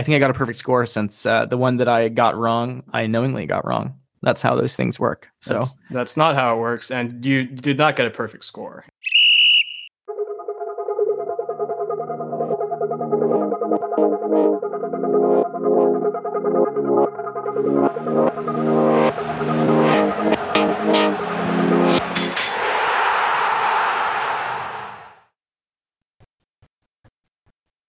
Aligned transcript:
I 0.00 0.02
think 0.02 0.16
I 0.16 0.18
got 0.18 0.30
a 0.30 0.34
perfect 0.34 0.56
score 0.56 0.86
since 0.86 1.26
uh, 1.26 1.44
the 1.44 1.58
one 1.58 1.76
that 1.76 1.86
I 1.86 2.08
got 2.08 2.34
wrong, 2.34 2.84
I 2.90 3.06
knowingly 3.06 3.44
got 3.44 3.66
wrong. 3.66 3.98
That's 4.22 4.40
how 4.40 4.54
those 4.56 4.74
things 4.74 4.98
work. 4.98 5.28
So 5.42 5.54
That's, 5.54 5.76
that's 5.90 6.16
not 6.16 6.36
how 6.36 6.56
it 6.56 6.58
works, 6.58 6.90
and 6.90 7.22
you 7.22 7.44
did 7.44 7.76
not 7.76 7.96
get 7.96 8.06
a 8.06 8.10
perfect 8.10 8.44
score. 8.46 8.86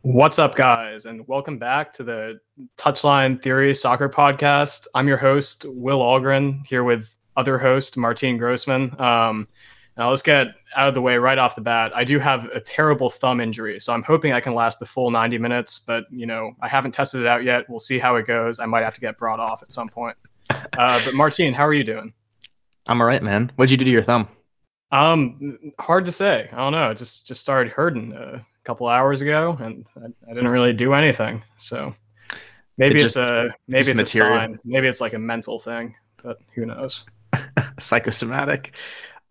What's 0.04 0.40
up, 0.40 0.56
guys, 0.56 1.06
and 1.06 1.28
welcome 1.28 1.60
back 1.60 1.94
to 1.94 2.04
the 2.04 2.40
Touchline 2.76 3.40
Theory 3.40 3.72
Soccer 3.76 4.10
Podcast. 4.10 4.88
I'm 4.96 5.08
your 5.08 5.18
host, 5.18 5.64
Will 5.68 6.00
Algren, 6.00 6.66
here 6.66 6.84
with 6.84 7.16
other 7.38 7.60
host, 7.60 7.98
Martine 7.98 8.36
Grossman. 8.40 9.00
Um, 9.00 9.48
now, 9.96 10.10
let's 10.10 10.24
get 10.24 10.48
out 10.76 10.88
of 10.88 10.96
the 10.96 11.04
way 11.04 11.18
right 11.18 11.38
off 11.38 11.54
the 11.54 11.62
bat. 11.62 11.96
I 11.96 12.04
do 12.04 12.18
have 12.18 12.46
a 12.46 12.60
terrible 12.60 13.12
thumb 13.12 13.40
injury, 13.40 13.80
so 13.80 13.94
I'm 13.94 14.02
hoping 14.02 14.34
I 14.34 14.40
can 14.40 14.56
last 14.56 14.80
the 14.80 14.88
full 14.88 15.12
90 15.12 15.38
minutes, 15.38 15.78
but, 15.78 16.06
you 16.10 16.26
know, 16.26 16.54
I 16.60 16.68
haven't 16.68 16.96
tested 16.96 17.22
it 17.22 17.28
out 17.28 17.44
yet. 17.44 17.70
We'll 17.70 17.78
see 17.78 18.00
how 18.00 18.16
it 18.16 18.26
goes. 18.26 18.60
I 18.60 18.66
might 18.66 18.84
have 18.84 18.96
to 18.96 19.02
get 19.02 19.20
brought 19.20 19.40
off 19.40 19.62
at 19.62 19.72
some 19.72 19.88
point. 19.88 20.18
Uh, 20.50 21.00
but, 21.06 21.14
Martine, 21.14 21.54
how 21.54 21.68
are 21.68 21.76
you 21.76 21.84
doing? 21.84 22.12
I'm 22.88 23.00
all 23.02 23.08
right, 23.08 23.22
man. 23.22 23.52
What'd 23.56 23.70
you 23.70 23.78
do 23.78 23.86
to 23.86 23.92
your 23.92 24.02
thumb? 24.02 24.28
Um, 24.92 25.74
hard 25.80 26.06
to 26.06 26.12
say. 26.12 26.50
I 26.52 26.58
don't 26.58 26.72
know. 26.72 26.90
It 26.90 26.98
just 26.98 27.28
just 27.28 27.40
started 27.40 27.72
hurting. 27.72 28.14
Uh, 28.14 28.42
couple 28.64 28.88
hours 28.88 29.22
ago, 29.22 29.58
and 29.60 29.88
I, 29.98 30.06
I 30.30 30.34
didn't 30.34 30.50
really 30.50 30.74
do 30.74 30.94
anything. 30.94 31.44
So 31.58 31.96
maybe 32.78 32.96
it 32.96 33.06
it's 33.06 33.16
just, 33.16 33.30
a 33.30 33.54
maybe 33.68 33.92
it's 33.92 34.02
material. 34.02 34.38
a 34.38 34.42
sign. 34.42 34.60
Maybe 34.64 34.88
it's 34.88 35.02
like 35.02 35.14
a 35.14 35.20
mental 35.20 35.60
thing, 35.60 35.96
but 36.24 36.38
who 36.56 36.66
knows? 36.66 37.10
Psychosomatic. 37.80 38.76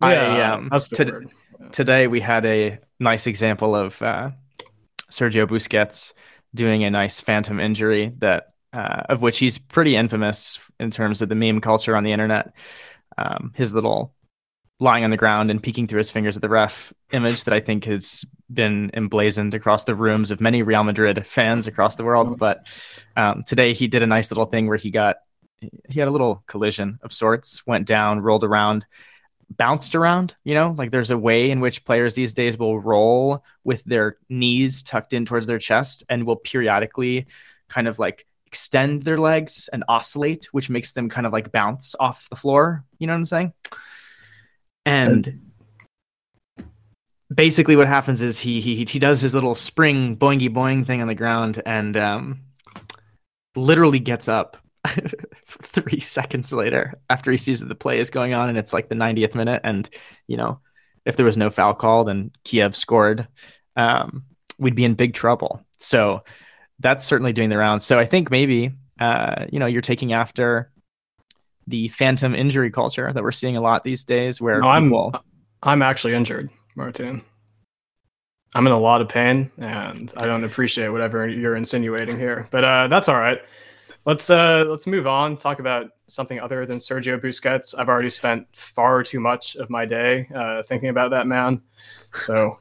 Yeah, 0.02 0.08
I, 0.08 0.41
um, 0.42 0.69
that's 0.70 0.88
the 0.88 1.04
to- 1.04 1.12
word. 1.12 1.30
Yeah. 1.60 1.69
Today 1.69 2.06
we 2.06 2.20
had 2.20 2.46
a 2.46 2.78
nice 2.98 3.27
example 3.27 3.77
of 3.77 4.00
uh, 4.00 4.30
Sergio 5.10 5.47
Busquets 5.47 6.14
doing 6.54 6.84
a 6.84 6.91
nice 6.91 7.20
phantom 7.20 7.60
injury 7.60 8.12
that 8.19 8.54
uh, 8.72 9.02
of 9.08 9.22
which 9.22 9.38
he's 9.38 9.58
pretty 9.58 9.97
infamous 9.97 10.58
in 10.78 10.91
terms 10.91 11.22
of 11.22 11.28
the 11.28 11.34
meme 11.34 11.60
culture 11.60 11.97
on 11.97 12.04
the 12.04 12.12
internet. 12.12 12.54
Um, 13.19 13.52
his 13.54 13.74
little 13.74 14.14
lying 14.80 15.04
on 15.04 15.10
the 15.10 15.16
ground 15.16 15.50
and 15.50 15.62
peeking 15.62 15.86
through 15.86 15.98
his 15.98 16.10
fingers 16.10 16.36
at 16.36 16.42
the 16.42 16.48
ref 16.48 16.92
image 17.12 17.44
that 17.44 17.54
I 17.54 17.60
think 17.60 17.84
has 17.84 18.24
been 18.52 18.90
emblazoned 18.94 19.54
across 19.54 19.84
the 19.84 19.94
rooms 19.94 20.30
of 20.30 20.40
many 20.40 20.62
Real 20.62 20.82
Madrid 20.82 21.24
fans 21.26 21.66
across 21.66 21.96
the 21.96 22.04
world. 22.04 22.38
But 22.38 22.66
um, 23.16 23.44
today 23.44 23.74
he 23.74 23.86
did 23.86 24.02
a 24.02 24.06
nice 24.06 24.30
little 24.30 24.46
thing 24.46 24.66
where 24.66 24.78
he 24.78 24.90
got 24.90 25.16
he 25.90 26.00
had 26.00 26.08
a 26.08 26.10
little 26.10 26.42
collision 26.46 26.98
of 27.02 27.12
sorts, 27.12 27.66
went 27.66 27.86
down, 27.86 28.20
rolled 28.20 28.44
around, 28.44 28.86
bounced 29.50 29.94
around. 29.94 30.34
You 30.42 30.54
know, 30.54 30.74
like 30.76 30.90
there's 30.90 31.10
a 31.10 31.18
way 31.18 31.50
in 31.50 31.60
which 31.60 31.84
players 31.84 32.14
these 32.14 32.32
days 32.32 32.56
will 32.56 32.80
roll 32.80 33.44
with 33.62 33.84
their 33.84 34.16
knees 34.30 34.82
tucked 34.82 35.12
in 35.12 35.26
towards 35.26 35.46
their 35.46 35.58
chest 35.58 36.02
and 36.08 36.24
will 36.24 36.36
periodically 36.36 37.26
kind 37.68 37.86
of 37.86 37.98
like 37.98 38.26
extend 38.46 39.02
their 39.02 39.18
legs 39.18 39.68
and 39.72 39.84
oscillate, 39.86 40.46
which 40.52 40.70
makes 40.70 40.92
them 40.92 41.10
kind 41.10 41.26
of 41.26 41.32
like 41.32 41.52
bounce 41.52 41.94
off 42.00 42.28
the 42.30 42.36
floor. 42.36 42.84
You 42.98 43.06
know 43.06 43.12
what 43.12 43.18
I'm 43.18 43.26
saying? 43.26 43.52
And 44.86 45.52
basically 47.32 47.76
what 47.76 47.86
happens 47.86 48.22
is 48.22 48.38
he 48.38 48.60
he 48.60 48.84
he 48.84 48.98
does 48.98 49.20
his 49.20 49.34
little 49.34 49.54
spring 49.54 50.16
boingy 50.16 50.48
boing 50.48 50.84
thing 50.84 51.00
on 51.00 51.06
the 51.06 51.14
ground 51.14 51.62
and 51.64 51.96
um, 51.96 52.40
literally 53.54 54.00
gets 54.00 54.26
up 54.28 54.56
three 55.46 56.00
seconds 56.00 56.52
later 56.52 56.94
after 57.08 57.30
he 57.30 57.36
sees 57.36 57.60
that 57.60 57.68
the 57.68 57.74
play 57.74 58.00
is 58.00 58.10
going 58.10 58.34
on 58.34 58.48
and 58.48 58.58
it's 58.58 58.72
like 58.72 58.88
the 58.88 58.94
90th 58.94 59.34
minute 59.34 59.60
and 59.62 59.88
you 60.26 60.36
know 60.36 60.58
if 61.04 61.16
there 61.16 61.26
was 61.26 61.36
no 61.36 61.50
foul 61.50 61.74
called 61.74 62.08
and 62.08 62.36
Kiev 62.44 62.74
scored 62.74 63.28
um, 63.76 64.24
we'd 64.60 64.74
be 64.74 64.84
in 64.84 64.94
big 64.94 65.14
trouble. 65.14 65.64
So 65.78 66.22
that's 66.78 67.04
certainly 67.04 67.32
doing 67.32 67.50
the 67.50 67.56
rounds. 67.56 67.84
So 67.84 67.98
I 67.98 68.04
think 68.04 68.30
maybe 68.30 68.72
uh, 69.00 69.46
you 69.50 69.58
know 69.58 69.66
you're 69.66 69.80
taking 69.80 70.12
after 70.12 70.69
the 71.66 71.88
phantom 71.88 72.34
injury 72.34 72.71
culture 72.71 73.12
that 73.12 73.22
we're 73.22 73.32
seeing 73.32 73.56
a 73.56 73.60
lot 73.60 73.84
these 73.84 74.04
days 74.04 74.41
where 74.41 74.60
no, 74.60 74.81
people... 74.81 75.10
I'm 75.15 75.21
I'm 75.62 75.82
actually 75.82 76.15
injured 76.15 76.50
Martin. 76.75 77.22
I'm 78.54 78.66
in 78.66 78.72
a 78.72 78.78
lot 78.78 79.00
of 79.00 79.09
pain, 79.09 79.50
and 79.59 80.12
I 80.16 80.26
don't 80.26 80.43
appreciate 80.43 80.88
whatever 80.88 81.28
you're 81.28 81.54
insinuating 81.54 82.19
here, 82.19 82.49
but 82.50 82.65
uh, 82.65 82.88
that's 82.88 83.09
all 83.09 83.19
right. 83.19 83.41
Let's 84.06 84.31
uh, 84.31 84.65
let's 84.66 84.87
move 84.87 85.06
on. 85.06 85.37
Talk 85.37 85.60
about 85.60 85.91
something 86.06 86.41
other 86.41 86.65
than 86.66 86.78
Sergio 86.78 87.20
Busquets. 87.20 87.78
I've 87.78 87.88
already 87.88 88.10
spent 88.10 88.47
far 88.53 89.03
too 89.03 89.20
much 89.20 89.56
of 89.56 89.70
my 89.70 89.84
day 89.84 90.26
uh, 90.34 90.62
thinking 90.62 90.88
about 90.88 91.10
that 91.10 91.26
man, 91.26 91.62
so 92.15 92.59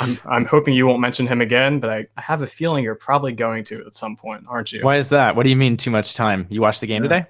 I'm 0.00 0.18
I'm 0.24 0.44
hoping 0.44 0.74
you 0.74 0.86
won't 0.86 1.00
mention 1.00 1.26
him 1.26 1.40
again. 1.40 1.80
But 1.80 1.90
I, 1.90 2.06
I 2.16 2.20
have 2.22 2.42
a 2.42 2.46
feeling 2.46 2.84
you're 2.84 2.94
probably 2.94 3.32
going 3.32 3.64
to 3.64 3.84
at 3.84 3.94
some 3.94 4.16
point, 4.16 4.44
aren't 4.48 4.72
you? 4.72 4.82
Why 4.82 4.96
is 4.96 5.08
that? 5.08 5.34
What 5.34 5.42
do 5.42 5.50
you 5.50 5.56
mean 5.56 5.76
too 5.76 5.90
much 5.90 6.14
time? 6.14 6.46
You 6.48 6.60
watched 6.60 6.80
the 6.80 6.86
game 6.86 7.02
yeah. 7.02 7.08
today? 7.08 7.26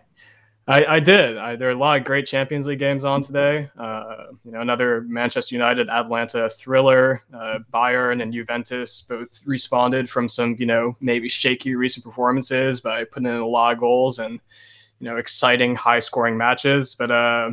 I, 0.68 0.84
I 0.84 1.00
did. 1.00 1.38
I, 1.38 1.54
there 1.54 1.68
are 1.68 1.72
a 1.72 1.76
lot 1.76 1.98
of 1.98 2.04
great 2.04 2.26
Champions 2.26 2.66
League 2.66 2.80
games 2.80 3.04
on 3.04 3.22
today. 3.22 3.70
Uh, 3.78 4.26
you 4.44 4.50
know, 4.50 4.60
another 4.60 5.02
Manchester 5.02 5.54
United, 5.54 5.88
Atalanta 5.88 6.50
thriller. 6.50 7.22
Uh, 7.32 7.60
Bayern 7.72 8.20
and 8.20 8.32
Juventus 8.32 9.02
both 9.02 9.46
responded 9.46 10.10
from 10.10 10.28
some, 10.28 10.56
you 10.58 10.66
know, 10.66 10.96
maybe 11.00 11.28
shaky 11.28 11.76
recent 11.76 12.04
performances 12.04 12.80
by 12.80 13.04
putting 13.04 13.28
in 13.28 13.36
a 13.36 13.46
lot 13.46 13.74
of 13.74 13.78
goals 13.78 14.18
and, 14.18 14.40
you 14.98 15.08
know, 15.08 15.16
exciting 15.18 15.76
high 15.76 16.00
scoring 16.00 16.36
matches. 16.36 16.96
But 16.96 17.12
uh, 17.12 17.50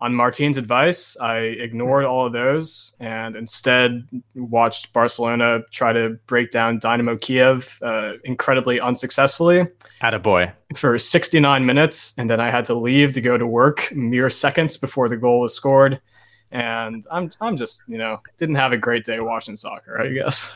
on 0.00 0.14
Martin's 0.14 0.56
advice, 0.56 1.16
I 1.18 1.38
ignored 1.38 2.04
all 2.04 2.26
of 2.26 2.32
those 2.32 2.94
and 3.00 3.34
instead 3.34 4.06
watched 4.34 4.92
Barcelona 4.92 5.62
try 5.70 5.92
to 5.92 6.10
break 6.26 6.50
down 6.50 6.78
Dynamo 6.78 7.16
Kiev 7.16 7.78
uh, 7.82 8.14
incredibly 8.24 8.80
unsuccessfully. 8.80 9.66
boy 10.22 10.52
For 10.76 10.98
69 10.98 11.66
minutes, 11.66 12.14
and 12.16 12.30
then 12.30 12.40
I 12.40 12.50
had 12.50 12.64
to 12.66 12.74
leave 12.74 13.12
to 13.14 13.20
go 13.20 13.36
to 13.36 13.46
work 13.46 13.92
mere 13.92 14.30
seconds 14.30 14.76
before 14.76 15.08
the 15.08 15.16
goal 15.16 15.40
was 15.40 15.54
scored. 15.54 16.00
And 16.50 17.04
I'm, 17.10 17.30
I'm 17.40 17.56
just, 17.56 17.82
you 17.88 17.98
know, 17.98 18.22
didn't 18.38 18.54
have 18.54 18.72
a 18.72 18.78
great 18.78 19.04
day 19.04 19.20
watching 19.20 19.56
soccer, 19.56 20.00
I 20.00 20.08
guess. 20.08 20.54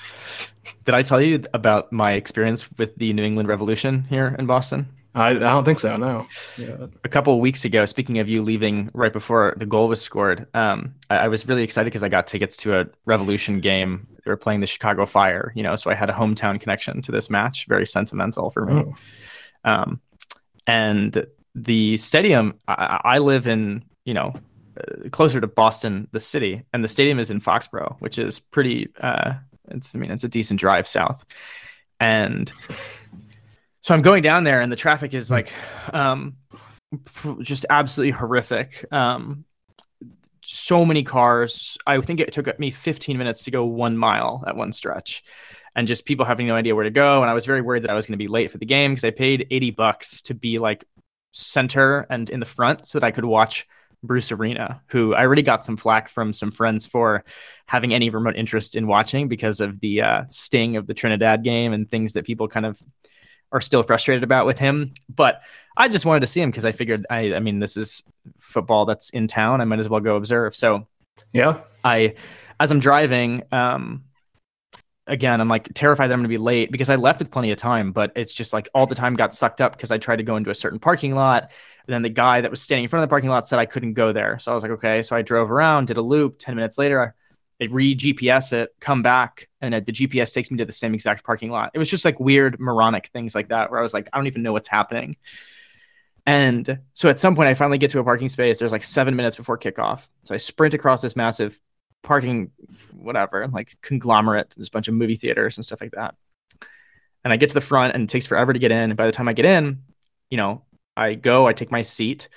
Did 0.84 0.94
I 0.94 1.02
tell 1.02 1.20
you 1.20 1.42
about 1.52 1.92
my 1.92 2.12
experience 2.12 2.70
with 2.78 2.96
the 2.96 3.12
New 3.12 3.24
England 3.24 3.48
Revolution 3.48 4.04
here 4.08 4.34
in 4.38 4.46
Boston? 4.46 4.86
I, 5.14 5.30
I 5.30 5.34
don't 5.34 5.64
think 5.64 5.78
so. 5.78 5.96
No. 5.96 6.26
Yeah. 6.56 6.86
A 7.04 7.08
couple 7.08 7.34
of 7.34 7.40
weeks 7.40 7.64
ago, 7.64 7.84
speaking 7.84 8.18
of 8.18 8.28
you 8.28 8.42
leaving 8.42 8.90
right 8.94 9.12
before 9.12 9.54
the 9.58 9.66
goal 9.66 9.88
was 9.88 10.00
scored, 10.00 10.46
um, 10.54 10.94
I, 11.10 11.18
I 11.18 11.28
was 11.28 11.46
really 11.46 11.62
excited 11.62 11.86
because 11.86 12.02
I 12.02 12.08
got 12.08 12.26
tickets 12.26 12.56
to 12.58 12.80
a 12.80 12.86
Revolution 13.04 13.60
game. 13.60 14.06
They 14.24 14.30
were 14.30 14.36
playing 14.36 14.60
the 14.60 14.66
Chicago 14.66 15.04
Fire, 15.04 15.52
you 15.54 15.62
know, 15.62 15.76
so 15.76 15.90
I 15.90 15.94
had 15.94 16.08
a 16.08 16.14
hometown 16.14 16.60
connection 16.60 17.02
to 17.02 17.12
this 17.12 17.28
match. 17.28 17.66
Very 17.66 17.86
sentimental 17.86 18.50
for 18.50 18.64
me. 18.64 18.84
Oh. 19.64 19.70
Um, 19.70 20.00
and 20.66 21.26
the 21.54 21.96
stadium, 21.98 22.54
I, 22.66 23.00
I 23.04 23.18
live 23.18 23.46
in, 23.46 23.84
you 24.04 24.14
know, 24.14 24.32
uh, 24.80 25.08
closer 25.10 25.40
to 25.40 25.46
Boston, 25.46 26.08
the 26.12 26.20
city, 26.20 26.62
and 26.72 26.82
the 26.82 26.88
stadium 26.88 27.18
is 27.18 27.30
in 27.30 27.40
Foxborough, 27.40 27.96
which 27.98 28.18
is 28.18 28.38
pretty. 28.38 28.88
Uh, 28.98 29.34
it's, 29.68 29.94
I 29.94 29.98
mean, 29.98 30.10
it's 30.10 30.24
a 30.24 30.28
decent 30.28 30.58
drive 30.58 30.88
south, 30.88 31.24
and 32.00 32.50
so 33.82 33.94
I'm 33.94 34.02
going 34.02 34.22
down 34.22 34.44
there, 34.44 34.60
and 34.60 34.70
the 34.70 34.76
traffic 34.76 35.12
is 35.12 35.30
like 35.30 35.52
um, 35.92 36.36
just 37.40 37.66
absolutely 37.68 38.12
horrific. 38.12 38.84
Um, 38.92 39.44
so 40.44 40.84
many 40.84 41.02
cars. 41.02 41.76
I 41.86 42.00
think 42.00 42.20
it 42.20 42.32
took 42.32 42.58
me 42.58 42.70
15 42.70 43.18
minutes 43.18 43.44
to 43.44 43.50
go 43.50 43.64
one 43.64 43.96
mile 43.96 44.44
at 44.46 44.56
one 44.56 44.70
stretch, 44.70 45.24
and 45.74 45.88
just 45.88 46.06
people 46.06 46.24
having 46.24 46.46
no 46.46 46.54
idea 46.54 46.76
where 46.76 46.84
to 46.84 46.90
go. 46.90 47.22
And 47.22 47.30
I 47.30 47.34
was 47.34 47.44
very 47.44 47.60
worried 47.60 47.82
that 47.82 47.90
I 47.90 47.94
was 47.94 48.06
going 48.06 48.14
to 48.14 48.24
be 48.24 48.28
late 48.28 48.52
for 48.52 48.58
the 48.58 48.66
game 48.66 48.92
because 48.92 49.04
I 49.04 49.10
paid 49.10 49.48
80 49.50 49.72
bucks 49.72 50.22
to 50.22 50.34
be 50.34 50.60
like 50.60 50.84
center 51.32 52.06
and 52.08 52.30
in 52.30 52.38
the 52.38 52.46
front 52.46 52.86
so 52.86 53.00
that 53.00 53.06
I 53.06 53.10
could 53.10 53.24
watch 53.24 53.66
Bruce 54.04 54.30
Arena, 54.30 54.80
who 54.86 55.14
I 55.14 55.22
already 55.22 55.42
got 55.42 55.64
some 55.64 55.76
flack 55.76 56.08
from 56.08 56.32
some 56.32 56.52
friends 56.52 56.86
for 56.86 57.24
having 57.66 57.94
any 57.94 58.10
remote 58.10 58.36
interest 58.36 58.76
in 58.76 58.86
watching 58.86 59.28
because 59.28 59.60
of 59.60 59.80
the 59.80 60.02
uh, 60.02 60.24
sting 60.28 60.76
of 60.76 60.86
the 60.86 60.94
Trinidad 60.94 61.42
game 61.42 61.72
and 61.72 61.88
things 61.88 62.12
that 62.12 62.26
people 62.26 62.48
kind 62.48 62.66
of 62.66 62.80
are 63.52 63.60
still 63.60 63.82
frustrated 63.82 64.24
about 64.24 64.46
with 64.46 64.58
him. 64.58 64.92
But 65.14 65.42
I 65.76 65.88
just 65.88 66.06
wanted 66.06 66.20
to 66.20 66.26
see 66.26 66.40
him 66.40 66.50
because 66.50 66.64
I 66.64 66.72
figured 66.72 67.06
I 67.10 67.34
I 67.34 67.40
mean 67.40 67.58
this 67.58 67.76
is 67.76 68.02
football 68.38 68.84
that's 68.84 69.10
in 69.10 69.26
town. 69.26 69.60
I 69.60 69.64
might 69.64 69.78
as 69.78 69.88
well 69.88 70.00
go 70.00 70.16
observe. 70.16 70.56
So 70.56 70.86
yeah, 71.32 71.60
I 71.84 72.14
as 72.60 72.70
I'm 72.70 72.80
driving, 72.80 73.42
um, 73.52 74.04
again, 75.06 75.40
I'm 75.40 75.48
like 75.48 75.72
terrified 75.74 76.08
that 76.08 76.14
I'm 76.14 76.20
gonna 76.20 76.28
be 76.28 76.38
late 76.38 76.70
because 76.70 76.90
I 76.90 76.96
left 76.96 77.18
with 77.18 77.30
plenty 77.30 77.50
of 77.50 77.58
time, 77.58 77.92
but 77.92 78.12
it's 78.16 78.32
just 78.32 78.52
like 78.52 78.68
all 78.74 78.86
the 78.86 78.94
time 78.94 79.14
got 79.14 79.34
sucked 79.34 79.60
up 79.60 79.72
because 79.72 79.90
I 79.90 79.98
tried 79.98 80.16
to 80.16 80.22
go 80.22 80.36
into 80.36 80.50
a 80.50 80.54
certain 80.54 80.78
parking 80.78 81.14
lot. 81.14 81.52
And 81.86 81.94
then 81.94 82.02
the 82.02 82.08
guy 82.10 82.40
that 82.40 82.50
was 82.50 82.62
standing 82.62 82.84
in 82.84 82.90
front 82.90 83.02
of 83.02 83.08
the 83.08 83.12
parking 83.12 83.30
lot 83.30 83.46
said 83.46 83.58
I 83.58 83.66
couldn't 83.66 83.94
go 83.94 84.12
there. 84.12 84.38
So 84.38 84.52
I 84.52 84.54
was 84.54 84.62
like, 84.62 84.72
okay. 84.72 85.02
So 85.02 85.16
I 85.16 85.22
drove 85.22 85.50
around, 85.50 85.86
did 85.88 85.96
a 85.96 86.02
loop. 86.02 86.36
10 86.38 86.54
minutes 86.54 86.78
later, 86.78 87.16
I 87.62 87.68
re 87.70 87.94
GPS 87.94 88.52
it, 88.52 88.74
come 88.80 89.02
back, 89.02 89.48
and 89.60 89.74
the 89.74 89.92
GPS 89.92 90.32
takes 90.32 90.50
me 90.50 90.56
to 90.58 90.64
the 90.64 90.72
same 90.72 90.94
exact 90.94 91.24
parking 91.24 91.50
lot. 91.50 91.70
It 91.74 91.78
was 91.78 91.88
just 91.88 92.04
like 92.04 92.18
weird 92.18 92.58
moronic 92.58 93.06
things 93.08 93.34
like 93.34 93.48
that 93.48 93.70
where 93.70 93.78
I 93.78 93.82
was 93.82 93.94
like, 93.94 94.08
I 94.12 94.16
don't 94.16 94.26
even 94.26 94.42
know 94.42 94.52
what's 94.52 94.68
happening. 94.68 95.16
And 96.26 96.80
so 96.92 97.08
at 97.08 97.20
some 97.20 97.36
point, 97.36 97.48
I 97.48 97.54
finally 97.54 97.78
get 97.78 97.90
to 97.90 98.00
a 98.00 98.04
parking 98.04 98.28
space. 98.28 98.58
There's 98.58 98.72
like 98.72 98.84
seven 98.84 99.14
minutes 99.14 99.36
before 99.36 99.58
kickoff. 99.58 100.08
So 100.24 100.34
I 100.34 100.38
sprint 100.38 100.74
across 100.74 101.02
this 101.02 101.14
massive 101.14 101.58
parking, 102.02 102.50
whatever, 102.92 103.46
like 103.48 103.76
conglomerate. 103.80 104.54
There's 104.56 104.68
a 104.68 104.72
bunch 104.72 104.88
of 104.88 104.94
movie 104.94 105.16
theaters 105.16 105.56
and 105.56 105.64
stuff 105.64 105.80
like 105.80 105.92
that. 105.92 106.16
And 107.24 107.32
I 107.32 107.36
get 107.36 107.48
to 107.48 107.54
the 107.54 107.60
front 107.60 107.94
and 107.94 108.04
it 108.04 108.08
takes 108.08 108.26
forever 108.26 108.52
to 108.52 108.58
get 108.58 108.72
in. 108.72 108.90
And 108.90 108.96
by 108.96 109.06
the 109.06 109.12
time 109.12 109.28
I 109.28 109.32
get 109.32 109.46
in, 109.46 109.82
you 110.30 110.36
know, 110.36 110.62
I 110.96 111.14
go, 111.14 111.46
I 111.46 111.52
take 111.52 111.70
my 111.70 111.82
seat. 111.82 112.28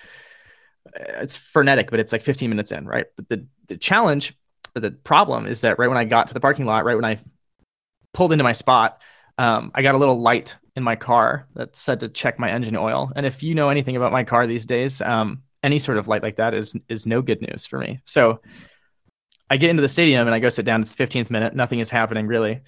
It's 0.95 1.36
frenetic, 1.36 1.89
but 1.89 2.00
it's 2.00 2.12
like 2.12 2.22
15 2.22 2.50
minutes 2.50 2.72
in, 2.72 2.86
right? 2.86 3.06
But 3.16 3.30
the, 3.30 3.48
the 3.68 3.77
challenge 3.77 4.36
or 4.75 4.81
the 4.81 4.92
problem 4.92 5.48
is 5.48 5.62
that 5.62 5.80
right 5.80 5.88
when 5.88 5.98
I 5.98 6.06
got 6.06 6.27
to 6.27 6.33
the 6.33 6.39
parking 6.39 6.66
lot, 6.66 6.86
right 6.86 6.95
when 6.95 7.06
I 7.06 7.19
pulled 8.13 8.31
into 8.31 8.44
my 8.44 8.54
spot, 8.54 9.01
um, 9.38 9.72
I 9.74 9.81
got 9.81 9.95
a 9.95 9.98
little 9.98 10.19
light 10.19 10.57
in 10.75 10.83
my 10.83 10.95
car 10.95 11.48
that 11.56 11.75
said 11.75 12.01
to 12.01 12.10
check 12.10 12.39
my 12.39 12.51
engine 12.51 12.75
oil. 12.75 13.12
And 13.16 13.25
if 13.25 13.44
you 13.44 13.56
know 13.56 13.69
anything 13.69 13.95
about 13.95 14.12
my 14.12 14.24
car 14.24 14.48
these 14.48 14.66
days, 14.66 15.01
um, 15.01 15.44
any 15.63 15.80
sort 15.80 15.98
of 15.98 16.07
light 16.07 16.22
like 16.22 16.36
that 16.38 16.54
is 16.54 16.75
is 16.89 17.06
no 17.06 17.22
good 17.22 17.42
news 17.42 17.66
for 17.66 17.80
me. 17.80 18.00
So 18.06 18.42
I 19.50 19.57
get 19.57 19.69
into 19.69 19.81
the 19.81 19.88
stadium 19.88 20.27
and 20.27 20.36
I 20.36 20.39
go 20.39 20.50
sit 20.50 20.66
down. 20.66 20.81
It's 20.81 20.94
the 20.94 21.04
15th 21.04 21.30
minute. 21.30 21.56
Nothing 21.56 21.80
is 21.80 21.89
happening 21.89 22.27
really, 22.27 22.62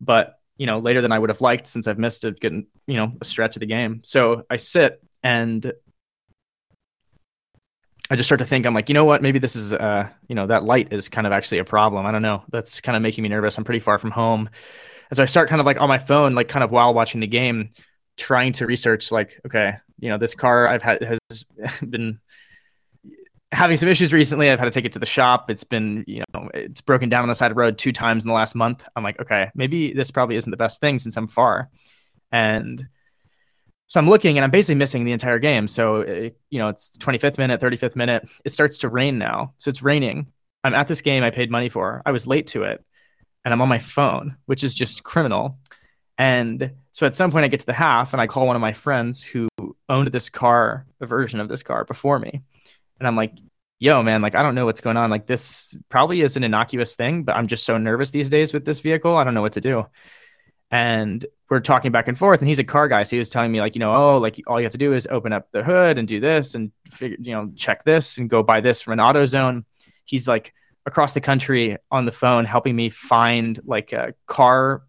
but 0.00 0.34
you 0.56 0.66
know 0.66 0.78
later 0.78 1.00
than 1.00 1.12
I 1.12 1.18
would 1.18 1.30
have 1.30 1.40
liked 1.40 1.66
since 1.66 1.86
I've 1.86 1.98
missed 1.98 2.24
a 2.24 2.32
good 2.32 2.64
you 2.86 2.96
know 2.96 3.12
a 3.20 3.24
stretch 3.24 3.56
of 3.56 3.60
the 3.60 3.66
game. 3.66 4.00
So 4.02 4.44
I 4.50 4.56
sit 4.56 5.02
and 5.22 5.72
I 8.10 8.16
just 8.16 8.28
start 8.28 8.38
to 8.38 8.44
think 8.44 8.64
I'm 8.64 8.74
like, 8.74 8.88
you 8.88 8.94
know 8.94 9.04
what? 9.04 9.22
Maybe 9.22 9.38
this 9.38 9.54
is 9.54 9.72
uh, 9.72 10.08
you 10.28 10.34
know, 10.34 10.46
that 10.46 10.64
light 10.64 10.92
is 10.92 11.08
kind 11.08 11.26
of 11.26 11.32
actually 11.32 11.58
a 11.58 11.64
problem. 11.64 12.06
I 12.06 12.12
don't 12.12 12.22
know. 12.22 12.42
That's 12.50 12.80
kind 12.80 12.96
of 12.96 13.02
making 13.02 13.22
me 13.22 13.28
nervous. 13.28 13.58
I'm 13.58 13.64
pretty 13.64 13.80
far 13.80 13.98
from 13.98 14.10
home. 14.10 14.48
And 15.10 15.16
so 15.16 15.22
I 15.22 15.26
start 15.26 15.48
kind 15.48 15.60
of 15.60 15.66
like 15.66 15.80
on 15.80 15.88
my 15.88 15.98
phone, 15.98 16.34
like 16.34 16.48
kind 16.48 16.64
of 16.64 16.70
while 16.70 16.94
watching 16.94 17.20
the 17.20 17.26
game, 17.26 17.70
trying 18.16 18.52
to 18.54 18.66
research 18.66 19.12
like, 19.12 19.40
okay, 19.46 19.76
you 19.98 20.08
know, 20.08 20.18
this 20.18 20.34
car 20.34 20.68
I've 20.68 20.82
had 20.82 21.02
has 21.02 21.44
been 21.88 22.18
having 23.52 23.76
some 23.76 23.88
issues 23.88 24.12
recently. 24.12 24.50
I've 24.50 24.58
had 24.58 24.66
to 24.66 24.70
take 24.70 24.84
it 24.84 24.92
to 24.92 24.98
the 24.98 25.06
shop. 25.06 25.50
It's 25.50 25.64
been, 25.64 26.04
you 26.06 26.24
know, 26.34 26.50
it's 26.54 26.80
broken 26.80 27.08
down 27.08 27.22
on 27.22 27.28
the 27.28 27.34
side 27.34 27.50
of 27.50 27.56
the 27.56 27.60
road 27.60 27.78
two 27.78 27.92
times 27.92 28.24
in 28.24 28.28
the 28.28 28.34
last 28.34 28.54
month. 28.54 28.86
I'm 28.94 29.02
like, 29.02 29.20
okay, 29.20 29.50
maybe 29.54 29.92
this 29.92 30.10
probably 30.10 30.36
isn't 30.36 30.50
the 30.50 30.56
best 30.56 30.80
thing 30.80 30.98
since 30.98 31.16
I'm 31.16 31.28
far. 31.28 31.70
And 32.30 32.86
so 33.88 33.98
I'm 33.98 34.08
looking 34.08 34.36
and 34.36 34.44
I'm 34.44 34.50
basically 34.50 34.74
missing 34.74 35.04
the 35.04 35.12
entire 35.12 35.38
game. 35.38 35.66
So, 35.66 36.02
it, 36.02 36.38
you 36.50 36.58
know, 36.58 36.68
it's 36.68 36.96
25th 36.98 37.38
minute, 37.38 37.60
35th 37.60 37.96
minute. 37.96 38.28
It 38.44 38.50
starts 38.50 38.78
to 38.78 38.88
rain 38.88 39.18
now. 39.18 39.54
So 39.56 39.70
it's 39.70 39.82
raining. 39.82 40.26
I'm 40.62 40.74
at 40.74 40.88
this 40.88 41.00
game 41.00 41.24
I 41.24 41.30
paid 41.30 41.50
money 41.50 41.70
for. 41.70 42.02
I 42.04 42.12
was 42.12 42.26
late 42.26 42.48
to 42.48 42.64
it 42.64 42.84
and 43.44 43.54
I'm 43.54 43.62
on 43.62 43.68
my 43.68 43.78
phone, 43.78 44.36
which 44.44 44.62
is 44.62 44.74
just 44.74 45.04
criminal. 45.04 45.58
And 46.18 46.72
so 46.92 47.06
at 47.06 47.14
some 47.14 47.30
point 47.30 47.46
I 47.46 47.48
get 47.48 47.60
to 47.60 47.66
the 47.66 47.72
half 47.72 48.12
and 48.12 48.20
I 48.20 48.26
call 48.26 48.46
one 48.46 48.56
of 48.56 48.62
my 48.62 48.74
friends 48.74 49.22
who 49.22 49.48
owned 49.88 50.08
this 50.08 50.28
car, 50.28 50.86
a 51.00 51.06
version 51.06 51.40
of 51.40 51.48
this 51.48 51.62
car 51.62 51.86
before 51.86 52.18
me. 52.18 52.42
And 52.98 53.08
I'm 53.08 53.16
like, 53.16 53.32
yo, 53.78 54.02
man, 54.02 54.20
like, 54.20 54.34
I 54.34 54.42
don't 54.42 54.54
know 54.56 54.66
what's 54.66 54.82
going 54.82 54.98
on. 54.98 55.08
Like, 55.08 55.26
this 55.26 55.74
probably 55.88 56.20
is 56.20 56.36
an 56.36 56.44
innocuous 56.44 56.94
thing, 56.94 57.22
but 57.22 57.36
I'm 57.36 57.46
just 57.46 57.64
so 57.64 57.78
nervous 57.78 58.10
these 58.10 58.28
days 58.28 58.52
with 58.52 58.66
this 58.66 58.80
vehicle. 58.80 59.16
I 59.16 59.24
don't 59.24 59.34
know 59.34 59.40
what 59.40 59.52
to 59.52 59.62
do 59.62 59.86
and 60.70 61.24
we're 61.48 61.60
talking 61.60 61.90
back 61.90 62.08
and 62.08 62.18
forth 62.18 62.40
and 62.40 62.48
he's 62.48 62.58
a 62.58 62.64
car 62.64 62.88
guy 62.88 63.02
so 63.02 63.16
he 63.16 63.18
was 63.18 63.30
telling 63.30 63.50
me 63.50 63.60
like 63.60 63.74
you 63.74 63.78
know 63.78 63.94
oh 63.94 64.18
like 64.18 64.40
all 64.46 64.60
you 64.60 64.64
have 64.64 64.72
to 64.72 64.78
do 64.78 64.92
is 64.92 65.06
open 65.10 65.32
up 65.32 65.50
the 65.52 65.62
hood 65.62 65.98
and 65.98 66.06
do 66.06 66.20
this 66.20 66.54
and 66.54 66.70
figure 66.90 67.16
you 67.20 67.32
know 67.32 67.50
check 67.56 67.84
this 67.84 68.18
and 68.18 68.28
go 68.28 68.42
buy 68.42 68.60
this 68.60 68.82
from 68.82 68.94
an 68.94 68.98
AutoZone. 68.98 69.64
He's 70.04 70.28
like 70.28 70.52
across 70.86 71.12
the 71.12 71.20
country 71.20 71.76
on 71.90 72.04
the 72.04 72.12
phone 72.12 72.44
helping 72.44 72.76
me 72.76 72.90
find 72.90 73.58
like 73.64 73.92
a 73.92 74.14
car 74.26 74.82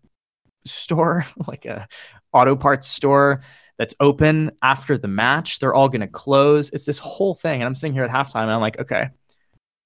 store 0.66 1.26
like 1.48 1.66
a 1.66 1.88
auto 2.34 2.56
parts 2.56 2.88
store 2.88 3.42
that's 3.78 3.96
open 4.02 4.52
after 4.62 4.98
the 4.98 5.08
match. 5.08 5.60
They're 5.60 5.74
all 5.74 5.88
going 5.88 6.02
to 6.02 6.08
close. 6.08 6.70
It's 6.72 6.86
this 6.86 7.00
whole 7.00 7.36
thing 7.36 7.62
and 7.62 7.64
i'm 7.64 7.76
sitting 7.76 7.94
here 7.94 8.04
at 8.04 8.12
halftime 8.12 8.44
and 8.44 8.52
i'm 8.52 8.62
like 8.62 8.80
okay 8.80 9.10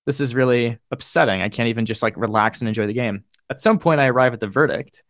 this 0.06 0.20
is 0.20 0.36
really 0.36 0.78
upsetting. 0.92 1.42
I 1.42 1.48
can't 1.48 1.70
even 1.70 1.86
just 1.86 2.04
like 2.04 2.18
relax 2.18 2.60
and 2.60 2.68
enjoy 2.68 2.88
the 2.88 2.94
game. 2.94 3.24
At 3.50 3.62
some 3.62 3.78
point 3.78 4.02
i 4.02 4.08
arrive 4.08 4.34
at 4.34 4.40
the 4.40 4.48
verdict 4.48 5.04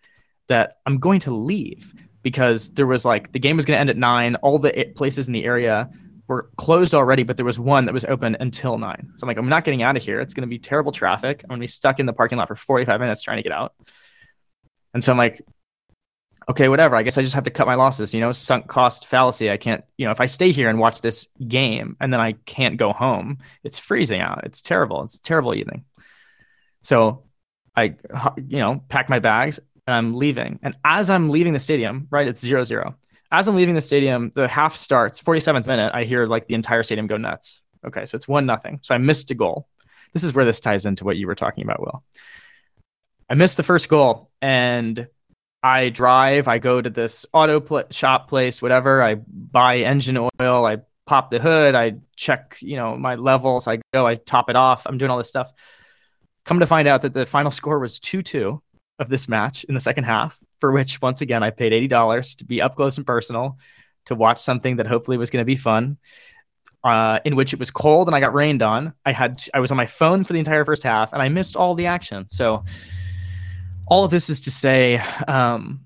that 0.47 0.77
I'm 0.85 0.99
going 0.99 1.19
to 1.21 1.31
leave 1.31 1.93
because 2.21 2.73
there 2.73 2.87
was 2.87 3.05
like 3.05 3.31
the 3.31 3.39
game 3.39 3.55
was 3.55 3.65
going 3.65 3.75
to 3.75 3.79
end 3.81 3.89
at 3.89 3.97
nine. 3.97 4.35
All 4.37 4.57
the 4.59 4.91
places 4.95 5.27
in 5.27 5.33
the 5.33 5.45
area 5.45 5.89
were 6.27 6.49
closed 6.57 6.93
already, 6.93 7.23
but 7.23 7.37
there 7.37 7.45
was 7.45 7.59
one 7.59 7.85
that 7.85 7.93
was 7.93 8.05
open 8.05 8.37
until 8.39 8.77
nine. 8.77 9.11
So 9.17 9.25
I'm 9.25 9.27
like, 9.27 9.37
I'm 9.37 9.49
not 9.49 9.65
getting 9.65 9.83
out 9.83 9.97
of 9.97 10.03
here. 10.03 10.19
It's 10.19 10.33
going 10.33 10.47
to 10.47 10.47
be 10.47 10.59
terrible 10.59 10.91
traffic. 10.91 11.41
I'm 11.43 11.49
going 11.49 11.59
to 11.59 11.63
be 11.63 11.67
stuck 11.67 11.99
in 11.99 12.05
the 12.05 12.13
parking 12.13 12.37
lot 12.37 12.47
for 12.47 12.55
45 12.55 12.99
minutes 12.99 13.21
trying 13.21 13.37
to 13.37 13.43
get 13.43 13.51
out. 13.51 13.73
And 14.93 15.03
so 15.03 15.11
I'm 15.11 15.17
like, 15.17 15.41
okay, 16.49 16.67
whatever. 16.69 16.95
I 16.95 17.03
guess 17.03 17.17
I 17.17 17.23
just 17.23 17.35
have 17.35 17.45
to 17.45 17.51
cut 17.51 17.67
my 17.67 17.75
losses, 17.75 18.13
you 18.13 18.19
know, 18.21 18.31
sunk 18.31 18.67
cost 18.67 19.07
fallacy. 19.07 19.49
I 19.49 19.57
can't, 19.57 19.83
you 19.97 20.05
know, 20.05 20.11
if 20.11 20.21
I 20.21 20.25
stay 20.25 20.51
here 20.51 20.69
and 20.69 20.79
watch 20.79 21.01
this 21.01 21.27
game 21.47 21.97
and 21.99 22.11
then 22.11 22.19
I 22.19 22.33
can't 22.45 22.77
go 22.77 22.93
home, 22.93 23.39
it's 23.63 23.79
freezing 23.79 24.21
out. 24.21 24.41
It's 24.45 24.61
terrible. 24.61 25.03
It's 25.03 25.15
a 25.15 25.21
terrible 25.21 25.55
evening. 25.55 25.85
So 26.81 27.23
I, 27.75 27.95
you 28.35 28.59
know, 28.59 28.83
pack 28.87 29.09
my 29.09 29.19
bags 29.19 29.59
and 29.87 29.95
I'm 29.95 30.15
leaving. 30.15 30.59
And 30.63 30.75
as 30.83 31.09
I'm 31.09 31.29
leaving 31.29 31.53
the 31.53 31.59
stadium, 31.59 32.07
right, 32.09 32.27
it's 32.27 32.41
zero 32.41 32.63
zero. 32.63 32.95
As 33.31 33.47
I'm 33.47 33.55
leaving 33.55 33.75
the 33.75 33.81
stadium, 33.81 34.31
the 34.35 34.47
half 34.47 34.75
starts, 34.75 35.19
47th 35.19 35.65
minute, 35.65 35.91
I 35.93 36.03
hear 36.03 36.27
like 36.27 36.47
the 36.47 36.53
entire 36.53 36.83
stadium 36.83 37.07
go 37.07 37.17
nuts. 37.17 37.61
Okay, 37.85 38.05
so 38.05 38.15
it's 38.15 38.27
one 38.27 38.45
nothing. 38.45 38.79
So 38.83 38.93
I 38.93 38.97
missed 38.99 39.31
a 39.31 39.35
goal. 39.35 39.67
This 40.13 40.23
is 40.23 40.33
where 40.33 40.45
this 40.45 40.59
ties 40.59 40.85
into 40.85 41.03
what 41.03 41.17
you 41.17 41.27
were 41.27 41.35
talking 41.35 41.63
about, 41.63 41.81
Will. 41.81 42.03
I 43.29 43.33
missed 43.33 43.57
the 43.57 43.63
first 43.63 43.89
goal 43.89 44.29
and 44.41 45.07
I 45.63 45.89
drive, 45.89 46.47
I 46.47 46.59
go 46.59 46.81
to 46.81 46.89
this 46.89 47.25
auto 47.33 47.59
pl- 47.59 47.85
shop 47.89 48.27
place, 48.27 48.61
whatever. 48.61 49.01
I 49.01 49.15
buy 49.15 49.79
engine 49.79 50.17
oil, 50.17 50.65
I 50.65 50.77
pop 51.05 51.29
the 51.29 51.39
hood, 51.39 51.73
I 51.73 51.95
check, 52.15 52.57
you 52.61 52.75
know, 52.75 52.97
my 52.97 53.15
levels, 53.15 53.67
I 53.67 53.79
go, 53.93 54.05
I 54.05 54.15
top 54.15 54.49
it 54.49 54.55
off. 54.55 54.85
I'm 54.85 54.97
doing 54.97 55.09
all 55.09 55.17
this 55.17 55.29
stuff. 55.29 55.51
Come 56.45 56.59
to 56.59 56.67
find 56.67 56.87
out 56.87 57.01
that 57.01 57.13
the 57.13 57.25
final 57.25 57.49
score 57.49 57.79
was 57.79 57.99
2 57.99 58.21
2 58.21 58.61
of 59.03 59.09
this 59.09 59.29
match 59.29 59.63
in 59.65 59.75
the 59.75 59.79
second 59.79 60.05
half, 60.05 60.39
for 60.59 60.71
which 60.71 61.01
once 61.01 61.21
again 61.21 61.43
I 61.43 61.51
paid 61.51 61.71
$80 61.89 62.37
to 62.37 62.45
be 62.45 62.61
up 62.61 62.75
close 62.75 62.97
and 62.97 63.05
personal 63.05 63.59
to 64.05 64.15
watch 64.15 64.39
something 64.39 64.77
that 64.77 64.87
hopefully 64.87 65.17
was 65.17 65.29
going 65.29 65.41
to 65.41 65.45
be 65.45 65.55
fun. 65.55 65.97
Uh, 66.83 67.19
in 67.23 67.37
which 67.37 67.53
it 67.53 67.59
was 67.59 67.71
cold 67.71 68.09
and 68.09 68.15
I 68.15 68.19
got 68.19 68.33
rained 68.33 68.61
on. 68.61 68.93
I 69.05 69.13
had 69.13 69.37
I 69.53 69.61
was 69.61 69.71
on 69.71 69.77
my 69.77 69.85
phone 69.85 70.25
for 70.25 70.33
the 70.33 70.39
entire 70.39 70.65
first 70.65 70.83
half 70.83 71.13
and 71.13 71.21
I 71.21 71.29
missed 71.29 71.55
all 71.55 71.75
the 71.75 71.85
action. 71.85 72.27
So 72.27 72.65
all 73.87 74.03
of 74.03 74.11
this 74.11 74.29
is 74.29 74.41
to 74.41 74.51
say, 74.51 74.97
um, 75.25 75.85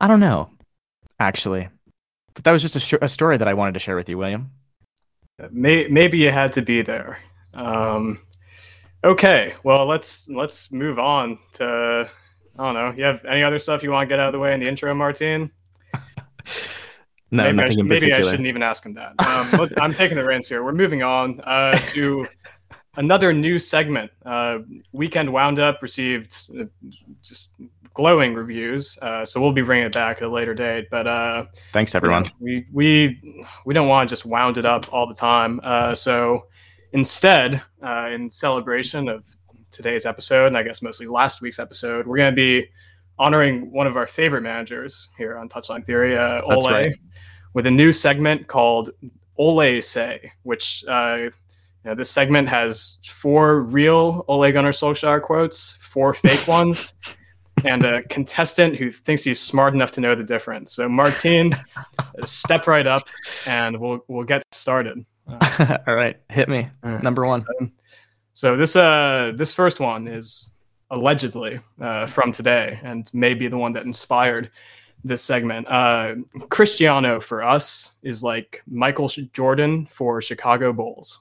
I 0.00 0.06
don't 0.06 0.20
know, 0.20 0.48
actually, 1.20 1.68
but 2.34 2.44
that 2.44 2.52
was 2.52 2.62
just 2.62 2.76
a, 2.76 2.80
sh- 2.80 2.94
a, 3.02 3.08
story 3.08 3.36
that 3.36 3.46
I 3.46 3.52
wanted 3.52 3.74
to 3.74 3.80
share 3.80 3.96
with 3.96 4.08
you, 4.08 4.16
William. 4.16 4.50
maybe 5.50 6.16
you 6.16 6.30
had 6.30 6.54
to 6.54 6.62
be 6.62 6.80
there. 6.80 7.18
Um, 7.52 8.20
Okay, 9.04 9.52
well 9.64 9.84
let's 9.84 10.30
let's 10.30 10.72
move 10.72 10.98
on 10.98 11.38
to 11.52 12.10
I 12.58 12.64
don't 12.64 12.74
know. 12.74 12.94
You 12.96 13.04
have 13.04 13.22
any 13.26 13.42
other 13.42 13.58
stuff 13.58 13.82
you 13.82 13.90
want 13.90 14.08
to 14.08 14.12
get 14.12 14.18
out 14.18 14.28
of 14.28 14.32
the 14.32 14.38
way 14.38 14.54
in 14.54 14.60
the 14.60 14.66
intro, 14.66 14.94
Martine? 14.94 15.50
no, 17.30 17.52
maybe 17.52 17.56
nothing 17.56 17.78
I, 17.78 17.80
in 17.80 17.86
maybe. 17.86 18.12
I 18.14 18.22
shouldn't 18.22 18.46
even 18.46 18.62
ask 18.62 18.86
him 18.86 18.94
that. 18.94 19.14
Um, 19.18 19.70
I'm 19.76 19.92
taking 19.92 20.16
the 20.16 20.24
reins 20.24 20.48
here. 20.48 20.64
We're 20.64 20.72
moving 20.72 21.02
on 21.02 21.40
uh, 21.44 21.78
to 21.78 22.26
another 22.96 23.34
new 23.34 23.58
segment. 23.58 24.10
Uh, 24.24 24.60
Weekend 24.92 25.30
Woundup 25.30 25.82
received 25.82 26.46
uh, 26.58 26.64
just 27.22 27.52
glowing 27.92 28.32
reviews, 28.32 28.98
uh, 29.02 29.24
so 29.24 29.38
we'll 29.38 29.52
be 29.52 29.62
bringing 29.62 29.86
it 29.86 29.92
back 29.92 30.18
at 30.18 30.22
a 30.22 30.28
later 30.28 30.54
date. 30.54 30.86
But 30.90 31.06
uh, 31.06 31.46
thanks 31.74 31.94
everyone. 31.94 32.24
we 32.40 32.64
we 32.72 33.20
we 33.66 33.74
don't 33.74 33.88
want 33.88 34.08
to 34.08 34.12
just 34.12 34.24
wound 34.24 34.56
it 34.56 34.64
up 34.64 34.90
all 34.94 35.06
the 35.06 35.14
time. 35.14 35.60
Uh, 35.62 35.94
so 35.94 36.46
Instead, 36.94 37.60
uh, 37.82 38.08
in 38.12 38.30
celebration 38.30 39.08
of 39.08 39.26
today's 39.72 40.06
episode, 40.06 40.46
and 40.46 40.56
I 40.56 40.62
guess 40.62 40.80
mostly 40.80 41.08
last 41.08 41.42
week's 41.42 41.58
episode, 41.58 42.06
we're 42.06 42.18
going 42.18 42.32
to 42.32 42.36
be 42.36 42.68
honoring 43.18 43.72
one 43.72 43.88
of 43.88 43.96
our 43.96 44.06
favorite 44.06 44.42
managers 44.42 45.08
here 45.18 45.36
on 45.36 45.48
Touchline 45.48 45.84
Theory, 45.84 46.16
uh, 46.16 46.42
Ole, 46.42 46.70
right. 46.70 46.94
with 47.52 47.66
a 47.66 47.70
new 47.70 47.90
segment 47.90 48.46
called 48.46 48.90
Ole 49.36 49.80
Say, 49.80 50.30
which 50.44 50.84
uh, 50.86 51.18
you 51.22 51.30
know, 51.84 51.96
this 51.96 52.12
segment 52.12 52.48
has 52.48 52.98
four 53.04 53.62
real 53.62 54.24
Ole 54.28 54.52
Gunnar 54.52 54.70
Solskjaer 54.70 55.20
quotes, 55.20 55.74
four 55.74 56.14
fake 56.14 56.46
ones, 56.48 56.94
and 57.64 57.84
a 57.84 58.04
contestant 58.04 58.76
who 58.76 58.92
thinks 58.92 59.24
he's 59.24 59.40
smart 59.40 59.74
enough 59.74 59.90
to 59.92 60.00
know 60.00 60.14
the 60.14 60.22
difference. 60.22 60.70
So, 60.72 60.88
Martine, 60.88 61.50
step 62.24 62.68
right 62.68 62.86
up, 62.86 63.08
and 63.48 63.80
we'll 63.80 64.04
we'll 64.06 64.22
get 64.22 64.44
started. 64.52 65.04
Uh, 65.26 65.78
All 65.86 65.94
right, 65.94 66.16
hit 66.30 66.48
me. 66.48 66.68
Right. 66.82 67.02
Number 67.02 67.24
one. 67.26 67.40
So, 67.40 67.70
so, 68.32 68.56
this 68.56 68.76
uh 68.76 69.32
this 69.36 69.52
first 69.52 69.80
one 69.80 70.06
is 70.06 70.50
allegedly 70.90 71.60
uh, 71.80 72.06
from 72.06 72.32
today, 72.32 72.78
and 72.82 73.08
maybe 73.12 73.48
the 73.48 73.58
one 73.58 73.72
that 73.72 73.84
inspired 73.84 74.50
this 75.02 75.22
segment. 75.22 75.66
Uh, 75.68 76.14
Cristiano 76.48 77.20
for 77.20 77.42
us 77.42 77.96
is 78.02 78.22
like 78.22 78.62
Michael 78.66 79.08
Jordan 79.08 79.86
for 79.86 80.20
Chicago 80.20 80.72
Bulls. 80.72 81.20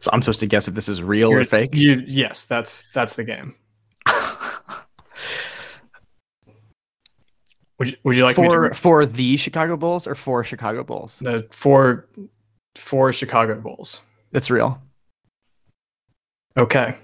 So 0.00 0.10
I'm 0.12 0.22
supposed 0.22 0.40
to 0.40 0.46
guess 0.46 0.68
if 0.68 0.74
this 0.74 0.88
is 0.88 1.02
real 1.02 1.30
You're- 1.30 1.42
or 1.42 1.44
fake. 1.44 1.74
You 1.74 2.02
yes, 2.06 2.44
that's 2.44 2.88
that's 2.92 3.14
the 3.16 3.24
game. 3.24 3.54
Would 7.78 7.90
you, 7.90 7.96
would 8.02 8.16
you 8.16 8.24
like 8.24 8.34
for 8.34 8.68
to 8.68 8.74
for 8.74 9.06
the 9.06 9.36
Chicago 9.36 9.76
Bulls 9.76 10.06
or 10.06 10.14
for 10.14 10.42
Chicago 10.42 10.82
Bulls? 10.82 11.18
the 11.20 11.46
four 11.50 12.08
four 12.74 13.12
Chicago 13.12 13.60
Bulls? 13.60 14.02
It's 14.32 14.50
real. 14.50 14.82
Okay. 16.56 16.96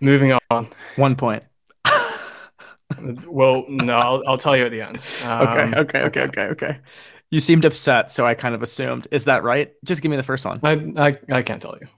Moving 0.00 0.36
on. 0.50 0.68
One 0.96 1.16
point. 1.16 1.44
Well, 3.26 3.64
no, 3.68 3.96
I'll, 3.96 4.22
I'll 4.28 4.38
tell 4.38 4.56
you 4.56 4.64
at 4.64 4.70
the 4.70 4.80
end. 4.80 5.04
Um, 5.26 5.48
okay, 5.48 5.78
okay, 5.80 6.00
okay, 6.02 6.20
okay, 6.22 6.42
okay. 6.42 6.78
You 7.30 7.40
seemed 7.40 7.64
upset, 7.64 8.12
so 8.12 8.24
I 8.24 8.34
kind 8.34 8.54
of 8.54 8.62
assumed. 8.62 9.08
Is 9.10 9.24
that 9.24 9.42
right? 9.42 9.72
Just 9.84 10.02
give 10.02 10.10
me 10.10 10.16
the 10.16 10.22
first 10.22 10.44
one. 10.44 10.60
I, 10.62 11.08
I 11.08 11.14
I 11.38 11.42
can't 11.42 11.60
tell 11.60 11.76
you. 11.80 11.88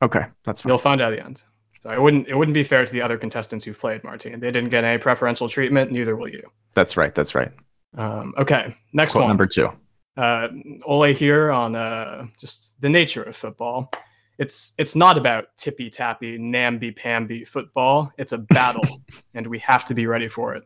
Okay, 0.00 0.24
that's 0.44 0.62
fine. 0.62 0.70
You'll 0.70 0.78
find 0.78 1.00
out 1.00 1.12
at 1.12 1.18
the 1.18 1.24
end. 1.24 1.42
So 1.86 1.92
it 1.92 2.02
wouldn't 2.02 2.26
it 2.26 2.36
wouldn't 2.36 2.54
be 2.54 2.64
fair 2.64 2.84
to 2.84 2.92
the 2.92 3.00
other 3.00 3.16
contestants 3.16 3.64
who've 3.64 3.78
played, 3.78 4.02
Martine. 4.02 4.40
They 4.40 4.50
didn't 4.50 4.70
get 4.70 4.82
any 4.82 4.98
preferential 4.98 5.48
treatment. 5.48 5.92
Neither 5.92 6.16
will 6.16 6.26
you. 6.28 6.42
That's 6.74 6.96
right. 6.96 7.14
That's 7.14 7.36
right. 7.36 7.52
Um, 7.96 8.34
okay, 8.36 8.74
next 8.92 9.12
Quote 9.12 9.22
one. 9.22 9.28
number 9.30 9.46
two. 9.46 9.70
uh, 10.16 10.48
Ole 10.84 11.14
here 11.14 11.52
on 11.52 11.76
uh, 11.76 12.26
just 12.40 12.80
the 12.80 12.88
nature 12.88 13.22
of 13.22 13.36
football. 13.36 13.88
It's 14.36 14.74
it's 14.78 14.96
not 14.96 15.16
about 15.16 15.44
tippy 15.56 15.88
tappy, 15.88 16.36
namby 16.38 16.90
pamby 16.90 17.44
football. 17.44 18.12
It's 18.18 18.32
a 18.32 18.38
battle, 18.38 18.84
and 19.34 19.46
we 19.46 19.60
have 19.60 19.84
to 19.84 19.94
be 19.94 20.08
ready 20.08 20.26
for 20.26 20.56
it. 20.56 20.64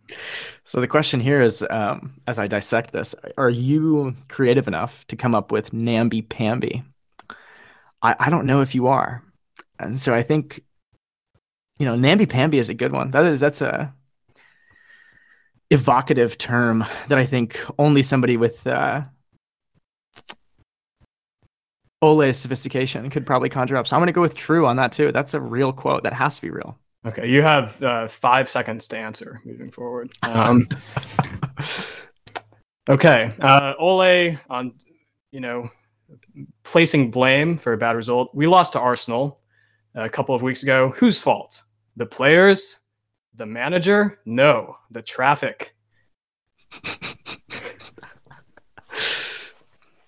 So 0.65 0.81
the 0.81 0.89
question 0.89 1.21
here 1.21 1.43
is, 1.43 1.62
um, 1.69 2.15
as 2.27 2.39
I 2.39 2.47
dissect 2.47 2.93
this, 2.93 3.15
are 3.37 3.50
you 3.50 4.17
creative 4.29 4.67
enough 4.69 5.07
to 5.09 5.17
come 5.17 5.35
up 5.35 5.53
with 5.53 5.75
namby 5.75 6.23
pamby? 6.23 6.83
I, 8.00 8.17
I 8.19 8.31
don't 8.31 8.47
know 8.47 8.62
if 8.62 8.75
you 8.75 8.87
are, 8.87 9.23
and 9.79 10.00
so 10.00 10.15
I 10.15 10.23
think, 10.23 10.65
you 11.81 11.87
know, 11.87 11.97
namby 11.97 12.27
pamby 12.27 12.59
is 12.59 12.69
a 12.69 12.75
good 12.75 12.93
one. 12.93 13.11
That 13.11 13.25
is 13.25 13.41
that's 13.41 13.63
a 13.63 13.93
evocative 15.71 16.37
term 16.37 16.85
that 17.09 17.17
I 17.17 17.25
think 17.25 17.59
only 17.79 18.03
somebody 18.03 18.37
with 18.37 18.67
uh, 18.67 19.03
Ole's 22.03 22.37
sophistication 22.37 23.09
could 23.09 23.25
probably 23.25 23.49
conjure 23.49 23.79
up. 23.79 23.87
So 23.87 23.97
I'm 23.97 24.01
going 24.01 24.09
to 24.09 24.13
go 24.13 24.21
with 24.21 24.35
true 24.35 24.67
on 24.67 24.77
that 24.77 24.93
too. 24.93 25.11
That's 25.11 25.33
a 25.33 25.41
real 25.41 25.73
quote. 25.73 26.03
That 26.03 26.13
has 26.13 26.37
to 26.37 26.43
be 26.43 26.51
real. 26.51 26.79
Okay, 27.07 27.31
you 27.31 27.41
have 27.41 27.83
uh, 27.83 28.07
five 28.09 28.51
seconds 28.51 28.87
to 28.89 28.99
answer. 28.99 29.41
Moving 29.47 29.71
forward. 29.71 30.13
Um, 30.23 30.69
okay, 32.91 33.31
uh, 33.41 33.73
Ole 33.79 34.37
on 34.51 34.75
you 35.33 35.41
know 35.41 35.71
placing 36.63 37.11
blame 37.11 37.57
for 37.57 37.73
a 37.73 37.79
bad 37.79 37.97
result. 37.97 38.35
We 38.35 38.47
lost 38.47 38.75
to 38.75 38.81
Arsenal 38.81 39.41
a 39.95 40.11
couple 40.11 40.35
of 40.35 40.43
weeks 40.43 40.63
ago. 40.63 40.91
Whose 40.97 41.19
fault? 41.19 41.63
The 42.00 42.07
players? 42.07 42.78
The 43.35 43.45
manager? 43.45 44.21
No, 44.25 44.76
the 44.90 45.02
traffic. 45.02 45.76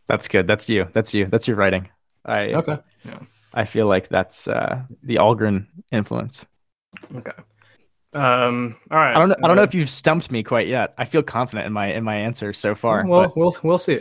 That's 0.09 0.27
good. 0.27 0.47
That's 0.47 0.71
you. 0.71 0.89
That's 0.95 1.13
you. 1.13 1.27
That's 1.27 1.47
your 1.47 1.59
writing. 1.59 1.91
I 2.25 2.55
Okay. 2.55 2.79
Yeah. 3.05 3.19
I 3.53 3.67
feel 3.67 3.85
like 3.85 4.09
that's 4.09 4.49
uh, 4.49 4.85
the 5.03 5.17
Algren 5.17 5.67
influence. 5.91 6.47
Okay. 7.15 7.33
Um. 8.15 8.77
All 8.91 8.97
right. 8.97 9.15
I 9.15 9.19
don't 9.19 9.29
know, 9.29 9.37
I 9.45 9.49
don't 9.49 9.57
know 9.57 9.63
Uh, 9.63 9.67
if 9.67 9.75
you've 9.75 9.91
stumped 9.91 10.31
me 10.31 10.43
quite 10.43 10.69
yet. 10.69 10.95
I 10.97 11.05
feel 11.05 11.23
confident 11.23 11.67
in 11.67 11.75
my 11.75 11.93
in 11.93 12.05
my 12.05 12.17
answer 12.17 12.55
so 12.55 12.75
far. 12.75 13.05
Well, 13.07 13.25
but 13.25 13.37
we'll 13.37 13.55
we'll 13.63 13.77
see. 13.77 14.01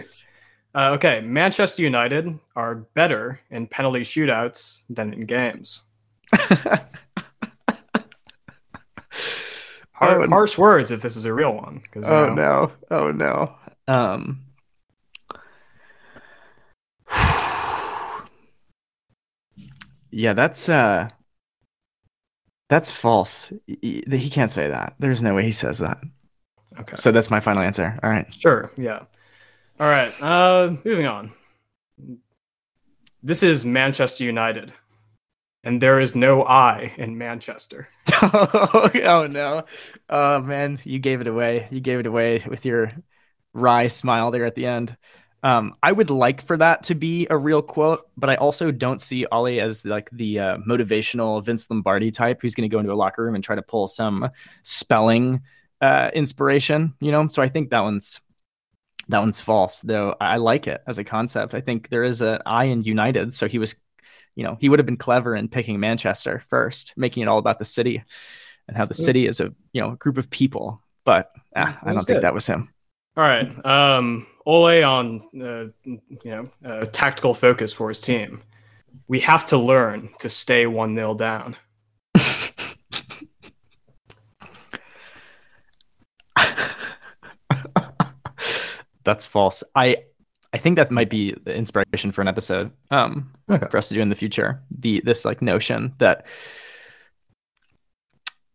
Uh, 0.74 0.92
okay, 0.92 1.20
Manchester 1.20 1.82
United 1.84 2.40
are 2.56 2.76
better 2.94 3.42
in 3.50 3.68
penalty 3.68 4.00
shootouts 4.02 4.84
than 4.90 5.12
in 5.14 5.26
games. 5.26 5.84
Har- 10.02 10.24
Oh, 10.24 10.28
harsh 10.28 10.58
words 10.58 10.92
if 10.92 11.02
this 11.02 11.16
is 11.16 11.26
a 11.26 11.34
real 11.34 11.54
one. 11.54 11.82
'cause, 11.92 12.06
you 12.06 12.12
know, 12.12 12.34
no! 12.34 12.72
Oh 12.90 13.12
no! 13.12 13.56
Um. 13.88 14.42
Yeah, 20.10 20.34
that's 20.34 20.68
uh. 20.70 21.10
That's 22.70 22.92
false. 22.92 23.52
He, 23.68 24.02
he 24.10 24.30
can't 24.30 24.52
say 24.52 24.70
that. 24.70 24.96
There's 24.98 25.22
no 25.22 25.36
way 25.36 25.44
he 25.44 25.52
says 25.52 25.80
that. 25.80 25.98
Okay. 26.80 26.96
So 26.96 27.12
that's 27.12 27.30
my 27.30 27.42
final 27.42 27.62
answer. 27.62 28.00
All 28.02 28.10
right. 28.10 28.34
Sure. 28.34 28.72
Yeah. 28.78 29.00
All 29.78 29.90
right. 29.90 30.14
Uh, 30.22 30.78
moving 30.86 31.06
on. 31.06 31.34
This 33.22 33.44
is 33.44 33.66
Manchester 33.66 34.24
United, 34.24 34.72
and 35.66 35.82
there 35.82 36.00
is 36.00 36.16
no 36.16 36.44
I 36.44 36.94
in 36.98 37.18
Manchester. 37.18 37.90
oh 39.04 39.28
no. 39.30 39.66
Oh 40.10 40.42
man, 40.42 40.80
you 40.84 41.00
gave 41.00 41.22
it 41.22 41.28
away. 41.28 41.68
You 41.72 41.80
gave 41.80 42.00
it 42.00 42.06
away 42.06 42.44
with 42.48 42.66
your 42.66 42.92
wry 43.54 43.88
smile 43.88 44.32
there 44.32 44.46
at 44.46 44.56
the 44.56 44.66
end. 44.66 44.96
Um, 45.44 45.74
I 45.82 45.92
would 45.92 46.12
like 46.12 46.42
for 46.42 46.56
that 46.58 46.84
to 46.84 46.96
be 46.96 47.26
a 47.30 47.38
real 47.38 47.64
quote, 47.64 48.08
but 48.16 48.30
I 48.30 48.36
also 48.36 48.70
don't 48.70 49.02
see 49.02 49.26
Ollie 49.26 49.60
as 49.60 49.84
like 49.86 50.10
the 50.12 50.40
uh, 50.40 50.58
motivational 50.58 51.44
Vince 51.44 51.70
Lombardi 51.70 52.12
type 52.12 52.42
who's 52.42 52.54
going 52.54 52.70
to 52.70 52.74
go 52.74 52.80
into 52.80 52.94
a 52.94 52.96
locker 52.96 53.24
room 53.24 53.34
and 53.34 53.44
try 53.44 53.56
to 53.56 53.62
pull 53.64 53.88
some 53.88 54.30
spelling 54.62 55.42
uh, 55.82 56.12
inspiration. 56.14 56.94
You 57.00 57.12
know, 57.12 57.28
so 57.28 57.42
I 57.42 57.50
think 57.50 57.72
that 57.72 57.82
one's 57.82 58.22
that 59.10 59.20
one's 59.20 59.40
false. 59.42 59.82
Though 59.82 60.16
I 60.22 60.38
like 60.38 60.68
it 60.68 60.82
as 60.86 61.00
a 61.00 61.04
concept. 61.04 61.56
I 61.56 61.62
think 61.62 61.90
there 61.90 62.04
is 62.04 62.22
an 62.22 62.40
I 62.46 62.66
in 62.66 62.84
United, 62.84 63.34
so 63.34 63.48
he 63.48 63.58
was, 63.58 63.76
you 64.36 64.44
know, 64.44 64.58
he 64.60 64.70
would 64.70 64.80
have 64.80 64.86
been 64.86 64.98
clever 64.98 65.36
in 65.36 65.48
picking 65.48 65.80
Manchester 65.80 66.44
first, 66.48 66.94
making 66.98 67.24
it 67.24 67.28
all 67.28 67.38
about 67.38 67.60
the 67.60 67.66
city 67.66 68.04
and 68.68 68.78
how 68.78 68.86
the 68.86 68.94
city 68.94 69.28
is 69.28 69.40
a 69.40 69.54
you 69.74 69.82
know 69.82 69.92
a 69.92 69.96
group 69.98 70.18
of 70.18 70.30
people. 70.30 70.82
But 71.04 71.32
ah, 71.56 71.78
I 71.82 71.86
don't 71.86 71.96
was 71.96 72.06
think 72.06 72.22
that 72.22 72.34
was 72.34 72.48
him. 72.48 72.70
All 73.18 73.24
right. 73.24 73.66
Um, 73.66 74.28
Ole 74.46 74.84
on 74.84 75.22
uh, 75.36 75.66
you 75.84 76.08
know 76.26 76.44
uh, 76.64 76.86
tactical 76.86 77.34
focus 77.34 77.74
for 77.74 77.90
his 77.90 78.00
team. 78.00 78.44
We 79.08 79.20
have 79.22 79.46
to 79.48 79.58
learn 79.58 80.10
to 80.20 80.30
stay 80.30 80.68
one 80.68 80.96
0 80.96 81.16
down. 81.16 81.58
That's 89.04 89.26
false. 89.26 89.64
I 89.76 90.04
I 90.54 90.58
think 90.58 90.76
that 90.76 90.92
might 90.92 91.10
be 91.10 91.34
the 91.44 91.56
inspiration 91.56 92.12
for 92.12 92.22
an 92.22 92.28
episode 92.28 92.72
um 92.92 93.32
Okay. 93.50 93.68
for 93.70 93.78
us 93.78 93.88
to 93.90 93.94
do 93.96 94.02
in 94.02 94.10
the 94.10 94.16
future. 94.16 94.62
The 94.78 95.02
this 95.06 95.24
like 95.26 95.42
notion 95.42 95.94
that 96.00 96.26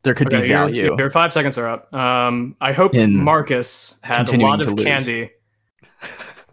there 0.03 0.15
could 0.15 0.29
be 0.31 0.37
Okay, 0.37 0.49
your- 0.49 0.59
value. 0.59 0.95
Your, 0.97 1.11
five 1.11 1.33
seconds 1.33 1.59
are 1.59 1.67
up. 1.67 1.93
Um, 1.93 2.55
I 2.61 2.73
hope 2.73 2.95
In 2.95 3.17
Marcus 3.17 3.99
had 4.03 4.29
a 4.31 4.37
lot 4.39 4.65
of 4.65 4.77
candy. 4.77 5.31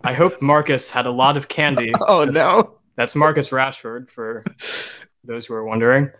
I 0.03 0.13
hope 0.13 0.41
Marcus 0.41 0.89
had 0.89 1.05
a 1.05 1.11
lot 1.11 1.37
of 1.37 1.47
candy. 1.47 1.93
oh 2.01 2.25
That's- 2.25 2.45
no. 2.45 2.79
That's 2.95 3.15
Marcus 3.15 3.49
Rashford 3.49 4.09
for 4.11 4.43
those 5.23 5.45
who 5.47 5.53
are 5.55 5.63
wondering. 5.65 6.11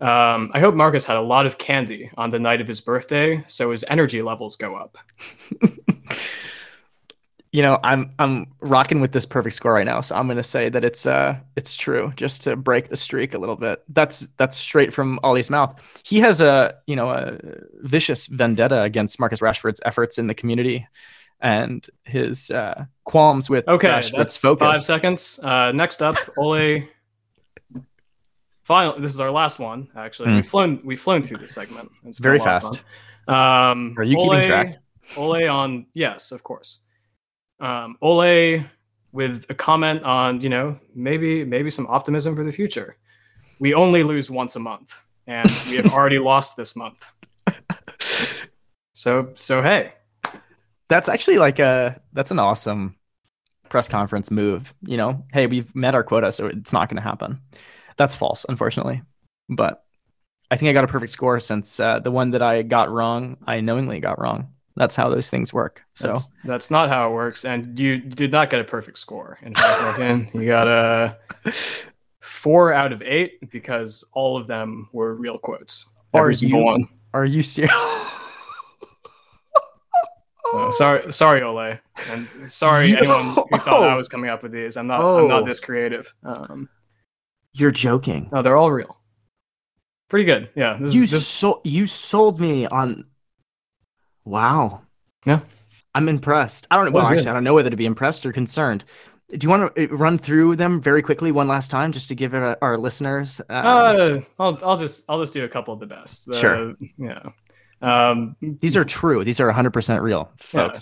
Um, 0.00 0.50
I 0.54 0.60
hope 0.60 0.74
Marcus 0.74 1.04
had 1.04 1.16
a 1.16 1.20
lot 1.20 1.46
of 1.46 1.58
candy 1.58 2.10
on 2.16 2.30
the 2.30 2.38
night 2.40 2.60
of 2.60 2.66
his 2.68 2.80
birthday, 2.80 3.42
so 3.48 3.70
his 3.72 3.84
energy 3.88 4.22
levels 4.22 4.54
go 4.56 4.74
up. 4.76 4.98
You 7.54 7.60
know, 7.60 7.78
I'm 7.84 8.12
I'm 8.18 8.46
rocking 8.60 9.00
with 9.02 9.12
this 9.12 9.26
perfect 9.26 9.54
score 9.54 9.74
right 9.74 9.84
now, 9.84 10.00
so 10.00 10.16
I'm 10.16 10.26
gonna 10.26 10.42
say 10.42 10.70
that 10.70 10.84
it's 10.84 11.04
uh 11.04 11.36
it's 11.54 11.76
true, 11.76 12.10
just 12.16 12.42
to 12.44 12.56
break 12.56 12.88
the 12.88 12.96
streak 12.96 13.34
a 13.34 13.38
little 13.38 13.56
bit. 13.56 13.82
That's 13.90 14.28
that's 14.38 14.56
straight 14.56 14.90
from 14.92 15.20
Ollie's 15.22 15.50
mouth. 15.50 15.78
He 16.02 16.18
has 16.20 16.40
a 16.40 16.74
you 16.86 16.96
know 16.96 17.10
a 17.10 17.38
vicious 17.82 18.26
vendetta 18.26 18.80
against 18.82 19.20
Marcus 19.20 19.40
Rashford's 19.40 19.82
efforts 19.84 20.16
in 20.16 20.28
the 20.28 20.34
community 20.34 20.86
and 21.40 21.86
his 22.04 22.50
uh, 22.50 22.86
qualms 23.04 23.50
with 23.50 23.68
Okay, 23.68 23.88
Rashford's 23.88 24.12
that's 24.12 24.36
focus. 24.40 24.66
five 24.66 24.80
seconds. 24.82 25.38
Uh, 25.42 25.72
next 25.72 26.00
up, 26.00 26.16
Ole. 26.38 26.84
Final. 28.64 28.98
This 28.98 29.12
is 29.12 29.20
our 29.20 29.30
last 29.30 29.58
one. 29.58 29.88
Actually, 29.96 30.30
Hmm. 30.30 30.36
we've 30.36 30.46
flown. 30.46 30.80
We've 30.84 31.00
flown 31.00 31.22
through 31.22 31.38
this 31.38 31.52
segment. 31.52 31.90
It's 32.06 32.18
Very 32.18 32.38
a 32.38 32.42
lot 32.42 32.48
of 32.48 32.62
fast. 32.62 32.84
Um, 33.28 33.94
Are 33.98 34.04
you 34.04 34.16
keeping 34.16 34.42
track? 34.42 34.76
Ole 35.16 35.48
on 35.48 35.86
yes, 35.94 36.32
of 36.32 36.42
course. 36.44 36.78
Um, 37.62 37.96
Ole 38.02 38.64
with 39.12 39.46
a 39.48 39.54
comment 39.54 40.02
on 40.02 40.40
you 40.42 40.50
know 40.50 40.78
maybe 40.94 41.44
maybe 41.44 41.70
some 41.70 41.86
optimism 41.86 42.36
for 42.36 42.44
the 42.44 42.52
future. 42.52 42.96
We 43.58 43.72
only 43.72 44.02
lose 44.02 44.30
once 44.30 44.56
a 44.56 44.60
month, 44.60 45.00
and 45.26 45.50
we 45.68 45.76
have 45.76 45.86
already 45.94 46.18
lost 46.18 46.56
this 46.56 46.76
month. 46.76 47.06
So 48.94 49.32
so 49.34 49.62
hey, 49.62 49.92
That's 50.88 51.08
actually 51.08 51.38
like 51.38 51.58
a 51.58 52.00
that's 52.12 52.30
an 52.30 52.38
awesome 52.38 52.96
press 53.68 53.88
conference 53.88 54.30
move. 54.30 54.74
You 54.82 54.96
know, 54.96 55.24
hey, 55.32 55.46
we've 55.46 55.74
met 55.74 55.94
our 55.94 56.04
quota, 56.04 56.30
so 56.32 56.46
it's 56.46 56.72
not 56.72 56.88
going 56.88 56.96
to 56.96 57.02
happen. 57.02 57.40
That's 57.96 58.14
false, 58.14 58.46
unfortunately. 58.48 59.02
But 59.48 59.82
I 60.50 60.56
think 60.56 60.68
I 60.68 60.72
got 60.72 60.84
a 60.84 60.88
perfect 60.88 61.12
score 61.12 61.40
since 61.40 61.80
uh, 61.80 62.00
the 62.00 62.10
one 62.10 62.30
that 62.32 62.42
I 62.42 62.62
got 62.62 62.90
wrong, 62.90 63.38
I 63.46 63.60
knowingly 63.60 64.00
got 64.00 64.20
wrong. 64.20 64.51
That's 64.76 64.96
how 64.96 65.08
those 65.10 65.28
things 65.30 65.52
work. 65.52 65.82
So 65.94 66.08
that's, 66.08 66.30
that's 66.44 66.70
not 66.70 66.88
how 66.88 67.10
it 67.10 67.14
works, 67.14 67.44
and 67.44 67.78
you 67.78 67.98
did 67.98 68.32
not 68.32 68.48
get 68.50 68.60
a 68.60 68.64
perfect 68.64 68.98
score. 68.98 69.38
In 69.42 69.54
fact, 69.54 69.98
Martin, 69.98 70.28
you 70.34 70.46
got 70.46 70.66
a 70.68 71.16
four 72.20 72.72
out 72.72 72.92
of 72.92 73.02
eight 73.02 73.50
because 73.50 74.04
all 74.12 74.36
of 74.36 74.46
them 74.46 74.88
were 74.92 75.14
real 75.14 75.38
quotes. 75.38 75.86
Are 76.14 76.32
single 76.32 76.60
you- 76.60 76.64
one. 76.64 76.88
Are 77.14 77.24
you 77.26 77.42
serious? 77.42 77.74
Uh, 80.54 80.70
sorry, 80.72 81.10
sorry, 81.10 81.40
Ole, 81.42 81.78
and 82.10 82.26
sorry 82.46 82.94
anyone 82.94 83.24
who 83.50 83.58
thought 83.58 83.88
I 83.88 83.94
was 83.94 84.06
coming 84.06 84.28
up 84.28 84.42
with 84.42 84.52
these. 84.52 84.76
I'm 84.76 84.86
not. 84.86 85.00
I'm 85.00 85.06
Oh. 85.06 85.26
not 85.26 85.46
this 85.46 85.60
creative. 85.60 86.12
Um, 86.24 86.68
You're 87.54 87.70
joking. 87.70 88.28
no, 88.30 88.42
they're 88.42 88.56
all 88.58 88.70
real. 88.70 88.98
Pretty 90.10 90.26
good. 90.26 90.50
Yeah. 90.54 90.76
This, 90.78 90.92
you 90.94 91.00
this 91.02 91.26
sold 91.26 91.62
you 91.64 91.86
sold 91.86 92.38
me 92.38 92.66
on 92.66 93.06
wow 94.24 94.82
Yeah. 95.24 95.40
i'm 95.94 96.08
impressed 96.08 96.66
i 96.70 96.76
don't 96.76 96.86
know 96.86 96.90
well 96.92 97.08
Was 97.10 97.22
good. 97.24 97.28
i 97.30 97.32
don't 97.32 97.44
know 97.44 97.54
whether 97.54 97.70
to 97.70 97.76
be 97.76 97.86
impressed 97.86 98.24
or 98.26 98.32
concerned 98.32 98.84
do 99.30 99.38
you 99.44 99.48
want 99.48 99.74
to 99.74 99.86
run 99.88 100.18
through 100.18 100.56
them 100.56 100.80
very 100.80 101.00
quickly 101.02 101.32
one 101.32 101.48
last 101.48 101.70
time 101.70 101.90
just 101.92 102.08
to 102.08 102.14
give 102.14 102.34
uh, 102.34 102.56
our 102.60 102.76
listeners 102.76 103.40
um, 103.48 103.66
uh, 103.66 104.20
I'll 104.38 104.58
I'll 104.64 104.76
just 104.76 105.04
I'll 105.08 105.20
just 105.20 105.32
do 105.32 105.44
a 105.44 105.48
couple 105.48 105.72
of 105.72 105.80
the 105.80 105.86
best. 105.86 106.26
The- 106.26 106.34
Sure. 106.36 106.74
Yeah. 106.98 107.30
Um, 107.80 108.36
these 108.40 108.76
are 108.76 108.84
true 108.84 109.24
these 109.24 109.40
are 109.40 109.50
100% 109.50 110.02
real 110.02 110.30
Yeah. 110.52 110.74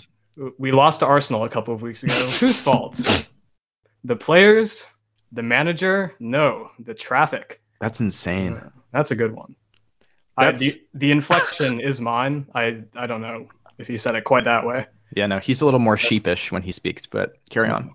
we 0.57 0.71
lost 0.73 0.99
to 0.99 1.05
Arsenal 1.05 1.45
a 1.45 1.49
couple 1.49 1.73
of 1.73 1.81
weeks 1.81 2.03
ago. 2.03 2.13
Whose 2.13 2.59
fault? 2.59 2.99
The 4.03 4.15
players, 4.17 4.85
the 5.31 5.43
manager? 5.43 6.13
No, 6.19 6.71
the 6.77 6.93
traffic. 6.93 7.61
that's 7.79 8.01
insane 8.01 8.59
That's 8.91 9.11
a 9.11 9.15
good 9.15 9.31
one. 9.33 9.55
I, 10.47 10.51
the, 10.51 10.81
the 10.93 11.11
inflection 11.11 11.79
is 11.79 11.99
mine. 12.01 12.47
I 12.55 12.83
I 12.95 13.07
don't 13.07 13.21
know 13.21 13.47
if 13.77 13.89
you 13.89 13.97
said 13.97 14.15
it 14.15 14.23
quite 14.23 14.43
that 14.45 14.65
way. 14.65 14.85
yeah 15.15 15.25
no 15.27 15.39
he's 15.39 15.61
a 15.61 15.65
little 15.65 15.79
more 15.79 15.97
sheepish 15.97 16.51
when 16.51 16.61
he 16.61 16.71
speaks 16.71 17.05
but 17.05 17.33
carry 17.49 17.69
on 17.69 17.91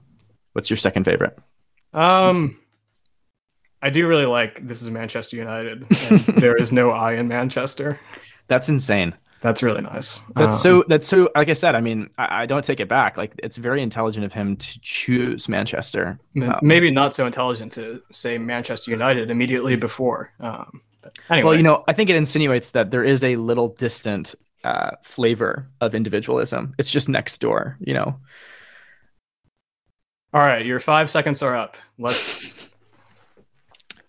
what's 0.52 0.68
your 0.68 0.76
second 0.76 1.04
favorite 1.04 1.38
Um, 1.94 2.58
I 3.82 3.90
do 3.90 4.06
really 4.08 4.26
like 4.26 4.66
this 4.66 4.82
is 4.82 4.90
Manchester 4.90 5.36
United. 5.36 5.86
and 6.10 6.20
there 6.42 6.56
is 6.56 6.72
no 6.72 6.90
I 6.90 7.12
in 7.12 7.28
Manchester. 7.28 7.98
that's 8.48 8.68
insane 8.68 9.14
That's 9.42 9.62
really 9.62 9.82
nice. 9.82 10.20
That's 10.34 10.56
Um, 10.56 10.62
so. 10.80 10.84
That's 10.88 11.06
so. 11.06 11.28
Like 11.36 11.50
I 11.50 11.54
said, 11.54 11.74
I 11.76 11.80
mean, 11.80 12.08
I, 12.18 12.42
I 12.42 12.46
don't 12.46 12.64
take 12.64 12.80
it 12.80 12.88
back. 12.88 13.16
Like 13.18 13.32
it's 13.44 13.58
very 13.58 13.80
intelligent 13.82 14.24
of 14.24 14.32
him 14.32 14.56
to 14.56 14.80
choose 14.80 15.46
Manchester. 15.48 16.18
um, 16.42 16.58
maybe 16.62 16.90
not 16.90 17.12
so 17.12 17.26
intelligent 17.26 17.70
to 17.72 18.02
say 18.10 18.38
Manchester 18.38 18.90
United 18.90 19.30
immediately 19.30 19.76
before. 19.76 20.32
Um, 20.40 20.80
but 21.28 21.34
anyway, 21.34 21.46
Well, 21.48 21.56
you 21.56 21.62
know, 21.62 21.84
I 21.88 21.92
think 21.92 22.10
it 22.10 22.16
insinuates 22.16 22.70
that 22.72 22.90
there 22.90 23.04
is 23.04 23.22
a 23.24 23.36
little 23.36 23.68
distant 23.68 24.34
uh, 24.64 24.92
flavor 25.02 25.68
of 25.80 25.94
individualism. 25.94 26.74
It's 26.78 26.90
just 26.90 27.08
next 27.08 27.40
door, 27.40 27.76
you 27.80 27.94
know. 27.94 28.18
all 30.34 30.40
right, 30.40 30.66
your 30.66 30.80
five 30.80 31.08
seconds 31.10 31.42
are 31.42 31.54
up. 31.56 31.76
Let's. 31.98 32.54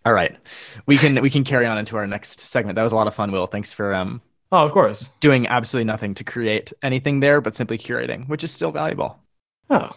All 0.05 0.13
right, 0.13 0.37
we 0.85 0.97
can 0.97 1.21
we 1.21 1.29
can 1.29 1.43
carry 1.43 1.65
on 1.65 1.77
into 1.77 1.97
our 1.97 2.07
next 2.07 2.39
segment. 2.39 2.77
That 2.77 2.83
was 2.83 2.93
a 2.93 2.95
lot 2.95 3.07
of 3.07 3.13
fun, 3.15 3.29
Will. 3.29 3.45
Thanks 3.45 3.73
for 3.73 3.93
um, 3.93 4.21
Oh, 4.53 4.63
of 4.65 4.71
course. 4.71 5.09
doing 5.19 5.47
absolutely 5.47 5.83
nothing 5.83 6.15
to 6.15 6.23
create 6.23 6.71
anything 6.81 7.19
there, 7.19 7.41
but 7.41 7.53
simply 7.55 7.77
curating, 7.77 8.25
which 8.29 8.41
is 8.41 8.51
still 8.53 8.71
valuable. 8.71 9.19
Oh, 9.69 9.89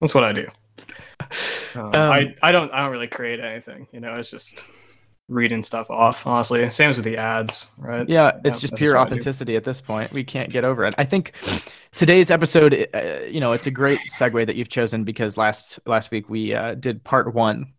that's 0.00 0.14
what 0.14 0.24
I 0.24 0.32
do. 0.32 0.46
Um, 1.18 1.26
Um, 1.74 1.94
I 1.94 2.34
I 2.42 2.50
don't 2.50 2.72
I 2.72 2.82
don't 2.82 2.90
really 2.92 3.06
create 3.08 3.40
anything. 3.40 3.86
You 3.92 4.00
know, 4.00 4.14
it's 4.14 4.30
just 4.30 4.66
reading 5.30 5.62
stuff 5.62 5.90
off. 5.90 6.26
Honestly, 6.26 6.68
same 6.70 6.90
as 6.90 6.98
with 6.98 7.04
the 7.06 7.16
ads, 7.16 7.70
right? 7.78 8.08
Yeah, 8.08 8.32
it's 8.44 8.60
Yeah, 8.60 8.60
just 8.60 8.74
pure 8.74 8.96
what 8.96 9.02
I 9.02 9.10
do. 9.10 9.24
authenticity 9.24 9.56
at 9.56 9.64
this 9.64 9.80
point. 9.80 10.12
We 10.12 10.24
can't 10.24 10.50
get 10.50 10.64
over 10.64 10.84
it. 10.84 10.94
I 10.98 11.04
think 11.04 11.32
today's 11.94 12.30
episode, 12.30 12.88
uh, 12.94 13.24
you 13.28 13.40
know, 13.40 13.52
it's 13.52 13.66
a 13.66 13.70
great 13.70 14.06
segue 14.08 14.46
that 14.46 14.56
you've 14.56 14.68
chosen 14.68 15.04
because 15.04 15.36
last 15.36 15.78
last 15.86 16.10
week 16.10 16.28
we 16.28 16.54
uh, 16.54 16.74
did 16.74 17.04
part 17.04 17.34
one, 17.34 17.74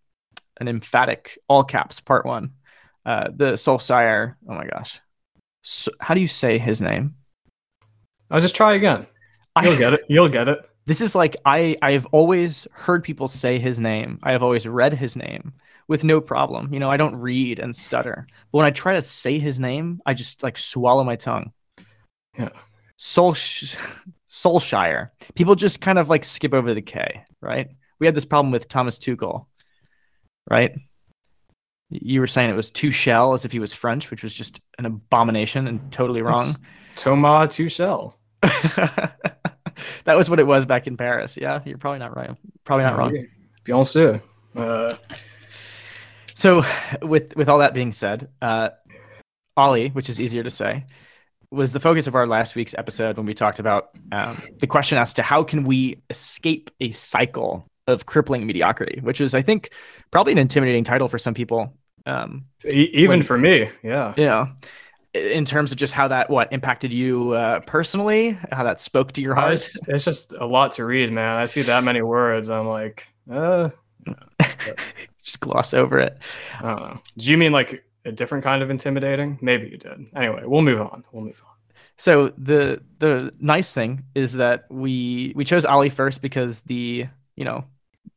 an 0.60 0.68
emphatic 0.68 1.40
all 1.48 1.64
caps 1.64 2.00
part 2.00 2.26
one. 2.26 2.54
Uh, 3.06 3.30
the 3.36 3.54
Soulsire. 3.54 4.36
Oh 4.50 4.54
my 4.56 4.66
gosh, 4.68 5.02
so, 5.64 5.92
how 6.00 6.14
do 6.16 6.22
you 6.22 6.28
say 6.28 6.58
his 6.60 6.82
name? 6.82 7.16
I'll 8.30 8.42
just 8.42 8.56
try 8.56 8.74
again. 8.74 9.06
You'll 9.62 9.78
get 9.78 9.94
it. 9.94 10.02
You'll 10.08 10.30
get 10.30 10.48
it. 10.50 10.60
This 10.88 11.00
is 11.02 11.14
like 11.16 11.38
I 11.46 11.78
I've 11.82 12.08
always 12.08 12.68
heard 12.74 13.04
people 13.04 13.28
say 13.28 13.60
his 13.60 13.80
name. 13.80 14.20
I 14.24 14.32
have 14.32 14.42
always 14.44 14.68
read 14.68 14.94
his 14.94 15.16
name 15.16 15.54
with 15.92 16.06
no 16.06 16.22
problem. 16.22 16.74
You 16.74 16.80
know, 16.80 16.90
I 16.90 16.96
don't 16.96 17.18
read 17.18 17.60
and 17.60 17.76
stutter. 17.76 18.26
But 18.50 18.58
when 18.60 18.66
I 18.66 18.72
try 18.72 18.94
to 18.94 19.02
say 19.02 19.40
his 19.40 19.60
name, 19.60 20.02
I 20.06 20.14
just 20.14 20.42
like 20.42 20.58
swallow 20.58 21.04
my 21.04 21.18
tongue. 21.18 21.52
Yeah. 22.40 22.48
Soul 22.96 23.34
Soulshire. 23.34 25.10
People 25.36 25.56
just 25.56 25.82
kind 25.82 26.00
of 26.00 26.08
like 26.08 26.24
skip 26.24 26.54
over 26.54 26.74
the 26.74 26.82
K, 26.82 27.26
right? 27.42 27.68
We 28.00 28.06
had 28.06 28.16
this 28.16 28.24
problem 28.24 28.54
with 28.54 28.70
Thomas 28.70 29.00
Tuchel, 29.00 29.48
right? 30.50 30.72
You 31.90 32.22
were 32.22 32.28
saying 32.28 32.50
it 32.50 32.56
was 32.56 32.72
Tuchel 32.72 33.36
as 33.36 33.44
if 33.44 33.52
he 33.52 33.60
was 33.60 33.74
French, 33.74 34.10
which 34.12 34.24
was 34.24 34.34
just 34.34 34.62
an 34.80 34.86
abomination 34.86 35.68
and 35.68 35.92
totally 35.92 36.22
wrong. 36.22 36.40
It's 36.40 36.62
Thomas 36.96 37.54
Tuchel. 37.54 38.14
that 38.42 40.16
was 40.16 40.30
what 40.30 40.40
it 40.40 40.48
was 40.48 40.66
back 40.66 40.88
in 40.88 40.96
Paris. 40.96 41.36
Yeah, 41.36 41.60
you're 41.66 41.78
probably 41.78 42.00
not 42.00 42.16
right. 42.16 42.32
Probably 42.64 42.86
not 42.86 42.98
wrong. 42.98 43.26
Sûr. 43.68 44.22
Uh, 44.56 44.90
So, 46.42 46.66
with 47.04 47.36
with 47.36 47.48
all 47.50 47.60
that 47.60 47.76
being 47.76 47.92
said, 47.92 48.28
uh, 48.42 48.70
Ollie, 49.56 49.90
which 49.90 50.10
is 50.10 50.20
easier 50.20 50.42
to 50.42 50.50
say, 50.50 50.86
was 51.52 51.72
the 51.72 51.80
focus 51.80 52.08
of 52.08 52.16
our 52.16 52.26
last 52.26 52.56
week's 52.56 52.74
episode 52.74 53.16
when 53.18 53.28
we 53.28 53.36
talked 53.36 53.60
about 53.60 53.92
um, 54.12 54.42
the 54.58 54.66
question 54.66 54.98
as 54.98 55.14
to 55.14 55.22
how 55.22 55.44
can 55.44 55.66
we 55.66 56.02
escape 56.10 56.72
a 56.80 56.90
cycle 56.94 57.64
of 57.86 58.08
crippling 58.08 58.48
mediocrity, 58.48 59.00
which 59.02 59.22
is, 59.22 59.36
I 59.36 59.44
think, 59.44 59.70
probably 60.10 60.32
an 60.32 60.40
intimidating 60.40 60.84
title 60.84 61.08
for 61.08 61.20
some 61.20 61.36
people. 61.36 61.78
Um, 62.08 62.46
e- 62.68 62.90
even 62.92 63.20
When- 63.20 63.22
for 63.22 63.38
me, 63.38 63.70
yeah. 63.84 64.16
yeah, 64.18 64.48
in 65.14 65.46
terms 65.46 65.72
of 65.72 65.78
just 65.78 65.94
how 65.94 66.08
that 66.08 66.28
what 66.32 66.52
impacted 66.52 66.92
you 66.92 67.34
uh, 67.34 67.60
personally, 67.68 68.36
how 68.52 68.64
that 68.64 68.82
spoke 68.82 69.12
to 69.12 69.22
your 69.22 69.38
Uh, 69.38 69.42
heart. 69.42 69.54
It's, 69.54 69.80
it's 69.88 70.06
just 70.06 70.34
a 70.34 70.48
lot 70.48 70.72
to 70.72 70.86
read, 70.86 71.12
man. 71.12 71.38
I 71.38 71.46
see 71.46 71.62
that 71.62 71.84
many 71.84 72.02
words. 72.02 72.50
I'm 72.50 72.68
like, 72.68 73.08
uh, 73.30 73.70
just 75.24 75.40
gloss 75.40 75.74
over 75.74 76.00
it. 76.00 76.18
I 76.60 76.62
don't 76.62 76.80
know. 76.80 77.02
Do 77.18 77.30
you 77.32 77.38
mean 77.38 77.52
like 77.52 77.84
a 78.06 78.12
different 78.12 78.44
kind 78.44 78.64
of 78.64 78.70
intimidating? 78.70 79.38
Maybe 79.42 79.70
you 79.70 79.78
did. 79.78 80.08
Anyway, 80.16 80.44
we'll 80.46 80.62
move 80.62 80.82
on. 80.82 81.04
We'll 81.12 81.24
move 81.24 81.42
on. 81.46 81.52
So 81.98 82.34
the 82.38 82.82
the 82.98 83.34
nice 83.40 83.74
thing 83.74 84.06
is 84.16 84.34
that 84.34 84.66
we 84.70 85.34
we 85.36 85.46
chose 85.46 85.66
Ali 85.66 85.90
first 85.90 86.22
because 86.22 86.62
the 86.62 87.06
you 87.36 87.46
know 87.46 87.66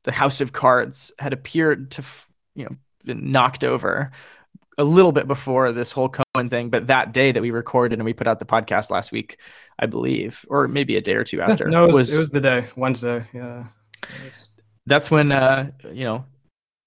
the 0.05 0.12
House 0.12 0.40
of 0.40 0.53
Cards 0.53 1.12
had 1.19 1.33
appeared 1.33 1.90
to 1.93 2.03
f- 2.03 2.29
you 2.55 2.64
know 2.64 2.77
been 3.05 3.31
knocked 3.31 3.64
over 3.64 4.11
a 4.79 4.85
little 4.85 5.12
bit 5.12 5.29
before 5.29 5.71
this 5.73 5.93
whole 5.93 6.09
Koeman 6.09 6.51
thing, 6.51 6.71
but 6.71 6.88
that 6.88 7.12
day 7.12 7.31
that 7.31 7.43
we 7.43 7.51
recorded 7.51 7.99
and 7.99 8.05
we 8.05 8.12
put 8.12 8.27
out 8.27 8.38
the 8.38 8.45
podcast 8.45 8.90
last 8.90 9.12
week, 9.12 9.38
I 9.79 9.87
believe, 9.87 10.45
or 10.49 10.67
maybe 10.67 10.97
a 10.97 11.01
day 11.01 11.14
or 11.14 11.23
two 11.23 11.40
after, 11.40 11.69
no, 11.69 11.85
it 11.85 11.93
was, 11.93 12.12
it 12.12 12.19
was 12.19 12.31
the 12.31 12.40
day, 12.40 12.69
Wednesday. 12.75 13.25
Yeah. 13.33 13.67
That's 14.87 15.11
when 15.11 15.33
uh 15.33 15.71
you 15.93 16.05
know 16.05 16.25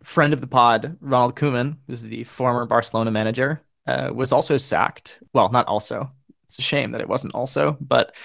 friend 0.03 0.33
of 0.33 0.41
the 0.41 0.47
pod 0.47 0.97
Ronald 1.01 1.35
Koeman, 1.35 1.77
who's 1.87 2.01
the 2.01 2.23
former 2.23 2.65
Barcelona 2.65 3.11
manager, 3.11 3.61
uh, 3.87 4.11
was 4.13 4.31
also 4.31 4.57
sacked. 4.57 5.19
Well, 5.33 5.49
not 5.49 5.67
also. 5.67 6.11
It's 6.43 6.59
a 6.59 6.61
shame 6.61 6.91
that 6.91 7.01
it 7.01 7.09
wasn't 7.09 7.33
also, 7.35 7.77
but 7.81 8.15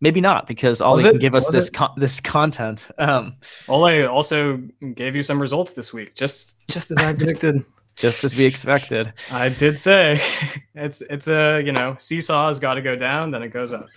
maybe 0.00 0.20
not 0.20 0.46
because 0.46 0.80
all 0.80 0.92
Was 0.92 1.02
they 1.02 1.10
can 1.10 1.18
give 1.18 1.34
us 1.34 1.46
Was 1.46 1.54
this 1.54 1.70
con- 1.70 1.94
this 1.96 2.20
content. 2.20 2.88
Um, 2.98 3.36
Ole 3.68 4.06
also 4.06 4.62
gave 4.94 5.16
you 5.16 5.22
some 5.22 5.40
results 5.40 5.72
this 5.72 5.92
week, 5.92 6.14
just 6.14 6.58
just 6.68 6.90
as 6.90 6.98
I 6.98 7.12
predicted. 7.12 7.64
just 7.96 8.24
as 8.24 8.34
we 8.36 8.44
expected. 8.44 9.12
I 9.30 9.48
did 9.48 9.78
say 9.78 10.20
it's 10.74 11.00
it's 11.02 11.28
a 11.28 11.60
you 11.64 11.72
know 11.72 11.96
seesaw's 11.98 12.58
got 12.58 12.74
to 12.74 12.82
go 12.82 12.96
down, 12.96 13.30
then 13.30 13.42
it 13.42 13.48
goes 13.48 13.72
up. 13.72 13.88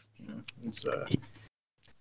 It's 0.63 0.87
uh, 0.87 1.05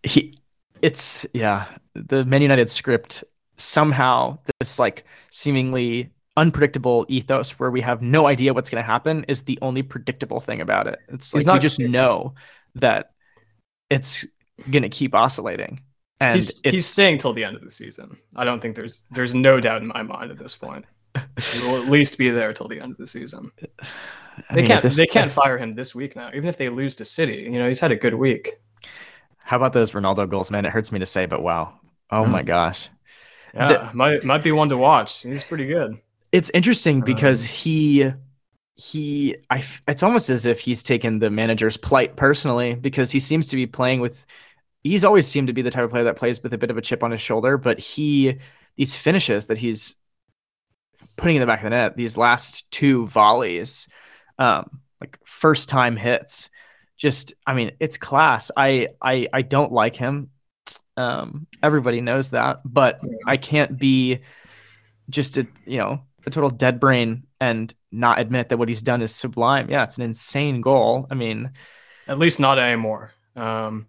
He, 0.02 0.38
it's 0.80 1.26
yeah. 1.32 1.66
The 1.94 2.24
Man 2.24 2.42
United 2.42 2.70
script 2.70 3.24
somehow 3.56 4.38
this 4.60 4.78
like 4.78 5.04
seemingly 5.30 6.10
unpredictable 6.36 7.06
ethos 7.08 7.58
where 7.60 7.70
we 7.70 7.80
have 7.80 8.02
no 8.02 8.26
idea 8.26 8.52
what's 8.52 8.68
going 8.68 8.82
to 8.82 8.86
happen 8.86 9.24
is 9.28 9.42
the 9.42 9.58
only 9.62 9.82
predictable 9.82 10.40
thing 10.40 10.60
about 10.60 10.86
it. 10.88 10.98
It's 11.08 11.32
like 11.32 11.42
we 11.42 11.44
not- 11.52 11.60
just 11.62 11.78
know 11.78 12.34
that 12.74 13.12
it's 13.90 14.24
going 14.70 14.82
to 14.82 14.88
keep 14.88 15.14
oscillating. 15.14 15.80
And 16.20 16.34
he's 16.36 16.60
he's 16.64 16.86
staying 16.86 17.18
till 17.18 17.32
the 17.32 17.44
end 17.44 17.56
of 17.56 17.62
the 17.62 17.70
season. 17.70 18.16
I 18.36 18.44
don't 18.44 18.60
think 18.60 18.76
there's 18.76 19.04
there's 19.10 19.34
no 19.34 19.60
doubt 19.60 19.82
in 19.82 19.88
my 19.88 20.02
mind 20.02 20.30
at 20.30 20.38
this 20.38 20.54
point. 20.54 20.84
He 21.40 21.60
will 21.66 21.76
at 21.82 21.88
least 21.88 22.18
be 22.18 22.30
there 22.30 22.52
till 22.52 22.66
the 22.68 22.80
end 22.80 22.92
of 22.92 22.98
the 22.98 23.06
season. 23.06 23.50
I 24.38 24.42
They 24.50 24.56
mean, 24.56 24.66
can't 24.66 24.82
this- 24.82 24.96
they 24.96 25.06
can't 25.06 25.30
fire 25.30 25.58
him 25.58 25.72
this 25.72 25.94
week 25.94 26.16
now, 26.16 26.30
even 26.34 26.48
if 26.48 26.56
they 26.56 26.68
lose 26.68 26.96
to 26.96 27.04
City. 27.04 27.42
You 27.50 27.58
know, 27.58 27.68
he's 27.68 27.78
had 27.80 27.92
a 27.92 27.96
good 27.96 28.14
week. 28.14 28.52
How 29.38 29.56
about 29.56 29.72
those 29.72 29.92
Ronaldo 29.92 30.28
goals, 30.28 30.50
man? 30.50 30.64
It 30.64 30.72
hurts 30.72 30.90
me 30.90 30.98
to 31.00 31.06
say, 31.06 31.26
but 31.26 31.42
wow. 31.42 31.74
Oh 32.10 32.24
Mm. 32.24 32.30
my 32.30 32.42
gosh. 32.42 32.88
Yeah, 33.54 33.68
The- 33.68 33.94
might 33.94 34.24
might 34.24 34.42
be 34.42 34.52
one 34.52 34.68
to 34.70 34.76
watch. 34.76 35.22
He's 35.22 35.44
pretty 35.44 35.66
good. 35.66 35.98
It's 36.32 36.50
interesting 36.50 37.00
because 37.02 37.42
Um, 37.44 37.48
he 37.48 38.12
he 38.76 39.36
I 39.50 39.62
it's 39.86 40.02
almost 40.02 40.30
as 40.30 40.46
if 40.46 40.58
he's 40.60 40.82
taken 40.82 41.20
the 41.20 41.30
manager's 41.30 41.76
plight 41.76 42.16
personally 42.16 42.74
because 42.74 43.12
he 43.12 43.20
seems 43.20 43.46
to 43.48 43.56
be 43.56 43.66
playing 43.66 44.00
with 44.00 44.26
he's 44.82 45.04
always 45.04 45.26
seemed 45.28 45.46
to 45.46 45.52
be 45.52 45.62
the 45.62 45.70
type 45.70 45.84
of 45.84 45.90
player 45.90 46.04
that 46.04 46.16
plays 46.16 46.42
with 46.42 46.52
a 46.52 46.58
bit 46.58 46.70
of 46.70 46.76
a 46.76 46.82
chip 46.82 47.02
on 47.04 47.10
his 47.12 47.20
shoulder, 47.20 47.56
but 47.56 47.78
he 47.78 48.38
these 48.76 48.96
finishes 48.96 49.46
that 49.46 49.58
he's 49.58 49.94
putting 51.16 51.36
in 51.36 51.40
the 51.40 51.46
back 51.46 51.60
of 51.60 51.64
the 51.64 51.70
net. 51.70 51.96
These 51.96 52.16
last 52.16 52.68
two 52.72 53.06
volleys, 53.06 53.88
um, 54.38 54.80
like 55.00 55.18
first 55.24 55.68
time 55.68 55.96
hits, 55.96 56.50
just 56.96 57.34
I 57.46 57.54
mean, 57.54 57.72
it's 57.78 57.96
class. 57.96 58.50
I 58.56 58.88
I 59.00 59.28
I 59.32 59.42
don't 59.42 59.70
like 59.72 59.94
him. 59.94 60.30
Um, 60.96 61.46
everybody 61.62 62.00
knows 62.00 62.30
that, 62.30 62.60
but 62.64 63.00
I 63.26 63.36
can't 63.36 63.78
be 63.78 64.20
just 65.10 65.36
a 65.36 65.46
you 65.66 65.78
know 65.78 66.00
a 66.26 66.30
total 66.30 66.50
dead 66.50 66.80
brain 66.80 67.24
and 67.40 67.72
not 67.92 68.20
admit 68.20 68.48
that 68.48 68.58
what 68.58 68.68
he's 68.68 68.82
done 68.82 69.02
is 69.02 69.14
sublime. 69.14 69.70
Yeah, 69.70 69.84
it's 69.84 69.96
an 69.98 70.04
insane 70.04 70.60
goal. 70.60 71.06
I 71.10 71.14
mean, 71.14 71.50
at 72.06 72.18
least 72.18 72.40
not 72.40 72.58
anymore. 72.58 73.12
Um, 73.36 73.86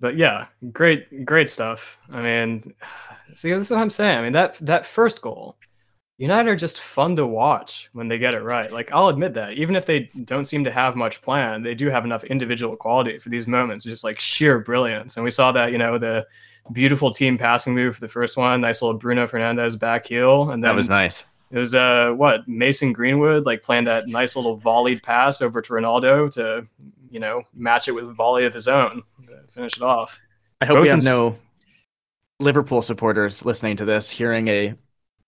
but 0.00 0.16
yeah, 0.16 0.46
great, 0.72 1.24
great 1.24 1.50
stuff. 1.50 1.98
I 2.10 2.22
mean, 2.22 2.74
see, 3.34 3.50
this 3.52 3.66
is 3.66 3.70
what 3.70 3.80
I'm 3.80 3.90
saying. 3.90 4.18
I 4.18 4.22
mean, 4.22 4.32
that 4.32 4.54
that 4.58 4.86
first 4.86 5.22
goal, 5.22 5.56
United 6.18 6.50
are 6.50 6.56
just 6.56 6.80
fun 6.80 7.14
to 7.16 7.26
watch 7.26 7.88
when 7.92 8.08
they 8.08 8.18
get 8.18 8.34
it 8.34 8.42
right. 8.42 8.72
Like 8.72 8.92
I'll 8.92 9.08
admit 9.08 9.34
that, 9.34 9.52
even 9.54 9.76
if 9.76 9.86
they 9.86 10.10
don't 10.24 10.44
seem 10.44 10.64
to 10.64 10.70
have 10.70 10.96
much 10.96 11.22
plan, 11.22 11.62
they 11.62 11.74
do 11.74 11.88
have 11.90 12.04
enough 12.04 12.24
individual 12.24 12.76
quality 12.76 13.18
for 13.18 13.28
these 13.28 13.46
moments, 13.46 13.84
just 13.84 14.04
like 14.04 14.18
sheer 14.18 14.58
brilliance. 14.58 15.16
And 15.16 15.24
we 15.24 15.30
saw 15.30 15.52
that, 15.52 15.70
you 15.72 15.78
know, 15.78 15.96
the 15.96 16.26
beautiful 16.72 17.12
team 17.12 17.38
passing 17.38 17.74
move 17.74 17.94
for 17.94 18.00
the 18.00 18.08
first 18.08 18.36
one, 18.36 18.60
nice 18.60 18.82
little 18.82 18.98
Bruno 18.98 19.26
Fernandes 19.26 19.78
back 19.78 20.06
heel, 20.06 20.50
and 20.50 20.62
then 20.62 20.70
that 20.70 20.76
was 20.76 20.88
nice. 20.88 21.24
It 21.50 21.58
was 21.58 21.74
uh 21.74 22.12
what 22.12 22.46
Mason 22.46 22.92
Greenwood 22.92 23.46
like 23.46 23.62
playing 23.62 23.84
that 23.84 24.08
nice 24.08 24.36
little 24.36 24.56
volleyed 24.56 25.02
pass 25.02 25.40
over 25.40 25.62
to 25.62 25.72
Ronaldo 25.72 26.32
to 26.34 26.66
you 27.10 27.20
know 27.20 27.42
match 27.54 27.88
it 27.88 27.92
with 27.92 28.08
a 28.08 28.12
volley 28.12 28.44
of 28.44 28.52
his 28.52 28.68
own 28.68 29.02
finish 29.58 29.76
it 29.76 29.82
off. 29.82 30.20
I 30.60 30.66
hope 30.66 30.76
Both 30.76 30.82
we 30.82 30.88
have 30.88 31.04
no 31.04 31.36
Liverpool 32.40 32.82
supporters 32.82 33.44
listening 33.44 33.76
to 33.76 33.84
this, 33.84 34.10
hearing 34.10 34.48
a 34.48 34.74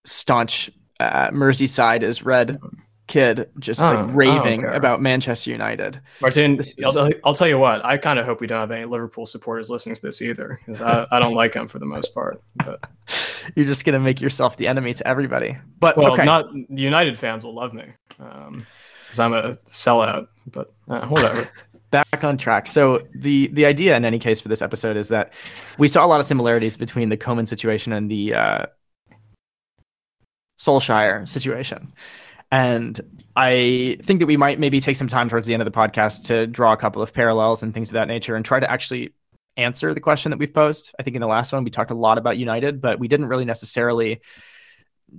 staunch 0.05 0.71
uh, 1.01 1.31
Merseyside 1.31 2.03
is 2.03 2.23
red 2.23 2.61
kid 3.07 3.51
just 3.59 3.83
oh, 3.83 3.91
like 3.91 4.15
raving 4.15 4.65
about 4.65 5.03
Manchester 5.03 5.51
United. 5.51 6.01
Martin, 6.21 6.61
is... 6.61 6.77
I'll, 6.85 7.11
I'll, 7.25 7.35
tell 7.35 7.49
you 7.49 7.59
what, 7.59 7.85
I 7.85 7.97
kind 7.97 8.19
of 8.19 8.25
hope 8.25 8.41
we 8.41 8.47
don't 8.47 8.61
have 8.61 8.71
any 8.71 8.85
Liverpool 8.85 9.27
supporters 9.27 9.69
listening 9.69 9.97
to 9.97 10.03
this 10.03 10.23
either, 10.23 10.61
because 10.65 10.81
I, 10.81 11.07
I, 11.11 11.19
don't 11.19 11.35
like 11.35 11.53
them 11.53 11.67
for 11.67 11.81
the 11.81 11.87
most 11.87 12.15
part. 12.15 12.41
But 12.55 12.89
you're 13.57 13.67
just 13.67 13.85
gonna 13.85 14.01
make 14.01 14.21
yourself 14.21 14.57
the 14.57 14.69
enemy 14.69 14.95
to 14.95 15.07
everybody. 15.07 15.59
But 15.81 15.97
well, 15.97 16.13
okay. 16.13 16.25
not 16.25 16.47
United 16.71 17.19
fans 17.19 17.45
will 17.45 17.55
love 17.55 17.75
me 17.75 17.87
because 18.17 19.19
um, 19.19 19.33
I'm 19.33 19.33
a 19.33 19.55
sellout. 19.67 20.29
But 20.47 20.73
uh, 20.89 21.07
whatever 21.07 21.51
back 21.91 22.23
on 22.23 22.37
track. 22.37 22.69
So 22.69 23.07
the 23.15 23.49
the 23.49 23.67
idea, 23.67 23.97
in 23.97 24.05
any 24.05 24.19
case, 24.19 24.41
for 24.41 24.49
this 24.49 24.63
episode 24.63 24.97
is 24.97 25.09
that 25.09 25.33
we 25.79 25.89
saw 25.89 26.05
a 26.05 26.09
lot 26.09 26.21
of 26.21 26.27
similarities 26.27 26.77
between 26.77 27.09
the 27.09 27.17
Koeman 27.17 27.49
situation 27.49 27.93
and 27.93 28.11
the 28.11 28.35
uh, 28.35 28.67
Solskjaer 30.61 31.29
situation, 31.29 31.93
and 32.53 33.01
I 33.35 33.97
think 34.03 34.21
that 34.21 34.27
we 34.27 34.37
might 34.37 34.61
maybe 34.61 34.81
take 34.81 34.97
some 34.97 35.09
time 35.09 35.29
towards 35.29 35.47
the 35.47 35.55
end 35.55 35.63
of 35.63 35.73
the 35.73 35.79
podcast 35.79 36.27
to 36.27 36.47
draw 36.47 36.73
a 36.73 36.77
couple 36.77 37.01
of 37.01 37.13
parallels 37.13 37.63
and 37.63 37.73
things 37.73 37.89
of 37.89 37.95
that 37.95 38.09
nature, 38.09 38.37
and 38.37 38.45
try 38.45 38.61
to 38.61 38.71
actually 38.71 39.15
answer 39.57 39.93
the 39.95 40.01
question 40.01 40.31
that 40.31 40.39
we've 40.39 40.55
posed. 40.55 40.95
I 40.99 41.03
think 41.03 41.17
in 41.17 41.21
the 41.21 41.27
last 41.27 41.53
one 41.53 41.65
we 41.65 41.71
talked 41.71 41.91
a 41.91 41.95
lot 41.95 42.19
about 42.19 42.37
United, 42.39 42.81
but 42.81 42.99
we 42.99 43.09
didn't 43.09 43.27
really 43.27 43.45
necessarily 43.45 44.21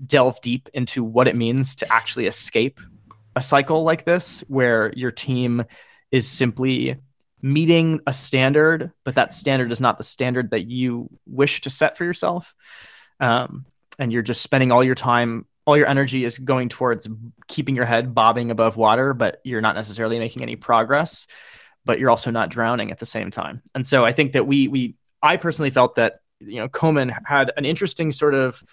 delve 0.05 0.39
deep 0.41 0.69
into 0.73 1.03
what 1.03 1.27
it 1.27 1.35
means 1.35 1.75
to 1.75 1.91
actually 1.91 2.27
escape 2.27 2.79
a 3.35 3.41
cycle 3.41 3.83
like 3.83 4.05
this, 4.05 4.41
where 4.47 4.93
your 4.95 5.11
team 5.11 5.63
is 6.11 6.27
simply 6.29 6.97
meeting 7.41 7.99
a 8.05 8.13
standard, 8.13 8.91
but 9.03 9.15
that 9.15 9.33
standard 9.33 9.71
is 9.71 9.81
not 9.81 9.97
the 9.97 10.03
standard 10.03 10.51
that 10.51 10.67
you 10.67 11.09
wish 11.25 11.61
to 11.61 11.69
set 11.69 11.97
for 11.97 12.05
yourself. 12.05 12.53
Um, 13.19 13.65
and 13.99 14.11
you're 14.11 14.21
just 14.21 14.41
spending 14.41 14.71
all 14.71 14.83
your 14.83 14.95
time, 14.95 15.45
all 15.65 15.77
your 15.77 15.87
energy 15.87 16.25
is 16.25 16.37
going 16.37 16.69
towards 16.69 17.07
keeping 17.47 17.75
your 17.75 17.85
head 17.85 18.13
bobbing 18.15 18.51
above 18.51 18.77
water, 18.77 19.13
but 19.13 19.41
you're 19.43 19.61
not 19.61 19.75
necessarily 19.75 20.19
making 20.19 20.41
any 20.41 20.55
progress, 20.55 21.27
but 21.85 21.99
you're 21.99 22.09
also 22.09 22.31
not 22.31 22.49
drowning 22.49 22.91
at 22.91 22.99
the 22.99 23.05
same 23.05 23.29
time. 23.31 23.61
And 23.75 23.85
so 23.85 24.03
I 24.03 24.11
think 24.11 24.33
that 24.33 24.47
we, 24.47 24.67
we, 24.67 24.95
I 25.21 25.37
personally 25.37 25.69
felt 25.69 25.95
that, 25.95 26.21
you 26.39 26.59
know, 26.59 26.67
Koeman 26.67 27.15
had 27.25 27.51
an 27.57 27.65
interesting 27.65 28.11
sort 28.11 28.33
of 28.33 28.63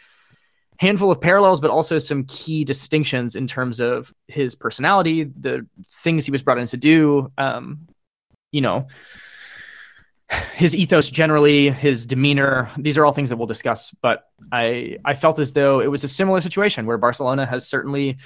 handful 0.78 1.10
of 1.10 1.20
parallels, 1.20 1.60
but 1.60 1.70
also 1.70 1.98
some 1.98 2.24
key 2.24 2.64
distinctions 2.64 3.36
in 3.36 3.46
terms 3.46 3.80
of 3.80 4.14
his 4.28 4.54
personality, 4.54 5.24
the 5.24 5.66
things 6.02 6.24
he 6.24 6.30
was 6.30 6.42
brought 6.42 6.58
in 6.58 6.66
to 6.68 6.76
do. 6.76 7.30
Um, 7.36 7.88
you 8.52 8.60
know, 8.60 8.86
his 10.54 10.74
ethos 10.74 11.10
generally, 11.10 11.70
his 11.70 12.06
demeanor. 12.06 12.70
These 12.76 12.98
are 12.98 13.06
all 13.06 13.12
things 13.12 13.30
that 13.30 13.36
we'll 13.36 13.46
discuss. 13.46 13.90
But 14.02 14.24
I 14.52 14.98
I 15.04 15.14
felt 15.14 15.38
as 15.38 15.52
though 15.52 15.80
it 15.80 15.86
was 15.86 16.04
a 16.04 16.08
similar 16.08 16.40
situation 16.40 16.86
where 16.86 16.98
Barcelona 16.98 17.46
has 17.46 17.68
certainly, 17.68 18.18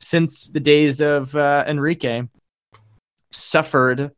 since 0.00 0.48
the 0.48 0.60
days 0.60 1.00
of 1.00 1.34
uh, 1.34 1.64
Enrique, 1.66 2.22
suffered 3.30 4.12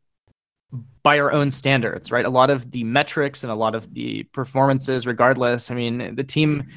by 1.03 1.19
our 1.19 1.31
own 1.31 1.51
standards. 1.51 2.11
Right, 2.11 2.25
a 2.25 2.29
lot 2.29 2.49
of 2.49 2.69
the 2.71 2.83
metrics 2.83 3.43
and 3.43 3.51
a 3.51 3.55
lot 3.55 3.75
of 3.75 3.93
the 3.93 4.23
performances, 4.33 5.07
regardless. 5.07 5.71
I 5.71 5.75
mean, 5.75 6.15
the 6.15 6.23
team 6.23 6.67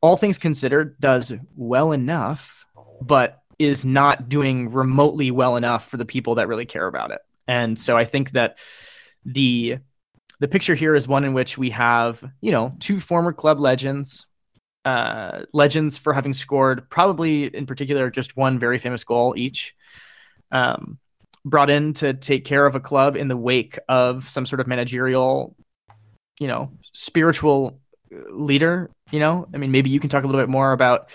all 0.00 0.16
things 0.16 0.38
considered, 0.38 0.98
does 1.00 1.32
well 1.56 1.92
enough, 1.92 2.64
but 3.00 3.42
is 3.58 3.84
not 3.84 4.28
doing 4.28 4.70
remotely 4.70 5.30
well 5.30 5.56
enough 5.56 5.88
for 5.88 5.96
the 5.96 6.04
people 6.04 6.36
that 6.36 6.48
really 6.48 6.66
care 6.66 6.86
about 6.86 7.10
it. 7.10 7.20
And 7.48 7.78
so 7.78 7.96
I 7.96 8.04
think 8.04 8.32
that 8.32 8.58
the 9.24 9.78
the 10.40 10.48
picture 10.48 10.74
here 10.74 10.94
is 10.94 11.08
one 11.08 11.24
in 11.24 11.34
which 11.34 11.58
we 11.58 11.70
have, 11.70 12.22
you 12.40 12.52
know, 12.52 12.74
two 12.78 13.00
former 13.00 13.32
club 13.32 13.58
legends, 13.58 14.26
uh, 14.84 15.42
legends 15.52 15.98
for 15.98 16.12
having 16.12 16.32
scored 16.32 16.88
probably 16.90 17.44
in 17.44 17.66
particular 17.66 18.10
just 18.10 18.36
one 18.36 18.58
very 18.58 18.78
famous 18.78 19.02
goal 19.04 19.34
each. 19.36 19.74
Um, 20.50 20.98
brought 21.44 21.70
in 21.70 21.92
to 21.94 22.14
take 22.14 22.44
care 22.44 22.66
of 22.66 22.74
a 22.74 22.80
club 22.80 23.16
in 23.16 23.28
the 23.28 23.36
wake 23.36 23.78
of 23.88 24.28
some 24.28 24.46
sort 24.46 24.60
of 24.60 24.66
managerial, 24.66 25.56
you 26.38 26.46
know, 26.46 26.72
spiritual 26.92 27.80
leader. 28.30 28.90
You 29.10 29.20
know, 29.20 29.48
I 29.52 29.56
mean, 29.58 29.72
maybe 29.72 29.90
you 29.90 30.00
can 30.00 30.10
talk 30.10 30.24
a 30.24 30.26
little 30.26 30.40
bit 30.40 30.48
more 30.48 30.72
about 30.72 31.10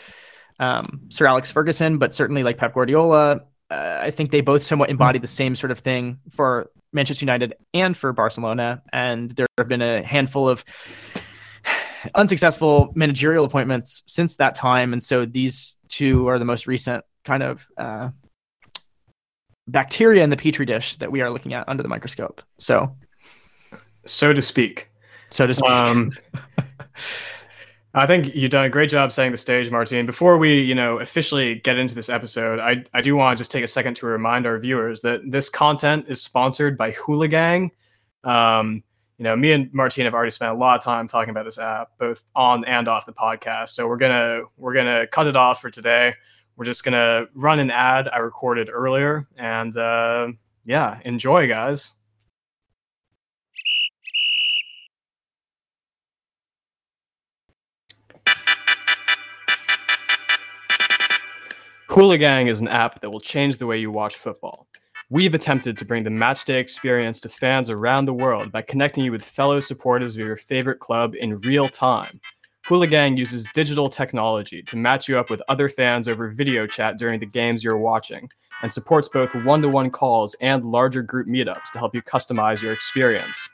um, 0.59 1.03
Sir 1.09 1.25
Alex 1.25 1.51
Ferguson, 1.51 1.97
but 1.97 2.13
certainly 2.13 2.43
like 2.43 2.57
Pep 2.57 2.73
Guardiola. 2.73 3.41
Uh, 3.73 3.99
I 4.03 4.11
think 4.11 4.29
they 4.29 4.41
both 4.41 4.61
somewhat 4.61 4.89
embody 4.89 5.17
the 5.17 5.27
same 5.27 5.55
sort 5.55 5.71
of 5.71 5.79
thing 5.79 6.19
for 6.31 6.69
Manchester 6.91 7.25
United 7.25 7.55
and 7.73 7.97
for 7.97 8.13
Barcelona. 8.13 8.83
And 8.93 9.31
there 9.31 9.47
have 9.57 9.67
been 9.67 9.81
a 9.81 10.03
handful 10.03 10.47
of 10.47 10.63
unsuccessful 12.15 12.91
managerial 12.95 13.45
appointments 13.45 14.03
since 14.05 14.35
that 14.35 14.53
time. 14.53 14.93
And 14.93 15.01
so 15.01 15.25
these 15.25 15.77
two 15.87 16.27
are 16.27 16.37
the 16.37 16.45
most 16.45 16.67
recent 16.67 17.03
kind 17.25 17.41
of 17.41 17.67
uh, 17.77 18.09
bacteria 19.67 20.23
in 20.23 20.29
the 20.29 20.37
petri 20.37 20.67
dish 20.67 20.95
that 20.97 21.11
we 21.11 21.21
are 21.21 21.31
looking 21.31 21.53
at 21.53 21.67
under 21.67 21.81
the 21.81 21.89
microscope. 21.89 22.43
So, 22.59 22.95
so 24.05 24.33
to 24.33 24.41
speak. 24.41 24.89
So 25.31 25.47
to 25.47 25.53
speak. 25.55 25.69
Um, 25.69 26.11
I 27.95 28.07
think 28.07 28.33
you've 28.33 28.49
done 28.49 28.65
a 28.65 28.69
great 28.69 28.89
job 28.89 29.11
setting 29.11 29.31
the 29.31 29.37
stage, 29.37 29.69
Martin. 29.69 30.07
Before 30.07 30.39
we, 30.39 30.59
you 30.59 30.73
know, 30.73 30.97
officially 30.99 31.55
get 31.55 31.77
into 31.77 31.93
this 31.93 32.09
episode, 32.09 32.59
I, 32.59 32.83
I 32.91 33.01
do 33.01 33.15
want 33.15 33.37
to 33.37 33.41
just 33.41 33.51
take 33.51 33.63
a 33.63 33.67
second 33.67 33.95
to 33.97 34.07
remind 34.07 34.47
our 34.47 34.57
viewers 34.57 35.01
that 35.01 35.21
this 35.29 35.47
content 35.47 36.05
is 36.07 36.19
sponsored 36.19 36.75
by 36.75 36.91
Hooligang. 36.91 37.69
Um, 38.23 38.83
you 39.19 39.23
know, 39.23 39.35
me 39.35 39.51
and 39.51 39.71
Martin 39.73 40.05
have 40.05 40.15
already 40.15 40.31
spent 40.31 40.51
a 40.51 40.55
lot 40.55 40.75
of 40.75 40.83
time 40.83 41.07
talking 41.07 41.29
about 41.29 41.45
this 41.45 41.59
app, 41.59 41.91
both 41.99 42.23
on 42.35 42.65
and 42.65 42.87
off 42.87 43.05
the 43.05 43.13
podcast. 43.13 43.69
So 43.69 43.87
we're 43.87 43.97
gonna 43.97 44.41
we're 44.57 44.73
gonna 44.73 45.05
cut 45.05 45.27
it 45.27 45.35
off 45.35 45.61
for 45.61 45.69
today. 45.69 46.15
We're 46.55 46.65
just 46.65 46.83
gonna 46.83 47.27
run 47.35 47.59
an 47.59 47.69
ad 47.69 48.09
I 48.11 48.17
recorded 48.17 48.69
earlier, 48.71 49.27
and 49.37 49.75
uh, 49.77 50.29
yeah, 50.65 50.99
enjoy, 51.05 51.47
guys. 51.47 51.91
Hooligang 61.93 62.47
is 62.47 62.59
an 62.59 62.67
app 62.69 63.01
that 63.01 63.11
will 63.11 63.19
change 63.19 63.59
the 63.59 63.67
way 63.67 63.77
you 63.77 63.91
watch 63.91 64.15
football. 64.15 64.65
We've 65.11 65.35
attempted 65.35 65.77
to 65.77 65.85
bring 65.85 66.03
the 66.03 66.09
matchday 66.09 66.57
experience 66.57 67.19
to 67.19 67.29
fans 67.29 67.69
around 67.69 68.05
the 68.05 68.15
world 68.15 68.51
by 68.51 68.63
connecting 68.63 69.05
you 69.05 69.11
with 69.11 69.23
fellow 69.23 69.59
supporters 69.59 70.15
of 70.15 70.25
your 70.25 70.35
favorite 70.35 70.79
club 70.79 71.13
in 71.13 71.37
real 71.45 71.69
time. 71.69 72.19
Hooligang 72.67 73.15
uses 73.15 73.45
digital 73.53 73.89
technology 73.89 74.63
to 74.63 74.75
match 74.75 75.07
you 75.07 75.19
up 75.19 75.29
with 75.29 75.43
other 75.47 75.69
fans 75.69 76.07
over 76.07 76.29
video 76.29 76.65
chat 76.65 76.97
during 76.97 77.19
the 77.19 77.27
games 77.27 77.63
you're 77.63 77.77
watching 77.77 78.27
and 78.63 78.73
supports 78.73 79.07
both 79.07 79.35
one 79.45 79.61
to 79.61 79.69
one 79.69 79.91
calls 79.91 80.35
and 80.41 80.65
larger 80.65 81.03
group 81.03 81.27
meetups 81.27 81.69
to 81.73 81.77
help 81.77 81.93
you 81.93 82.01
customize 82.01 82.63
your 82.63 82.73
experience. 82.73 83.51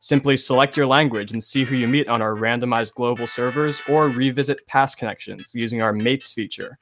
Simply 0.00 0.36
select 0.36 0.76
your 0.76 0.86
language 0.86 1.32
and 1.32 1.42
see 1.42 1.64
who 1.64 1.74
you 1.74 1.88
meet 1.88 2.06
on 2.06 2.20
our 2.20 2.34
randomized 2.34 2.92
global 2.96 3.26
servers 3.26 3.80
or 3.88 4.10
revisit 4.10 4.66
past 4.66 4.98
connections 4.98 5.54
using 5.54 5.80
our 5.80 5.94
Mates 5.94 6.30
feature. 6.32 6.78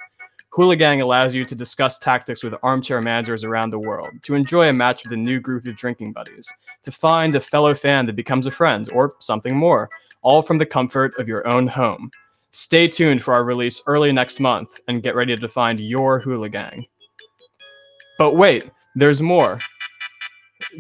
Hooligang 0.57 1.03
allows 1.03 1.35
you 1.35 1.45
to 1.45 1.55
discuss 1.55 1.99
tactics 1.99 2.43
with 2.43 2.55
armchair 2.63 3.03
managers 3.03 3.45
around 3.45 3.69
the 3.69 3.79
world, 3.79 4.09
to 4.23 4.35
enjoy 4.35 4.71
a 4.71 4.73
match 4.73 5.05
with 5.05 5.13
a 5.13 5.17
new 5.17 5.39
group 5.39 5.67
of 5.67 5.77
drinking 5.77 6.15
buddies, 6.15 6.51
to 6.83 6.91
find 6.91 7.35
a 7.35 7.41
fellow 7.41 7.75
fan 7.75 8.07
that 8.07 8.17
becomes 8.17 8.47
a 8.47 8.51
friend, 8.51 8.89
or 8.93 9.13
something 9.19 9.55
more, 9.55 9.91
all 10.23 10.41
from 10.41 10.57
the 10.57 10.65
comfort 10.65 11.19
of 11.19 11.29
your 11.29 11.47
own 11.47 11.67
home. 11.67 12.11
Stay 12.53 12.89
tuned 12.89 13.23
for 13.23 13.35
our 13.35 13.45
release 13.45 13.83
early 13.87 14.13
next 14.13 14.41
month 14.41 14.81
and 14.89 15.03
get 15.03 15.15
ready 15.15 15.37
to 15.37 15.47
find 15.47 15.79
your 15.79 16.21
hula 16.21 16.49
gang. 16.49 16.87
But 18.17 18.35
wait, 18.35 18.71
there's 18.95 19.21
more. 19.21 19.61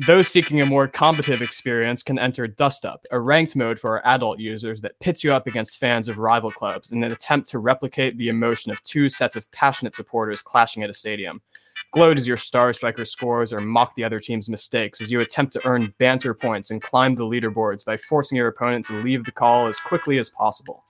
Those 0.04 0.28
seeking 0.28 0.60
a 0.60 0.66
more 0.66 0.88
combative 0.88 1.40
experience 1.40 2.02
can 2.02 2.18
enter 2.18 2.46
Dust 2.46 2.84
Up, 2.84 3.06
a 3.10 3.18
ranked 3.18 3.56
mode 3.56 3.78
for 3.78 3.90
our 3.90 4.14
adult 4.14 4.38
users 4.38 4.82
that 4.82 4.98
pits 5.00 5.24
you 5.24 5.32
up 5.32 5.46
against 5.46 5.78
fans 5.78 6.08
of 6.08 6.18
rival 6.18 6.50
clubs 6.50 6.90
in 6.90 7.02
an 7.02 7.12
attempt 7.12 7.48
to 7.50 7.58
replicate 7.58 8.18
the 8.18 8.28
emotion 8.28 8.70
of 8.70 8.82
two 8.82 9.08
sets 9.08 9.36
of 9.36 9.50
passionate 9.52 9.94
supporters 9.94 10.42
clashing 10.42 10.82
at 10.82 10.90
a 10.90 10.92
stadium. 10.92 11.40
Gloat 11.92 12.18
as 12.18 12.28
your 12.28 12.36
star 12.36 12.72
striker 12.74 13.06
scores 13.06 13.52
or 13.52 13.60
mock 13.60 13.94
the 13.94 14.04
other 14.04 14.20
team's 14.20 14.50
mistakes 14.50 15.00
as 15.00 15.10
you 15.10 15.20
attempt 15.20 15.52
to 15.54 15.66
earn 15.66 15.94
banter 15.98 16.34
points 16.34 16.70
and 16.70 16.82
climb 16.82 17.14
the 17.14 17.24
leaderboards 17.24 17.84
by 17.84 17.96
forcing 17.96 18.36
your 18.36 18.48
opponent 18.48 18.84
to 18.84 19.00
leave 19.02 19.24
the 19.24 19.32
call 19.32 19.66
as 19.66 19.78
quickly 19.78 20.18
as 20.18 20.28
possible. 20.28 20.84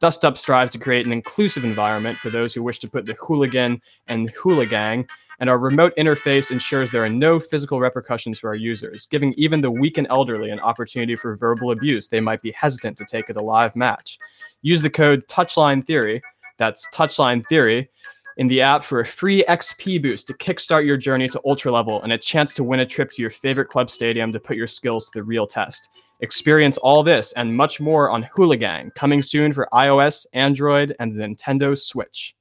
Dust 0.00 0.24
Up 0.24 0.36
strives 0.36 0.72
to 0.72 0.78
create 0.78 1.06
an 1.06 1.12
inclusive 1.12 1.64
environment 1.64 2.18
for 2.18 2.28
those 2.28 2.52
who 2.52 2.62
wish 2.62 2.80
to 2.80 2.88
put 2.88 3.06
the 3.06 3.16
hooligan 3.20 3.80
and 4.08 4.34
hooligang 4.34 5.08
and 5.42 5.50
our 5.50 5.58
remote 5.58 5.92
interface 5.98 6.52
ensures 6.52 6.92
there 6.92 7.02
are 7.02 7.08
no 7.08 7.40
physical 7.40 7.80
repercussions 7.80 8.38
for 8.38 8.50
our 8.50 8.54
users, 8.54 9.06
giving 9.06 9.32
even 9.32 9.60
the 9.60 9.72
weak 9.72 9.98
and 9.98 10.06
elderly 10.08 10.50
an 10.50 10.60
opportunity 10.60 11.16
for 11.16 11.34
verbal 11.34 11.72
abuse 11.72 12.06
they 12.06 12.20
might 12.20 12.40
be 12.42 12.52
hesitant 12.52 12.96
to 12.96 13.04
take 13.04 13.28
at 13.28 13.34
a 13.34 13.42
live 13.42 13.74
match. 13.74 14.20
Use 14.62 14.82
the 14.82 14.88
code 14.88 15.26
Touchline 15.26 15.84
Theory, 15.84 16.22
that's 16.58 16.88
Touchline 16.94 17.44
Theory, 17.48 17.90
in 18.36 18.46
the 18.46 18.62
app 18.62 18.84
for 18.84 19.00
a 19.00 19.04
free 19.04 19.44
XP 19.48 20.00
boost 20.00 20.28
to 20.28 20.34
kickstart 20.34 20.86
your 20.86 20.96
journey 20.96 21.28
to 21.28 21.40
ultra 21.44 21.72
level 21.72 22.00
and 22.02 22.12
a 22.12 22.18
chance 22.18 22.54
to 22.54 22.62
win 22.62 22.78
a 22.78 22.86
trip 22.86 23.10
to 23.10 23.20
your 23.20 23.30
favorite 23.30 23.68
club 23.68 23.90
stadium 23.90 24.30
to 24.30 24.38
put 24.38 24.56
your 24.56 24.68
skills 24.68 25.06
to 25.06 25.18
the 25.18 25.24
real 25.24 25.48
test. 25.48 25.88
Experience 26.20 26.78
all 26.78 27.02
this 27.02 27.32
and 27.32 27.56
much 27.56 27.80
more 27.80 28.10
on 28.10 28.22
Hooligang, 28.36 28.94
coming 28.94 29.20
soon 29.20 29.52
for 29.52 29.66
iOS, 29.72 30.24
Android, 30.34 30.94
and 31.00 31.18
the 31.18 31.24
Nintendo 31.24 31.76
Switch. 31.76 32.36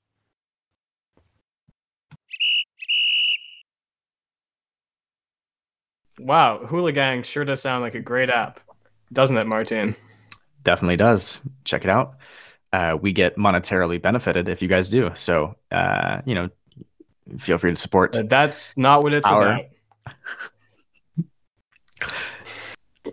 Wow, 6.20 6.60
Hooligang 6.64 7.26
sure 7.26 7.46
does 7.46 7.62
sound 7.62 7.82
like 7.82 7.96
a 7.96 8.00
great 8.00 8.30
app, 8.30 8.60
doesn't 9.12 9.38
it, 9.38 9.48
Martin? 9.48 9.96
Definitely 10.64 10.98
does. 10.98 11.42
Check 11.64 11.84
it 11.84 11.90
out. 11.90 12.16
Uh, 12.74 12.98
we 13.02 13.12
get 13.12 13.36
monetarily 13.36 14.02
benefited 14.02 14.48
if 14.48 14.62
you 14.62 14.68
guys 14.68 14.90
do. 14.90 15.12
So, 15.14 15.56
uh, 15.72 16.22
you 16.26 16.36
know, 16.36 16.50
feel 17.38 17.58
free 17.58 17.72
to 17.72 17.76
support. 17.76 18.14
But 18.14 18.30
that's 18.30 18.78
not 18.78 19.04
what 19.04 19.14
it's 19.14 19.28
our... 19.28 19.44
about. 19.44 19.66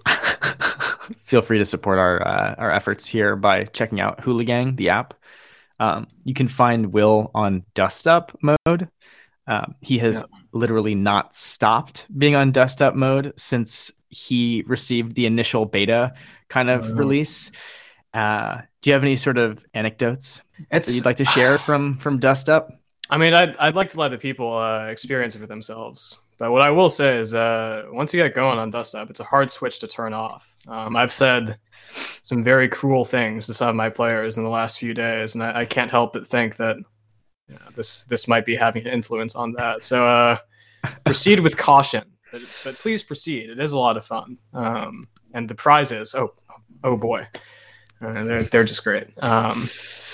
feel 1.25 1.43
free 1.43 1.59
to 1.59 1.65
support 1.65 1.99
our 1.99 2.27
uh, 2.27 2.55
our 2.59 2.71
efforts 2.71 3.07
here 3.07 3.37
by 3.37 3.65
checking 3.65 4.01
out 4.01 4.19
Hooligang, 4.19 4.77
the 4.77 4.91
app. 4.91 5.15
Um, 5.81 6.09
you 6.25 6.35
can 6.35 6.49
find 6.49 6.93
Will 6.93 7.31
on 7.35 7.65
Dust 7.75 8.09
Up 8.09 8.37
mode. 8.43 8.89
Um, 9.49 9.75
he 9.81 9.99
has 9.99 10.21
yeah. 10.21 10.39
literally 10.53 10.95
not 10.95 11.35
stopped 11.35 12.07
being 12.17 12.37
on 12.37 12.53
Dust 12.53 12.83
Up 12.83 12.95
mode 12.95 13.33
since 13.37 13.91
he 14.11 14.63
received 14.67 15.15
the 15.15 15.27
initial 15.27 15.65
beta 15.65 16.13
kind 16.49 16.71
of 16.71 16.91
uh, 16.91 16.95
release. 16.95 17.51
Uh, 18.13 18.61
do 18.83 18.91
you 18.91 18.95
have 18.95 19.03
any 19.03 19.17
sort 19.17 19.39
of 19.39 19.65
anecdotes 19.75 20.43
that 20.71 20.87
you'd 20.89 21.05
like 21.05 21.17
to 21.17 21.25
share 21.25 21.59
from 21.59 21.99
from 21.99 22.19
Dust 22.19 22.49
Up? 22.49 22.71
I 23.11 23.17
mean, 23.17 23.33
I'd, 23.33 23.57
I'd 23.57 23.75
like 23.75 23.89
to 23.89 24.01
let 24.01 24.11
the 24.11 24.19
people 24.19 24.55
uh, 24.55 24.87
experience 24.87 25.35
it 25.35 25.39
for 25.39 25.47
themselves. 25.47 26.21
But 26.39 26.53
what 26.53 26.63
I 26.63 26.71
will 26.71 26.91
say 26.91 27.17
is, 27.17 27.35
uh, 27.35 27.87
once 27.91 28.13
you 28.13 28.23
get 28.23 28.35
going 28.35 28.59
on 28.59 28.71
Dust 28.71 28.95
Up, 28.95 29.11
it's 29.11 29.21
a 29.21 29.25
hard 29.25 29.51
switch 29.51 29.81
to 29.81 29.89
turn 29.89 30.13
off. 30.13 30.57
Um, 30.69 30.95
I've 30.95 31.13
said 31.13 31.59
some 32.23 32.43
very 32.43 32.69
cruel 32.69 33.05
things 33.05 33.47
to 33.47 33.55
some 33.55 33.71
of 33.71 33.75
my 33.75 33.89
players 33.89 34.37
in 34.37 34.45
the 34.45 34.51
last 34.51 34.79
few 34.79 34.95
days, 34.95 35.35
and 35.35 35.43
I, 35.43 35.61
I 35.61 35.65
can't 35.65 35.91
help 35.91 36.13
but 36.13 36.27
think 36.27 36.57
that 36.57 36.77
yeah, 37.49 37.59
this 37.75 38.03
this 38.03 38.29
might 38.29 38.45
be 38.45 38.57
having 38.57 38.87
an 38.87 38.93
influence 38.93 39.35
on 39.35 39.53
that. 39.53 39.83
So 39.83 40.07
uh, 40.07 40.39
proceed 41.05 41.41
with 41.41 41.57
caution, 41.57 42.05
but, 42.33 42.43
but, 42.65 42.75
please 42.77 43.03
proceed. 43.03 43.51
It 43.51 43.59
is 43.59 43.73
a 43.73 43.79
lot 43.79 43.97
of 43.97 44.05
fun, 44.05 44.39
um, 44.53 45.05
and 45.33 45.49
the 45.49 45.55
prizes. 45.55 46.15
Oh, 46.15 46.35
oh 46.85 46.97
boy, 46.97 47.27
uh, 48.03 48.25
they're 48.25 48.43
they're 48.43 48.65
just 48.65 48.85
great. 48.85 49.07
Um, 49.23 49.69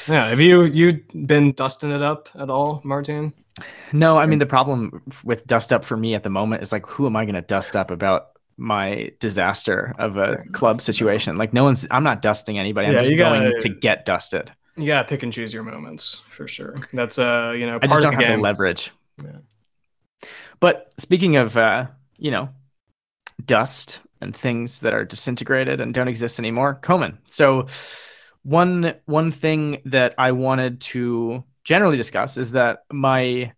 yeah, 0.09 0.29
have 0.29 0.41
you 0.41 0.65
you 0.65 1.03
been 1.27 1.53
dusting 1.53 1.91
it 1.91 2.03
up 2.03 2.29
at 2.35 2.51
all, 2.51 2.81
Martin? 2.85 3.33
No, 3.93 4.19
I 4.19 4.27
mean 4.27 4.39
the 4.39 4.47
problem 4.47 5.03
with 5.23 5.47
dust 5.47 5.73
up 5.73 5.85
for 5.85 5.97
me 5.97 6.15
at 6.15 6.23
the 6.23 6.31
moment 6.31 6.63
is 6.63 6.73
like, 6.73 6.87
who 6.87 7.07
am 7.07 7.17
I 7.17 7.25
going 7.25 7.37
to 7.37 7.41
dust 7.41 7.77
up 7.77 7.91
about 7.91 8.31
my 8.57 9.13
disaster 9.21 9.95
of 9.99 10.17
a 10.17 10.45
club 10.53 10.81
situation? 10.81 11.37
Like, 11.37 11.53
no 11.53 11.65
one's. 11.65 11.87
I'm 11.91 12.05
not 12.05 12.21
dusting 12.21 12.59
anybody. 12.59 12.89
I'm 12.89 12.95
yeah, 12.95 13.05
just 13.05 13.17
gotta, 13.17 13.39
going 13.41 13.61
to 13.61 13.69
get 13.69 14.05
dusted. 14.05 14.53
You 14.77 14.87
gotta 14.87 15.09
pick 15.09 15.23
and 15.23 15.33
choose 15.33 15.55
your 15.55 15.63
moments 15.63 16.23
for 16.31 16.49
sure. 16.49 16.75
That's 16.93 17.19
uh, 17.19 17.55
you 17.57 17.67
know, 17.67 17.79
I 17.81 17.87
just 17.87 18.01
don't 18.01 18.13
the 18.13 18.17
have 18.17 18.29
game. 18.29 18.39
the 18.39 18.43
leverage. 18.43 18.91
Yeah. 19.23 20.29
But 20.61 20.93
speaking 20.99 21.37
of 21.37 21.57
uh, 21.57 21.87
you 22.19 22.31
know, 22.31 22.49
dust 23.45 24.01
and 24.21 24.35
things 24.35 24.81
that 24.81 24.95
are 24.95 25.05
disintegrated 25.05 25.81
and 25.81 25.93
don't 25.95 26.09
exist 26.09 26.39
anymore, 26.39 26.79
Koeman. 26.83 27.19
So 27.29 27.67
one 28.43 28.95
one 29.07 29.31
thing 29.31 29.83
that 29.87 30.15
I 30.19 30.33
wanted 30.33 30.81
to 30.83 31.45
generally 31.65 31.97
discuss 31.97 32.37
is 32.37 32.53
that 32.53 32.85
my 32.93 33.53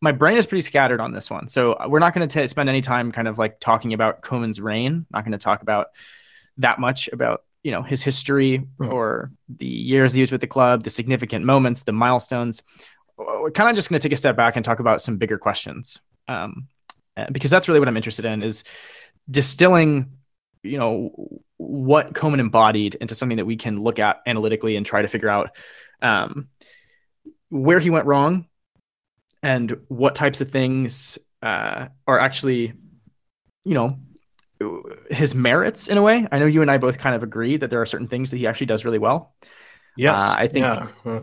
my 0.00 0.12
brain 0.12 0.36
is 0.36 0.46
pretty 0.46 0.62
scattered 0.62 1.00
on 1.00 1.12
this 1.12 1.30
one. 1.30 1.48
So 1.48 1.76
we're 1.88 1.98
not 1.98 2.14
going 2.14 2.28
to 2.28 2.48
spend 2.48 2.68
any 2.68 2.80
time 2.80 3.12
kind 3.12 3.26
of 3.28 3.38
like 3.38 3.60
talking 3.60 3.92
about 3.94 4.22
Koeman's 4.22 4.60
reign. 4.60 5.06
Not 5.10 5.24
going 5.24 5.32
to 5.32 5.38
talk 5.38 5.62
about 5.62 5.88
that 6.58 6.78
much 6.78 7.08
about 7.12 7.42
you 7.66 7.72
know 7.72 7.82
his 7.82 8.00
history 8.00 8.62
mm. 8.78 8.92
or 8.92 9.32
the 9.48 9.66
years 9.66 10.12
he 10.12 10.20
was 10.20 10.30
with 10.30 10.40
the 10.40 10.46
club, 10.46 10.84
the 10.84 10.90
significant 10.90 11.44
moments, 11.44 11.82
the 11.82 11.90
milestones. 11.90 12.62
We're 13.18 13.50
kind 13.50 13.68
of 13.68 13.74
just 13.74 13.88
going 13.88 13.98
to 14.00 14.08
take 14.08 14.14
a 14.14 14.16
step 14.16 14.36
back 14.36 14.54
and 14.54 14.64
talk 14.64 14.78
about 14.78 15.00
some 15.00 15.16
bigger 15.16 15.36
questions, 15.36 15.98
um, 16.28 16.68
because 17.32 17.50
that's 17.50 17.66
really 17.66 17.80
what 17.80 17.88
I'm 17.88 17.96
interested 17.96 18.24
in 18.24 18.44
is 18.44 18.62
distilling, 19.28 20.12
you 20.62 20.78
know, 20.78 21.40
what 21.56 22.12
Koeman 22.12 22.38
embodied 22.38 22.94
into 22.94 23.16
something 23.16 23.38
that 23.38 23.46
we 23.46 23.56
can 23.56 23.82
look 23.82 23.98
at 23.98 24.18
analytically 24.28 24.76
and 24.76 24.86
try 24.86 25.02
to 25.02 25.08
figure 25.08 25.28
out 25.28 25.56
um, 26.02 26.46
where 27.48 27.80
he 27.80 27.90
went 27.90 28.06
wrong 28.06 28.46
and 29.42 29.76
what 29.88 30.14
types 30.14 30.40
of 30.40 30.52
things 30.52 31.18
uh, 31.42 31.88
are 32.06 32.20
actually, 32.20 32.74
you 33.64 33.74
know, 33.74 33.98
his 35.10 35.34
merits 35.34 35.88
in 35.88 35.98
a 35.98 36.02
way. 36.02 36.26
I 36.30 36.38
know 36.38 36.46
you 36.46 36.62
and 36.62 36.70
I 36.70 36.78
both 36.78 36.98
kind 36.98 37.14
of 37.14 37.22
agree 37.22 37.56
that 37.56 37.70
there 37.70 37.80
are 37.80 37.86
certain 37.86 38.08
things 38.08 38.30
that 38.30 38.38
he 38.38 38.46
actually 38.46 38.66
does 38.66 38.84
really 38.84 38.98
well. 38.98 39.34
Yes, 39.96 40.22
uh, 40.22 40.34
I 40.38 40.46
think 40.46 40.64
yeah. 40.64 41.20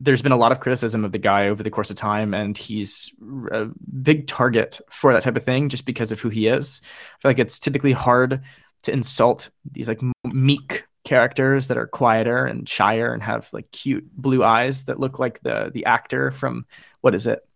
there's 0.00 0.22
been 0.22 0.32
a 0.32 0.36
lot 0.36 0.52
of 0.52 0.60
criticism 0.60 1.04
of 1.04 1.12
the 1.12 1.18
guy 1.18 1.48
over 1.48 1.62
the 1.62 1.70
course 1.70 1.90
of 1.90 1.96
time, 1.96 2.34
and 2.34 2.56
he's 2.56 3.12
a 3.52 3.68
big 4.02 4.26
target 4.26 4.80
for 4.90 5.12
that 5.12 5.22
type 5.22 5.36
of 5.36 5.44
thing 5.44 5.68
just 5.68 5.84
because 5.84 6.12
of 6.12 6.20
who 6.20 6.28
he 6.28 6.46
is. 6.46 6.80
I 6.84 7.22
feel 7.22 7.30
like 7.30 7.38
it's 7.38 7.58
typically 7.58 7.92
hard 7.92 8.42
to 8.84 8.92
insult 8.92 9.50
these 9.70 9.88
like 9.88 10.00
meek 10.24 10.84
characters 11.04 11.68
that 11.68 11.78
are 11.78 11.86
quieter 11.86 12.44
and 12.44 12.68
shyer 12.68 13.12
and 13.12 13.22
have 13.22 13.50
like 13.52 13.70
cute 13.72 14.06
blue 14.14 14.44
eyes 14.44 14.84
that 14.84 15.00
look 15.00 15.18
like 15.18 15.40
the 15.40 15.70
the 15.72 15.84
actor 15.86 16.30
from 16.30 16.66
what 17.00 17.14
is 17.14 17.26
it 17.26 17.46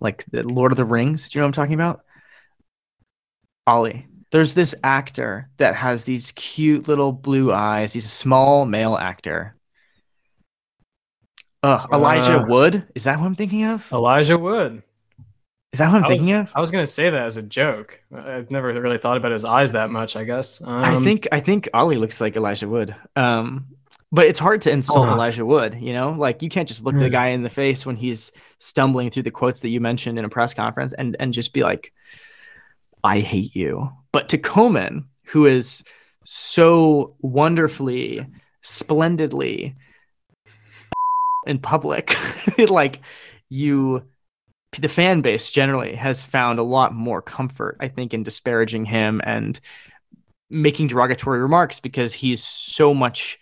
like 0.00 0.24
the 0.30 0.42
Lord 0.42 0.72
of 0.72 0.78
the 0.78 0.84
Rings. 0.84 1.28
Do 1.28 1.38
you 1.38 1.40
know 1.40 1.46
what 1.46 1.58
I'm 1.58 1.64
talking 1.64 1.74
about? 1.74 2.04
Ollie 3.66 4.06
there's 4.34 4.52
this 4.52 4.74
actor 4.82 5.48
that 5.58 5.76
has 5.76 6.02
these 6.02 6.32
cute 6.32 6.88
little 6.88 7.12
blue 7.12 7.52
eyes. 7.52 7.92
He's 7.92 8.04
a 8.04 8.08
small 8.08 8.66
male 8.66 8.96
actor. 8.96 9.54
Uh, 11.62 11.86
Elijah 11.92 12.40
uh, 12.40 12.44
Wood. 12.44 12.82
Is 12.96 13.04
that 13.04 13.20
who 13.20 13.26
I'm 13.26 13.36
thinking 13.36 13.62
of? 13.62 13.88
Elijah 13.92 14.36
Wood. 14.36 14.82
Is 15.72 15.78
that 15.78 15.86
what 15.86 15.98
I'm 15.98 16.04
I 16.06 16.08
thinking 16.08 16.36
was, 16.36 16.48
of? 16.48 16.52
I 16.52 16.60
was 16.60 16.72
gonna 16.72 16.84
say 16.84 17.10
that 17.10 17.26
as 17.26 17.36
a 17.36 17.42
joke. 17.42 18.00
I've 18.12 18.50
never 18.50 18.72
really 18.72 18.98
thought 18.98 19.16
about 19.16 19.30
his 19.30 19.44
eyes 19.44 19.70
that 19.70 19.90
much. 19.90 20.16
I 20.16 20.24
guess. 20.24 20.60
Um, 20.60 20.82
I 20.82 20.98
think 20.98 21.28
I 21.30 21.38
think 21.38 21.68
Ollie 21.72 21.96
looks 21.96 22.20
like 22.20 22.34
Elijah 22.34 22.68
Wood. 22.68 22.92
Um, 23.14 23.66
but 24.10 24.26
it's 24.26 24.40
hard 24.40 24.62
to 24.62 24.70
insult 24.72 25.06
uh-huh. 25.06 25.14
Elijah 25.14 25.46
Wood. 25.46 25.76
You 25.80 25.92
know, 25.92 26.10
like 26.10 26.42
you 26.42 26.48
can't 26.48 26.66
just 26.66 26.82
look 26.82 26.96
mm. 26.96 27.00
the 27.00 27.10
guy 27.10 27.28
in 27.28 27.44
the 27.44 27.50
face 27.50 27.86
when 27.86 27.94
he's 27.94 28.32
stumbling 28.58 29.10
through 29.10 29.22
the 29.22 29.30
quotes 29.30 29.60
that 29.60 29.68
you 29.68 29.80
mentioned 29.80 30.18
in 30.18 30.24
a 30.24 30.28
press 30.28 30.54
conference 30.54 30.92
and 30.92 31.16
and 31.20 31.32
just 31.32 31.52
be 31.52 31.62
like, 31.62 31.92
"I 33.04 33.20
hate 33.20 33.54
you." 33.54 33.92
But 34.14 34.28
to 34.28 34.38
Koeman, 34.38 35.06
who 35.24 35.44
is 35.44 35.82
so 36.24 37.16
wonderfully, 37.18 38.24
splendidly 38.62 39.74
in 41.48 41.58
public, 41.58 42.16
like 42.68 43.00
you 43.50 44.04
the 44.78 44.88
fan 44.88 45.20
base 45.20 45.50
generally 45.50 45.96
has 45.96 46.22
found 46.22 46.60
a 46.60 46.62
lot 46.62 46.94
more 46.94 47.22
comfort, 47.22 47.76
I 47.80 47.88
think, 47.88 48.14
in 48.14 48.22
disparaging 48.22 48.84
him 48.84 49.20
and 49.24 49.58
making 50.48 50.86
derogatory 50.86 51.40
remarks 51.40 51.80
because 51.80 52.12
he's 52.12 52.44
so 52.44 52.94
much 52.94 53.36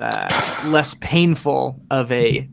uh, 0.00 0.62
less 0.66 0.94
painful 0.94 1.80
of 1.92 2.10
a 2.10 2.48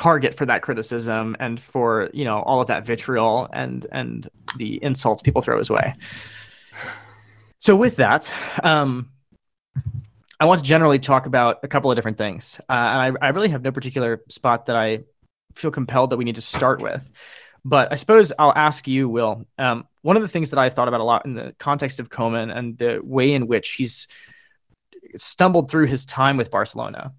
target 0.00 0.34
for 0.34 0.46
that 0.46 0.62
criticism 0.62 1.36
and 1.40 1.60
for 1.60 2.08
you 2.14 2.24
know 2.24 2.40
all 2.40 2.62
of 2.62 2.68
that 2.68 2.86
vitriol 2.86 3.46
and 3.52 3.86
and 3.92 4.30
the 4.56 4.82
insults 4.82 5.20
people 5.20 5.42
throw 5.42 5.58
his 5.58 5.68
way 5.68 5.94
so 7.58 7.76
with 7.76 7.96
that 7.96 8.32
um 8.62 9.10
I 10.40 10.46
want 10.46 10.58
to 10.60 10.64
generally 10.64 10.98
talk 10.98 11.26
about 11.26 11.58
a 11.62 11.68
couple 11.68 11.90
of 11.90 11.98
different 11.98 12.16
things. 12.16 12.58
Uh, 12.60 12.72
and 12.72 13.18
I, 13.20 13.26
I 13.26 13.28
really 13.28 13.50
have 13.50 13.60
no 13.60 13.70
particular 13.70 14.22
spot 14.30 14.64
that 14.66 14.74
I 14.74 15.00
feel 15.54 15.70
compelled 15.70 16.08
that 16.10 16.16
we 16.16 16.24
need 16.24 16.36
to 16.36 16.40
start 16.40 16.80
with. 16.80 17.10
But 17.62 17.92
I 17.92 17.96
suppose 17.96 18.32
I'll 18.38 18.54
ask 18.56 18.88
you, 18.88 19.06
Will. 19.06 19.46
Um, 19.58 19.86
one 20.00 20.16
of 20.16 20.22
the 20.22 20.28
things 20.28 20.48
that 20.48 20.58
I've 20.58 20.72
thought 20.72 20.88
about 20.88 21.02
a 21.02 21.04
lot 21.04 21.26
in 21.26 21.34
the 21.34 21.54
context 21.58 22.00
of 22.00 22.08
Koeman 22.08 22.56
and 22.56 22.78
the 22.78 23.00
way 23.02 23.34
in 23.34 23.48
which 23.48 23.72
he's 23.72 24.08
stumbled 25.16 25.70
through 25.70 25.88
his 25.88 26.06
time 26.06 26.38
with 26.38 26.50
Barcelona 26.50 27.12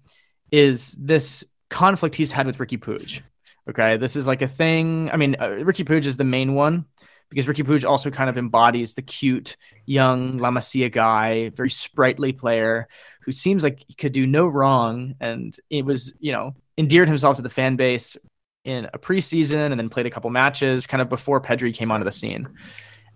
is 0.50 0.92
this 0.92 1.44
conflict 1.72 2.14
he's 2.14 2.32
had 2.32 2.46
with 2.46 2.58
Riqui 2.58 2.78
Puig. 2.78 3.20
Okay, 3.68 3.96
this 3.96 4.16
is 4.16 4.26
like 4.26 4.42
a 4.42 4.48
thing. 4.48 5.10
I 5.10 5.16
mean, 5.16 5.36
uh, 5.38 5.46
Riqui 5.46 5.86
Puig 5.86 6.04
is 6.04 6.16
the 6.16 6.24
main 6.24 6.54
one 6.54 6.84
because 7.30 7.46
Riqui 7.46 7.64
Puig 7.64 7.88
also 7.88 8.10
kind 8.10 8.28
of 8.28 8.36
embodies 8.36 8.94
the 8.94 9.02
cute 9.02 9.56
young 9.86 10.38
La 10.38 10.50
Masia 10.50 10.90
guy, 10.90 11.50
very 11.50 11.70
sprightly 11.70 12.32
player 12.32 12.88
who 13.22 13.32
seems 13.32 13.62
like 13.62 13.84
he 13.86 13.94
could 13.94 14.12
do 14.12 14.26
no 14.26 14.46
wrong, 14.46 15.14
and 15.20 15.56
it 15.70 15.84
was 15.84 16.14
you 16.20 16.32
know 16.32 16.54
endeared 16.78 17.08
himself 17.08 17.36
to 17.36 17.42
the 17.42 17.48
fan 17.48 17.76
base 17.76 18.16
in 18.64 18.88
a 18.92 18.98
preseason 18.98 19.70
and 19.72 19.78
then 19.78 19.88
played 19.88 20.06
a 20.06 20.10
couple 20.10 20.30
matches 20.30 20.86
kind 20.86 21.02
of 21.02 21.08
before 21.08 21.40
Pedri 21.40 21.74
came 21.74 21.90
onto 21.90 22.04
the 22.04 22.12
scene. 22.12 22.48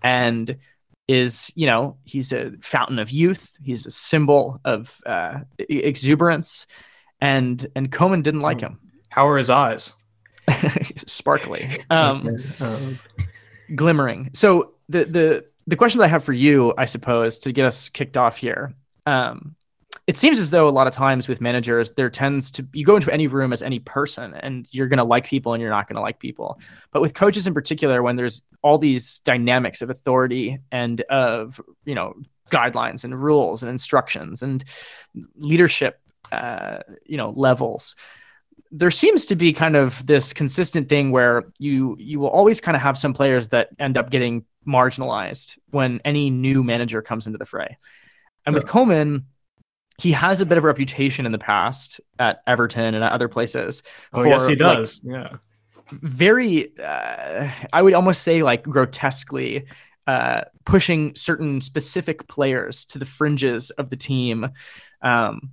And 0.02 0.56
is, 1.08 1.52
you 1.54 1.66
know, 1.66 1.96
he's 2.04 2.32
a 2.32 2.52
fountain 2.60 2.98
of 2.98 3.10
youth. 3.10 3.56
He's 3.62 3.86
a 3.86 3.90
symbol 3.90 4.60
of 4.64 5.00
uh, 5.06 5.40
exuberance. 5.58 6.66
And 7.20 7.66
and 7.74 7.90
Koeman 7.90 8.22
didn't 8.22 8.40
like 8.40 8.60
him. 8.60 8.78
How 9.08 9.28
are 9.28 9.36
his 9.36 9.50
eyes? 9.50 9.94
Sparkly. 10.96 11.80
Um, 11.90 12.36
um, 12.60 12.98
glimmering. 13.74 14.30
So 14.34 14.74
the 14.88 15.04
the 15.04 15.44
the 15.66 15.76
question 15.76 15.98
that 15.98 16.04
I 16.04 16.08
have 16.08 16.24
for 16.24 16.32
you, 16.32 16.74
I 16.78 16.84
suppose, 16.84 17.38
to 17.40 17.52
get 17.52 17.64
us 17.64 17.88
kicked 17.88 18.16
off 18.16 18.36
here, 18.36 18.74
um, 19.06 19.56
it 20.06 20.16
seems 20.16 20.38
as 20.38 20.50
though 20.50 20.68
a 20.68 20.70
lot 20.70 20.86
of 20.86 20.92
times 20.92 21.26
with 21.26 21.40
managers 21.40 21.90
there 21.92 22.10
tends 22.10 22.50
to 22.52 22.66
you 22.72 22.84
go 22.84 22.96
into 22.96 23.12
any 23.12 23.26
room 23.26 23.52
as 23.52 23.62
any 23.62 23.78
person 23.80 24.34
and 24.34 24.68
you're 24.70 24.88
going 24.88 24.98
to 24.98 25.04
like 25.04 25.26
people 25.26 25.52
and 25.52 25.60
you're 25.60 25.70
not 25.70 25.88
going 25.88 25.96
to 25.96 26.02
like 26.02 26.18
people 26.18 26.60
but 26.92 27.02
with 27.02 27.14
coaches 27.14 27.46
in 27.46 27.54
particular 27.54 28.02
when 28.02 28.16
there's 28.16 28.42
all 28.62 28.78
these 28.78 29.18
dynamics 29.20 29.82
of 29.82 29.90
authority 29.90 30.58
and 30.70 31.00
of 31.02 31.60
you 31.84 31.94
know 31.94 32.14
guidelines 32.50 33.04
and 33.04 33.20
rules 33.20 33.62
and 33.62 33.70
instructions 33.70 34.42
and 34.42 34.64
leadership 35.36 36.00
uh, 36.32 36.78
you 37.04 37.16
know 37.16 37.30
levels 37.30 37.96
there 38.72 38.90
seems 38.90 39.26
to 39.26 39.36
be 39.36 39.52
kind 39.52 39.76
of 39.76 40.04
this 40.06 40.32
consistent 40.32 40.88
thing 40.88 41.12
where 41.12 41.44
you 41.58 41.96
you 41.98 42.18
will 42.18 42.28
always 42.28 42.60
kind 42.60 42.76
of 42.76 42.82
have 42.82 42.98
some 42.98 43.12
players 43.12 43.48
that 43.48 43.68
end 43.78 43.96
up 43.96 44.10
getting 44.10 44.44
marginalized 44.66 45.58
when 45.70 46.00
any 46.04 46.30
new 46.30 46.64
manager 46.64 47.00
comes 47.00 47.26
into 47.26 47.38
the 47.38 47.46
fray 47.46 47.76
and 48.44 48.54
yeah. 48.54 48.60
with 48.60 48.66
Koeman 48.66 49.22
he 49.98 50.12
has 50.12 50.40
a 50.40 50.46
bit 50.46 50.58
of 50.58 50.64
a 50.64 50.66
reputation 50.66 51.26
in 51.26 51.32
the 51.32 51.38
past 51.38 52.00
at 52.18 52.42
Everton 52.46 52.94
and 52.94 53.02
at 53.02 53.12
other 53.12 53.28
places. 53.28 53.82
Oh, 54.12 54.22
for, 54.22 54.28
yes, 54.28 54.46
he 54.46 54.54
does. 54.54 55.04
Like, 55.04 55.14
yeah. 55.14 55.36
Very, 55.90 56.76
uh, 56.78 57.48
I 57.72 57.82
would 57.82 57.94
almost 57.94 58.22
say 58.22 58.42
like 58.42 58.64
grotesquely 58.64 59.66
uh, 60.06 60.42
pushing 60.64 61.14
certain 61.14 61.60
specific 61.60 62.26
players 62.28 62.84
to 62.86 62.98
the 62.98 63.04
fringes 63.04 63.70
of 63.70 63.90
the 63.90 63.96
team 63.96 64.48
um, 65.02 65.50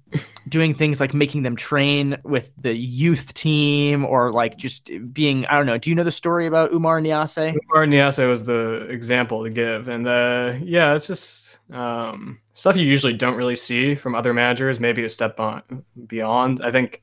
doing 0.50 0.74
things 0.74 1.00
like 1.00 1.14
making 1.14 1.44
them 1.44 1.56
train 1.56 2.18
with 2.24 2.54
the 2.58 2.74
youth 2.74 3.34
team 3.34 4.06
or 4.06 4.32
like 4.32 4.58
just 4.58 4.90
being 5.14 5.46
I 5.48 5.58
don't 5.58 5.66
know. 5.66 5.78
Do 5.78 5.90
you 5.90 5.96
know 5.96 6.04
the 6.04 6.12
story 6.12 6.48
about 6.48 6.72
Oumar 6.72 7.02
Niasse? 7.02 7.54
Oumar 7.54 7.88
Niasse 7.88 8.28
was 8.28 8.46
the 8.46 8.88
example 8.90 9.44
to 9.44 9.50
give, 9.50 9.90
and 9.90 10.08
uh, 10.08 10.54
yeah, 10.62 10.94
it's 10.94 11.08
just 11.08 11.60
um, 11.72 12.40
stuff 12.54 12.76
you 12.76 12.86
usually 12.86 13.14
don't 13.14 13.36
really 13.36 13.56
see 13.56 13.96
from 13.96 14.16
other 14.16 14.34
managers. 14.34 14.80
Maybe 14.80 15.04
a 15.04 15.10
step 15.10 15.40
on, 15.40 15.62
beyond. 16.08 16.62
I 16.64 16.72
think 16.72 17.02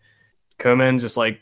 Koeman 0.58 1.00
just 1.00 1.16
like 1.16 1.40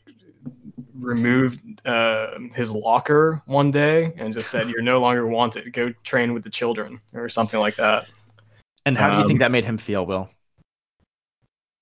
removed 0.94 1.86
uh, 1.86 2.38
his 2.54 2.74
locker 2.74 3.42
one 3.46 3.70
day 3.70 4.12
and 4.16 4.32
just 4.32 4.50
said, 4.50 4.68
"You're 4.68 4.82
no 4.82 4.98
longer 5.00 5.26
wanted. 5.26 5.72
Go 5.72 5.92
train 6.02 6.34
with 6.34 6.42
the 6.42 6.50
children," 6.50 7.00
or 7.14 7.28
something 7.28 7.60
like 7.60 7.76
that. 7.76 8.06
And 8.84 8.96
how 8.96 9.10
um, 9.10 9.12
do 9.12 9.22
you 9.22 9.26
think 9.26 9.36
um, 9.36 9.40
that 9.40 9.50
made 9.50 9.64
him 9.64 9.78
feel, 9.78 10.06
Will? 10.06 10.30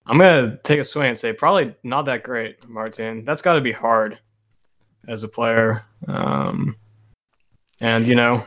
I'm 0.07 0.19
gonna 0.19 0.59
take 0.62 0.81
a 0.81 0.85
swing 0.85 1.09
and 1.09 1.19
say 1.19 1.33
probably 1.33 1.75
not 1.83 2.05
that 2.05 2.23
great, 2.23 2.69
Martin. 2.69 3.25
That's 3.25 3.42
got 3.42 3.55
to 3.55 3.61
be 3.61 3.73
hard 3.73 4.19
as 5.09 5.25
a 5.25 5.29
player, 5.29 5.85
um, 6.07 6.77
and 7.81 8.07
you 8.07 8.14
know, 8.14 8.45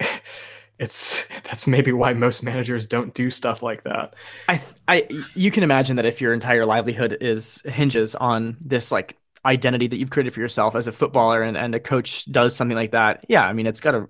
it's 0.78 1.28
that's 1.44 1.66
maybe 1.66 1.92
why 1.92 2.14
most 2.14 2.42
managers 2.42 2.86
don't 2.86 3.12
do 3.12 3.30
stuff 3.30 3.62
like 3.62 3.82
that. 3.84 4.14
I, 4.48 4.62
I, 4.88 5.06
you 5.34 5.50
can 5.50 5.62
imagine 5.62 5.96
that 5.96 6.06
if 6.06 6.20
your 6.20 6.32
entire 6.32 6.64
livelihood 6.64 7.18
is 7.20 7.60
hinges 7.66 8.14
on 8.14 8.56
this 8.60 8.90
like 8.90 9.16
identity 9.44 9.86
that 9.86 9.98
you've 9.98 10.10
created 10.10 10.32
for 10.32 10.40
yourself 10.40 10.74
as 10.74 10.86
a 10.86 10.92
footballer, 10.92 11.42
and 11.42 11.58
and 11.58 11.74
a 11.74 11.80
coach 11.80 12.24
does 12.32 12.56
something 12.56 12.76
like 12.76 12.92
that, 12.92 13.26
yeah, 13.28 13.46
I 13.46 13.52
mean, 13.52 13.66
it's 13.66 13.80
got 13.80 13.92
to 13.92 14.08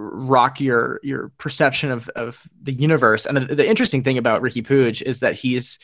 rock 0.00 0.60
your 0.60 1.00
your 1.02 1.30
perception 1.38 1.90
of 1.90 2.08
of 2.10 2.42
the 2.62 2.72
universe. 2.72 3.26
And 3.26 3.36
the, 3.36 3.54
the 3.54 3.68
interesting 3.68 4.02
thing 4.02 4.18
about 4.18 4.42
Riqui 4.42 4.66
Puig 4.66 5.02
is 5.02 5.20
that 5.20 5.34
he's 5.34 5.78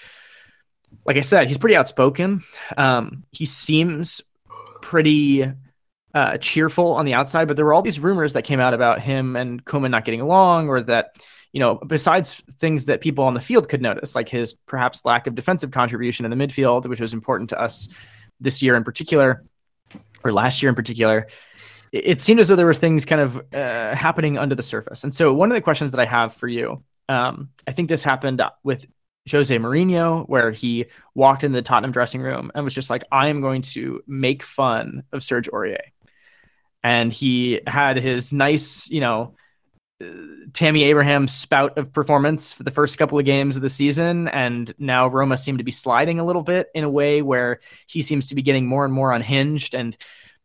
like 1.05 1.17
I 1.17 1.21
said, 1.21 1.49
he's 1.49 1.59
pretty 1.59 1.77
outspoken. 1.77 2.43
Um, 2.77 3.25
he 3.33 3.45
seems 3.45 4.23
pretty 4.83 5.45
uh, 6.15 6.39
cheerful 6.39 6.93
on 6.95 7.05
the 7.05 7.15
outside, 7.15 7.49
but 7.49 7.57
there 7.57 7.67
were 7.67 7.75
all 7.75 7.83
these 7.83 8.01
rumors 8.01 8.33
that 8.33 8.43
came 8.43 8.61
out 8.61 8.73
about 8.73 9.03
him 9.03 9.37
and 9.37 9.65
Koeman 9.65 9.91
not 9.91 10.05
getting 10.05 10.21
along, 10.21 10.69
or 10.69 10.81
that 10.83 11.17
you 11.53 11.61
know, 11.61 11.77
besides 11.77 12.43
things 12.59 12.85
that 12.85 13.01
people 13.01 13.25
on 13.25 13.35
the 13.35 13.41
field 13.41 13.69
could 13.69 13.81
notice, 13.81 14.15
like 14.15 14.29
his 14.29 14.53
perhaps 14.53 15.05
lack 15.05 15.27
of 15.27 15.35
defensive 15.35 15.71
contribution 15.71 16.25
in 16.25 16.37
the 16.37 16.47
midfield, 16.47 16.87
which 16.87 17.01
was 17.01 17.15
important 17.15 17.49
to 17.51 17.61
us 17.61 17.89
this 18.41 18.61
year 18.61 18.75
in 18.75 18.85
particular, 18.85 19.43
or 20.23 20.33
last 20.33 20.63
year 20.63 20.69
in 20.69 20.75
particular 20.75 21.29
it 21.93 22.21
seemed 22.21 22.41
as 22.41 22.49
though 22.49 22.57
there 22.57 22.67
were 22.67 22.75
things 22.75 23.05
kind 23.05 23.21
of 23.21 23.37
uh, 23.55 23.95
happening 23.95 24.39
under 24.39 24.55
the 24.55 24.63
surface. 24.63 25.05
And 25.05 25.15
so, 25.15 25.33
one 25.33 25.51
of 25.51 25.55
the 25.55 25.61
questions 25.61 25.91
that 25.93 26.01
I 26.01 26.07
have 26.07 26.35
for 26.35 26.49
you, 26.49 26.83
um, 27.09 27.51
I 27.67 27.73
think 27.73 27.89
this 27.89 28.05
happened 28.05 28.43
with 28.63 28.87
Jose 29.31 29.57
Mourinho, 29.57 30.29
where 30.29 30.51
he 30.51 30.87
walked 31.15 31.45
into 31.45 31.57
the 31.57 31.63
Tottenham 31.63 31.93
dressing 31.93 32.21
room 32.21 32.51
and 32.55 32.65
was 32.65 32.75
just 32.75 32.91
like, 32.91 33.05
I 33.11 33.29
am 33.29 33.41
going 33.41 33.63
to 33.63 34.03
make 34.07 34.43
fun 34.43 35.03
of 35.13 35.23
Serge 35.23 35.49
Aurier. 35.49 35.81
And 36.83 37.13
he 37.13 37.61
had 37.67 37.97
his 37.97 38.33
nice, 38.33 38.89
you 38.89 39.01
know, 39.01 39.35
uh, 40.01 40.07
Tammy 40.53 40.85
Abraham 40.85 41.27
spout 41.27 41.79
of 41.79 41.93
performance 41.93 42.53
for 42.53 42.63
the 42.63 42.71
first 42.71 42.99
couple 42.99 43.19
of 43.19 43.25
games 43.25 43.57
of 43.57 43.63
the 43.63 43.69
season. 43.69 44.29
And 44.29 44.73
now 44.79 45.09
Roma 45.09 45.37
seem 45.37 45.59
to 45.59 45.65
be 45.65 45.73
sliding 45.73 46.21
a 46.21 46.25
little 46.25 46.43
bit 46.43 46.69
in 46.75 46.85
a 46.85 46.91
way 46.91 47.23
where 47.23 47.59
he 47.89 48.03
seems 48.03 48.29
to 48.29 48.37
be 48.37 48.43
getting 48.43 48.67
more 48.67 48.85
and 48.85 48.95
more 48.95 49.13
unhinged. 49.13 49.75
And 49.75 49.97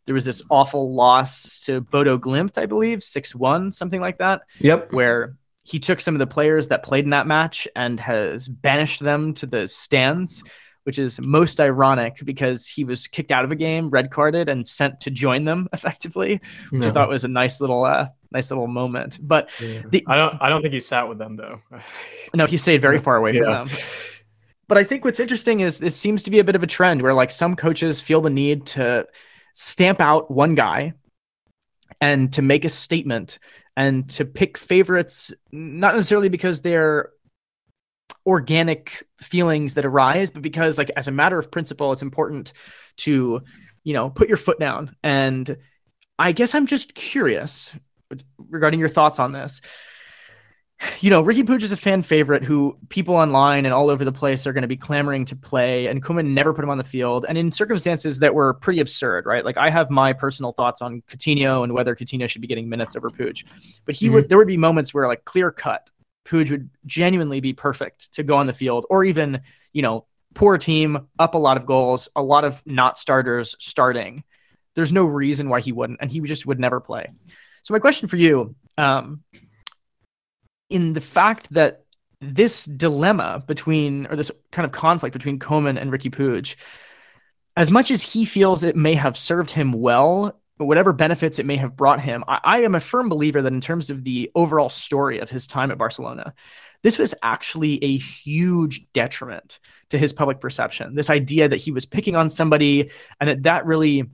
there 0.06 0.16
was 0.16 0.26
this 0.26 0.42
awful 0.50 0.94
loss 0.94 1.60
to 1.62 1.82
Bodo 1.82 2.18
Glimt, 2.18 2.58
I 2.58 2.66
believe, 2.66 3.04
6 3.04 3.36
1, 3.36 3.72
something 3.72 4.02
like 4.02 4.18
that. 4.18 4.42
Yep. 4.60 4.94
Where 4.94 5.36
he 5.64 5.80
took 5.80 6.02
some 6.02 6.16
of 6.16 6.20
the 6.20 6.28
players 6.28 6.70
that 6.70 6.84
played 6.84 7.04
in 7.04 7.12
that 7.12 7.28
match 7.28 7.68
and 7.76 8.00
has 8.00 8.48
banished 8.48 9.02
them 9.02 9.34
to 9.36 9.46
the 9.46 9.68
stands, 9.68 10.44
which 10.84 10.98
is 10.98 11.20
most 11.22 11.60
ironic 11.60 12.18
because 12.26 12.68
he 12.68 12.84
was 12.84 13.08
kicked 13.08 13.32
out 13.32 13.46
of 13.46 13.52
a 13.52 13.56
game, 13.56 13.90
red 13.90 14.10
carded, 14.10 14.50
and 14.50 14.68
sent 14.68 15.00
to 15.02 15.12
join 15.12 15.46
them 15.46 15.70
effectively, 15.74 16.42
which 16.72 16.82
no. 16.82 16.90
I 16.90 16.92
thought 16.92 17.10
was 17.10 17.24
a 17.24 17.30
nice 17.30 17.62
little 17.62 17.86
uh, 17.86 18.08
nice 18.32 18.50
little 18.50 18.68
moment. 18.68 19.20
But 19.22 19.52
yeah. 19.62 19.82
the, 19.88 20.04
I 20.08 20.16
don't 20.16 20.42
I 20.42 20.50
don't 20.50 20.62
think 20.64 20.74
he 20.74 20.80
sat 20.80 21.08
with 21.08 21.20
them 21.20 21.36
though. 21.36 21.62
no, 22.34 22.48
he 22.48 22.58
stayed 22.58 22.82
very 22.82 22.98
far 22.98 23.18
away 23.18 23.34
yeah. 23.34 23.42
from 23.44 23.68
them. 23.68 23.78
But 24.68 24.78
I 24.78 24.84
think 24.86 25.04
what's 25.04 25.20
interesting 25.20 25.60
is 25.60 25.80
this 25.80 25.98
seems 25.98 26.24
to 26.24 26.32
be 26.32 26.40
a 26.40 26.46
bit 26.46 26.56
of 26.56 26.64
a 26.64 26.68
trend 26.68 27.02
where 27.02 27.14
like 27.14 27.30
some 27.30 27.56
coaches 27.56 28.00
feel 28.00 28.22
the 28.22 28.30
need 28.30 28.66
to 28.68 29.06
stamp 29.54 30.00
out 30.00 30.32
one 30.32 30.56
guy 30.56 30.94
and 32.00 32.32
to 32.34 32.42
make 32.42 32.66
a 32.66 32.70
statement 32.70 33.40
and 33.78 34.10
to 34.10 34.26
pick 34.26 34.58
favorites, 34.58 35.34
not 35.52 35.96
necessarily 35.96 36.30
because 36.30 36.62
they're 36.62 37.10
organic 38.26 39.08
feelings 39.20 39.74
that 39.76 39.86
arise, 39.86 40.30
but 40.30 40.42
because, 40.42 40.78
like, 40.78 40.92
as 40.96 41.08
a 41.08 41.12
matter 41.12 41.40
of 41.40 41.52
principle, 41.52 41.92
it's 41.92 42.02
important 42.02 42.54
to, 42.97 43.41
you 43.84 43.93
know, 43.93 44.10
put 44.10 44.28
your 44.28 44.38
foot 44.38 44.60
down. 44.60 44.95
And 45.04 45.58
I 46.20 46.32
guess 46.32 46.54
I'm 46.54 46.68
just 46.68 46.93
curious 46.93 47.74
regarding 48.38 48.80
your 48.80 48.89
thoughts 48.89 49.20
on 49.20 49.32
this 49.32 49.62
you 51.00 51.10
know, 51.10 51.24
Riqui 51.24 51.44
Puig 51.44 51.62
is 51.62 51.72
a 51.72 51.78
fan 51.78 52.02
favorite 52.02 52.44
who 52.44 52.78
people 52.90 53.16
online 53.16 53.66
and 53.66 53.74
all 53.74 53.90
over 53.90 54.04
the 54.04 54.12
place 54.12 54.48
are 54.48 54.54
going 54.54 54.64
to 54.64 54.68
be 54.68 54.78
clamoring 54.78 55.26
to 55.26 55.36
play, 55.36 55.88
and 55.88 56.04
Koeman 56.04 56.28
never 56.28 56.54
put 56.54 56.64
him 56.64 56.70
on 56.70 56.78
the 56.78 56.84
field, 56.84 57.26
and 57.28 57.38
in 57.38 57.52
circumstances 57.52 58.20
that 58.20 58.34
were 58.34 58.54
pretty 58.56 58.80
absurd, 58.80 59.26
right? 59.26 59.46
Like 59.46 59.58
I 59.58 59.70
have 59.70 59.90
my 59.90 60.14
personal 60.14 60.52
thoughts 60.52 60.82
on 60.82 61.02
Coutinho 61.04 61.64
and 61.64 61.74
whether 61.74 61.96
Coutinho 61.96 62.30
should 62.30 62.42
be 62.42 62.48
getting 62.48 62.70
minutes 62.70 62.96
over 62.96 63.10
Puig, 63.10 63.44
but 63.86 63.96
he 63.96 64.06
mm-hmm. 64.06 64.16
would 64.16 64.30
there 64.30 64.38
would 64.38 64.48
be 64.48 64.58
moments 64.58 64.94
where 64.94 65.08
like 65.08 65.26
clear 65.26 65.52
cut, 65.52 65.90
Puig 66.26 66.50
would 66.52 66.70
genuinely 66.86 67.40
be 67.40 67.54
perfect 67.54 68.14
to 68.14 68.24
go 68.24 68.36
on 68.36 68.48
the 68.48 68.54
field, 68.54 68.86
or 68.90 69.04
even 69.04 69.42
you 69.74 69.82
know, 69.82 70.06
poor 70.34 70.58
team 70.58 71.08
up 71.20 71.36
a 71.36 71.38
lot 71.38 71.58
of 71.58 71.66
goals, 71.66 72.10
a 72.16 72.22
lot 72.22 72.44
of 72.44 72.62
not 72.66 72.98
starters 72.98 73.56
starting. 73.60 74.24
There's 74.76 74.94
no 74.94 75.06
reason 75.06 75.50
why 75.50 75.62
he 75.62 75.72
wouldn't, 75.72 76.00
and 76.02 76.12
he 76.12 76.22
just 76.22 76.46
would 76.46 76.60
never 76.60 76.80
play. 76.80 77.06
So 77.64 77.74
my 77.74 77.80
question 77.80 78.08
for 78.08 78.18
you. 78.18 78.56
Um, 78.78 79.24
in 80.72 80.93
the 80.93 81.01
fact 81.01 81.51
that 81.53 81.84
this 82.22 82.65
dilemma 82.65 83.43
between, 83.47 84.05
or 84.07 84.15
this 84.15 84.32
kind 84.51 84.65
of 84.65 84.72
conflict 84.72 85.13
between 85.13 85.39
Koeman 85.39 85.80
and 85.80 85.91
Riqui 85.91 86.11
Puig, 86.11 86.55
as 87.57 87.72
much 87.72 87.91
as 87.91 88.01
he 88.01 88.26
feels 88.26 88.63
it 88.63 88.76
may 88.76 88.93
have 88.93 89.17
served 89.17 89.51
him 89.51 89.74
well, 89.74 90.39
whatever 90.57 90.93
benefits 90.93 91.39
it 91.39 91.45
may 91.45 91.57
have 91.57 91.76
brought 91.76 91.99
him, 91.99 92.24
I, 92.28 92.39
I 92.43 92.57
am 92.61 92.76
a 92.76 92.80
firm 92.80 93.09
believer 93.09 93.41
that 93.41 93.53
in 93.53 93.61
terms 93.61 93.89
of 93.89 94.03
the 94.03 94.32
overall 94.36 94.69
story 94.69 95.19
of 95.19 95.30
his 95.30 95.47
time 95.47 95.72
at 95.72 95.78
Barcelona, 95.78 96.34
this 96.84 96.97
was 96.97 97.13
actually 97.24 97.84
a 97.84 97.97
huge 97.97 98.91
detriment 98.93 99.59
to 99.89 99.97
his 99.97 100.13
public 100.13 100.39
perception. 100.39 100.95
This 100.95 101.09
idea 101.09 101.49
that 101.49 101.57
he 101.57 101.72
was 101.72 101.86
picking 101.86 102.15
on 102.15 102.30
somebody 102.30 102.91
and 103.19 103.30
that 103.30 103.43
that 103.43 103.65
really 103.65 104.09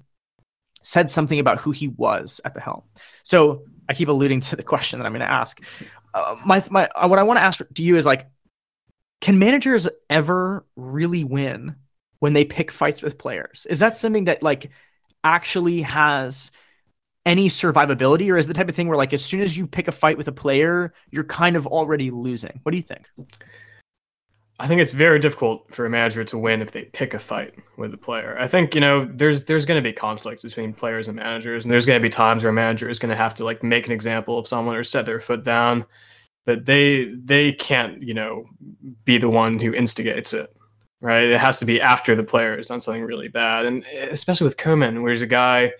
said 0.82 1.10
something 1.10 1.40
about 1.40 1.60
who 1.60 1.72
he 1.72 1.90
was 1.90 2.40
at 2.46 2.54
the 2.54 2.62
helm. 2.62 2.84
So 3.24 3.64
I 3.90 3.94
keep 3.94 4.08
alluding 4.08 4.42
to 4.42 4.56
the 4.56 4.64
question 4.64 5.00
that 5.00 5.06
I'm 5.06 5.12
going 5.12 5.20
to 5.20 5.32
ask. 5.32 5.62
My 6.46 6.64
my 6.70 6.88
uh, 6.88 7.08
what 7.08 7.20
I 7.20 7.24
want 7.24 7.38
to 7.38 7.44
ask 7.44 7.62
to 7.76 7.84
you 7.84 7.98
is 7.98 8.06
like, 8.06 8.28
can 9.22 9.40
managers 9.40 9.88
ever 10.10 10.66
really 10.76 11.24
win 11.24 11.76
when 12.20 12.34
they 12.34 12.46
pick 12.46 12.72
fights 12.72 13.02
with 13.02 13.18
players? 13.18 13.68
Is 13.70 13.80
that 13.80 13.96
something 13.96 14.26
that 14.26 14.44
like 14.44 14.72
actually 15.24 15.82
has 15.82 16.52
any 17.26 17.50
survivability, 17.50 18.32
or 18.32 18.38
is 18.38 18.48
the 18.48 18.54
type 18.54 18.70
of 18.70 18.76
thing 18.76 18.88
where 18.88 18.98
like 18.98 19.14
as 19.14 19.24
soon 19.24 19.42
as 19.42 19.58
you 19.58 19.68
pick 19.68 19.88
a 19.88 19.92
fight 19.92 20.18
with 20.18 20.28
a 20.28 20.32
player, 20.32 20.94
you're 21.12 21.24
kind 21.26 21.56
of 21.56 21.68
already 21.68 22.10
losing? 22.10 22.60
What 22.64 22.72
do 22.72 22.78
you 22.78 22.84
think? 22.84 23.08
I 24.60 24.68
think 24.68 24.82
it's 24.82 24.92
very 24.92 25.20
difficult 25.20 25.72
for 25.74 25.86
a 25.86 25.90
manager 25.90 26.24
to 26.24 26.38
win 26.38 26.64
if 26.64 26.72
they 26.72 26.86
pick 26.86 27.14
a 27.14 27.20
fight 27.20 27.54
with 27.78 27.94
a 27.94 27.98
player. 27.98 28.36
I 28.40 28.48
think 28.48 28.74
you 28.74 28.82
know 28.82 29.06
there's 29.06 29.46
there's 29.46 29.66
going 29.66 29.82
to 29.82 29.88
be 29.88 29.94
conflict 29.94 30.42
between 30.42 30.74
players 30.74 31.08
and 31.08 31.18
managers, 31.18 31.64
and 31.64 31.72
there's 31.72 31.86
going 31.86 32.00
to 32.00 32.04
be 32.04 32.10
times 32.10 32.44
where 32.44 32.50
a 32.50 32.54
manager 32.54 32.90
is 32.90 32.98
going 32.98 33.12
to 33.12 33.16
have 33.16 33.36
to 33.36 33.44
like 33.46 33.62
make 33.62 33.86
an 33.86 33.92
example 33.92 34.40
of 34.40 34.48
someone 34.48 34.76
or 34.76 34.84
set 34.84 35.06
their 35.06 35.20
foot 35.20 35.44
down, 35.44 35.86
but 36.48 36.66
they 36.66 37.12
they 37.14 37.52
can't 37.52 38.02
you 38.02 38.16
know 38.16 38.46
be 39.06 39.20
the 39.20 39.30
one 39.30 39.60
who 39.60 39.72
instigates 39.74 40.34
it, 40.34 40.50
right? 41.02 41.26
It 41.26 41.40
has 41.40 41.60
to 41.60 41.66
be 41.66 41.80
after 41.80 42.16
the 42.16 42.24
player 42.24 42.56
has 42.56 42.68
done 42.68 42.80
something 42.80 43.04
really 43.04 43.28
bad, 43.28 43.68
and 43.68 43.84
especially 44.10 44.46
with 44.46 44.58
Koeman, 44.58 45.04
where 45.04 45.12
he's 45.12 45.22
a 45.22 45.28
guy 45.28 45.74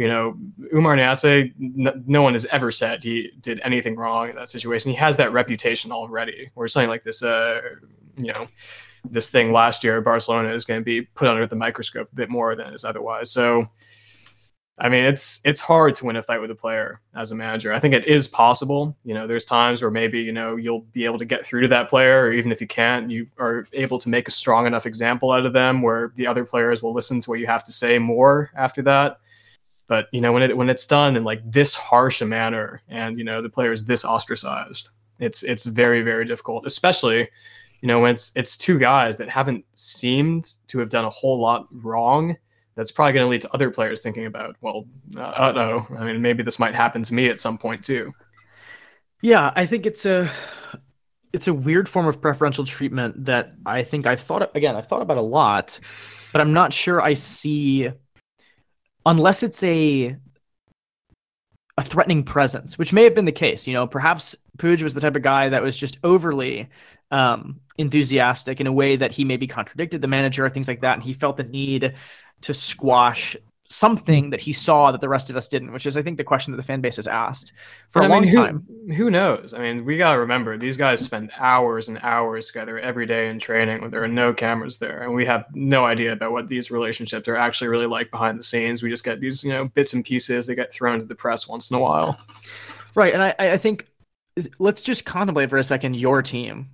you 0.00 0.08
know, 0.08 0.34
Oumar 0.72 0.96
Niasse, 0.96 1.52
n- 1.60 2.04
no 2.06 2.22
one 2.22 2.32
has 2.32 2.46
ever 2.46 2.70
said 2.70 3.02
he 3.02 3.32
did 3.38 3.60
anything 3.62 3.96
wrong 3.96 4.30
in 4.30 4.36
that 4.36 4.48
situation. 4.48 4.92
He 4.92 4.96
has 4.96 5.18
that 5.18 5.30
reputation 5.30 5.92
already. 5.92 6.50
or 6.56 6.68
something 6.68 6.88
like 6.88 7.02
this, 7.02 7.22
uh, 7.22 7.60
you 8.16 8.32
know, 8.32 8.48
this 9.04 9.30
thing 9.30 9.52
last 9.52 9.84
year, 9.84 10.00
Barcelona 10.00 10.54
is 10.54 10.64
going 10.64 10.80
to 10.80 10.84
be 10.84 11.02
put 11.02 11.28
under 11.28 11.46
the 11.46 11.54
microscope 11.54 12.08
a 12.12 12.14
bit 12.14 12.30
more 12.30 12.54
than 12.54 12.72
is 12.72 12.82
otherwise. 12.82 13.30
So, 13.30 13.68
I 14.82 14.88
mean, 14.88 15.04
it's 15.04 15.40
it's 15.44 15.60
hard 15.60 15.94
to 15.96 16.06
win 16.06 16.16
a 16.16 16.22
fight 16.22 16.40
with 16.40 16.50
a 16.50 16.54
player 16.54 17.00
as 17.14 17.30
a 17.30 17.34
manager. 17.34 17.72
I 17.72 17.78
think 17.78 17.92
it 17.92 18.06
is 18.06 18.26
possible. 18.28 18.96
You 19.04 19.12
know, 19.12 19.26
there's 19.26 19.44
times 19.44 19.82
where 19.82 19.90
maybe 19.90 20.20
you 20.20 20.32
know 20.32 20.56
you'll 20.56 20.86
be 20.92 21.04
able 21.04 21.18
to 21.18 21.26
get 21.26 21.44
through 21.44 21.62
to 21.62 21.68
that 21.68 21.90
player, 21.90 22.22
or 22.22 22.32
even 22.32 22.50
if 22.50 22.60
you 22.60 22.66
can't, 22.66 23.10
you 23.10 23.26
are 23.38 23.66
able 23.74 23.98
to 23.98 24.08
make 24.08 24.26
a 24.26 24.30
strong 24.30 24.66
enough 24.66 24.86
example 24.86 25.32
out 25.32 25.44
of 25.44 25.52
them 25.52 25.82
where 25.82 26.12
the 26.16 26.26
other 26.26 26.44
players 26.44 26.82
will 26.82 26.94
listen 26.94 27.20
to 27.20 27.30
what 27.30 27.40
you 27.40 27.46
have 27.46 27.64
to 27.64 27.72
say 27.72 27.98
more 27.98 28.50
after 28.56 28.80
that. 28.82 29.18
But 29.86 30.08
you 30.12 30.20
know, 30.22 30.32
when 30.32 30.42
it 30.42 30.56
when 30.56 30.70
it's 30.70 30.86
done 30.86 31.16
in 31.16 31.24
like 31.24 31.42
this 31.44 31.74
harsh 31.74 32.22
a 32.22 32.26
manner, 32.26 32.80
and 32.88 33.18
you 33.18 33.24
know 33.24 33.42
the 33.42 33.50
player 33.50 33.72
is 33.72 33.84
this 33.84 34.04
ostracized, 34.04 34.88
it's 35.18 35.42
it's 35.42 35.66
very 35.66 36.00
very 36.00 36.24
difficult, 36.24 36.64
especially 36.64 37.28
you 37.80 37.86
know, 37.86 38.00
when 38.00 38.12
it's 38.12 38.32
it's 38.34 38.56
two 38.56 38.78
guys 38.78 39.16
that 39.16 39.28
haven't 39.28 39.64
seemed 39.72 40.52
to 40.68 40.78
have 40.78 40.90
done 40.90 41.04
a 41.04 41.10
whole 41.10 41.38
lot 41.38 41.66
wrong, 41.82 42.36
that's 42.80 42.90
probably 42.90 43.12
going 43.12 43.26
to 43.26 43.28
lead 43.28 43.42
to 43.42 43.52
other 43.52 43.70
players 43.70 44.00
thinking 44.00 44.24
about, 44.24 44.56
well, 44.62 44.86
uh 45.14 45.52
oh, 45.54 45.86
I 45.98 46.04
mean, 46.04 46.22
maybe 46.22 46.42
this 46.42 46.58
might 46.58 46.74
happen 46.74 47.02
to 47.02 47.12
me 47.12 47.28
at 47.28 47.38
some 47.38 47.58
point 47.58 47.84
too. 47.84 48.14
Yeah, 49.20 49.52
I 49.54 49.66
think 49.66 49.84
it's 49.84 50.06
a 50.06 50.30
it's 51.34 51.46
a 51.46 51.52
weird 51.52 51.90
form 51.90 52.06
of 52.06 52.22
preferential 52.22 52.64
treatment 52.64 53.26
that 53.26 53.52
I 53.66 53.82
think 53.82 54.06
I've 54.06 54.22
thought 54.22 54.50
again, 54.56 54.76
I've 54.76 54.86
thought 54.86 55.02
about 55.02 55.18
a 55.18 55.22
lot, 55.22 55.78
but 56.32 56.40
I'm 56.40 56.54
not 56.54 56.72
sure 56.72 57.02
I 57.02 57.12
see 57.12 57.90
unless 59.04 59.42
it's 59.42 59.62
a 59.62 60.16
a 61.76 61.82
threatening 61.82 62.22
presence, 62.22 62.78
which 62.78 62.94
may 62.94 63.04
have 63.04 63.14
been 63.14 63.26
the 63.26 63.32
case. 63.32 63.66
You 63.66 63.74
know, 63.74 63.86
perhaps 63.86 64.34
Puig 64.56 64.82
was 64.82 64.94
the 64.94 65.02
type 65.02 65.16
of 65.16 65.22
guy 65.22 65.50
that 65.50 65.62
was 65.62 65.76
just 65.76 65.98
overly 66.02 66.70
um, 67.10 67.60
enthusiastic 67.78 68.60
in 68.60 68.66
a 68.66 68.72
way 68.72 68.96
that 68.96 69.12
he 69.12 69.24
maybe 69.24 69.46
contradicted 69.46 70.02
the 70.02 70.08
manager 70.08 70.44
or 70.44 70.50
things 70.50 70.68
like 70.68 70.80
that. 70.80 70.94
And 70.94 71.02
he 71.02 71.12
felt 71.12 71.36
the 71.36 71.44
need 71.44 71.94
to 72.42 72.54
squash 72.54 73.36
something 73.72 74.30
that 74.30 74.40
he 74.40 74.52
saw 74.52 74.90
that 74.90 75.00
the 75.00 75.08
rest 75.08 75.30
of 75.30 75.36
us 75.36 75.46
didn't, 75.46 75.72
which 75.72 75.86
is, 75.86 75.96
I 75.96 76.02
think, 76.02 76.18
the 76.18 76.24
question 76.24 76.50
that 76.52 76.56
the 76.56 76.64
fan 76.64 76.80
base 76.80 76.96
has 76.96 77.06
asked 77.06 77.52
for 77.88 78.02
and 78.02 78.10
a 78.10 78.14
I 78.14 78.18
long 78.18 78.24
who, 78.24 78.30
time. 78.30 78.66
Who 78.96 79.10
knows? 79.10 79.54
I 79.54 79.60
mean, 79.60 79.84
we 79.84 79.96
got 79.96 80.14
to 80.14 80.20
remember 80.20 80.58
these 80.58 80.76
guys 80.76 81.00
spend 81.00 81.30
hours 81.38 81.88
and 81.88 82.00
hours 82.02 82.48
together 82.48 82.80
every 82.80 83.06
day 83.06 83.28
in 83.28 83.38
training 83.38 83.80
when 83.80 83.92
there 83.92 84.02
are 84.02 84.08
no 84.08 84.34
cameras 84.34 84.78
there. 84.78 85.02
And 85.02 85.14
we 85.14 85.24
have 85.26 85.46
no 85.54 85.84
idea 85.84 86.12
about 86.12 86.32
what 86.32 86.48
these 86.48 86.72
relationships 86.72 87.28
are 87.28 87.36
actually 87.36 87.68
really 87.68 87.86
like 87.86 88.10
behind 88.10 88.40
the 88.40 88.42
scenes. 88.42 88.82
We 88.82 88.90
just 88.90 89.04
get 89.04 89.20
these, 89.20 89.44
you 89.44 89.52
know, 89.52 89.68
bits 89.68 89.94
and 89.94 90.04
pieces. 90.04 90.48
They 90.48 90.56
get 90.56 90.72
thrown 90.72 90.98
to 90.98 91.04
the 91.04 91.14
press 91.14 91.46
once 91.46 91.70
in 91.70 91.76
a 91.76 91.80
while. 91.80 92.18
Right. 92.96 93.14
And 93.14 93.22
I, 93.22 93.34
I 93.38 93.56
think 93.56 93.86
let's 94.58 94.82
just 94.82 95.04
contemplate 95.04 95.48
for 95.48 95.58
a 95.58 95.64
second 95.64 95.94
your 95.94 96.22
team 96.22 96.68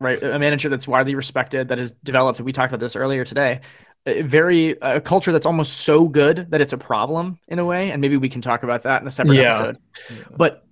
right? 0.00 0.22
A 0.22 0.38
manager 0.38 0.68
that's 0.68 0.86
widely 0.86 1.14
respected, 1.14 1.68
that 1.68 1.78
has 1.78 1.92
developed. 1.92 2.40
We 2.40 2.52
talked 2.52 2.72
about 2.72 2.80
this 2.80 2.96
earlier 2.96 3.24
today. 3.24 3.60
A 4.06 4.22
very 4.22 4.76
a 4.82 5.00
culture 5.00 5.32
that's 5.32 5.46
almost 5.46 5.78
so 5.78 6.06
good 6.06 6.50
that 6.50 6.60
it's 6.60 6.72
a 6.72 6.78
problem 6.78 7.38
in 7.48 7.58
a 7.58 7.64
way, 7.64 7.90
and 7.90 8.00
maybe 8.00 8.16
we 8.16 8.28
can 8.28 8.40
talk 8.40 8.62
about 8.62 8.82
that 8.84 9.02
in 9.02 9.08
a 9.08 9.10
separate 9.10 9.36
yeah. 9.36 9.48
episode. 9.48 9.78
Yeah. 10.10 10.16
But 10.36 10.64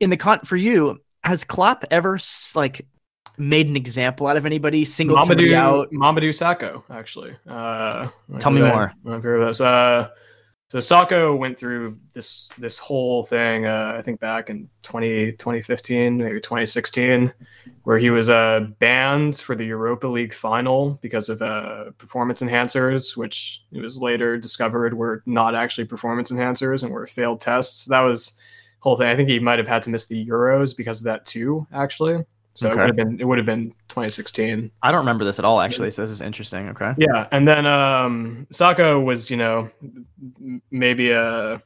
in 0.00 0.10
the 0.10 0.16
con 0.16 0.40
for 0.40 0.56
you, 0.56 0.98
has 1.22 1.44
Klopp 1.44 1.84
ever 1.90 2.18
like 2.54 2.86
made 3.36 3.68
an 3.68 3.76
example 3.76 4.26
out 4.26 4.36
of 4.36 4.46
anybody, 4.46 4.84
singled 4.84 5.18
Mamadou, 5.18 5.26
somebody 5.26 5.54
out? 5.54 5.90
Mamadou 5.92 6.30
Sakho, 6.30 6.82
actually. 6.90 7.36
Uh, 7.48 8.08
Tell 8.38 8.52
me 8.52 8.60
more. 8.60 8.92
Uh, 9.06 10.08
so 10.70 10.78
Sakho 10.78 11.36
went 11.36 11.58
through 11.58 11.98
this 12.12 12.52
this 12.56 12.78
whole 12.78 13.24
thing. 13.24 13.66
Uh, 13.66 13.94
I 13.96 14.02
think 14.02 14.20
back 14.20 14.50
in 14.50 14.68
20, 14.84 15.32
2015, 15.32 16.18
maybe 16.18 16.40
2016, 16.40 17.32
where 17.84 17.98
he 17.98 18.10
was 18.10 18.28
uh, 18.28 18.60
banned 18.78 19.36
for 19.36 19.54
the 19.54 19.64
Europa 19.64 20.06
League 20.06 20.34
final 20.34 20.98
because 21.00 21.28
of 21.28 21.40
uh, 21.40 21.90
performance 21.98 22.42
enhancers, 22.42 23.16
which 23.16 23.62
it 23.72 23.80
was 23.80 24.00
later 24.00 24.36
discovered 24.36 24.94
were 24.94 25.22
not 25.26 25.54
actually 25.54 25.86
performance 25.86 26.30
enhancers 26.30 26.82
and 26.82 26.92
were 26.92 27.06
failed 27.06 27.40
tests. 27.40 27.86
That 27.86 28.00
was 28.00 28.38
whole 28.80 28.96
thing. 28.96 29.08
I 29.08 29.16
think 29.16 29.28
he 29.28 29.38
might 29.38 29.58
have 29.58 29.68
had 29.68 29.82
to 29.82 29.90
miss 29.90 30.06
the 30.06 30.26
Euros 30.26 30.76
because 30.76 31.00
of 31.00 31.04
that 31.04 31.24
too, 31.24 31.66
actually. 31.72 32.24
So 32.54 32.68
okay. 32.68 32.74
it 32.74 32.80
would 32.80 32.88
have 32.88 32.96
been 32.96 33.20
it 33.20 33.24
would 33.24 33.38
have 33.38 33.46
been 33.46 33.70
2016. 33.88 34.70
I 34.82 34.90
don't 34.90 34.98
remember 34.98 35.24
this 35.24 35.38
at 35.38 35.44
all 35.44 35.60
actually. 35.60 35.90
So 35.90 36.02
this 36.02 36.10
is 36.10 36.20
interesting. 36.20 36.68
Okay. 36.70 36.92
Yeah, 36.98 37.28
and 37.30 37.46
then 37.46 37.64
um, 37.64 38.46
Sakho 38.52 39.02
was 39.02 39.30
you 39.30 39.36
know 39.36 39.70
maybe 40.70 41.10
a 41.10 41.62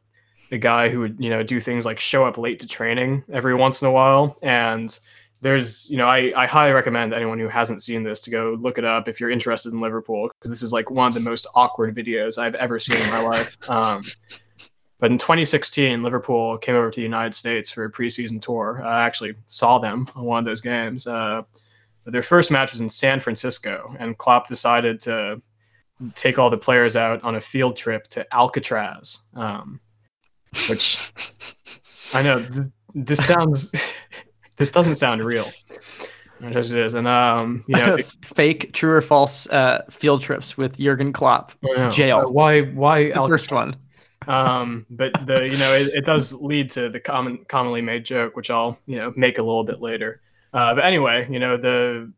a 0.52 0.58
guy 0.58 0.90
who 0.90 1.00
would 1.00 1.16
you 1.18 1.30
know 1.30 1.42
do 1.42 1.58
things 1.58 1.84
like 1.84 1.98
show 1.98 2.26
up 2.26 2.38
late 2.38 2.60
to 2.60 2.68
training 2.68 3.24
every 3.32 3.54
once 3.54 3.82
in 3.82 3.88
a 3.88 3.92
while 3.92 4.38
and 4.42 4.98
there's 5.44 5.88
you 5.90 5.98
know 5.98 6.06
I, 6.06 6.32
I 6.34 6.46
highly 6.46 6.72
recommend 6.72 7.12
anyone 7.12 7.38
who 7.38 7.48
hasn't 7.48 7.82
seen 7.82 8.02
this 8.02 8.20
to 8.22 8.30
go 8.30 8.56
look 8.58 8.78
it 8.78 8.84
up 8.84 9.08
if 9.08 9.20
you're 9.20 9.30
interested 9.30 9.72
in 9.72 9.80
liverpool 9.80 10.28
because 10.28 10.50
this 10.50 10.62
is 10.62 10.72
like 10.72 10.90
one 10.90 11.08
of 11.08 11.14
the 11.14 11.20
most 11.20 11.46
awkward 11.54 11.94
videos 11.94 12.38
i've 12.38 12.54
ever 12.54 12.78
seen 12.78 12.96
in 12.96 13.10
my 13.10 13.20
life 13.20 13.56
um, 13.68 14.02
but 15.00 15.10
in 15.10 15.18
2016, 15.18 16.02
Liverpool 16.02 16.56
came 16.56 16.76
over 16.76 16.90
to 16.90 16.96
the 16.96 17.02
United 17.02 17.34
States 17.34 17.70
for 17.70 17.84
a 17.84 17.92
preseason 17.92 18.40
tour. 18.40 18.80
I 18.82 19.04
actually 19.04 19.34
saw 19.44 19.78
them 19.78 20.08
on 20.14 20.24
one 20.24 20.38
of 20.38 20.44
those 20.46 20.62
games. 20.62 21.06
Uh, 21.06 21.42
their 22.06 22.22
first 22.22 22.50
match 22.50 22.72
was 22.72 22.80
in 22.80 22.88
San 22.88 23.20
Francisco, 23.20 23.94
and 23.98 24.16
Klopp 24.16 24.46
decided 24.46 25.00
to 25.00 25.42
take 26.14 26.38
all 26.38 26.48
the 26.48 26.56
players 26.56 26.96
out 26.96 27.22
on 27.22 27.34
a 27.34 27.40
field 27.42 27.76
trip 27.76 28.06
to 28.08 28.26
Alcatraz, 28.34 29.28
um, 29.34 29.80
which 30.70 31.12
I 32.14 32.22
know 32.22 32.40
this, 32.40 32.70
this 32.94 33.26
sounds 33.26 33.74
this 34.56 34.70
doesn't 34.70 34.96
sound 34.96 35.24
real. 35.24 35.50
It 36.40 36.56
is, 36.56 36.94
and 36.94 37.06
um, 37.06 37.64
you 37.66 37.76
know, 37.78 37.96
fake, 38.24 38.72
true 38.72 38.90
or 38.90 39.00
false 39.00 39.48
uh, 39.48 39.82
field 39.90 40.20
trips 40.20 40.58
with 40.58 40.78
Jurgen 40.78 41.12
Klopp. 41.12 41.52
Jail. 41.90 42.18
Uh, 42.18 42.28
why? 42.28 42.62
Why? 42.62 43.12
The 43.12 43.26
first 43.26 43.52
one 43.52 43.76
um, 44.28 44.86
but 44.90 45.12
the 45.26 45.44
you 45.44 45.56
know 45.58 45.74
it, 45.74 45.94
it, 45.94 46.04
does 46.04 46.40
lead 46.40 46.70
to 46.70 46.88
the 46.88 47.00
common 47.00 47.44
commonly 47.48 47.82
made 47.82 48.04
joke, 48.04 48.36
which 48.36 48.50
I'll 48.50 48.78
you 48.86 48.96
know 48.96 49.12
make 49.16 49.38
a 49.38 49.42
little 49.42 49.64
bit 49.64 49.80
later. 49.80 50.20
Uh, 50.52 50.74
but 50.74 50.84
anyway, 50.84 51.26
you 51.30 51.38
know 51.38 51.56
the, 51.56 52.12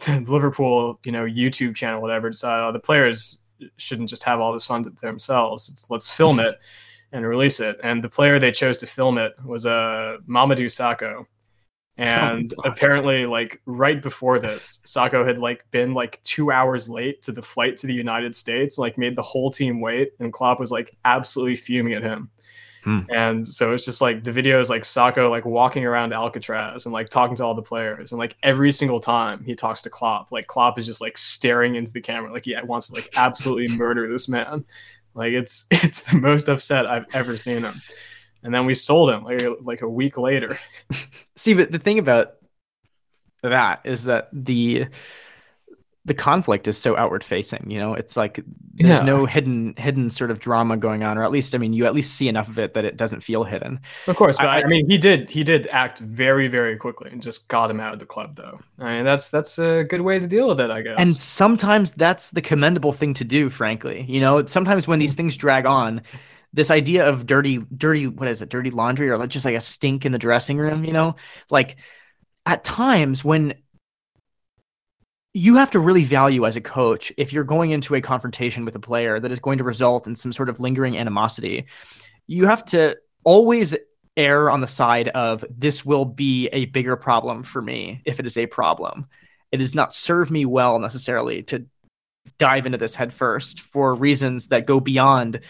the, 0.00 0.20
Liverpool 0.26 0.98
you 1.04 1.12
know 1.12 1.24
YouTube 1.24 1.74
channel, 1.74 2.02
whatever, 2.02 2.30
decided 2.30 2.64
oh, 2.64 2.72
the 2.72 2.80
players 2.80 3.40
shouldn't 3.76 4.08
just 4.08 4.24
have 4.24 4.40
all 4.40 4.52
this 4.52 4.66
fun 4.66 4.82
to 4.82 4.90
themselves. 4.90 5.68
It's, 5.70 5.88
let's 5.90 6.08
film 6.08 6.40
it 6.40 6.58
and 7.12 7.24
release 7.24 7.60
it. 7.60 7.78
And 7.82 8.02
the 8.02 8.08
player 8.08 8.38
they 8.38 8.50
chose 8.50 8.78
to 8.78 8.86
film 8.86 9.18
it 9.18 9.34
was 9.44 9.66
uh, 9.66 10.16
Mamadou 10.26 10.66
Sakho, 10.66 11.18
Oh 11.20 11.26
and 12.02 12.52
oh 12.58 12.62
apparently 12.68 13.26
like 13.26 13.60
right 13.66 14.02
before 14.02 14.38
this 14.38 14.78
Sakho 14.84 15.26
had 15.26 15.38
like 15.38 15.68
been 15.70 15.94
like 15.94 16.22
two 16.22 16.50
hours 16.50 16.88
late 16.88 17.22
to 17.22 17.32
the 17.32 17.42
flight 17.42 17.76
to 17.78 17.86
the 17.86 17.94
united 17.94 18.34
states 18.34 18.78
like 18.78 18.98
made 18.98 19.16
the 19.16 19.22
whole 19.22 19.50
team 19.50 19.80
wait 19.80 20.12
and 20.18 20.32
klopp 20.32 20.60
was 20.60 20.72
like 20.72 20.96
absolutely 21.04 21.56
fuming 21.56 21.94
at 21.94 22.02
him 22.02 22.30
Hmm. 22.84 23.00
And 23.10 23.46
so 23.46 23.72
it's 23.72 23.84
just 23.84 24.00
like 24.00 24.24
the 24.24 24.32
video 24.32 24.58
is 24.58 24.68
like 24.68 24.82
Sakho 24.82 25.30
like 25.30 25.44
walking 25.44 25.84
around 25.84 26.12
Alcatraz 26.12 26.84
and 26.84 26.92
like 26.92 27.08
talking 27.08 27.36
to 27.36 27.44
all 27.44 27.54
the 27.54 27.62
players. 27.62 28.10
And 28.10 28.18
like 28.18 28.36
every 28.42 28.72
single 28.72 28.98
time 28.98 29.44
he 29.44 29.54
talks 29.54 29.82
to 29.82 29.90
Klopp, 29.90 30.32
like 30.32 30.48
Klopp 30.48 30.78
is 30.78 30.86
just 30.86 31.00
like 31.00 31.16
staring 31.16 31.76
into 31.76 31.92
the 31.92 32.00
camera, 32.00 32.32
like 32.32 32.44
he 32.44 32.56
wants 32.64 32.88
to 32.90 32.96
like 32.96 33.10
absolutely 33.16 33.76
murder 33.76 34.10
this 34.10 34.28
man. 34.28 34.64
Like 35.14 35.32
it's 35.32 35.66
it's 35.70 36.02
the 36.10 36.18
most 36.18 36.48
upset 36.48 36.86
I've 36.86 37.06
ever 37.14 37.36
seen 37.36 37.62
him. 37.62 37.80
And 38.42 38.54
then 38.54 38.66
we 38.66 38.74
sold 38.74 39.10
him 39.10 39.24
like 39.24 39.42
like 39.60 39.82
a 39.82 39.88
week 39.88 40.18
later. 40.18 40.58
See, 41.36 41.54
but 41.54 41.70
the 41.70 41.78
thing 41.78 41.98
about 41.98 42.34
that 43.42 43.80
is 43.84 44.04
that 44.04 44.28
the 44.32 44.86
the 46.04 46.14
conflict 46.14 46.66
is 46.66 46.76
so 46.76 46.96
outward 46.96 47.22
facing 47.22 47.70
you 47.70 47.78
know? 47.78 47.94
It's 47.94 48.16
like 48.16 48.40
there's 48.74 49.00
yeah. 49.00 49.04
no 49.04 49.26
hidden 49.26 49.74
hidden 49.76 50.10
sort 50.10 50.30
of 50.30 50.40
drama 50.40 50.76
going 50.76 51.04
on 51.04 51.18
or 51.18 51.22
at 51.22 51.30
least 51.30 51.54
i 51.54 51.58
mean 51.58 51.72
you 51.74 51.84
at 51.84 51.94
least 51.94 52.14
see 52.14 52.26
enough 52.26 52.48
of 52.48 52.58
it 52.58 52.74
that 52.74 52.84
it 52.84 52.96
doesn't 52.96 53.20
feel 53.20 53.44
hidden. 53.44 53.80
Of 54.06 54.16
course 54.16 54.36
but 54.36 54.48
I, 54.48 54.62
I, 54.62 54.66
mean 54.66 54.88
he 54.88 54.98
did 54.98 55.30
he 55.30 55.44
did 55.44 55.66
act 55.68 56.00
very 56.00 56.48
very 56.48 56.76
quickly 56.76 57.10
and 57.10 57.22
just 57.22 57.48
got 57.48 57.70
him 57.70 57.80
out 57.80 57.92
of 57.92 57.98
the 57.98 58.06
club 58.06 58.34
though. 58.34 58.60
I 58.78 58.96
mean 58.96 59.04
that's 59.04 59.30
that's 59.30 59.58
a 59.58 59.84
good 59.84 60.00
way 60.00 60.18
to 60.18 60.26
deal 60.26 60.48
with 60.48 60.60
it 60.60 60.70
i 60.70 60.82
guess. 60.82 60.96
And 60.98 61.14
sometimes 61.14 61.92
that's 61.92 62.30
the 62.30 62.42
commendable 62.42 62.92
thing 62.92 63.14
to 63.14 63.24
do 63.24 63.48
frankly 63.48 64.04
you 64.08 64.20
know? 64.20 64.44
Sometimes 64.46 64.88
when 64.88 64.98
these 64.98 65.14
mm. 65.14 65.18
things 65.18 65.36
drag 65.36 65.66
on 65.66 66.02
this 66.52 66.70
idea 66.70 67.08
of 67.08 67.26
dirty 67.26 67.58
dirty 67.76 68.06
what 68.06 68.28
is 68.28 68.42
it? 68.42 68.48
Dirty 68.48 68.70
laundry 68.70 69.10
or 69.10 69.26
just 69.26 69.44
like 69.44 69.54
a 69.54 69.60
stink 69.60 70.04
in 70.04 70.12
the 70.12 70.18
dressing 70.18 70.58
room 70.58 70.84
you 70.84 70.92
know? 70.92 71.16
Like 71.50 71.76
at 72.46 72.64
times 72.64 73.24
when 73.24 73.54
you 75.34 75.56
have 75.56 75.70
to 75.70 75.78
really 75.78 76.04
value 76.04 76.46
as 76.46 76.56
a 76.56 76.60
coach 76.60 77.12
if 77.16 77.32
you're 77.32 77.44
going 77.44 77.70
into 77.70 77.94
a 77.94 78.00
confrontation 78.00 78.64
with 78.64 78.74
a 78.74 78.80
player 78.80 79.18
that 79.18 79.32
is 79.32 79.38
going 79.38 79.58
to 79.58 79.64
result 79.64 80.06
in 80.06 80.14
some 80.14 80.32
sort 80.32 80.50
of 80.50 80.60
lingering 80.60 80.98
animosity 80.98 81.66
you 82.26 82.46
have 82.46 82.64
to 82.64 82.96
always 83.24 83.74
err 84.16 84.50
on 84.50 84.60
the 84.60 84.66
side 84.66 85.08
of 85.08 85.44
this 85.50 85.84
will 85.84 86.04
be 86.04 86.48
a 86.48 86.66
bigger 86.66 86.96
problem 86.96 87.42
for 87.42 87.62
me 87.62 88.02
if 88.04 88.20
it 88.20 88.26
is 88.26 88.36
a 88.36 88.46
problem. 88.46 89.06
It 89.50 89.58
does 89.58 89.74
not 89.74 89.92
serve 89.92 90.30
me 90.30 90.44
well 90.44 90.78
necessarily 90.78 91.42
to 91.44 91.66
dive 92.38 92.66
into 92.66 92.78
this 92.78 92.94
head 92.94 93.12
first 93.12 93.60
for 93.60 93.94
reasons 93.94 94.48
that 94.48 94.66
go 94.66 94.80
beyond 94.80 95.40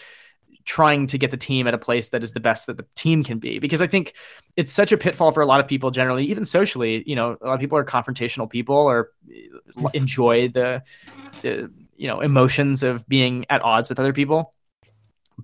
trying 0.65 1.07
to 1.07 1.17
get 1.17 1.31
the 1.31 1.37
team 1.37 1.67
at 1.67 1.73
a 1.73 1.77
place 1.77 2.09
that 2.09 2.23
is 2.23 2.31
the 2.31 2.39
best 2.39 2.67
that 2.67 2.77
the 2.77 2.85
team 2.95 3.23
can 3.23 3.39
be. 3.39 3.59
Because 3.59 3.81
i 3.81 3.87
think 3.87 4.13
it's 4.55 4.73
such 4.73 4.91
a 4.91 4.97
pitfall 4.97 5.31
for 5.31 5.41
a 5.41 5.45
lot 5.45 5.59
of 5.59 5.67
people 5.67 5.91
generally 5.91 6.25
even 6.25 6.45
socially 6.45 7.03
you 7.07 7.15
know 7.15 7.37
a 7.41 7.47
lot 7.47 7.53
of 7.53 7.59
people 7.59 7.77
are 7.77 7.85
confrontational 7.85 8.49
people 8.49 8.75
or 8.75 9.11
uh, 9.77 9.89
enjoy 9.93 10.47
the 10.49 10.83
the 11.41 11.71
you 11.95 12.07
know 12.07 12.21
emotions 12.21 12.83
of 12.83 13.07
being 13.07 13.45
at 13.49 13.61
odds 13.61 13.89
with 13.89 13.99
other 13.99 14.13
people. 14.13 14.53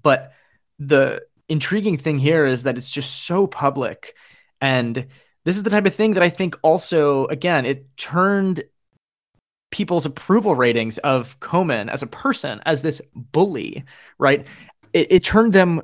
But 0.01 0.33
the 0.77 1.23
intriguing 1.47 1.97
thing 1.97 2.17
here 2.17 2.45
is 2.45 2.63
that 2.63 2.77
it's 2.77 2.91
just 2.91 3.25
so 3.25 3.47
public. 3.47 4.15
And 4.61 5.07
this 5.45 5.55
is 5.55 5.63
the 5.63 5.69
type 5.69 5.85
of 5.85 5.95
thing 5.95 6.13
that 6.13 6.21
i 6.21 6.29
think 6.29 6.55
also 6.61 7.25
again 7.27 7.65
it 7.65 7.97
turned 7.97 8.61
people's 9.71 10.05
approval 10.05 10.55
ratings 10.55 10.97
of 10.99 11.39
Koeman 11.39 11.89
as 11.89 12.01
a 12.01 12.07
person, 12.07 12.59
as 12.65 12.81
this 12.81 13.01
bully, 13.13 13.83
right? 14.17 14.47
It, 14.93 15.11
it 15.11 15.23
turned 15.23 15.53
them 15.53 15.81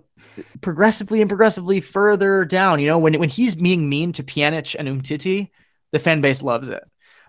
progressively 0.61 1.21
and 1.21 1.29
progressively 1.29 1.79
further 1.79 2.45
down. 2.45 2.79
You 2.79 2.87
know, 2.87 2.97
when 2.97 3.17
when 3.19 3.29
he's 3.29 3.55
being 3.55 3.87
mean 3.87 4.11
to 4.13 4.23
Pjanic 4.23 4.75
and 4.77 4.87
Umtiti, 4.87 5.49
the 5.91 5.99
fan 5.99 6.21
base 6.21 6.41
loves 6.41 6.69
it. 6.69 6.83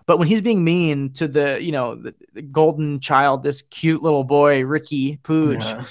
But 0.05 0.19
when 0.19 0.27
he's 0.27 0.41
being 0.41 0.63
mean 0.63 1.11
to 1.13 1.27
the, 1.27 1.61
you 1.61 1.73
know, 1.73 1.95
the, 1.95 2.15
the 2.33 2.41
golden 2.41 3.01
child, 3.01 3.43
this 3.43 3.61
cute 3.61 4.01
little 4.01 4.23
boy, 4.23 4.63
Riqui 4.63 5.19
Puig, 5.21 5.61
yeah. 5.61 5.83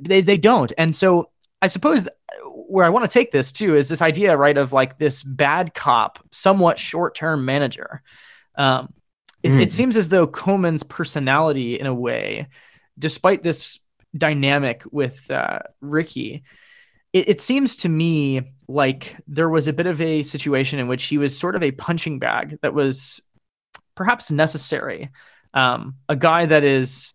they 0.00 0.20
they 0.20 0.36
don't. 0.36 0.72
And 0.76 0.94
so 0.94 1.30
I 1.62 1.68
suppose 1.68 2.06
where 2.44 2.84
I 2.84 2.90
want 2.90 3.08
to 3.08 3.12
take 3.12 3.32
this 3.32 3.52
too 3.52 3.76
is 3.76 3.88
this 3.88 4.02
idea, 4.02 4.36
right, 4.36 4.56
of 4.56 4.72
like 4.72 4.98
this 4.98 5.22
bad 5.22 5.74
cop, 5.74 6.18
somewhat 6.30 6.78
short 6.78 7.14
term 7.14 7.44
manager. 7.44 8.02
Um, 8.56 8.92
it, 9.42 9.48
mm. 9.50 9.60
it 9.60 9.64
hmm. 9.64 9.70
seems 9.70 9.96
as 9.96 10.08
though 10.08 10.26
Koeman's 10.26 10.82
personality, 10.82 11.78
in 11.80 11.86
a 11.86 11.94
way, 11.94 12.48
despite 12.98 13.42
this 13.42 13.78
dynamic 14.16 14.82
with 14.90 15.30
uh, 15.30 15.60
Riqui, 15.82 16.42
it, 17.12 17.28
it 17.28 17.40
seems 17.40 17.76
to 17.78 17.88
me 17.88 18.42
like 18.68 19.16
there 19.26 19.48
was 19.48 19.68
a 19.68 19.72
bit 19.72 19.86
of 19.86 20.00
a 20.00 20.22
situation 20.22 20.78
in 20.78 20.88
which 20.88 21.04
he 21.04 21.18
was 21.18 21.38
sort 21.38 21.56
of 21.56 21.62
a 21.62 21.72
punching 21.72 22.18
bag 22.18 22.58
that 22.62 22.74
was 22.74 23.20
perhaps 23.94 24.30
necessary. 24.30 25.10
Um, 25.54 25.96
a 26.08 26.16
guy 26.16 26.46
that 26.46 26.64
is 26.64 27.14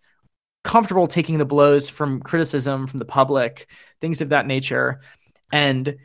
comfortable 0.63 1.07
taking 1.07 1.37
the 1.37 1.45
blows 1.45 1.89
from 1.89 2.21
criticism 2.21 2.87
from 2.87 2.99
the 2.99 3.05
public, 3.05 3.69
things 4.01 4.21
of 4.21 4.29
that 4.29 4.45
nature. 4.45 4.99
And 5.51 5.97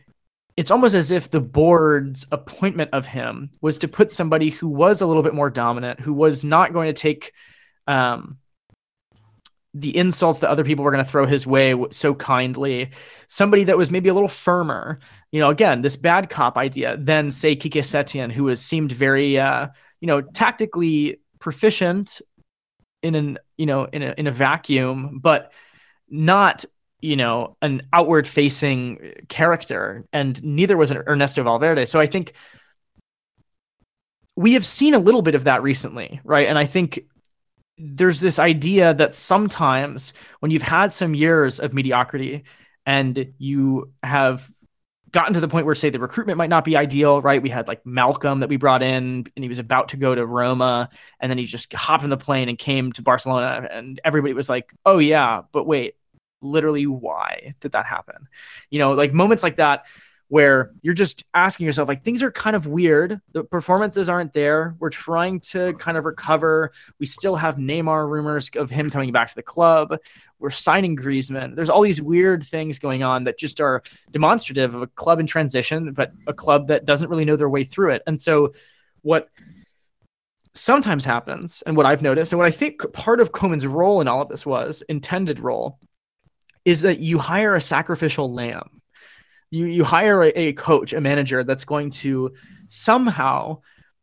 it's 0.57 0.71
almost 0.71 0.95
as 0.95 1.11
if 1.11 1.31
the 1.31 1.41
board's 1.41 2.27
appointment 2.31 2.91
of 2.93 3.07
him 3.07 3.51
was 3.61 3.79
to 3.79 3.89
put 3.89 4.13
somebody 4.13 4.51
who 4.51 4.69
was 4.69 5.01
a 5.01 5.07
little 5.07 5.23
bit 5.23 5.35
more 5.35 5.51
dominant, 5.51 6.01
who 6.01 6.13
was 6.13 6.45
not 6.45 6.73
going 6.73 6.93
to 6.93 7.01
take 7.01 7.33
um, 7.87 8.39
the 9.75 9.97
insults 9.97 10.41
that 10.41 10.51
other 10.51 10.65
people 10.65 10.85
were 10.85 10.91
going 10.91 11.05
to 11.05 11.11
throw 11.11 11.27
his 11.27 11.47
way 11.47 11.75
so 11.91 12.15
kindly, 12.15 12.91
somebody 13.27 13.65
that 13.65 13.79
was 13.79 13.91
maybe 13.91 14.11
a 14.11 14.15
little 14.15 14.29
firmer, 14.29 14.99
you 15.31 15.41
know, 15.41 15.49
again, 15.49 15.81
this 15.81 15.97
bad 15.97 16.29
cop 16.29 16.59
idea, 16.59 16.97
than 16.99 17.31
say 17.31 17.57
Quique 17.57 17.83
Setién, 17.83 18.31
who 18.31 18.49
has 18.49 18.63
seemed 18.63 18.93
very, 18.93 19.39
uh, 19.39 19.69
you 20.01 20.07
know, 20.07 20.21
tactically 20.21 21.21
proficient 21.39 22.21
in 23.03 23.15
an, 23.15 23.39
you 23.57 23.67
know, 23.67 23.85
in 23.85 24.03
a, 24.03 24.15
in 24.19 24.27
a 24.27 24.31
vacuum, 24.31 25.21
but 25.23 25.53
not, 26.09 26.67
you 27.01 27.17
know, 27.17 27.57
an 27.63 27.89
outward 27.93 28.27
facing 28.27 29.15
character. 29.29 30.05
And 30.13 30.43
neither 30.45 30.77
was 30.77 30.93
Ernesto 30.93 31.43
Valverde. 31.43 31.87
So 31.87 31.99
I 31.99 32.07
think 32.07 32.35
we 34.37 34.53
have 34.53 34.67
seen 34.67 34.95
a 34.95 34.99
little 34.99 35.23
bit 35.23 35.35
of 35.35 35.45
that 35.45 35.63
recently, 35.63 36.21
right? 36.25 36.47
And 36.47 36.59
I 36.59 36.67
think 36.67 37.01
there's 37.83 38.21
this 38.21 38.39
idea 38.39 38.95
that 38.95 39.15
sometimes 39.15 40.15
when 40.41 40.51
you've 40.51 40.63
had 40.63 40.93
some 40.93 41.15
years 41.15 41.59
of 41.59 41.75
mediocrity 41.75 42.45
and 42.87 43.33
you 43.39 43.93
have 44.03 44.49
gotten 45.11 45.35
to 45.35 45.41
the 45.41 45.49
point 45.49 45.67
where 45.67 45.75
say 45.75 45.91
the 45.91 45.99
recruitment 45.99 46.39
might 46.39 46.49
not 46.49 46.65
be 46.65 46.77
ideal 46.77 47.21
right? 47.21 47.43
We 47.43 47.51
had 47.51 47.69
like 47.69 47.85
Malcom 47.85 48.41
that 48.41 48.49
we 48.49 48.57
brought 48.57 48.83
in 48.83 49.27
and 49.37 49.45
he 49.45 49.49
was 49.49 49.59
about 49.59 49.89
to 49.89 49.97
go 49.97 50.15
to 50.15 50.25
roma 50.25 50.89
and 51.21 51.31
then 51.31 51.39
he 51.39 51.45
just 51.45 51.73
hopped 51.73 52.05
in 52.05 52.11
the 52.11 52.17
plane 52.17 52.49
and 52.49 52.59
came 52.59 52.93
to 52.93 53.03
barcelona 53.03 53.69
and 53.71 54.01
everybody 54.05 54.33
was 54.33 54.49
like 54.49 54.73
oh 54.87 54.99
yeah 54.99 55.43
but 55.53 55.67
wait 55.67 55.95
literally 56.43 56.87
why 56.87 57.53
did 57.61 57.73
that 57.73 57.87
happen? 57.87 58.29
You 58.71 58.79
know 58.79 58.93
like 58.93 59.13
moments 59.13 59.43
like 59.43 59.57
that 59.57 59.87
where 60.33 60.71
you're 60.81 60.95
just 60.95 61.27
asking 61.35 61.67
yourself 61.67 61.87
like 61.87 62.03
things 62.03 62.23
are 62.23 62.33
kind 62.33 62.57
of 62.57 62.67
weird. 62.67 63.21
The 63.33 63.45
performances 63.45 64.09
aren't 64.09 64.33
there. 64.33 64.75
We're 64.79 64.89
trying 64.89 65.41
to 65.41 65.75
kind 65.75 65.99
of 65.99 66.07
recover. 66.07 66.73
We 66.99 67.05
still 67.05 67.37
have 67.37 67.57
Neymar 67.57 68.09
rumors 68.09 68.49
of 68.57 68.71
him 68.71 68.89
coming 68.89 69.13
back 69.13 69.29
to 69.29 69.35
the 69.35 69.43
club. 69.43 69.95
We're 70.39 70.49
signing 70.49 70.97
Griezmann. 70.97 71.55
There's 71.55 71.69
all 71.69 71.83
these 71.83 72.01
weird 72.01 72.45
things 72.45 72.79
going 72.79 73.03
on 73.03 73.25
that 73.25 73.39
just 73.39 73.61
are 73.61 73.83
demonstrative 74.11 74.75
of 74.75 74.81
a 74.81 74.87
club 74.87 75.21
in 75.21 75.27
transition 75.27 75.93
but 75.93 76.13
a 76.27 76.33
club 76.33 76.69
that 76.69 76.87
doesn't 76.87 77.11
really 77.11 77.27
know 77.27 77.37
their 77.37 77.51
way 77.51 77.63
through 77.63 77.91
it. 77.91 78.03
And 78.07 78.19
so 78.19 78.55
what 79.03 79.29
sometimes 80.55 81.05
happens 81.05 81.63
and 81.67 81.77
what 81.77 81.85
I've 81.85 82.01
noticed 82.01 82.33
and 82.33 82.39
what 82.39 82.49
I 82.49 82.53
think 82.53 82.91
part 82.95 83.21
of 83.21 83.33
Koeman's 83.33 83.67
role 83.67 84.01
in 84.01 84.09
all 84.09 84.23
of 84.23 84.29
this 84.29 84.47
was 84.47 84.81
intended 84.89 85.41
role 85.41 85.79
is 86.65 86.81
that 86.81 87.01
you 87.01 87.19
hire 87.19 87.55
a 87.55 87.61
sacrificial 87.61 88.33
lamb 88.33 88.82
you 89.53 89.67
you 89.67 89.85
hire 89.85 90.25
a, 90.25 90.29
a 90.31 90.53
coach, 90.55 90.93
a 90.93 91.01
manager 91.01 91.45
that's 91.45 91.65
going 91.65 91.91
to 91.91 92.33
somehow 92.69 93.61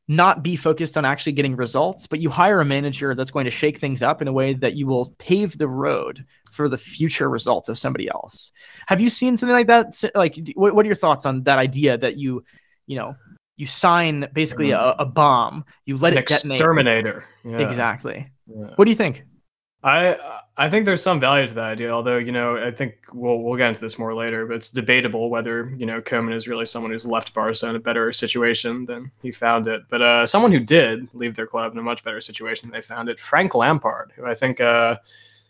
not 0.07 0.41
be 0.41 0.55
focused 0.55 0.97
on 0.97 1.05
actually 1.05 1.33
getting 1.33 1.55
results, 1.55 2.07
but 2.07 2.19
you 2.19 2.29
hire 2.29 2.61
a 2.61 2.65
manager 2.65 3.13
that's 3.13 3.29
going 3.29 3.45
to 3.45 3.51
shake 3.51 3.77
things 3.77 4.01
up 4.01 4.21
in 4.21 4.27
a 4.27 4.33
way 4.33 4.53
that 4.53 4.75
you 4.75 4.87
will 4.87 5.13
pave 5.19 5.57
the 5.57 5.67
road 5.67 6.25
for 6.51 6.67
the 6.67 6.77
future 6.77 7.29
results 7.29 7.69
of 7.69 7.77
somebody 7.77 8.09
else. 8.09 8.51
Have 8.87 9.01
you 9.01 9.09
seen 9.09 9.37
something 9.37 9.53
like 9.53 9.67
that? 9.67 9.93
Like, 10.15 10.51
what, 10.55 10.73
what 10.73 10.83
are 10.85 10.87
your 10.87 10.95
thoughts 10.95 11.27
on 11.27 11.43
that 11.43 11.59
idea 11.59 11.95
that 11.97 12.17
you, 12.17 12.43
you 12.87 12.95
know, 12.95 13.15
you 13.55 13.67
sign 13.67 14.27
basically 14.33 14.69
mm-hmm. 14.69 14.99
a, 14.99 15.03
a 15.03 15.05
bomb, 15.05 15.63
you 15.85 15.97
let 15.97 16.13
An 16.13 16.19
it 16.19 16.27
detonate. 16.27 16.55
Exterminator. 16.55 17.25
Yeah. 17.45 17.59
Exactly. 17.69 18.31
Yeah. 18.47 18.73
What 18.77 18.85
do 18.85 18.91
you 18.91 18.97
think? 18.97 19.25
I 19.81 20.39
I 20.57 20.69
think 20.69 20.85
there's 20.85 21.01
some 21.01 21.21
value 21.21 21.47
to 21.47 21.53
that 21.53 21.71
idea, 21.71 21.89
although 21.89 22.17
you 22.17 22.33
know 22.33 22.57
I 22.57 22.69
think 22.69 22.95
we'll 23.13 23.39
we'll 23.39 23.55
get 23.55 23.69
into 23.69 23.79
this 23.79 23.97
more 23.97 24.13
later. 24.13 24.45
But 24.45 24.55
it's 24.55 24.69
debatable 24.69 25.29
whether 25.29 25.69
you 25.77 25.85
know 25.85 25.99
Koeman 26.01 26.33
is 26.33 26.49
really 26.49 26.65
someone 26.65 26.91
who's 26.91 27.05
left 27.05 27.33
Barca 27.33 27.69
in 27.69 27.77
a 27.77 27.79
better 27.79 28.11
situation 28.11 28.85
than 28.85 29.11
he 29.21 29.31
found 29.31 29.67
it. 29.67 29.83
But 29.89 30.01
uh, 30.01 30.25
someone 30.25 30.51
who 30.51 30.59
did 30.59 31.07
leave 31.13 31.35
their 31.35 31.47
club 31.47 31.71
in 31.71 31.77
a 31.77 31.81
much 31.81 32.03
better 32.03 32.19
situation 32.19 32.69
than 32.69 32.75
they 32.75 32.81
found 32.81 33.07
it, 33.07 33.21
Frank 33.21 33.55
Lampard, 33.55 34.11
who 34.17 34.25
I 34.25 34.35
think 34.35 34.59
uh, 34.59 34.97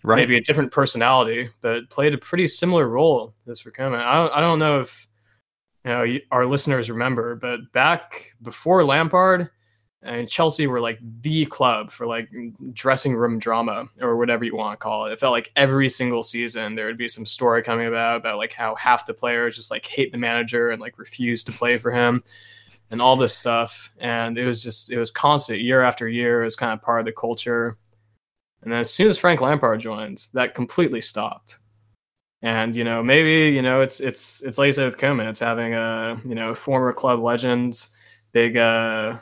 right. 0.03 0.17
maybe 0.17 0.37
a 0.37 0.41
different 0.41 0.71
personality, 0.71 1.49
but 1.61 1.89
played 1.89 2.13
a 2.13 2.19
pretty 2.19 2.45
similar 2.45 2.87
role 2.87 3.33
as 3.47 3.59
for 3.59 3.71
Koeman. 3.71 3.99
I 3.99 4.13
don't 4.13 4.33
I 4.33 4.39
don't 4.41 4.59
know 4.59 4.79
if 4.81 5.07
you 5.83 5.89
know 5.89 6.19
our 6.29 6.45
listeners 6.45 6.91
remember, 6.91 7.35
but 7.35 7.71
back 7.71 8.35
before 8.43 8.83
Lampard 8.83 9.49
and 10.01 10.29
Chelsea 10.29 10.65
were 10.65 10.79
like 10.79 10.97
the 11.21 11.45
club 11.45 11.91
for 11.91 12.05
like 12.05 12.29
dressing 12.73 13.15
room 13.15 13.37
drama 13.37 13.89
or 13.99 14.15
whatever 14.15 14.45
you 14.45 14.55
want 14.55 14.79
to 14.79 14.83
call 14.83 15.05
it. 15.05 15.11
It 15.11 15.19
felt 15.19 15.33
like 15.33 15.51
every 15.57 15.89
single 15.89 16.23
season 16.23 16.75
there 16.75 16.85
would 16.85 16.97
be 16.97 17.09
some 17.09 17.25
story 17.25 17.61
coming 17.61 17.87
about 17.87 18.17
about 18.17 18.37
like 18.37 18.53
how 18.53 18.75
half 18.75 19.05
the 19.05 19.13
players 19.13 19.57
just 19.57 19.71
like 19.71 19.85
hate 19.85 20.11
the 20.11 20.17
manager 20.17 20.69
and 20.69 20.79
like 20.79 20.97
refuse 20.97 21.43
to 21.45 21.51
play 21.51 21.77
for 21.77 21.91
him 21.91 22.23
and 22.91 23.01
all 23.01 23.17
this 23.17 23.35
stuff. 23.35 23.91
And 23.99 24.37
it 24.37 24.45
was 24.45 24.63
just 24.63 24.89
it 24.89 24.97
was 24.97 25.11
constant 25.11 25.59
year 25.59 25.81
after 25.81 26.07
year. 26.07 26.41
It 26.41 26.45
was 26.45 26.55
kind 26.55 26.71
of 26.71 26.81
part 26.81 26.99
of 26.99 27.05
the 27.05 27.11
culture. 27.11 27.77
And 28.61 28.71
then 28.71 28.79
as 28.79 28.93
soon 28.93 29.07
as 29.07 29.17
Frank 29.17 29.41
Lampard 29.41 29.81
joined, 29.81 30.27
that 30.33 30.53
completely 30.53 31.01
stopped. 31.01 31.57
And 32.41 32.73
you 32.73 32.85
know 32.85 33.03
maybe 33.03 33.53
you 33.53 33.61
know 33.61 33.81
it's 33.81 33.99
it's 33.99 34.41
it's 34.43 34.57
like 34.57 34.67
you 34.67 34.71
said 34.71 34.85
with 34.85 34.97
Koeman, 34.97 35.27
it's 35.27 35.41
having 35.41 35.73
a 35.73 36.21
you 36.23 36.35
know 36.35 36.55
former 36.55 36.93
club 36.93 37.19
legends, 37.19 37.89
big 38.31 38.55
uh 38.55 39.17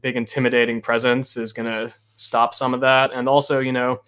big 0.00 0.16
intimidating 0.16 0.80
presence 0.80 1.36
is 1.36 1.52
going 1.52 1.66
to 1.66 1.94
stop 2.16 2.54
some 2.54 2.74
of 2.74 2.80
that. 2.80 3.12
And 3.12 3.28
also 3.28 3.60
you 3.60 3.72
know 3.72 4.00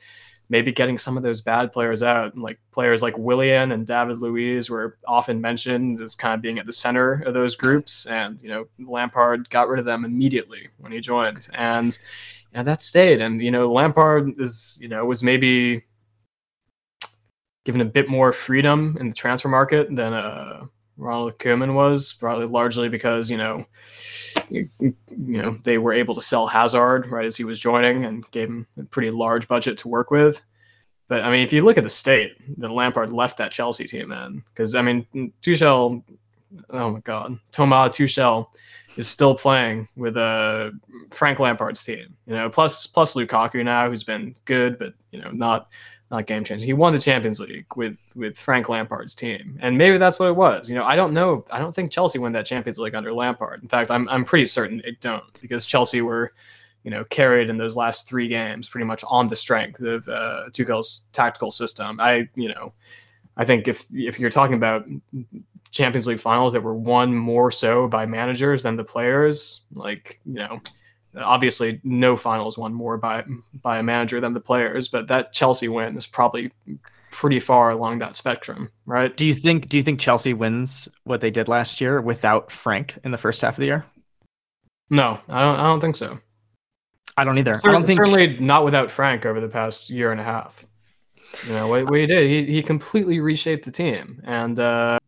maybe 0.48 0.72
getting 0.72 0.98
some 0.98 1.16
of 1.16 1.22
those 1.22 1.40
bad 1.40 1.72
players 1.72 2.02
out 2.02 2.36
like 2.36 2.58
players 2.70 3.02
like 3.02 3.16
Willian 3.16 3.72
and 3.72 3.86
David 3.86 4.18
Luiz 4.18 4.68
were 4.68 4.98
often 5.06 5.40
mentioned 5.40 6.00
as 6.00 6.14
kind 6.14 6.34
of 6.34 6.42
being 6.42 6.58
at 6.58 6.66
the 6.66 6.72
center 6.72 7.22
of 7.22 7.34
those 7.34 7.56
groups. 7.56 8.06
And 8.06 8.40
you 8.42 8.48
know 8.48 8.66
Lampard 8.78 9.50
got 9.50 9.68
rid 9.68 9.80
of 9.80 9.86
them 9.86 10.04
immediately 10.04 10.68
when 10.78 10.92
he 10.92 11.00
joined. 11.00 11.48
And 11.54 11.98
you 12.52 12.58
know, 12.58 12.64
that 12.64 12.82
stayed. 12.82 13.20
And 13.20 13.40
you 13.40 13.50
know 13.50 13.72
Lampard 13.72 14.34
is 14.38 14.78
you 14.80 14.88
know 14.88 15.04
was 15.04 15.22
maybe 15.22 15.84
given 17.64 17.80
a 17.80 17.86
bit 17.86 18.08
more 18.08 18.32
freedom 18.32 18.96
in 19.00 19.08
the 19.08 19.14
transfer 19.14 19.48
market 19.48 19.94
than 19.94 20.12
uh 20.12 20.66
Ronald 20.96 21.38
Koeman 21.38 21.74
was 21.74 22.12
probably 22.12 22.46
largely 22.46 22.88
because 22.88 23.30
you 23.30 23.36
know 23.36 23.66
you, 24.50 24.68
know 25.08 25.58
they 25.64 25.78
were 25.78 25.92
able 25.92 26.14
to 26.14 26.20
sell 26.20 26.46
Hazard 26.46 27.06
right 27.06 27.24
as 27.24 27.36
he 27.36 27.44
was 27.44 27.60
joining 27.60 28.04
and 28.04 28.28
gave 28.30 28.48
him 28.48 28.66
a 28.78 28.84
pretty 28.84 29.10
large 29.10 29.48
budget 29.48 29.78
to 29.78 29.88
work 29.88 30.10
with. 30.10 30.40
But 31.08 31.22
I 31.22 31.30
mean, 31.30 31.44
if 31.44 31.52
you 31.52 31.62
look 31.62 31.78
at 31.78 31.84
the 31.84 31.90
state 31.90 32.32
that 32.58 32.70
Lampard 32.70 33.12
left 33.12 33.38
that 33.38 33.52
Chelsea 33.52 33.86
team 33.86 34.10
in, 34.12 34.42
because 34.48 34.74
I 34.74 34.82
mean, 34.82 35.32
Tuchel, 35.42 36.02
oh 36.70 36.90
my 36.90 37.00
God, 37.00 37.38
Thomas 37.52 37.96
Tuchel 37.96 38.48
is 38.96 39.08
still 39.08 39.34
playing 39.34 39.88
with 39.96 40.16
a 40.16 40.20
uh, 40.20 40.70
Frank 41.10 41.38
Lampard's 41.40 41.84
team. 41.84 42.16
You 42.26 42.34
know, 42.34 42.48
plus 42.48 42.86
plus 42.86 43.14
Lukaku 43.14 43.64
now, 43.64 43.88
who's 43.88 44.04
been 44.04 44.34
good, 44.44 44.78
but 44.78 44.94
you 45.10 45.20
know, 45.20 45.30
not 45.30 45.68
game 46.22 46.44
changing. 46.44 46.66
He 46.66 46.72
won 46.72 46.92
the 46.92 46.98
Champions 46.98 47.40
League 47.40 47.66
with 47.76 47.96
with 48.14 48.38
Frank 48.38 48.68
Lampard's 48.68 49.14
team, 49.14 49.58
and 49.60 49.76
maybe 49.76 49.98
that's 49.98 50.18
what 50.18 50.28
it 50.28 50.36
was. 50.36 50.68
You 50.68 50.74
know, 50.74 50.84
I 50.84 50.96
don't 50.96 51.12
know. 51.12 51.44
I 51.52 51.58
don't 51.58 51.74
think 51.74 51.90
Chelsea 51.90 52.18
won 52.18 52.32
that 52.32 52.46
Champions 52.46 52.78
League 52.78 52.94
under 52.94 53.12
Lampard. 53.12 53.62
In 53.62 53.68
fact, 53.68 53.90
I'm 53.90 54.08
I'm 54.08 54.24
pretty 54.24 54.46
certain 54.46 54.80
they 54.84 54.96
don't 55.00 55.24
because 55.40 55.66
Chelsea 55.66 56.02
were, 56.02 56.32
you 56.82 56.90
know, 56.90 57.04
carried 57.04 57.50
in 57.50 57.56
those 57.56 57.76
last 57.76 58.08
three 58.08 58.28
games 58.28 58.68
pretty 58.68 58.86
much 58.86 59.04
on 59.08 59.28
the 59.28 59.36
strength 59.36 59.80
of 59.80 60.08
uh, 60.08 60.44
Tuchel's 60.52 61.06
tactical 61.12 61.50
system. 61.50 62.00
I 62.00 62.28
you 62.34 62.48
know, 62.48 62.72
I 63.36 63.44
think 63.44 63.68
if 63.68 63.86
if 63.92 64.18
you're 64.20 64.30
talking 64.30 64.56
about 64.56 64.86
Champions 65.70 66.06
League 66.06 66.20
finals 66.20 66.52
that 66.52 66.62
were 66.62 66.74
won 66.74 67.14
more 67.14 67.50
so 67.50 67.88
by 67.88 68.06
managers 68.06 68.62
than 68.62 68.76
the 68.76 68.84
players, 68.84 69.62
like 69.74 70.20
you 70.24 70.34
know 70.34 70.60
obviously 71.16 71.80
no 71.84 72.16
finals 72.16 72.58
won 72.58 72.74
more 72.74 72.96
by 72.96 73.24
by 73.62 73.78
a 73.78 73.82
manager 73.82 74.20
than 74.20 74.34
the 74.34 74.40
players, 74.40 74.88
but 74.88 75.08
that 75.08 75.32
Chelsea 75.32 75.68
win 75.68 75.96
is 75.96 76.06
probably 76.06 76.52
pretty 77.10 77.38
far 77.38 77.70
along 77.70 77.98
that 77.98 78.16
spectrum, 78.16 78.70
right? 78.86 79.16
Do 79.16 79.26
you 79.26 79.34
think 79.34 79.68
do 79.68 79.76
you 79.76 79.82
think 79.82 80.00
Chelsea 80.00 80.34
wins 80.34 80.88
what 81.04 81.20
they 81.20 81.30
did 81.30 81.48
last 81.48 81.80
year 81.80 82.00
without 82.00 82.50
Frank 82.50 82.98
in 83.04 83.12
the 83.12 83.18
first 83.18 83.40
half 83.42 83.54
of 83.54 83.60
the 83.60 83.66
year? 83.66 83.86
No, 84.90 85.20
I 85.28 85.40
don't 85.40 85.60
I 85.60 85.62
don't 85.62 85.80
think 85.80 85.96
so. 85.96 86.18
I 87.16 87.24
don't 87.24 87.38
either. 87.38 87.54
Certainly, 87.54 87.68
I 87.68 87.78
don't 87.78 87.86
think 87.86 87.96
certainly 87.96 88.38
not 88.40 88.64
without 88.64 88.90
Frank 88.90 89.24
over 89.24 89.40
the 89.40 89.48
past 89.48 89.90
year 89.90 90.10
and 90.10 90.20
a 90.20 90.24
half. 90.24 90.66
You 91.46 91.52
know 91.52 91.68
what, 91.68 91.90
what 91.90 91.98
he 91.98 92.06
did, 92.06 92.28
he, 92.28 92.52
he 92.52 92.62
completely 92.62 93.20
reshaped 93.20 93.64
the 93.64 93.70
team 93.70 94.22
and 94.24 94.58
uh, 94.58 94.98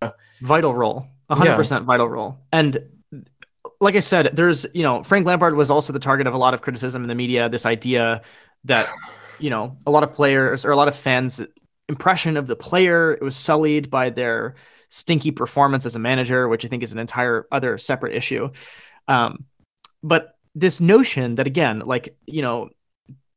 vital 0.40 0.74
role, 0.74 1.08
hundred 1.30 1.50
yeah. 1.50 1.56
percent 1.56 1.84
vital 1.84 2.08
role. 2.08 2.38
And 2.52 2.78
like 3.80 3.96
I 3.96 4.00
said, 4.00 4.30
there's, 4.34 4.66
you 4.74 4.82
know, 4.82 5.02
Frank 5.02 5.26
Lampard 5.26 5.54
was 5.54 5.70
also 5.70 5.92
the 5.92 5.98
target 5.98 6.26
of 6.26 6.34
a 6.34 6.38
lot 6.38 6.54
of 6.54 6.62
criticism 6.62 7.02
in 7.02 7.08
the 7.08 7.14
media. 7.14 7.48
This 7.48 7.66
idea 7.66 8.22
that, 8.64 8.88
you 9.38 9.50
know, 9.50 9.76
a 9.86 9.90
lot 9.90 10.02
of 10.02 10.12
players 10.12 10.64
or 10.64 10.70
a 10.70 10.76
lot 10.76 10.88
of 10.88 10.96
fans' 10.96 11.42
impression 11.88 12.36
of 12.36 12.46
the 12.46 12.56
player 12.56 13.12
it 13.12 13.22
was 13.22 13.36
sullied 13.36 13.90
by 13.90 14.10
their 14.10 14.56
stinky 14.88 15.30
performance 15.30 15.84
as 15.84 15.94
a 15.94 15.98
manager, 15.98 16.48
which 16.48 16.64
I 16.64 16.68
think 16.68 16.82
is 16.82 16.92
an 16.92 16.98
entire 16.98 17.46
other 17.52 17.78
separate 17.78 18.14
issue. 18.14 18.50
Um, 19.08 19.44
but 20.02 20.36
this 20.54 20.80
notion 20.80 21.34
that 21.36 21.46
again, 21.46 21.80
like, 21.80 22.16
you 22.26 22.42
know, 22.42 22.70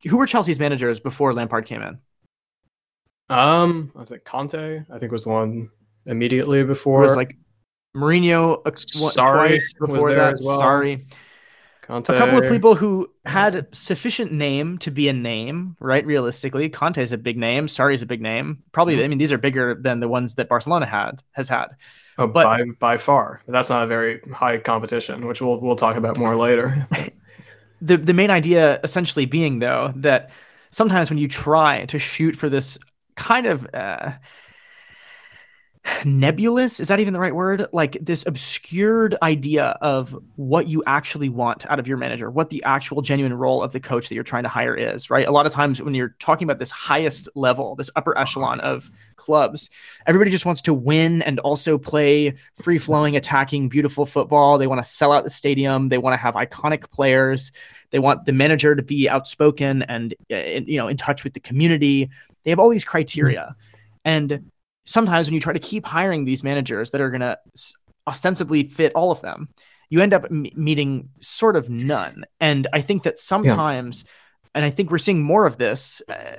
who 0.08 0.16
were 0.16 0.26
Chelsea's 0.26 0.58
managers 0.58 1.00
before 1.00 1.34
Lampard 1.34 1.66
came 1.66 1.82
in? 1.82 1.98
Um, 3.28 3.92
I 3.96 4.04
think 4.04 4.24
Conte, 4.24 4.82
I 4.90 4.98
think 4.98 5.12
was 5.12 5.24
the 5.24 5.28
one 5.28 5.70
immediately 6.06 6.64
before. 6.64 7.00
It 7.00 7.04
was 7.04 7.16
like 7.16 7.36
Mourinho 7.96 8.62
uh, 8.64 8.70
sorry 8.76 9.60
before 9.80 10.14
that. 10.14 10.38
Well. 10.40 10.58
Sorry. 10.58 11.06
Conte. 11.90 12.14
A 12.14 12.16
couple 12.16 12.38
of 12.38 12.48
people 12.48 12.76
who 12.76 13.10
had 13.26 13.66
sufficient 13.74 14.30
name 14.30 14.78
to 14.78 14.92
be 14.92 15.08
a 15.08 15.12
name, 15.12 15.76
right? 15.80 16.06
Realistically, 16.06 16.68
Conte 16.68 17.02
is 17.02 17.10
a 17.10 17.18
big 17.18 17.36
name. 17.36 17.66
Sarri 17.66 17.94
is 17.94 18.02
a 18.02 18.06
big 18.06 18.22
name. 18.22 18.62
Probably, 18.70 18.94
mm-hmm. 18.94 19.04
I 19.04 19.08
mean, 19.08 19.18
these 19.18 19.32
are 19.32 19.38
bigger 19.38 19.74
than 19.74 19.98
the 19.98 20.06
ones 20.06 20.36
that 20.36 20.48
Barcelona 20.48 20.86
had 20.86 21.20
has 21.32 21.48
had. 21.48 21.66
Oh, 22.16 22.28
but 22.28 22.44
by 22.44 22.62
by 22.78 22.96
far, 22.96 23.42
that's 23.48 23.70
not 23.70 23.82
a 23.82 23.86
very 23.88 24.20
high 24.32 24.58
competition, 24.58 25.26
which 25.26 25.42
we'll 25.42 25.60
we'll 25.60 25.74
talk 25.74 25.96
about 25.96 26.16
more 26.16 26.36
later. 26.36 26.86
the 27.82 27.96
the 27.96 28.14
main 28.14 28.30
idea, 28.30 28.78
essentially, 28.84 29.26
being 29.26 29.58
though 29.58 29.92
that 29.96 30.30
sometimes 30.70 31.10
when 31.10 31.18
you 31.18 31.26
try 31.26 31.86
to 31.86 31.98
shoot 31.98 32.36
for 32.36 32.48
this 32.48 32.78
kind 33.16 33.46
of 33.46 33.66
uh, 33.74 34.12
nebulous 36.04 36.80
is 36.80 36.88
that 36.88 37.00
even 37.00 37.12
the 37.12 37.20
right 37.20 37.34
word? 37.34 37.66
Like 37.72 37.98
this 38.00 38.26
obscured 38.26 39.16
idea 39.22 39.78
of 39.80 40.16
what 40.36 40.66
you 40.66 40.82
actually 40.86 41.28
want 41.28 41.66
out 41.70 41.78
of 41.78 41.86
your 41.86 41.96
manager 41.96 42.30
what 42.30 42.50
the 42.50 42.62
actual 42.64 43.02
genuine 43.02 43.34
role 43.34 43.62
of 43.62 43.72
the 43.72 43.80
coach 43.80 44.08
that 44.08 44.14
you're 44.14 44.24
trying 44.24 44.42
to 44.42 44.48
hire 44.48 44.74
is 44.74 45.10
right? 45.10 45.26
A 45.26 45.30
lot 45.32 45.46
of 45.46 45.52
times 45.52 45.80
when 45.80 45.94
you're 45.94 46.14
talking 46.18 46.46
about 46.46 46.58
this 46.58 46.70
highest 46.70 47.28
level 47.34 47.76
this 47.76 47.90
upper 47.96 48.16
echelon 48.18 48.60
of 48.60 48.90
clubs 49.16 49.70
everybody 50.06 50.30
just 50.30 50.46
wants 50.46 50.60
to 50.62 50.74
win 50.74 51.22
and 51.22 51.38
also 51.40 51.78
play 51.78 52.34
free 52.54 52.78
flowing 52.78 53.16
attacking 53.16 53.68
beautiful 53.68 54.06
football. 54.06 54.58
They 54.58 54.66
want 54.66 54.82
to 54.82 54.88
sell 54.88 55.12
out 55.12 55.24
the 55.24 55.30
stadium. 55.30 55.88
They 55.88 55.98
want 55.98 56.14
to 56.14 56.18
have 56.18 56.34
iconic 56.34 56.90
players. 56.90 57.52
They 57.90 57.98
want 57.98 58.24
the 58.24 58.32
manager 58.32 58.74
to 58.74 58.82
be 58.82 59.08
outspoken 59.08 59.82
and 59.84 60.14
uh, 60.30 60.36
you 60.36 60.76
know 60.76 60.88
in 60.88 60.96
touch 60.96 61.24
with 61.24 61.34
the 61.34 61.40
community. 61.40 62.10
They 62.42 62.50
have 62.50 62.58
all 62.58 62.70
these 62.70 62.84
criteria. 62.84 63.54
And 64.04 64.50
sometimes 64.84 65.26
when 65.26 65.34
you 65.34 65.40
try 65.40 65.52
to 65.52 65.58
keep 65.58 65.84
hiring 65.86 66.24
these 66.24 66.42
managers 66.42 66.90
that 66.90 67.00
are 67.00 67.10
going 67.10 67.20
to 67.20 67.38
ostensibly 68.06 68.64
fit 68.64 68.92
all 68.94 69.10
of 69.10 69.20
them, 69.20 69.48
you 69.88 70.00
end 70.00 70.14
up 70.14 70.24
m- 70.24 70.46
meeting 70.54 71.10
sort 71.20 71.56
of 71.56 71.68
none. 71.68 72.24
And 72.40 72.66
I 72.72 72.80
think 72.80 73.02
that 73.02 73.18
sometimes, 73.18 74.04
yeah. 74.04 74.10
and 74.56 74.64
I 74.64 74.70
think 74.70 74.90
we're 74.90 74.98
seeing 74.98 75.22
more 75.22 75.46
of 75.46 75.58
this. 75.58 76.00
Uh, 76.08 76.36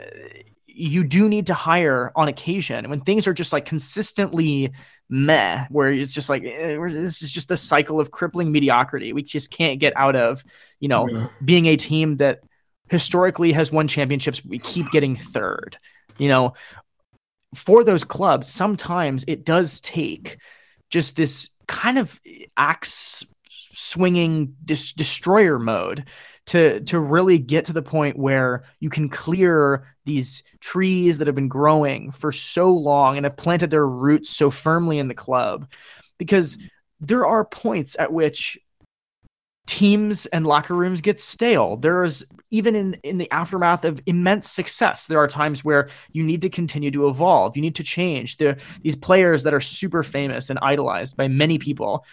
you 0.68 1.04
do 1.04 1.28
need 1.28 1.48
to 1.48 1.54
hire 1.54 2.12
on 2.16 2.28
occasion 2.28 2.90
when 2.90 3.02
things 3.02 3.28
are 3.28 3.34
just 3.34 3.52
like 3.54 3.66
consistently 3.66 4.72
meh, 5.10 5.66
where 5.70 5.92
it's 5.92 6.14
just 6.14 6.30
like 6.30 6.44
eh, 6.44 6.78
this 6.90 7.22
is 7.22 7.30
just 7.30 7.52
a 7.52 7.58
cycle 7.58 8.00
of 8.00 8.12
crippling 8.12 8.52
mediocrity. 8.52 9.14
We 9.14 9.22
just 9.24 9.52
can't 9.52 9.80
get 9.80 9.96
out 9.96 10.16
of, 10.16 10.44
you 10.80 10.88
know, 10.88 11.08
yeah. 11.10 11.28
being 11.44 11.66
a 11.66 11.76
team 11.76 12.18
that 12.18 12.40
historically 12.90 13.52
has 13.52 13.72
won 13.72 13.88
championships. 13.88 14.44
We 14.44 14.60
keep 14.60 14.90
getting 14.92 15.16
third, 15.16 15.78
you 16.18 16.30
know, 16.30 16.54
for 17.56 17.84
those 17.84 18.04
clubs, 18.04 18.48
sometimes 18.48 19.26
it 19.28 19.46
does 19.46 19.82
take 19.82 20.38
just 20.90 21.16
this 21.16 21.50
kind 21.68 21.98
of 21.98 22.20
axe 22.58 23.26
swinging 23.50 24.56
dis- 24.66 24.94
destroyer 24.94 25.58
mode 25.60 26.06
to 26.48 26.82
to 26.82 27.00
really 27.00 27.38
get 27.38 27.66
to 27.66 27.74
the 27.74 27.82
point 27.82 28.18
where 28.18 28.64
you 28.80 28.90
can 28.90 29.10
clear 29.10 29.88
these 30.06 30.44
trees 30.60 31.18
that 31.18 31.28
have 31.28 31.36
been 31.36 31.48
growing 31.48 32.12
for 32.12 32.32
so 32.32 32.74
long 32.74 33.18
and 33.18 33.26
have 33.26 33.38
planted 33.38 33.70
their 33.70 33.88
roots 33.88 34.30
so 34.30 34.50
firmly 34.50 34.98
in 34.98 35.08
the 35.08 35.14
club. 35.14 35.72
Because 36.18 36.58
there 37.00 37.26
are 37.26 37.46
points 37.46 37.96
at 38.00 38.14
which 38.14 38.58
teams 39.68 40.26
and 40.28 40.46
locker 40.46 40.76
rooms 40.76 41.02
get 41.02 41.20
stale. 41.20 41.78
There's 41.78 42.24
even 42.50 42.76
in 42.76 42.94
in 43.04 43.18
the 43.18 43.32
aftermath 43.32 43.86
of 43.86 44.02
immense 44.06 44.50
success, 44.50 45.08
there 45.08 45.20
are 45.20 45.28
times 45.28 45.64
where 45.64 45.90
you 46.12 46.24
need 46.24 46.42
to 46.42 46.50
continue 46.50 46.92
to 46.92 47.08
evolve. 47.08 47.56
You 47.56 47.62
need 47.62 47.76
to 47.76 47.84
change. 47.84 48.38
The 48.38 48.62
these 48.82 48.96
players 48.96 49.44
that 49.44 49.54
are 49.54 49.62
super 49.62 50.04
famous 50.04 50.50
and 50.50 50.60
idolized 50.62 51.16
by 51.16 51.28
many 51.28 51.58
people. 51.58 52.06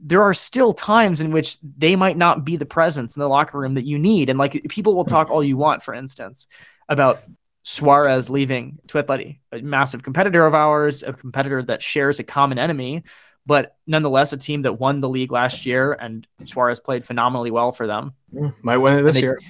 There 0.00 0.22
are 0.22 0.32
still 0.32 0.72
times 0.72 1.20
in 1.20 1.30
which 1.30 1.58
they 1.62 1.94
might 1.94 2.16
not 2.16 2.42
be 2.42 2.56
the 2.56 2.64
presence 2.64 3.16
in 3.16 3.20
the 3.20 3.28
locker 3.28 3.58
room 3.58 3.74
that 3.74 3.84
you 3.84 3.98
need. 3.98 4.30
And 4.30 4.38
like 4.38 4.64
people 4.68 4.94
will 4.94 5.04
talk 5.04 5.30
all 5.30 5.44
you 5.44 5.58
want, 5.58 5.82
for 5.82 5.92
instance, 5.92 6.46
about 6.88 7.22
Suarez 7.64 8.30
leaving 8.30 8.78
to 8.86 8.98
a 8.98 9.60
massive 9.60 10.02
competitor 10.02 10.46
of 10.46 10.54
ours, 10.54 11.02
a 11.02 11.12
competitor 11.12 11.62
that 11.64 11.82
shares 11.82 12.18
a 12.18 12.24
common 12.24 12.58
enemy, 12.58 13.02
but 13.48 13.76
nonetheless, 13.86 14.34
a 14.34 14.36
team 14.36 14.60
that 14.62 14.74
won 14.74 15.00
the 15.00 15.08
league 15.08 15.32
last 15.32 15.64
year, 15.64 15.94
and 15.94 16.26
Suarez 16.44 16.80
played 16.80 17.02
phenomenally 17.02 17.50
well 17.50 17.72
for 17.72 17.86
them. 17.86 18.12
Mm, 18.32 18.54
might 18.60 18.76
win 18.76 18.98
it 18.98 19.02
this 19.02 19.16
and 19.16 19.22
they, 19.22 19.26
year. 19.26 19.40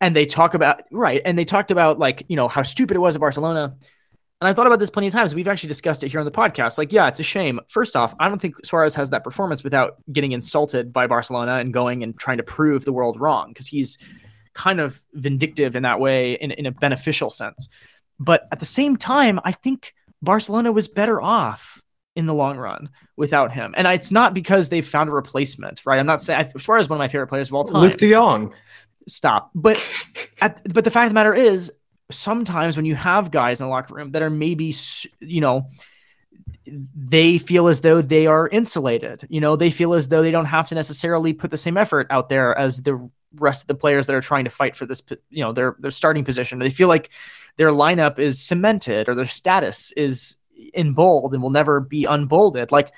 And 0.00 0.16
they 0.16 0.26
talk 0.26 0.54
about 0.54 0.82
right, 0.92 1.20
and 1.24 1.36
they 1.36 1.44
talked 1.44 1.72
about 1.72 1.98
like 1.98 2.24
you 2.28 2.36
know 2.36 2.46
how 2.46 2.62
stupid 2.62 2.96
it 2.96 3.00
was 3.00 3.16
at 3.16 3.20
Barcelona. 3.20 3.74
And 4.40 4.48
I 4.48 4.52
thought 4.52 4.68
about 4.68 4.78
this 4.78 4.90
plenty 4.90 5.08
of 5.08 5.12
times. 5.12 5.34
We've 5.34 5.48
actually 5.48 5.70
discussed 5.70 6.04
it 6.04 6.10
here 6.12 6.20
on 6.20 6.24
the 6.24 6.32
podcast. 6.32 6.78
Like, 6.78 6.92
yeah, 6.92 7.08
it's 7.08 7.18
a 7.18 7.24
shame. 7.24 7.60
First 7.66 7.96
off, 7.96 8.14
I 8.20 8.28
don't 8.28 8.40
think 8.40 8.64
Suarez 8.64 8.94
has 8.94 9.10
that 9.10 9.24
performance 9.24 9.62
without 9.64 9.96
getting 10.12 10.32
insulted 10.32 10.92
by 10.92 11.08
Barcelona 11.08 11.54
and 11.54 11.72
going 11.72 12.02
and 12.04 12.16
trying 12.18 12.38
to 12.38 12.42
prove 12.44 12.84
the 12.84 12.92
world 12.92 13.20
wrong 13.20 13.50
because 13.50 13.68
he's 13.68 13.98
kind 14.54 14.80
of 14.80 15.02
vindictive 15.14 15.76
in 15.76 15.82
that 15.84 16.00
way 16.00 16.34
in, 16.34 16.52
in 16.52 16.66
a 16.66 16.72
beneficial 16.72 17.30
sense. 17.30 17.68
But 18.18 18.46
at 18.52 18.58
the 18.60 18.66
same 18.66 18.96
time, 18.96 19.40
I 19.44 19.52
think 19.52 19.94
Barcelona 20.22 20.72
was 20.72 20.88
better 20.88 21.20
off 21.20 21.71
in 22.14 22.26
the 22.26 22.34
long 22.34 22.58
run 22.58 22.90
without 23.16 23.52
him. 23.52 23.74
And 23.76 23.86
it's 23.86 24.10
not 24.10 24.34
because 24.34 24.68
they've 24.68 24.86
found 24.86 25.08
a 25.08 25.12
replacement, 25.12 25.84
right? 25.86 25.98
I'm 25.98 26.06
not 26.06 26.22
saying 26.22 26.52
Suarez 26.58 26.86
is 26.86 26.88
one 26.88 26.96
of 26.96 26.98
my 26.98 27.08
favorite 27.08 27.28
players 27.28 27.48
of 27.48 27.54
all 27.54 27.64
time. 27.64 27.82
Luuk 27.82 27.96
de 27.96 28.10
Jong. 28.10 28.54
Stop. 29.08 29.50
But 29.54 29.82
at, 30.40 30.60
but 30.72 30.84
the 30.84 30.90
fact 30.90 31.06
of 31.06 31.10
the 31.10 31.14
matter 31.14 31.34
is, 31.34 31.72
sometimes 32.10 32.76
when 32.76 32.86
you 32.86 32.94
have 32.94 33.30
guys 33.30 33.60
in 33.60 33.66
the 33.66 33.70
locker 33.70 33.94
room 33.94 34.12
that 34.12 34.22
are 34.22 34.30
maybe 34.30 34.74
you 35.20 35.40
know 35.40 35.66
they 36.66 37.38
feel 37.38 37.66
as 37.68 37.80
though 37.80 38.02
they 38.02 38.26
are 38.26 38.48
insulated 38.48 39.26
you 39.28 39.40
know 39.40 39.56
they 39.56 39.70
feel 39.70 39.94
as 39.94 40.08
though 40.08 40.22
they 40.22 40.30
don't 40.30 40.44
have 40.44 40.68
to 40.68 40.74
necessarily 40.74 41.32
put 41.32 41.50
the 41.50 41.56
same 41.56 41.76
effort 41.76 42.06
out 42.10 42.28
there 42.28 42.56
as 42.56 42.82
the 42.82 43.10
rest 43.36 43.62
of 43.62 43.68
the 43.68 43.74
players 43.74 44.06
that 44.06 44.14
are 44.14 44.20
trying 44.20 44.44
to 44.44 44.50
fight 44.50 44.76
for 44.76 44.86
this 44.86 45.02
you 45.30 45.42
know 45.42 45.52
their 45.52 45.74
their 45.78 45.90
starting 45.90 46.24
position 46.24 46.58
they 46.58 46.70
feel 46.70 46.88
like 46.88 47.10
their 47.56 47.68
lineup 47.68 48.18
is 48.18 48.40
cemented 48.40 49.08
or 49.08 49.14
their 49.14 49.26
status 49.26 49.92
is 49.92 50.36
in 50.74 50.92
bold 50.92 51.34
and 51.34 51.42
will 51.42 51.50
never 51.50 51.80
be 51.80 52.04
unbolded 52.04 52.72
like 52.72 52.92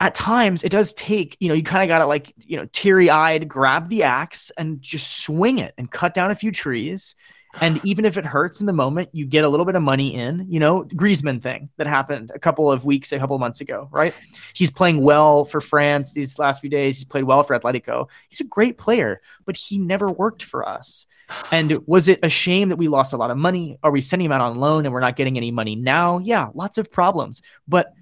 at 0.00 0.14
times 0.14 0.62
it 0.62 0.70
does 0.70 0.92
take 0.92 1.36
you 1.40 1.48
know 1.48 1.54
you 1.54 1.62
kind 1.62 1.82
of 1.82 1.88
got 1.88 1.98
to 1.98 2.06
like 2.06 2.34
you 2.36 2.56
know 2.56 2.66
teary 2.72 3.10
eyed 3.10 3.48
grab 3.48 3.88
the 3.88 4.02
axe 4.02 4.50
and 4.58 4.80
just 4.80 5.22
swing 5.22 5.58
it 5.58 5.74
and 5.78 5.90
cut 5.90 6.14
down 6.14 6.30
a 6.30 6.34
few 6.34 6.52
trees 6.52 7.14
and 7.60 7.80
even 7.84 8.04
if 8.04 8.18
it 8.18 8.24
hurts 8.24 8.60
in 8.60 8.66
the 8.66 8.72
moment, 8.72 9.10
you 9.12 9.26
get 9.26 9.44
a 9.44 9.48
little 9.48 9.66
bit 9.66 9.74
of 9.74 9.82
money 9.82 10.14
in, 10.14 10.46
you 10.48 10.60
know, 10.60 10.84
Griezmann 10.84 11.42
thing 11.42 11.68
that 11.76 11.86
happened 11.86 12.30
a 12.34 12.38
couple 12.38 12.70
of 12.70 12.84
weeks, 12.84 13.12
a 13.12 13.18
couple 13.18 13.36
of 13.36 13.40
months 13.40 13.60
ago, 13.60 13.88
right? 13.90 14.14
He's 14.54 14.70
playing 14.70 15.00
well 15.00 15.44
for 15.44 15.60
France 15.60 16.12
these 16.12 16.38
last 16.38 16.60
few 16.60 16.70
days. 16.70 16.98
He's 16.98 17.04
played 17.04 17.24
well 17.24 17.42
for 17.42 17.58
Atletico. 17.58 18.08
He's 18.28 18.40
a 18.40 18.44
great 18.44 18.78
player, 18.78 19.20
but 19.44 19.56
he 19.56 19.78
never 19.78 20.10
worked 20.10 20.42
for 20.42 20.68
us. 20.68 21.06
And 21.50 21.78
was 21.86 22.08
it 22.08 22.20
a 22.22 22.28
shame 22.28 22.68
that 22.68 22.76
we 22.76 22.88
lost 22.88 23.12
a 23.12 23.16
lot 23.16 23.30
of 23.30 23.36
money? 23.36 23.78
Are 23.82 23.90
we 23.90 24.00
sending 24.00 24.26
him 24.26 24.32
out 24.32 24.40
on 24.40 24.58
loan 24.58 24.86
and 24.86 24.92
we're 24.92 25.00
not 25.00 25.16
getting 25.16 25.36
any 25.36 25.50
money 25.50 25.74
now? 25.74 26.18
Yeah, 26.18 26.48
lots 26.54 26.78
of 26.78 26.92
problems. 26.92 27.42
But 27.66 27.92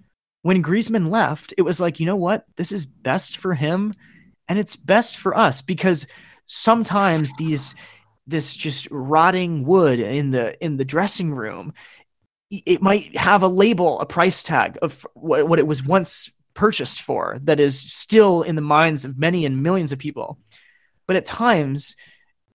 when 0.42 0.62
Griezmann 0.62 1.10
left, 1.10 1.54
it 1.56 1.62
was 1.62 1.80
like, 1.80 2.00
you 2.00 2.06
know 2.06 2.16
what? 2.16 2.44
This 2.56 2.70
is 2.70 2.84
best 2.84 3.38
for 3.38 3.54
him 3.54 3.92
and 4.48 4.58
it's 4.58 4.76
best 4.76 5.16
for 5.16 5.36
us 5.36 5.62
because 5.62 6.06
sometimes 6.46 7.32
these 7.38 7.74
this 8.26 8.56
just 8.56 8.88
rotting 8.90 9.64
wood 9.64 10.00
in 10.00 10.30
the 10.30 10.62
in 10.64 10.76
the 10.76 10.84
dressing 10.84 11.32
room 11.34 11.72
it 12.50 12.82
might 12.82 13.16
have 13.16 13.42
a 13.42 13.48
label 13.48 14.00
a 14.00 14.06
price 14.06 14.42
tag 14.42 14.78
of 14.82 15.06
what, 15.14 15.48
what 15.48 15.58
it 15.58 15.66
was 15.66 15.84
once 15.84 16.30
purchased 16.54 17.02
for 17.02 17.38
that 17.42 17.58
is 17.58 17.78
still 17.78 18.42
in 18.42 18.54
the 18.54 18.62
minds 18.62 19.04
of 19.04 19.18
many 19.18 19.44
and 19.44 19.62
millions 19.62 19.92
of 19.92 19.98
people 19.98 20.38
but 21.06 21.16
at 21.16 21.26
times 21.26 21.96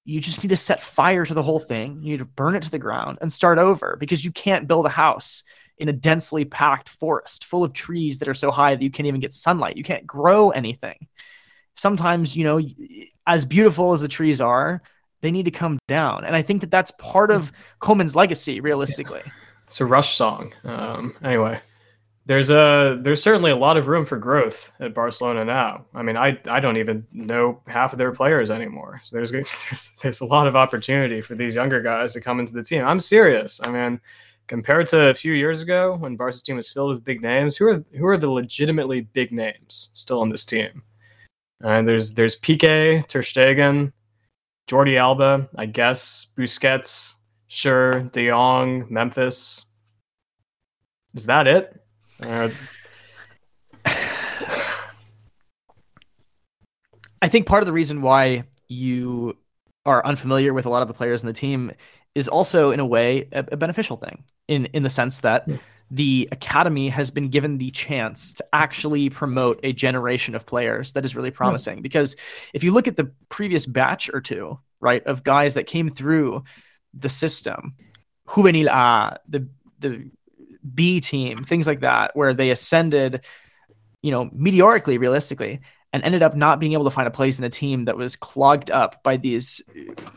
you 0.10 0.20
just 0.20 0.44
need 0.44 0.50
to 0.50 0.56
set 0.56 0.80
fire 0.80 1.26
to 1.26 1.34
the 1.34 1.44
whole 1.44 1.60
thing 1.60 2.02
you 2.02 2.12
need 2.12 2.20
to 2.20 2.26
burn 2.26 2.56
it 2.56 2.64
to 2.64 2.72
the 2.72 2.80
ground 2.80 3.18
and 3.22 3.32
start 3.32 3.58
over 3.60 3.98
because 4.00 4.24
you 4.24 4.32
can't 4.32 4.68
build 4.68 4.86
a 4.86 4.90
house 4.90 5.44
in 5.78 5.88
a 5.88 5.94
densely 5.94 6.44
packed 6.44 6.90
forest 6.90 7.46
full 7.46 7.64
of 7.64 7.74
trees 7.74 8.20
that 8.20 8.28
are 8.28 8.34
so 8.34 8.52
high 8.52 8.76
that 8.76 8.84
you 8.84 8.92
can't 8.92 9.08
even 9.08 9.22
get 9.22 9.32
sunlight 9.32 9.78
you 9.78 9.84
can't 9.84 10.06
grow 10.08 10.50
anything 10.50 11.08
sometimes 11.76 12.36
you 12.36 12.44
know 12.44 12.60
as 13.26 13.46
beautiful 13.46 13.94
as 13.94 14.02
the 14.02 14.08
trees 14.08 14.42
are 14.42 14.82
they 15.22 15.32
need 15.32 15.46
to 15.46 15.52
come 15.52 15.80
down. 15.88 16.26
And 16.26 16.36
I 16.36 16.42
think 16.42 16.62
that 16.62 16.72
that's 16.72 16.92
part 16.92 17.32
of 17.32 17.52
Koeman's 17.82 18.16
legacy, 18.16 18.62
realistically. 18.62 19.22
Yeah. 19.26 19.32
It's 19.68 19.82
a 19.82 19.86
Rush 19.86 20.16
song. 20.16 20.54
Um, 20.64 21.16
anyway, 21.24 21.62
there's 22.30 22.52
a 22.52 23.00
there's 23.02 23.24
certainly 23.24 23.50
a 23.50 23.56
lot 23.56 23.76
of 23.76 23.88
room 23.88 24.06
for 24.06 24.16
growth 24.16 24.72
at 24.80 24.94
Barcelona 24.94 25.44
now. 25.44 25.88
I 25.96 26.04
mean, 26.04 26.16
I 26.16 26.38
I 26.48 26.60
don't 26.60 26.78
even 26.78 27.08
know 27.12 27.60
half 27.66 27.92
of 27.92 27.98
their 27.98 28.12
players 28.12 28.52
anymore. 28.52 29.02
So 29.04 29.16
there's 29.16 29.32
there's 29.32 29.94
there's 30.04 30.22
a 30.22 30.26
lot 30.26 30.46
of 30.46 30.56
opportunity 30.56 31.22
for 31.22 31.34
these 31.34 31.56
younger 31.56 31.82
guys 31.82 32.14
to 32.14 32.22
come 32.22 32.40
into 32.40 32.54
the 32.54 32.62
team. 32.62 32.86
I'm 32.86 33.00
serious. 33.00 33.60
I 33.64 33.72
mean, 33.72 34.00
compared 34.46 34.86
to 34.90 35.10
a 35.10 35.14
few 35.16 35.34
years 35.34 35.64
ago 35.64 35.96
when 35.96 36.18
Barca's 36.18 36.44
team 36.44 36.58
was 36.58 36.72
filled 36.72 36.90
with 36.92 37.04
big 37.04 37.24
names, 37.24 37.58
who 37.58 37.68
are 37.68 37.84
who 37.98 38.06
are 38.06 38.18
the 38.18 38.30
legitimately 38.30 39.02
big 39.02 39.32
names 39.32 39.90
still 39.94 40.22
on 40.22 40.30
this 40.30 40.46
team? 40.46 40.84
And 41.62 41.90
there's 41.90 42.14
there's 42.14 42.40
Piqué, 42.40 43.08
Ter 43.08 43.24
Stegen, 43.24 43.92
Jordi 44.70 45.00
Alba, 45.00 45.50
I 45.56 45.66
guess, 45.66 46.28
Busquets, 46.38 47.16
sure, 47.48 48.02
De 48.02 48.30
Jong, 48.30 48.86
Memphis. 48.88 49.66
Is 51.16 51.26
that 51.26 51.48
it? 51.48 51.79
Uh, 52.22 52.50
I 57.22 57.28
think 57.28 57.48
part 57.48 57.62
of 57.62 57.68
the 57.68 57.74
reason 57.74 58.02
why 58.02 58.44
you 58.68 59.38
are 59.86 60.06
unfamiliar 60.06 60.54
with 60.54 60.66
a 60.66 60.70
lot 60.70 60.82
of 60.82 60.88
the 60.88 60.94
players 60.94 61.22
in 61.22 61.28
the 61.28 61.34
team 61.34 61.72
is 62.16 62.28
also, 62.28 62.72
in 62.72 62.80
a 62.80 62.86
way, 62.86 63.28
a, 63.32 63.46
a 63.52 63.58
beneficial 63.58 63.98
thing 63.98 64.24
in 64.48 64.66
in 64.68 64.84
the 64.84 64.90
sense 64.90 65.22
that. 65.22 65.48
Yeah 65.48 65.58
the 65.92 66.30
academy 66.32 66.90
has 66.90 67.10
been 67.10 67.30
given 67.30 67.58
the 67.58 67.72
chance 67.72 68.34
to 68.34 68.46
actually 68.54 69.10
promote 69.10 69.60
a 69.64 69.74
generation 69.74 70.36
of 70.36 70.46
players 70.46 70.94
that 70.94 71.04
is 71.04 71.16
really 71.16 71.32
promising. 71.32 71.82
Because 71.82 72.16
if 72.54 72.64
you 72.64 72.72
look 72.72 72.88
at 72.88 72.96
the 72.96 73.12
previous 73.30 73.66
batch 73.66 74.10
or 74.14 74.22
two, 74.22 74.60
right, 74.80 75.04
of 75.06 75.24
guys 75.24 75.56
that 75.56 75.66
came 75.66 75.90
through 75.90 76.44
the 76.94 77.10
system, 77.10 77.76
Juvenil 78.28 78.68
A, 78.68 79.18
the 79.28 79.48
the 79.80 80.12
B 80.74 81.00
team, 81.00 81.44
things 81.44 81.68
like 81.68 81.82
that, 81.82 82.16
where 82.16 82.34
they 82.34 82.50
ascended, 82.52 83.26
you 84.02 84.12
know, 84.12 84.30
meteorically, 84.34 84.98
realistically, 84.98 85.62
and 85.92 86.04
ended 86.04 86.22
up 86.22 86.36
not 86.36 86.60
being 86.60 86.74
able 86.74 86.84
to 86.84 86.92
find 86.92 87.08
a 87.08 87.12
place 87.12 87.40
in 87.40 87.46
a 87.46 87.50
team 87.50 87.86
that 87.86 87.98
was 87.98 88.16
clogged 88.16 88.70
up 88.70 89.02
by 89.02 89.18
these 89.18 89.62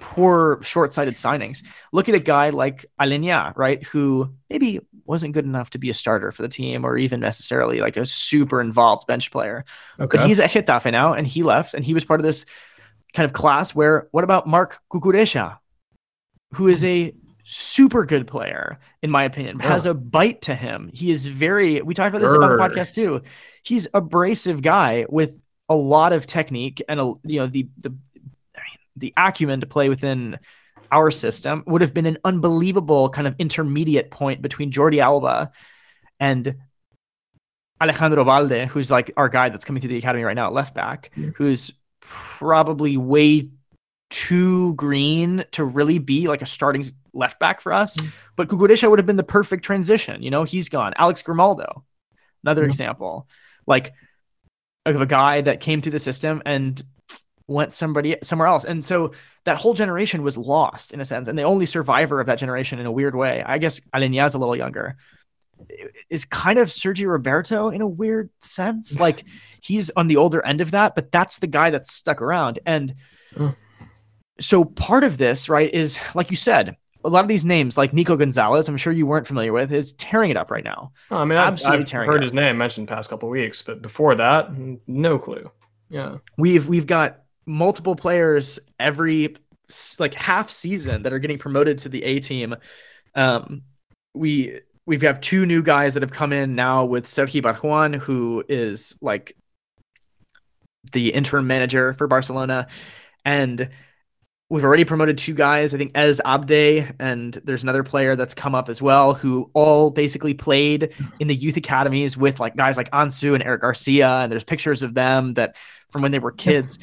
poor, 0.00 0.60
short-sighted 0.62 1.14
signings. 1.14 1.64
Look 1.92 2.08
at 2.08 2.14
a 2.14 2.20
guy 2.20 2.50
like 2.50 2.84
Aleñá, 3.00 3.56
right, 3.56 3.82
who 3.86 4.30
maybe 4.50 4.80
wasn't 5.04 5.32
good 5.32 5.46
enough 5.46 5.70
to 5.70 5.78
be 5.78 5.88
a 5.90 5.94
starter 5.94 6.30
for 6.30 6.42
the 6.42 6.48
team 6.48 6.84
or 6.84 6.98
even 6.98 7.20
necessarily 7.20 7.80
like 7.80 7.96
a 7.96 8.04
super 8.04 8.60
involved 8.60 9.06
bench 9.06 9.30
player. 9.30 9.64
Okay. 9.98 10.18
But 10.18 10.26
he's 10.26 10.40
at 10.40 10.50
Getafe 10.50 10.92
now, 10.92 11.14
and 11.14 11.26
he 11.26 11.42
left, 11.42 11.74
and 11.74 11.84
he 11.84 11.94
was 11.94 12.04
part 12.04 12.20
of 12.20 12.24
this 12.24 12.44
kind 13.14 13.24
of 13.24 13.32
class 13.32 13.74
where 13.74 14.08
what 14.10 14.24
about 14.24 14.46
Marc 14.46 14.78
Cucurella, 14.92 15.58
who 16.52 16.68
is 16.68 16.84
a 16.84 17.14
super 17.42 18.04
good 18.04 18.26
player, 18.26 18.78
in 19.02 19.10
my 19.10 19.24
opinion, 19.24 19.58
yeah. 19.60 19.68
has 19.68 19.86
a 19.86 19.94
bite 19.94 20.42
to 20.42 20.54
him. 20.54 20.90
He 20.92 21.10
is 21.10 21.26
very, 21.26 21.82
we 21.82 21.94
talked 21.94 22.14
about 22.14 22.22
this 22.22 22.34
on 22.34 22.40
the 22.40 22.56
podcast 22.56 22.94
too. 22.94 23.22
He's 23.64 23.86
abrasive 23.94 24.62
guy 24.62 25.06
with 25.08 25.40
a 25.68 25.74
lot 25.74 26.12
of 26.12 26.26
technique 26.26 26.82
and 26.88 27.00
a 27.00 27.14
you 27.24 27.40
know 27.40 27.46
the 27.46 27.68
the 27.78 27.94
the 28.96 29.14
acumen 29.16 29.60
to 29.60 29.66
play 29.66 29.88
within 29.88 30.38
our 30.90 31.10
system 31.10 31.64
would 31.66 31.80
have 31.80 31.94
been 31.94 32.04
an 32.04 32.18
unbelievable 32.24 33.08
kind 33.08 33.26
of 33.26 33.34
intermediate 33.38 34.10
point 34.10 34.42
between 34.42 34.70
Jordi 34.70 34.98
Alba 34.98 35.50
and 36.20 36.56
Alejandro 37.80 38.24
Balde, 38.24 38.68
who's 38.68 38.90
like 38.90 39.10
our 39.16 39.28
guy 39.28 39.48
that's 39.48 39.64
coming 39.64 39.80
through 39.80 39.88
the 39.88 39.96
academy 39.96 40.24
right 40.24 40.36
now 40.36 40.46
at 40.48 40.52
left 40.52 40.74
back, 40.74 41.10
yeah. 41.16 41.30
who's 41.34 41.72
probably 42.00 42.96
way 42.96 43.48
too 44.10 44.74
green 44.74 45.44
to 45.52 45.64
really 45.64 45.98
be 45.98 46.28
like 46.28 46.42
a 46.42 46.46
starting 46.46 46.84
left 47.14 47.38
back 47.38 47.60
for 47.60 47.72
us. 47.72 47.96
Mm-hmm. 47.96 48.08
But 48.36 48.48
Cucurella 48.48 48.90
would 48.90 48.98
have 48.98 49.06
been 49.06 49.16
the 49.16 49.22
perfect 49.22 49.64
transition. 49.64 50.22
You 50.22 50.30
know, 50.30 50.44
he's 50.44 50.68
gone. 50.68 50.92
Alex 50.96 51.22
Grimaldo, 51.22 51.84
another 52.44 52.62
mm-hmm. 52.62 52.70
example. 52.70 53.28
Like 53.66 53.92
of 54.84 55.00
a 55.00 55.06
guy 55.06 55.40
that 55.40 55.60
came 55.60 55.80
to 55.82 55.90
the 55.90 55.98
system 55.98 56.42
and 56.44 56.82
went 57.46 57.74
somebody 57.74 58.16
somewhere 58.22 58.48
else. 58.48 58.64
And 58.64 58.84
so 58.84 59.12
that 59.44 59.56
whole 59.56 59.74
generation 59.74 60.22
was 60.22 60.36
lost 60.36 60.92
in 60.92 61.00
a 61.00 61.04
sense. 61.04 61.28
And 61.28 61.38
the 61.38 61.42
only 61.42 61.66
survivor 61.66 62.20
of 62.20 62.26
that 62.26 62.38
generation 62.38 62.78
in 62.78 62.86
a 62.86 62.92
weird 62.92 63.14
way, 63.14 63.42
I 63.44 63.58
guess 63.58 63.80
Aleñá 63.94 64.26
is 64.26 64.34
a 64.34 64.38
little 64.38 64.56
younger, 64.56 64.96
is 66.10 66.24
kind 66.24 66.58
of 66.58 66.68
Sergio 66.68 67.08
Roberto 67.08 67.68
in 67.68 67.80
a 67.80 67.86
weird 67.86 68.30
sense. 68.40 68.98
Like 69.00 69.24
he's 69.60 69.90
on 69.90 70.06
the 70.06 70.16
older 70.16 70.44
end 70.44 70.60
of 70.60 70.72
that, 70.72 70.94
but 70.94 71.12
that's 71.12 71.38
the 71.38 71.46
guy 71.46 71.70
that's 71.70 71.92
stuck 71.92 72.22
around. 72.22 72.58
And 72.66 72.94
so 74.40 74.64
part 74.64 75.04
of 75.04 75.18
this, 75.18 75.48
right, 75.48 75.72
is 75.72 75.98
like 76.14 76.30
you 76.30 76.36
said, 76.36 76.76
a 77.04 77.08
lot 77.08 77.24
of 77.24 77.28
these 77.28 77.44
names, 77.44 77.76
like 77.76 77.92
Nico 77.92 78.16
Gonzalez, 78.16 78.68
I'm 78.68 78.76
sure 78.76 78.92
you 78.92 79.06
weren't 79.06 79.26
familiar 79.26 79.52
with, 79.52 79.72
is 79.72 79.92
tearing 79.94 80.30
it 80.30 80.36
up 80.36 80.50
right 80.50 80.64
now. 80.64 80.92
Oh, 81.10 81.18
I 81.18 81.24
mean, 81.24 81.38
I've, 81.38 81.64
I've 81.64 81.84
tearing. 81.84 82.08
Heard 82.08 82.22
his 82.22 82.34
name 82.34 82.58
mentioned 82.58 82.88
past 82.88 83.10
couple 83.10 83.28
weeks, 83.28 83.62
but 83.62 83.82
before 83.82 84.14
that, 84.16 84.50
no 84.86 85.18
clue. 85.18 85.50
Yeah, 85.88 86.18
we've 86.36 86.68
we've 86.68 86.86
got 86.86 87.22
multiple 87.46 87.96
players 87.96 88.58
every 88.78 89.36
like 89.98 90.14
half 90.14 90.50
season 90.50 91.02
that 91.02 91.12
are 91.12 91.18
getting 91.18 91.38
promoted 91.38 91.78
to 91.78 91.88
the 91.88 92.02
A 92.04 92.20
team. 92.20 92.54
Um, 93.14 93.62
we 94.14 94.60
we 94.86 94.98
have 94.98 95.20
two 95.20 95.46
new 95.46 95.62
guys 95.62 95.94
that 95.94 96.02
have 96.02 96.12
come 96.12 96.32
in 96.32 96.54
now 96.54 96.84
with 96.84 97.06
Sergi 97.06 97.40
Barjuan, 97.40 97.96
who 97.96 98.44
is 98.48 98.96
like 99.00 99.36
the 100.92 101.12
interim 101.12 101.46
manager 101.46 101.94
for 101.94 102.06
Barcelona, 102.06 102.66
and 103.24 103.68
we've 104.52 104.66
already 104.66 104.84
promoted 104.84 105.16
two 105.16 105.32
guys. 105.32 105.72
I 105.72 105.78
think 105.78 105.92
Ez 105.94 106.20
Abde 106.26 106.94
and 107.00 107.40
there's 107.44 107.62
another 107.62 107.82
player 107.82 108.14
that's 108.14 108.34
come 108.34 108.54
up 108.54 108.68
as 108.68 108.82
well, 108.82 109.14
who 109.14 109.50
all 109.54 109.90
basically 109.90 110.34
played 110.34 110.92
in 111.18 111.28
the 111.28 111.34
youth 111.34 111.56
academies 111.56 112.18
with 112.18 112.38
like 112.38 112.54
guys 112.54 112.76
like 112.76 112.90
Ansu 112.90 113.32
and 113.32 113.42
Eric 113.42 113.62
Garcia, 113.62 114.20
and 114.20 114.30
there's 114.30 114.44
pictures 114.44 114.82
of 114.82 114.92
them 114.92 115.34
that 115.34 115.56
from 115.90 116.02
when 116.02 116.12
they 116.12 116.18
were 116.18 116.32
kids. 116.32 116.78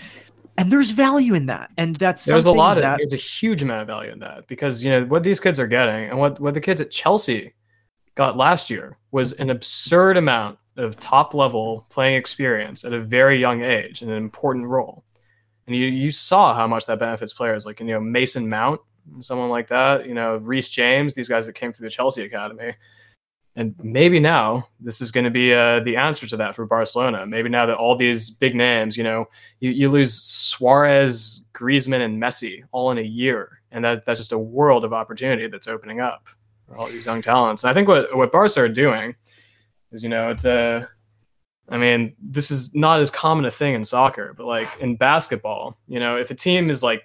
And 0.58 0.72
there's 0.72 0.92
value 0.92 1.36
in 1.36 1.46
that, 1.46 1.70
and 1.78 1.96
that's 1.96 2.26
there's 2.26 2.48
a 2.48 2.52
lot 2.52 2.78
of 2.78 2.82
that, 2.82 2.98
there's 2.98 3.14
a 3.14 3.18
huge 3.18 3.62
amount 3.62 3.82
of 3.82 3.88
value 3.88 4.12
in 4.12 4.20
that 4.20 4.48
because 4.48 4.84
you 4.84 4.90
know 4.92 5.06
what 5.06 5.24
these 5.24 5.40
kids 5.40 5.60
are 5.60 5.68
getting 5.68 6.10
and 6.10 6.18
what 6.18 6.40
what 6.40 6.56
the 6.56 6.60
kids 6.60 6.82
at 6.82 6.92
Chelsea 6.92 7.54
got 8.16 8.36
last 8.36 8.70
year 8.70 8.98
was 9.12 9.32
an 9.34 9.52
absurd 9.52 10.18
amount 10.18 10.58
of 10.76 10.98
top 10.98 11.34
level 11.34 11.86
playing 11.90 12.16
experience 12.16 12.84
at 12.84 12.94
a 12.94 13.00
very 13.00 13.38
young 13.38 13.62
age 13.62 14.02
in 14.02 14.10
an 14.10 14.18
important 14.18 14.66
role. 14.66 15.06
And 15.70 15.78
you, 15.78 15.86
you 15.86 16.10
saw 16.10 16.56
how 16.56 16.66
much 16.66 16.88
that 16.88 16.98
benefits 16.98 17.32
players 17.32 17.64
like, 17.64 17.80
you 17.80 17.86
know, 17.86 18.00
Mason 18.00 18.50
Mount, 18.50 18.82
someone 19.20 19.52
like 19.52 19.68
that, 19.68 20.08
you 20.08 20.16
know, 20.16 20.38
Reece 20.38 20.72
James, 20.72 21.14
these 21.14 21.30
guys 21.30 21.46
that 21.46 21.54
came 21.54 21.72
through 21.72 21.86
the 21.86 21.92
Chelsea 21.92 22.24
Academy. 22.24 22.74
And 23.56 23.76
maybe 23.84 24.20
now 24.20 24.68
this 24.80 25.00
is 25.00 25.12
going 25.12 25.26
to 25.26 25.30
be 25.30 25.54
uh, 25.54 25.82
the 25.82 25.96
answer 25.96 26.26
to 26.26 26.38
that 26.38 26.56
for 26.56 26.66
Barcelona. 26.66 27.28
Maybe 27.28 27.50
now 27.50 27.68
that 27.68 27.78
all 27.78 27.96
these 27.96 28.32
big 28.32 28.56
names, 28.56 28.98
you 28.98 29.04
know, 29.04 29.28
you, 29.60 29.70
you 29.70 29.90
lose 29.90 30.12
Suarez, 30.16 31.46
Griezmann, 31.54 32.04
and 32.04 32.20
Messi 32.20 32.64
all 32.72 32.90
in 32.90 32.98
a 32.98 33.04
year. 33.04 33.62
And 33.72 33.86
that, 33.86 34.06
that's 34.06 34.20
just 34.20 34.32
a 34.32 34.40
world 34.40 34.84
of 34.84 34.92
opportunity 34.92 35.46
that's 35.46 35.68
opening 35.68 36.02
up 36.02 36.30
for 36.68 36.78
all 36.78 36.88
these 36.88 37.06
young 37.06 37.22
talents. 37.22 37.64
And 37.64 37.70
I 37.70 37.76
think 37.76 37.88
what, 37.88 38.18
what 38.18 38.32
Barca 38.32 38.62
are 38.62 38.68
doing 38.68 39.16
is, 39.92 40.02
you 40.02 40.10
know, 40.10 40.32
it's 40.32 40.46
a, 40.46 40.90
I 41.72 41.78
mean, 41.78 42.16
this 42.22 42.52
is 42.52 42.74
not 42.74 43.00
as 43.00 43.12
common 43.12 43.46
a 43.46 43.52
thing 43.52 43.76
in 43.76 43.84
soccer, 43.84 44.34
but 44.36 44.46
like 44.46 44.68
in 44.80 44.96
basketball, 44.96 45.78
you 45.88 46.00
know, 46.00 46.18
if 46.18 46.32
a 46.32 46.36
team 46.36 46.70
is 46.70 46.82
like 46.84 47.04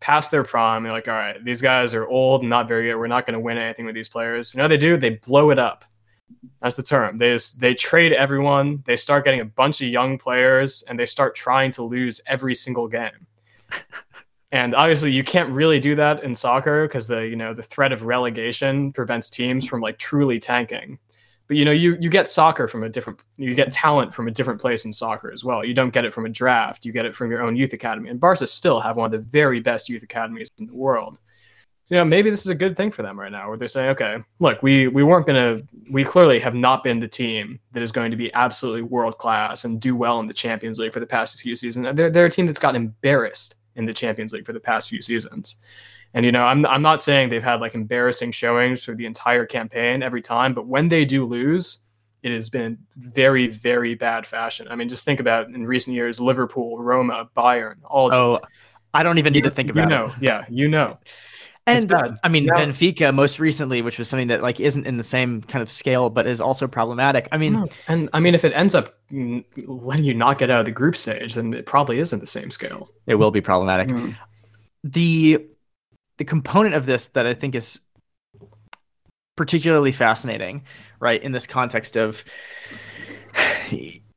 past 0.00 0.30
their 0.30 0.44
prime, 0.44 0.82
they're 0.82 0.92
like, 0.92 1.08
all 1.08 1.14
right, 1.14 1.42
these 1.42 1.62
guys 1.62 1.94
are 1.94 2.06
old 2.06 2.42
and 2.42 2.50
not 2.50 2.68
very 2.68 2.88
good. 2.88 2.96
We're 2.96 3.06
not 3.06 3.24
going 3.24 3.34
to 3.34 3.40
win 3.40 3.56
anything 3.56 3.86
with 3.86 3.94
these 3.94 4.08
players. 4.08 4.52
You 4.52 4.58
know 4.58 4.68
they 4.68 4.76
do? 4.76 4.96
They 4.98 5.10
blow 5.10 5.50
it 5.50 5.58
up. 5.58 5.84
That's 6.60 6.74
the 6.74 6.82
term. 6.82 7.16
They 7.16 7.32
just, 7.32 7.60
they 7.60 7.74
trade 7.74 8.12
everyone. 8.12 8.82
They 8.84 8.96
start 8.96 9.24
getting 9.24 9.40
a 9.40 9.46
bunch 9.46 9.80
of 9.80 9.88
young 9.88 10.18
players, 10.18 10.82
and 10.82 10.98
they 10.98 11.06
start 11.06 11.34
trying 11.34 11.70
to 11.72 11.82
lose 11.82 12.20
every 12.26 12.54
single 12.54 12.88
game. 12.88 13.26
and 14.52 14.74
obviously, 14.74 15.12
you 15.12 15.24
can't 15.24 15.50
really 15.50 15.80
do 15.80 15.94
that 15.94 16.22
in 16.22 16.34
soccer 16.34 16.86
because 16.86 17.08
the 17.08 17.26
you 17.26 17.36
know 17.36 17.54
the 17.54 17.62
threat 17.62 17.92
of 17.92 18.02
relegation 18.02 18.92
prevents 18.92 19.30
teams 19.30 19.66
from 19.66 19.80
like 19.80 19.98
truly 19.98 20.38
tanking 20.38 20.98
but 21.46 21.56
you 21.56 21.64
know 21.64 21.70
you 21.70 21.96
you 22.00 22.08
get 22.08 22.28
soccer 22.28 22.66
from 22.66 22.82
a 22.82 22.88
different 22.88 23.22
you 23.36 23.54
get 23.54 23.70
talent 23.70 24.14
from 24.14 24.28
a 24.28 24.30
different 24.30 24.60
place 24.60 24.84
in 24.84 24.92
soccer 24.92 25.30
as 25.30 25.44
well. 25.44 25.64
You 25.64 25.74
don't 25.74 25.92
get 25.92 26.04
it 26.04 26.12
from 26.12 26.26
a 26.26 26.28
draft. 26.28 26.84
You 26.84 26.92
get 26.92 27.04
it 27.06 27.14
from 27.14 27.30
your 27.30 27.42
own 27.42 27.56
youth 27.56 27.72
academy. 27.72 28.08
And 28.08 28.18
barca 28.18 28.46
still 28.46 28.80
have 28.80 28.96
one 28.96 29.06
of 29.06 29.12
the 29.12 29.18
very 29.18 29.60
best 29.60 29.88
youth 29.88 30.02
academies 30.02 30.50
in 30.58 30.66
the 30.66 30.74
world. 30.74 31.18
So 31.84 31.94
you 31.94 32.00
know 32.00 32.04
maybe 32.04 32.30
this 32.30 32.40
is 32.40 32.48
a 32.48 32.54
good 32.54 32.76
thing 32.76 32.90
for 32.90 33.02
them 33.02 33.20
right 33.20 33.30
now 33.30 33.48
where 33.48 33.58
they're 33.58 33.68
saying 33.68 33.90
okay 33.90 34.16
look 34.38 34.62
we 34.62 34.88
we 34.88 35.02
weren't 35.02 35.26
to 35.26 35.62
we 35.90 36.02
clearly 36.02 36.40
have 36.40 36.54
not 36.54 36.82
been 36.82 36.98
the 36.98 37.08
team 37.08 37.60
that 37.72 37.82
is 37.82 37.92
going 37.92 38.10
to 38.10 38.16
be 38.16 38.32
absolutely 38.32 38.80
world 38.80 39.18
class 39.18 39.66
and 39.66 39.82
do 39.82 39.94
well 39.94 40.18
in 40.20 40.26
the 40.26 40.32
champions 40.32 40.78
league 40.78 40.94
for 40.94 41.00
the 41.00 41.06
past 41.06 41.38
few 41.38 41.54
seasons. 41.54 41.86
They're, 41.94 42.10
they're 42.10 42.26
a 42.26 42.30
team 42.30 42.46
that's 42.46 42.58
gotten 42.58 42.80
embarrassed 42.80 43.56
in 43.76 43.84
the 43.84 43.92
champions 43.92 44.32
league 44.32 44.46
for 44.46 44.54
the 44.54 44.60
past 44.60 44.88
few 44.88 45.02
seasons 45.02 45.60
and 46.14 46.24
you 46.24 46.32
know, 46.32 46.44
I'm 46.44 46.64
I'm 46.64 46.82
not 46.82 47.02
saying 47.02 47.28
they've 47.28 47.42
had 47.42 47.60
like 47.60 47.74
embarrassing 47.74 48.30
showings 48.30 48.84
for 48.84 48.94
the 48.94 49.04
entire 49.04 49.44
campaign 49.44 50.02
every 50.02 50.22
time, 50.22 50.54
but 50.54 50.66
when 50.66 50.88
they 50.88 51.04
do 51.04 51.24
lose, 51.24 51.84
it 52.22 52.32
has 52.32 52.48
been 52.48 52.78
very 52.96 53.48
very 53.48 53.94
bad 53.94 54.26
fashion. 54.26 54.68
I 54.70 54.76
mean, 54.76 54.88
just 54.88 55.04
think 55.04 55.20
about 55.20 55.48
in 55.48 55.66
recent 55.66 55.94
years, 55.94 56.20
Liverpool, 56.20 56.78
Roma, 56.78 57.28
Bayern, 57.36 57.76
all. 57.84 58.10
Just, 58.10 58.20
oh, 58.20 58.38
I 58.94 59.02
don't 59.02 59.18
even 59.18 59.32
need 59.32 59.44
to 59.44 59.50
think 59.50 59.70
about 59.70 59.82
you 59.82 59.88
know, 59.90 60.06
it. 60.06 60.12
Yeah, 60.20 60.44
you 60.48 60.68
know. 60.68 60.98
And 61.66 61.90
I 62.22 62.28
mean, 62.28 62.44
now, 62.44 62.56
Benfica 62.56 63.12
most 63.14 63.40
recently, 63.40 63.80
which 63.80 63.98
was 63.98 64.06
something 64.08 64.28
that 64.28 64.42
like 64.42 64.60
isn't 64.60 64.86
in 64.86 64.98
the 64.98 65.02
same 65.02 65.40
kind 65.42 65.62
of 65.62 65.70
scale, 65.70 66.10
but 66.10 66.26
is 66.26 66.38
also 66.40 66.68
problematic. 66.68 67.26
I 67.32 67.38
mean, 67.38 67.66
and 67.88 68.10
I 68.12 68.20
mean, 68.20 68.34
if 68.34 68.44
it 68.44 68.52
ends 68.54 68.74
up 68.74 68.94
letting 69.10 70.04
you 70.04 70.12
not 70.12 70.38
get 70.38 70.50
out 70.50 70.60
of 70.60 70.66
the 70.66 70.72
group 70.72 70.94
stage, 70.94 71.34
then 71.34 71.54
it 71.54 71.64
probably 71.64 71.98
isn't 72.00 72.20
the 72.20 72.26
same 72.26 72.50
scale. 72.50 72.90
It 73.06 73.14
will 73.14 73.30
be 73.30 73.40
problematic. 73.40 73.88
Mm. 73.88 74.14
The 74.84 75.46
the 76.18 76.24
component 76.24 76.74
of 76.74 76.86
this 76.86 77.08
that 77.08 77.26
I 77.26 77.34
think 77.34 77.54
is 77.54 77.80
particularly 79.36 79.92
fascinating, 79.92 80.62
right, 81.00 81.22
in 81.22 81.32
this 81.32 81.46
context 81.46 81.96
of 81.96 82.24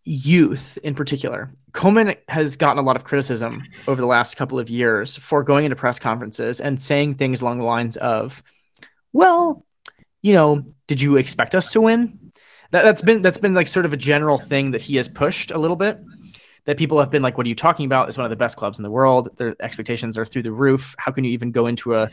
youth 0.04 0.78
in 0.84 0.96
particular. 0.96 1.52
Koeman 1.74 2.16
has 2.30 2.56
gotten 2.56 2.80
a 2.80 2.86
lot 2.86 2.96
of 2.96 3.04
criticism 3.04 3.64
over 3.88 4.00
the 4.00 4.08
last 4.08 4.38
couple 4.38 4.58
of 4.58 4.70
years 4.70 5.18
for 5.18 5.44
going 5.44 5.66
into 5.66 5.76
press 5.76 6.00
conferences 6.00 6.60
and 6.60 6.82
saying 6.82 7.16
things 7.16 7.42
along 7.42 7.58
the 7.58 7.66
lines 7.66 7.98
of, 7.98 8.42
well, 9.12 9.66
you 10.22 10.34
know, 10.34 10.66
did 10.88 11.02
you 11.02 11.18
expect 11.18 11.56
us 11.56 11.72
to 11.72 11.82
win? 11.82 12.32
That, 12.72 12.84
that's 12.84 13.02
been 13.02 13.22
that's 13.22 13.38
been 13.38 13.54
like 13.54 13.68
sort 13.68 13.86
of 13.86 13.94
a 13.94 13.98
general 13.98 14.38
thing 14.38 14.72
that 14.72 14.82
he 14.82 14.98
has 14.98 15.08
pushed 15.08 15.52
a 15.52 15.58
little 15.58 15.78
bit 15.78 16.00
that 16.66 16.78
people 16.78 17.00
have 17.00 17.10
been 17.10 17.22
like, 17.22 17.38
"What 17.38 17.46
are 17.46 17.50
you 17.50 17.56
talking 17.56 17.86
about? 17.86 18.08
It's 18.08 18.18
one 18.18 18.26
of 18.26 18.30
the 18.30 18.36
best 18.36 18.58
clubs 18.58 18.80
in 18.80 18.84
the 18.84 18.92
world. 18.92 19.30
Their 19.38 19.56
expectations 19.62 20.18
are 20.18 20.26
through 20.26 20.44
the 20.44 20.52
roof. 20.52 20.96
How 20.98 21.12
can 21.12 21.24
you 21.24 21.32
even 21.32 21.52
go 21.52 21.68
into 21.68 21.96
a, 21.96 22.10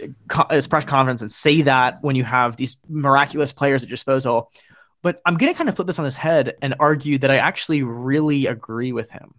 a 0.00 0.62
press 0.62 0.84
conference 0.84 1.22
and 1.22 1.30
say 1.30 1.62
that 1.62 2.02
when 2.02 2.16
you 2.16 2.24
have 2.24 2.56
these 2.56 2.76
miraculous 2.88 3.52
players 3.52 3.82
at 3.82 3.88
your 3.88 3.94
disposal?" 3.96 4.50
But 5.02 5.20
I'm 5.24 5.36
going 5.36 5.52
to 5.52 5.56
kind 5.56 5.68
of 5.68 5.76
flip 5.76 5.86
this 5.86 5.98
on 5.98 6.04
his 6.04 6.16
head 6.16 6.56
and 6.62 6.74
argue 6.80 7.18
that 7.18 7.30
I 7.30 7.36
actually 7.36 7.82
really 7.82 8.46
agree 8.46 8.92
with 8.92 9.10
him, 9.10 9.34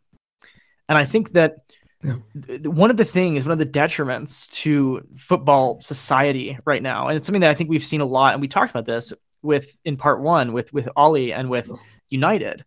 and 0.89 0.97
I 0.97 1.05
think 1.05 1.33
that. 1.33 1.57
Yeah. 2.03 2.17
One 2.63 2.91
of 2.91 2.97
the 2.97 3.03
things, 3.03 3.43
one 3.43 3.53
of 3.53 3.57
the 3.57 3.65
detriments 3.65 4.51
to 4.51 5.01
football 5.15 5.81
society 5.81 6.55
right 6.63 6.83
now, 6.83 7.07
and 7.07 7.17
it's 7.17 7.25
something 7.25 7.41
that 7.41 7.49
I 7.49 7.55
think 7.55 7.71
we've 7.71 7.83
seen 7.83 8.01
a 8.01 8.05
lot, 8.05 8.33
and 8.33 8.41
we 8.41 8.47
talked 8.47 8.69
about 8.69 8.85
this 8.85 9.11
with 9.41 9.75
in 9.83 9.97
part 9.97 10.21
one 10.21 10.53
with 10.53 10.71
with 10.71 10.87
Ollie 10.95 11.33
and 11.33 11.49
with 11.49 11.71
United, 12.09 12.63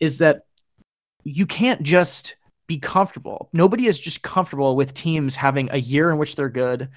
is 0.00 0.18
that 0.18 0.46
you 1.24 1.46
can't 1.46 1.82
just 1.82 2.36
be 2.66 2.78
comfortable. 2.78 3.48
Nobody 3.52 3.86
is 3.86 4.00
just 4.00 4.22
comfortable 4.22 4.76
with 4.76 4.94
teams 4.94 5.34
having 5.34 5.68
a 5.70 5.76
year 5.76 6.10
in 6.10 6.18
which 6.18 6.36
they're 6.36 6.48
good, 6.48 6.88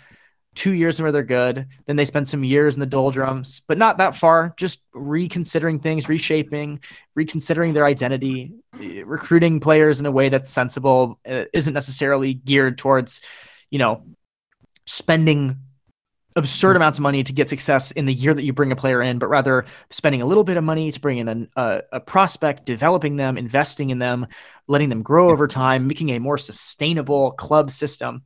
two 0.55 0.71
years 0.71 1.01
where 1.01 1.11
they're 1.11 1.23
good, 1.23 1.67
then 1.85 1.97
they 1.97 2.05
spend 2.05 2.27
some 2.27 2.43
years 2.43 2.75
in 2.75 2.79
the 2.79 2.85
doldrums, 2.85 3.61
but 3.67 3.77
not 3.77 3.97
that 3.97 4.15
far, 4.15 4.53
just 4.57 4.81
reconsidering 4.93 5.79
things, 5.79 6.07
reshaping, 6.07 6.79
reconsidering 7.13 7.73
their 7.73 7.85
identity, 7.85 8.53
recruiting 9.03 9.59
players 9.59 9.99
in 9.99 10.05
a 10.05 10.11
way 10.11 10.29
that's 10.29 10.49
sensible, 10.49 11.19
uh, 11.29 11.43
isn't 11.53 11.73
necessarily 11.73 12.33
geared 12.33 12.77
towards, 12.77 13.19
you 13.69 13.79
know, 13.79 14.03
spending 14.85 15.57
absurd 16.35 16.71
hmm. 16.71 16.77
amounts 16.77 16.97
of 16.97 17.03
money 17.03 17.23
to 17.23 17.33
get 17.33 17.49
success 17.49 17.91
in 17.91 18.05
the 18.05 18.13
year 18.13 18.33
that 18.33 18.43
you 18.43 18.53
bring 18.53 18.71
a 18.71 18.75
player 18.75 19.01
in, 19.01 19.19
but 19.19 19.27
rather 19.27 19.65
spending 19.89 20.21
a 20.21 20.25
little 20.25 20.43
bit 20.43 20.57
of 20.57 20.63
money 20.63 20.91
to 20.91 20.99
bring 20.99 21.17
in 21.17 21.27
an, 21.27 21.49
a, 21.55 21.81
a, 21.93 21.99
prospect, 21.99 22.65
developing 22.65 23.15
them, 23.15 23.37
investing 23.37 23.89
in 23.89 23.99
them, 23.99 24.27
letting 24.67 24.89
them 24.89 25.01
grow 25.01 25.27
hmm. 25.27 25.33
over 25.33 25.47
time, 25.47 25.87
making 25.87 26.09
a 26.09 26.19
more 26.19 26.37
sustainable 26.37 27.31
club 27.31 27.71
system. 27.71 28.23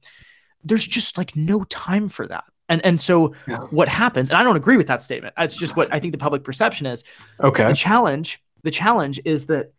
There's 0.63 0.85
just 0.85 1.17
like 1.17 1.35
no 1.35 1.63
time 1.65 2.09
for 2.09 2.27
that. 2.27 2.43
And 2.67 2.85
and 2.85 3.01
so 3.01 3.33
yeah. 3.47 3.57
what 3.71 3.87
happens, 3.87 4.29
and 4.29 4.37
I 4.37 4.43
don't 4.43 4.55
agree 4.55 4.77
with 4.77 4.87
that 4.87 5.01
statement. 5.01 5.33
It's 5.39 5.55
just 5.55 5.75
what 5.75 5.91
I 5.91 5.99
think 5.99 6.11
the 6.11 6.19
public 6.19 6.43
perception 6.43 6.85
is. 6.85 7.03
Okay. 7.39 7.67
The 7.67 7.73
challenge, 7.73 8.43
the 8.61 8.69
challenge 8.69 9.19
is 9.25 9.47
that 9.47 9.73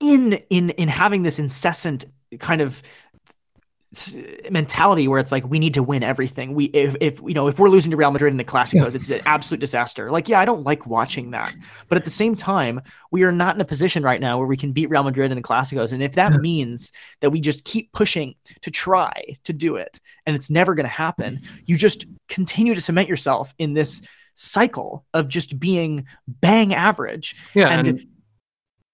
in 0.00 0.32
in 0.50 0.70
in 0.70 0.88
having 0.88 1.22
this 1.22 1.38
incessant 1.38 2.06
kind 2.38 2.60
of 2.60 2.82
mentality 4.50 5.08
where 5.08 5.20
it's 5.20 5.32
like 5.32 5.48
we 5.48 5.58
need 5.58 5.74
to 5.74 5.82
win 5.82 6.02
everything. 6.02 6.54
We 6.54 6.66
if, 6.66 6.96
if 7.00 7.20
you 7.20 7.34
know 7.34 7.48
if 7.48 7.58
we're 7.58 7.68
losing 7.68 7.90
to 7.90 7.96
Real 7.96 8.10
Madrid 8.10 8.32
in 8.32 8.36
the 8.36 8.44
Clásicos, 8.44 8.92
yeah. 8.92 8.96
it's 8.96 9.10
an 9.10 9.20
absolute 9.26 9.60
disaster. 9.60 10.10
Like 10.10 10.28
yeah, 10.28 10.40
I 10.40 10.44
don't 10.44 10.64
like 10.64 10.86
watching 10.86 11.30
that, 11.32 11.54
but 11.88 11.98
at 11.98 12.04
the 12.04 12.10
same 12.10 12.34
time, 12.34 12.80
we 13.10 13.24
are 13.24 13.32
not 13.32 13.54
in 13.54 13.60
a 13.60 13.64
position 13.64 14.02
right 14.02 14.20
now 14.20 14.38
where 14.38 14.46
we 14.46 14.56
can 14.56 14.72
beat 14.72 14.90
Real 14.90 15.02
Madrid 15.02 15.30
in 15.30 15.36
the 15.36 15.42
Clásicos, 15.42 15.92
and 15.92 16.02
if 16.02 16.14
that 16.14 16.32
yeah. 16.32 16.38
means 16.38 16.92
that 17.20 17.30
we 17.30 17.40
just 17.40 17.64
keep 17.64 17.92
pushing 17.92 18.34
to 18.62 18.70
try 18.70 19.36
to 19.44 19.52
do 19.52 19.76
it, 19.76 20.00
and 20.26 20.36
it's 20.36 20.50
never 20.50 20.74
going 20.74 20.84
to 20.84 20.90
happen, 20.90 21.40
you 21.66 21.76
just 21.76 22.06
continue 22.28 22.74
to 22.74 22.80
cement 22.80 23.08
yourself 23.08 23.54
in 23.58 23.74
this 23.74 24.02
cycle 24.34 25.04
of 25.14 25.28
just 25.28 25.58
being 25.58 26.06
bang 26.26 26.74
average. 26.74 27.36
Yeah, 27.54 27.68
and, 27.68 27.88
and 27.88 28.06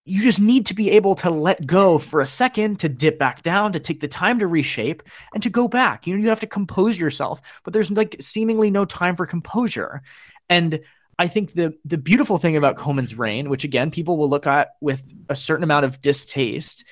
you 0.04 0.22
just 0.22 0.40
need 0.40 0.66
to 0.66 0.74
be 0.74 0.90
able 0.90 1.14
to 1.14 1.30
let 1.30 1.66
go 1.66 1.98
for 1.98 2.20
a 2.20 2.26
second 2.26 2.78
to 2.80 2.88
dip 2.88 3.18
back 3.18 3.42
down 3.42 3.72
to 3.72 3.80
take 3.80 4.00
the 4.00 4.08
time 4.08 4.38
to 4.38 4.46
reshape 4.46 5.02
and 5.34 5.42
to 5.42 5.50
go 5.50 5.68
back. 5.68 6.06
You 6.06 6.14
know 6.14 6.22
you 6.22 6.28
have 6.30 6.40
to 6.40 6.46
compose 6.46 6.98
yourself 6.98 7.40
but 7.64 7.72
there's 7.72 7.90
like 7.90 8.16
seemingly 8.20 8.70
no 8.70 8.84
time 8.84 9.16
for 9.16 9.26
composure. 9.26 10.02
And 10.48 10.80
i 11.18 11.28
think 11.28 11.52
the 11.52 11.74
the 11.84 11.98
beautiful 11.98 12.38
thing 12.38 12.56
about 12.56 12.76
Koeman's 12.76 13.14
reign 13.14 13.50
which 13.50 13.62
again 13.62 13.90
people 13.90 14.16
will 14.16 14.30
look 14.30 14.46
at 14.46 14.70
with 14.80 15.12
a 15.28 15.36
certain 15.36 15.64
amount 15.64 15.84
of 15.84 16.00
distaste 16.00 16.84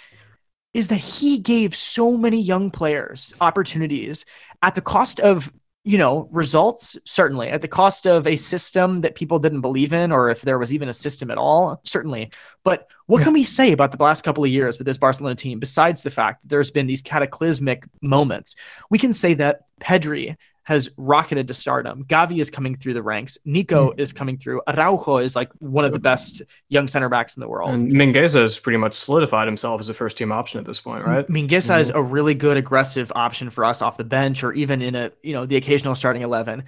is 0.75 0.89
that 0.89 0.97
he 0.97 1.39
gave 1.39 1.75
so 1.75 2.17
many 2.17 2.41
young 2.41 2.71
players 2.71 3.35
opportunities 3.41 4.27
at 4.63 4.75
the 4.75 4.83
cost 4.83 5.19
of 5.19 5.51
you 5.89 5.97
know, 5.97 6.29
results, 6.31 6.99
certainly. 7.07 7.49
At 7.49 7.63
the 7.63 7.67
cost 7.67 8.07
of 8.07 8.27
a 8.27 8.37
system 8.37 9.01
that 9.01 9.15
people 9.15 9.39
didn't 9.39 9.63
believe 9.63 9.95
in, 9.95 10.13
or 10.13 10.29
if 10.29 10.43
there 10.43 10.59
was 10.59 10.75
even 10.75 10.91
a 10.91 10.93
system 10.93 11.31
at 11.31 11.39
all, 11.39 11.81
certainly. 11.83 12.31
But 12.63 12.91
what 13.07 13.21
yeah. 13.21 13.25
can 13.25 13.33
we 13.33 13.43
say 13.43 13.73
about 13.73 13.93
the 13.93 14.05
last 14.05 14.21
couple 14.21 14.45
of 14.45 14.51
years 14.51 14.77
with 14.77 14.87
this 14.87 14.99
Barcelona 14.99 15.35
team, 15.35 15.59
besides 15.59 16.03
the 16.03 16.11
fact 16.11 16.43
that 16.43 16.51
there's 16.51 16.71
been 16.71 16.87
these 16.87 17.01
cataclysmic 17.01 17.89
moments? 18.03 18.55
We 18.91 18.99
can 18.99 19.15
say 19.15 19.33
that 19.35 19.63
Pedri 19.81 20.37
has 20.69 20.91
rocketed 20.99 21.49
to 21.49 21.55
stardom. 21.55 22.05
Gavi 22.05 22.43
is 22.43 22.51
coming 22.51 22.77
through 22.77 22.93
the 22.93 23.03
ranks. 23.03 23.39
Nico 23.47 23.93
mm. 23.93 23.99
is 23.99 24.13
coming 24.13 24.37
through. 24.37 24.61
Araujo 24.69 25.17
is 25.17 25.35
like 25.35 25.51
one 25.61 25.87
of 25.87 25.93
the 25.93 25.99
best 25.99 26.43
young 26.69 26.87
center 26.87 27.09
backs 27.09 27.39
in 27.39 27.41
the 27.41 27.49
world. 27.49 27.71
And 27.71 27.91
Mingueza 27.91 28.35
has 28.35 28.59
pretty 28.59 28.77
much 28.77 28.93
solidified 28.93 29.49
himself 29.49 29.81
as 29.81 29.89
a 29.89 29.95
first 29.95 30.19
team 30.19 30.31
option 30.31 30.61
at 30.61 30.67
this 30.67 30.79
point, 30.79 31.07
right? 31.07 31.27
Mingueza 31.27 31.75
mm. 31.75 31.81
is 31.81 31.89
a 31.89 32.03
really 32.03 32.35
good 32.35 32.59
aggressive 32.59 33.11
option 33.17 33.49
for 33.49 33.65
us 33.65 33.81
off 33.81 33.97
the 33.97 34.05
bench 34.05 34.45
or 34.45 34.53
even 34.53 34.83
in 34.83 34.95
a, 34.95 35.11
you 35.23 35.33
know, 35.33 35.47
the 35.47 35.57
occasional 35.57 35.95
starting 35.95 36.21
11. 36.21 36.65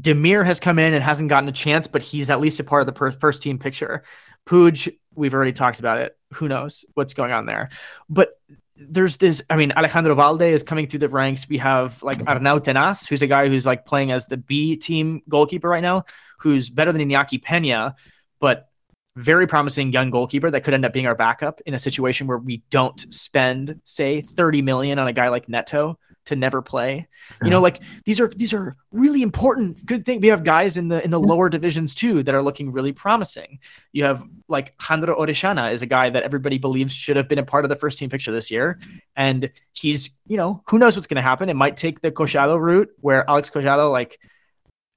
Demir 0.00 0.44
has 0.44 0.58
come 0.58 0.80
in 0.80 0.92
and 0.92 1.04
hasn't 1.04 1.28
gotten 1.28 1.48
a 1.48 1.52
chance, 1.52 1.86
but 1.86 2.02
he's 2.02 2.30
at 2.30 2.40
least 2.40 2.58
a 2.58 2.64
part 2.64 2.80
of 2.80 2.86
the 2.86 2.92
per- 2.92 3.12
first 3.12 3.40
team 3.40 3.60
picture. 3.60 4.02
Puig, 4.46 4.92
we've 5.14 5.32
already 5.32 5.52
talked 5.52 5.78
about 5.78 5.98
it. 5.98 6.18
Who 6.32 6.48
knows 6.48 6.86
what's 6.94 7.14
going 7.14 7.30
on 7.30 7.46
there? 7.46 7.68
But 8.08 8.36
there's 8.76 9.16
this. 9.18 9.42
I 9.48 9.56
mean, 9.56 9.72
Alejandro 9.72 10.14
Balde 10.14 10.42
is 10.42 10.62
coming 10.62 10.86
through 10.86 11.00
the 11.00 11.08
ranks. 11.08 11.48
We 11.48 11.58
have 11.58 12.02
like 12.02 12.18
mm-hmm. 12.18 12.44
Arnau 12.46 12.62
Tenas, 12.62 13.08
who's 13.08 13.22
a 13.22 13.26
guy 13.26 13.48
who's 13.48 13.66
like 13.66 13.86
playing 13.86 14.10
as 14.12 14.26
the 14.26 14.36
B 14.36 14.76
team 14.76 15.22
goalkeeper 15.28 15.68
right 15.68 15.82
now, 15.82 16.04
who's 16.38 16.70
better 16.70 16.92
than 16.92 17.08
Iñaki 17.08 17.42
Pena, 17.42 17.94
but 18.40 18.68
very 19.16 19.46
promising 19.46 19.92
young 19.92 20.10
goalkeeper 20.10 20.50
that 20.50 20.62
could 20.64 20.74
end 20.74 20.84
up 20.84 20.92
being 20.92 21.06
our 21.06 21.14
backup 21.14 21.60
in 21.66 21.74
a 21.74 21.78
situation 21.78 22.26
where 22.26 22.38
we 22.38 22.64
don't 22.70 23.00
spend, 23.14 23.80
say, 23.84 24.20
30 24.20 24.62
million 24.62 24.98
on 24.98 25.06
a 25.06 25.12
guy 25.12 25.28
like 25.28 25.48
Neto 25.48 25.98
to 26.26 26.36
never 26.36 26.62
play. 26.62 27.06
You 27.42 27.50
know, 27.50 27.60
like 27.60 27.82
these 28.04 28.20
are 28.20 28.28
these 28.28 28.52
are 28.52 28.76
really 28.92 29.22
important 29.22 29.84
good 29.84 30.04
thing. 30.04 30.20
We 30.20 30.28
have 30.28 30.44
guys 30.44 30.76
in 30.76 30.88
the 30.88 31.02
in 31.04 31.10
the 31.10 31.20
lower 31.20 31.48
divisions 31.48 31.94
too 31.94 32.22
that 32.22 32.34
are 32.34 32.42
looking 32.42 32.72
really 32.72 32.92
promising. 32.92 33.58
You 33.92 34.04
have 34.04 34.24
like 34.48 34.76
Jandro 34.78 35.18
Orellana 35.18 35.72
is 35.72 35.82
a 35.82 35.86
guy 35.86 36.10
that 36.10 36.22
everybody 36.22 36.58
believes 36.58 36.94
should 36.94 37.16
have 37.16 37.28
been 37.28 37.38
a 37.38 37.44
part 37.44 37.64
of 37.64 37.68
the 37.68 37.76
first 37.76 37.98
team 37.98 38.10
picture 38.10 38.32
this 38.32 38.50
year. 38.50 38.80
And 39.16 39.50
he's, 39.72 40.10
you 40.26 40.36
know, 40.36 40.62
who 40.68 40.78
knows 40.78 40.96
what's 40.96 41.06
gonna 41.06 41.22
happen. 41.22 41.48
It 41.48 41.56
might 41.56 41.76
take 41.76 42.00
the 42.00 42.10
Collado 42.10 42.58
route 42.58 42.90
where 43.00 43.28
Alex 43.28 43.50
Collado 43.50 43.90
like 43.90 44.18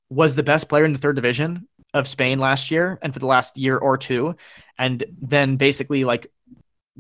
was 0.10 0.36
the 0.36 0.44
best 0.44 0.70
player 0.70 0.86
in 0.86 0.94
the 0.94 1.00
third 1.00 1.16
division 1.16 1.68
of 1.94 2.08
Spain 2.08 2.40
last 2.40 2.72
year 2.72 3.00
and 3.02 3.14
for 3.14 3.20
the 3.20 3.26
last 3.26 3.58
year 3.58 3.78
or 3.78 3.98
two. 3.98 4.36
And 4.78 5.04
then 5.22 5.58
basically 5.58 6.04
like 6.04 6.32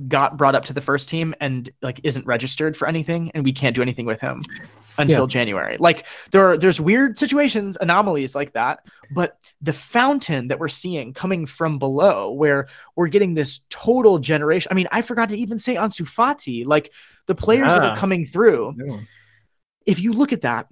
got 0.07 0.37
brought 0.37 0.55
up 0.55 0.65
to 0.65 0.73
the 0.73 0.81
first 0.81 1.09
team 1.09 1.33
and 1.39 1.69
like 1.81 1.99
isn't 2.03 2.25
registered 2.25 2.77
for 2.77 2.87
anything 2.87 3.31
and 3.33 3.43
we 3.43 3.51
can't 3.51 3.75
do 3.75 3.81
anything 3.81 4.05
with 4.05 4.21
him 4.21 4.41
until 4.97 5.23
yeah. 5.23 5.27
January. 5.27 5.77
Like 5.79 6.05
there 6.31 6.49
are 6.49 6.57
there's 6.57 6.79
weird 6.79 7.17
situations, 7.17 7.77
anomalies 7.79 8.35
like 8.35 8.53
that, 8.53 8.85
but 9.11 9.37
the 9.61 9.73
fountain 9.73 10.49
that 10.49 10.59
we're 10.59 10.67
seeing 10.67 11.13
coming 11.13 11.45
from 11.45 11.79
below 11.79 12.31
where 12.31 12.67
we're 12.95 13.07
getting 13.07 13.33
this 13.33 13.61
total 13.69 14.19
generation. 14.19 14.69
I 14.71 14.75
mean, 14.75 14.87
I 14.91 15.01
forgot 15.01 15.29
to 15.29 15.37
even 15.37 15.59
say 15.59 15.75
Ansu 15.75 16.01
Fati, 16.01 16.65
like 16.65 16.93
the 17.25 17.35
players 17.35 17.73
yeah. 17.73 17.79
that 17.79 17.83
are 17.83 17.97
coming 17.97 18.25
through. 18.25 18.75
Yeah. 18.77 18.97
If 19.85 19.99
you 19.99 20.13
look 20.13 20.33
at 20.33 20.41
that, 20.41 20.67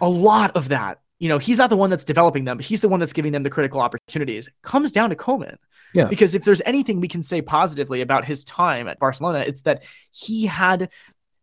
a 0.00 0.08
lot 0.08 0.56
of 0.56 0.68
that 0.68 1.00
you 1.22 1.28
know, 1.28 1.38
he's 1.38 1.58
not 1.58 1.70
the 1.70 1.76
one 1.76 1.88
that's 1.88 2.04
developing 2.04 2.46
them, 2.46 2.56
but 2.56 2.66
he's 2.66 2.80
the 2.80 2.88
one 2.88 2.98
that's 2.98 3.12
giving 3.12 3.30
them 3.30 3.44
the 3.44 3.48
critical 3.48 3.80
opportunities. 3.80 4.48
Comes 4.62 4.90
down 4.90 5.10
to 5.10 5.14
Koeman. 5.14 5.56
Yeah. 5.94 6.06
Because 6.06 6.34
if 6.34 6.42
there's 6.42 6.60
anything 6.66 6.98
we 6.98 7.06
can 7.06 7.22
say 7.22 7.40
positively 7.40 8.00
about 8.00 8.24
his 8.24 8.42
time 8.42 8.88
at 8.88 8.98
Barcelona, 8.98 9.38
it's 9.46 9.60
that 9.62 9.84
he 10.10 10.46
had 10.46 10.90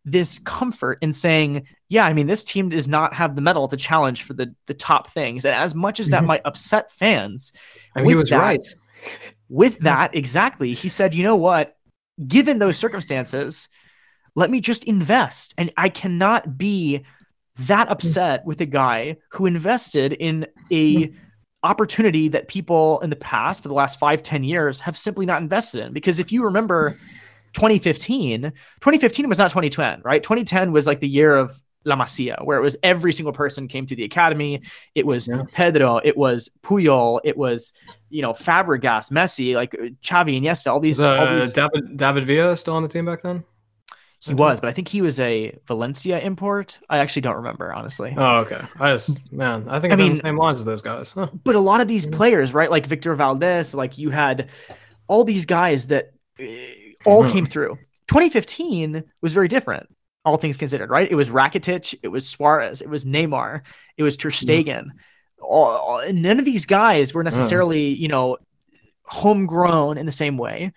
this 0.04 0.38
comfort 0.40 0.98
in 1.00 1.14
saying, 1.14 1.66
yeah, 1.88 2.04
I 2.04 2.12
mean, 2.12 2.26
this 2.26 2.44
team 2.44 2.68
does 2.68 2.88
not 2.88 3.14
have 3.14 3.34
the 3.34 3.40
mettle 3.40 3.68
to 3.68 3.76
challenge 3.78 4.22
for 4.22 4.34
the 4.34 4.54
the 4.66 4.74
top 4.74 5.08
things. 5.08 5.46
And 5.46 5.54
as 5.54 5.74
much 5.74 5.98
as 5.98 6.10
that 6.10 6.18
mm-hmm. 6.18 6.26
might 6.26 6.42
upset 6.44 6.90
fans, 6.90 7.54
I 7.96 8.00
mean, 8.00 8.10
he 8.10 8.16
was 8.16 8.28
that, 8.28 8.38
right. 8.38 8.60
with 9.48 9.78
that, 9.78 10.14
exactly. 10.14 10.74
He 10.74 10.88
said, 10.88 11.14
you 11.14 11.22
know 11.22 11.36
what? 11.36 11.74
Given 12.26 12.58
those 12.58 12.76
circumstances, 12.76 13.70
let 14.34 14.50
me 14.50 14.60
just 14.60 14.84
invest. 14.84 15.54
And 15.56 15.72
I 15.78 15.88
cannot 15.88 16.58
be 16.58 17.06
that 17.58 17.90
upset 17.90 18.44
with 18.44 18.60
a 18.60 18.66
guy 18.66 19.16
who 19.30 19.46
invested 19.46 20.12
in 20.14 20.46
a 20.72 21.12
opportunity 21.62 22.28
that 22.28 22.48
people 22.48 23.00
in 23.00 23.10
the 23.10 23.16
past 23.16 23.62
for 23.62 23.68
the 23.68 23.74
last 23.74 23.98
five 23.98 24.22
ten 24.22 24.42
years 24.42 24.80
have 24.80 24.96
simply 24.96 25.26
not 25.26 25.42
invested 25.42 25.84
in 25.84 25.92
because 25.92 26.18
if 26.18 26.32
you 26.32 26.44
remember 26.44 26.96
2015 27.52 28.42
2015 28.42 29.28
was 29.28 29.38
not 29.38 29.50
2010 29.50 30.00
right 30.02 30.22
2010 30.22 30.72
was 30.72 30.86
like 30.86 31.00
the 31.00 31.08
year 31.08 31.36
of 31.36 31.60
La 31.84 31.96
Masia, 31.96 32.44
where 32.44 32.58
it 32.58 32.62
was 32.62 32.76
every 32.82 33.12
single 33.12 33.32
person 33.32 33.66
came 33.66 33.86
to 33.86 33.96
the 33.96 34.04
academy. 34.04 34.60
It 34.94 35.06
was 35.06 35.28
yeah. 35.28 35.44
Pedro, 35.52 35.96
it 35.96 36.16
was 36.16 36.50
Puyol, 36.62 37.20
it 37.24 37.36
was 37.36 37.72
you 38.10 38.22
know 38.22 38.32
Fabregas, 38.32 39.10
Messi, 39.10 39.54
like 39.54 39.72
Xavi, 39.72 40.40
Iniesta, 40.40 40.70
all 40.70 40.80
these. 40.80 41.00
Was, 41.00 41.06
uh, 41.06 41.16
all 41.16 41.34
these... 41.36 41.52
David 41.52 41.96
David 41.96 42.26
Villa 42.26 42.56
still 42.56 42.74
on 42.74 42.82
the 42.82 42.88
team 42.88 43.06
back 43.06 43.22
then? 43.22 43.44
He 44.22 44.34
was, 44.34 44.60
but 44.60 44.68
I 44.68 44.72
think 44.72 44.88
he 44.88 45.00
was 45.00 45.18
a 45.18 45.58
Valencia 45.66 46.20
import. 46.20 46.78
I 46.90 46.98
actually 46.98 47.22
don't 47.22 47.36
remember, 47.36 47.72
honestly. 47.72 48.14
Oh, 48.16 48.40
okay. 48.40 48.60
I 48.78 48.92
just, 48.92 49.32
man, 49.32 49.66
I 49.66 49.80
think 49.80 49.94
I 49.94 49.96
mean, 49.96 50.12
the 50.12 50.16
same 50.16 50.36
lines 50.36 50.58
as 50.58 50.66
those 50.66 50.82
guys. 50.82 51.12
Huh. 51.12 51.28
But 51.42 51.54
a 51.54 51.60
lot 51.60 51.80
of 51.80 51.88
these 51.88 52.06
players, 52.06 52.52
right? 52.52 52.70
Like 52.70 52.86
Victor 52.86 53.16
Valdés, 53.16 53.74
like 53.74 53.96
you 53.96 54.10
had 54.10 54.50
all 55.08 55.24
these 55.24 55.46
guys 55.46 55.86
that 55.86 56.12
uh, 56.38 56.44
all 57.06 57.28
came 57.30 57.46
through. 57.46 57.78
2015 58.08 59.04
was 59.22 59.32
very 59.32 59.48
different, 59.48 59.88
all 60.24 60.36
things 60.36 60.58
considered, 60.58 60.90
right? 60.90 61.10
It 61.10 61.14
was 61.14 61.30
Rakitic, 61.30 61.94
it 62.02 62.08
was 62.08 62.28
Suarez, 62.28 62.82
it 62.82 62.90
was 62.90 63.06
Neymar, 63.06 63.62
it 63.96 64.02
was 64.02 64.18
Ter 64.18 64.30
Stegen. 64.30 64.88
All, 65.40 65.64
all, 65.64 66.12
none 66.12 66.38
of 66.38 66.44
these 66.44 66.66
guys 66.66 67.14
were 67.14 67.24
necessarily, 67.24 67.88
you 67.88 68.08
know, 68.08 68.36
homegrown 69.04 69.96
in 69.96 70.04
the 70.04 70.12
same 70.12 70.36
way. 70.36 70.72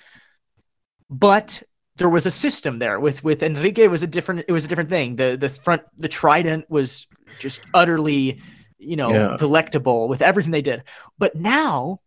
But 1.09 1.61
there 1.97 2.09
was 2.09 2.25
a 2.25 2.31
system 2.31 2.79
there 2.79 2.99
with 2.99 3.23
with 3.23 3.43
Enrique 3.43 3.87
was 3.87 4.03
a 4.03 4.07
different 4.07 4.45
it 4.47 4.51
was 4.51 4.65
a 4.65 4.67
different 4.67 4.89
thing. 4.89 5.15
The 5.15 5.37
the 5.39 5.49
front 5.49 5.83
the 5.97 6.09
trident 6.09 6.69
was 6.69 7.07
just 7.39 7.61
utterly, 7.73 8.41
you 8.79 8.95
know, 8.95 9.13
yeah. 9.13 9.35
delectable 9.37 10.07
with 10.07 10.21
everything 10.21 10.51
they 10.51 10.61
did. 10.61 10.83
But 11.17 11.35
now 11.35 11.99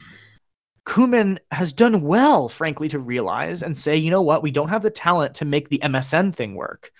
Koeman 0.86 1.38
has 1.50 1.72
done 1.72 2.02
well, 2.02 2.48
frankly, 2.48 2.88
to 2.88 2.98
realize 2.98 3.62
and 3.62 3.76
say, 3.76 3.96
you 3.96 4.10
know 4.10 4.22
what, 4.22 4.42
we 4.42 4.50
don't 4.50 4.68
have 4.68 4.82
the 4.82 4.90
talent 4.90 5.34
to 5.34 5.44
make 5.44 5.68
the 5.68 5.80
MSN 5.82 6.34
thing 6.34 6.54
work. 6.54 6.90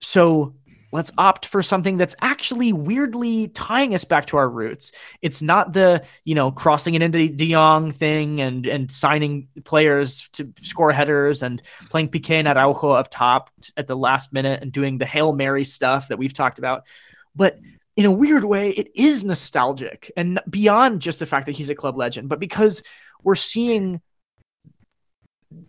So 0.00 0.54
let's 0.92 1.12
opt 1.18 1.46
for 1.46 1.62
something 1.62 1.96
that's 1.96 2.16
actually 2.20 2.72
weirdly 2.72 3.48
tying 3.48 3.94
us 3.94 4.04
back 4.04 4.26
to 4.26 4.36
our 4.36 4.48
roots. 4.48 4.92
It's 5.22 5.42
not 5.42 5.72
the, 5.72 6.04
you 6.24 6.34
know, 6.34 6.50
crossing 6.50 6.94
it 6.94 7.02
into 7.02 7.28
De 7.28 7.52
Jong 7.52 7.90
thing 7.90 8.40
and 8.40 8.66
and 8.66 8.90
signing 8.90 9.48
players 9.64 10.28
to 10.32 10.52
score 10.60 10.92
headers 10.92 11.42
and 11.42 11.62
playing 11.88 12.08
Piqué 12.08 12.34
and 12.34 12.48
Araujo 12.48 12.90
up 12.90 13.10
top 13.10 13.50
at 13.76 13.86
the 13.86 13.96
last 13.96 14.32
minute 14.32 14.62
and 14.62 14.72
doing 14.72 14.98
the 14.98 15.06
Hail 15.06 15.32
Mary 15.32 15.64
stuff 15.64 16.08
that 16.08 16.18
we've 16.18 16.32
talked 16.32 16.58
about. 16.58 16.86
But 17.34 17.58
in 17.96 18.06
a 18.06 18.10
weird 18.10 18.44
way, 18.44 18.70
it 18.70 18.90
is 18.94 19.24
nostalgic 19.24 20.10
and 20.16 20.40
beyond 20.48 21.02
just 21.02 21.18
the 21.18 21.26
fact 21.26 21.46
that 21.46 21.56
he's 21.56 21.70
a 21.70 21.74
club 21.74 21.96
legend, 21.96 22.28
but 22.28 22.40
because 22.40 22.82
we're 23.22 23.34
seeing 23.34 24.00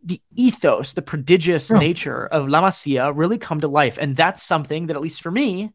the 0.04 0.22
ethos, 0.36 0.94
the 0.94 1.02
prodigious 1.02 1.72
yeah. 1.72 1.80
nature 1.80 2.28
of 2.28 2.48
La 2.48 2.62
Masia 2.62 3.12
really 3.16 3.38
come 3.38 3.60
to 3.62 3.68
life. 3.68 3.98
And 4.00 4.16
that's 4.16 4.44
something 4.44 4.88
that, 4.88 4.96
at 4.96 5.02
least 5.02 5.22
for 5.22 5.32
me, 5.32 5.72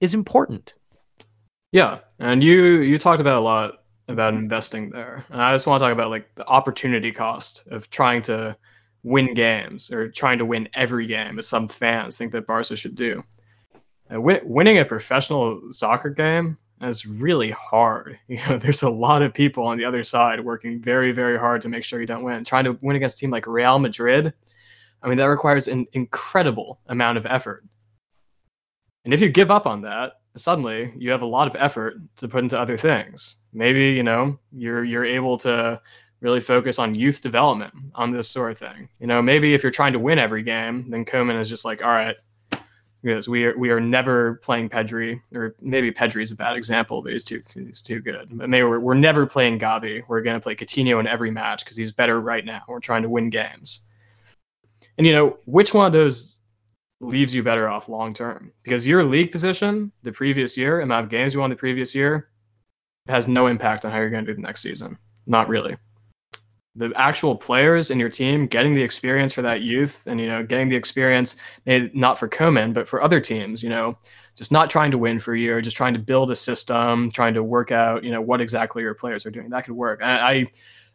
is 0.00 0.14
important. 0.14 0.74
Yeah. 1.72 1.98
And 2.18 2.42
you 2.42 2.80
you 2.80 2.98
talked 2.98 3.20
about 3.20 3.36
a 3.36 3.44
lot 3.44 3.84
about 4.08 4.34
investing 4.34 4.90
there. 4.90 5.24
And 5.30 5.42
I 5.42 5.54
just 5.54 5.66
want 5.66 5.80
to 5.80 5.84
talk 5.86 5.92
about 5.92 6.10
like 6.10 6.34
the 6.34 6.46
opportunity 6.46 7.10
cost 7.10 7.66
of 7.68 7.90
trying 7.90 8.22
to 8.22 8.56
win 9.02 9.34
games 9.34 9.90
or 9.92 10.10
trying 10.10 10.38
to 10.38 10.46
win 10.46 10.68
every 10.74 11.06
game 11.06 11.38
as 11.38 11.46
some 11.46 11.68
fans 11.68 12.16
think 12.16 12.32
that 12.32 12.46
Barca 12.46 12.76
should 12.76 12.94
do. 12.94 13.24
Uh, 14.12 14.20
win, 14.20 14.40
winning 14.44 14.78
a 14.78 14.84
professional 14.84 15.70
soccer 15.70 16.10
game 16.10 16.58
is 16.88 17.06
really 17.06 17.50
hard. 17.50 18.18
You 18.28 18.38
know, 18.48 18.58
there's 18.58 18.82
a 18.82 18.90
lot 18.90 19.22
of 19.22 19.34
people 19.34 19.64
on 19.64 19.78
the 19.78 19.84
other 19.84 20.02
side 20.02 20.40
working 20.40 20.80
very, 20.80 21.12
very 21.12 21.38
hard 21.38 21.62
to 21.62 21.68
make 21.68 21.84
sure 21.84 22.00
you 22.00 22.06
don't 22.06 22.24
win. 22.24 22.44
Trying 22.44 22.64
to 22.64 22.78
win 22.80 22.96
against 22.96 23.18
a 23.18 23.20
team 23.20 23.30
like 23.30 23.46
Real 23.46 23.78
Madrid, 23.78 24.32
I 25.02 25.08
mean, 25.08 25.18
that 25.18 25.24
requires 25.26 25.68
an 25.68 25.86
incredible 25.92 26.80
amount 26.86 27.18
of 27.18 27.26
effort. 27.26 27.64
And 29.04 29.12
if 29.12 29.20
you 29.20 29.28
give 29.28 29.50
up 29.50 29.66
on 29.66 29.82
that, 29.82 30.14
suddenly 30.36 30.92
you 30.96 31.10
have 31.10 31.22
a 31.22 31.26
lot 31.26 31.46
of 31.46 31.56
effort 31.58 31.96
to 32.16 32.28
put 32.28 32.42
into 32.42 32.58
other 32.58 32.76
things. 32.76 33.36
Maybe, 33.52 33.90
you 33.92 34.02
know, 34.02 34.38
you're 34.50 34.84
you're 34.84 35.04
able 35.04 35.36
to 35.38 35.80
really 36.20 36.40
focus 36.40 36.78
on 36.78 36.94
youth 36.94 37.20
development 37.20 37.74
on 37.94 38.10
this 38.10 38.28
sort 38.28 38.52
of 38.52 38.58
thing. 38.58 38.88
You 38.98 39.06
know, 39.06 39.20
maybe 39.20 39.52
if 39.52 39.62
you're 39.62 39.70
trying 39.70 39.92
to 39.92 39.98
win 39.98 40.18
every 40.18 40.42
game, 40.42 40.90
then 40.90 41.04
Koeman 41.04 41.38
is 41.38 41.50
just 41.50 41.66
like, 41.66 41.82
all 41.82 41.90
right, 41.90 42.16
because 43.04 43.28
we 43.28 43.44
are 43.44 43.56
we 43.56 43.70
are 43.70 43.80
never 43.80 44.36
playing 44.36 44.70
Pedri, 44.70 45.20
or 45.34 45.54
maybe 45.60 45.92
Pedri 45.92 46.22
is 46.22 46.30
a 46.30 46.36
bad 46.36 46.56
example, 46.56 47.02
but 47.02 47.12
he's 47.12 47.22
too 47.22 47.42
he's 47.52 47.82
too 47.82 48.00
good. 48.00 48.28
But 48.32 48.48
maybe 48.48 48.64
we're, 48.64 48.80
we're 48.80 48.94
never 48.94 49.26
playing 49.26 49.58
Gavi. 49.58 50.02
We're 50.08 50.22
going 50.22 50.34
to 50.34 50.42
play 50.42 50.56
Coutinho 50.56 50.98
in 50.98 51.06
every 51.06 51.30
match 51.30 51.64
because 51.64 51.76
he's 51.76 51.92
better 51.92 52.18
right 52.20 52.44
now. 52.44 52.62
We're 52.66 52.80
trying 52.80 53.02
to 53.02 53.10
win 53.10 53.28
games. 53.28 53.86
And 54.96 55.06
you 55.06 55.12
know 55.12 55.38
which 55.44 55.74
one 55.74 55.86
of 55.86 55.92
those 55.92 56.40
leaves 57.00 57.34
you 57.34 57.42
better 57.42 57.68
off 57.68 57.90
long 57.90 58.14
term 58.14 58.52
because 58.62 58.86
your 58.86 59.04
league 59.04 59.30
position 59.30 59.92
the 60.02 60.12
previous 60.12 60.56
year, 60.56 60.80
amount 60.80 61.04
of 61.04 61.10
games 61.10 61.34
you 61.34 61.40
won 61.40 61.50
the 61.50 61.56
previous 61.56 61.94
year, 61.94 62.30
has 63.06 63.28
no 63.28 63.48
impact 63.48 63.84
on 63.84 63.92
how 63.92 63.98
you're 63.98 64.10
going 64.10 64.24
to 64.24 64.32
do 64.32 64.36
the 64.36 64.42
next 64.42 64.62
season. 64.62 64.96
Not 65.26 65.48
really. 65.48 65.76
The 66.76 66.92
actual 66.96 67.36
players 67.36 67.90
in 67.90 68.00
your 68.00 68.08
team 68.08 68.46
getting 68.46 68.72
the 68.72 68.82
experience 68.82 69.32
for 69.32 69.42
that 69.42 69.62
youth 69.62 70.06
and 70.06 70.20
you 70.20 70.28
know 70.28 70.42
getting 70.42 70.68
the 70.68 70.76
experience 70.76 71.36
not 71.66 72.18
for 72.18 72.28
Koeman 72.28 72.74
but 72.74 72.88
for 72.88 73.02
other 73.02 73.20
teams, 73.20 73.62
you 73.62 73.70
know, 73.70 73.96
just 74.34 74.50
not 74.50 74.70
trying 74.70 74.90
to 74.90 74.98
win 74.98 75.20
for 75.20 75.34
a 75.34 75.38
year, 75.38 75.60
just 75.60 75.76
trying 75.76 75.94
to 75.94 76.00
build 76.00 76.30
a 76.30 76.36
system, 76.36 77.10
trying 77.10 77.34
to 77.34 77.42
work 77.42 77.70
out, 77.70 78.02
you 78.02 78.10
know, 78.10 78.20
what 78.20 78.40
exactly 78.40 78.82
your 78.82 78.94
players 78.94 79.24
are 79.24 79.30
doing. 79.30 79.50
That 79.50 79.64
could 79.64 79.74
work. 79.74 80.00
And 80.02 80.10
I 80.10 80.46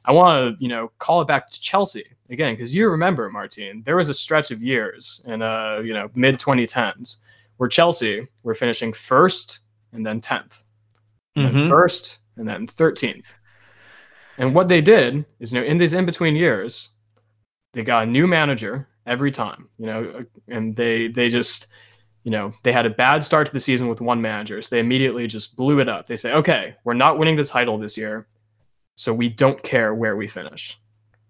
I 0.06 0.12
want 0.12 0.58
to, 0.60 0.64
you 0.64 0.70
know, 0.70 0.92
call 1.00 1.22
it 1.22 1.28
back 1.28 1.50
to 1.50 1.62
Chelsea 1.62 2.04
again 2.30 2.54
because 2.54 2.74
you 2.74 2.90
remember, 2.90 3.30
Martin, 3.30 3.84
there 3.86 3.96
was 3.96 4.10
a 4.10 4.14
stretch 4.14 4.52
of 4.52 4.62
years 4.62 5.24
in 5.28 5.42
uh, 5.42 5.82
you 5.84 5.94
know, 5.94 6.10
mid 6.16 6.40
2010s 6.40 7.18
where 7.58 7.70
Chelsea 7.70 8.28
were 8.44 8.54
finishing 8.54 8.94
first 8.94 9.60
and 9.92 10.06
then 10.06 10.22
10th, 10.22 10.64
and 11.36 11.48
mm-hmm. 11.48 11.62
then 11.62 11.70
first 11.70 12.20
and 12.38 12.48
then 12.48 12.68
13th. 12.68 13.34
And 14.40 14.56
what 14.56 14.70
they 14.70 14.82
did 14.82 15.26
is, 15.40 15.54
you 15.54 15.60
know, 15.60 15.68
in 15.68 15.78
these 15.78 15.94
in 15.94 16.06
between 16.06 16.36
years, 16.36 16.90
they 17.74 17.84
got 17.84 18.04
a 18.04 18.10
new 18.10 18.26
manager 18.26 18.88
every 19.06 19.32
time, 19.32 19.68
you 19.78 19.86
know, 19.86 20.14
uh, 20.20 20.24
and 20.48 20.76
they 20.78 21.10
they 21.10 21.30
just, 21.30 21.68
you 22.24 22.32
know, 22.32 22.54
they 22.64 22.72
had 22.72 22.86
a 22.86 22.90
bad 22.90 23.22
start 23.22 23.48
to 23.48 23.54
the 23.54 23.60
season 23.60 23.90
with 23.90 24.00
one 24.00 24.22
manager, 24.22 24.62
so 24.62 24.76
they 24.76 24.80
immediately 24.80 25.28
just 25.28 25.58
blew 25.58 25.80
it 25.80 25.90
up. 25.90 26.08
They 26.08 26.16
say, 26.16 26.32
okay, 26.34 26.76
we're 26.86 26.94
not 26.94 27.20
winning 27.20 27.36
the 27.36 27.44
title 27.44 27.78
this 27.78 27.98
year, 27.98 28.28
so 28.96 29.14
we 29.14 29.28
don't 29.30 29.62
care 29.62 29.94
where 29.94 30.16
we 30.16 30.26
finish. 30.26 30.80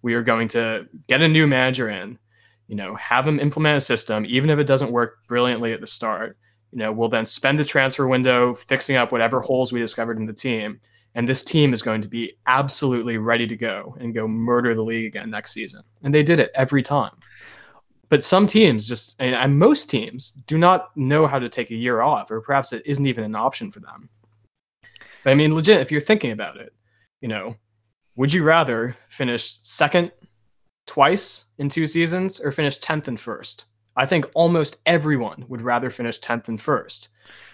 We 0.04 0.14
are 0.14 0.24
going 0.24 0.48
to 0.50 0.88
get 1.08 1.24
a 1.24 1.28
new 1.28 1.48
manager 1.48 1.90
in, 1.90 2.20
you 2.68 2.76
know, 2.76 2.96
have 2.96 3.28
him 3.28 3.40
implement 3.40 3.78
a 3.78 3.82
system, 3.82 4.24
even 4.28 4.52
if 4.52 4.60
it 4.60 4.68
doesn't 4.68 4.92
work 4.92 5.28
brilliantly 5.28 5.74
at 5.74 5.82
the 5.82 5.88
start. 5.88 6.38
You 6.72 6.78
know, 6.78 6.92
we'll 6.92 7.10
then 7.10 7.26
spend 7.26 7.58
the 7.58 7.66
transfer 7.66 8.08
window 8.08 8.54
fixing 8.54 8.96
up 8.96 9.12
whatever 9.12 9.42
holes 9.42 9.74
we 9.74 9.80
discovered 9.80 10.18
in 10.18 10.28
the 10.28 10.34
team. 10.34 10.80
And 11.16 11.28
this 11.28 11.44
team 11.44 11.74
is 11.74 11.82
going 11.82 12.02
to 12.02 12.08
be 12.08 12.38
absolutely 12.46 13.18
ready 13.18 13.48
to 13.48 13.56
go 13.56 13.96
and 14.00 14.14
go 14.14 14.28
murder 14.28 14.76
the 14.76 14.84
league 14.84 15.06
again 15.06 15.30
next 15.30 15.54
season. 15.54 15.84
And 16.04 16.14
they 16.14 16.24
did 16.24 16.40
it 16.40 16.52
every 16.54 16.84
time. 16.84 17.18
But 18.10 18.24
some 18.24 18.48
teams 18.48 18.88
just, 18.88 19.16
and 19.20 19.60
most 19.60 19.90
teams, 19.90 20.32
do 20.32 20.58
not 20.58 20.96
know 20.98 21.28
how 21.28 21.40
to 21.40 21.50
take 21.50 21.70
a 21.72 21.76
year 21.76 22.02
off, 22.02 22.32
or 22.32 22.42
perhaps 22.42 22.74
it 22.74 22.84
isn't 22.86 23.06
even 23.06 23.24
an 23.24 23.36
option 23.36 23.72
for 23.72 23.80
them. 23.80 24.10
But 25.24 25.32
I 25.32 25.36
mean, 25.36 25.54
legit, 25.54 25.82
if 25.82 25.92
you're 25.92 26.02
thinking 26.02 26.32
about 26.32 26.58
it, 26.58 26.74
you 27.22 27.28
know, 27.28 27.56
would 28.16 28.34
you 28.34 28.44
rather 28.44 28.98
finish 29.08 29.60
second 29.64 30.12
twice 30.88 31.46
in 31.58 31.70
two 31.70 31.86
seasons 31.86 32.40
or 32.40 32.52
finish 32.52 32.80
10th 32.80 33.08
and 33.08 33.20
first? 33.20 33.66
I 33.96 34.06
think 34.06 34.28
almost 34.34 34.78
everyone 34.86 35.46
would 35.48 35.62
rather 35.62 35.90
finish 35.90 36.20
10th 36.20 36.48
and 36.48 36.60
first. 36.60 37.10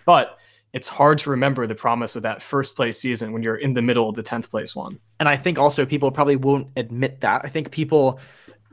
But 0.06 0.38
it's 0.76 0.90
hard 0.90 1.18
to 1.20 1.30
remember 1.30 1.66
the 1.66 1.74
promise 1.74 2.18
of 2.18 2.24
that 2.24 2.42
first 2.42 2.76
place 2.76 3.00
season 3.00 3.32
when 3.32 3.42
you're 3.42 3.56
in 3.56 3.74
the 3.74 3.82
middle 3.82 4.10
of 4.10 4.16
the 4.16 4.22
10th 4.22 4.50
place 4.50 4.76
one. 4.76 5.00
And 5.22 5.30
I 5.30 5.38
think 5.38 5.58
also 5.58 5.86
people 5.86 6.12
probably 6.12 6.36
won't 6.36 6.68
admit 6.76 7.22
that. 7.22 7.42
I 7.46 7.48
think 7.48 7.72
people 7.72 8.20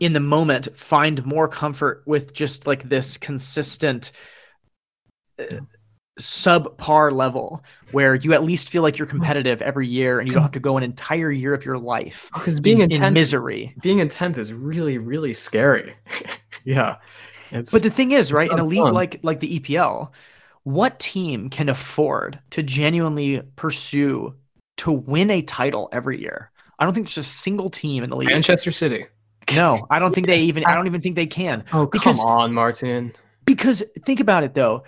in 0.00 0.12
the 0.12 0.20
moment 0.20 0.76
find 0.76 1.24
more 1.24 1.46
comfort 1.46 2.02
with 2.04 2.34
just 2.34 2.66
like 2.66 2.88
this 2.88 3.16
consistent 3.16 4.10
uh, 5.38 5.44
subpar 6.18 7.12
level 7.12 7.62
where 7.92 8.16
you 8.16 8.32
at 8.32 8.42
least 8.42 8.68
feel 8.68 8.82
like 8.82 8.98
you're 8.98 9.06
competitive 9.06 9.62
every 9.62 9.86
year 9.86 10.18
and 10.18 10.26
you 10.26 10.34
don't 10.34 10.42
have 10.42 10.52
to 10.52 10.60
go 10.60 10.76
an 10.76 10.82
entire 10.82 11.30
year 11.30 11.54
of 11.54 11.64
your 11.64 11.78
life 11.78 12.28
because 12.34 12.60
being 12.60 12.80
in, 12.80 12.90
in, 12.90 13.00
tenth, 13.00 13.14
misery 13.14 13.74
being 13.80 13.98
in 13.98 14.08
10th 14.08 14.36
is 14.36 14.52
really 14.52 14.98
really 14.98 15.32
scary 15.32 15.94
yeah 16.64 16.96
but 17.50 17.82
the 17.82 17.88
thing 17.88 18.10
is 18.10 18.30
right 18.30 18.52
in 18.52 18.58
a 18.58 18.64
league 18.64 18.82
fun. 18.82 18.92
like 18.92 19.20
like 19.22 19.40
the 19.40 19.58
epl 19.58 20.10
what 20.64 20.98
team 20.98 21.50
can 21.50 21.68
afford 21.68 22.38
to 22.50 22.62
genuinely 22.62 23.42
pursue 23.56 24.34
to 24.76 24.92
win 24.92 25.30
a 25.30 25.42
title 25.42 25.88
every 25.92 26.20
year 26.20 26.50
i 26.78 26.84
don't 26.84 26.94
think 26.94 27.06
there's 27.06 27.18
a 27.18 27.22
single 27.22 27.70
team 27.70 28.02
in 28.04 28.10
the 28.10 28.16
league 28.16 28.28
manchester 28.28 28.70
city 28.70 29.06
no 29.56 29.86
i 29.90 29.98
don't 29.98 30.14
think 30.14 30.26
they 30.26 30.40
even 30.40 30.64
i 30.64 30.74
don't 30.74 30.86
even 30.86 31.00
think 31.00 31.16
they 31.16 31.26
can 31.26 31.64
oh 31.72 31.86
because, 31.86 32.18
come 32.18 32.26
on 32.26 32.52
martin 32.52 33.12
because 33.44 33.82
think 34.04 34.20
about 34.20 34.44
it 34.44 34.54
though 34.54 34.82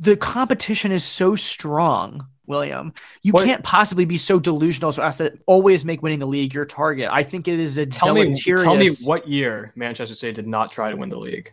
the 0.00 0.16
competition 0.16 0.90
is 0.92 1.04
so 1.04 1.36
strong, 1.36 2.26
William. 2.46 2.92
You 3.22 3.32
what? 3.32 3.46
can't 3.46 3.62
possibly 3.62 4.06
be 4.06 4.16
so 4.16 4.40
delusional 4.40 4.90
so 4.92 5.02
as 5.02 5.18
to 5.18 5.38
always 5.46 5.84
make 5.84 6.02
winning 6.02 6.18
the 6.18 6.26
league 6.26 6.54
your 6.54 6.64
target. 6.64 7.08
I 7.12 7.22
think 7.22 7.46
it 7.46 7.60
is 7.60 7.78
a 7.78 7.86
tell 7.86 8.14
deleterious. 8.14 8.62
Me, 8.62 8.64
tell 8.64 8.76
me 8.76 8.90
what 9.04 9.28
year 9.28 9.72
Manchester 9.76 10.14
City 10.14 10.32
did 10.32 10.48
not 10.48 10.72
try 10.72 10.90
to 10.90 10.96
win 10.96 11.10
the 11.10 11.18
league. 11.18 11.52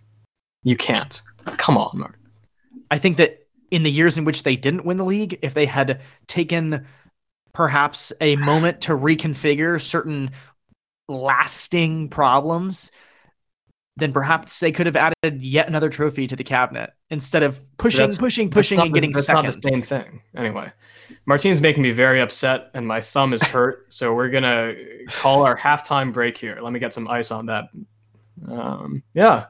You 0.64 0.78
can't. 0.78 1.22
Come 1.58 1.78
on, 1.78 1.91
Mark. 1.93 2.18
I 2.92 2.98
think 2.98 3.18
that 3.18 3.48
in 3.72 3.84
the 3.84 3.92
years 3.92 4.18
in 4.18 4.26
which 4.26 4.44
they 4.44 4.56
didn't 4.56 4.86
win 4.86 4.98
the 4.98 5.06
league, 5.06 5.40
if 5.42 5.54
they 5.54 5.66
had 5.66 6.02
taken 6.28 6.86
perhaps 7.54 8.14
a 8.22 8.36
moment 8.38 8.82
to 8.82 8.92
reconfigure 8.92 9.82
certain 9.82 10.32
lasting 11.10 12.10
problems, 12.10 12.92
then 13.98 14.14
perhaps 14.14 14.60
they 14.60 14.72
could 14.72 14.86
have 14.86 14.96
added 14.96 15.42
yet 15.42 15.68
another 15.68 15.90
trophy 15.90 16.28
to 16.28 16.36
the 16.36 16.44
cabinet 16.44 16.92
instead 17.10 17.42
of 17.42 17.60
pushing, 17.78 18.10
pushing, 18.18 18.50
pushing, 18.50 18.80
and 18.80 18.94
getting 18.94 19.12
that's 19.12 19.26
second. 19.26 19.46
That's 19.46 19.58
not 19.58 19.64
the 19.64 19.70
same 19.70 19.82
thing. 19.82 20.22
Anyway, 20.36 20.72
Martine's 21.26 21.62
making 21.62 21.82
me 21.82 21.92
very 21.92 22.22
upset, 22.22 22.70
and 22.76 22.88
my 22.88 23.02
thumb 23.02 23.34
is 23.34 23.42
hurt. 23.42 23.92
so 23.92 24.14
we're 24.14 24.30
gonna 24.30 24.76
call 25.10 25.44
our 25.44 25.58
halftime 25.58 26.14
break 26.14 26.38
here. 26.38 26.60
Let 26.62 26.72
me 26.74 26.80
get 26.80 26.94
some 26.94 27.08
ice 27.08 27.32
on 27.32 27.48
that. 27.48 27.66
Um, 28.48 29.02
yeah, 29.16 29.48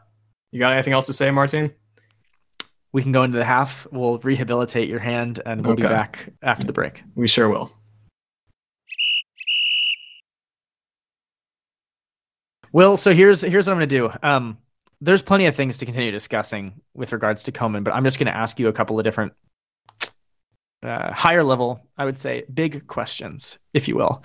you 0.52 0.60
got 0.60 0.72
anything 0.72 0.94
else 0.94 1.08
to 1.08 1.14
say, 1.14 1.30
Martine? 1.30 1.74
We 2.98 3.04
can 3.04 3.12
go 3.12 3.22
into 3.22 3.38
the 3.38 3.46
half. 3.46 3.86
We'll 3.92 4.18
rehabilitate 4.18 4.90
your 4.90 4.98
hand, 4.98 5.40
and 5.46 5.62
we'll 5.62 5.74
okay. 5.74 5.84
be 5.84 5.88
back 5.88 6.34
after 6.42 6.66
the 6.66 6.74
break. 6.74 7.04
We 7.14 7.28
sure 7.28 7.48
will. 7.48 7.72
Well, 12.72 12.98
so 12.98 13.14
here's 13.14 13.42
here's 13.42 13.68
what 13.68 13.74
I'm 13.74 13.78
going 13.78 13.90
to 13.90 13.96
do. 13.96 14.10
Um, 14.24 14.58
there's 15.00 15.22
plenty 15.22 15.46
of 15.46 15.56
things 15.56 15.78
to 15.78 15.86
continue 15.86 16.10
discussing 16.10 16.82
with 16.96 17.12
regards 17.12 17.44
to 17.44 17.52
Koeman, 17.52 17.84
but 17.84 17.94
I'm 17.94 18.04
just 18.04 18.18
going 18.18 18.34
to 18.34 18.36
ask 18.36 18.58
you 18.58 18.68
a 18.68 18.74
couple 18.74 18.98
of 18.98 19.04
different 19.04 19.34
uh, 20.82 21.14
higher 21.14 21.44
level, 21.44 21.88
I 22.00 22.06
would 22.06 22.18
say, 22.18 22.46
big 22.52 22.88
questions, 22.88 23.60
if 23.76 23.88
you 23.88 23.96
will. 23.96 24.24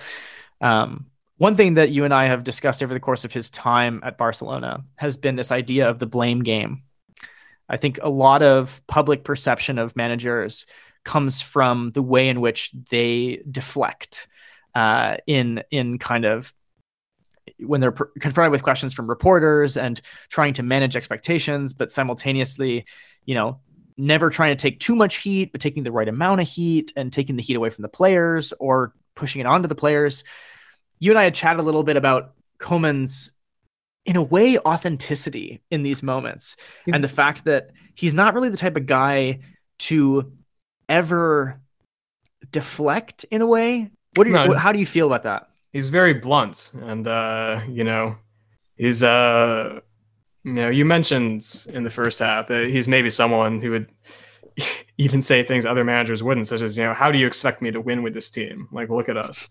Um, 0.62 1.10
one 1.36 1.56
thing 1.56 1.74
that 1.74 1.90
you 1.90 2.06
and 2.06 2.14
I 2.14 2.24
have 2.24 2.42
discussed 2.42 2.82
over 2.82 2.94
the 2.94 3.00
course 3.00 3.26
of 3.26 3.34
his 3.34 3.50
time 3.50 4.00
at 4.02 4.16
Barcelona 4.16 4.82
has 4.96 5.18
been 5.18 5.36
this 5.36 5.52
idea 5.52 5.90
of 5.90 5.98
the 5.98 6.06
blame 6.06 6.42
game. 6.42 6.84
I 7.72 7.78
think 7.78 7.98
a 8.02 8.10
lot 8.10 8.42
of 8.42 8.82
public 8.86 9.24
perception 9.24 9.78
of 9.78 9.96
managers 9.96 10.66
comes 11.04 11.40
from 11.40 11.90
the 11.90 12.02
way 12.02 12.28
in 12.28 12.40
which 12.40 12.70
they 12.90 13.42
deflect 13.50 14.28
uh, 14.74 15.16
in 15.26 15.64
in 15.70 15.98
kind 15.98 16.24
of 16.24 16.52
when 17.58 17.80
they're 17.80 17.92
confronted 17.92 18.52
with 18.52 18.62
questions 18.62 18.92
from 18.92 19.08
reporters 19.08 19.76
and 19.76 20.00
trying 20.28 20.52
to 20.54 20.62
manage 20.62 20.94
expectations, 20.94 21.74
but 21.74 21.90
simultaneously, 21.90 22.84
you 23.24 23.34
know, 23.34 23.60
never 23.96 24.30
trying 24.30 24.56
to 24.56 24.60
take 24.60 24.78
too 24.78 24.94
much 24.94 25.16
heat, 25.16 25.50
but 25.52 25.60
taking 25.60 25.82
the 25.82 25.92
right 25.92 26.08
amount 26.08 26.40
of 26.40 26.48
heat 26.48 26.92
and 26.96 27.12
taking 27.12 27.36
the 27.36 27.42
heat 27.42 27.56
away 27.56 27.70
from 27.70 27.82
the 27.82 27.88
players 27.88 28.52
or 28.58 28.94
pushing 29.14 29.40
it 29.40 29.46
onto 29.46 29.68
the 29.68 29.74
players. 29.74 30.24
You 30.98 31.10
and 31.10 31.18
I 31.18 31.24
had 31.24 31.34
chatted 31.34 31.60
a 31.60 31.62
little 31.62 31.82
bit 31.82 31.96
about 31.96 32.34
Koeman's, 32.58 33.32
in 34.04 34.16
a 34.16 34.22
way, 34.22 34.58
authenticity 34.58 35.60
in 35.70 35.82
these 35.82 36.02
moments 36.02 36.56
he's, 36.84 36.94
and 36.94 37.04
the 37.04 37.08
fact 37.08 37.44
that 37.44 37.70
he's 37.94 38.14
not 38.14 38.34
really 38.34 38.48
the 38.48 38.56
type 38.56 38.76
of 38.76 38.86
guy 38.86 39.40
to 39.78 40.32
ever 40.88 41.60
deflect 42.50 43.24
in 43.30 43.42
a 43.42 43.46
way. 43.46 43.90
What 44.14 44.24
do 44.24 44.30
you, 44.30 44.36
no, 44.36 44.52
how 44.56 44.72
do 44.72 44.78
you 44.78 44.86
feel 44.86 45.06
about 45.06 45.22
that? 45.22 45.48
he's 45.72 45.88
very 45.88 46.14
blunt 46.14 46.72
and 46.82 47.06
uh, 47.06 47.62
you 47.68 47.84
know 47.84 48.16
he's 48.76 49.02
uh 49.02 49.80
you 50.44 50.52
know 50.52 50.68
you 50.68 50.84
mentioned 50.84 51.66
in 51.72 51.82
the 51.82 51.90
first 51.90 52.18
half 52.18 52.48
that 52.48 52.66
he's 52.66 52.86
maybe 52.86 53.10
someone 53.10 53.60
who 53.60 53.70
would 53.70 53.88
even 54.98 55.22
say 55.22 55.42
things 55.42 55.64
other 55.64 55.84
managers 55.84 56.22
wouldn't 56.22 56.46
such 56.46 56.60
as 56.60 56.76
you 56.76 56.84
know 56.84 56.94
how 56.94 57.10
do 57.10 57.18
you 57.18 57.26
expect 57.26 57.62
me 57.62 57.70
to 57.70 57.80
win 57.80 58.02
with 58.02 58.14
this 58.14 58.30
team 58.30 58.68
like 58.72 58.88
look 58.88 59.08
at 59.08 59.16
us 59.16 59.48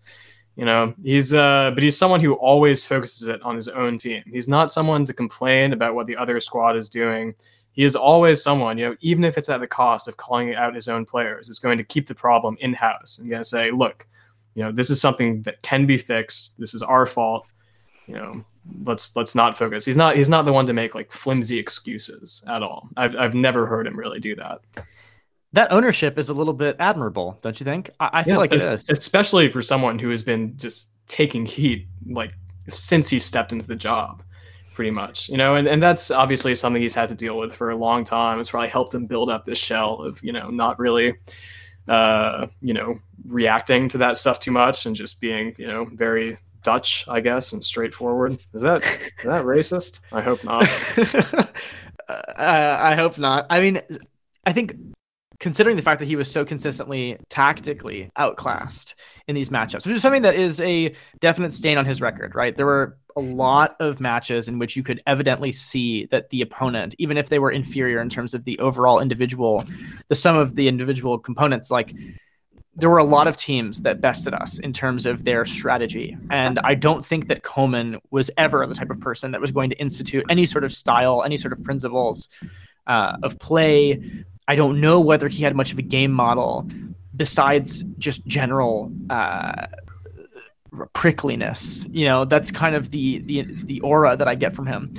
you 0.56 0.66
know? 0.66 0.94
He's 1.04 1.34
uh 1.34 1.72
but 1.74 1.84
he's 1.84 1.98
someone 1.98 2.20
who 2.20 2.34
always 2.34 2.84
focuses 2.86 3.28
it 3.28 3.42
on 3.42 3.56
his 3.56 3.68
own 3.68 3.98
team. 3.98 4.24
He's 4.32 4.48
not 4.48 4.72
someone 4.72 5.06
to 5.06 5.14
complain 5.14 5.74
about 5.74 5.96
what 5.96 6.08
the 6.08 6.18
other 6.18 6.40
squad 6.40 6.76
is 6.76 6.90
doing. 6.90 7.36
He 7.74 7.84
is 7.84 7.96
always 7.96 8.44
someone 8.44 8.78
you 8.78 8.90
know 8.90 8.96
even 9.02 9.24
if 9.24 9.38
it's 9.38 9.50
at 9.50 9.60
the 9.60 9.68
cost 9.68 10.08
of 10.08 10.18
calling 10.18 10.56
out 10.56 10.76
his 10.76 10.88
own 10.88 11.06
players 11.06 11.50
is 11.50 11.60
going 11.60 11.78
to 11.78 11.84
keep 11.84 12.08
the 12.08 12.16
problem 12.16 12.58
in 12.60 12.74
house 12.74 13.20
and 13.20 13.30
going 13.30 13.42
to 13.42 13.48
say 13.48 13.72
look 13.72 14.08
you 14.56 14.64
know 14.64 14.72
this 14.72 14.90
is 14.90 15.00
something 15.00 15.42
that 15.44 15.62
can 15.62 15.86
be 15.86 15.98
fixed. 15.98 16.60
This 16.60 16.74
is 16.74 16.84
our 16.84 17.06
fault. 17.06 17.46
You 18.08 18.16
know 18.16 18.46
let's 18.84 19.16
let's 19.16 19.36
not 19.36 19.58
focus. 19.58 19.86
He's 19.86 19.98
not 19.98 20.16
he's 20.16 20.30
not 20.30 20.46
the 20.46 20.54
one 20.54 20.66
to 20.66 20.74
make 20.74 20.96
like 20.96 21.12
flimsy 21.12 21.58
excuses 21.58 22.44
at 22.48 22.62
all. 22.62 22.90
I've, 22.98 23.16
I've 23.16 23.34
never 23.34 23.66
heard 23.66 23.88
him 23.88 23.98
really 23.98 24.20
do 24.20 24.36
that 24.36 24.62
that 25.54 25.72
ownership 25.72 26.18
is 26.18 26.30
a 26.30 26.34
little 26.34 26.54
bit 26.54 26.76
admirable 26.80 27.38
don't 27.42 27.60
you 27.60 27.64
think 27.64 27.90
i, 28.00 28.10
I 28.14 28.24
feel 28.24 28.34
yeah, 28.34 28.38
like 28.38 28.54
it 28.54 28.62
is 28.62 28.90
especially 28.90 29.52
for 29.52 29.62
someone 29.62 30.00
who 30.00 30.10
has 30.10 30.24
been 30.24 30.58
just 30.58 30.92
taking 31.08 31.46
heat 31.46 31.88
like 32.08 32.34
since 32.70 33.10
he 33.10 33.20
stepped 33.20 33.52
into 33.52 33.68
the 33.68 33.76
job 33.76 34.24
pretty 34.74 34.92
much. 34.92 35.28
You 35.28 35.38
know, 35.38 35.56
and, 35.56 35.68
and 35.68 35.84
that's 35.84 36.10
obviously 36.12 36.56
something 36.56 36.82
he's 36.82 36.96
had 36.96 37.10
to 37.10 37.16
deal 37.16 37.38
with 37.38 37.54
for 37.54 37.72
a 37.72 37.76
long 37.76 38.04
time. 38.06 38.40
It's 38.40 38.52
probably 38.52 38.70
helped 38.70 38.94
him 38.94 39.06
build 39.06 39.30
up 39.30 39.44
this 39.44 39.60
shell 39.60 39.96
of, 40.02 40.24
you 40.24 40.32
know, 40.32 40.48
not 40.48 40.80
really 40.80 41.16
uh, 41.88 42.48
you 42.62 42.74
know, 42.74 43.00
reacting 43.28 43.88
to 43.90 43.98
that 44.00 44.18
stuff 44.18 44.40
too 44.40 44.52
much 44.52 44.86
and 44.86 44.96
just 44.96 45.20
being, 45.20 45.54
you 45.58 45.68
know, 45.68 45.86
very 45.86 46.38
Dutch, 46.64 47.06
I 47.08 47.22
guess, 47.22 47.54
and 47.54 47.64
straightforward. 47.64 48.40
Is 48.54 48.62
that 48.62 48.84
is 48.84 49.26
that 49.26 49.46
racist? 49.46 50.00
I 50.12 50.22
hope 50.22 50.44
not. 50.44 50.64
uh, 52.08 52.78
I 52.80 52.96
hope 52.96 53.18
not. 53.18 53.48
I 53.50 53.62
mean, 53.62 53.82
I 54.46 54.54
think 54.54 54.76
considering 55.42 55.76
the 55.76 55.82
fact 55.82 56.00
that 56.00 56.06
he 56.06 56.16
was 56.16 56.32
so 56.32 56.46
consistently 56.46 57.18
tactically 57.30 58.12
outclassed 58.16 58.94
in 59.28 59.34
these 59.36 59.50
matchups, 59.50 59.88
which 59.88 59.96
is 59.96 60.02
something 60.02 60.22
that 60.22 60.36
is 60.36 60.62
a 60.62 60.94
definite 61.20 61.52
stain 61.52 61.80
on 61.80 61.86
his 61.86 62.00
record, 62.00 62.36
right? 62.36 62.56
There 62.56 62.68
were 62.68 62.98
a 63.18 63.22
lot 63.22 63.76
of 63.80 64.00
matches 64.00 64.48
in 64.48 64.60
which 64.60 64.76
you 64.76 64.84
could 64.84 65.02
evidently 65.08 65.52
see 65.52 66.06
that 66.06 66.30
the 66.30 66.44
opponent, 66.44 66.94
even 67.00 67.18
if 67.18 67.30
they 67.30 67.40
were 67.40 67.52
inferior 67.52 68.00
in 68.02 68.08
terms 68.08 68.36
of 68.36 68.46
the 68.46 68.58
overall 68.60 69.00
individual, 69.00 69.66
the 70.10 70.16
sum 70.16 70.38
of 70.38 70.54
the 70.54 70.68
individual 70.68 71.18
components, 71.18 71.72
like 71.72 71.96
there 72.76 72.92
were 72.92 73.00
a 73.00 73.04
lot 73.04 73.28
of 73.28 73.36
teams 73.36 73.82
that 73.82 74.00
bested 74.00 74.36
us 74.36 74.60
in 74.60 74.72
terms 74.72 75.08
of 75.08 75.26
their 75.26 75.44
strategy. 75.44 76.16
And 76.30 76.60
I 76.60 76.76
don't 76.76 77.04
think 77.04 77.28
that 77.30 77.42
Koeman 77.42 78.00
was 78.12 78.30
ever 78.38 78.66
the 78.68 78.76
type 78.76 78.92
of 78.92 79.00
person 79.02 79.32
that 79.32 79.42
was 79.42 79.52
going 79.52 79.72
to 79.72 79.76
institute 79.78 80.24
any 80.30 80.46
sort 80.46 80.64
of 80.64 80.72
style, 80.72 81.24
any 81.24 81.36
sort 81.36 81.52
of 81.52 81.64
principles 81.64 82.30
uh, 82.88 83.18
of 83.24 83.40
play. 83.40 84.02
I 84.48 84.56
don't 84.56 84.80
know 84.80 85.00
whether 85.00 85.28
he 85.28 85.44
had 85.44 85.56
much 85.56 85.72
of 85.72 85.78
a 85.78 85.84
game 85.84 86.12
model 86.12 86.68
besides 87.16 87.84
just 87.98 88.26
general 88.26 88.92
uh, 89.10 89.68
prickliness. 90.94 91.86
You 91.92 92.06
know, 92.06 92.26
that's 92.26 92.52
kind 92.52 92.76
of 92.76 92.92
the 92.92 93.20
the 93.20 93.44
the 93.64 93.82
aura 93.82 94.16
that 94.18 94.28
I 94.28 94.36
get 94.36 94.54
from 94.54 94.68
him. 94.68 94.94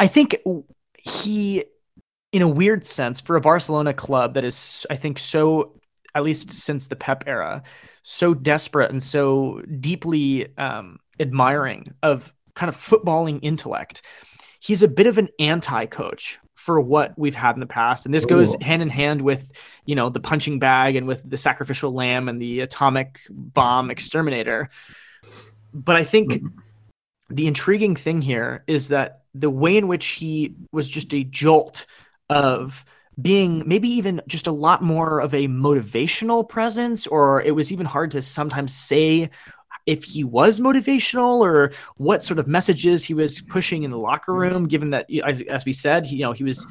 I 0.00 0.06
think 0.06 0.36
he 0.98 1.64
in 2.32 2.42
a 2.42 2.48
weird 2.48 2.86
sense 2.86 3.20
for 3.20 3.36
a 3.36 3.40
Barcelona 3.40 3.94
club 3.94 4.34
that 4.34 4.44
is 4.44 4.86
I 4.90 4.96
think 4.96 5.18
so 5.18 5.74
at 6.14 6.22
least 6.22 6.52
since 6.52 6.86
the 6.86 6.96
Pep 6.96 7.24
era 7.26 7.62
so 8.02 8.32
desperate 8.32 8.90
and 8.90 9.02
so 9.02 9.60
deeply 9.80 10.56
um, 10.56 10.98
admiring 11.20 11.94
of 12.02 12.32
kind 12.54 12.68
of 12.68 12.76
footballing 12.76 13.38
intellect. 13.42 14.02
He's 14.60 14.82
a 14.82 14.88
bit 14.88 15.06
of 15.06 15.18
an 15.18 15.28
anti-coach 15.38 16.38
for 16.68 16.78
what 16.78 17.18
we've 17.18 17.34
had 17.34 17.56
in 17.56 17.60
the 17.60 17.66
past. 17.66 18.04
And 18.04 18.14
this 18.14 18.26
Ooh. 18.26 18.28
goes 18.28 18.54
hand 18.60 18.82
in 18.82 18.90
hand 18.90 19.22
with, 19.22 19.52
you 19.86 19.94
know, 19.94 20.10
the 20.10 20.20
punching 20.20 20.58
bag 20.58 20.96
and 20.96 21.06
with 21.06 21.22
the 21.24 21.38
sacrificial 21.38 21.94
lamb 21.94 22.28
and 22.28 22.38
the 22.42 22.60
atomic 22.60 23.20
bomb 23.30 23.90
exterminator. 23.90 24.68
But 25.72 25.96
I 25.96 26.04
think 26.04 26.32
mm-hmm. 26.32 26.48
the 27.30 27.46
intriguing 27.46 27.96
thing 27.96 28.20
here 28.20 28.64
is 28.66 28.88
that 28.88 29.22
the 29.32 29.48
way 29.48 29.78
in 29.78 29.88
which 29.88 30.08
he 30.08 30.56
was 30.70 30.90
just 30.90 31.14
a 31.14 31.24
jolt 31.24 31.86
of 32.28 32.84
being 33.18 33.62
maybe 33.64 33.88
even 33.88 34.20
just 34.26 34.46
a 34.46 34.52
lot 34.52 34.82
more 34.82 35.20
of 35.20 35.32
a 35.32 35.48
motivational 35.48 36.46
presence, 36.46 37.06
or 37.06 37.40
it 37.40 37.52
was 37.52 37.72
even 37.72 37.86
hard 37.86 38.10
to 38.10 38.20
sometimes 38.20 38.74
say 38.74 39.30
if 39.88 40.04
he 40.04 40.22
was 40.22 40.60
motivational 40.60 41.40
or 41.40 41.72
what 41.96 42.22
sort 42.22 42.38
of 42.38 42.46
messages 42.46 43.02
he 43.02 43.14
was 43.14 43.40
pushing 43.40 43.84
in 43.84 43.90
the 43.90 43.96
locker 43.96 44.34
room, 44.34 44.68
given 44.68 44.90
that, 44.90 45.06
as 45.48 45.64
we 45.64 45.72
said, 45.72 46.04
he, 46.04 46.16
you 46.16 46.22
know, 46.22 46.32
he 46.32 46.44
was 46.44 46.66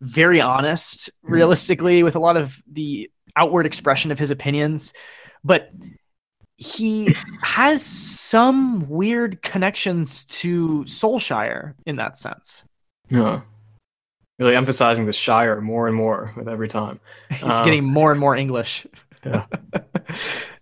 very 0.00 0.40
honest, 0.40 1.08
realistically, 1.22 2.02
with 2.02 2.16
a 2.16 2.18
lot 2.18 2.36
of 2.36 2.60
the 2.70 3.08
outward 3.36 3.66
expression 3.66 4.10
of 4.10 4.18
his 4.18 4.32
opinions. 4.32 4.94
But 5.44 5.70
he 6.56 7.14
has 7.42 7.86
some 7.86 8.88
weird 8.88 9.42
connections 9.42 10.24
to 10.24 10.82
Solskjaer 10.88 11.74
in 11.86 11.96
that 11.96 12.18
sense. 12.18 12.64
Yeah. 13.08 13.42
Really 14.40 14.56
emphasizing 14.56 15.04
the 15.04 15.12
Shire 15.12 15.60
more 15.60 15.86
and 15.86 15.94
more 15.94 16.34
with 16.36 16.48
every 16.48 16.68
time. 16.68 16.98
He's 17.30 17.44
uh, 17.44 17.64
getting 17.64 17.84
more 17.84 18.10
and 18.10 18.18
more 18.18 18.34
English. 18.34 18.88
Yeah. 19.24 19.46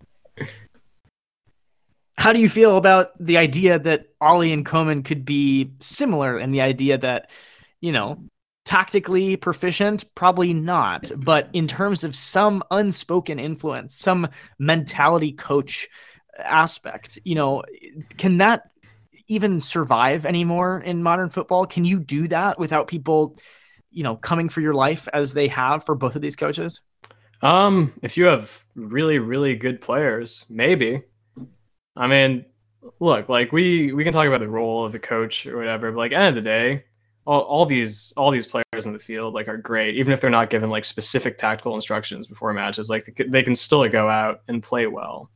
How 2.16 2.32
do 2.32 2.39
you 2.39 2.49
feel 2.49 2.77
about 2.77 3.11
the 3.19 3.39
idea 3.39 3.78
that 3.78 4.07
Ole 4.20 4.53
and 4.53 4.65
Koeman 4.65 5.05
could 5.05 5.24
be 5.24 5.73
similar 5.81 6.39
and 6.39 6.55
the 6.55 6.61
idea 6.61 6.97
that, 6.99 7.31
you 7.81 7.93
know, 7.93 8.19
tactically 8.65 9.36
proficient? 9.36 10.05
Probably 10.15 10.55
not. 10.55 11.11
But 11.16 11.49
in 11.53 11.66
terms 11.66 12.05
of 12.05 12.15
some 12.15 12.62
unspoken 12.70 13.39
influence, 13.39 13.97
some 13.97 14.28
mentality 14.59 15.32
coach 15.32 15.89
aspect, 16.39 17.19
you 17.24 17.35
know, 17.35 17.62
can 18.16 18.39
that 18.39 18.70
even 19.27 19.61
survive 19.61 20.27
anymore 20.27 20.81
in 20.81 21.03
modern 21.03 21.31
football? 21.31 21.66
Can 21.66 21.85
you 21.85 21.99
do 21.99 22.28
that 22.28 22.59
without 22.59 22.89
people, 22.89 23.36
you 23.91 24.03
know, 24.03 24.16
coming 24.16 24.49
for 24.49 24.61
your 24.61 24.74
life 24.74 25.09
as 25.12 25.32
they 25.32 25.49
have 25.49 25.85
for 25.85 25.95
both 25.95 26.16
of 26.16 26.23
these 26.23 26.36
coaches? 26.36 26.81
Um, 27.43 27.93
if 28.03 28.16
you 28.16 28.24
have 28.24 28.65
really, 28.74 29.19
really 29.19 29.55
good 29.57 29.81
players, 29.81 30.47
maybe. 30.49 31.03
I 31.96 32.06
mean, 32.06 32.44
look, 33.00 33.28
like 33.28 33.52
we 33.52 33.92
we 33.92 34.04
can 34.04 34.12
talk 34.12 34.26
about 34.26 34.40
the 34.40 34.48
role 34.48 34.84
of 34.84 34.94
a 34.94 34.98
coach 34.98 35.46
or 35.46 35.56
whatever, 35.56 35.90
but 35.92 35.98
like 35.98 36.12
end 36.12 36.28
of 36.28 36.34
the 36.34 36.48
day, 36.48 36.84
all, 37.26 37.40
all 37.42 37.66
these 37.66 38.12
all 38.16 38.30
these 38.30 38.46
players 38.46 38.86
in 38.86 38.92
the 38.92 38.98
field 38.98 39.34
like 39.34 39.48
are 39.48 39.56
great, 39.56 39.96
even 39.96 40.12
if 40.12 40.20
they're 40.20 40.30
not 40.30 40.50
given 40.50 40.70
like 40.70 40.84
specific 40.84 41.38
tactical 41.38 41.74
instructions 41.74 42.26
before 42.26 42.52
matches. 42.52 42.90
Like 42.90 43.06
they 43.28 43.42
can 43.42 43.54
still 43.54 43.86
go 43.88 44.08
out 44.08 44.42
and 44.48 44.62
play 44.62 44.86
well. 44.86 45.30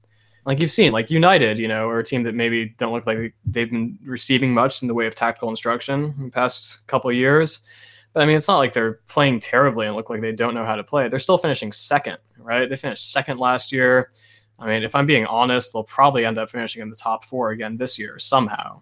Like 0.45 0.61
you've 0.61 0.71
seen, 0.71 0.93
like 0.93 1.11
United, 1.11 1.59
you 1.59 1.69
know, 1.69 1.89
or 1.89 1.99
a 1.99 2.05
team 2.05 2.23
that 2.23 2.35
maybe 2.35 2.75
don't 2.79 2.93
look 2.93 3.07
like 3.07 3.35
they've 3.45 3.71
been 3.71 3.99
receiving 4.03 4.55
much 4.55 4.81
in 4.81 4.89
the 4.89 4.95
way 4.95 5.07
of 5.07 5.15
tactical 5.15 5.51
instruction 5.51 6.15
in 6.17 6.25
the 6.25 6.31
past 6.31 6.87
couple 6.87 7.13
years. 7.13 7.67
But 8.15 8.23
I 8.23 8.27
mean, 8.27 8.37
it's 8.37 8.49
not 8.49 8.57
like 8.57 8.73
they're 8.73 9.01
playing 9.09 9.41
terribly 9.41 9.87
and 9.87 9.95
look 9.95 10.09
like 10.09 10.23
they 10.23 10.33
don't 10.33 10.55
know 10.55 10.65
how 10.65 10.77
to 10.77 10.85
play. 10.85 11.09
They're 11.09 11.19
still 11.19 11.37
finishing 11.37 11.71
second, 11.71 12.17
right? 12.39 12.69
They 12.69 12.77
finished 12.77 13.13
second 13.13 13.39
last 13.39 13.73
year. 13.73 14.11
I 14.59 14.67
mean, 14.67 14.83
if 14.83 14.95
I'm 14.95 15.07
being 15.07 15.27
honest, 15.27 15.73
they'll 15.73 15.85
probably 15.85 16.25
end 16.25 16.39
up 16.39 16.51
finishing 16.51 16.83
in 16.83 16.91
the 16.91 16.97
top 16.97 17.25
four 17.25 17.51
again 17.51 17.77
this 17.77 17.99
year 17.99 18.19
somehow. 18.19 18.81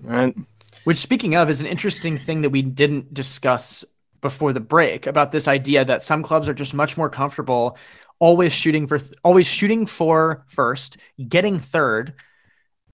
Right. 0.00 0.36
Which, 0.84 0.98
speaking 0.98 1.34
of, 1.36 1.48
is 1.48 1.60
an 1.60 1.66
interesting 1.66 2.18
thing 2.18 2.42
that 2.42 2.50
we 2.50 2.62
didn't 2.62 3.14
discuss 3.14 3.84
before 4.20 4.52
the 4.52 4.60
break 4.60 5.06
about 5.06 5.32
this 5.32 5.48
idea 5.48 5.84
that 5.84 6.02
some 6.02 6.22
clubs 6.22 6.48
are 6.48 6.54
just 6.54 6.74
much 6.74 6.96
more 6.96 7.10
comfortable 7.10 7.76
always 8.18 8.52
shooting 8.52 8.86
for 8.86 8.98
th- 8.98 9.18
always 9.24 9.48
shooting 9.48 9.84
for 9.84 10.44
first, 10.46 10.96
getting 11.28 11.58
third, 11.58 12.14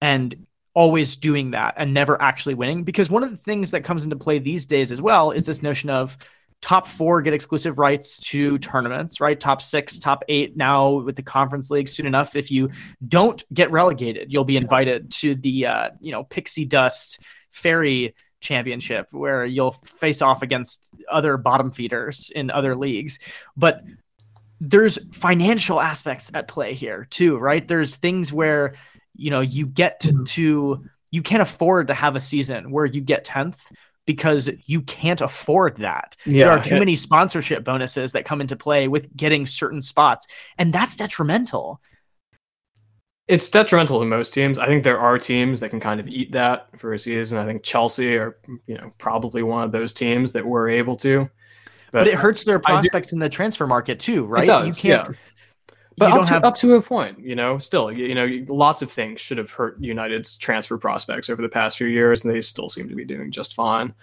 and 0.00 0.46
always 0.72 1.16
doing 1.16 1.50
that 1.50 1.74
and 1.76 1.92
never 1.92 2.20
actually 2.22 2.54
winning. 2.54 2.82
Because 2.82 3.10
one 3.10 3.22
of 3.22 3.30
the 3.30 3.36
things 3.36 3.72
that 3.72 3.84
comes 3.84 4.04
into 4.04 4.16
play 4.16 4.38
these 4.38 4.64
days 4.64 4.90
as 4.90 5.02
well 5.02 5.30
is 5.30 5.44
this 5.44 5.62
notion 5.62 5.90
of 5.90 6.16
top 6.60 6.86
four 6.86 7.22
get 7.22 7.34
exclusive 7.34 7.78
rights 7.78 8.18
to 8.18 8.58
tournaments, 8.58 9.20
right? 9.20 9.38
Top 9.38 9.62
six, 9.62 9.98
top 9.98 10.24
eight 10.28 10.56
now 10.56 10.90
with 10.90 11.16
the 11.16 11.22
conference 11.22 11.70
league 11.70 11.88
soon 11.88 12.06
enough. 12.06 12.34
If 12.34 12.50
you 12.50 12.70
don't 13.06 13.42
get 13.52 13.70
relegated, 13.70 14.32
you'll 14.32 14.44
be 14.44 14.56
invited 14.56 15.10
to 15.12 15.34
the 15.34 15.66
uh, 15.66 15.90
you 16.00 16.12
know 16.12 16.24
pixie 16.24 16.64
dust 16.64 17.20
fairy 17.50 18.14
championship 18.40 19.08
where 19.12 19.44
you'll 19.44 19.72
face 19.72 20.22
off 20.22 20.42
against 20.42 20.92
other 21.10 21.36
bottom 21.36 21.70
feeders 21.70 22.30
in 22.34 22.50
other 22.50 22.76
leagues. 22.76 23.18
But 23.56 23.82
there's 24.60 24.98
financial 25.14 25.80
aspects 25.80 26.30
at 26.34 26.48
play 26.48 26.74
here 26.74 27.06
too, 27.10 27.38
right? 27.38 27.66
There's 27.66 27.96
things 27.96 28.32
where 28.32 28.74
you 29.14 29.30
know 29.30 29.40
you 29.40 29.66
get 29.66 30.00
to, 30.00 30.24
to 30.24 30.84
you 31.10 31.22
can't 31.22 31.42
afford 31.42 31.86
to 31.86 31.94
have 31.94 32.16
a 32.16 32.20
season 32.20 32.70
where 32.70 32.84
you 32.84 33.00
get 33.00 33.24
10th 33.24 33.70
because 34.08 34.48
you 34.64 34.80
can't 34.80 35.20
afford 35.20 35.76
that. 35.76 36.16
Yeah, 36.24 36.46
there 36.46 36.52
are 36.54 36.64
too 36.64 36.76
it, 36.76 36.78
many 36.78 36.96
sponsorship 36.96 37.62
bonuses 37.62 38.12
that 38.12 38.24
come 38.24 38.40
into 38.40 38.56
play 38.56 38.88
with 38.88 39.14
getting 39.14 39.44
certain 39.44 39.82
spots, 39.82 40.26
and 40.56 40.72
that's 40.72 40.96
detrimental. 40.96 41.82
It's 43.26 43.50
detrimental 43.50 44.00
to 44.00 44.06
most 44.06 44.32
teams. 44.32 44.58
I 44.58 44.64
think 44.64 44.82
there 44.82 44.98
are 44.98 45.18
teams 45.18 45.60
that 45.60 45.68
can 45.68 45.78
kind 45.78 46.00
of 46.00 46.08
eat 46.08 46.32
that 46.32 46.68
for 46.78 46.94
a 46.94 46.98
season. 46.98 47.38
I 47.38 47.44
think 47.44 47.62
Chelsea 47.62 48.16
are, 48.16 48.38
you 48.66 48.78
know, 48.78 48.94
probably 48.96 49.42
one 49.42 49.62
of 49.64 49.72
those 49.72 49.92
teams 49.92 50.32
that 50.32 50.46
were 50.46 50.70
able 50.70 50.96
to. 50.96 51.28
But, 51.92 52.04
but 52.04 52.08
it 52.08 52.14
hurts 52.14 52.44
their 52.44 52.58
prospects 52.58 53.12
in 53.12 53.18
the 53.18 53.28
transfer 53.28 53.66
market 53.66 54.00
too, 54.00 54.24
right? 54.24 54.44
It 54.44 54.46
does, 54.46 54.82
you 54.82 54.90
can't, 54.90 55.08
yeah 55.08 55.14
but 55.98 56.12
up 56.12 56.26
to, 56.26 56.32
have... 56.34 56.44
up 56.44 56.56
to 56.56 56.74
a 56.74 56.82
point, 56.82 57.18
you 57.20 57.34
know, 57.34 57.58
still, 57.58 57.90
you, 57.90 58.06
you, 58.06 58.14
know, 58.14 58.44
lots 58.48 58.82
of 58.82 58.90
things 58.90 59.20
should 59.20 59.38
have 59.38 59.50
hurt 59.50 59.76
United's 59.80 60.36
transfer 60.36 60.78
prospects 60.78 61.28
over 61.28 61.42
the 61.42 61.48
past 61.48 61.76
few 61.76 61.86
years, 61.86 62.24
and 62.24 62.34
they 62.34 62.40
still 62.40 62.68
seem 62.68 62.88
to 62.88 62.94
be 62.94 63.04
doing 63.04 63.30
just 63.30 63.54
fine. 63.54 63.94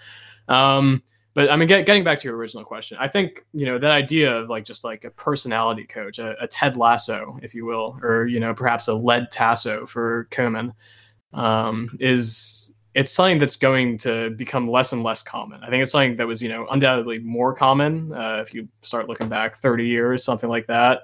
Um, 0.48 1.02
but 1.34 1.50
I 1.50 1.56
mean, 1.56 1.68
get, 1.68 1.84
getting 1.84 2.02
back 2.02 2.18
to 2.20 2.28
your 2.28 2.36
original 2.36 2.64
question, 2.64 2.96
I 2.98 3.08
think 3.08 3.44
you 3.52 3.66
know 3.66 3.78
that 3.78 3.90
idea 3.90 4.34
of 4.34 4.48
like 4.48 4.64
just 4.64 4.84
like 4.84 5.04
a 5.04 5.10
personality 5.10 5.84
coach, 5.84 6.18
a, 6.18 6.34
a 6.42 6.48
Ted 6.48 6.78
Lasso, 6.78 7.38
if 7.42 7.54
you 7.54 7.66
will, 7.66 7.98
or 8.02 8.26
you 8.26 8.40
know 8.40 8.54
perhaps 8.54 8.88
a 8.88 8.94
Led 8.94 9.30
Tasso 9.30 9.84
for 9.84 10.28
Koeman, 10.30 10.72
um, 11.34 11.94
is 12.00 12.74
it's 12.94 13.10
something 13.10 13.38
that's 13.38 13.56
going 13.56 13.98
to 13.98 14.30
become 14.30 14.66
less 14.66 14.94
and 14.94 15.02
less 15.02 15.22
common. 15.22 15.62
I 15.62 15.68
think 15.68 15.82
it's 15.82 15.92
something 15.92 16.16
that 16.16 16.26
was 16.26 16.42
you 16.42 16.48
know 16.48 16.66
undoubtedly 16.70 17.18
more 17.18 17.52
common 17.52 18.14
uh, 18.14 18.38
if 18.40 18.54
you 18.54 18.66
start 18.80 19.06
looking 19.06 19.28
back 19.28 19.56
30 19.56 19.86
years, 19.86 20.24
something 20.24 20.48
like 20.48 20.66
that 20.68 21.02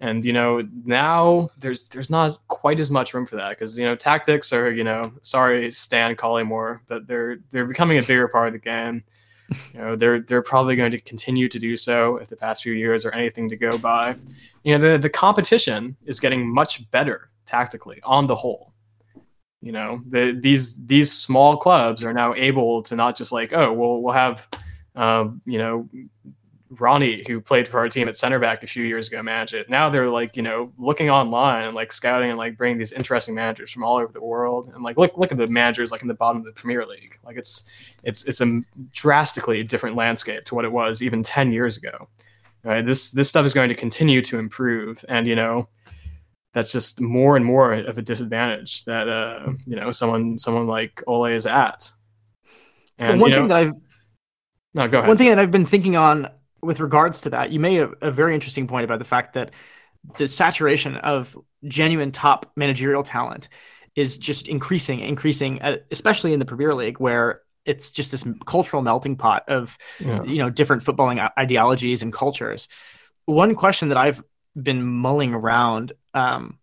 And 0.00 0.24
you 0.24 0.32
know 0.32 0.62
now 0.84 1.50
there's 1.58 1.88
there's 1.88 2.08
not 2.08 2.38
quite 2.46 2.78
as 2.78 2.90
much 2.90 3.14
room 3.14 3.26
for 3.26 3.36
that 3.36 3.50
because 3.50 3.76
you 3.76 3.84
know 3.84 3.96
tactics 3.96 4.52
are 4.52 4.70
you 4.70 4.84
know 4.84 5.12
sorry 5.22 5.70
Stan 5.72 6.14
Collymore, 6.14 6.80
but 6.86 7.06
they're 7.06 7.38
they're 7.50 7.64
becoming 7.64 7.98
a 7.98 8.02
bigger 8.02 8.28
part 8.28 8.46
of 8.48 8.52
the 8.52 8.58
game. 8.58 9.04
You 9.72 9.80
know 9.80 9.96
they're 9.96 10.20
they're 10.20 10.42
probably 10.42 10.76
going 10.76 10.90
to 10.90 11.00
continue 11.00 11.48
to 11.48 11.58
do 11.58 11.74
so 11.74 12.18
if 12.18 12.28
the 12.28 12.36
past 12.36 12.62
few 12.62 12.74
years 12.74 13.06
are 13.06 13.14
anything 13.14 13.48
to 13.48 13.56
go 13.56 13.78
by. 13.78 14.14
You 14.62 14.76
know 14.76 14.92
the 14.92 14.98
the 14.98 15.08
competition 15.08 15.96
is 16.04 16.20
getting 16.20 16.46
much 16.46 16.90
better 16.90 17.30
tactically 17.46 17.98
on 18.02 18.26
the 18.26 18.34
whole. 18.34 18.74
You 19.62 19.72
know 19.72 20.02
the 20.06 20.38
these 20.38 20.84
these 20.86 21.10
small 21.10 21.56
clubs 21.56 22.04
are 22.04 22.12
now 22.12 22.34
able 22.34 22.82
to 22.82 22.94
not 22.94 23.16
just 23.16 23.32
like 23.32 23.54
oh 23.54 23.72
well 23.72 24.02
we'll 24.02 24.12
have 24.12 24.46
uh, 24.94 25.28
you 25.46 25.58
know 25.58 25.88
Ronnie, 26.70 27.24
who 27.26 27.40
played 27.40 27.66
for 27.66 27.78
our 27.78 27.88
team 27.88 28.08
at 28.08 28.16
center 28.16 28.38
back 28.38 28.62
a 28.62 28.66
few 28.66 28.84
years 28.84 29.08
ago, 29.08 29.22
manage 29.22 29.54
it. 29.54 29.70
Now 29.70 29.88
they're 29.88 30.10
like, 30.10 30.36
you 30.36 30.42
know, 30.42 30.72
looking 30.76 31.08
online 31.08 31.64
and 31.64 31.74
like 31.74 31.92
scouting 31.92 32.30
and 32.30 32.38
like 32.38 32.56
bringing 32.56 32.78
these 32.78 32.92
interesting 32.92 33.34
managers 33.34 33.70
from 33.70 33.84
all 33.84 33.96
over 33.96 34.12
the 34.12 34.22
world. 34.22 34.70
And 34.74 34.82
like, 34.82 34.98
look, 34.98 35.16
look 35.16 35.32
at 35.32 35.38
the 35.38 35.46
managers 35.46 35.90
like 35.90 36.02
in 36.02 36.08
the 36.08 36.14
bottom 36.14 36.40
of 36.40 36.44
the 36.44 36.52
Premier 36.52 36.84
League. 36.84 37.18
Like 37.24 37.36
it's, 37.36 37.70
it's, 38.02 38.26
it's 38.26 38.40
a 38.40 38.60
drastically 38.92 39.62
different 39.62 39.96
landscape 39.96 40.44
to 40.44 40.54
what 40.54 40.64
it 40.64 40.72
was 40.72 41.02
even 41.02 41.22
10 41.22 41.52
years 41.52 41.76
ago. 41.76 42.08
Right. 42.64 42.84
This, 42.84 43.12
this 43.12 43.28
stuff 43.28 43.46
is 43.46 43.54
going 43.54 43.70
to 43.70 43.74
continue 43.74 44.20
to 44.22 44.38
improve. 44.38 45.04
And, 45.08 45.26
you 45.26 45.36
know, 45.36 45.68
that's 46.52 46.72
just 46.72 47.00
more 47.00 47.36
and 47.36 47.44
more 47.44 47.72
of 47.72 47.96
a 47.98 48.02
disadvantage 48.02 48.84
that, 48.84 49.08
uh, 49.08 49.52
you 49.64 49.76
know, 49.76 49.90
someone, 49.90 50.36
someone 50.36 50.66
like 50.66 51.02
Ole 51.06 51.26
is 51.26 51.46
at. 51.46 51.90
And 52.98 53.20
one 53.20 53.30
you 53.30 53.36
know, 53.36 53.42
thing 53.42 53.48
that 53.48 53.56
I've, 53.56 53.72
no, 54.74 54.88
go 54.88 54.98
ahead. 54.98 55.08
One 55.08 55.16
thing 55.16 55.28
that 55.28 55.38
I've 55.38 55.50
been 55.50 55.64
thinking 55.64 55.96
on 55.96 56.28
with 56.62 56.80
regards 56.80 57.20
to 57.22 57.30
that, 57.30 57.50
you 57.50 57.60
made 57.60 57.80
a, 57.80 57.90
a 58.02 58.10
very 58.10 58.34
interesting 58.34 58.66
point 58.66 58.84
about 58.84 58.98
the 58.98 59.04
fact 59.04 59.34
that 59.34 59.50
the 60.16 60.28
saturation 60.28 60.96
of 60.96 61.36
genuine 61.64 62.12
top 62.12 62.50
managerial 62.56 63.02
talent 63.02 63.48
is 63.96 64.16
just 64.16 64.48
increasing, 64.48 65.00
increasing, 65.00 65.60
uh, 65.60 65.78
especially 65.90 66.32
in 66.32 66.38
the 66.38 66.44
Premier 66.44 66.74
League, 66.74 67.00
where 67.00 67.42
it's 67.64 67.90
just 67.90 68.12
this 68.12 68.24
cultural 68.46 68.82
melting 68.82 69.16
pot 69.16 69.44
of 69.48 69.76
yeah. 70.00 70.22
you 70.22 70.38
know 70.38 70.50
different 70.50 70.82
footballing 70.82 71.30
ideologies 71.38 72.02
and 72.02 72.12
cultures. 72.12 72.68
One 73.26 73.54
question 73.54 73.88
that 73.88 73.98
I've 73.98 74.22
been 74.60 74.82
mulling 74.82 75.34
around 75.34 75.92
um, 76.14 76.58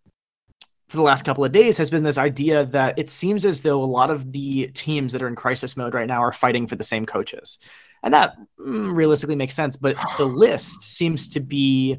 for 0.87 0.97
the 0.97 1.03
last 1.03 1.25
couple 1.25 1.45
of 1.45 1.51
days 1.51 1.77
has 1.77 1.89
been 1.89 2.03
this 2.03 2.17
idea 2.17 2.65
that 2.65 2.97
it 2.97 3.09
seems 3.09 3.45
as 3.45 3.61
though 3.61 3.81
a 3.81 3.85
lot 3.85 4.09
of 4.09 4.31
the 4.31 4.67
teams 4.67 5.13
that 5.13 5.21
are 5.21 5.27
in 5.27 5.35
crisis 5.35 5.75
mode 5.75 5.93
right 5.93 6.07
now 6.07 6.21
are 6.21 6.31
fighting 6.31 6.67
for 6.67 6.75
the 6.75 6.83
same 6.83 7.05
coaches. 7.05 7.59
And 8.05 8.13
that 8.13 8.37
mm, 8.57 8.95
realistically 8.95 9.35
makes 9.35 9.55
sense, 9.55 9.75
but 9.75 9.97
the 10.17 10.25
list 10.25 10.83
seems 10.83 11.27
to 11.29 11.41
be 11.41 11.97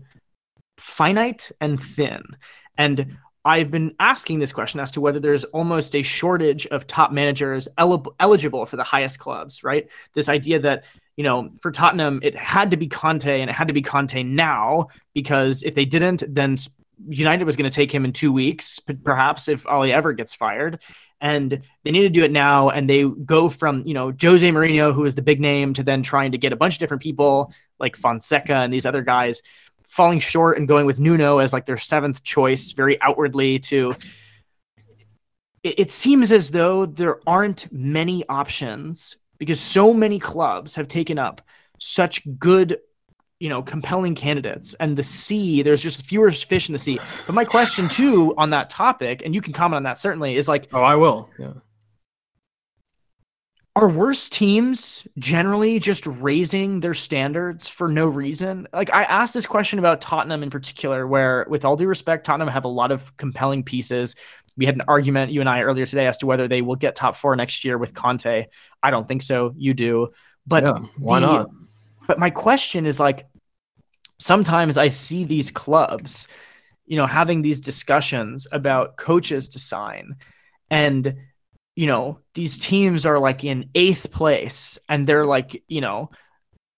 finite 0.78 1.50
and 1.60 1.78
thin. 1.78 2.22
And 2.78 3.18
I've 3.44 3.70
been 3.70 3.94
asking 4.00 4.38
this 4.38 4.52
question 4.52 4.80
as 4.80 4.90
to 4.92 5.00
whether 5.00 5.20
there's 5.20 5.44
almost 5.44 5.94
a 5.94 6.02
shortage 6.02 6.66
of 6.68 6.86
top 6.86 7.12
managers 7.12 7.68
el- 7.78 8.14
eligible 8.18 8.66
for 8.66 8.76
the 8.76 8.82
highest 8.82 9.18
clubs, 9.18 9.62
right? 9.62 9.88
This 10.14 10.28
idea 10.28 10.58
that, 10.60 10.84
you 11.16 11.22
know, 11.22 11.50
for 11.60 11.70
Tottenham, 11.70 12.20
it 12.22 12.34
had 12.34 12.70
to 12.72 12.76
be 12.76 12.88
Conte 12.88 13.40
and 13.40 13.48
it 13.48 13.54
had 13.54 13.68
to 13.68 13.74
be 13.74 13.82
Conte 13.82 14.22
now 14.22 14.88
because 15.14 15.62
if 15.62 15.74
they 15.74 15.84
didn't, 15.84 16.24
then 16.28 16.56
United 17.08 17.44
was 17.44 17.56
going 17.56 17.70
to 17.70 17.74
take 17.74 17.92
him 17.92 18.04
in 18.04 18.12
two 18.12 18.32
weeks, 18.32 18.80
perhaps 18.80 19.48
if 19.48 19.66
Ole 19.66 19.92
ever 19.92 20.12
gets 20.12 20.34
fired 20.34 20.80
and 21.20 21.62
they 21.84 21.90
need 21.90 22.02
to 22.02 22.08
do 22.08 22.24
it 22.24 22.30
now. 22.30 22.70
And 22.70 22.88
they 22.88 23.04
go 23.04 23.48
from, 23.48 23.82
you 23.86 23.94
know, 23.94 24.12
Jose 24.20 24.48
Mourinho, 24.48 24.92
who 24.92 25.04
is 25.04 25.14
the 25.14 25.22
big 25.22 25.40
name, 25.40 25.72
to 25.74 25.82
then 25.82 26.02
trying 26.02 26.32
to 26.32 26.38
get 26.38 26.52
a 26.52 26.56
bunch 26.56 26.74
of 26.74 26.80
different 26.80 27.02
people 27.02 27.52
like 27.78 27.96
Fonseca 27.96 28.54
and 28.54 28.72
these 28.72 28.86
other 28.86 29.02
guys 29.02 29.42
falling 29.86 30.18
short 30.18 30.58
and 30.58 30.68
going 30.68 30.86
with 30.86 31.00
Nuno 31.00 31.38
as 31.38 31.52
like 31.52 31.64
their 31.64 31.78
seventh 31.78 32.22
choice, 32.22 32.72
very 32.72 33.00
outwardly 33.00 33.58
to. 33.60 33.94
It, 35.62 35.78
it 35.78 35.92
seems 35.92 36.32
as 36.32 36.50
though 36.50 36.86
there 36.86 37.20
aren't 37.26 37.72
many 37.72 38.26
options 38.28 39.16
because 39.38 39.60
so 39.60 39.94
many 39.94 40.18
clubs 40.18 40.74
have 40.74 40.88
taken 40.88 41.18
up 41.18 41.42
such 41.78 42.26
good 42.38 42.78
you 43.38 43.48
know 43.48 43.62
compelling 43.62 44.14
candidates 44.14 44.74
and 44.74 44.96
the 44.96 45.02
sea 45.02 45.62
there's 45.62 45.82
just 45.82 46.04
fewer 46.04 46.32
fish 46.32 46.68
in 46.68 46.72
the 46.72 46.78
sea. 46.78 46.98
But 47.26 47.34
my 47.34 47.44
question 47.44 47.88
too 47.88 48.34
on 48.36 48.50
that 48.50 48.70
topic 48.70 49.22
and 49.24 49.34
you 49.34 49.40
can 49.40 49.52
comment 49.52 49.76
on 49.76 49.82
that 49.84 49.98
certainly 49.98 50.36
is 50.36 50.48
like 50.48 50.68
oh 50.72 50.82
i 50.82 50.94
will. 50.94 51.28
Yeah. 51.38 51.52
Are 53.74 53.90
worse 53.90 54.30
teams 54.30 55.06
generally 55.18 55.78
just 55.78 56.06
raising 56.06 56.80
their 56.80 56.94
standards 56.94 57.68
for 57.68 57.90
no 57.90 58.06
reason? 58.06 58.68
Like 58.72 58.92
i 58.94 59.02
asked 59.04 59.34
this 59.34 59.46
question 59.46 59.78
about 59.78 60.00
tottenham 60.00 60.42
in 60.42 60.50
particular 60.50 61.06
where 61.06 61.46
with 61.48 61.64
all 61.64 61.76
due 61.76 61.88
respect 61.88 62.24
tottenham 62.24 62.48
have 62.48 62.64
a 62.64 62.68
lot 62.68 62.90
of 62.90 63.14
compelling 63.16 63.62
pieces. 63.62 64.14
We 64.56 64.64
had 64.64 64.76
an 64.76 64.84
argument 64.88 65.32
you 65.32 65.40
and 65.40 65.48
i 65.48 65.60
earlier 65.60 65.84
today 65.84 66.06
as 66.06 66.16
to 66.18 66.26
whether 66.26 66.48
they 66.48 66.62
will 66.62 66.76
get 66.76 66.96
top 66.96 67.16
four 67.16 67.36
next 67.36 67.66
year 67.66 67.76
with 67.76 67.92
conte. 67.92 68.46
I 68.82 68.90
don't 68.90 69.06
think 69.06 69.20
so. 69.20 69.52
You 69.58 69.74
do. 69.74 70.12
But 70.46 70.62
yeah, 70.62 70.78
why 70.96 71.20
the, 71.20 71.26
not 71.26 71.50
but 72.06 72.18
my 72.18 72.30
question 72.30 72.86
is 72.86 73.00
like, 73.00 73.26
sometimes 74.18 74.78
I 74.78 74.88
see 74.88 75.24
these 75.24 75.50
clubs, 75.50 76.28
you 76.86 76.96
know, 76.96 77.06
having 77.06 77.42
these 77.42 77.60
discussions 77.60 78.46
about 78.52 78.96
coaches 78.96 79.48
to 79.50 79.58
sign, 79.58 80.16
and 80.70 81.16
you 81.74 81.86
know, 81.86 82.20
these 82.34 82.58
teams 82.58 83.04
are 83.04 83.18
like 83.18 83.44
in 83.44 83.68
eighth 83.74 84.10
place, 84.10 84.78
and 84.88 85.06
they're 85.06 85.26
like, 85.26 85.62
you 85.68 85.80
know, 85.80 86.10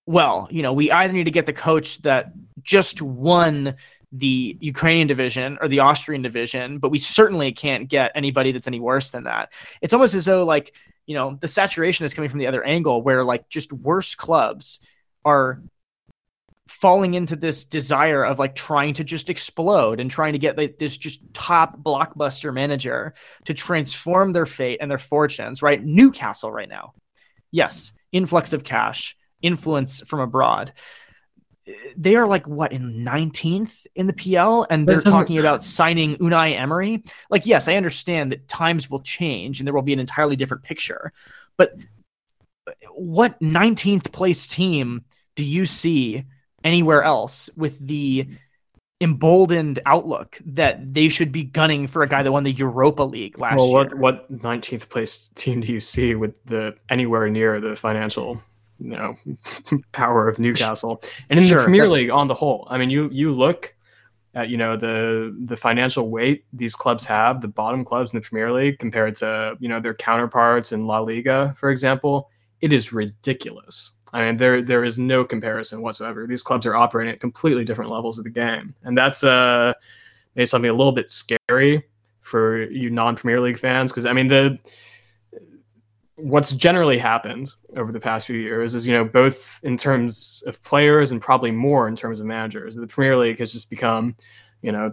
well, 0.07 0.49
you 0.51 0.63
know, 0.63 0.73
we 0.73 0.91
either 0.91 1.13
need 1.13 1.25
to 1.25 1.31
get 1.31 1.47
the 1.47 1.53
coach 1.53 1.99
that 1.99 2.33
just 2.63 3.01
won 3.03 3.77
the 4.11 4.57
Ukrainian 4.61 5.07
division 5.07 5.59
or 5.61 5.69
the 5.69 5.81
Austrian 5.81 6.23
division, 6.23 6.79
but 6.79 6.91
we 6.91 6.99
certainly 6.99 7.53
can't 7.53 7.89
get 7.89 8.13
anybody 8.15 8.53
that's 8.53 8.67
any 8.67 8.81
worse 8.81 9.11
than 9.11 9.25
that. 9.25 9.53
It's 9.83 9.93
almost 9.93 10.15
as 10.15 10.25
though 10.25 10.45
like, 10.45 10.75
you 11.07 11.15
know, 11.15 11.37
the 11.41 11.49
saturation 11.49 12.07
is 12.07 12.15
coming 12.15 12.31
from 12.31 12.39
the 12.39 12.47
other 12.47 12.65
angle 12.65 13.03
where 13.03 13.23
like 13.23 13.49
just 13.49 13.73
worse 13.73 14.15
clubs 14.15 14.81
are 15.29 15.63
falling 16.69 17.15
into 17.15 17.35
this 17.35 17.65
desire 17.65 18.23
of 18.23 18.39
like 18.39 18.55
trying 18.55 18.93
to 18.95 19.03
just 19.03 19.31
explode 19.31 20.01
and 20.01 20.11
trying 20.11 20.35
to 20.35 20.39
get 20.39 20.57
like 20.57 20.79
this 20.79 20.97
just 20.97 21.23
top 21.33 21.79
blockbuster 21.81 22.53
manager 22.53 23.15
to 23.45 23.55
transform 23.55 24.33
their 24.33 24.47
fate 24.47 24.79
and 24.81 24.91
their 24.91 24.99
fortunes, 24.99 25.63
right? 25.63 25.83
Newcastle 25.83 26.53
right 26.53 26.69
now. 26.69 26.93
Yes, 27.51 27.93
influx 28.13 28.53
of 28.53 28.65
cash, 28.65 29.17
influence 29.41 30.03
from 30.03 30.21
abroad. 30.21 30.73
They 31.97 32.17
are 32.17 32.27
like 32.27 32.47
what 32.47 32.73
in 32.73 33.05
19th 33.05 33.87
in 33.95 34.07
the 34.07 34.13
PL 34.13 34.67
and 34.71 34.87
they're 34.87 35.01
talking 35.01 35.39
about 35.39 35.63
signing 35.63 36.17
Unai 36.17 36.57
Emery. 36.57 37.03
Like 37.31 37.47
yes, 37.47 37.67
I 37.67 37.77
understand 37.77 38.33
that 38.33 38.47
times 38.47 38.91
will 38.91 39.01
change 39.01 39.61
and 39.61 39.67
there 39.67 39.75
will 39.75 39.83
be 39.83 39.93
an 39.95 40.01
entirely 40.01 40.37
different 40.37 40.63
picture. 40.65 41.13
But 41.57 41.73
what 42.91 43.41
19th 43.41 44.13
place 44.13 44.47
team 44.47 45.05
do 45.39 45.45
you 45.45 45.67
see 45.67 46.25
anywhere 46.65 47.05
else 47.05 47.49
with 47.57 47.79
the 47.79 48.27
emboldened 49.01 49.79
outlook 49.87 50.37
that 50.45 50.93
they 50.93 51.09
should 51.09 51.31
be 51.31 51.45
gunning 51.45 51.87
for 51.87 52.03
a 52.03 52.09
guy 52.09 52.25
that 52.25 52.33
won 52.33 52.43
the 52.43 52.51
Europa 52.51 53.05
League 53.05 53.39
last 53.39 53.59
well, 53.59 53.73
what, 53.73 53.87
year? 53.91 53.97
What 53.97 54.33
19th 54.33 54.89
place 54.89 55.29
team 55.29 55.61
do 55.61 55.73
you 55.73 55.79
see 55.79 56.17
with 56.17 56.35
the 56.47 56.75
anywhere 56.89 57.31
near 57.31 57.61
the 57.61 57.77
financial 57.77 58.43
you 58.81 58.91
know 58.91 59.17
power 59.93 60.27
of 60.27 60.41
Newcastle 60.41 61.01
and 61.31 61.39
in 61.39 61.47
sure, 61.47 61.59
the 61.59 61.65
Premier 61.65 61.87
League 61.87 62.11
on 62.11 62.27
the 62.27 62.35
whole? 62.35 62.67
I 62.69 62.79
mean, 62.79 62.91
you 62.91 63.09
you 63.13 63.31
look 63.31 63.77
at 64.35 64.49
you 64.49 64.57
know 64.57 64.75
the 64.75 65.37
the 65.45 65.57
financial 65.57 66.11
weight 66.11 66.47
these 66.53 66.75
clubs 66.75 67.05
have, 67.05 67.43
the 67.43 67.47
bottom 67.47 67.85
clubs 67.85 68.11
in 68.11 68.17
the 68.17 68.29
Premier 68.29 68.51
League 68.51 68.81
compared 68.81 69.15
to 69.17 69.57
you 69.61 69.69
know 69.69 69.79
their 69.79 69.95
counterparts 69.95 70.73
in 70.73 70.89
La 70.89 70.99
Liga, 70.99 71.55
for 71.57 71.71
example. 71.71 72.29
It 72.61 72.73
is 72.73 72.93
ridiculous. 72.93 73.98
I 74.13 74.25
mean, 74.25 74.37
there 74.37 74.63
there 74.63 74.85
is 74.85 74.99
no 74.99 75.25
comparison 75.25 75.83
whatsoever. 75.83 76.27
These 76.27 76.43
clubs 76.43 76.67
are 76.67 76.77
operating 76.77 77.13
at 77.13 77.21
completely 77.21 77.65
different 77.65 77.91
levels 77.91 78.19
of 78.19 78.25
the 78.25 78.31
game, 78.31 78.75
and 78.83 78.97
that's 78.97 79.23
uh, 79.23 79.75
maybe 80.35 80.47
something 80.47 80.71
a 80.71 80.75
little 80.75 80.93
bit 80.93 81.11
scary 81.11 81.85
for 82.21 82.63
you 82.71 82.91
non-Premier 82.91 83.41
League 83.41 83.59
fans. 83.59 83.93
Because 83.93 84.07
I 84.07 84.13
mean, 84.13 84.29
the 84.29 84.59
what's 86.17 86.53
generally 86.55 86.99
happened 86.99 87.49
over 87.77 87.93
the 87.93 88.01
past 88.01 88.27
few 88.27 88.39
years 88.39 88.75
is 88.75 88.87
you 88.87 88.95
know 88.95 89.05
both 89.05 89.61
in 89.63 89.77
terms 89.77 90.43
of 90.47 90.63
players 90.63 91.13
and 91.13 91.21
probably 91.21 91.51
more 91.51 91.87
in 91.87 91.95
terms 91.95 92.21
of 92.21 92.27
managers. 92.27 92.75
The 92.77 92.87
Premier 92.87 93.17
League 93.17 93.39
has 93.39 93.53
just 93.53 93.71
become 93.71 94.15
you 94.63 94.73
know, 94.73 94.93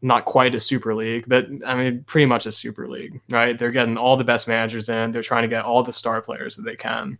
not 0.00 0.24
quite 0.24 0.54
a 0.54 0.60
super 0.60 0.94
league, 0.94 1.24
but 1.28 1.46
I 1.66 1.74
mean, 1.74 2.04
pretty 2.04 2.24
much 2.26 2.46
a 2.46 2.52
super 2.52 2.88
league, 2.88 3.20
right? 3.30 3.58
They're 3.58 3.70
getting 3.70 3.98
all 3.98 4.16
the 4.16 4.24
best 4.24 4.48
managers 4.48 4.88
in. 4.88 5.10
They're 5.10 5.22
trying 5.22 5.42
to 5.42 5.48
get 5.48 5.64
all 5.64 5.82
the 5.82 5.92
star 5.92 6.22
players 6.22 6.56
that 6.56 6.62
they 6.62 6.76
can. 6.76 7.18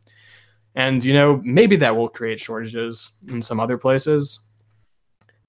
And, 0.74 1.02
you 1.04 1.12
know, 1.12 1.40
maybe 1.44 1.76
that 1.76 1.96
will 1.96 2.08
create 2.08 2.40
shortages 2.40 3.16
in 3.26 3.40
some 3.40 3.58
other 3.58 3.76
places. 3.78 4.46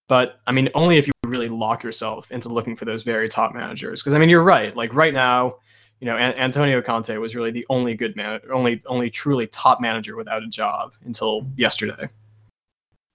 But 0.07 0.39
I 0.47 0.51
mean, 0.51 0.69
only 0.73 0.97
if 0.97 1.05
you 1.05 1.13
really 1.25 1.47
lock 1.47 1.83
yourself 1.83 2.31
into 2.31 2.49
looking 2.49 2.75
for 2.75 2.85
those 2.85 3.03
very 3.03 3.29
top 3.29 3.53
managers. 3.53 4.01
Because 4.01 4.15
I 4.15 4.17
mean, 4.17 4.29
you're 4.29 4.43
right. 4.43 4.75
Like 4.75 4.93
right 4.93 5.13
now, 5.13 5.57
you 5.99 6.05
know, 6.05 6.17
An- 6.17 6.33
Antonio 6.35 6.81
Conte 6.81 7.15
was 7.17 7.35
really 7.35 7.51
the 7.51 7.65
only 7.69 7.93
good 7.93 8.15
man, 8.15 8.39
only 8.51 8.81
only 8.87 9.09
truly 9.09 9.47
top 9.47 9.79
manager 9.79 10.15
without 10.15 10.43
a 10.43 10.47
job 10.47 10.93
until 11.05 11.45
yesterday. 11.55 12.09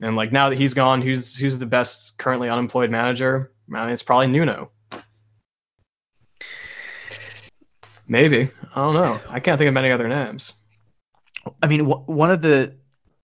And 0.01 0.17
like 0.17 0.33
now 0.33 0.51
that 0.51 0.57
he's 0.57 0.75
gone, 0.75 1.03
who's 1.03 1.37
who's 1.37 1.59
the 1.59 1.67
best 1.67 2.19
currently 2.19 2.49
unemployed 2.49 2.91
manager? 2.91 3.53
I 3.75 3.85
mean, 3.85 3.93
it's 3.93 4.03
probably 4.03 4.29
Nuno. 4.29 4.71
Maybe 8.07 8.51
I 8.75 8.81
don't 8.81 8.95
know. 8.95 9.21
I 9.29 9.41
can't 9.41 9.59
think 9.59 9.69
of 9.69 9.77
any 9.77 9.91
other 9.91 10.09
names. 10.09 10.55
I 11.63 11.67
mean, 11.67 11.81
w- 11.89 12.05
one 12.07 12.31
of 12.31 12.43
the 12.43 12.75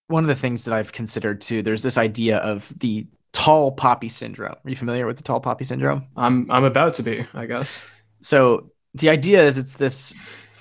one 0.07 0.23
of 0.23 0.27
the 0.27 0.35
things 0.35 0.65
that 0.65 0.73
I've 0.73 0.91
considered 0.91 1.41
too. 1.41 1.61
There's 1.61 1.83
this 1.83 1.97
idea 1.97 2.37
of 2.37 2.71
the 2.79 3.07
tall 3.33 3.71
poppy 3.71 4.09
syndrome. 4.09 4.55
Are 4.63 4.69
you 4.69 4.75
familiar 4.75 5.07
with 5.07 5.17
the 5.17 5.23
tall 5.23 5.39
poppy 5.39 5.63
syndrome? 5.63 6.05
I'm 6.15 6.49
I'm 6.51 6.63
about 6.63 6.93
to 6.95 7.03
be, 7.03 7.25
I 7.33 7.45
guess. 7.45 7.81
So 8.21 8.71
the 8.93 9.09
idea 9.09 9.43
is 9.43 9.57
it's 9.57 9.75
this 9.75 10.13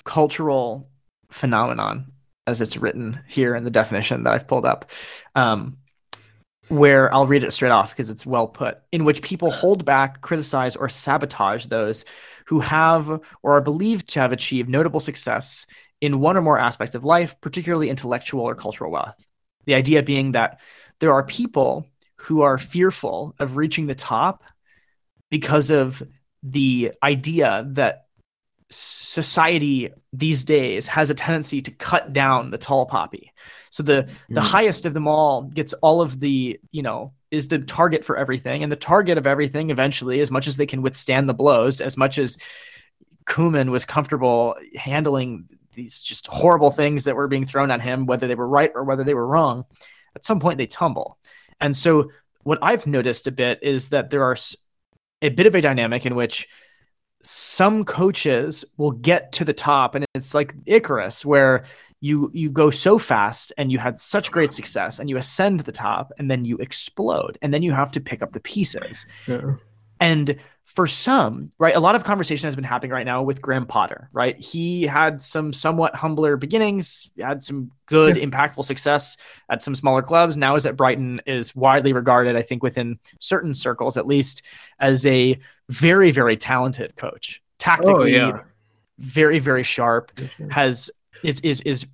cultural 0.04 0.88
phenomenon, 1.30 2.12
as 2.46 2.60
it's 2.60 2.76
written 2.76 3.20
here 3.28 3.54
in 3.54 3.64
the 3.64 3.70
definition 3.70 4.24
that 4.24 4.32
I've 4.32 4.48
pulled 4.48 4.64
up, 4.64 4.90
um, 5.34 5.78
where 6.68 7.12
I'll 7.12 7.26
read 7.26 7.44
it 7.44 7.52
straight 7.52 7.72
off 7.72 7.90
because 7.90 8.10
it's 8.10 8.24
well 8.24 8.46
put, 8.46 8.78
in 8.92 9.04
which 9.04 9.22
people 9.22 9.50
hold 9.50 9.84
back, 9.84 10.20
criticize, 10.20 10.76
or 10.76 10.88
sabotage 10.88 11.66
those 11.66 12.04
who 12.46 12.60
have 12.60 13.08
or 13.42 13.56
are 13.56 13.60
believed 13.60 14.08
to 14.10 14.20
have 14.20 14.32
achieved 14.32 14.68
notable 14.68 15.00
success 15.00 15.66
in 16.00 16.20
one 16.20 16.36
or 16.36 16.42
more 16.42 16.58
aspects 16.58 16.94
of 16.94 17.04
life, 17.04 17.40
particularly 17.40 17.90
intellectual 17.90 18.42
or 18.42 18.54
cultural 18.54 18.90
wealth. 18.90 19.24
The 19.66 19.74
idea 19.74 20.02
being 20.02 20.32
that 20.32 20.60
there 20.98 21.12
are 21.12 21.24
people 21.24 21.86
who 22.16 22.42
are 22.42 22.58
fearful 22.58 23.34
of 23.38 23.56
reaching 23.56 23.86
the 23.86 23.94
top 23.94 24.42
because 25.30 25.70
of 25.70 26.02
the 26.42 26.92
idea 27.02 27.66
that 27.68 28.06
society 28.70 29.90
these 30.12 30.44
days 30.44 30.86
has 30.86 31.10
a 31.10 31.14
tendency 31.14 31.60
to 31.60 31.70
cut 31.72 32.12
down 32.12 32.50
the 32.50 32.58
tall 32.58 32.86
poppy. 32.86 33.32
So 33.70 33.82
the 33.82 34.10
the 34.28 34.40
mm. 34.40 34.46
highest 34.46 34.86
of 34.86 34.94
them 34.94 35.08
all 35.08 35.42
gets 35.42 35.72
all 35.74 36.00
of 36.00 36.20
the, 36.20 36.60
you 36.70 36.82
know, 36.82 37.12
is 37.30 37.48
the 37.48 37.58
target 37.58 38.04
for 38.04 38.16
everything. 38.16 38.62
And 38.62 38.70
the 38.70 38.76
target 38.76 39.18
of 39.18 39.26
everything 39.26 39.70
eventually, 39.70 40.20
as 40.20 40.30
much 40.30 40.46
as 40.46 40.56
they 40.56 40.66
can 40.66 40.82
withstand 40.82 41.28
the 41.28 41.34
blows, 41.34 41.80
as 41.80 41.96
much 41.96 42.18
as 42.18 42.38
Koeman 43.26 43.70
was 43.70 43.84
comfortable 43.84 44.56
handling 44.76 45.48
these 45.74 46.02
just 46.02 46.26
horrible 46.26 46.70
things 46.70 47.04
that 47.04 47.16
were 47.16 47.28
being 47.28 47.46
thrown 47.46 47.70
at 47.70 47.80
him, 47.80 48.06
whether 48.06 48.26
they 48.26 48.34
were 48.34 48.48
right 48.48 48.72
or 48.74 48.84
whether 48.84 49.04
they 49.04 49.14
were 49.14 49.26
wrong, 49.26 49.64
at 50.14 50.24
some 50.24 50.40
point 50.40 50.58
they 50.58 50.66
tumble. 50.66 51.18
And 51.60 51.76
so 51.76 52.10
what 52.42 52.58
I've 52.62 52.86
noticed 52.86 53.26
a 53.26 53.32
bit 53.32 53.60
is 53.62 53.88
that 53.90 54.10
there 54.10 54.24
are 54.24 54.36
a 55.22 55.28
bit 55.28 55.46
of 55.46 55.54
a 55.54 55.60
dynamic 55.60 56.06
in 56.06 56.14
which 56.14 56.48
some 57.22 57.84
coaches 57.84 58.64
will 58.78 58.92
get 58.92 59.32
to 59.32 59.44
the 59.44 59.52
top 59.52 59.94
and 59.94 60.06
it's 60.14 60.34
like 60.34 60.54
Icarus 60.64 61.22
where 61.22 61.64
you 62.00 62.30
you 62.32 62.50
go 62.50 62.70
so 62.70 62.98
fast 62.98 63.52
and 63.58 63.70
you 63.70 63.78
had 63.78 63.98
such 63.98 64.30
great 64.30 64.52
success 64.52 64.98
and 64.98 65.10
you 65.10 65.18
ascend 65.18 65.58
to 65.58 65.64
the 65.64 65.72
top 65.72 66.12
and 66.18 66.30
then 66.30 66.46
you 66.46 66.56
explode 66.58 67.36
and 67.42 67.52
then 67.52 67.62
you 67.62 67.72
have 67.72 67.92
to 67.92 68.00
pick 68.00 68.22
up 68.22 68.32
the 68.32 68.40
pieces. 68.40 69.04
Yeah. 69.26 69.56
And 70.00 70.36
for 70.70 70.86
some, 70.86 71.50
right, 71.58 71.74
a 71.74 71.80
lot 71.80 71.96
of 71.96 72.04
conversation 72.04 72.46
has 72.46 72.54
been 72.54 72.62
happening 72.62 72.92
right 72.92 73.04
now 73.04 73.24
with 73.24 73.42
Graham 73.42 73.66
Potter, 73.66 74.08
right? 74.12 74.38
He 74.38 74.84
had 74.84 75.20
some 75.20 75.52
somewhat 75.52 75.96
humbler 75.96 76.36
beginnings, 76.36 77.10
had 77.18 77.42
some 77.42 77.72
good, 77.86 78.16
yeah. 78.16 78.24
impactful 78.24 78.64
success 78.64 79.16
at 79.48 79.64
some 79.64 79.74
smaller 79.74 80.00
clubs. 80.00 80.36
Now 80.36 80.54
is 80.54 80.66
at 80.66 80.76
Brighton 80.76 81.22
is 81.26 81.56
widely 81.56 81.92
regarded, 81.92 82.36
I 82.36 82.42
think, 82.42 82.62
within 82.62 83.00
certain 83.18 83.52
circles 83.52 83.96
at 83.96 84.06
least, 84.06 84.42
as 84.78 85.04
a 85.06 85.40
very, 85.68 86.12
very 86.12 86.36
talented 86.36 86.94
coach. 86.94 87.42
Tactically, 87.58 88.20
oh, 88.20 88.28
yeah. 88.28 88.40
very, 88.98 89.40
very 89.40 89.64
sharp. 89.64 90.12
Has 90.52 90.88
is 91.24 91.40
is 91.40 91.62
is 91.62 91.84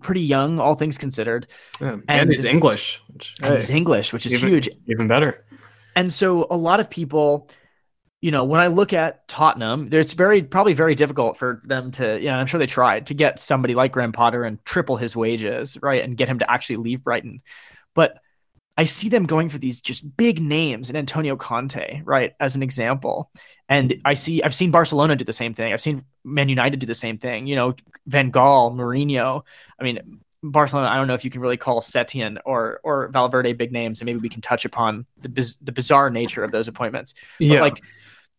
pretty 0.00 0.22
young, 0.22 0.58
all 0.58 0.74
things 0.74 0.98
considered. 0.98 1.46
Yeah, 1.80 1.92
and, 1.92 2.04
and 2.08 2.30
he's 2.30 2.44
English. 2.44 3.00
Which, 3.12 3.36
and 3.40 3.50
hey, 3.50 3.56
he's 3.56 3.70
English, 3.70 4.12
which 4.12 4.26
is 4.26 4.34
even, 4.34 4.48
huge. 4.48 4.68
Even 4.88 5.06
better. 5.06 5.44
And 5.94 6.12
so 6.12 6.48
a 6.50 6.56
lot 6.56 6.80
of 6.80 6.90
people 6.90 7.48
you 8.20 8.30
know, 8.30 8.44
when 8.44 8.60
I 8.60 8.66
look 8.66 8.92
at 8.92 9.26
Tottenham, 9.28 9.88
it's 9.92 10.12
very 10.12 10.42
probably 10.42 10.74
very 10.74 10.94
difficult 10.94 11.38
for 11.38 11.62
them 11.64 11.90
to, 11.92 12.18
you 12.18 12.26
know, 12.26 12.34
I'm 12.34 12.46
sure 12.46 12.58
they 12.58 12.66
tried 12.66 13.06
to 13.06 13.14
get 13.14 13.40
somebody 13.40 13.74
like 13.74 13.92
Graham 13.92 14.12
Potter 14.12 14.44
and 14.44 14.62
triple 14.64 14.96
his 14.96 15.16
wages, 15.16 15.78
right, 15.80 16.04
and 16.04 16.16
get 16.16 16.28
him 16.28 16.38
to 16.40 16.50
actually 16.50 16.76
leave 16.76 17.02
Brighton. 17.02 17.40
But 17.94 18.18
I 18.76 18.84
see 18.84 19.08
them 19.08 19.24
going 19.24 19.48
for 19.48 19.58
these 19.58 19.80
just 19.80 20.16
big 20.16 20.40
names 20.40 20.88
and 20.88 20.98
Antonio 20.98 21.34
Conte, 21.36 22.02
right, 22.04 22.34
as 22.40 22.56
an 22.56 22.62
example. 22.62 23.30
And 23.68 24.00
I 24.04 24.14
see 24.14 24.42
I've 24.42 24.54
seen 24.54 24.70
Barcelona 24.70 25.16
do 25.16 25.24
the 25.24 25.32
same 25.32 25.54
thing. 25.54 25.72
I've 25.72 25.80
seen 25.80 26.04
Man 26.22 26.48
United 26.48 26.80
do 26.80 26.86
the 26.86 26.94
same 26.94 27.16
thing. 27.16 27.46
You 27.46 27.56
know, 27.56 27.74
Van 28.06 28.30
Gaal, 28.30 28.74
Mourinho. 28.74 29.42
I 29.78 29.84
mean, 29.84 30.20
Barcelona, 30.42 30.88
I 30.88 30.96
don't 30.96 31.06
know 31.06 31.14
if 31.14 31.24
you 31.24 31.30
can 31.30 31.40
really 31.40 31.56
call 31.56 31.80
Setién 31.80 32.38
or 32.44 32.80
or 32.82 33.08
Valverde 33.08 33.52
big 33.54 33.72
names, 33.72 34.00
and 34.00 34.06
maybe 34.06 34.18
we 34.18 34.28
can 34.28 34.40
touch 34.40 34.64
upon 34.64 35.06
the 35.20 35.28
biz- 35.28 35.56
the 35.58 35.72
bizarre 35.72 36.10
nature 36.10 36.44
of 36.44 36.50
those 36.50 36.68
appointments. 36.68 37.14
But 37.38 37.46
yeah. 37.46 37.60
like 37.60 37.82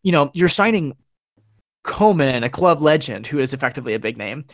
you 0.02 0.12
know, 0.12 0.30
you're 0.34 0.48
signing 0.48 0.96
Koeman, 1.84 2.44
a 2.44 2.48
club 2.48 2.80
legend 2.80 3.26
who 3.26 3.38
is 3.38 3.54
effectively 3.54 3.94
a 3.94 3.98
big 3.98 4.16
name. 4.16 4.44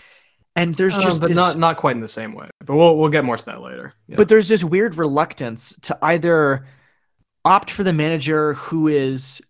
And 0.56 0.74
there's 0.74 0.96
uh, 0.96 1.00
just 1.00 1.18
uh, 1.18 1.26
but 1.26 1.28
this, 1.28 1.36
not 1.36 1.58
not 1.58 1.76
quite 1.76 1.94
in 1.94 2.00
the 2.00 2.08
same 2.08 2.34
way. 2.34 2.48
But 2.64 2.76
we'll 2.76 2.96
we'll 2.96 3.10
get 3.10 3.24
more 3.24 3.36
to 3.36 3.44
that 3.46 3.60
later. 3.60 3.92
Yeah. 4.08 4.16
But 4.16 4.28
there's 4.28 4.48
this 4.48 4.64
weird 4.64 4.96
reluctance 4.96 5.78
to 5.82 5.98
either 6.02 6.66
opt 7.44 7.70
for 7.70 7.84
the 7.84 7.92
manager 7.92 8.54
who 8.54 8.88
is 8.88 9.40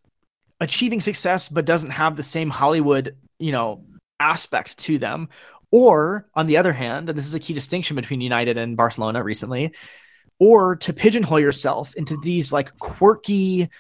achieving 0.61 1.01
success 1.01 1.49
but 1.49 1.65
doesn't 1.65 1.91
have 1.91 2.17
the 2.17 2.23
same 2.23 2.51
Hollywood, 2.51 3.17
you 3.39 3.53
know, 3.53 3.85
aspect 4.21 4.77
to 4.79 4.99
them, 4.99 5.29
or 5.71 6.29
on 6.35 6.47
the 6.47 6.57
other 6.57 6.73
hand, 6.73 7.09
and 7.09 7.17
this 7.17 7.27
is 7.27 7.35
a 7.35 7.41
key 7.41 7.55
distinction 7.55 7.97
between 7.97 8.21
United 8.21 8.59
and 8.59 8.77
Barcelona 8.77 9.23
recently, 9.23 9.73
or 10.39 10.77
to 10.77 10.93
pigeonhole 10.93 11.41
yourself 11.41 11.95
into 11.95 12.17
these 12.19 12.53
like 12.53 12.77
quirky 12.79 13.71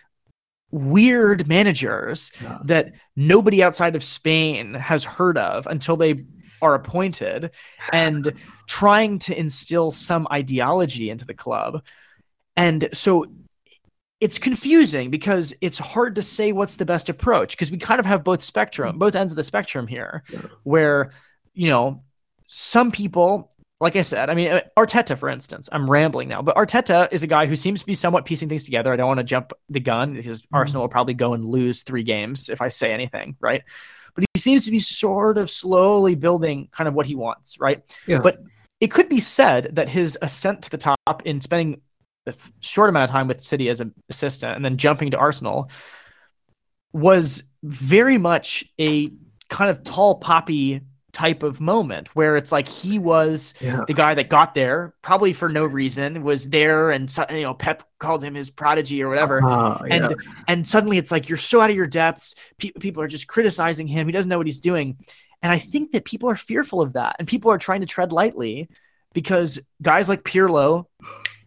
weird 0.70 1.48
managers 1.48 2.30
yeah. 2.42 2.58
that 2.64 2.92
nobody 3.16 3.62
outside 3.62 3.96
of 3.96 4.04
Spain 4.04 4.74
has 4.74 5.04
heard 5.04 5.38
of 5.38 5.66
until 5.66 5.96
they 5.96 6.24
are 6.60 6.74
appointed 6.74 7.50
and 7.92 8.32
trying 8.66 9.18
to 9.18 9.38
instill 9.38 9.90
some 9.90 10.26
ideology 10.30 11.10
into 11.10 11.24
the 11.24 11.34
club. 11.34 11.84
And 12.56 12.88
so 12.92 13.26
it's 14.20 14.38
confusing 14.38 15.10
because 15.10 15.54
it's 15.60 15.78
hard 15.78 16.16
to 16.16 16.22
say 16.22 16.52
what's 16.52 16.76
the 16.76 16.84
best 16.84 17.08
approach 17.08 17.52
because 17.52 17.70
we 17.70 17.78
kind 17.78 18.00
of 18.00 18.06
have 18.06 18.24
both 18.24 18.42
spectrum, 18.42 18.96
mm. 18.96 18.98
both 18.98 19.14
ends 19.14 19.32
of 19.32 19.36
the 19.36 19.42
spectrum 19.42 19.86
here, 19.86 20.24
yeah. 20.28 20.40
where, 20.64 21.12
you 21.54 21.68
know, 21.68 22.02
some 22.44 22.90
people 22.90 23.52
like 23.80 23.94
I 23.94 24.02
said, 24.02 24.28
I 24.28 24.34
mean, 24.34 24.48
uh, 24.48 24.60
Arteta, 24.76 25.16
for 25.16 25.28
instance, 25.28 25.68
I'm 25.70 25.88
rambling 25.88 26.28
now, 26.28 26.42
but 26.42 26.56
Arteta 26.56 27.09
is 27.12 27.22
a 27.22 27.28
guy 27.28 27.46
who 27.46 27.55
seems 27.55 27.80
to 27.80 27.86
be 27.86 27.94
somewhat 27.94 28.24
piecing 28.24 28.48
things 28.48 28.64
together. 28.64 28.92
I 28.92 28.96
don't 28.96 29.06
want 29.06 29.18
to 29.18 29.24
jump 29.24 29.52
the 29.68 29.80
gun 29.80 30.14
because 30.14 30.42
mm-hmm. 30.42 30.56
Arsenal 30.56 30.82
will 30.82 30.88
probably 30.88 31.14
go 31.14 31.34
and 31.34 31.44
lose 31.44 31.82
three 31.82 32.02
games 32.02 32.48
if 32.48 32.60
I 32.60 32.68
say 32.68 32.92
anything, 32.92 33.36
right? 33.40 33.62
But 34.14 34.24
he 34.34 34.40
seems 34.40 34.64
to 34.64 34.72
be 34.72 34.80
sort 34.80 35.38
of 35.38 35.48
slowly 35.48 36.16
building 36.16 36.68
kind 36.72 36.88
of 36.88 36.94
what 36.94 37.06
he 37.06 37.14
wants, 37.14 37.60
right? 37.60 37.82
Yeah. 38.06 38.18
But 38.18 38.42
it 38.80 38.90
could 38.90 39.09
be 39.09 39.20
said 39.20 39.76
that 39.76 39.88
his 39.88 40.18
ascent 40.22 40.62
to 40.62 40.70
the 40.70 40.78
top 40.78 41.22
in 41.24 41.40
spending 41.40 41.80
a 42.26 42.34
short 42.60 42.88
amount 42.88 43.05
of 43.05 43.10
time 43.10 43.28
with 43.28 43.40
City 43.40 43.68
as 43.68 43.80
an 43.80 43.94
assistant 44.09 44.56
and 44.56 44.64
then 44.64 44.76
jumping 44.76 45.12
to 45.12 45.18
Arsenal 45.18 45.70
was 46.92 47.44
very 47.62 48.18
much 48.18 48.64
a 48.80 49.10
kind 49.48 49.70
of 49.70 49.84
tall 49.84 50.16
poppy 50.16 50.80
type 51.18 51.42
of 51.42 51.60
moment 51.60 52.14
where 52.14 52.36
it's 52.36 52.52
like 52.52 52.68
he 52.68 52.96
was 52.96 53.52
yeah. 53.60 53.82
the 53.88 53.92
guy 53.92 54.14
that 54.14 54.28
got 54.28 54.54
there 54.54 54.94
probably 55.02 55.32
for 55.32 55.48
no 55.48 55.64
reason 55.64 56.22
was 56.22 56.48
there 56.48 56.92
and 56.92 57.12
you 57.30 57.42
know 57.42 57.54
pep 57.54 57.82
called 57.98 58.22
him 58.22 58.36
his 58.36 58.50
prodigy 58.50 59.02
or 59.02 59.08
whatever. 59.08 59.42
Uh, 59.42 59.82
yeah. 59.84 59.94
and 59.96 60.16
and 60.46 60.68
suddenly 60.68 60.96
it's 60.96 61.10
like 61.10 61.28
you're 61.28 61.36
so 61.36 61.60
out 61.60 61.70
of 61.70 61.76
your 61.76 61.88
depths. 61.88 62.36
Pe- 62.58 62.70
people 62.70 63.02
are 63.02 63.08
just 63.08 63.26
criticizing 63.26 63.88
him. 63.88 64.06
He 64.06 64.12
doesn't 64.12 64.28
know 64.28 64.38
what 64.38 64.46
he's 64.46 64.60
doing. 64.60 64.96
And 65.42 65.50
i 65.50 65.58
think 65.58 65.90
that 65.90 66.04
people 66.04 66.30
are 66.30 66.36
fearful 66.36 66.80
of 66.80 66.92
that. 66.92 67.16
And 67.18 67.26
people 67.26 67.50
are 67.50 67.58
trying 67.58 67.80
to 67.80 67.86
tread 67.86 68.12
lightly 68.12 68.68
because 69.12 69.58
guys 69.82 70.08
like 70.08 70.22
pirlo 70.22 70.86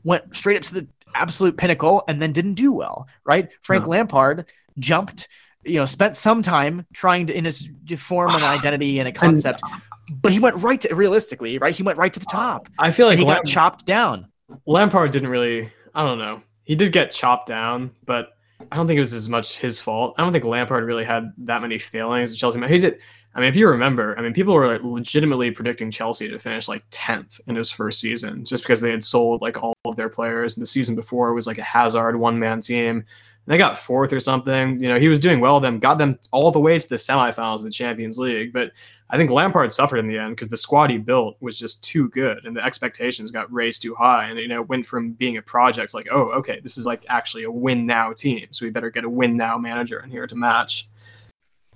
went 0.03 0.35
straight 0.35 0.57
up 0.57 0.63
to 0.63 0.73
the 0.73 0.87
absolute 1.15 1.55
pinnacle 1.55 2.03
and 2.09 2.21
then 2.21 2.33
didn't 2.33 2.55
do 2.55 2.73
well 2.73 3.07
right? 3.25 3.49
Frank 3.61 3.87
lampard 3.87 4.51
jumped 4.77 5.29
you 5.63 5.75
know, 5.75 5.85
spent 5.85 6.17
some 6.17 6.41
time 6.41 6.85
trying 6.93 7.27
to 7.27 7.37
in 7.37 7.45
his 7.45 7.69
to 7.87 7.97
form 7.97 8.31
an 8.31 8.43
identity 8.43 8.99
and 8.99 9.07
a 9.07 9.11
concept, 9.11 9.61
and, 9.63 9.81
but 10.21 10.31
he 10.31 10.39
went 10.39 10.55
right 10.57 10.81
to 10.81 10.93
realistically, 10.93 11.57
right? 11.57 11.75
He 11.75 11.83
went 11.83 11.97
right 11.97 12.13
to 12.13 12.19
the 12.19 12.25
top. 12.25 12.67
I 12.79 12.91
feel 12.91 13.07
like 13.07 13.19
he 13.19 13.25
Lamp- 13.25 13.43
got 13.43 13.51
chopped 13.51 13.85
down. 13.85 14.27
Lampard 14.65 15.11
didn't 15.11 15.29
really. 15.29 15.71
I 15.93 16.05
don't 16.05 16.19
know. 16.19 16.41
He 16.63 16.75
did 16.75 16.93
get 16.93 17.11
chopped 17.11 17.47
down, 17.47 17.91
but 18.05 18.33
I 18.71 18.75
don't 18.75 18.87
think 18.87 18.97
it 18.97 19.01
was 19.01 19.13
as 19.13 19.29
much 19.29 19.57
his 19.57 19.79
fault. 19.79 20.15
I 20.17 20.23
don't 20.23 20.31
think 20.31 20.45
Lampard 20.45 20.85
really 20.85 21.03
had 21.03 21.31
that 21.39 21.61
many 21.61 21.77
failings 21.77 22.31
at 22.31 22.37
Chelsea. 22.37 22.65
He 22.67 22.77
did. 22.77 22.99
I 23.33 23.39
mean, 23.39 23.47
if 23.47 23.55
you 23.55 23.67
remember, 23.69 24.17
I 24.17 24.21
mean, 24.21 24.33
people 24.33 24.53
were 24.53 24.67
like 24.67 24.83
legitimately 24.83 25.51
predicting 25.51 25.89
Chelsea 25.89 26.27
to 26.27 26.37
finish 26.37 26.67
like 26.67 26.87
10th 26.89 27.39
in 27.47 27.55
his 27.55 27.71
first 27.71 28.01
season 28.01 28.43
just 28.43 28.63
because 28.63 28.81
they 28.81 28.91
had 28.91 29.03
sold 29.03 29.41
like 29.41 29.61
all 29.63 29.73
of 29.85 29.95
their 29.95 30.09
players. 30.09 30.55
And 30.55 30.61
the 30.61 30.67
season 30.67 30.95
before 30.95 31.33
was 31.33 31.47
like 31.47 31.57
a 31.57 31.63
Hazard 31.63 32.17
one 32.17 32.39
man 32.39 32.59
team. 32.59 33.05
They 33.47 33.57
got 33.57 33.77
fourth 33.77 34.13
or 34.13 34.19
something. 34.19 34.81
You 34.81 34.89
know, 34.89 34.99
he 34.99 35.07
was 35.07 35.19
doing 35.19 35.39
well 35.39 35.55
with 35.55 35.63
them, 35.63 35.79
got 35.79 35.97
them 35.97 36.19
all 36.31 36.51
the 36.51 36.59
way 36.59 36.77
to 36.77 36.89
the 36.89 36.95
semifinals 36.95 37.59
of 37.59 37.63
the 37.63 37.71
Champions 37.71 38.17
League. 38.17 38.53
But 38.53 38.71
I 39.09 39.17
think 39.17 39.29
Lampard 39.29 39.71
suffered 39.71 39.97
in 39.97 40.07
the 40.07 40.17
end 40.17 40.35
because 40.35 40.47
the 40.47 40.57
squad 40.57 40.89
he 40.89 40.97
built 40.97 41.35
was 41.41 41.59
just 41.59 41.83
too 41.83 42.07
good, 42.09 42.45
and 42.45 42.55
the 42.55 42.63
expectations 42.63 43.29
got 43.29 43.51
raised 43.53 43.81
too 43.81 43.93
high, 43.95 44.25
and 44.25 44.39
you 44.39 44.47
know 44.47 44.61
it 44.61 44.69
went 44.69 44.85
from 44.85 45.11
being 45.11 45.37
a 45.37 45.41
project 45.41 45.93
like, 45.93 46.07
oh, 46.11 46.31
okay, 46.31 46.61
this 46.61 46.77
is 46.77 46.85
like 46.85 47.05
actually 47.09 47.43
a 47.43 47.51
win 47.51 47.85
now 47.85 48.13
team, 48.13 48.47
so 48.51 48.65
we 48.65 48.69
better 48.69 48.89
get 48.89 49.03
a 49.03 49.09
win 49.09 49.35
now 49.35 49.57
manager 49.57 49.99
in 49.99 50.09
here 50.09 50.27
to 50.27 50.35
match. 50.35 50.87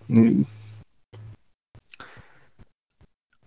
Mm. 0.10 0.46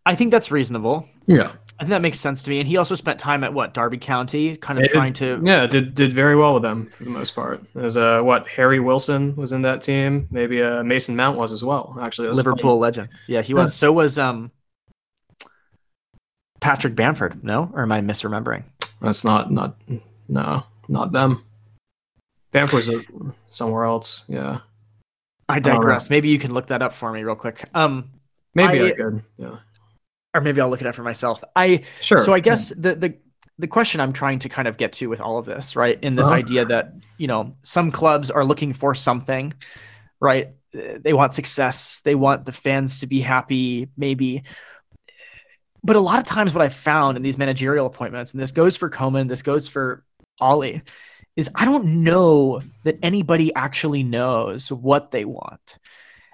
I 0.04 0.14
think 0.14 0.30
that's 0.30 0.50
reasonable. 0.50 1.08
Yeah. 1.26 1.52
I 1.78 1.84
think 1.84 1.90
that 1.90 2.02
makes 2.02 2.18
sense 2.18 2.42
to 2.42 2.50
me. 2.50 2.58
And 2.58 2.66
he 2.66 2.76
also 2.76 2.96
spent 2.96 3.20
time 3.20 3.44
at 3.44 3.54
what 3.54 3.72
Derby 3.72 3.98
County, 3.98 4.56
kind 4.56 4.80
of 4.80 4.86
it, 4.86 4.90
trying 4.90 5.12
to. 5.14 5.40
Yeah, 5.44 5.64
did 5.68 5.94
did 5.94 6.12
very 6.12 6.34
well 6.34 6.54
with 6.54 6.64
them 6.64 6.86
for 6.90 7.04
the 7.04 7.10
most 7.10 7.36
part. 7.36 7.62
There's 7.72 7.96
uh, 7.96 8.20
what 8.20 8.48
Harry 8.48 8.80
Wilson 8.80 9.36
was 9.36 9.52
in 9.52 9.62
that 9.62 9.80
team. 9.80 10.26
Maybe 10.32 10.60
uh, 10.60 10.82
Mason 10.82 11.14
Mount 11.14 11.38
was 11.38 11.52
as 11.52 11.62
well. 11.62 11.96
Actually, 12.00 12.30
Liverpool 12.30 12.80
legend. 12.80 13.10
Yeah, 13.28 13.42
he 13.42 13.54
was. 13.54 13.74
So 13.74 13.92
was 13.92 14.18
um 14.18 14.50
Patrick 16.60 16.96
Bamford. 16.96 17.44
No, 17.44 17.70
or 17.72 17.82
am 17.82 17.92
I 17.92 18.00
misremembering? 18.00 18.64
That's 19.00 19.24
not 19.24 19.52
not 19.52 19.76
no 20.28 20.64
not 20.88 21.12
them. 21.12 21.44
Bamford's 22.50 22.90
somewhere 23.50 23.84
else. 23.84 24.26
Yeah. 24.28 24.60
I 25.48 25.60
digress. 25.60 26.10
I 26.10 26.14
maybe 26.14 26.28
you 26.28 26.38
can 26.40 26.52
look 26.52 26.66
that 26.68 26.82
up 26.82 26.92
for 26.92 27.12
me 27.12 27.22
real 27.22 27.36
quick. 27.36 27.64
Um, 27.72 28.10
maybe 28.54 28.80
I, 28.80 28.86
I 28.86 28.90
could. 28.90 29.22
Yeah 29.36 29.58
or 30.34 30.40
maybe 30.40 30.60
I'll 30.60 30.68
look 30.68 30.80
it 30.80 30.86
up 30.86 30.94
for 30.94 31.02
myself. 31.02 31.42
I 31.56 31.84
sure. 32.00 32.18
So 32.18 32.32
I 32.32 32.40
guess 32.40 32.70
the 32.70 32.94
the 32.94 33.14
the 33.58 33.66
question 33.66 34.00
I'm 34.00 34.12
trying 34.12 34.38
to 34.40 34.48
kind 34.48 34.68
of 34.68 34.76
get 34.76 34.92
to 34.94 35.08
with 35.08 35.20
all 35.20 35.38
of 35.38 35.46
this, 35.46 35.74
right, 35.74 35.98
in 36.02 36.14
this 36.14 36.26
uh-huh. 36.26 36.36
idea 36.36 36.64
that 36.66 36.92
you 37.16 37.26
know 37.26 37.54
some 37.62 37.90
clubs 37.90 38.30
are 38.30 38.44
looking 38.44 38.72
for 38.72 38.94
something, 38.94 39.52
right? 40.20 40.50
They 40.72 41.12
want 41.12 41.32
success, 41.34 42.00
they 42.00 42.14
want 42.14 42.44
the 42.44 42.52
fans 42.52 43.00
to 43.00 43.06
be 43.06 43.20
happy, 43.20 43.88
maybe. 43.96 44.44
But 45.82 45.96
a 45.96 46.00
lot 46.00 46.18
of 46.18 46.24
times, 46.24 46.52
what 46.52 46.62
I've 46.62 46.74
found 46.74 47.16
in 47.16 47.22
these 47.22 47.38
managerial 47.38 47.86
appointments, 47.86 48.32
and 48.32 48.40
this 48.40 48.50
goes 48.50 48.76
for 48.76 48.90
Koeman, 48.90 49.28
this 49.28 49.42
goes 49.42 49.68
for 49.68 50.04
Ole, 50.40 50.82
is 51.36 51.50
I 51.54 51.64
don't 51.64 52.02
know 52.02 52.60
that 52.84 52.98
anybody 53.02 53.54
actually 53.54 54.02
knows 54.02 54.70
what 54.70 55.10
they 55.10 55.24
want. 55.24 55.78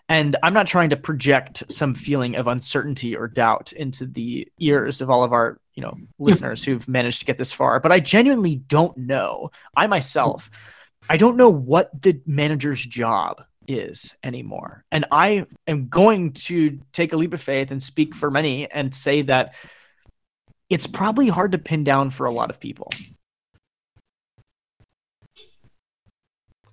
And 0.09 0.37
I'm 0.43 0.53
not 0.53 0.67
trying 0.67 0.91
to 0.91 0.97
project 0.97 1.63
some 1.71 1.95
feeling 1.95 2.37
of 2.37 2.47
uncertainty 2.47 3.17
or 3.17 3.27
doubt 3.27 3.73
into 3.73 4.05
the 4.07 4.47
ears 4.59 5.01
of 5.01 5.09
all 5.09 5.25
of 5.25 5.33
our, 5.33 5.59
you 5.75 5.83
know, 5.83 5.97
listeners 6.19 6.63
who've 6.63 6.87
managed 6.87 7.21
to 7.21 7.25
get 7.25 7.39
this 7.39 7.53
far, 7.53 7.81
but 7.81 7.91
I 7.91 8.01
genuinely 8.01 8.57
don't 8.57 8.97
know. 8.97 9.51
I 9.75 9.87
myself, 9.87 10.51
I 11.09 11.17
don't 11.17 11.37
know 11.37 11.49
what 11.49 12.03
the 12.03 12.21
manager's 12.27 12.85
job 12.85 13.43
is 13.67 14.15
anymore. 14.23 14.85
And 14.93 15.07
I 15.11 15.47
am 15.67 15.89
going 15.89 16.33
to 16.33 16.81
take 16.93 17.15
a 17.15 17.17
leap 17.17 17.33
of 17.33 17.41
faith 17.41 17.71
and 17.71 17.83
speak 17.83 18.15
for 18.15 18.31
many 18.31 18.71
and 18.71 18.95
say 18.95 19.23
that 19.23 19.55
it's 20.69 20.87
probably 20.87 21.29
hard 21.29 21.53
to 21.53 21.59
pin 21.59 21.85
down 21.85 22.11
for 22.11 22.27
a 22.27 22.31
lot 22.31 22.51
of 22.51 22.61
people. 22.61 22.91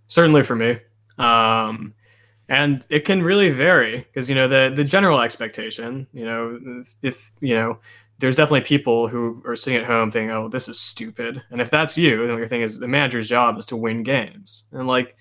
Certainly 0.08 0.44
for 0.44 0.56
me. 0.56 0.80
Um, 1.18 1.94
and 2.52 2.86
it 2.90 3.06
can 3.06 3.24
really 3.24 3.50
vary 3.50 4.00
because 4.00 4.30
you 4.30 4.36
know 4.36 4.48
the 4.48 4.72
the 4.76 4.84
general 4.84 5.22
expectation 5.22 6.06
you 6.14 6.26
know 6.26 6.84
if 7.02 7.32
you 7.40 7.56
know 7.56 7.80
there's 8.20 8.36
definitely 8.36 8.62
people 8.62 9.08
who 9.08 9.42
are 9.46 9.56
sitting 9.56 9.80
at 9.80 9.86
home 9.86 10.12
thinking 10.12 10.30
oh 10.30 10.48
this 10.48 10.68
is 10.68 10.80
stupid. 10.80 11.42
And 11.50 11.60
if 11.60 11.72
that's 11.72 11.98
you 11.98 12.28
then 12.28 12.38
your 12.38 12.48
thing 12.48 12.62
is 12.62 12.78
the 12.78 12.88
manager's 12.88 13.28
job 13.28 13.58
is 13.58 13.66
to 13.68 13.76
win 13.76 14.04
games. 14.04 14.66
And 14.72 14.86
like 14.86 15.16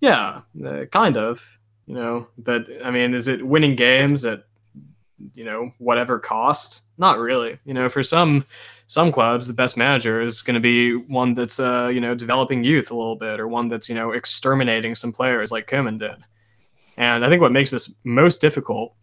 yeah 0.00 0.40
uh, 0.66 0.84
kind 0.86 1.16
of 1.16 1.58
you 1.86 1.94
know 1.94 2.26
but 2.38 2.66
i 2.84 2.90
mean 2.90 3.14
is 3.14 3.28
it 3.28 3.46
winning 3.46 3.76
games 3.76 4.24
at 4.24 4.44
you 5.34 5.44
know 5.44 5.72
whatever 5.78 6.18
cost? 6.18 6.84
Not 6.96 7.18
really. 7.18 7.58
You 7.64 7.74
know 7.74 7.88
for 7.90 8.02
some 8.02 8.46
some 8.86 9.12
clubs 9.12 9.46
the 9.46 9.54
best 9.54 9.76
manager 9.76 10.22
is 10.22 10.42
going 10.42 10.54
to 10.54 10.60
be 10.60 10.94
one 10.94 11.34
that's 11.34 11.60
uh 11.60 11.88
you 11.92 12.00
know 12.00 12.14
developing 12.14 12.64
youth 12.64 12.90
a 12.90 12.96
little 12.96 13.16
bit 13.16 13.40
or 13.40 13.46
one 13.46 13.68
that's 13.68 13.90
you 13.90 13.94
know 13.94 14.12
exterminating 14.12 14.94
some 14.94 15.12
players 15.12 15.52
like 15.52 15.68
Koeman 15.68 15.98
did 15.98 16.16
and 16.96 17.24
I 17.24 17.28
think 17.28 17.40
what 17.40 17.52
makes 17.52 17.70
this 17.70 17.98
most 18.04 18.40
difficult 18.40 18.94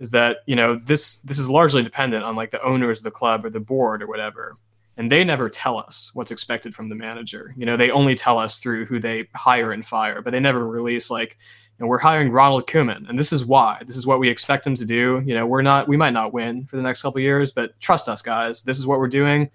is 0.00 0.10
that 0.12 0.38
you 0.46 0.56
know 0.56 0.76
this 0.76 1.18
this 1.20 1.38
is 1.38 1.50
largely 1.50 1.82
dependent 1.82 2.24
on 2.24 2.36
like 2.36 2.50
the 2.50 2.62
owners 2.62 2.98
of 2.98 3.04
the 3.04 3.10
club 3.10 3.44
or 3.44 3.50
the 3.50 3.60
board 3.60 4.02
or 4.02 4.06
whatever, 4.06 4.56
and 4.96 5.10
they 5.10 5.24
never 5.24 5.48
tell 5.48 5.76
us 5.76 6.10
what's 6.14 6.30
expected 6.30 6.74
from 6.74 6.88
the 6.88 6.94
manager. 6.94 7.54
You 7.56 7.66
know, 7.66 7.76
they 7.76 7.90
only 7.90 8.14
tell 8.14 8.38
us 8.38 8.58
through 8.58 8.86
who 8.86 8.98
they 8.98 9.28
hire 9.34 9.72
and 9.72 9.84
fire, 9.84 10.22
but 10.22 10.30
they 10.30 10.40
never 10.40 10.66
release 10.66 11.10
like. 11.10 11.38
We're 11.80 11.98
hiring 11.98 12.32
Ronald 12.32 12.66
Koeman, 12.66 13.08
and 13.08 13.16
this 13.16 13.32
is 13.32 13.46
why. 13.46 13.80
This 13.86 13.96
is 13.96 14.04
what 14.04 14.18
we 14.18 14.28
expect 14.28 14.66
him 14.66 14.74
to 14.74 14.84
do. 14.84 15.22
You 15.24 15.32
know, 15.34 15.46
we're 15.46 15.62
not, 15.62 15.86
we 15.86 15.96
might 15.96 16.12
not 16.12 16.32
win 16.32 16.66
for 16.66 16.74
the 16.74 16.82
next 16.82 17.02
couple 17.02 17.20
years, 17.20 17.52
but 17.52 17.78
trust 17.78 18.08
us, 18.08 18.20
guys. 18.20 18.64
This 18.64 18.80
is 18.80 18.86
what 18.88 18.98
we're 18.98 19.06
doing 19.06 19.48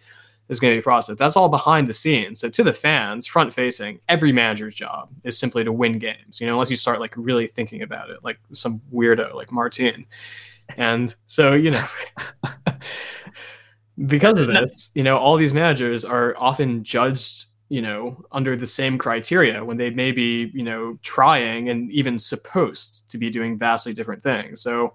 is 0.50 0.60
going 0.60 0.74
to 0.74 0.78
be 0.78 0.84
processed. 0.84 1.20
That's 1.20 1.38
all 1.38 1.50
behind 1.50 1.88
the 1.88 1.94
scenes. 1.94 2.40
So 2.40 2.50
to 2.50 2.64
the 2.64 2.74
fans, 2.74 3.26
front 3.26 3.54
facing, 3.54 4.00
every 4.10 4.32
manager's 4.32 4.76
job 4.76 5.10
is 5.24 5.38
simply 5.38 5.64
to 5.64 5.72
win 5.72 6.00
games. 6.00 6.40
You 6.40 6.48
know, 6.48 6.54
unless 6.54 6.70
you 6.70 6.76
start 6.76 7.00
like 7.00 7.14
really 7.16 7.48
thinking 7.48 7.82
about 7.82 8.10
it, 8.10 8.24
like 8.24 8.40
some 8.52 8.82
weirdo 8.94 9.34
like 9.34 9.52
Martin. 9.52 10.06
And 10.78 11.14
so 11.28 11.54
you 11.54 11.72
know, 11.72 11.88
because 14.06 14.40
of 14.40 14.48
this, 14.48 14.92
you 14.96 15.04
know, 15.04 15.18
all 15.18 15.38
these 15.38 15.54
managers 15.54 16.06
are 16.06 16.36
often 16.38 16.84
judged 16.84 17.48
you 17.70 17.82
know 17.82 18.24
under 18.32 18.56
the 18.56 18.68
same 18.68 19.00
criteria 19.00 19.66
when 19.66 19.78
they 19.78 19.90
may 19.90 20.12
be 20.12 20.52
you 20.54 20.62
know 20.62 20.98
trying 21.02 21.70
and 21.70 21.92
even 21.92 22.20
supposed 22.20 23.10
to 23.10 23.18
be 23.18 23.32
doing 23.32 23.58
vastly 23.58 23.94
different 23.94 24.22
things 24.22 24.62
so 24.62 24.94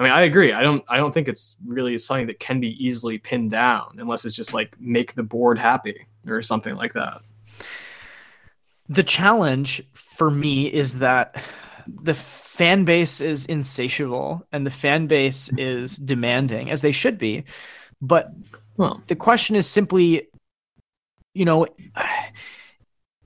I 0.00 0.02
mean, 0.02 0.12
I 0.12 0.22
agree. 0.22 0.54
I 0.54 0.62
don't. 0.62 0.82
I 0.88 0.96
don't 0.96 1.12
think 1.12 1.28
it's 1.28 1.58
really 1.66 1.98
something 1.98 2.26
that 2.28 2.40
can 2.40 2.58
be 2.58 2.84
easily 2.84 3.18
pinned 3.18 3.50
down 3.50 3.96
unless 3.98 4.24
it's 4.24 4.34
just 4.34 4.54
like 4.54 4.74
make 4.80 5.12
the 5.12 5.22
board 5.22 5.58
happy 5.58 6.06
or 6.26 6.40
something 6.40 6.74
like 6.74 6.94
that. 6.94 7.20
The 8.88 9.02
challenge 9.02 9.82
for 9.92 10.30
me 10.30 10.72
is 10.72 11.00
that 11.00 11.44
the 11.86 12.14
fan 12.14 12.86
base 12.86 13.20
is 13.20 13.44
insatiable 13.44 14.46
and 14.52 14.64
the 14.64 14.70
fan 14.70 15.06
base 15.06 15.50
is 15.58 15.98
demanding, 15.98 16.70
as 16.70 16.80
they 16.80 16.92
should 16.92 17.18
be. 17.18 17.44
But 18.00 18.30
well, 18.78 19.02
the 19.06 19.16
question 19.16 19.54
is 19.54 19.66
simply, 19.66 20.28
you 21.34 21.44
know, 21.44 21.66
I 21.94 22.22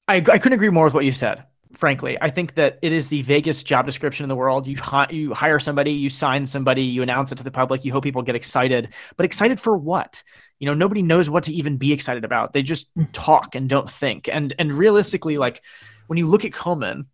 I 0.09 0.21
couldn't 0.21 0.55
agree 0.55 0.71
more 0.71 0.87
with 0.87 0.95
what 0.95 1.05
you 1.05 1.13
said 1.13 1.45
frankly. 1.75 2.17
I 2.21 2.31
think 2.31 2.55
that 2.55 2.79
it 2.83 2.93
is 2.93 3.09
the 3.09 3.23
vaguest 3.23 3.67
job 3.67 3.87
description 3.87 4.25
in 4.25 4.29
the 4.29 4.37
world. 4.37 4.67
You 4.67 4.77
hi- 4.77 5.09
you 5.11 5.35
hire 5.35 5.59
somebody, 5.59 5.93
you 5.93 6.11
sign 6.11 6.47
somebody, 6.47 6.83
you 6.83 7.03
announce 7.03 7.33
it 7.33 7.37
to 7.37 7.45
the 7.45 7.51
public, 7.51 7.85
you 7.85 7.93
hope 7.93 8.05
people 8.05 8.23
get 8.23 8.35
excited. 8.35 8.95
But 9.17 9.27
excited 9.27 9.61
for 9.61 9.77
what? 9.77 10.23
You 10.59 10.67
know, 10.67 10.75
nobody 10.75 11.03
knows 11.03 11.29
what 11.29 11.45
to 11.45 11.53
even 11.53 11.77
be 11.77 11.93
excited 11.93 12.25
about. 12.25 12.53
They 12.53 12.63
just 12.63 12.89
hmm. 12.95 13.05
talk 13.13 13.55
and 13.55 13.69
don't 13.69 13.89
think. 13.89 14.29
And 14.29 14.55
and 14.59 14.73
realistically, 14.73 15.39
like 15.39 15.63
when 16.07 16.19
you 16.19 16.27
look 16.27 16.45
at 16.45 16.53
Koeman, 16.53 17.07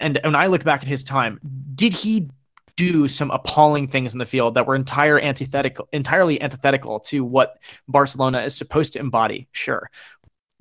and 0.00 0.20
when 0.22 0.36
I 0.36 0.46
look 0.46 0.64
back 0.64 0.82
at 0.82 0.88
his 0.88 1.04
time, 1.04 1.40
did 1.74 1.92
he 1.92 2.30
do 2.76 3.08
some 3.08 3.32
appalling 3.32 3.88
things 3.88 4.12
in 4.12 4.20
the 4.20 4.24
field 4.24 4.54
that 4.54 4.64
were 4.64 4.76
entire 4.76 5.18
antithetical, 5.18 5.88
entirely 5.92 6.40
antithetical 6.40 7.00
to 7.00 7.24
what 7.24 7.58
Barcelona 7.88 8.42
is 8.42 8.56
supposed 8.56 8.92
to 8.92 9.00
embody? 9.00 9.48
Sure 9.50 9.90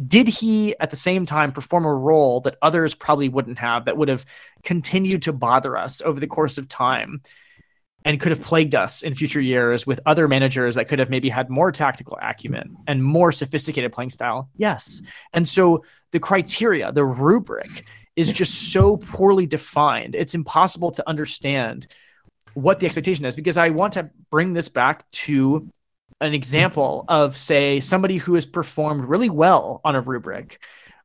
did 0.06 0.28
he 0.28 0.78
at 0.80 0.90
the 0.90 0.95
same 0.95 1.26
time 1.26 1.52
perform 1.52 1.86
a 1.86 1.94
role 1.94 2.41
that 2.41 2.57
others 2.61 2.94
probably 2.94 3.30
wouldn't 3.30 3.57
have 3.57 3.86
that 3.86 3.98
would 3.98 4.10
have 4.10 4.26
continued 4.64 5.24
to 5.24 5.34
bother 5.34 5.76
us 5.76 6.02
over 6.02 6.19
the 6.19 6.28
course 6.28 6.57
of 6.57 6.68
time 6.68 7.22
and 8.06 8.19
could 8.19 8.32
have 8.32 8.41
plagued 8.41 8.76
us 8.76 9.02
in 9.02 9.15
future 9.15 9.41
years 9.41 9.88
with 9.88 9.99
other 10.06 10.28
managers 10.28 10.76
that 10.76 10.88
could 10.88 10.99
have 10.99 11.10
maybe 11.10 11.30
had 11.30 11.49
more 11.49 11.72
tactical 11.72 12.18
acumen 12.22 12.78
and 12.88 13.03
more 13.03 13.32
sophisticated 13.32 13.91
playing 13.91 14.11
style? 14.11 14.49
Yes. 14.56 15.02
And 15.34 15.48
so 15.48 15.84
the 16.11 16.19
criteria 16.19 16.91
the 16.91 17.06
rubric 17.06 17.88
is 18.15 18.32
just 18.32 18.72
so 18.72 18.98
poorly 18.98 19.45
defined 19.45 20.15
it's 20.15 20.36
impossible 20.36 20.91
to 20.91 21.07
understand 21.07 21.88
what 22.53 22.80
the 22.80 22.86
expectation 22.86 23.26
is 23.26 23.36
because 23.36 23.57
i 23.57 23.69
want 23.69 23.94
to 23.94 24.10
bring 24.30 24.53
this 24.53 24.69
back 24.69 25.10
to 25.11 25.69
an 26.22 26.34
example 26.34 27.06
of 27.07 27.38
say 27.38 27.80
somebody 27.80 28.18
who 28.18 28.34
has 28.34 28.45
performed 28.45 29.06
really 29.06 29.30
well 29.30 29.81
on 29.84 29.95
a 29.95 30.02
rubric 30.02 30.60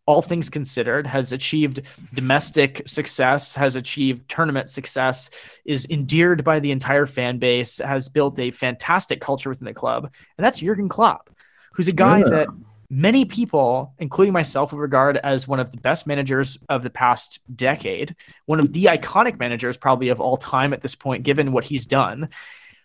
all 0.04 0.22
things 0.22 0.50
considered 0.50 1.06
has 1.06 1.32
achieved 1.32 1.80
domestic 2.14 2.82
success 2.86 3.54
has 3.54 3.76
achieved 3.76 4.28
tournament 4.28 4.68
success 4.68 5.30
is 5.64 5.86
endeared 5.90 6.42
by 6.42 6.58
the 6.58 6.70
entire 6.70 7.06
fan 7.06 7.38
base 7.38 7.78
has 7.78 8.08
built 8.08 8.38
a 8.38 8.50
fantastic 8.50 9.20
culture 9.20 9.48
within 9.48 9.66
the 9.66 9.74
club 9.74 10.12
and 10.38 10.44
that's 10.44 10.60
Jurgen 10.60 10.88
Klopp 10.88 11.30
who's 11.72 11.88
a 11.88 11.92
guy 11.92 12.18
yeah. 12.18 12.28
that 12.28 12.48
many 12.90 13.24
people 13.24 13.94
including 13.98 14.32
myself 14.32 14.72
would 14.72 14.80
regard 14.80 15.16
as 15.18 15.46
one 15.46 15.60
of 15.60 15.70
the 15.70 15.78
best 15.78 16.06
managers 16.06 16.58
of 16.68 16.82
the 16.82 16.90
past 16.90 17.38
decade 17.54 18.14
one 18.46 18.60
of 18.60 18.72
the 18.72 18.86
iconic 18.86 19.38
managers 19.38 19.76
probably 19.76 20.08
of 20.08 20.20
all 20.20 20.36
time 20.36 20.72
at 20.72 20.80
this 20.80 20.94
point 20.94 21.22
given 21.22 21.52
what 21.52 21.64
he's 21.64 21.86
done 21.86 22.28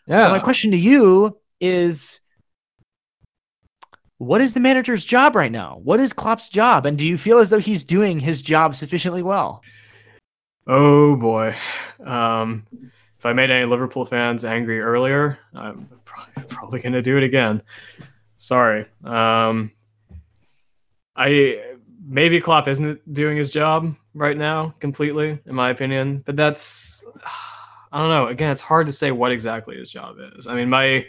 yeah 0.06 0.30
my 0.30 0.40
question 0.40 0.72
to 0.72 0.78
you 0.78 1.38
is 1.60 2.20
what 4.18 4.42
is 4.42 4.54
the 4.54 4.60
manager's 4.60 5.06
job 5.06 5.36
right 5.36 5.52
now? 5.52 5.80
What 5.84 6.00
is 6.00 6.12
Klopp's 6.12 6.50
job? 6.50 6.86
And 6.86 6.98
do 6.98 7.06
you 7.06 7.18
feel 7.18 7.38
as 7.38 7.50
though 7.50 7.60
he's 7.60 7.84
doing 7.84 8.20
his 8.20 8.42
job 8.42 8.76
sufficiently 8.76 9.22
well? 9.22 9.64
Oh 10.66 11.16
boy. 11.16 11.56
Um, 12.04 12.66
if 13.18 13.26
I 13.26 13.34
made 13.34 13.52
any 13.52 13.66
Liverpool 13.66 14.06
fans 14.06 14.44
angry 14.44 14.80
earlier, 14.80 15.40
I'm 15.54 15.88
probably 16.48 16.80
going 16.82 16.94
to 16.94 17.02
do 17.02 17.18
it 17.18 17.24
again. 17.24 17.62
Sorry. 18.38 18.86
Um, 19.04 19.72
I 21.16 21.76
maybe 22.08 22.40
Klopp 22.40 22.68
isn't 22.68 23.12
doing 23.12 23.38
his 23.38 23.50
job 23.50 23.96
right 24.14 24.38
now 24.38 24.74
completely, 24.80 25.40
in 25.46 25.56
my 25.56 25.70
opinion. 25.70 26.24
But 26.26 26.36
that's 26.36 27.04
I 27.92 28.00
don't 28.00 28.10
know. 28.10 28.28
Again, 28.28 28.52
it's 28.52 28.62
hard 28.62 28.88
to 28.88 28.92
say 28.92 29.12
what 29.12 29.32
exactly 29.32 29.78
his 29.78 29.90
job 29.90 30.18
is. 30.36 30.48
I 30.48 30.56
mean, 30.56 30.70
my 30.70 31.06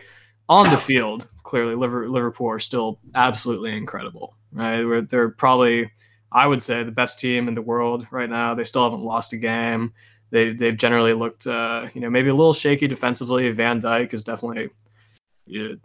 on 0.49 0.71
the 0.71 0.77
field, 0.77 1.29
clearly 1.43 1.75
Liverpool 1.75 2.49
are 2.49 2.59
still 2.59 2.99
absolutely 3.15 3.77
incredible. 3.77 4.35
Right? 4.53 5.09
They're 5.09 5.29
probably 5.31 5.91
I 6.31 6.47
would 6.47 6.63
say 6.63 6.83
the 6.83 6.93
best 6.93 7.19
team 7.19 7.49
in 7.49 7.55
the 7.55 7.63
world 7.63 8.07
right 8.11 8.29
now. 8.29 8.55
They 8.55 8.65
still 8.65 8.85
haven't 8.85 9.05
lost 9.05 9.33
a 9.33 9.37
game. 9.37 9.93
They 10.31 10.53
they've 10.53 10.77
generally 10.77 11.15
looked 11.15 11.47
uh, 11.47 11.89
you 11.95 12.01
know 12.01 12.11
maybe 12.11 12.29
a 12.29 12.35
little 12.35 12.55
shaky 12.55 12.87
defensively. 12.87 13.51
Van 13.51 13.81
Dijk 13.81 14.13
is 14.13 14.25
definitely 14.25 14.71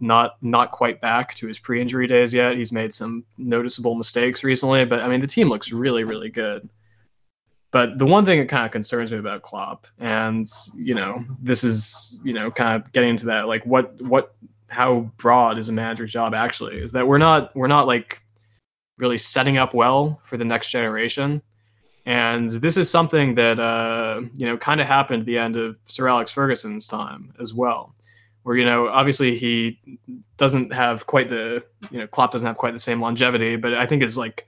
not 0.02 0.36
not 0.42 0.72
quite 0.72 1.00
back 1.00 1.34
to 1.36 1.48
his 1.48 1.60
pre-injury 1.60 2.08
days 2.08 2.34
yet. 2.34 2.58
He's 2.58 2.74
made 2.74 2.92
some 2.92 3.24
noticeable 3.38 3.96
mistakes 3.96 4.44
recently, 4.44 4.84
but 4.86 5.00
I 5.00 5.08
mean 5.08 5.22
the 5.22 5.28
team 5.28 5.50
looks 5.50 5.72
really 5.72 6.04
really 6.04 6.30
good. 6.30 6.70
But 7.72 7.98
the 7.98 8.06
one 8.06 8.24
thing 8.24 8.40
that 8.40 8.50
kind 8.50 8.66
of 8.68 8.72
concerns 8.72 9.12
me 9.12 9.18
about 9.18 9.42
Klopp, 9.42 9.88
and 9.98 10.46
you 10.76 10.94
know, 10.94 11.26
this 11.42 11.64
is 11.64 12.20
you 12.24 12.34
know 12.34 12.52
kind 12.52 12.82
of 12.82 12.92
getting 12.92 13.12
into 13.12 13.28
that 13.28 13.48
like 13.48 13.66
what 13.66 14.00
what 14.02 14.36
how 14.74 15.12
broad 15.18 15.58
is 15.58 15.70
a 15.70 15.74
manager's 15.74 16.12
job 16.12 16.34
actually 16.34 16.78
is 16.82 16.92
that 16.92 17.08
we're 17.08 17.18
not 17.18 17.56
we're 17.56 17.68
not 17.68 17.88
like 17.88 18.22
really 18.98 19.18
setting 19.18 19.58
up 19.58 19.74
well 19.74 20.20
for 20.24 20.38
the 20.38 20.46
next 20.46 20.72
generation. 20.72 21.42
And 22.06 22.50
this 22.50 22.76
is 22.76 22.90
something 22.90 23.36
that 23.36 23.60
uh, 23.60 24.22
you 24.36 24.46
know 24.46 24.58
kind 24.58 24.82
of 24.82 24.88
happened 24.88 25.22
at 25.22 25.26
the 25.26 25.38
end 25.38 25.56
of 25.56 25.78
Sir 25.86 26.08
Alex 26.08 26.32
Ferguson's 26.32 26.88
time 26.88 27.34
as 27.40 27.54
well 27.54 27.94
where 28.44 28.56
you 28.56 28.66
know 28.66 28.88
obviously 28.88 29.36
he 29.36 29.80
doesn't 30.38 30.72
have 30.72 31.08
quite 31.08 31.30
the 31.30 31.64
you 31.90 32.00
know 32.00 32.08
Klopp 32.08 32.32
doesn't 32.32 32.48
have 32.48 32.58
quite 32.58 32.74
the 32.74 32.80
same 32.80 33.02
longevity, 33.02 33.56
but 33.56 33.74
I 33.74 33.86
think 33.86 34.04
is 34.04 34.18
like 34.18 34.46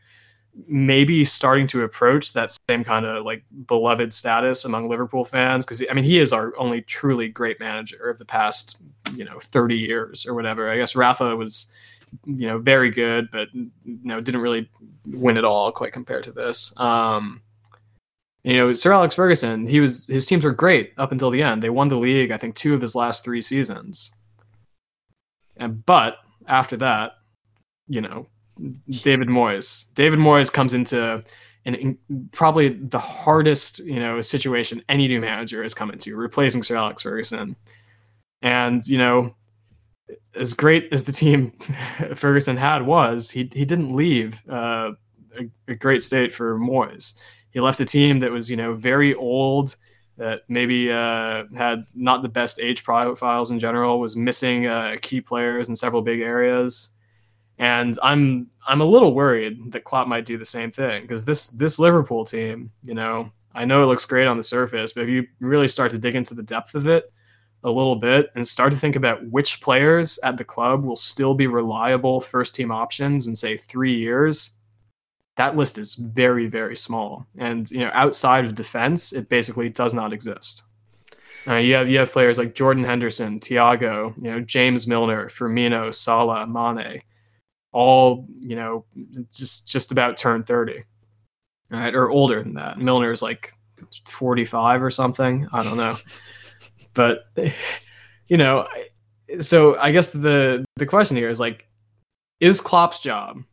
maybe 0.67 1.25
starting 1.25 1.67
to 1.67 1.83
approach 1.83 2.33
that 2.33 2.55
same 2.69 2.83
kind 2.83 3.05
of 3.05 3.25
like 3.25 3.43
beloved 3.67 4.13
status 4.13 4.63
among 4.65 4.89
Liverpool 4.89 5.25
fans 5.25 5.65
because 5.65 5.83
I 5.89 5.93
mean 5.93 6.05
he 6.05 6.19
is 6.19 6.31
our 6.31 6.53
only 6.57 6.81
truly 6.81 7.27
great 7.27 7.59
manager 7.59 8.09
of 8.09 8.17
the 8.17 8.25
past 8.25 8.81
you 9.15 9.25
know 9.25 9.39
30 9.39 9.75
years 9.75 10.25
or 10.25 10.33
whatever. 10.33 10.69
I 10.69 10.77
guess 10.77 10.95
Rafa 10.95 11.35
was 11.35 11.73
you 12.25 12.47
know 12.47 12.57
very 12.57 12.89
good, 12.89 13.29
but 13.31 13.49
you 13.53 13.69
know 13.83 14.21
didn't 14.21 14.41
really 14.41 14.69
win 15.05 15.37
it 15.37 15.45
all 15.45 15.71
quite 15.71 15.93
compared 15.93 16.23
to 16.25 16.31
this. 16.31 16.77
Um, 16.79 17.41
you 18.43 18.57
know, 18.57 18.73
Sir 18.73 18.93
Alex 18.93 19.15
Ferguson, 19.15 19.65
he 19.65 19.79
was 19.79 20.07
his 20.07 20.25
teams 20.25 20.45
were 20.45 20.51
great 20.51 20.93
up 20.97 21.11
until 21.11 21.31
the 21.31 21.41
end. 21.41 21.63
They 21.63 21.69
won 21.69 21.87
the 21.87 21.97
league, 21.97 22.31
I 22.31 22.37
think, 22.37 22.55
two 22.55 22.75
of 22.75 22.81
his 22.81 22.95
last 22.95 23.23
three 23.23 23.41
seasons. 23.41 24.13
And 25.57 25.85
but 25.85 26.17
after 26.47 26.77
that, 26.77 27.13
you 27.87 28.01
know, 28.01 28.27
David 28.89 29.27
Moyes. 29.27 29.91
David 29.93 30.19
Moyes 30.19 30.51
comes 30.51 30.73
into 30.73 31.23
an 31.65 31.75
in, 31.75 31.97
probably 32.31 32.69
the 32.69 32.99
hardest, 32.99 33.79
you 33.79 33.99
know, 33.99 34.21
situation 34.21 34.83
any 34.87 35.07
new 35.07 35.19
manager 35.19 35.63
has 35.63 35.73
come 35.73 35.91
into, 35.91 36.15
replacing 36.15 36.63
Sir 36.63 36.75
Alex 36.75 37.03
Ferguson. 37.03 37.55
And 38.41 38.85
you 38.87 38.97
know, 38.97 39.35
as 40.35 40.53
great 40.53 40.93
as 40.93 41.05
the 41.05 41.11
team 41.11 41.51
Ferguson 42.15 42.57
had 42.57 42.83
was, 42.83 43.31
he 43.31 43.49
he 43.53 43.65
didn't 43.65 43.95
leave 43.95 44.41
uh, 44.49 44.91
a, 45.37 45.49
a 45.71 45.75
great 45.75 46.03
state 46.03 46.33
for 46.33 46.57
Moyes. 46.57 47.19
He 47.55 47.61
left 47.61 47.79
a 47.79 47.85
team 47.85 48.19
that 48.19 48.31
was, 48.31 48.51
you 48.51 48.57
know, 48.57 48.73
very 48.73 49.15
old, 49.15 49.77
that 50.17 50.41
maybe 50.49 50.91
uh, 50.91 51.45
had 51.55 51.85
not 51.95 52.21
the 52.21 52.27
best 52.27 52.59
age 52.59 52.83
profiles 52.83 53.49
in 53.49 53.59
general, 53.59 53.97
was 53.97 54.17
missing 54.17 54.67
uh, 54.67 54.97
key 55.01 55.21
players 55.21 55.69
in 55.69 55.75
several 55.77 56.01
big 56.01 56.19
areas. 56.19 56.94
And 57.57 57.97
I'm 58.03 58.49
I'm 58.67 58.81
a 58.81 58.85
little 58.85 59.13
worried 59.13 59.71
that 59.71 59.85
Klopp 59.85 60.07
might 60.07 60.25
do 60.25 60.37
the 60.37 60.45
same 60.45 60.71
thing 60.71 61.03
because 61.03 61.23
this 61.23 61.49
this 61.49 61.79
Liverpool 61.79 62.25
team, 62.25 62.71
you 62.83 62.93
know, 62.93 63.31
I 63.53 63.63
know 63.63 63.81
it 63.81 63.85
looks 63.85 64.05
great 64.05 64.27
on 64.27 64.37
the 64.37 64.43
surface, 64.43 64.91
but 64.91 65.03
if 65.03 65.09
you 65.09 65.27
really 65.39 65.69
start 65.69 65.91
to 65.91 65.97
dig 65.97 66.15
into 66.15 66.33
the 66.33 66.43
depth 66.43 66.75
of 66.75 66.87
it 66.87 67.11
a 67.63 67.71
little 67.71 67.95
bit 67.95 68.29
and 68.35 68.45
start 68.45 68.71
to 68.73 68.77
think 68.77 68.95
about 68.95 69.25
which 69.31 69.61
players 69.61 70.19
at 70.23 70.37
the 70.37 70.43
club 70.43 70.83
will 70.83 70.97
still 70.97 71.33
be 71.33 71.47
reliable 71.47 72.19
first 72.21 72.53
team 72.53 72.71
options 72.71 73.25
in 73.25 73.35
say 73.35 73.57
three 73.57 73.95
years, 73.95 74.59
that 75.37 75.55
list 75.55 75.77
is 75.77 75.95
very 75.95 76.47
very 76.47 76.75
small. 76.75 77.25
And 77.37 77.69
you 77.71 77.79
know 77.79 77.91
outside 77.93 78.43
of 78.43 78.53
defense 78.53 79.13
it 79.13 79.29
basically 79.29 79.69
does 79.69 79.93
not 79.93 80.11
exist. 80.11 80.63
Uh, 81.47 81.55
you 81.55 81.75
have 81.75 81.89
you 81.89 81.99
have 81.99 82.11
players 82.11 82.37
like 82.37 82.53
Jordan 82.53 82.83
Henderson, 82.83 83.39
Thiago, 83.39 84.13
you 84.17 84.29
know 84.29 84.41
James 84.41 84.87
Milner, 84.87 85.27
Firmino, 85.29 85.93
Salah, 85.93 86.45
Mane, 86.45 87.01
all 87.75 88.25
you 88.39 88.55
know 88.55 88.85
just 89.31 89.67
just 89.67 89.91
about 89.91 90.15
turned 90.15 90.47
thirty, 90.47 90.83
right, 91.69 91.93
or 91.93 92.09
older 92.09 92.41
than 92.41 92.53
that. 92.53 92.79
Milner 92.79 93.11
is 93.11 93.21
like 93.21 93.51
forty 94.07 94.45
five 94.45 94.81
or 94.81 94.89
something. 94.89 95.47
I 95.51 95.61
don't 95.63 95.77
know, 95.77 95.97
but 96.93 97.25
you 98.27 98.37
know, 98.37 98.65
so 99.39 99.77
I 99.77 99.91
guess 99.91 100.11
the 100.11 100.63
the 100.77 100.85
question 100.85 101.17
here 101.17 101.29
is 101.29 101.39
like, 101.39 101.67
is 102.39 102.61
Klopp's 102.61 103.01
job 103.01 103.43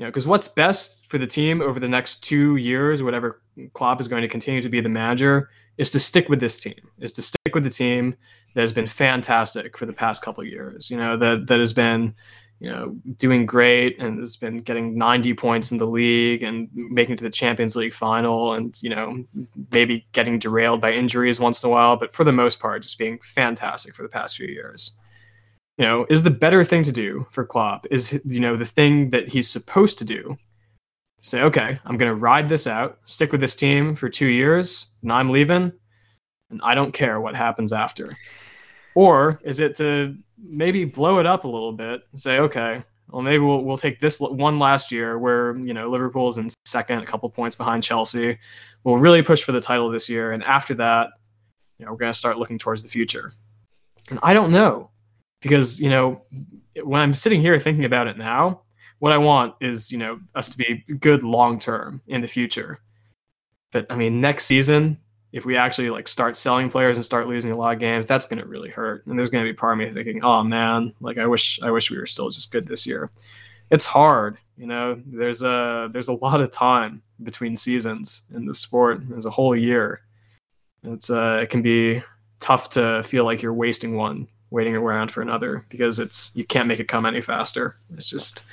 you 0.00 0.06
know, 0.06 0.10
because 0.10 0.26
what's 0.26 0.48
best 0.48 1.06
for 1.08 1.18
the 1.18 1.26
team 1.26 1.60
over 1.60 1.78
the 1.78 1.86
next 1.86 2.24
two 2.24 2.56
years, 2.56 3.02
whatever 3.02 3.42
Klopp 3.74 4.00
is 4.00 4.08
going 4.08 4.22
to 4.22 4.28
continue 4.28 4.62
to 4.62 4.68
be 4.70 4.80
the 4.80 4.88
manager, 4.88 5.50
is 5.76 5.90
to 5.90 6.00
stick 6.00 6.30
with 6.30 6.40
this 6.40 6.58
team, 6.58 6.88
is 7.00 7.12
to 7.12 7.20
stick 7.20 7.54
with 7.54 7.64
the 7.64 7.70
team 7.70 8.16
that 8.54 8.62
has 8.62 8.72
been 8.72 8.86
fantastic 8.86 9.76
for 9.76 9.84
the 9.84 9.92
past 9.92 10.22
couple 10.24 10.40
of 10.40 10.48
years. 10.48 10.90
You 10.90 10.96
know, 10.96 11.18
that 11.18 11.48
that 11.48 11.60
has 11.60 11.74
been, 11.74 12.14
you 12.60 12.70
know, 12.70 12.94
doing 13.16 13.46
great 13.46 13.98
and 13.98 14.18
has 14.20 14.36
been 14.36 14.58
getting 14.58 14.96
90 14.96 15.34
points 15.34 15.72
in 15.72 15.78
the 15.78 15.86
league 15.86 16.42
and 16.42 16.68
making 16.72 17.14
it 17.14 17.16
to 17.16 17.24
the 17.24 17.30
Champions 17.30 17.74
League 17.74 17.94
final 17.94 18.52
and, 18.52 18.78
you 18.82 18.90
know, 18.90 19.24
maybe 19.72 20.06
getting 20.12 20.38
derailed 20.38 20.80
by 20.80 20.92
injuries 20.92 21.40
once 21.40 21.62
in 21.62 21.68
a 21.68 21.72
while, 21.72 21.96
but 21.96 22.12
for 22.12 22.22
the 22.22 22.32
most 22.32 22.60
part, 22.60 22.82
just 22.82 22.98
being 22.98 23.18
fantastic 23.20 23.94
for 23.94 24.02
the 24.02 24.08
past 24.08 24.36
few 24.36 24.46
years 24.46 25.00
you 25.80 25.86
know, 25.86 26.04
is 26.10 26.24
the 26.24 26.30
better 26.30 26.62
thing 26.62 26.82
to 26.82 26.92
do 26.92 27.26
for 27.30 27.42
Klopp 27.42 27.86
is 27.90 28.20
you 28.26 28.38
know 28.38 28.54
the 28.54 28.66
thing 28.66 29.08
that 29.10 29.30
he's 29.30 29.48
supposed 29.48 29.96
to 29.98 30.04
do. 30.04 30.36
Say, 31.16 31.40
okay, 31.40 31.78
I'm 31.86 31.96
going 31.96 32.14
to 32.14 32.20
ride 32.20 32.50
this 32.50 32.66
out, 32.66 32.98
stick 33.06 33.32
with 33.32 33.40
this 33.40 33.56
team 33.56 33.94
for 33.94 34.10
two 34.10 34.26
years, 34.26 34.92
and 35.02 35.10
I'm 35.10 35.30
leaving, 35.30 35.72
and 36.50 36.60
I 36.62 36.74
don't 36.74 36.92
care 36.92 37.18
what 37.18 37.34
happens 37.34 37.72
after. 37.72 38.14
Or 38.94 39.40
is 39.44 39.60
it 39.60 39.74
to 39.76 40.16
maybe 40.38 40.84
blow 40.84 41.18
it 41.18 41.26
up 41.26 41.44
a 41.44 41.48
little 41.48 41.72
bit, 41.72 42.02
say, 42.14 42.38
okay, 42.38 42.82
well 43.10 43.22
maybe 43.22 43.38
we'll 43.38 43.64
we'll 43.64 43.76
take 43.76 43.98
this 43.98 44.20
one 44.20 44.58
last 44.58 44.92
year 44.92 45.18
where 45.18 45.56
you 45.58 45.74
know 45.74 45.88
Liverpool's 45.88 46.38
in 46.38 46.48
second, 46.64 47.00
a 47.00 47.06
couple 47.06 47.28
points 47.28 47.56
behind 47.56 47.82
Chelsea. 47.82 48.38
We'll 48.84 48.98
really 48.98 49.22
push 49.22 49.42
for 49.42 49.52
the 49.52 49.60
title 49.60 49.90
this 49.90 50.08
year, 50.08 50.32
and 50.32 50.42
after 50.44 50.74
that, 50.74 51.10
you 51.78 51.84
know, 51.84 51.92
we're 51.92 51.98
going 51.98 52.12
to 52.12 52.18
start 52.18 52.38
looking 52.38 52.58
towards 52.58 52.82
the 52.82 52.88
future. 52.88 53.34
And 54.08 54.18
I 54.22 54.32
don't 54.32 54.50
know 54.50 54.90
because 55.40 55.80
you 55.80 55.90
know 55.90 56.22
when 56.82 57.00
I'm 57.00 57.14
sitting 57.14 57.40
here 57.40 57.58
thinking 57.58 57.84
about 57.84 58.06
it 58.06 58.16
now, 58.16 58.62
what 58.98 59.12
I 59.12 59.18
want 59.18 59.54
is 59.60 59.90
you 59.90 59.98
know 59.98 60.20
us 60.34 60.48
to 60.50 60.58
be 60.58 60.84
good 61.00 61.22
long 61.22 61.58
term 61.58 62.00
in 62.06 62.20
the 62.20 62.28
future. 62.28 62.80
But 63.72 63.86
I 63.90 63.96
mean, 63.96 64.20
next 64.20 64.46
season, 64.46 64.98
if 65.32 65.46
we 65.46 65.56
actually 65.56 65.90
like 65.90 66.08
start 66.08 66.34
selling 66.34 66.68
players 66.68 66.96
and 66.96 67.04
start 67.04 67.28
losing 67.28 67.52
a 67.52 67.56
lot 67.56 67.72
of 67.72 67.78
games, 67.78 68.06
that's 68.06 68.26
going 68.26 68.40
to 68.40 68.46
really 68.46 68.70
hurt. 68.70 69.06
And 69.06 69.18
there's 69.18 69.30
going 69.30 69.44
to 69.44 69.50
be 69.50 69.56
part 69.56 69.74
of 69.74 69.78
me 69.78 69.90
thinking, 69.92 70.22
oh 70.24 70.42
man, 70.42 70.92
like 71.00 71.18
I 71.18 71.26
wish 71.26 71.60
I 71.62 71.70
wish 71.70 71.90
we 71.90 71.98
were 71.98 72.06
still 72.06 72.30
just 72.30 72.50
good 72.50 72.66
this 72.66 72.86
year. 72.86 73.10
It's 73.70 73.86
hard, 73.86 74.38
you 74.56 74.66
know. 74.66 75.00
There's 75.06 75.42
a 75.42 75.88
there's 75.92 76.08
a 76.08 76.14
lot 76.14 76.40
of 76.40 76.50
time 76.50 77.02
between 77.22 77.54
seasons 77.54 78.26
in 78.34 78.46
the 78.46 78.54
sport. 78.54 79.08
There's 79.08 79.26
a 79.26 79.30
whole 79.30 79.54
year. 79.54 80.00
It's 80.82 81.10
uh, 81.10 81.40
it 81.42 81.50
can 81.50 81.62
be 81.62 82.02
tough 82.40 82.70
to 82.70 83.02
feel 83.04 83.24
like 83.24 83.42
you're 83.42 83.54
wasting 83.54 83.96
one 83.96 84.26
waiting 84.50 84.74
around 84.74 85.12
for 85.12 85.22
another 85.22 85.64
because 85.68 86.00
it's 86.00 86.34
you 86.34 86.44
can't 86.44 86.66
make 86.66 86.80
it 86.80 86.88
come 86.88 87.06
any 87.06 87.20
faster. 87.20 87.76
It's 87.92 88.10
just 88.10 88.44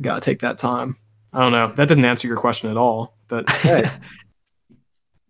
gotta 0.00 0.20
take 0.20 0.40
that 0.40 0.58
time. 0.58 0.96
I 1.32 1.40
don't 1.40 1.52
know. 1.52 1.72
That 1.72 1.88
didn't 1.88 2.04
answer 2.04 2.26
your 2.26 2.36
question 2.36 2.70
at 2.70 2.76
all, 2.76 3.14
but 3.28 3.46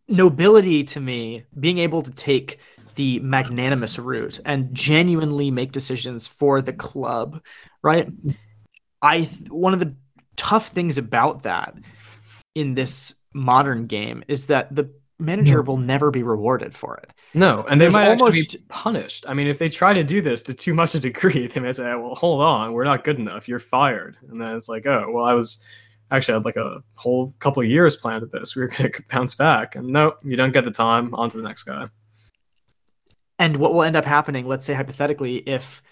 nobility 0.09 0.85
to 0.85 1.01
me, 1.01 1.45
being 1.59 1.79
able 1.79 2.03
to 2.03 2.11
take 2.11 2.59
the 2.95 3.21
magnanimous 3.21 3.99
route 3.99 4.41
and 4.45 4.75
genuinely 4.75 5.51
make 5.51 5.73
decisions 5.73 6.27
for 6.27 6.61
the 6.61 6.73
club, 6.73 7.43
right? 7.83 8.09
I 9.01 9.23
one 9.49 9.73
of 9.73 9.81
the 9.81 9.95
tough 10.37 10.69
things 10.69 10.99
about 10.99 11.43
that 11.45 11.75
in 12.55 12.75
this 12.75 13.15
modern 13.33 13.87
game 13.87 14.23
is 14.29 14.47
that 14.47 14.75
the 14.75 14.91
manager 15.19 15.63
hmm. 15.63 15.67
will 15.67 15.77
never 15.79 16.11
be 16.11 16.23
rewarded 16.23 16.75
for 16.75 16.97
it. 16.97 17.13
No, 17.35 17.65
and 17.69 17.81
they 17.81 17.87
There's 17.87 17.95
might 17.95 18.09
almost 18.09 18.53
be 18.53 18.59
punished. 18.69 19.25
I 19.27 19.35
mean, 19.35 19.47
if 19.47 19.59
they 19.59 19.69
try 19.69 19.95
to 19.95 20.05
do 20.05 20.21
this 20.21 20.43
to 20.43 20.55
too 20.55 20.75
much 20.75 20.95
a 20.95 21.01
degree, 21.01 21.47
they 21.55 21.61
may 21.61 21.73
say, 21.73 21.85
"Well, 21.95 22.15
hold 22.15 22.43
on, 22.43 22.73
we're 22.73 22.85
not 22.85 23.05
good 23.05 23.19
enough. 23.19 23.49
You're 23.49 23.59
fired." 23.59 24.17
And 24.29 24.41
then 24.41 24.55
it's 24.55 24.69
like, 24.69 24.87
"Oh, 24.87 25.07
well, 25.11 25.25
I 25.25 25.35
was 25.35 25.65
actually 26.13 26.35
I 26.35 26.37
had 26.39 26.45
like 26.45 26.57
a 26.57 26.83
whole 26.95 27.33
couple 27.39 27.63
of 27.63 27.69
years 27.69 27.97
planned 27.97 28.23
at 28.23 28.31
this. 28.31 28.55
We 28.55 28.63
were 28.63 28.69
going 28.69 28.93
to 28.93 29.03
bounce 29.11 29.35
back, 29.35 29.75
and 29.75 29.89
no, 29.89 30.15
you 30.23 30.37
don't 30.37 30.53
get 30.53 30.65
the 30.65 30.71
time. 30.71 31.15
On 31.15 31.29
to 31.29 31.37
the 31.37 31.43
next 31.43 31.65
guy." 31.65 31.89
And 33.39 33.57
what 33.57 33.75
will 33.75 33.83
end 33.83 33.97
up 33.97 34.05
happening? 34.05 34.47
Let's 34.47 34.65
say 34.65 34.75
hypothetically, 34.75 35.39
if 35.39 35.83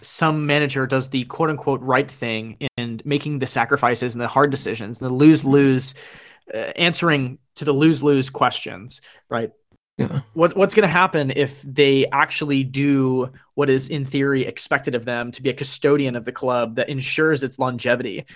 some 0.00 0.46
manager 0.46 0.86
does 0.86 1.08
the 1.08 1.24
quote 1.24 1.50
unquote 1.50 1.80
right 1.80 2.10
thing 2.10 2.56
and 2.76 3.04
making 3.06 3.38
the 3.38 3.46
sacrifices 3.46 4.14
and 4.14 4.20
the 4.20 4.28
hard 4.28 4.50
decisions 4.50 5.00
and 5.00 5.08
the 5.08 5.14
lose 5.14 5.44
lose 5.44 5.94
uh, 6.52 6.58
answering 6.76 7.38
to 7.56 7.64
the 7.64 7.72
lose 7.72 8.02
lose 8.02 8.30
questions, 8.30 9.00
right? 9.28 9.50
Yeah. 9.98 10.20
What's 10.34 10.54
what's 10.54 10.74
going 10.74 10.82
to 10.82 10.92
happen 10.92 11.32
if 11.34 11.62
they 11.62 12.06
actually 12.12 12.64
do 12.64 13.30
what 13.54 13.70
is 13.70 13.88
in 13.88 14.04
theory 14.04 14.44
expected 14.44 14.94
of 14.94 15.06
them 15.06 15.32
to 15.32 15.42
be 15.42 15.48
a 15.48 15.54
custodian 15.54 16.16
of 16.16 16.26
the 16.26 16.32
club 16.32 16.76
that 16.76 16.90
ensures 16.90 17.42
its 17.42 17.58
longevity? 17.58 18.26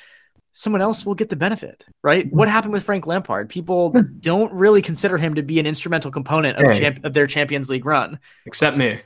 Someone 0.52 0.82
else 0.82 1.06
will 1.06 1.14
get 1.14 1.28
the 1.28 1.36
benefit, 1.36 1.84
right? 2.02 2.30
What 2.32 2.48
happened 2.48 2.72
with 2.72 2.82
Frank 2.82 3.06
Lampard? 3.06 3.48
People 3.48 3.90
don't 4.20 4.52
really 4.52 4.82
consider 4.82 5.16
him 5.16 5.34
to 5.36 5.42
be 5.42 5.60
an 5.60 5.66
instrumental 5.66 6.10
component 6.10 6.58
of, 6.58 6.70
hey. 6.70 6.80
champ- 6.80 7.04
of 7.04 7.14
their 7.14 7.26
Champions 7.26 7.70
League 7.70 7.84
run, 7.84 8.18
except 8.46 8.76
me 8.76 9.00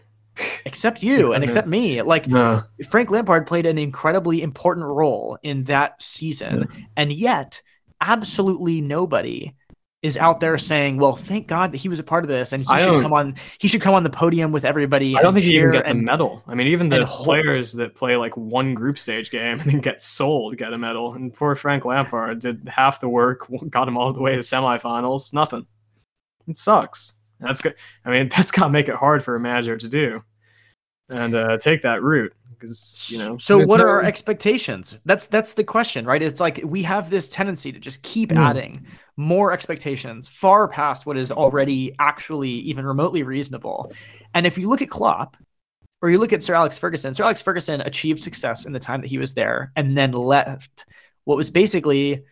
except 0.65 1.03
you 1.03 1.33
and 1.33 1.45
except 1.45 1.69
me. 1.69 2.03
Like 2.03 2.27
no. 2.27 2.65
Frank 2.89 3.11
Lampard 3.11 3.47
played 3.47 3.66
an 3.66 3.79
incredibly 3.79 4.43
important 4.43 4.87
role 4.87 5.39
in 5.43 5.65
that 5.65 6.01
season, 6.03 6.69
yeah. 6.75 6.85
and 6.97 7.12
yet 7.12 7.62
absolutely 8.01 8.81
nobody 8.81 9.55
is 10.05 10.18
out 10.18 10.39
there 10.39 10.59
saying, 10.59 10.98
"Well, 10.98 11.16
thank 11.16 11.47
God 11.47 11.72
that 11.72 11.78
he 11.78 11.89
was 11.89 11.98
a 11.98 12.02
part 12.02 12.24
of 12.24 12.28
this, 12.28 12.52
and 12.52 12.62
he 12.62 12.82
should 12.82 13.01
come 13.01 13.14
on. 13.14 13.35
He 13.59 13.68
should 13.68 13.81
come 13.81 13.94
on 13.94 14.05
the 14.05 14.10
podium 14.10 14.52
with 14.52 14.66
everybody." 14.66 15.16
I 15.16 15.22
don't 15.22 15.32
think 15.32 15.47
he 15.47 15.56
even 15.56 15.72
gets 15.72 15.89
and, 15.89 16.01
a 16.01 16.02
medal. 16.02 16.43
I 16.47 16.55
mean, 16.55 16.66
even 16.66 16.90
the 16.90 17.06
players 17.06 17.72
that 17.72 17.94
play 17.94 18.16
like 18.16 18.36
one 18.36 18.74
group 18.74 18.98
stage 18.98 19.31
game 19.31 19.60
and 19.60 19.70
then 19.70 19.81
get 19.81 20.02
sold 20.02 20.59
get 20.59 20.74
a 20.74 20.78
medal. 20.78 21.14
And 21.14 21.32
poor 21.32 21.56
Frank 21.56 21.86
Lampard 21.86 22.40
did 22.40 22.68
half 22.68 23.01
the 23.01 23.09
work, 23.09 23.48
got 23.70 23.89
him 23.89 23.97
all 23.97 24.12
the 24.12 24.20
way 24.20 24.32
to 24.32 24.36
the 24.36 24.43
semifinals. 24.43 25.32
Nothing. 25.32 25.66
It 26.47 26.59
sucks. 26.59 27.14
That's 27.40 27.62
good. 27.62 27.74
I 28.05 28.10
mean, 28.10 28.28
that's 28.36 28.51
got 28.51 28.64
to 28.64 28.70
make 28.70 28.90
it 28.90 28.94
hard 28.94 29.24
for 29.24 29.35
a 29.35 29.40
manager 29.40 29.78
to 29.78 29.89
do 29.89 30.22
and 31.09 31.35
uh, 31.35 31.56
take 31.56 31.82
that 31.82 32.02
route 32.02 32.35
because 32.51 33.10
you 33.12 33.18
know. 33.18 33.39
So, 33.39 33.59
what 33.64 33.78
no... 33.78 33.85
are 33.85 33.89
our 33.89 34.02
expectations? 34.02 34.98
That's 35.05 35.26
that's 35.26 35.55
the 35.55 35.64
question, 35.64 36.05
right? 36.05 36.22
It's 36.22 36.40
like 36.40 36.60
we 36.62 36.82
have 36.82 37.10
this 37.10 37.31
tendency 37.31 37.72
to 37.72 37.78
just 37.78 38.02
keep 38.02 38.31
mm. 38.31 38.39
adding 38.39 38.86
more 39.16 39.53
expectations 39.53 40.28
far 40.28 40.69
past 40.69 41.07
what 41.07 41.16
is 41.16 41.31
already 41.31 41.95
actually 41.99 42.51
even 42.51 42.85
remotely 42.85 43.23
reasonable. 43.23 43.93
And 44.35 44.47
if 44.47 44.59
you 44.59 44.69
look 44.69 44.82
at 44.82 44.91
Klopp, 44.91 45.36
or 46.03 46.11
you 46.11 46.19
look 46.19 46.32
at 46.32 46.43
Sir 46.43 46.55
Alex 46.55 46.77
Ferguson, 46.77 47.15
Sir 47.15 47.24
Alex 47.24 47.41
Ferguson 47.41 47.81
achieved 47.81 48.20
success 48.20 48.66
in 48.66 48.73
the 48.73 48.78
time 48.78 49.01
that 49.01 49.09
he 49.09 49.16
was 49.16 49.35
there, 49.35 49.73
and 49.74 49.97
then 49.97 50.12
left 50.12 50.85
what 51.24 51.36
was 51.36 51.51
basically 51.51 52.24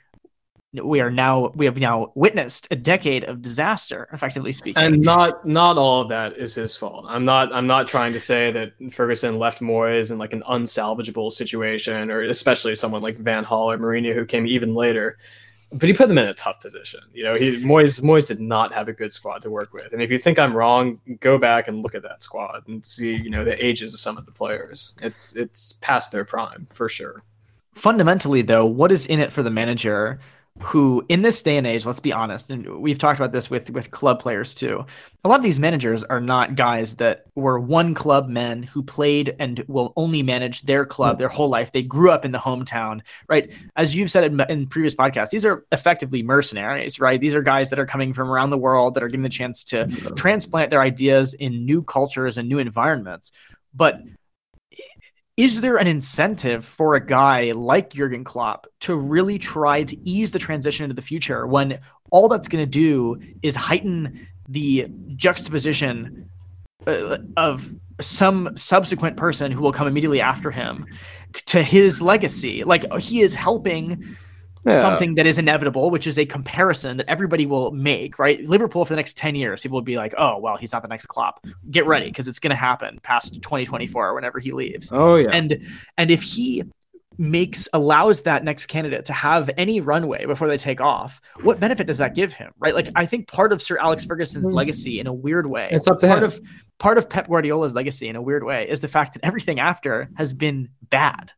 we 0.74 1.00
are 1.00 1.10
now 1.10 1.52
we 1.54 1.66
have 1.66 1.76
now 1.76 2.12
witnessed 2.14 2.66
a 2.70 2.76
decade 2.76 3.24
of 3.24 3.42
disaster 3.42 4.08
effectively 4.12 4.52
speaking. 4.52 4.82
And 4.82 5.02
not 5.02 5.46
not 5.46 5.76
all 5.76 6.00
of 6.00 6.08
that 6.08 6.36
is 6.38 6.54
his 6.54 6.74
fault. 6.74 7.04
I'm 7.08 7.26
not 7.26 7.52
i'm 7.52 7.66
not 7.66 7.88
trying 7.88 8.14
to 8.14 8.20
say 8.20 8.50
that 8.52 8.72
ferguson 8.90 9.38
left 9.38 9.60
moyes 9.60 10.10
in 10.10 10.16
like 10.18 10.32
an 10.32 10.42
unsalvageable 10.48 11.30
situation 11.30 12.10
or 12.10 12.22
especially 12.22 12.74
someone 12.74 13.02
like 13.02 13.18
van 13.18 13.44
Gaal 13.44 13.74
or 13.74 13.78
Mourinho 13.78 14.14
who 14.14 14.24
came 14.24 14.46
even 14.46 14.74
later 14.74 15.18
but 15.72 15.88
he 15.88 15.92
put 15.92 16.08
them 16.08 16.18
in 16.18 16.26
a 16.26 16.34
tough 16.34 16.60
position. 16.60 17.00
You 17.12 17.24
know 17.24 17.34
he 17.34 17.62
moyes 17.62 18.00
moyes 18.02 18.26
did 18.26 18.40
not 18.40 18.72
have 18.72 18.88
a 18.88 18.92
good 18.92 19.12
squad 19.12 19.42
to 19.42 19.50
work 19.50 19.72
with. 19.72 19.92
And 19.92 20.02
if 20.02 20.10
you 20.10 20.18
think 20.18 20.38
i'm 20.38 20.56
wrong 20.56 21.00
go 21.20 21.38
back 21.38 21.68
and 21.68 21.82
look 21.82 21.94
at 21.94 22.02
that 22.02 22.22
squad 22.22 22.66
and 22.68 22.84
see 22.84 23.14
you 23.14 23.30
know 23.30 23.44
the 23.44 23.64
ages 23.64 23.94
of 23.94 24.00
some 24.00 24.16
of 24.16 24.26
the 24.26 24.32
players. 24.32 24.94
It's 25.00 25.36
it's 25.36 25.72
past 25.74 26.12
their 26.12 26.24
prime 26.24 26.66
for 26.70 26.88
sure. 26.88 27.22
Fundamentally 27.74 28.42
though 28.42 28.66
what 28.66 28.92
is 28.92 29.06
in 29.06 29.20
it 29.20 29.32
for 29.32 29.42
the 29.42 29.50
manager 29.50 30.20
who 30.60 31.04
in 31.08 31.22
this 31.22 31.42
day 31.42 31.56
and 31.56 31.66
age 31.66 31.86
let's 31.86 31.98
be 31.98 32.12
honest 32.12 32.50
and 32.50 32.66
we've 32.78 32.98
talked 32.98 33.18
about 33.18 33.32
this 33.32 33.48
with 33.48 33.70
with 33.70 33.90
club 33.90 34.20
players 34.20 34.52
too. 34.52 34.84
A 35.24 35.28
lot 35.28 35.38
of 35.38 35.42
these 35.42 35.58
managers 35.58 36.04
are 36.04 36.20
not 36.20 36.56
guys 36.56 36.94
that 36.96 37.24
were 37.34 37.58
one 37.58 37.94
club 37.94 38.28
men 38.28 38.62
who 38.62 38.82
played 38.82 39.34
and 39.38 39.64
will 39.66 39.92
only 39.96 40.22
manage 40.22 40.62
their 40.62 40.84
club 40.84 41.18
their 41.18 41.28
whole 41.28 41.48
life. 41.48 41.72
They 41.72 41.82
grew 41.82 42.10
up 42.10 42.24
in 42.24 42.32
the 42.32 42.38
hometown 42.38 43.00
right? 43.28 43.50
As 43.76 43.96
you've 43.96 44.10
said 44.10 44.24
in, 44.24 44.40
in 44.50 44.66
previous 44.66 44.94
podcasts 44.94 45.30
these 45.30 45.46
are 45.46 45.64
effectively 45.72 46.22
mercenaries 46.22 47.00
right? 47.00 47.20
These 47.20 47.34
are 47.34 47.42
guys 47.42 47.70
that 47.70 47.78
are 47.78 47.86
coming 47.86 48.12
from 48.12 48.30
around 48.30 48.50
the 48.50 48.58
world 48.58 48.94
that 48.94 49.02
are 49.02 49.08
given 49.08 49.22
the 49.22 49.30
chance 49.30 49.64
to 49.64 49.86
transplant 50.16 50.70
their 50.70 50.82
ideas 50.82 51.34
in 51.34 51.64
new 51.64 51.82
cultures 51.82 52.36
and 52.36 52.48
new 52.48 52.58
environments. 52.58 53.32
But 53.74 54.02
is 55.36 55.60
there 55.60 55.76
an 55.76 55.86
incentive 55.86 56.64
for 56.64 56.94
a 56.94 57.04
guy 57.04 57.52
like 57.52 57.90
Jurgen 57.90 58.24
Klopp 58.24 58.66
to 58.80 58.94
really 58.96 59.38
try 59.38 59.82
to 59.82 59.96
ease 60.08 60.30
the 60.30 60.38
transition 60.38 60.84
into 60.84 60.94
the 60.94 61.02
future 61.02 61.46
when 61.46 61.80
all 62.10 62.28
that's 62.28 62.48
going 62.48 62.62
to 62.62 62.70
do 62.70 63.18
is 63.42 63.56
heighten 63.56 64.28
the 64.48 64.88
juxtaposition 65.16 66.28
uh, 66.86 67.18
of 67.36 67.74
some 68.00 68.54
subsequent 68.56 69.16
person 69.16 69.50
who 69.52 69.62
will 69.62 69.72
come 69.72 69.86
immediately 69.86 70.20
after 70.20 70.50
him 70.50 70.84
to 71.46 71.62
his 71.62 72.02
legacy? 72.02 72.64
Like 72.64 72.92
he 72.98 73.20
is 73.20 73.34
helping 73.34 74.16
yeah. 74.64 74.78
something 74.78 75.14
that 75.16 75.26
is 75.26 75.38
inevitable, 75.38 75.90
which 75.90 76.06
is 76.06 76.18
a 76.18 76.26
comparison 76.26 76.96
that 76.98 77.08
everybody 77.08 77.46
will 77.46 77.70
make, 77.72 78.18
right? 78.18 78.42
Liverpool 78.44 78.84
for 78.84 78.92
the 78.92 78.96
next 78.96 79.16
10 79.16 79.34
years, 79.34 79.62
people 79.62 79.76
will 79.76 79.82
be 79.82 79.96
like, 79.96 80.14
oh, 80.18 80.38
well, 80.38 80.56
he's 80.56 80.72
not 80.72 80.82
the 80.82 80.88
next 80.88 81.06
Klopp. 81.06 81.44
Get 81.70 81.86
ready 81.86 82.06
because 82.06 82.28
it's 82.28 82.38
going 82.38 82.50
to 82.50 82.56
happen 82.56 83.00
past 83.02 83.34
2024 83.42 84.08
or 84.08 84.14
whenever 84.14 84.38
he 84.38 84.52
leaves. 84.52 84.90
Oh, 84.92 85.16
yeah. 85.16 85.30
And, 85.32 85.58
and 85.98 86.10
if 86.10 86.22
he 86.22 86.64
makes 87.18 87.68
allows 87.72 88.22
that 88.22 88.42
next 88.44 88.66
candidate 88.66 89.04
to 89.04 89.12
have 89.12 89.50
any 89.56 89.80
runway 89.80 90.24
before 90.24 90.48
they 90.48 90.56
take 90.56 90.80
off 90.80 91.20
what 91.42 91.60
benefit 91.60 91.86
does 91.86 91.98
that 91.98 92.14
give 92.14 92.32
him 92.32 92.50
right 92.58 92.74
like 92.74 92.88
i 92.94 93.04
think 93.04 93.28
part 93.28 93.52
of 93.52 93.60
sir 93.60 93.76
alex 93.78 94.02
ferguson's 94.02 94.48
hmm. 94.48 94.54
legacy 94.54 94.98
in 94.98 95.06
a 95.06 95.12
weird 95.12 95.46
way 95.46 95.68
it's 95.70 95.86
up 95.86 95.98
to 95.98 96.08
part 96.08 96.22
him. 96.22 96.24
of 96.24 96.40
part 96.78 96.96
of 96.96 97.08
pep 97.10 97.28
guardiola's 97.28 97.74
legacy 97.74 98.08
in 98.08 98.16
a 98.16 98.22
weird 98.22 98.42
way 98.42 98.66
is 98.68 98.80
the 98.80 98.88
fact 98.88 99.12
that 99.12 99.24
everything 99.24 99.60
after 99.60 100.08
has 100.16 100.32
been 100.32 100.70
bad 100.88 101.32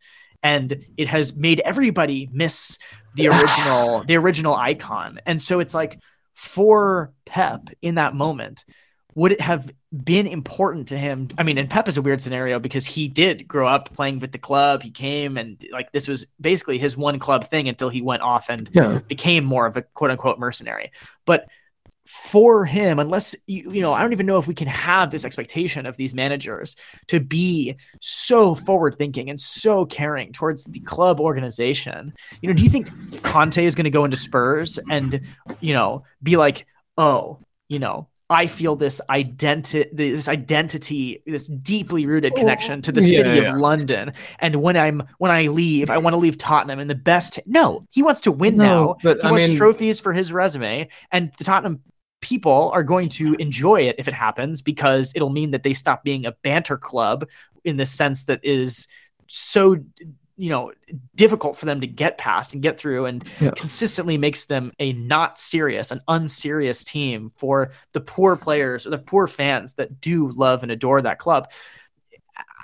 and 0.44 0.84
it 0.96 1.08
has 1.08 1.34
made 1.34 1.60
everybody 1.60 2.28
miss 2.32 2.78
the 3.14 3.28
original 3.28 4.04
the 4.04 4.16
original 4.16 4.54
icon. 4.54 5.20
And 5.26 5.40
so 5.40 5.60
it's 5.60 5.74
like 5.74 6.00
for 6.34 7.12
Pep 7.24 7.70
in 7.82 7.96
that 7.96 8.14
moment, 8.14 8.64
would 9.14 9.32
it 9.32 9.40
have 9.40 9.70
been 9.92 10.26
important 10.26 10.88
to 10.88 10.98
him? 10.98 11.28
I 11.38 11.44
mean, 11.44 11.56
and 11.56 11.70
Pep 11.70 11.88
is 11.88 11.96
a 11.96 12.02
weird 12.02 12.20
scenario 12.20 12.58
because 12.58 12.84
he 12.84 13.08
did 13.08 13.46
grow 13.46 13.68
up 13.68 13.92
playing 13.92 14.18
with 14.18 14.32
the 14.32 14.38
club. 14.38 14.82
He 14.82 14.90
came 14.90 15.36
and 15.36 15.64
like 15.70 15.92
this 15.92 16.08
was 16.08 16.26
basically 16.40 16.78
his 16.78 16.96
one 16.96 17.18
club 17.18 17.44
thing 17.44 17.68
until 17.68 17.88
he 17.88 18.02
went 18.02 18.22
off 18.22 18.48
and 18.48 18.68
yeah. 18.72 18.98
became 19.06 19.44
more 19.44 19.66
of 19.66 19.76
a 19.76 19.82
quote 19.82 20.10
unquote 20.10 20.38
mercenary. 20.38 20.90
But 21.24 21.48
for 22.06 22.64
him, 22.64 22.98
unless 22.98 23.34
you, 23.46 23.70
you 23.70 23.80
know, 23.80 23.92
I 23.92 24.02
don't 24.02 24.12
even 24.12 24.26
know 24.26 24.38
if 24.38 24.46
we 24.46 24.54
can 24.54 24.68
have 24.68 25.10
this 25.10 25.24
expectation 25.24 25.86
of 25.86 25.96
these 25.96 26.14
managers 26.14 26.76
to 27.08 27.20
be 27.20 27.76
so 28.00 28.54
forward 28.54 28.96
thinking 28.96 29.30
and 29.30 29.40
so 29.40 29.86
caring 29.86 30.32
towards 30.32 30.64
the 30.66 30.80
club 30.80 31.20
organization. 31.20 32.12
You 32.42 32.48
know, 32.48 32.54
do 32.54 32.62
you 32.62 32.70
think 32.70 33.22
Conte 33.22 33.64
is 33.64 33.74
going 33.74 33.84
to 33.84 33.90
go 33.90 34.04
into 34.04 34.16
Spurs 34.16 34.78
and, 34.90 35.20
you 35.60 35.72
know, 35.72 36.04
be 36.22 36.36
like, 36.36 36.66
oh, 36.98 37.38
you 37.68 37.78
know, 37.78 38.08
I 38.30 38.46
feel 38.46 38.74
this 38.74 39.00
identity, 39.10 39.88
this 39.92 40.28
identity, 40.28 41.22
this 41.26 41.46
deeply 41.46 42.06
rooted 42.06 42.32
oh, 42.34 42.36
connection 42.36 42.80
to 42.82 42.92
the 42.92 43.02
yeah, 43.02 43.16
city 43.16 43.40
yeah. 43.40 43.52
of 43.52 43.58
London. 43.58 44.12
And 44.38 44.56
when 44.56 44.76
I'm 44.76 45.02
when 45.18 45.30
I 45.30 45.48
leave, 45.48 45.90
I 45.90 45.98
want 45.98 46.14
to 46.14 46.18
leave 46.18 46.38
Tottenham 46.38 46.80
in 46.80 46.88
the 46.88 46.94
best. 46.94 47.38
No, 47.44 47.86
he 47.92 48.02
wants 48.02 48.22
to 48.22 48.32
win 48.32 48.56
no, 48.56 48.64
now. 48.64 48.96
But 49.02 49.18
he 49.18 49.28
I 49.28 49.30
wants 49.30 49.48
mean, 49.48 49.58
trophies 49.58 50.00
for 50.00 50.12
his 50.12 50.32
resume, 50.32 50.88
and 51.12 51.32
the 51.36 51.44
Tottenham 51.44 51.82
people 52.24 52.70
are 52.72 52.82
going 52.82 53.10
to 53.10 53.34
enjoy 53.34 53.82
it 53.82 53.96
if 53.98 54.08
it 54.08 54.14
happens 54.14 54.62
because 54.62 55.12
it'll 55.14 55.28
mean 55.28 55.50
that 55.50 55.62
they 55.62 55.74
stop 55.74 56.02
being 56.02 56.24
a 56.24 56.32
banter 56.42 56.78
club 56.78 57.28
in 57.64 57.76
the 57.76 57.84
sense 57.84 58.24
that 58.24 58.40
is 58.42 58.88
so 59.26 59.76
you 60.38 60.48
know 60.48 60.72
difficult 61.14 61.54
for 61.54 61.66
them 61.66 61.82
to 61.82 61.86
get 61.86 62.16
past 62.16 62.54
and 62.54 62.62
get 62.62 62.80
through 62.80 63.04
and 63.04 63.24
yeah. 63.42 63.50
consistently 63.50 64.16
makes 64.16 64.46
them 64.46 64.72
a 64.78 64.94
not 64.94 65.38
serious 65.38 65.90
an 65.90 66.00
unserious 66.08 66.82
team 66.82 67.30
for 67.36 67.72
the 67.92 68.00
poor 68.00 68.36
players 68.36 68.86
or 68.86 68.90
the 68.90 68.98
poor 68.98 69.26
fans 69.26 69.74
that 69.74 70.00
do 70.00 70.30
love 70.30 70.62
and 70.62 70.72
adore 70.72 71.02
that 71.02 71.18
club 71.18 71.50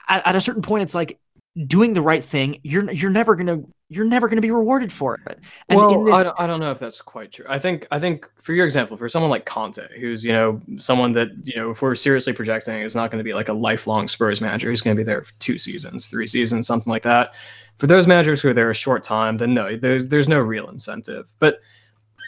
at, 0.08 0.26
at 0.26 0.36
a 0.36 0.40
certain 0.40 0.62
point 0.62 0.82
it's 0.82 0.94
like 0.94 1.20
doing 1.66 1.92
the 1.92 2.00
right 2.00 2.24
thing 2.24 2.60
you're 2.62 2.90
you're 2.92 3.10
never 3.10 3.36
going 3.36 3.46
to 3.46 3.70
you're 3.90 4.04
never 4.04 4.28
going 4.28 4.36
to 4.36 4.42
be 4.42 4.52
rewarded 4.52 4.92
for 4.92 5.20
it. 5.26 5.40
And 5.68 5.76
well, 5.76 6.04
this... 6.04 6.14
I, 6.14 6.22
don't, 6.22 6.40
I 6.40 6.46
don't 6.46 6.60
know 6.60 6.70
if 6.70 6.78
that's 6.78 7.02
quite 7.02 7.32
true. 7.32 7.44
I 7.48 7.58
think 7.58 7.88
I 7.90 7.98
think 7.98 8.30
for 8.36 8.54
your 8.54 8.64
example, 8.64 8.96
for 8.96 9.08
someone 9.08 9.30
like 9.30 9.44
Conte, 9.44 9.82
who's 9.98 10.24
you 10.24 10.32
know 10.32 10.60
someone 10.76 11.12
that 11.12 11.30
you 11.42 11.56
know 11.56 11.72
if 11.72 11.82
we're 11.82 11.96
seriously 11.96 12.32
projecting 12.32 12.80
is 12.80 12.94
not 12.94 13.10
going 13.10 13.18
to 13.18 13.24
be 13.24 13.34
like 13.34 13.48
a 13.48 13.52
lifelong 13.52 14.06
Spurs 14.06 14.40
manager. 14.40 14.70
He's 14.70 14.80
going 14.80 14.96
to 14.96 15.00
be 15.00 15.04
there 15.04 15.22
for 15.22 15.32
two 15.40 15.58
seasons, 15.58 16.06
three 16.06 16.28
seasons, 16.28 16.68
something 16.68 16.90
like 16.90 17.02
that. 17.02 17.34
For 17.78 17.88
those 17.88 18.06
managers 18.06 18.40
who 18.40 18.50
are 18.50 18.54
there 18.54 18.70
a 18.70 18.74
short 18.74 19.02
time, 19.02 19.38
then 19.38 19.54
no, 19.54 19.76
there's 19.76 20.06
there's 20.06 20.28
no 20.28 20.38
real 20.38 20.68
incentive. 20.68 21.34
But 21.40 21.58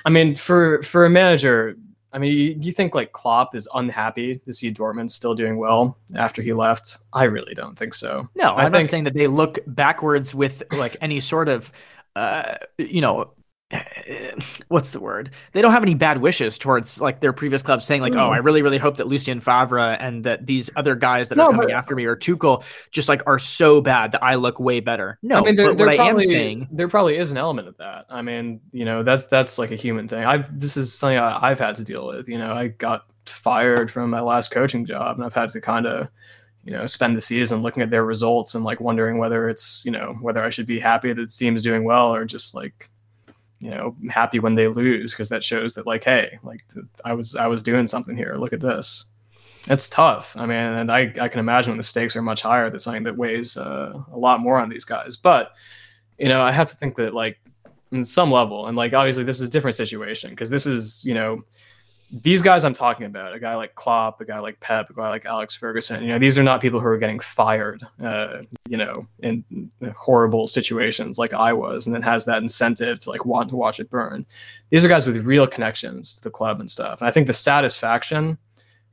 I 0.05 0.11
mean, 0.11 0.35
for 0.35 0.83
for 0.83 1.07
a 1.07 1.11
manager, 1.11 1.77
I 2.13 2.19
mean, 2.19 2.63
you 2.63 2.73
think 2.73 2.95
like 2.95 3.13
Klopp 3.13 3.55
is 3.55 3.69
unhappy 3.75 4.39
to 4.39 4.53
see 4.53 4.73
Dortmund 4.73 5.11
still 5.11 5.35
doing 5.35 5.57
well 5.57 5.97
after 6.15 6.43
he 6.43 6.53
left? 6.53 6.99
I 7.13 7.25
really 7.25 7.55
don't 7.55 7.79
think 7.79 7.95
so. 7.95 8.29
No, 8.37 8.51
I 8.53 8.65
I'm 8.65 8.73
think, 8.73 8.85
not 8.85 8.91
saying 8.91 9.05
that 9.05 9.15
they 9.15 9.29
look 9.29 9.61
backwards 9.67 10.35
with 10.35 10.63
like 10.73 10.97
any 11.01 11.21
sort 11.21 11.49
of, 11.49 11.73
uh, 12.15 12.57
you 12.77 13.01
know, 13.01 13.33
what's 14.69 14.91
the 14.91 15.01
word? 15.01 15.31
They 15.53 15.63
don't 15.63 15.73
have 15.73 15.83
any 15.83 15.95
bad 15.95 16.21
wishes 16.21 16.59
towards 16.59 17.01
like 17.01 17.21
their 17.21 17.33
previous 17.33 17.63
clubs 17.63 17.85
saying 17.85 18.03
like, 18.03 18.15
oh, 18.15 18.31
I 18.31 18.39
mm. 18.39 18.45
really, 18.45 18.63
really 18.63 18.79
hope 18.79 18.97
that 18.97 19.07
Lucien 19.07 19.41
Favre 19.41 19.79
and 19.79 20.25
that 20.25 20.47
these 20.47 20.71
other 20.77 20.95
guys 20.95 21.29
that 21.29 21.37
No, 21.37 21.47
are 21.47 21.51
coming 21.53 21.69
but- 21.69 21.75
after 21.75 21.95
me 21.95 22.05
or 22.05 22.17
Tuchel 22.17 22.65
just 22.91 23.09
like 23.09 23.23
are 23.27 23.39
so 23.39 23.81
bad 23.81 24.13
that 24.13 24.23
I 24.23 24.35
look 24.35 24.61
way 24.61 24.81
better. 24.81 25.19
No, 25.23 25.39
I 25.39 25.41
mean, 25.43 25.57
there, 25.57 25.73
what 25.73 25.89
I 25.89 25.93
am 25.93 25.97
probably 25.97 26.27
saying, 26.27 26.69
there 26.71 26.89
probably 26.89 27.17
is 27.17 27.31
an 27.31 27.39
element 27.39 27.69
of 27.69 27.77
that. 27.79 28.07
I 28.11 28.23
mean, 28.23 28.61
you 28.73 28.85
know, 28.85 29.03
that's 29.03 29.27
that's 29.27 29.59
like 29.59 29.71
a 29.71 29.77
human 29.77 30.09
thing. 30.09 30.25
I've 30.25 30.59
this 30.59 30.77
is 30.77 30.93
something 30.93 31.19
I, 31.19 31.51
I've 31.51 31.59
had 31.59 31.77
to 31.77 31.85
deal 31.85 32.07
with. 32.07 32.29
You 32.29 32.39
know, 32.39 32.53
I 32.53 32.69
got 32.69 33.07
fired 33.27 33.91
from 33.91 34.11
my 34.11 34.21
last 34.21 34.51
coaching 34.51 34.85
job, 34.85 35.17
and 35.17 35.25
I've 35.25 35.35
had 35.35 35.51
to 35.51 35.61
kind 35.61 35.87
of, 35.87 36.09
you 36.65 36.73
know, 36.73 36.87
spend 36.87 37.17
the 37.17 37.21
season 37.21 37.63
looking 37.63 37.83
at 37.83 37.91
their 37.91 38.05
results 38.05 38.55
and 38.55 38.65
like 38.65 38.81
wondering 38.81 39.19
whether 39.19 39.49
it's 39.49 39.85
you 39.85 39.91
know 39.91 40.17
whether 40.21 40.43
I 40.43 40.51
should 40.51 40.67
be 40.67 40.81
happy 40.81 41.13
that 41.13 41.23
the 41.23 41.27
team 41.27 41.57
is 41.57 41.63
doing 41.63 41.85
well 41.85 42.15
or 42.15 42.25
just 42.25 42.55
like, 42.55 42.91
you 43.63 43.71
know, 43.71 43.95
happy 44.11 44.41
when 44.41 44.57
they 44.57 44.67
lose 44.67 45.13
because 45.13 45.29
that 45.29 45.45
shows 45.45 45.75
that 45.75 45.87
like, 45.87 46.03
hey, 46.03 46.41
like 46.43 46.65
th- 46.75 46.85
I 47.05 47.13
was 47.13 47.37
I 47.37 47.47
was 47.47 47.63
doing 47.63 47.87
something 47.87 48.17
here. 48.17 48.35
Look 48.35 48.53
at 48.53 48.61
this. 48.61 49.07
It's 49.69 49.89
tough. 49.89 50.37
I 50.37 50.47
mean, 50.47 50.59
and 50.59 50.91
I, 50.91 51.13
I 51.21 51.29
can 51.29 51.39
imagine 51.39 51.71
when 51.71 51.77
the 51.77 51.85
stakes 51.85 52.17
are 52.17 52.23
much 52.23 52.43
higher, 52.43 52.69
that's 52.69 52.83
something 52.83 53.05
that 53.05 53.17
weighs 53.17 53.57
uh, 53.57 53.93
a 54.13 54.19
lot 54.19 54.41
more 54.41 54.59
on 54.59 54.69
these 54.69 54.85
guys. 54.85 55.15
But 55.15 55.53
you 56.19 56.29
know, 56.29 56.43
I 56.43 56.51
have 56.51 56.67
to 56.71 56.77
think 56.77 56.97
that 56.97 57.15
like 57.15 57.41
in 57.93 58.03
some 58.03 58.33
level, 58.33 58.67
and 58.67 58.77
like 58.77 58.95
obviously 58.95 59.23
this 59.23 59.41
is 59.41 59.47
a 59.47 59.51
different 59.51 59.77
situation 59.77 60.31
because 60.31 60.51
this 60.51 60.67
is 60.67 61.05
you 61.05 61.15
know 61.15 61.45
these 62.13 62.43
guys 62.43 62.65
I'm 62.65 62.75
talking 62.75 63.07
about, 63.07 63.35
a 63.35 63.41
guy 63.41 63.57
like 63.57 63.75
Klopp, 63.75 64.21
a 64.21 64.27
guy 64.27 64.39
like 64.39 64.61
Pep, 64.61 64.91
a 64.91 64.93
guy 64.93 65.09
like 65.09 65.25
Alex 65.25 65.55
Ferguson. 65.55 66.03
You 66.03 66.11
know, 66.11 66.19
these 66.19 66.39
are 66.39 66.43
not 66.43 66.61
people 66.61 66.79
who 66.79 66.87
are 66.87 66.99
getting 66.99 67.19
fired, 67.19 67.87
uh, 68.03 68.43
you 68.69 68.77
know, 68.77 69.07
in 69.21 69.71
horrible 69.97 70.47
situations 70.47 71.19
like 71.19 71.33
I 71.33 71.55
was, 71.55 71.87
and 71.87 71.95
then 71.95 72.03
has 72.03 72.27
that 72.27 72.43
incentive 72.43 72.99
to 73.01 73.11
like 73.11 73.25
want 73.25 73.49
to 73.49 73.57
watch 73.57 73.81
it 73.81 73.89
burn. 73.89 74.27
These 74.69 74.85
are 74.85 74.89
guys 74.89 75.07
with 75.07 75.25
real 75.25 75.47
connections 75.47 76.15
to 76.17 76.23
the 76.23 76.31
club 76.31 76.61
and 76.61 76.69
stuff. 76.69 77.01
And 77.01 77.09
I 77.09 77.13
think 77.13 77.27
the 77.27 77.33
satisfaction 77.33 78.37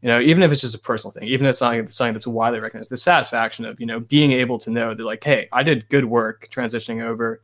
you 0.02 0.08
know, 0.08 0.22
even 0.22 0.44
if 0.44 0.52
it's 0.52 0.62
just 0.62 0.76
a 0.76 0.80
personal 0.80 1.12
thing, 1.12 1.28
even 1.28 1.46
if 1.46 1.50
it's 1.50 1.60
something, 1.60 1.88
something 1.90 2.14
that's 2.14 2.28
widely 2.28 2.60
recognized, 2.60 2.90
the 2.90 2.98
satisfaction 2.98 3.66
of, 3.66 3.80
you 3.82 3.86
know, 3.86 4.00
being 4.00 4.32
able 4.32 4.58
to 4.60 4.72
know 4.72 4.94
that 4.94 5.04
like, 5.04 5.24
hey, 5.24 5.50
I 5.52 5.62
did 5.62 5.90
good 5.90 6.06
work 6.06 6.48
transitioning 6.50 7.04
over. 7.04 7.42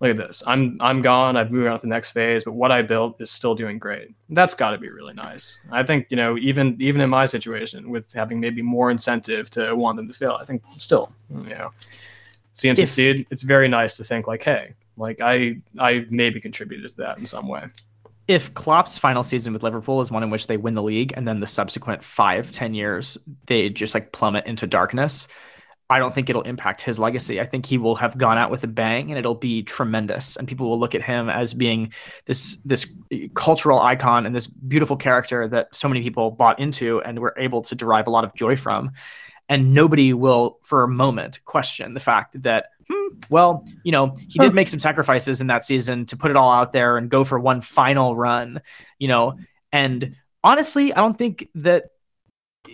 Look 0.00 0.10
at 0.12 0.16
this. 0.16 0.44
I'm 0.46 0.76
I'm 0.80 1.02
gone. 1.02 1.36
I've 1.36 1.50
moved 1.50 1.66
on 1.66 1.76
to 1.76 1.80
the 1.82 1.88
next 1.88 2.10
phase, 2.10 2.44
but 2.44 2.52
what 2.52 2.70
I 2.70 2.82
built 2.82 3.20
is 3.20 3.30
still 3.32 3.54
doing 3.56 3.78
great. 3.78 4.14
That's 4.28 4.54
got 4.54 4.70
to 4.70 4.78
be 4.78 4.88
really 4.90 5.14
nice. 5.14 5.60
I 5.72 5.82
think 5.82 6.06
you 6.10 6.16
know, 6.16 6.38
even 6.38 6.76
even 6.80 7.00
in 7.00 7.10
my 7.10 7.26
situation, 7.26 7.90
with 7.90 8.12
having 8.12 8.38
maybe 8.38 8.62
more 8.62 8.90
incentive 8.92 9.50
to 9.50 9.74
want 9.74 9.96
them 9.96 10.06
to 10.06 10.14
fail, 10.14 10.38
I 10.40 10.44
think 10.44 10.62
still, 10.76 11.12
you 11.30 11.50
know, 11.50 11.70
see 12.52 12.68
them 12.68 12.76
succeed. 12.76 13.26
It's 13.30 13.42
very 13.42 13.66
nice 13.66 13.96
to 13.96 14.04
think 14.04 14.28
like, 14.28 14.42
hey, 14.44 14.74
like 14.96 15.20
I 15.20 15.60
I 15.80 16.06
maybe 16.10 16.40
contributed 16.40 16.88
to 16.90 16.96
that 16.98 17.18
in 17.18 17.26
some 17.26 17.48
way. 17.48 17.64
if 18.28 18.52
Klopp's 18.54 18.98
final 18.98 19.22
season 19.22 19.52
with 19.54 19.62
Liverpool 19.62 20.00
is 20.02 20.10
one 20.10 20.22
in 20.22 20.30
which 20.30 20.46
they 20.48 20.58
win 20.58 20.74
the 20.74 20.82
league 20.82 21.12
and 21.16 21.26
then 21.26 21.40
the 21.40 21.46
subsequent 21.46 22.04
five, 22.04 22.52
ten 22.52 22.74
years, 22.74 23.16
they 23.46 23.68
just 23.70 23.94
like 23.94 24.12
plummet 24.12 24.46
into 24.46 24.66
darkness, 24.66 25.28
I 25.90 25.98
don't 25.98 26.14
think 26.14 26.28
it'll 26.28 26.42
impact 26.42 26.82
his 26.82 26.98
legacy. 26.98 27.40
I 27.40 27.46
think 27.46 27.64
he 27.64 27.78
will 27.78 27.96
have 27.96 28.18
gone 28.18 28.36
out 28.36 28.50
with 28.50 28.62
a 28.62 28.66
bang 28.66 29.10
and 29.10 29.18
it'll 29.18 29.34
be 29.34 29.62
tremendous. 29.62 30.36
And 30.36 30.46
people 30.46 30.68
will 30.68 30.78
look 30.78 30.94
at 30.94 31.02
him 31.02 31.30
as 31.30 31.54
being 31.54 31.92
this 32.26 32.56
this 32.56 32.92
cultural 33.34 33.80
icon 33.80 34.26
and 34.26 34.34
this 34.34 34.46
beautiful 34.46 34.96
character 34.96 35.48
that 35.48 35.74
so 35.74 35.88
many 35.88 36.02
people 36.02 36.30
bought 36.30 36.58
into 36.58 37.00
and 37.02 37.18
were 37.18 37.34
able 37.38 37.62
to 37.62 37.74
derive 37.74 38.06
a 38.06 38.10
lot 38.10 38.24
of 38.24 38.34
joy 38.34 38.54
from. 38.56 38.90
And 39.48 39.72
nobody 39.72 40.12
will, 40.12 40.58
for 40.62 40.82
a 40.82 40.88
moment, 40.88 41.42
question 41.46 41.94
the 41.94 42.00
fact 42.00 42.42
that, 42.42 42.66
hmm, 42.90 43.14
well, 43.30 43.64
you 43.82 43.92
know, 43.92 44.14
he 44.28 44.38
did 44.38 44.52
make 44.52 44.68
some 44.68 44.78
sacrifices 44.78 45.40
in 45.40 45.46
that 45.46 45.64
season 45.64 46.04
to 46.04 46.18
put 46.18 46.30
it 46.30 46.36
all 46.36 46.52
out 46.52 46.72
there 46.72 46.98
and 46.98 47.08
go 47.08 47.24
for 47.24 47.38
one 47.38 47.62
final 47.62 48.14
run, 48.14 48.60
you 48.98 49.08
know. 49.08 49.38
And 49.72 50.16
honestly, 50.44 50.92
I 50.92 51.00
don't 51.00 51.16
think 51.16 51.48
that 51.54 51.92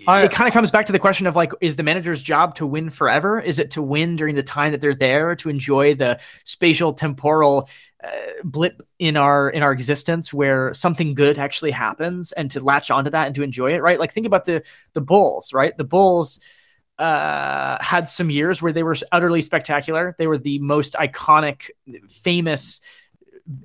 I- 0.07 0.25
it 0.25 0.31
kind 0.33 0.49
of 0.49 0.55
comes 0.55 0.71
back 0.71 0.87
to 0.87 0.93
the 0.93 0.99
question 0.99 1.27
of 1.27 1.37
like, 1.37 1.53
is 1.61 1.77
the 1.77 1.83
manager's 1.83 2.23
job 2.23 2.55
to 2.57 2.67
win 2.67 2.91
forever? 2.91 3.41
Is 3.41 3.59
it 3.59 3.71
to 3.73 3.83
win 3.83 4.17
during 4.17 4.35
the 4.35 4.43
time 4.43 4.73
that 4.73 4.81
they're 4.81 4.95
there 4.95 5.35
to 5.37 5.49
enjoy 5.49 5.95
the 5.95 6.21
spatial 6.45 6.93
temporal 6.93 7.69
uh, 8.03 8.09
blip 8.45 8.83
in 8.99 9.17
our 9.17 9.49
in 9.49 9.63
our 9.63 9.73
existence 9.73 10.33
where 10.33 10.75
something 10.75 11.15
good 11.15 11.39
actually 11.39 11.71
happens 11.71 12.33
and 12.33 12.51
to 12.51 12.61
latch 12.61 12.91
onto 12.91 13.11
that 13.11 13.27
and 13.27 13.35
to 13.37 13.43
enjoy 13.43 13.73
it, 13.75 13.81
right? 13.83 13.99
Like 13.99 14.13
think 14.13 14.27
about 14.27 14.45
the 14.45 14.63
the 14.93 15.01
Bulls, 15.01 15.53
right? 15.53 15.77
The 15.77 15.85
Bulls 15.85 16.39
uh 16.99 17.77
had 17.83 18.07
some 18.07 18.31
years 18.31 18.63
where 18.63 18.73
they 18.73 18.83
were 18.83 18.97
utterly 19.11 19.43
spectacular. 19.43 20.15
They 20.19 20.27
were 20.27 20.39
the 20.39 20.59
most 20.61 20.95
iconic, 20.95 21.71
famous 22.09 22.81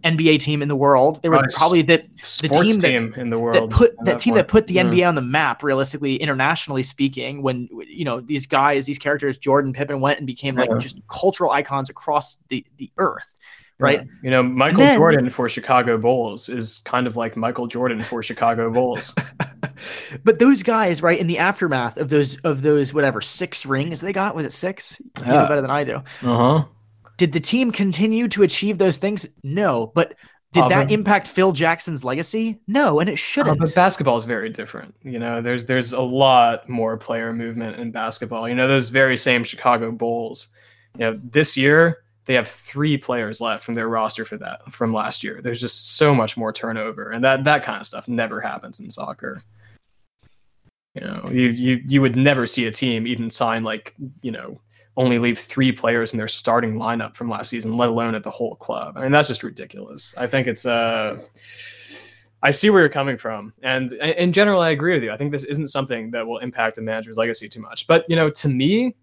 NBA 0.04 0.40
team 0.40 0.62
in 0.62 0.68
the 0.68 0.76
world. 0.76 1.22
They 1.24 1.30
were 1.30 1.38
Right. 1.38 1.50
probably 1.56 1.82
the 1.84 2.04
Sports 2.22 2.60
team 2.60 2.80
that- 2.80 2.88
team 2.88 3.14
in 3.16 3.30
the 3.30 3.38
that 3.38 3.40
world. 3.42 3.72
put 3.72 3.92
at 4.00 4.06
that 4.06 4.20
team 4.20 4.34
that 4.36 4.48
put 4.50 4.68
the 4.68 4.74
Yeah. 4.74 4.82
NBA 4.84 5.08
on 5.08 5.16
the 5.16 5.22
map, 5.22 5.64
realistically, 5.64 6.18
internationally 6.18 6.84
speaking, 6.84 7.42
when 7.42 7.70
you 7.88 8.04
know 8.04 8.20
these 8.20 8.46
guys, 8.46 8.86
these 8.86 9.00
characters, 9.00 9.38
Jordan 9.38 9.72
Pippen 9.72 10.02
went 10.02 10.18
and 10.18 10.28
became 10.28 10.56
like 10.56 10.70
Yeah. 10.70 10.78
just 10.80 11.00
cultural 11.08 11.52
icons 11.52 11.90
across 11.90 12.38
the 12.50 12.66
the 12.78 12.92
earth, 12.98 13.32
right? 13.80 14.02
Yeah. 14.02 14.06
You 14.24 14.32
know, 14.32 14.44
Michael 14.44 14.82
then- 14.82 14.98
Jordan 14.98 15.30
for 15.30 15.48
Chicago 15.48 15.98
Bulls 15.98 16.50
is 16.50 16.80
kind 16.84 17.08
of 17.08 17.16
like 17.16 17.38
Michael 17.38 17.68
Jordan 17.68 18.04
for 18.04 18.22
Chicago 18.22 18.70
Bulls. 18.70 19.16
But 20.26 20.40
those 20.40 20.62
guys, 20.64 21.02
right, 21.02 21.18
in 21.18 21.28
the 21.28 21.38
aftermath 21.38 21.96
of 21.98 22.10
those 22.10 22.38
of 22.42 22.62
those 22.64 22.94
whatever 22.94 23.22
six 23.22 23.66
rings 23.66 24.02
they 24.02 24.12
got, 24.12 24.36
was 24.36 24.46
it 24.46 24.52
six? 24.52 25.00
You 25.20 25.26
know 25.26 25.48
better 25.48 25.62
than 25.62 25.70
I 25.72 25.84
do. 25.86 25.96
Uh 25.96 26.02
huh. 26.22 26.64
Did 27.20 27.34
the 27.34 27.40
team 27.42 27.70
continue 27.72 28.30
to 28.30 28.44
achieve 28.44 28.78
those 28.78 28.98
things? 28.98 29.26
No, 29.44 29.92
but 29.94 30.16
did 30.54 30.64
Uh, 30.64 30.70
that 30.70 30.90
impact 30.90 31.28
Phil 31.28 31.52
Jackson's 31.52 32.06
legacy? 32.06 32.60
No, 32.66 33.02
and 33.02 33.10
it 33.10 33.18
shouldn't. 33.20 33.60
but 33.60 33.76
basketball 33.76 34.16
is 34.16 34.24
very 34.24 34.50
different. 34.50 34.96
You 35.04 35.20
know, 35.20 35.42
there's 35.42 35.66
there's 35.66 35.92
a 35.92 36.00
lot 36.02 36.70
more 36.70 36.96
player 36.96 37.34
movement 37.34 37.78
in 37.78 37.92
basketball. 37.92 38.48
You 38.48 38.56
know, 38.56 38.70
those 38.70 38.88
very 38.88 39.18
same 39.18 39.44
Chicago 39.44 39.92
Bulls. 39.92 40.48
You 40.98 41.02
know, 41.02 41.20
this 41.22 41.58
year 41.58 41.98
they 42.24 42.36
have 42.36 42.48
three 42.48 42.98
players 42.98 43.42
left 43.42 43.66
from 43.66 43.74
their 43.74 43.90
roster 43.90 44.24
for 44.24 44.38
that 44.38 44.62
from 44.72 44.94
last 44.94 45.22
year. 45.22 45.42
There's 45.42 45.60
just 45.60 45.98
so 45.98 46.16
much 46.16 46.38
more 46.38 46.54
turnover, 46.54 47.12
and 47.12 47.22
that 47.26 47.44
that 47.44 47.64
kind 47.64 47.82
of 47.82 47.86
stuff 47.86 48.08
never 48.08 48.40
happens 48.40 48.80
in 48.80 48.90
soccer. 48.90 49.44
You 50.96 51.02
know, 51.02 51.30
you 51.32 51.50
you 51.50 51.82
you 51.86 52.02
would 52.02 52.16
never 52.16 52.48
see 52.48 52.66
a 52.66 52.72
team 52.72 53.06
even 53.08 53.30
sign 53.30 53.64
like 53.64 53.94
you 54.22 54.32
know 54.32 54.62
only 54.98 55.20
leave 55.20 55.40
three 55.40 55.72
players 55.72 56.14
in 56.14 56.18
their 56.18 56.28
starting 56.28 56.76
lineup 56.76 57.16
from 57.16 57.30
last 57.30 57.50
season, 57.50 57.78
let 57.78 57.90
alone 57.90 58.16
at 58.16 58.24
the 58.24 58.30
whole 58.30 58.56
club. 58.56 58.98
I 58.98 59.04
mean, 59.04 59.12
that's 59.12 59.28
just 59.28 59.44
ridiculous. 59.44 60.14
I 60.18 60.28
think 60.28 60.48
it's 60.48 60.66
uh 60.66 61.20
I 62.42 62.52
see 62.52 62.70
where 62.70 62.82
you're 62.82 62.90
coming 62.90 63.18
from, 63.18 63.54
and 63.64 63.92
in 63.92 64.32
general, 64.32 64.62
I 64.62 64.70
agree 64.70 64.94
with 64.94 65.04
you. 65.04 65.12
I 65.12 65.18
think 65.18 65.32
this 65.32 65.44
isn't 65.44 65.68
something 65.68 66.12
that 66.12 66.26
will 66.26 66.38
impact 66.38 66.78
a 66.78 66.82
manager's 66.82 67.18
legacy 67.18 67.50
too 67.50 67.60
much. 67.60 67.86
But 67.86 68.06
you 68.08 68.16
know, 68.16 68.30
to 68.30 68.48
me, 68.48 68.96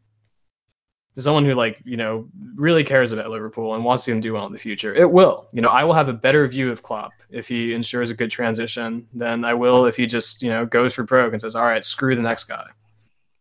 to 1.16 1.22
someone 1.22 1.44
who 1.44 1.52
like 1.54 1.82
you 1.84 1.98
know 1.98 2.28
really 2.54 2.82
cares 2.82 3.12
about 3.12 3.28
Liverpool 3.28 3.74
and 3.74 3.84
wants 3.84 4.04
to 4.04 4.06
see 4.06 4.12
them 4.12 4.22
do 4.22 4.32
well 4.32 4.46
in 4.46 4.52
the 4.52 4.58
future, 4.58 4.94
it 4.94 5.10
will. 5.10 5.48
You 5.52 5.60
know, 5.60 5.68
I 5.68 5.84
will 5.84 5.94
have 5.94 6.08
a 6.08 6.14
better 6.14 6.46
view 6.46 6.70
of 6.70 6.82
Klopp 6.82 7.12
if 7.30 7.46
he 7.48 7.74
ensures 7.74 8.08
a 8.08 8.14
good 8.14 8.30
transition 8.30 9.06
than 9.12 9.44
I 9.44 9.52
will 9.52 9.84
if 9.84 9.96
he 9.96 10.06
just 10.06 10.42
you 10.42 10.48
know 10.48 10.64
goes 10.64 10.94
for 10.94 11.02
broke 11.02 11.32
and 11.32 11.40
says, 11.40 11.54
"All 11.54 11.64
right, 11.64 11.84
screw 11.84 12.16
the 12.16 12.22
next 12.22 12.44
guy." 12.44 12.66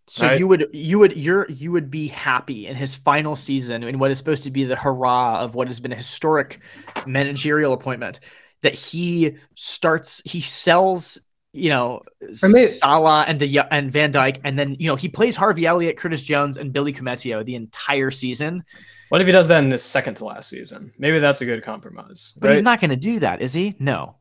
So 0.07 0.27
Right. 0.27 0.39
you 0.39 0.47
would 0.47 0.67
you 0.71 0.99
would 0.99 1.17
you're 1.17 1.49
you 1.49 1.71
would 1.71 1.89
be 1.89 2.07
happy 2.07 2.67
in 2.67 2.75
his 2.75 2.95
final 2.95 3.35
season 3.35 3.81
in 3.83 3.97
what 3.97 4.11
is 4.11 4.17
supposed 4.19 4.43
to 4.43 4.51
be 4.51 4.63
the 4.63 4.75
hurrah 4.75 5.39
of 5.41 5.55
what 5.55 5.67
has 5.67 5.79
been 5.79 5.91
a 5.91 5.95
historic 5.95 6.59
managerial 7.07 7.73
appointment 7.73 8.19
that 8.61 8.75
he 8.75 9.35
starts 9.55 10.21
he 10.25 10.41
sells 10.41 11.19
you 11.53 11.69
know 11.69 12.01
Or 12.43 12.49
may- 12.49 12.65
Salah 12.65 13.25
and 13.27 13.39
De, 13.39 13.57
and 13.71 13.91
Van 13.91 14.11
Dijk 14.13 14.41
and 14.43 14.59
then 14.59 14.75
you 14.79 14.87
know 14.87 14.95
he 14.95 15.07
plays 15.09 15.35
Harvey 15.35 15.65
Elliott, 15.65 15.97
Curtis 15.97 16.23
Jones 16.23 16.57
and 16.57 16.71
Billy 16.71 16.93
Koumetio 16.93 17.43
the 17.45 17.55
entire 17.55 18.11
season 18.11 18.63
What 19.09 19.21
if 19.21 19.27
he 19.27 19.33
does 19.33 19.47
that 19.47 19.63
in 19.63 19.71
his 19.71 19.83
second 19.83 20.15
to 20.15 20.25
last 20.25 20.49
season? 20.49 20.91
Maybe 20.99 21.19
that's 21.19 21.41
a 21.41 21.45
good 21.45 21.63
compromise. 21.63 22.33
but 22.39 22.51
he's 22.51 22.61
not 22.63 22.79
going 22.79 22.89
to 22.91 22.95
do 22.95 23.19
that 23.19 23.41
is 23.41 23.53
he 23.53 23.75
no 23.79 24.17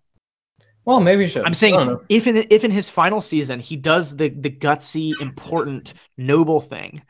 Well, 0.84 1.00
maybe 1.00 1.24
he 1.24 1.28
should. 1.28 1.44
I'm 1.46 1.54
saying 1.54 1.98
if 2.08 2.26
in 2.26 2.44
if 2.50 2.64
in 2.64 2.70
his 2.70 2.90
final 2.90 3.20
season 3.20 3.60
he 3.60 3.76
does 3.76 4.16
the 4.16 4.28
the 4.28 4.50
gutsy, 4.50 5.18
important, 5.20 5.94
noble 6.16 6.60
thing, 6.60 7.02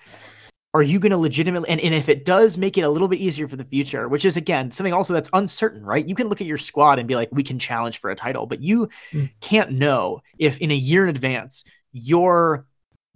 are 0.75 0.83
you 0.83 0.99
going 0.99 1.11
to 1.13 1.17
legitimately 1.19 1.69
and, 1.69 1.81
and 1.81 1.95
if 1.95 2.09
it 2.09 2.25
does 2.25 2.59
make 2.59 2.77
it 2.79 2.83
a 2.83 2.89
little 2.89 3.09
bit 3.09 3.21
easier 3.21 3.47
for 3.49 3.57
the 3.57 3.65
future, 3.65 4.09
which 4.09 4.25
is 4.25 4.37
again 4.37 4.71
something 4.71 4.93
also 4.93 5.13
that's 5.13 5.31
uncertain, 5.33 5.85
right? 5.85 6.07
You 6.07 6.15
can 6.15 6.29
look 6.29 6.41
at 6.41 6.47
your 6.47 6.59
squad 6.59 6.99
and 6.99 7.09
be 7.09 7.15
like, 7.15 7.29
we 7.33 7.43
can 7.43 7.59
challenge 7.59 7.99
for 7.99 8.11
a 8.11 8.17
title, 8.17 8.47
but 8.47 8.63
you 8.63 8.89
Mm. 9.13 9.31
can't 9.41 9.73
know 9.73 10.21
if 10.39 10.59
in 10.59 10.71
a 10.71 10.75
year 10.75 11.05
in 11.05 11.11
advance 11.11 11.65
your 11.93 12.67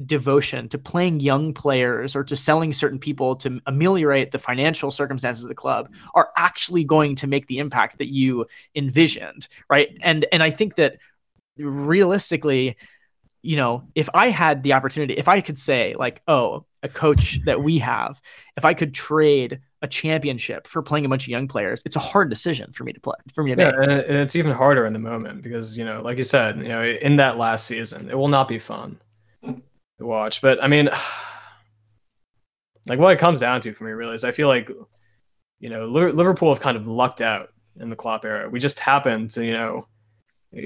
devotion 0.07 0.69
to 0.69 0.79
playing 0.79 1.19
young 1.19 1.53
players 1.53 2.15
or 2.15 2.23
to 2.23 2.37
selling 2.37 2.73
certain 2.73 2.99
people 3.01 3.35
to 3.35 3.61
ameliorate 3.67 4.31
the 4.31 4.39
financial 4.39 4.93
circumstances 4.93 5.45
of 5.45 5.49
the 5.49 5.55
club 5.55 5.93
are 6.15 6.31
actually 6.37 6.85
going 6.85 7.17
to 7.17 7.27
make 7.27 7.49
the 7.49 7.59
impact 7.59 7.99
that 7.99 8.07
you 8.07 8.47
envisioned 8.77 9.49
right 9.69 9.99
and 10.01 10.25
and 10.31 10.41
i 10.41 10.51
think 10.51 10.77
that 10.77 10.99
realistically, 11.59 12.77
you 13.43 13.57
know, 13.57 13.85
if 13.95 14.09
I 14.15 14.29
had 14.29 14.63
the 14.63 14.73
opportunity, 14.75 15.15
if 15.15 15.29
I 15.29 15.41
could 15.41 15.59
say 15.59 15.95
like, 15.97 16.23
oh, 16.29 16.65
a 16.83 16.89
coach 16.89 17.41
that 17.45 17.63
we 17.63 17.79
have, 17.79 18.21
if 18.57 18.65
I 18.65 18.75
could 18.75 18.95
trade 18.95 19.61
a 19.83 19.89
championship 19.89 20.67
for 20.67 20.83
playing 20.83 21.07
a 21.07 21.09
bunch 21.09 21.25
of 21.25 21.29
young 21.29 21.49
players, 21.49 21.83
it's 21.85 21.97
a 21.97 22.01
hard 22.01 22.31
decision 22.31 22.73
for 22.73 22.85
me 22.85 22.93
to 22.93 23.01
play 23.01 23.15
for 23.35 23.45
me 23.45 23.55
to 23.55 23.61
yeah, 23.61 23.71
make. 23.73 23.89
and 23.89 24.17
it's 24.17 24.37
even 24.37 24.53
harder 24.53 24.87
in 24.87 24.93
the 24.93 24.99
moment 24.99 25.43
because 25.43 25.79
you 25.79 25.85
know, 25.85 26.03
like 26.03 26.17
you 26.17 26.25
said, 26.25 26.59
you 26.59 26.69
know, 26.69 26.85
in 26.85 27.17
that 27.17 27.39
last 27.39 27.67
season, 27.67 28.09
it 28.11 28.17
will 28.17 28.29
not 28.29 28.49
be 28.49 28.59
fun 28.59 28.99
watch. 30.07 30.41
But 30.41 30.63
I 30.63 30.69
mean, 30.69 30.89
like 32.87 32.99
what 32.99 33.13
it 33.13 33.19
comes 33.19 33.41
down 33.41 33.61
to 33.63 33.73
for 33.73 33.85
me 33.85 33.93
really 33.93 34.15
is 34.15 34.25
I 34.25 34.33
feel 34.33 34.49
like 34.49 34.71
you 35.61 35.71
know 35.71 35.87
Liverpool 35.87 36.53
have 36.53 36.63
kind 36.63 36.77
of 36.77 36.87
lucked 36.87 37.21
out 37.21 37.53
in 37.81 37.91
the 37.91 37.97
Klopp 37.97 38.25
era. 38.25 38.49
We 38.49 38.61
just 38.61 38.81
happened 38.81 39.31
to 39.31 39.45
you 39.45 39.53
know 39.53 39.87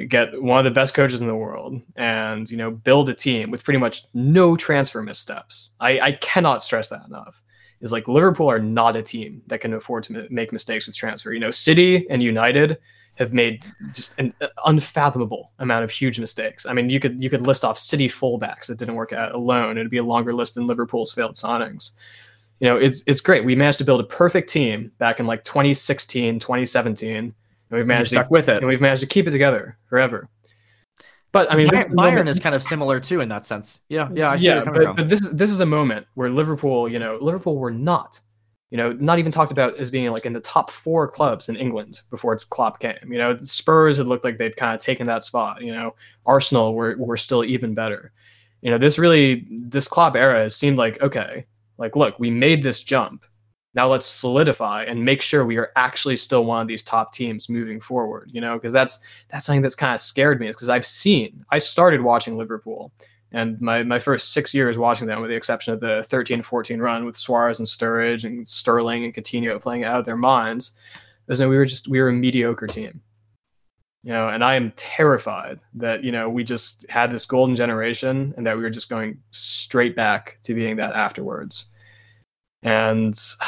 get 0.09 0.41
one 0.41 0.59
of 0.59 0.65
the 0.65 0.71
best 0.71 0.95
coaches 0.95 1.21
in 1.21 1.27
the 1.27 1.35
world 1.35 1.81
and 1.97 2.49
you 2.49 2.57
know 2.57 2.71
build 2.71 3.09
a 3.09 3.15
team 3.15 3.51
with 3.51 3.65
pretty 3.65 3.79
much 3.79 4.03
no 4.15 4.57
transfer 4.57 5.03
missteps. 5.03 5.75
I, 5.81 5.99
I 6.01 6.13
cannot 6.13 6.63
stress 6.63 6.89
that 6.91 7.07
enough. 7.07 7.43
Is 7.81 7.91
like 7.91 8.07
Liverpool 8.07 8.49
are 8.49 8.61
not 8.61 8.95
a 8.95 9.03
team 9.03 9.43
that 9.49 9.61
can 9.61 9.75
afford 9.75 10.05
to 10.05 10.29
make 10.31 10.53
mistakes 10.53 10.87
with 10.87 10.97
transfer. 10.97 11.33
You 11.33 11.41
know, 11.41 11.51
City 11.51 12.09
and 12.09 12.23
United 12.23 12.79
have 13.19 13.33
made 13.33 13.65
just 13.93 14.19
an 14.19 14.33
uh, 14.41 14.49
unfathomable 14.67 15.53
amount 15.59 15.85
of 15.85 15.91
huge 15.91 16.19
mistakes. 16.19 16.67
I 16.67 16.73
mean, 16.73 16.91
you 16.91 16.99
could 16.99 17.23
you 17.23 17.31
could 17.31 17.43
list 17.43 17.65
off 17.65 17.79
City 17.79 18.09
fullbacks 18.09 18.67
that 18.67 18.79
didn't 18.79 18.95
work 18.95 19.13
out 19.13 19.35
alone. 19.35 19.79
It'd 19.79 19.91
be 19.91 19.99
a 19.99 20.05
longer 20.05 20.33
list 20.33 20.55
than 20.55 20.67
Liverpool's 20.67 21.13
failed 21.13 21.37
signings. 21.37 21.93
You 22.61 22.69
know, 22.69 22.77
it's 22.77 23.03
it's 23.07 23.21
great. 23.21 23.45
We 23.45 23.57
managed 23.57 23.79
to 23.79 23.85
build 23.85 24.01
a 24.01 24.05
perfect 24.05 24.49
team 24.49 24.93
back 24.99 25.21
in 25.21 25.27
like 25.27 25.45
2016, 25.45 26.39
2017 26.39 27.35
and 27.73 27.79
we've 27.79 27.87
managed 27.87 28.11
stuck 28.11 28.29
to, 28.29 28.33
with 28.33 28.49
it. 28.49 28.59
and 28.59 28.67
we've 28.67 28.81
managed 28.81 29.01
to 29.01 29.09
keep 29.09 29.27
it 29.27 29.31
together 29.31 29.77
forever. 29.87 30.29
But 31.33 31.51
I 31.51 31.57
mean, 31.57 31.69
Bayern, 31.69 31.79
is 31.79 31.85
a 31.87 31.89
Bayern 31.89 31.95
moment- 31.95 32.29
is 32.29 32.39
kind 32.39 32.55
of 32.55 32.63
similar 32.63 33.01
too 33.01 33.23
in 33.23 33.29
that 33.31 33.47
sense. 33.47 33.81
Yeah, 33.89 34.11
yeah, 34.13 34.31
I 34.31 34.37
see 34.37 34.47
yeah, 34.47 34.57
you're 34.57 34.65
coming 34.65 34.81
but, 34.81 34.87
from. 34.89 34.97
but 34.97 35.09
this 35.09 35.21
is 35.23 35.31
this 35.31 35.51
is 35.51 35.61
a 35.61 35.67
moment 35.67 36.07
where 36.15 36.29
Liverpool, 36.29 36.89
you 36.89 36.99
know, 36.99 37.19
Liverpool 37.21 37.57
were 37.57 37.71
not, 37.71 38.21
you 38.73 38.79
know, 38.79 38.93
not 38.93 39.19
even 39.19 39.31
talked 39.31 39.53
about 39.53 39.79
as 39.79 39.91
being 39.91 40.11
like 40.13 40.25
in 40.25 40.33
the 40.33 40.41
top 40.41 40.71
four 40.71 41.07
clubs 41.07 41.51
in 41.51 41.57
England 41.57 42.01
before 42.09 42.33
its 42.33 42.43
Klopp 42.43 42.81
came. 42.81 42.97
You 43.13 43.19
know, 43.19 43.37
Spurs 43.43 43.99
had 43.99 44.09
looked 44.09 44.25
like 44.25 44.39
they'd 44.39 44.57
kind 44.57 44.75
of 44.75 44.81
taken 44.81 45.07
that 45.09 45.25
spot. 45.25 45.61
You 45.61 45.75
know, 45.75 45.95
Arsenal 46.25 46.75
were 46.75 46.97
were 46.97 47.19
still 47.19 47.45
even 47.45 47.75
better. 47.75 48.13
You 48.63 48.71
know, 48.71 48.79
this 48.79 48.99
really 48.99 49.47
this 49.51 49.87
Klopp 49.87 50.17
era 50.17 50.39
has 50.39 50.57
seemed 50.57 50.79
like 50.79 51.03
okay, 51.03 51.45
like 51.77 51.97
look, 51.97 52.19
we 52.19 52.31
made 52.31 52.63
this 52.63 52.83
jump. 52.83 53.27
Now 53.75 53.89
let's 53.89 54.07
solidify 54.07 54.85
and 54.85 55.05
make 55.05 55.21
sure 55.21 55.45
we 55.45 55.59
are 55.59 55.71
actually 55.77 56.17
still 56.17 56.47
one 56.47 56.63
of 56.63 56.67
these 56.69 56.83
top 56.83 57.13
teams 57.13 57.51
moving 57.51 57.79
forward. 57.79 58.31
You 58.33 58.41
know, 58.41 58.55
because 58.55 58.73
that's 58.73 59.01
that's 59.29 59.45
something 59.45 59.61
that's 59.61 59.75
kind 59.75 59.93
of 59.93 60.01
scared 60.01 60.41
me 60.41 60.49
is 60.49 60.57
because 60.57 60.71
I've 60.71 60.87
seen 60.87 61.45
I 61.51 61.59
started 61.59 62.01
watching 62.01 62.39
Liverpool 62.39 62.91
and 63.33 63.61
my, 63.61 63.83
my 63.83 63.99
first 63.99 64.33
six 64.33 64.53
years 64.53 64.77
watching 64.77 65.07
them, 65.07 65.21
with 65.21 65.31
the 65.31 65.37
exception 65.37 65.73
of 65.73 65.81
the 65.81 66.03
13 66.05 66.43
14 66.43 66.81
run 66.81 67.05
with 67.05 67.17
Suarez 67.17 67.59
and 67.59 67.67
Sturridge 67.67 68.25
and 68.25 68.47
Sterling 68.47 69.05
and 69.05 69.15
Coutinho 69.15 69.61
playing 69.61 69.85
out 69.85 69.99
of 69.99 70.05
their 70.05 70.17
minds, 70.17 70.79
was 71.27 71.39
that 71.39 71.49
we 71.49 71.57
were 71.57 71.65
just, 71.65 71.89
we 71.89 72.01
were 72.01 72.11
a 72.11 72.13
mediocre 72.13 72.67
team. 72.67 73.01
You 74.03 74.13
know, 74.13 74.29
and 74.29 74.45
I 74.45 74.57
am 74.57 74.73
terrified 74.73 75.61
that, 75.75 76.03
you 76.03 76.11
know, 76.11 76.29
we 76.29 76.43
just 76.43 76.91
had 76.91 77.11
this 77.13 77.25
golden 77.25 77.55
generation 77.55 78.35
and 78.37 78.47
that 78.47 78.57
we 78.57 78.63
were 78.63 78.71
just 78.71 78.91
going 78.91 79.19
straight 79.31 79.95
back 79.95 80.39
to 80.43 80.55
being 80.55 80.77
that 80.77 80.95
afterwards. 80.95 81.73
And 82.63 83.15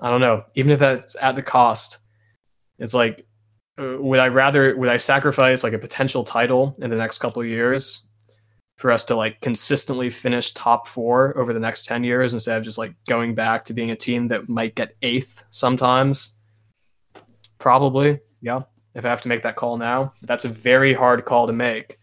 I 0.00 0.10
don't 0.10 0.20
know, 0.20 0.44
even 0.54 0.70
if 0.70 0.78
that's 0.78 1.16
at 1.20 1.36
the 1.36 1.42
cost, 1.42 1.98
it's 2.78 2.94
like, 2.94 3.26
uh, 3.78 3.96
would 3.98 4.20
I 4.20 4.28
rather, 4.28 4.76
would 4.76 4.90
I 4.90 4.98
sacrifice 4.98 5.64
like 5.64 5.72
a 5.72 5.78
potential 5.78 6.22
title 6.22 6.76
in 6.78 6.90
the 6.90 6.96
next 6.96 7.18
couple 7.18 7.40
of 7.40 7.48
years 7.48 8.08
for 8.82 8.90
us 8.90 9.04
to 9.04 9.14
like 9.14 9.40
consistently 9.40 10.10
finish 10.10 10.50
top 10.54 10.88
four 10.88 11.38
over 11.38 11.52
the 11.52 11.60
next 11.60 11.86
10 11.86 12.02
years 12.02 12.34
instead 12.34 12.58
of 12.58 12.64
just 12.64 12.78
like 12.78 12.92
going 13.06 13.32
back 13.32 13.64
to 13.64 13.72
being 13.72 13.92
a 13.92 13.96
team 13.96 14.26
that 14.26 14.48
might 14.48 14.74
get 14.74 14.96
eighth 15.02 15.44
sometimes. 15.50 16.40
Probably 17.58 18.18
yeah 18.40 18.62
if 18.96 19.04
i 19.04 19.08
have 19.08 19.20
to 19.20 19.28
make 19.28 19.42
that 19.44 19.54
call 19.54 19.78
now. 19.78 20.12
That's 20.22 20.44
a 20.44 20.48
very 20.48 20.92
hard 20.92 21.24
call 21.24 21.46
to 21.46 21.52
make 21.52 22.00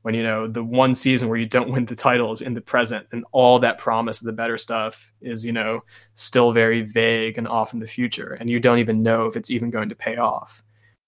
when 0.00 0.14
you 0.14 0.22
know 0.22 0.48
the 0.48 0.64
one 0.64 0.94
season 0.94 1.28
where 1.28 1.38
you 1.38 1.44
don't 1.44 1.70
win 1.70 1.84
the 1.84 1.94
titles 1.94 2.40
in 2.40 2.54
the 2.54 2.62
present 2.62 3.06
and 3.12 3.26
all 3.32 3.58
that 3.58 3.76
promise 3.76 4.22
of 4.22 4.26
the 4.26 4.32
better 4.32 4.56
stuff 4.56 5.12
is 5.20 5.44
you 5.44 5.52
know 5.52 5.80
still 6.14 6.50
very 6.50 6.80
vague 6.80 7.36
and 7.36 7.46
off 7.46 7.74
in 7.74 7.78
the 7.78 7.86
future. 7.86 8.38
And 8.40 8.48
you 8.48 8.58
don't 8.58 8.78
even 8.78 9.02
know 9.02 9.26
if 9.26 9.36
it's 9.36 9.50
even 9.50 9.68
going 9.68 9.90
to 9.90 9.94
pay 9.94 10.16
off 10.16 10.62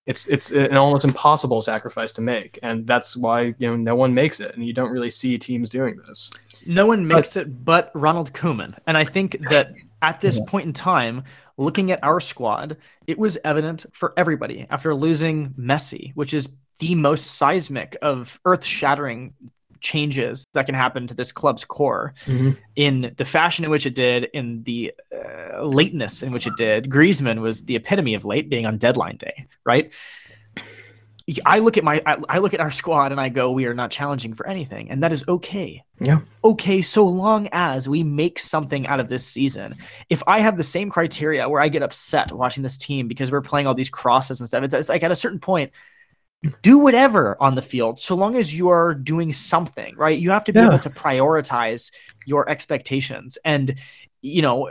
it's 0.06 0.28
it's 0.28 0.52
an 0.52 0.76
almost 0.76 1.04
impossible 1.04 1.60
sacrifice 1.62 2.12
to 2.12 2.22
make. 2.22 2.58
And 2.62 2.86
that's 2.86 3.16
why 3.16 3.54
you 3.58 3.68
know 3.68 3.76
no 3.76 3.94
one 3.94 4.14
makes 4.14 4.40
it. 4.40 4.54
And 4.54 4.64
you 4.66 4.72
don't 4.72 4.90
really 4.90 5.10
see 5.10 5.38
teams 5.38 5.68
doing 5.68 5.96
this. 6.06 6.30
No 6.66 6.86
one 6.86 7.06
makes 7.06 7.36
it 7.36 7.64
but 7.64 7.90
Ronald 7.94 8.32
Koeman. 8.32 8.76
And 8.86 8.96
I 8.96 9.04
think 9.04 9.38
that 9.50 9.72
at 10.02 10.20
this 10.20 10.40
point 10.40 10.66
in 10.66 10.72
time, 10.72 11.24
looking 11.56 11.90
at 11.90 12.02
our 12.02 12.20
squad, 12.20 12.76
it 13.06 13.18
was 13.18 13.38
evident 13.44 13.86
for 13.92 14.12
everybody 14.16 14.66
after 14.70 14.94
losing 14.94 15.50
Messi, 15.50 16.12
which 16.14 16.34
is 16.34 16.48
the 16.80 16.94
most 16.94 17.26
seismic 17.32 17.96
of 18.02 18.38
earth 18.44 18.64
shattering 18.64 19.32
changes 19.84 20.46
that 20.54 20.66
can 20.66 20.74
happen 20.74 21.06
to 21.06 21.14
this 21.14 21.30
club's 21.30 21.64
core 21.64 22.14
in 22.74 23.14
the 23.16 23.24
fashion 23.24 23.64
in 23.64 23.70
which 23.70 23.86
it 23.86 23.94
did, 23.94 24.24
in 24.32 24.64
the 24.64 24.92
uh, 25.14 25.62
lateness 25.62 26.22
in 26.22 26.32
which 26.32 26.46
it 26.48 26.56
did. 26.56 26.90
Griezmann 26.90 27.40
was 27.40 27.64
the 27.66 27.76
epitome 27.76 28.14
of 28.14 28.24
late 28.24 28.48
being 28.48 28.66
on 28.66 28.78
deadline 28.78 29.16
day, 29.16 29.46
right? 29.64 29.92
I 31.46 31.60
look 31.60 31.78
at 31.78 31.84
my 31.84 32.02
I, 32.04 32.16
I 32.28 32.38
look 32.38 32.52
at 32.54 32.60
our 32.60 32.70
squad 32.70 33.12
and 33.12 33.20
I 33.20 33.28
go, 33.30 33.50
we 33.50 33.66
are 33.66 33.74
not 33.74 33.90
challenging 33.90 34.34
for 34.34 34.46
anything, 34.46 34.90
and 34.90 35.02
that 35.02 35.12
is 35.12 35.24
okay 35.28 35.84
yeah 36.00 36.18
okay 36.42 36.82
so 36.82 37.06
long 37.06 37.48
as 37.52 37.88
we 37.88 38.02
make 38.02 38.40
something 38.40 38.86
out 38.86 39.00
of 39.00 39.08
this 39.08 39.24
season. 39.26 39.76
If 40.10 40.22
I 40.26 40.40
have 40.40 40.56
the 40.56 40.64
same 40.64 40.90
criteria 40.90 41.48
where 41.48 41.62
I 41.62 41.68
get 41.68 41.82
upset 41.82 42.32
watching 42.32 42.62
this 42.62 42.76
team 42.76 43.08
because 43.08 43.30
we're 43.30 43.40
playing 43.40 43.66
all 43.66 43.74
these 43.74 43.90
crosses 43.90 44.40
and 44.40 44.48
stuff, 44.48 44.64
it's, 44.64 44.74
it's 44.74 44.88
like 44.88 45.02
at 45.02 45.12
a 45.12 45.16
certain 45.16 45.40
point, 45.40 45.72
do 46.62 46.78
whatever 46.78 47.36
on 47.40 47.54
the 47.54 47.62
field 47.62 48.00
so 48.00 48.14
long 48.14 48.34
as 48.36 48.54
you 48.54 48.68
are 48.68 48.94
doing 48.94 49.32
something, 49.32 49.96
right? 49.96 50.18
You 50.18 50.30
have 50.30 50.44
to 50.44 50.52
be 50.52 50.60
Yeah. 50.60 50.66
able 50.66 50.78
to 50.80 50.90
prioritize 50.90 51.92
your 52.26 52.48
expectations. 52.48 53.38
And, 53.44 53.76
you 54.22 54.42
know, 54.42 54.70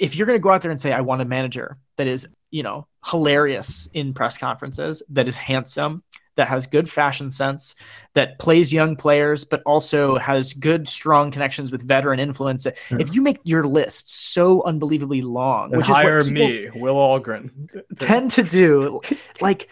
if 0.00 0.14
you're 0.14 0.26
going 0.26 0.38
to 0.38 0.42
go 0.42 0.50
out 0.50 0.62
there 0.62 0.70
and 0.70 0.80
say, 0.80 0.92
I 0.92 1.00
want 1.00 1.22
a 1.22 1.24
manager 1.24 1.76
that 1.96 2.06
is, 2.06 2.28
you 2.50 2.62
know, 2.62 2.86
hilarious 3.04 3.88
in 3.94 4.14
press 4.14 4.36
conferences, 4.36 5.02
that 5.10 5.26
is 5.28 5.36
handsome, 5.36 6.02
that 6.36 6.46
has 6.46 6.66
good 6.66 6.88
fashion 6.88 7.30
sense, 7.32 7.74
that 8.14 8.38
plays 8.38 8.72
young 8.72 8.94
players, 8.94 9.44
but 9.44 9.60
also 9.66 10.18
has 10.18 10.52
good, 10.52 10.86
strong 10.88 11.32
connections 11.32 11.72
with 11.72 11.82
veteran 11.82 12.20
influence. 12.20 12.64
If 12.92 13.12
you 13.12 13.22
make 13.22 13.40
your 13.42 13.66
list 13.66 14.32
so 14.32 14.62
unbelievably 14.62 15.22
long, 15.22 15.72
and 15.72 15.78
which 15.78 15.88
hire 15.88 16.18
is 16.18 16.28
people 16.28 16.46
me 16.46 16.70
will 16.74 16.94
algren 16.94 17.50
tend 17.98 18.30
to 18.32 18.44
do, 18.44 19.00
like 19.40 19.68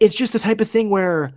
it's 0.00 0.14
just 0.16 0.32
the 0.32 0.38
type 0.38 0.60
of 0.60 0.70
thing 0.70 0.90
where 0.90 1.32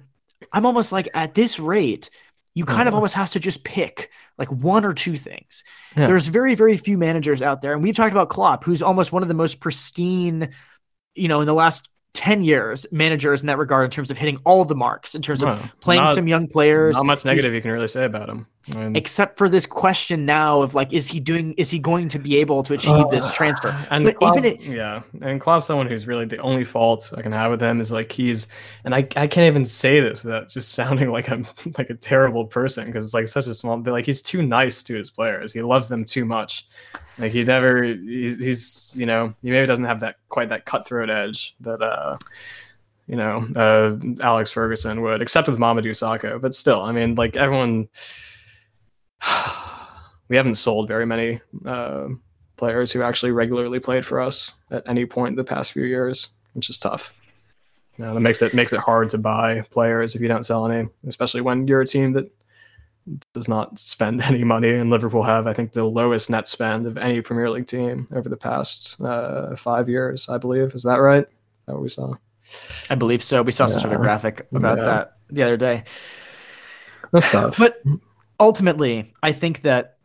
I'm 0.52 0.66
almost 0.66 0.92
like 0.92 1.10
at 1.14 1.34
this 1.36 1.60
rate, 1.60 2.10
you 2.56 2.66
kind 2.66 2.88
of 2.88 2.94
Uh-huh. 2.94 2.98
almost 2.98 3.16
has 3.16 3.32
to 3.32 3.40
just 3.40 3.64
pick 3.64 4.10
like 4.38 4.52
one 4.52 4.86
or 4.86 4.94
two 4.94 5.16
things. 5.16 5.64
Yeah. 5.98 6.08
There's 6.08 6.28
very, 6.28 6.56
very 6.56 6.78
few 6.78 6.98
managers 6.98 7.42
out 7.42 7.62
there, 7.62 7.74
and 7.74 7.84
we've 7.84 7.96
talked 7.96 8.12
about 8.12 8.30
Klopp, 8.30 8.64
who's 8.64 8.82
almost 8.82 9.12
one 9.12 9.22
of 9.24 9.28
the 9.28 9.34
most 9.36 9.60
pristine, 9.60 10.50
you 11.16 11.28
know, 11.28 11.42
in 11.42 11.48
the 11.48 11.54
last 11.54 11.90
10 12.14 12.44
years 12.44 12.86
managers 12.92 13.42
in 13.42 13.48
that 13.48 13.58
regard 13.58 13.86
in 13.86 13.90
terms 13.90 14.12
of 14.12 14.18
hitting 14.20 14.38
all 14.46 14.64
the 14.64 14.76
marks 14.76 15.16
in 15.16 15.22
terms 15.24 15.42
of 15.42 15.48
Well, 15.50 15.72
playing 15.82 16.04
not- 16.04 16.14
some 16.14 16.28
young 16.28 16.48
players. 16.48 16.96
not 16.96 17.06
much 17.08 17.26
negative 17.26 17.54
you 17.54 17.62
can 17.62 17.72
really 17.72 17.88
say 17.88 18.06
about 18.06 18.30
him. 18.30 18.46
I 18.74 18.78
mean, 18.78 18.96
except 18.96 19.36
for 19.38 19.50
this 19.50 19.66
question 19.66 20.24
now 20.26 20.62
of 20.62 20.76
like 20.76 20.94
is 20.94 21.08
he 21.08 21.20
doing 21.20 21.54
is 21.54 21.72
he 21.72 21.80
going 21.80 22.08
to 22.10 22.20
be 22.20 22.38
able 22.38 22.62
to 22.64 22.76
achieve 22.76 23.10
this 23.10 23.30
Uh, 23.30 23.34
transfer? 23.34 23.76
and 23.90 24.06
but 24.06 24.16
Klopp, 24.18 24.38
even 24.38 24.50
it, 24.52 24.62
yeah 24.62 25.02
and 25.22 25.42
Klopp's 25.42 25.66
someone 25.66 25.90
who's 25.90 26.06
really 26.08 26.26
the 26.26 26.38
only 26.38 26.64
fault 26.64 27.12
I 27.18 27.24
can 27.24 27.32
have 27.32 27.50
with 27.52 27.62
him 27.62 27.80
is 27.82 27.92
like 27.92 28.12
he's 28.12 28.48
and 28.86 28.94
I, 28.94 29.00
I 29.18 29.28
can't 29.28 29.48
even 29.48 29.66
say 29.66 30.00
this 30.00 30.24
without 30.24 30.50
just 30.50 30.74
sounding 30.76 31.10
like 31.12 31.30
I'm 31.32 31.48
like 31.78 31.90
a 31.90 31.96
terrible 31.96 32.46
person 32.46 32.86
because 32.86 33.04
it's 33.06 33.14
like 33.16 33.28
such 33.28 33.48
a 33.48 33.54
small 33.56 33.82
like 33.82 34.06
he's 34.06 34.22
too 34.22 34.44
nice 34.44 34.84
to 34.84 34.96
his 34.96 35.10
players. 35.10 35.52
He 35.52 35.64
loves 35.64 35.90
them 35.90 36.06
too 36.06 36.24
much 36.26 36.68
like 37.18 37.32
he 37.32 37.44
never 37.44 37.84
he's, 37.84 38.40
he's 38.40 38.96
you 38.98 39.06
know 39.06 39.34
he 39.42 39.52
maybe 39.52 39.68
doesn't 39.68 39.86
have 39.86 40.00
that 40.00 40.18
quite 40.30 40.50
that 40.50 40.66
cutthroat 40.66 41.10
edge 41.10 41.56
that 41.60 41.82
uh 41.82 42.18
you 43.08 43.16
know 43.16 43.48
uh 43.56 43.96
Alex 44.22 44.52
Ferguson 44.52 45.02
would 45.02 45.22
except 45.22 45.48
with 45.48 45.60
Mamadou 45.60 45.92
Sakho 45.92 46.42
but 46.42 46.54
still 46.54 46.82
I 46.82 46.92
mean 46.92 47.16
like 47.16 47.38
everyone 47.38 47.90
we 50.30 50.36
haven't 50.36 50.56
sold 50.56 50.88
very 50.88 51.06
many 51.06 51.42
uh, 51.66 52.08
players 52.58 52.92
who 52.92 53.02
actually 53.02 53.32
regularly 53.32 53.80
played 53.80 54.06
for 54.06 54.20
us 54.20 54.64
at 54.72 54.88
any 54.88 55.06
point 55.06 55.32
in 55.32 55.36
the 55.36 55.44
past 55.44 55.72
few 55.72 55.84
years, 55.84 56.34
which 56.54 56.70
is 56.70 56.80
tough. 56.80 57.14
You 57.98 58.06
know, 58.06 58.14
that 58.14 58.22
makes 58.22 58.42
it 58.42 58.54
makes 58.54 58.74
it 58.74 58.80
hard 58.80 59.10
to 59.10 59.20
buy 59.20 59.62
players 59.70 60.16
if 60.16 60.22
you 60.22 60.28
don't 60.28 60.44
sell 60.44 60.66
any, 60.66 60.90
especially 61.08 61.42
when 61.42 61.68
you're 61.68 61.82
a 61.82 61.86
team 61.86 62.14
that 62.14 62.32
does 63.34 63.48
not 63.48 63.78
spend 63.80 64.22
any 64.30 64.44
money. 64.44 64.70
And 64.72 64.90
Liverpool 64.90 65.24
have, 65.24 65.48
I 65.48 65.54
think, 65.54 65.72
the 65.74 65.84
lowest 65.86 66.30
net 66.30 66.48
spend 66.48 66.88
of 66.88 66.98
any 66.98 67.22
Premier 67.22 67.50
League 67.50 67.68
team 67.68 68.08
over 68.14 68.30
the 68.30 68.38
past 68.38 69.00
uh, 69.02 69.56
five 69.56 69.90
years. 69.90 70.30
I 70.30 70.38
believe 70.38 70.74
is 70.74 70.84
that 70.84 70.98
right? 71.02 71.26
That 71.66 71.74
what 71.74 71.82
we 71.82 71.90
saw. 71.90 72.14
i 72.90 72.96
believe 72.96 73.24
so 73.24 73.42
we 73.42 73.52
saw 73.52 73.66
some 73.68 73.80
sort 73.82 73.94
of 73.94 74.02
graphic 74.02 74.48
about 74.54 74.78
Yeah. 74.78 74.84
that 74.86 75.14
the 75.30 75.44
other 75.44 75.58
day. 75.58 75.84
That's 77.12 77.30
tough. 77.32 77.58
But 77.58 77.82
ultimately, 78.40 79.14
I 79.22 79.32
think 79.32 79.62
that 79.62 79.98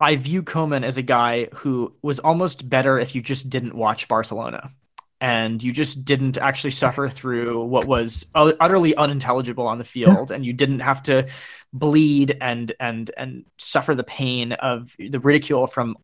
I 0.00 0.16
view 0.16 0.42
Koeman 0.42 0.84
as 0.84 0.96
a 0.96 1.02
guy 1.02 1.46
who 1.54 1.94
was 2.02 2.18
almost 2.18 2.68
better 2.68 2.98
if 2.98 3.14
you 3.14 3.22
just 3.22 3.50
didn't 3.50 3.74
watch 3.74 4.08
Barcelona 4.08 4.72
and 5.22 5.62
you 5.62 5.72
just 5.72 6.04
didn't 6.04 6.36
actually 6.36 6.72
suffer 6.72 7.08
through 7.08 7.64
what 7.64 7.86
was 7.86 8.26
utterly 8.34 8.94
unintelligible 8.96 9.68
on 9.68 9.78
the 9.78 9.84
field 9.84 10.30
yeah. 10.30 10.36
and 10.36 10.44
you 10.44 10.52
didn't 10.52 10.80
have 10.80 11.00
to 11.00 11.28
bleed 11.72 12.36
and 12.40 12.72
and 12.80 13.12
and 13.16 13.44
suffer 13.56 13.94
the 13.94 14.02
pain 14.02 14.52
of 14.52 14.94
the 14.98 15.20
ridicule 15.20 15.68
from 15.68 15.96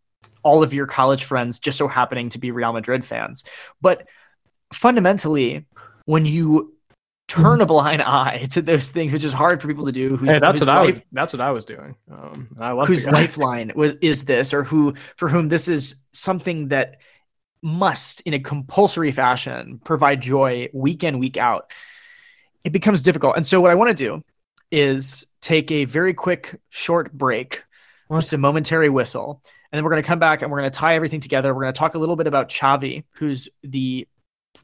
all 0.45 0.63
of 0.63 0.73
your 0.73 0.87
college 0.87 1.25
friends 1.25 1.59
just 1.59 1.77
so 1.77 1.89
happening 1.89 2.29
to 2.29 2.39
be 2.39 2.53
Real 2.53 2.73
Madrid 2.73 3.05
fans. 3.05 3.43
But 3.81 4.09
fundamentally, 4.73 5.67
when 6.05 6.25
you 6.25 6.75
turn 7.27 7.61
a 7.61 7.67
blind 7.67 8.01
eye 8.03 8.47
to 8.53 8.63
those 8.63 8.89
things, 8.89 9.13
which 9.13 9.25
is 9.25 9.33
hard 9.33 9.61
for 9.61 9.67
people 9.67 9.85
to 9.85 9.93
do. 9.93 10.17
Who's, 10.17 10.31
hey, 10.31 10.39
that's 10.39 10.61
what 10.61 10.69
life, 10.69 10.79
I 10.79 10.83
was. 10.83 11.03
That's 11.13 11.33
what 11.33 11.41
I 11.41 11.51
was 11.51 11.65
doing. 11.65 11.97
Um, 12.11 12.49
I 12.59 12.73
whose 12.87 13.05
lifeline 13.05 13.73
was 13.75 13.97
is 14.01 14.25
this, 14.25 14.55
or 14.55 14.63
who 14.63 14.95
for 15.17 15.29
whom 15.29 15.49
this 15.49 15.67
is 15.67 15.97
something 16.13 16.69
that 16.69 17.01
must, 17.63 18.21
in 18.23 18.35
a 18.35 18.39
compulsory 18.39 19.13
fashion, 19.13 19.81
provide 19.85 20.21
joy 20.21 20.69
week 20.73 21.05
in 21.05 21.19
week 21.19 21.37
out. 21.37 21.73
It 22.65 22.71
becomes 22.71 23.03
difficult, 23.03 23.37
and 23.37 23.47
so 23.47 23.61
what 23.61 23.71
I 23.71 23.75
want 23.75 23.89
to 23.89 24.05
do 24.05 24.25
is 24.71 25.27
take 25.41 25.71
a 25.71 25.85
very 25.85 26.13
quick, 26.13 26.61
short 26.69 27.13
break, 27.13 27.65
what? 28.09 28.21
just 28.21 28.33
a 28.33 28.39
momentary 28.39 28.89
whistle, 28.89 29.43
and 29.71 29.79
then 29.79 29.85
we're 29.85 29.91
going 29.91 30.03
to 30.03 30.07
come 30.07 30.19
back 30.19 30.43
and 30.43 30.51
we're 30.51 30.61
going 30.61 30.71
to 30.71 30.79
tie 30.79 30.95
everything 30.95 31.21
together. 31.21 31.55
We're 31.55 31.63
going 31.63 31.75
to 31.75 31.79
talk 31.79 31.95
a 31.95 31.99
little 31.99 32.17
bit 32.17 32.27
about 32.27 32.49
Xavi, 32.49 33.05
who's 33.13 33.49
the 33.63 34.09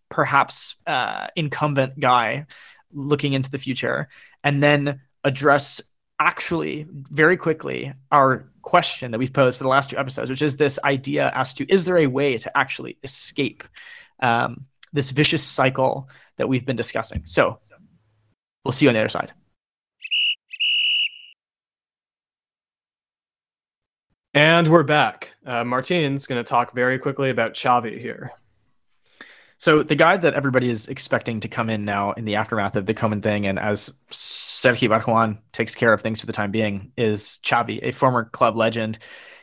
perhaps 0.08 0.76
uh, 0.86 1.28
incumbent 1.36 1.98
guy 1.98 2.46
looking 2.92 3.32
into 3.32 3.50
the 3.50 3.58
future, 3.58 4.08
and 4.42 4.62
then 4.62 5.00
address 5.24 5.80
actually 6.20 6.86
very 6.90 7.36
quickly 7.36 7.92
our 8.10 8.48
question 8.62 9.10
that 9.10 9.18
we've 9.18 9.32
posed 9.32 9.58
for 9.58 9.64
the 9.64 9.68
last 9.68 9.90
two 9.90 9.98
episodes, 9.98 10.30
which 10.30 10.42
is 10.42 10.56
this 10.56 10.78
idea 10.84 11.32
as 11.34 11.54
to 11.54 11.72
is 11.72 11.84
there 11.84 11.98
a 11.98 12.06
way 12.06 12.38
to 12.38 12.56
actually 12.56 12.98
escape 13.02 13.64
um, 14.20 14.66
this 14.92 15.10
vicious 15.10 15.42
cycle 15.42 16.08
that 16.36 16.48
we've 16.48 16.64
been 16.64 16.76
discussing? 16.76 17.22
So 17.24 17.58
we'll 18.64 18.72
see 18.72 18.86
you 18.86 18.90
on 18.90 18.94
the 18.94 19.00
other 19.00 19.08
side. 19.08 19.32
And 24.32 24.66
we're 24.66 24.82
back. 24.82 25.32
Uh, 25.46 25.62
Martin's 25.62 26.26
going 26.26 26.42
to 26.42 26.48
talk 26.48 26.74
very 26.74 26.98
quickly 26.98 27.30
about 27.30 27.54
Xavi 27.54 28.00
here. 28.00 28.32
So 29.64 29.82
the 29.82 29.94
guy 29.94 30.18
that 30.18 30.34
everybody 30.34 30.68
is 30.68 30.88
expecting 30.88 31.40
to 31.40 31.48
come 31.48 31.70
in 31.70 31.86
now 31.86 32.12
in 32.12 32.26
the 32.26 32.34
aftermath 32.34 32.76
of 32.76 32.84
the 32.84 32.92
Koeman 32.92 33.22
thing, 33.22 33.46
and 33.46 33.58
as 33.58 33.94
Sergi 34.10 34.88
Barjuan 34.88 35.38
takes 35.52 35.74
care 35.74 35.90
of 35.94 36.02
things 36.02 36.20
for 36.20 36.26
the 36.26 36.34
time 36.34 36.50
being, 36.50 36.92
is 36.98 37.40
Xavi, 37.42 37.80
a 37.82 37.90
former 37.90 38.26
club 38.26 38.58
legend, 38.58 38.98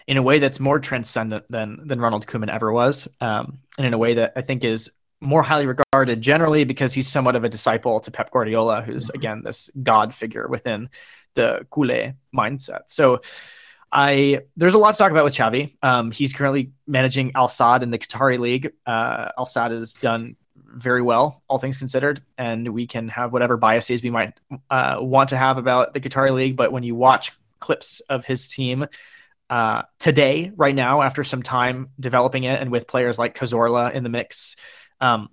in 0.06 0.18
a 0.18 0.22
way 0.22 0.38
that's 0.38 0.60
more 0.60 0.78
transcendent 0.78 1.48
than 1.48 1.80
than 1.88 2.00
Ronald 2.00 2.28
Koeman 2.28 2.54
ever 2.54 2.72
was, 2.72 3.08
um, 3.20 3.58
and 3.80 3.88
in 3.88 3.96
a 3.96 3.98
way 3.98 4.14
that 4.14 4.34
I 4.36 4.44
think 4.44 4.64
is 4.64 4.92
more 5.22 5.42
highly 5.42 5.66
regarded 5.66 6.22
generally 6.22 6.66
because 6.66 6.94
he's 6.94 7.08
somewhat 7.08 7.36
of 7.36 7.44
a 7.44 7.50
disciple 7.50 8.00
to 8.02 8.12
Pep 8.12 8.30
Guardiola, 8.30 8.84
who's 8.84 9.08
mm-hmm. 9.08 9.18
again 9.18 9.42
this 9.44 9.72
god 9.82 10.14
figure 10.14 10.48
within 10.48 10.90
the 11.34 11.66
Culé 11.72 12.14
mindset. 12.32 12.82
So 12.86 13.22
I 13.92 14.42
there's 14.56 14.74
a 14.74 14.78
lot 14.78 14.94
to 14.94 14.98
talk 14.98 15.12
about 15.12 15.24
with 15.24 15.36
Xavi. 15.36 15.76
Um, 15.82 16.12
he's 16.12 16.34
currently 16.34 16.72
managing 16.88 17.32
Al 17.36 17.48
Sadd 17.48 17.84
in 17.84 17.92
the 17.92 17.98
Qatari 17.98 18.40
League. 18.40 18.72
Uh, 18.86 19.30
Al 19.38 19.46
Sadd 19.46 19.72
has 19.72 19.96
done 19.96 20.36
very 20.56 21.02
well, 21.02 21.44
all 21.50 21.60
things 21.60 21.78
considered, 21.78 22.22
and 22.38 22.70
we 22.70 22.88
can 22.88 23.10
have 23.10 23.34
whatever 23.34 23.58
biases 23.58 24.02
we 24.02 24.10
might 24.10 24.40
uh, 24.70 24.98
want 25.00 25.30
to 25.30 25.38
have 25.38 25.58
about 25.58 25.94
the 25.94 26.00
Qatari 26.00 26.32
League. 26.34 26.56
But 26.56 26.72
when 26.72 26.84
you 26.84 26.96
watch 26.96 27.34
clips 27.60 28.00
of 28.02 28.26
his 28.26 28.48
team 28.48 28.86
uh, 29.50 29.82
today, 30.00 30.52
right 30.56 30.74
now, 30.74 31.02
after 31.02 31.26
some 31.26 31.44
time 31.44 31.90
developing 32.00 32.46
it, 32.46 32.62
and 32.62 32.72
with 32.72 32.88
players 32.88 33.20
like 33.20 33.38
Cazorla 33.38 33.94
in 33.94 34.04
the 34.04 34.10
mix, 34.10 34.56
um, 35.02 35.30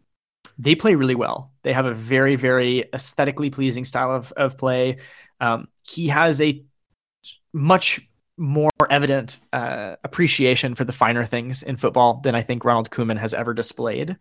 they 0.58 0.74
play 0.74 0.96
really 0.96 1.14
well. 1.14 1.52
They 1.62 1.72
have 1.72 1.86
a 1.86 1.94
very, 1.94 2.34
very 2.34 2.86
aesthetically 2.92 3.50
pleasing 3.50 3.84
style 3.84 4.10
of, 4.10 4.32
of 4.32 4.58
play. 4.58 4.96
Um, 5.40 5.68
he 5.84 6.08
has 6.08 6.40
a 6.40 6.64
much 7.52 8.07
more 8.38 8.70
evident 8.88 9.38
uh, 9.52 9.96
appreciation 10.04 10.74
for 10.74 10.84
the 10.84 10.92
finer 10.92 11.24
things 11.24 11.62
in 11.62 11.76
football 11.76 12.20
than 12.22 12.34
I 12.34 12.42
think 12.42 12.64
Ronald 12.64 12.90
Koeman 12.90 13.18
has 13.18 13.34
ever 13.34 13.52
displayed. 13.52 14.16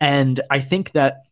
And 0.00 0.40
I 0.50 0.58
think 0.58 0.92
that 0.92 1.22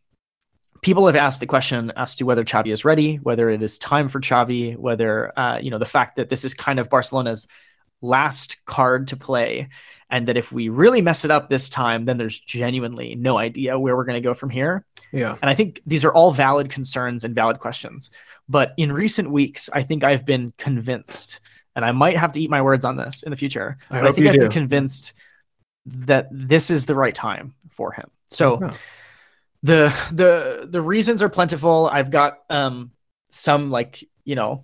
people 0.81 1.07
have 1.07 1.15
asked 1.15 1.39
the 1.39 1.47
question 1.47 1.91
as 1.95 2.15
to 2.15 2.25
whether 2.25 2.43
Xavi 2.43 2.71
is 2.71 2.85
ready, 2.85 3.15
whether 3.15 3.49
it 3.49 3.61
is 3.63 3.79
time 3.79 4.07
for 4.07 4.19
Xavi, 4.19 4.77
whether 4.77 5.37
uh, 5.37 5.57
you 5.57 5.71
know 5.71 5.79
the 5.79 5.85
fact 5.85 6.15
that 6.15 6.29
this 6.29 6.45
is 6.45 6.53
kind 6.53 6.79
of 6.79 6.89
Barcelona's 6.89 7.47
last 8.01 8.63
card 8.65 9.07
to 9.07 9.17
play, 9.17 9.69
and 10.09 10.27
that 10.27 10.37
if 10.37 10.51
we 10.51 10.69
really 10.69 11.01
mess 11.01 11.25
it 11.25 11.31
up 11.31 11.49
this 11.49 11.69
time, 11.69 12.05
then 12.05 12.17
there's 12.17 12.39
genuinely 12.39 13.15
no 13.15 13.37
idea 13.37 13.79
where 13.79 13.95
we're 13.95 14.05
going 14.05 14.21
to 14.21 14.27
go 14.29 14.33
from 14.33 14.49
here. 14.49 14.85
Yeah, 15.11 15.37
and 15.41 15.49
I 15.49 15.55
think 15.55 15.81
these 15.87 16.05
are 16.05 16.13
all 16.13 16.31
valid 16.31 16.69
concerns 16.69 17.23
and 17.23 17.33
valid 17.35 17.59
questions. 17.59 18.11
But 18.47 18.73
in 18.77 18.91
recent 18.91 19.31
weeks, 19.31 19.69
I 19.73 19.81
think 19.81 20.03
I've 20.03 20.25
been 20.25 20.53
convinced 20.57 21.39
and 21.75 21.83
I 21.83 21.91
might 21.91 22.17
have 22.17 22.31
to 22.33 22.41
eat 22.41 22.49
my 22.49 22.61
words 22.61 22.85
on 22.85 22.95
this 22.95 23.23
in 23.23 23.31
the 23.31 23.37
future. 23.37 23.77
I, 23.89 24.01
but 24.01 24.09
I 24.09 24.11
think 24.13 24.27
I've 24.27 24.33
do. 24.33 24.39
been 24.41 24.51
convinced 24.51 25.13
that 25.85 26.27
this 26.31 26.69
is 26.69 26.85
the 26.85 26.95
right 26.95 27.13
time 27.13 27.53
for 27.69 27.91
him. 27.91 28.09
So 28.27 28.59
oh. 28.63 28.69
the 29.63 29.93
the 30.11 30.67
the 30.69 30.81
reasons 30.81 31.21
are 31.21 31.29
plentiful. 31.29 31.89
I've 31.91 32.11
got 32.11 32.39
um 32.49 32.91
some 33.29 33.69
like, 33.71 34.03
you 34.23 34.35
know, 34.35 34.63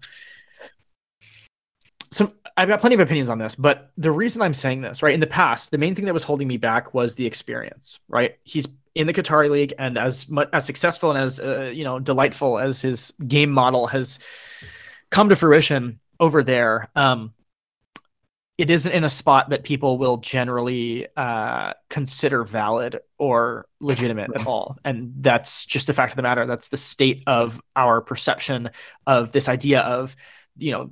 some 2.12 2.34
I've 2.58 2.68
got 2.68 2.82
plenty 2.82 2.96
of 2.96 3.02
opinions 3.02 3.30
on 3.30 3.38
this, 3.38 3.56
but 3.56 3.92
the 3.98 4.12
reason 4.12 4.42
I'm 4.42 4.54
saying 4.54 4.82
this, 4.82 5.02
right, 5.02 5.14
in 5.14 5.20
the 5.20 5.28
past, 5.28 5.72
the 5.72 5.78
main 5.78 5.96
thing 5.96 6.06
that 6.06 6.14
was 6.14 6.24
holding 6.24 6.48
me 6.48 6.58
back 6.58 6.94
was 6.94 7.16
the 7.16 7.26
experience, 7.26 8.00
right? 8.10 8.38
He's 8.44 8.68
in 8.94 9.08
the 9.08 9.14
Qatari 9.14 9.50
League, 9.50 9.74
and 9.80 9.98
as 9.98 10.30
much 10.30 10.50
as 10.52 10.66
successful 10.66 11.12
and 11.12 11.20
as 11.20 11.40
uh, 11.40 11.72
you 11.74 11.84
know 11.84 12.00
delightful 12.00 12.60
as 12.60 12.82
his 12.82 13.14
game 13.26 13.52
model 13.52 13.88
has 13.88 14.20
come 15.12 15.30
to 15.30 15.36
fruition, 15.36 16.00
over 16.22 16.44
there, 16.44 16.88
um, 16.96 17.34
it 18.58 18.70
isn't 18.70 18.92
in 18.92 19.04
a 19.04 19.10
spot 19.10 19.50
that 19.50 19.64
people 19.64 19.98
will 19.98 20.18
generally 20.18 21.08
uh, 21.18 21.74
consider 21.90 22.44
valid 22.44 23.00
or 23.18 23.66
legitimate 23.80 24.30
at 24.36 24.46
all. 24.46 24.78
And 24.86 25.14
that's 25.18 25.66
just 25.66 25.88
the 25.88 25.94
fact 25.94 26.12
of 26.12 26.16
the 26.16 26.22
matter. 26.22 26.46
That's 26.46 26.68
the 26.68 26.78
state 26.78 27.24
of 27.26 27.60
our 27.76 28.02
perception 28.02 28.70
of 29.08 29.32
this 29.32 29.50
idea 29.50 29.82
of, 29.82 30.16
you 30.58 30.72
know, 30.72 30.92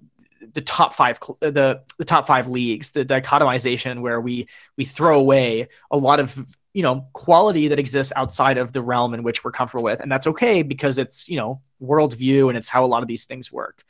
the 0.54 0.62
top 0.62 0.96
five 0.96 1.20
the 1.42 1.84
the 1.98 2.06
top 2.06 2.26
five 2.26 2.48
leagues 2.48 2.92
the 2.92 3.04
dichotomization 3.04 4.00
where 4.00 4.22
we 4.22 4.48
we 4.78 4.86
throw 4.86 5.20
away 5.20 5.68
a 5.92 5.98
lot 5.98 6.20
of 6.22 6.46
you 6.74 6.82
know 6.82 7.06
quality 7.12 7.68
that 7.68 7.78
exists 7.78 8.14
outside 8.16 8.58
of 8.58 8.72
the 8.72 8.82
realm 8.82 9.14
in 9.14 9.22
which 9.22 9.44
we're 9.44 9.52
comfortable 9.52 9.84
with 9.84 10.00
and 10.00 10.10
that's 10.10 10.26
okay 10.26 10.64
because 10.64 10.98
it's 10.98 11.28
you 11.28 11.36
know 11.36 11.60
worldview 11.84 12.48
and 12.48 12.58
it's 12.58 12.70
how 12.70 12.86
a 12.86 12.88
lot 12.88 13.02
of 13.02 13.08
these 13.10 13.26
things 13.26 13.52
work 13.52 13.84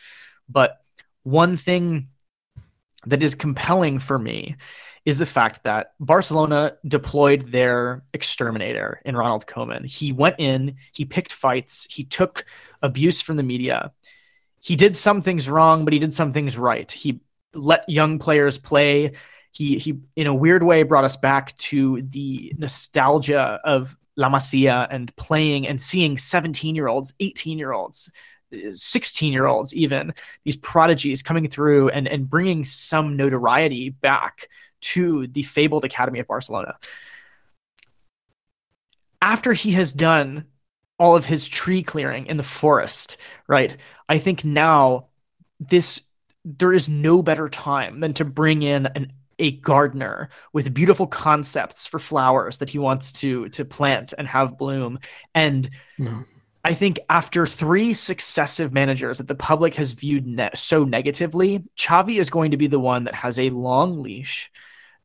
but 0.50 0.80
one 1.24 1.58
thing 1.58 2.10
that 3.06 3.24
is 3.24 3.36
compelling 3.36 4.00
for 4.00 4.20
me 4.20 4.56
is 5.06 5.18
the 5.18 5.26
fact 5.26 5.64
that 5.64 5.94
Barcelona 6.00 6.74
deployed 6.88 7.52
their 7.52 8.04
exterminator 8.14 9.02
in 9.06 9.16
Ronald 9.16 9.46
Koeman. 9.46 9.86
He 9.86 10.12
went 10.12 10.36
in, 10.40 10.76
he 10.94 11.06
picked 11.06 11.34
fights, 11.34 11.88
he 11.90 12.04
took 12.04 12.46
abuse 12.82 13.22
from 13.22 13.38
the 13.38 13.44
media. 13.44 13.92
He 14.60 14.76
did 14.76 14.98
some 14.98 15.22
things 15.22 15.50
wrong, 15.50 15.86
but 15.86 15.94
he 15.94 16.00
did 16.00 16.14
some 16.14 16.34
things 16.34 16.58
right. 16.58 16.92
He 16.92 17.22
let 17.54 17.88
young 17.90 18.20
players 18.20 18.58
play. 18.58 19.14
He 19.52 19.78
he 19.80 20.00
in 20.16 20.28
a 20.28 20.34
weird 20.34 20.64
way 20.64 20.84
brought 20.84 21.06
us 21.06 21.16
back 21.16 21.58
to 21.58 22.02
the 22.02 22.54
nostalgia 22.58 23.60
of 23.64 23.96
La 24.16 24.30
Masia 24.30 24.88
and 24.92 25.16
playing 25.16 25.66
and 25.66 25.80
seeing 25.80 26.18
17 26.18 26.76
year 26.76 26.88
olds, 26.88 27.14
18 27.20 27.58
year 27.58 27.72
olds 27.72 28.12
16 28.72 29.34
year 29.34 29.46
olds 29.46 29.74
even 29.74 30.14
these 30.44 30.56
prodigies 30.58 31.22
coming 31.22 31.48
through 31.48 31.90
and 31.90 32.08
and 32.08 32.30
bringing 32.30 32.64
some 32.64 33.16
notoriety 33.16 33.90
back 33.90 34.48
to 34.82 35.28
the 35.28 35.44
fabled 35.44 35.86
academy 35.86 36.20
of 36.20 36.28
barcelona 36.28 36.76
after 39.22 39.54
he 39.54 39.72
has 39.72 39.94
done 39.94 40.46
all 40.98 41.16
of 41.16 41.26
his 41.26 41.48
tree 41.48 41.84
clearing 41.84 42.26
in 42.26 42.38
the 42.38 42.44
forest 42.44 43.18
right 43.48 43.78
i 44.08 44.18
think 44.18 44.44
now 44.44 45.08
this 45.60 46.02
there 46.46 46.74
is 46.74 46.90
no 46.90 47.22
better 47.22 47.50
time 47.50 48.00
than 48.00 48.14
to 48.14 48.26
bring 48.26 48.62
in 48.62 48.86
an 48.88 49.12
a 49.40 49.52
gardener 49.52 50.30
with 50.54 50.74
beautiful 50.74 51.08
concepts 51.08 51.86
for 51.86 51.98
flowers 51.98 52.58
that 52.58 52.70
he 52.70 52.78
wants 52.78 53.12
to 53.12 53.50
to 53.50 53.66
plant 53.66 54.14
and 54.18 54.28
have 54.28 54.58
bloom 54.58 55.00
and 55.34 55.70
no. 55.98 56.26
I 56.64 56.74
think 56.74 57.00
after 57.10 57.46
three 57.46 57.94
successive 57.94 58.74
managers 58.74 59.20
that 59.20 59.28
the 59.28 59.36
public 59.36 59.76
has 59.76 59.94
viewed 59.94 60.28
ne- 60.28 60.50
so 60.56 60.84
negatively, 60.84 61.64
Xavi 61.78 62.20
is 62.20 62.30
going 62.30 62.52
to 62.52 62.58
be 62.58 62.68
the 62.68 62.80
one 62.80 63.06
that 63.06 63.16
has 63.16 63.40
a 63.40 63.50
long 63.50 64.04
leash 64.04 64.52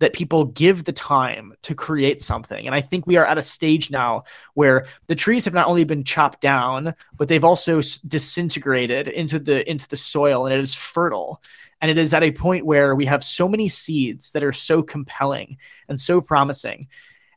that 0.01 0.13
people 0.13 0.47
give 0.47 0.85
the 0.85 0.93
time 0.93 1.55
to 1.63 1.75
create 1.75 2.21
something. 2.21 2.67
And 2.67 2.75
I 2.75 2.81
think 2.81 3.07
we 3.07 3.17
are 3.17 3.25
at 3.25 3.39
a 3.39 3.43
stage 3.43 3.91
now 3.91 4.25
where 4.55 4.87
the 5.07 5.15
trees 5.15 5.45
have 5.45 5.55
not 5.55 5.69
only 5.69 5.85
been 5.85 6.03
chopped 6.03 6.41
down, 6.41 6.95
but 7.17 7.29
they've 7.29 7.45
also 7.45 7.81
disintegrated 8.07 9.07
into 9.07 9.39
the 9.39 9.69
into 9.71 9.89
the 9.89 9.97
soil 9.97 10.47
and 10.47 10.55
it 10.55 10.61
is 10.61 10.75
fertile. 10.75 11.41
And 11.81 11.91
it 11.91 11.99
is 11.99 12.15
at 12.15 12.23
a 12.23 12.33
point 12.33 12.67
where 12.67 12.95
we 12.95 13.07
have 13.07 13.23
so 13.23 13.47
many 13.47 13.69
seeds 13.69 14.33
that 14.33 14.43
are 14.43 14.53
so 14.53 14.83
compelling 14.83 15.59
and 15.89 16.01
so 16.01 16.21
promising. 16.21 16.89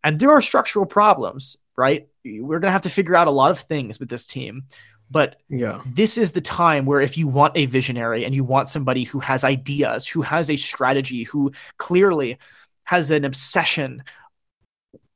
And 0.04 0.20
there 0.20 0.32
are 0.32 0.42
structural 0.42 0.86
problems, 0.86 1.58
right? 1.78 2.08
We're 2.26 2.60
going 2.60 2.70
to 2.70 2.72
have 2.72 2.82
to 2.82 2.90
figure 2.90 3.16
out 3.16 3.28
a 3.28 3.32
lot 3.32 3.52
of 3.52 3.60
things 3.60 4.00
with 4.00 4.10
this 4.10 4.26
team. 4.26 4.64
But 5.10 5.38
yeah, 5.48 5.82
this 5.86 6.18
is 6.18 6.34
the 6.34 6.42
time 6.42 6.86
where 6.86 7.00
if 7.00 7.18
you 7.18 7.30
want 7.30 7.56
a 7.56 7.66
visionary 7.66 8.26
and 8.26 8.36
you 8.36 8.44
want 8.44 8.68
somebody 8.68 9.06
who 9.06 9.20
has 9.20 9.46
ideas, 9.46 10.06
who 10.06 10.22
has 10.22 10.50
a 10.50 10.58
strategy, 10.58 11.24
who 11.24 11.54
clearly 11.78 12.38
has 12.84 13.10
an 13.12 13.24
obsession 13.24 14.04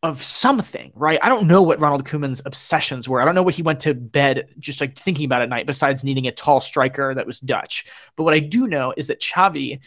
of 0.04 0.24
something, 0.24 0.92
right? 0.96 1.20
I 1.22 1.30
don't 1.30 1.46
know 1.46 1.62
what 1.62 1.80
Ronald 1.80 2.06
Koeman's 2.06 2.42
obsessions 2.46 3.08
were. 3.08 3.22
I 3.22 3.26
don't 3.26 3.36
know 3.36 3.44
what 3.44 3.54
he 3.54 3.62
went 3.64 3.82
to 3.82 3.94
bed 3.94 4.54
just 4.58 4.82
like 4.82 4.98
thinking 4.98 5.26
about 5.26 5.42
at 5.42 5.50
night, 5.50 5.68
besides 5.68 6.04
needing 6.04 6.26
a 6.26 6.32
tall 6.32 6.60
striker 6.60 7.14
that 7.14 7.28
was 7.28 7.40
Dutch. 7.40 7.86
But 8.16 8.24
what 8.24 8.34
I 8.34 8.40
do 8.40 8.68
know 8.68 8.94
is 8.98 9.08
that 9.08 9.22
Xavi 9.22 9.80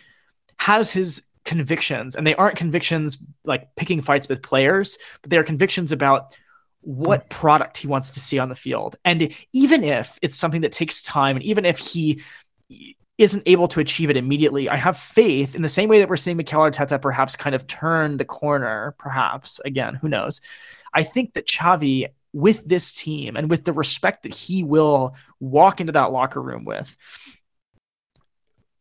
has 0.61 0.93
his 0.93 1.23
convictions, 1.45 2.15
and 2.15 2.27
they 2.27 2.35
aren't 2.37 2.57
convictions 2.57 3.27
like 3.45 3.75
picking 3.75 4.01
fights 4.03 4.29
with 4.29 4.43
players, 4.43 4.99
but 5.23 5.31
they 5.31 5.37
are 5.37 5.45
convictions 5.45 5.93
about 5.93 6.39
what 6.85 7.31
product 7.31 7.79
he 7.79 7.87
wants 7.87 8.13
to 8.13 8.21
see 8.21 8.39
on 8.39 8.49
the 8.49 8.55
field. 8.55 8.97
And 9.05 9.35
even 9.53 9.83
if 9.83 10.19
it's 10.23 10.37
something 10.37 10.61
that 10.61 10.73
takes 10.73 11.03
time, 11.03 11.37
and 11.37 11.45
even 11.45 11.65
if 11.65 11.79
he 11.79 12.23
isn't 13.17 13.43
able 13.47 13.69
to 13.69 13.81
achieve 13.81 14.11
it 14.11 14.17
immediately, 14.17 14.69
I 14.69 14.77
have 14.77 14.99
faith 14.99 15.55
in 15.55 15.63
the 15.63 15.69
same 15.69 15.89
way 15.89 16.01
that 16.01 16.09
we're 16.09 16.17
seeing 16.17 16.37
Mikel 16.37 16.61
Arteta 16.61 17.01
perhaps 17.01 17.37
kind 17.37 17.55
of 17.55 17.67
turn 17.67 18.17
the 18.17 18.25
corner, 18.25 18.95
perhaps 18.99 19.61
again, 19.65 19.95
who 19.95 20.09
knows? 20.09 20.41
I 20.93 21.03
think 21.03 21.35
that 21.35 21.47
Xavi, 21.47 22.09
with 22.33 22.65
this 22.67 22.93
team 22.93 23.37
and 23.37 23.49
with 23.49 23.65
the 23.65 23.73
respect 23.73 24.25
that 24.25 24.35
he 24.35 24.63
will 24.63 25.15
walk 25.41 25.81
into 25.81 25.93
that 25.93 26.13
locker 26.13 26.43
room 26.43 26.65
with, 26.65 26.97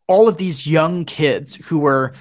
all 0.07 0.27
of 0.27 0.37
these 0.37 0.67
young 0.67 1.05
kids 1.05 1.55
who 1.55 1.79
were 1.79 2.13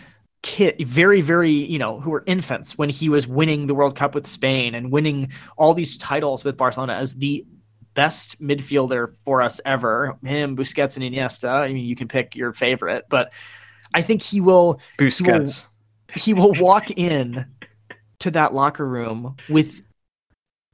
kid 0.42 0.74
very 0.86 1.20
very 1.20 1.50
you 1.52 1.78
know 1.78 2.00
who 2.00 2.10
were 2.10 2.24
infants 2.26 2.76
when 2.76 2.88
he 2.88 3.08
was 3.08 3.28
winning 3.28 3.68
the 3.68 3.74
world 3.74 3.94
cup 3.94 4.14
with 4.14 4.26
spain 4.26 4.74
and 4.74 4.90
winning 4.90 5.30
all 5.56 5.72
these 5.72 5.96
titles 5.96 6.42
with 6.42 6.56
barcelona 6.56 6.94
as 6.94 7.14
the 7.14 7.46
best 7.94 8.40
midfielder 8.40 9.14
for 9.22 9.42
us 9.42 9.60
ever. 9.66 10.16
Him 10.24 10.56
busquets 10.56 10.96
and 10.96 11.04
iniesta. 11.04 11.50
I 11.50 11.68
mean 11.72 11.84
you 11.84 11.96
can 11.96 12.08
pick 12.08 12.34
your 12.34 12.52
favorite 12.52 13.04
but 13.08 13.32
i 13.94 14.02
think 14.02 14.22
he 14.22 14.40
will 14.40 14.80
busquets 14.98 15.68
he 16.14 16.32
will, 16.32 16.52
he 16.52 16.58
will 16.58 16.64
walk 16.64 16.90
in 16.90 17.46
to 18.20 18.30
that 18.30 18.54
locker 18.54 18.86
room 18.86 19.36
with 19.48 19.82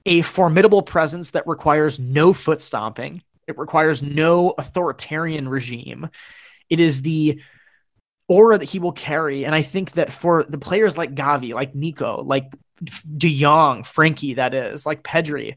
a 0.06 0.22
formidable 0.22 0.82
presence 0.82 1.30
that 1.32 1.46
requires 1.46 1.98
no 1.98 2.32
foot 2.32 2.62
stomping. 2.62 3.22
It 3.46 3.58
requires 3.58 4.02
no 4.02 4.54
authoritarian 4.56 5.48
regime. 5.48 6.08
It 6.68 6.80
is 6.80 7.02
the 7.02 7.40
aura 8.28 8.58
that 8.58 8.68
he 8.68 8.78
will 8.78 8.92
carry. 8.92 9.44
And 9.44 9.54
I 9.54 9.62
think 9.62 9.92
that 9.92 10.12
for 10.12 10.44
the 10.48 10.58
players 10.58 10.96
like 10.96 11.14
Gavi, 11.14 11.54
like 11.54 11.74
Nico, 11.74 12.22
like 12.22 12.54
De 13.16 13.40
Jong, 13.40 13.82
Frenkie, 13.82 14.36
that 14.36 14.54
is, 14.54 14.86
like 14.86 15.02
Pedri, 15.02 15.56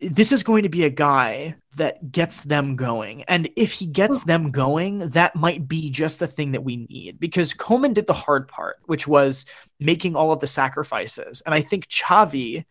this 0.00 0.32
is 0.32 0.42
going 0.42 0.62
to 0.64 0.68
be 0.68 0.84
a 0.84 0.90
guy 0.90 1.56
that 1.76 2.12
gets 2.12 2.42
them 2.42 2.76
going. 2.76 3.22
And 3.24 3.48
if 3.56 3.72
he 3.72 3.86
gets 3.86 4.24
them 4.24 4.50
going, 4.50 5.10
that 5.10 5.34
might 5.34 5.66
be 5.66 5.90
just 5.90 6.20
the 6.20 6.26
thing 6.26 6.52
that 6.52 6.64
we 6.64 6.86
need 6.88 7.18
because 7.18 7.54
Koeman 7.54 7.94
did 7.94 8.06
the 8.06 8.12
hard 8.12 8.48
part, 8.48 8.76
which 8.86 9.08
was 9.08 9.44
making 9.80 10.14
all 10.14 10.32
of 10.32 10.40
the 10.40 10.46
sacrifices. 10.46 11.42
And 11.44 11.54
I 11.54 11.62
think 11.62 11.88
Xavi, 11.88 12.64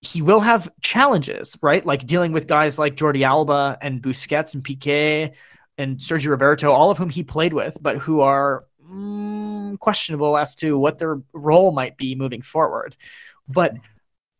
he 0.00 0.20
will 0.22 0.40
have 0.40 0.70
challenges, 0.82 1.56
right? 1.62 1.84
Like 1.84 2.06
dealing 2.06 2.32
with 2.32 2.46
guys 2.46 2.78
like 2.78 2.96
Jordi 2.96 3.22
Alba 3.22 3.78
and 3.80 4.02
Busquets 4.02 4.54
and 4.54 4.64
Piqué 4.64 5.32
and 5.82 5.98
Sergio 5.98 6.30
Roberto, 6.30 6.72
all 6.72 6.90
of 6.90 6.98
whom 6.98 7.10
he 7.10 7.24
played 7.24 7.52
with, 7.52 7.76
but 7.80 7.98
who 7.98 8.20
are 8.20 8.64
mm, 8.88 9.78
questionable 9.78 10.38
as 10.38 10.54
to 10.56 10.78
what 10.78 10.98
their 10.98 11.20
role 11.32 11.72
might 11.72 11.96
be 11.96 12.14
moving 12.14 12.40
forward. 12.40 12.96
But 13.48 13.76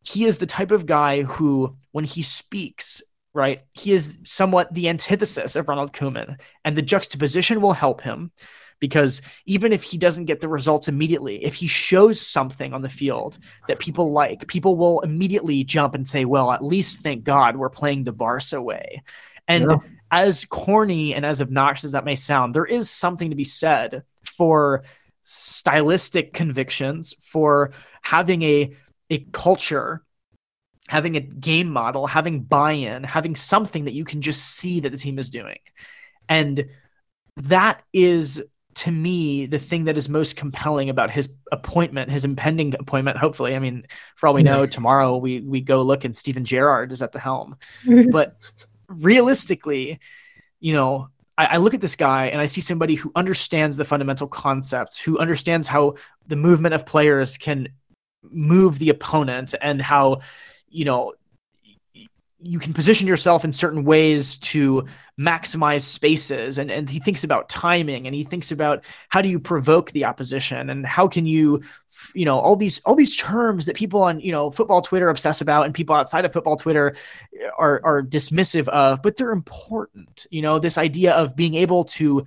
he 0.05 0.24
is 0.24 0.39
the 0.39 0.47
type 0.47 0.70
of 0.70 0.86
guy 0.86 1.23
who, 1.23 1.77
when 1.90 2.05
he 2.05 2.23
speaks, 2.23 3.02
right, 3.35 3.62
he 3.73 3.93
is 3.93 4.19
somewhat 4.24 4.73
the 4.73 4.89
antithesis 4.89 5.56
of 5.56 5.69
Ronald 5.69 5.93
Koeman, 5.93 6.39
and 6.64 6.77
the 6.77 6.82
juxtaposition 6.82 7.60
will 7.60 7.73
help 7.73 8.01
him 8.01 8.31
because 8.78 9.23
even 9.47 9.73
if 9.73 9.82
he 9.85 9.97
doesn't 9.97 10.24
get 10.24 10.40
the 10.40 10.48
results 10.48 10.89
immediately, 10.89 11.44
if 11.44 11.55
he 11.55 11.69
shows 11.69 12.20
something 12.20 12.73
on 12.73 12.82
the 12.82 12.89
field 12.89 13.39
that 13.69 13.78
people 13.78 14.10
like, 14.10 14.48
people 14.48 14.77
will 14.77 15.01
immediately 15.01 15.62
jump 15.62 15.94
and 15.94 16.09
say, 16.09 16.24
well, 16.24 16.51
at 16.51 16.64
least 16.64 16.98
thank 17.01 17.23
God 17.23 17.56
we're 17.56 17.70
playing 17.70 18.02
the 18.02 18.12
Barca 18.12 18.60
way. 18.60 19.02
And 19.47 19.70
yeah 19.70 19.77
as 20.12 20.44
corny 20.44 21.14
and 21.14 21.24
as 21.24 21.40
obnoxious 21.40 21.86
as 21.86 21.93
that 21.93 22.05
may 22.05 22.14
sound, 22.14 22.55
there 22.55 22.66
is 22.66 22.90
something 22.90 23.30
to 23.30 23.36
be 23.36 23.44
said 23.44 24.05
for 24.24 24.84
stylistic 25.22 26.34
convictions, 26.34 27.14
for 27.20 27.72
having 28.02 28.43
a 28.43 28.74
a 29.10 29.18
culture, 29.32 30.05
having 30.89 31.16
a 31.16 31.20
game 31.20 31.68
model, 31.68 32.06
having 32.06 32.43
buy-in, 32.43 33.05
having 33.05 33.34
something 33.34 33.84
that 33.84 33.94
you 33.94 34.05
can 34.05 34.20
just 34.20 34.43
see 34.43 34.80
that 34.80 34.90
the 34.90 34.98
team 34.98 35.18
is 35.18 35.30
doing. 35.30 35.59
And 36.28 36.66
that 37.36 37.82
is 37.93 38.43
to 38.74 38.90
me 38.90 39.47
the 39.47 39.59
thing 39.59 39.84
that 39.84 39.98
is 39.98 40.09
most 40.09 40.36
compelling 40.36 40.89
about 40.89 41.10
his 41.10 41.30
appointment, 41.51 42.10
his 42.10 42.24
impending 42.24 42.74
appointment. 42.74 43.18
Hopefully, 43.18 43.55
I 43.55 43.59
mean, 43.59 43.86
for 44.16 44.26
all 44.26 44.34
we 44.34 44.43
know, 44.43 44.66
tomorrow 44.66 45.16
we 45.16 45.40
we 45.40 45.62
go 45.62 45.82
look 45.82 46.05
and 46.05 46.16
Steven 46.16 46.44
Gerrard 46.44 46.93
is 46.93 47.01
at 47.01 47.12
the 47.12 47.18
helm. 47.18 47.56
but 48.10 48.36
realistically, 48.93 50.01
you 50.60 50.73
know, 50.73 51.09
I, 51.39 51.56
look 51.56 51.74
at 51.74 51.81
this 51.81 51.97
guy 51.97 52.27
and 52.27 52.40
I 52.40 52.44
see 52.44 52.60
somebody 52.60 52.94
who 52.94 53.10
understands 53.16 53.77
the 53.77 53.85
fundamental 53.85 54.28
concepts, 54.28 54.98
who 54.98 55.19
understands 55.19 55.66
how 55.66 55.94
the 56.27 56.36
movement 56.36 56.74
of 56.74 56.86
players 56.86 57.36
can 57.36 57.69
move 58.23 58.78
the 58.78 58.90
opponent 58.90 59.55
and 59.60 59.81
how, 59.81 60.20
you 60.69 60.85
know, 60.85 61.14
you 62.43 62.59
can 62.59 62.73
position 62.73 63.06
yourself 63.06 63.44
in 63.44 63.52
certain 63.52 63.85
ways 63.85 64.39
to 64.39 64.85
maximize 65.19 65.82
spaces. 65.82 66.59
And, 66.59 66.70
and 66.70 66.89
he 66.89 66.98
thinks 66.98 67.24
about 67.24 67.48
timing 67.48 68.06
and 68.06 68.14
he 68.14 68.24
thinks 68.24 68.51
about 68.51 68.85
how 69.09 69.23
do 69.23 69.28
you 69.28 69.39
provoke 69.39 69.93
the 69.93 70.05
opposition 70.05 70.70
and 70.70 70.86
how 70.86 71.09
can 71.09 71.27
you 71.27 71.62
you 72.14 72.24
know 72.24 72.39
all 72.39 72.56
these 72.56 72.81
all 72.81 72.97
these 72.97 73.16
terms 73.16 73.66
that 73.66 73.77
people 73.77 74.02
on 74.02 74.19
you 74.19 74.32
know 74.32 74.51
football 74.51 74.82
twitter 74.82 75.09
obsess 75.09 75.40
about 75.40 75.66
and 75.66 75.74
people 75.74 75.94
outside 75.94 76.24
of 76.24 76.32
football 76.32 76.56
twitter 76.56 76.97
are 77.59 77.81
are 77.85 78.02
dismissive 78.02 78.66
of 78.69 79.01
but 79.02 79.16
they're 79.16 79.31
important. 79.31 80.27
You 80.31 80.43
know 80.43 80.59
this 80.59 80.78
idea 80.78 81.12
of 81.12 81.36
being 81.36 81.55
able 81.55 81.85
to 81.85 82.24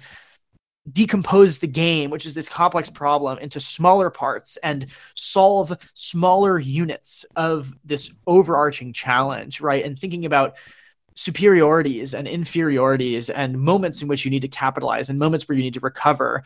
decompose 0.91 1.59
the 1.59 1.67
game, 1.67 2.09
which 2.09 2.25
is 2.25 2.33
this 2.33 2.47
complex 2.47 2.89
problem, 2.89 3.37
into 3.39 3.59
smaller 3.59 4.09
parts 4.09 4.57
and 4.57 4.87
solve 5.15 5.75
smaller 5.93 6.59
units 6.59 7.25
of 7.35 7.73
this 7.83 8.11
overarching 8.27 8.93
challenge, 8.93 9.61
right? 9.61 9.83
And 9.83 9.97
thinking 9.97 10.25
about 10.25 10.57
superiorities 11.15 12.13
and 12.13 12.27
inferiorities 12.27 13.29
and 13.29 13.59
moments 13.59 14.01
in 14.01 14.07
which 14.07 14.25
you 14.25 14.31
need 14.31 14.41
to 14.41 14.47
capitalize 14.47 15.09
and 15.09 15.17
moments 15.17 15.47
where 15.47 15.57
you 15.57 15.63
need 15.63 15.73
to 15.73 15.79
recover. 15.79 16.43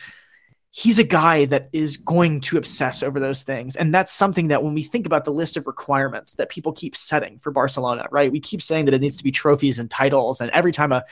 He's 0.71 0.99
a 0.99 1.03
guy 1.03 1.45
that 1.45 1.69
is 1.73 1.97
going 1.97 2.41
to 2.41 2.57
obsess 2.57 3.01
over 3.01 3.19
those 3.19 3.41
things. 3.41 3.75
And 3.75 3.93
that's 3.93 4.13
something 4.13 4.49
that 4.49 4.63
when 4.63 4.75
we 4.75 4.83
think 4.83 5.07
about 5.07 5.25
the 5.25 5.31
list 5.31 5.57
of 5.57 5.65
requirements 5.65 6.35
that 6.35 6.49
people 6.49 6.71
keep 6.71 6.95
setting 6.95 7.39
for 7.39 7.49
Barcelona, 7.49 8.05
right? 8.11 8.31
We 8.31 8.39
keep 8.39 8.61
saying 8.61 8.85
that 8.85 8.93
it 8.93 9.01
needs 9.01 9.17
to 9.17 9.23
be 9.23 9.31
trophies 9.31 9.79
and 9.79 9.89
titles. 9.89 10.39
And 10.39 10.51
every 10.51 10.71
time 10.71 10.91
a 10.91 11.03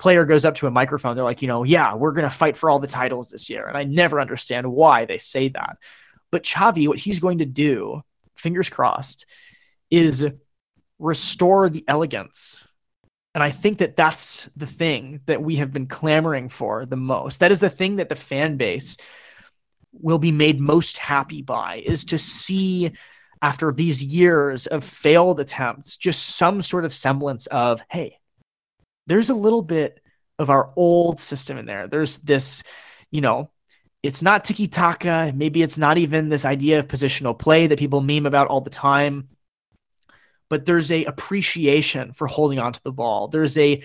player 0.00 0.24
goes 0.24 0.46
up 0.46 0.54
to 0.56 0.66
a 0.66 0.70
microphone, 0.70 1.14
they're 1.14 1.24
like, 1.24 1.42
you 1.42 1.48
know, 1.48 1.62
yeah, 1.62 1.94
we're 1.94 2.12
going 2.12 2.28
to 2.28 2.34
fight 2.34 2.56
for 2.56 2.70
all 2.70 2.78
the 2.78 2.86
titles 2.86 3.30
this 3.30 3.50
year. 3.50 3.66
And 3.66 3.76
I 3.76 3.84
never 3.84 4.18
understand 4.20 4.72
why 4.72 5.04
they 5.04 5.18
say 5.18 5.48
that. 5.50 5.76
But 6.32 6.44
Xavi, 6.44 6.88
what 6.88 6.98
he's 6.98 7.18
going 7.18 7.38
to 7.38 7.46
do, 7.46 8.02
fingers 8.34 8.70
crossed, 8.70 9.26
is 9.90 10.26
restore 10.98 11.68
the 11.68 11.84
elegance. 11.86 12.64
And 13.34 13.44
I 13.44 13.50
think 13.50 13.78
that 13.78 13.94
that's 13.94 14.46
the 14.56 14.66
thing 14.66 15.20
that 15.26 15.42
we 15.42 15.56
have 15.56 15.72
been 15.72 15.86
clamoring 15.86 16.48
for 16.48 16.86
the 16.86 16.96
most. 16.96 17.40
That 17.40 17.52
is 17.52 17.60
the 17.60 17.70
thing 17.70 17.96
that 17.96 18.08
the 18.08 18.16
fan 18.16 18.56
base 18.56 18.96
will 19.92 20.18
be 20.18 20.32
made 20.32 20.60
most 20.60 20.96
happy 20.96 21.42
by 21.42 21.82
is 21.84 22.06
to 22.06 22.18
see 22.18 22.92
after 23.42 23.70
these 23.70 24.02
years 24.02 24.66
of 24.66 24.82
failed 24.82 25.40
attempts 25.40 25.96
just 25.96 26.36
some 26.36 26.60
sort 26.60 26.84
of 26.84 26.94
semblance 26.94 27.46
of, 27.48 27.82
hey, 27.90 28.19
there's 29.10 29.28
a 29.28 29.34
little 29.34 29.62
bit 29.62 30.00
of 30.38 30.50
our 30.50 30.72
old 30.76 31.18
system 31.18 31.58
in 31.58 31.66
there. 31.66 31.88
There's 31.88 32.18
this, 32.18 32.62
you 33.10 33.20
know, 33.20 33.50
it's 34.04 34.22
not 34.22 34.44
tiki 34.44 34.68
taka. 34.68 35.32
Maybe 35.34 35.62
it's 35.62 35.78
not 35.78 35.98
even 35.98 36.28
this 36.28 36.44
idea 36.44 36.78
of 36.78 36.86
positional 36.86 37.36
play 37.36 37.66
that 37.66 37.78
people 37.78 38.02
meme 38.02 38.24
about 38.24 38.46
all 38.46 38.60
the 38.60 38.70
time. 38.70 39.30
But 40.48 40.64
there's 40.64 40.92
a 40.92 41.04
appreciation 41.06 42.12
for 42.12 42.28
holding 42.28 42.60
onto 42.60 42.78
the 42.84 42.92
ball. 42.92 43.26
There's 43.26 43.58
a 43.58 43.82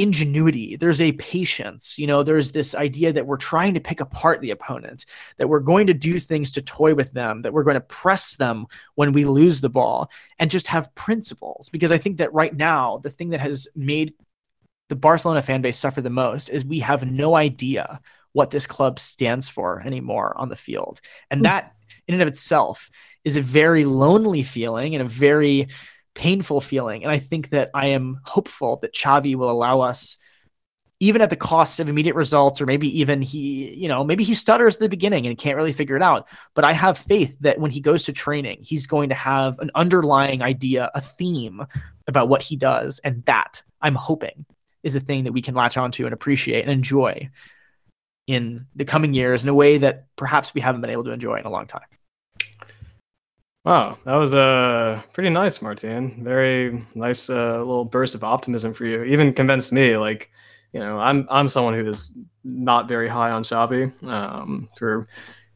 ingenuity 0.00 0.76
there's 0.76 1.00
a 1.00 1.10
patience 1.12 1.98
you 1.98 2.06
know 2.06 2.22
there's 2.22 2.52
this 2.52 2.76
idea 2.76 3.12
that 3.12 3.26
we're 3.26 3.36
trying 3.36 3.74
to 3.74 3.80
pick 3.80 4.00
apart 4.00 4.40
the 4.40 4.52
opponent 4.52 5.04
that 5.38 5.48
we're 5.48 5.58
going 5.58 5.88
to 5.88 5.92
do 5.92 6.20
things 6.20 6.52
to 6.52 6.62
toy 6.62 6.94
with 6.94 7.10
them 7.14 7.42
that 7.42 7.52
we're 7.52 7.64
going 7.64 7.74
to 7.74 7.80
press 7.80 8.36
them 8.36 8.64
when 8.94 9.10
we 9.10 9.24
lose 9.24 9.60
the 9.60 9.68
ball 9.68 10.08
and 10.38 10.52
just 10.52 10.68
have 10.68 10.94
principles 10.94 11.68
because 11.68 11.90
i 11.90 11.98
think 11.98 12.18
that 12.18 12.32
right 12.32 12.56
now 12.56 12.98
the 12.98 13.10
thing 13.10 13.30
that 13.30 13.40
has 13.40 13.66
made 13.74 14.14
the 14.88 14.96
barcelona 14.96 15.42
fan 15.42 15.62
base 15.62 15.78
suffer 15.78 16.00
the 16.00 16.10
most 16.10 16.48
is 16.48 16.64
we 16.64 16.80
have 16.80 17.10
no 17.10 17.34
idea 17.34 18.00
what 18.32 18.50
this 18.50 18.66
club 18.66 18.98
stands 18.98 19.48
for 19.48 19.80
anymore 19.80 20.34
on 20.36 20.48
the 20.48 20.56
field 20.56 21.00
and 21.30 21.40
hmm. 21.40 21.44
that 21.44 21.74
in 22.06 22.14
and 22.14 22.22
of 22.22 22.28
itself 22.28 22.90
is 23.24 23.36
a 23.36 23.42
very 23.42 23.84
lonely 23.84 24.42
feeling 24.42 24.94
and 24.94 25.02
a 25.02 25.08
very 25.08 25.68
painful 26.14 26.60
feeling. 26.60 27.04
And 27.04 27.12
I 27.12 27.18
think 27.18 27.50
that 27.50 27.70
I 27.74 27.88
am 27.88 28.20
hopeful 28.24 28.78
that 28.78 28.94
Xavi 28.94 29.36
will 29.36 29.50
allow 29.50 29.80
us, 29.80 30.18
even 31.00 31.22
at 31.22 31.30
the 31.30 31.36
cost 31.36 31.78
of 31.78 31.88
immediate 31.88 32.16
results, 32.16 32.60
or 32.60 32.66
maybe 32.66 33.00
even 33.00 33.22
he, 33.22 33.72
you 33.74 33.86
know, 33.86 34.02
maybe 34.02 34.24
he 34.24 34.34
stutters 34.34 34.76
at 34.76 34.80
the 34.80 34.88
beginning 34.88 35.26
and 35.26 35.38
can't 35.38 35.56
really 35.56 35.72
figure 35.72 35.94
it 35.94 36.02
out. 36.02 36.28
But 36.54 36.64
I 36.64 36.72
have 36.72 36.98
faith 36.98 37.36
that 37.40 37.60
when 37.60 37.70
he 37.70 37.80
goes 37.80 38.04
to 38.04 38.12
training, 38.12 38.58
he's 38.62 38.86
going 38.86 39.10
to 39.10 39.14
have 39.14 39.58
an 39.60 39.70
underlying 39.74 40.42
idea, 40.42 40.90
a 40.94 41.00
theme 41.00 41.64
about 42.08 42.28
what 42.28 42.42
he 42.42 42.56
does. 42.56 43.00
And 43.04 43.24
that 43.26 43.62
I'm 43.80 43.94
hoping 43.94 44.44
is 44.82 44.96
a 44.96 45.00
thing 45.00 45.24
that 45.24 45.32
we 45.32 45.42
can 45.42 45.54
latch 45.54 45.76
onto 45.76 46.04
and 46.04 46.14
appreciate 46.14 46.62
and 46.62 46.70
enjoy 46.70 47.28
in 48.26 48.66
the 48.76 48.84
coming 48.84 49.14
years 49.14 49.42
in 49.42 49.48
a 49.48 49.54
way 49.54 49.78
that 49.78 50.06
perhaps 50.16 50.54
we 50.54 50.60
haven't 50.60 50.80
been 50.80 50.90
able 50.90 51.04
to 51.04 51.10
enjoy 51.10 51.36
in 51.36 51.46
a 51.46 51.50
long 51.50 51.66
time. 51.66 51.82
Wow, 53.64 53.98
that 54.04 54.14
was 54.14 54.34
uh, 54.34 55.02
pretty 55.12 55.30
nice, 55.30 55.60
Martin. 55.60 56.22
Very 56.22 56.86
nice 56.94 57.28
uh, 57.28 57.58
little 57.58 57.84
burst 57.84 58.14
of 58.14 58.24
optimism 58.24 58.72
for 58.72 58.86
you. 58.86 59.02
Even 59.04 59.32
convinced 59.32 59.72
me, 59.72 59.96
like, 59.96 60.30
you 60.72 60.80
know, 60.80 60.98
I'm 60.98 61.26
I'm 61.30 61.48
someone 61.48 61.74
who 61.74 61.84
is 61.86 62.16
not 62.44 62.88
very 62.88 63.08
high 63.08 63.30
on 63.30 63.42
Xavi 63.42 64.02
um, 64.04 64.68
for 64.76 65.08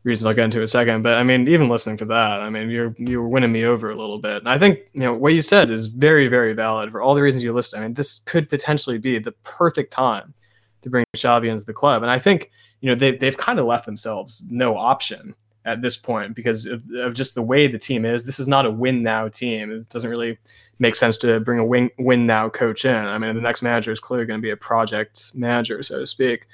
reasons 0.04 0.26
I'll 0.26 0.34
get 0.34 0.44
into 0.44 0.58
in 0.58 0.64
a 0.64 0.68
second. 0.68 1.02
But 1.02 1.14
I 1.14 1.22
mean, 1.22 1.48
even 1.48 1.68
listening 1.68 1.96
to 1.98 2.04
that, 2.06 2.40
I 2.40 2.50
mean, 2.50 2.70
you're 2.70 2.94
you 2.98 3.20
were 3.20 3.28
winning 3.28 3.52
me 3.52 3.64
over 3.64 3.90
a 3.90 3.96
little 3.96 4.18
bit. 4.18 4.38
And 4.38 4.48
I 4.48 4.58
think 4.58 4.80
you 4.92 5.00
know 5.00 5.14
what 5.14 5.32
you 5.32 5.42
said 5.42 5.70
is 5.70 5.86
very 5.86 6.28
very 6.28 6.52
valid 6.52 6.90
for 6.90 7.00
all 7.00 7.14
the 7.14 7.22
reasons 7.22 7.44
you 7.44 7.52
listed. 7.52 7.78
I 7.78 7.82
mean, 7.82 7.94
this 7.94 8.18
could 8.18 8.48
potentially 8.48 8.98
be 8.98 9.18
the 9.18 9.32
perfect 9.44 9.92
time 9.92 10.34
to 10.82 10.90
bring 10.90 11.04
Xavi 11.16 11.48
into 11.48 11.64
the 11.64 11.72
club, 11.72 12.02
and 12.02 12.10
I 12.10 12.18
think 12.18 12.50
you 12.80 12.88
know 12.88 12.94
they 12.94 13.16
they've 13.16 13.36
kind 13.36 13.58
of 13.58 13.66
left 13.66 13.86
themselves 13.86 14.44
no 14.50 14.76
option 14.76 15.34
at 15.64 15.80
this 15.80 15.96
point 15.96 16.34
because 16.34 16.66
of, 16.66 16.82
of, 16.96 17.14
just 17.14 17.36
the 17.36 17.42
way 17.42 17.68
the 17.68 17.78
team 17.78 18.04
is. 18.04 18.24
This 18.24 18.40
is 18.40 18.48
not 18.48 18.66
a 18.66 18.70
win 18.70 19.02
now 19.02 19.28
team. 19.28 19.70
It 19.70 19.88
doesn't 19.88 20.10
really 20.10 20.36
make 20.80 20.96
sense 20.96 21.16
to 21.18 21.38
bring 21.38 21.60
a 21.60 21.64
win, 21.64 21.88
win 21.98 22.26
now 22.26 22.48
coach 22.48 22.84
in. 22.84 22.96
I 22.96 23.16
mean, 23.16 23.34
the 23.36 23.40
next 23.40 23.62
manager 23.62 23.92
is 23.92 24.00
clearly 24.00 24.26
going 24.26 24.40
to 24.40 24.42
be 24.42 24.50
a 24.50 24.56
project 24.56 25.30
manager, 25.34 25.80
so 25.82 26.00
to 26.00 26.06
speak. 26.06 26.46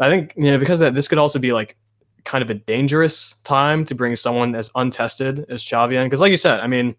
I 0.00 0.08
think 0.08 0.32
you 0.36 0.50
know 0.50 0.58
because 0.58 0.80
that 0.80 0.94
this 0.94 1.06
could 1.06 1.18
also 1.18 1.38
be 1.38 1.52
like 1.52 1.76
kind 2.24 2.42
of 2.42 2.50
a 2.50 2.54
dangerous 2.54 3.34
time 3.44 3.84
to 3.84 3.94
bring 3.94 4.16
someone 4.16 4.54
as 4.54 4.70
untested 4.74 5.46
as 5.48 5.64
Xavi 5.64 5.94
in. 5.94 6.06
Because 6.06 6.20
like 6.20 6.30
you 6.30 6.36
said, 6.36 6.60
I 6.60 6.66
mean, 6.66 6.96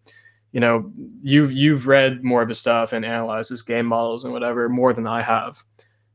you 0.52 0.60
know, 0.60 0.92
you've 1.22 1.52
you've 1.52 1.88
read 1.88 2.24
more 2.24 2.42
of 2.42 2.50
his 2.50 2.60
stuff 2.60 2.94
and 2.94 3.04
analyzed 3.04 3.50
his 3.50 3.62
game 3.62 3.86
models 3.86 4.24
and 4.24 4.32
whatever 4.32 4.70
more 4.70 4.94
than 4.94 5.08
I 5.08 5.22
have. 5.22 5.64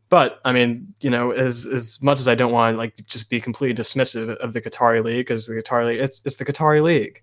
But 0.08 0.40
I 0.44 0.52
mean, 0.52 0.94
you 1.00 1.10
know, 1.10 1.30
as 1.30 1.66
as 1.66 2.02
much 2.02 2.18
as 2.20 2.26
I 2.26 2.34
don't 2.34 2.52
want 2.52 2.74
to 2.74 2.78
like 2.78 2.94
just 3.06 3.30
be 3.30 3.40
completely 3.40 3.80
dismissive 3.80 4.34
of 4.36 4.52
the 4.52 4.60
Qatari 4.60 5.04
League, 5.04 5.26
because 5.26 5.46
the 5.46 5.54
Qatari 5.54 5.86
League, 5.86 6.00
it's 6.00 6.22
it's 6.24 6.36
the 6.36 6.44
Qatari 6.44 6.82
League, 6.82 7.22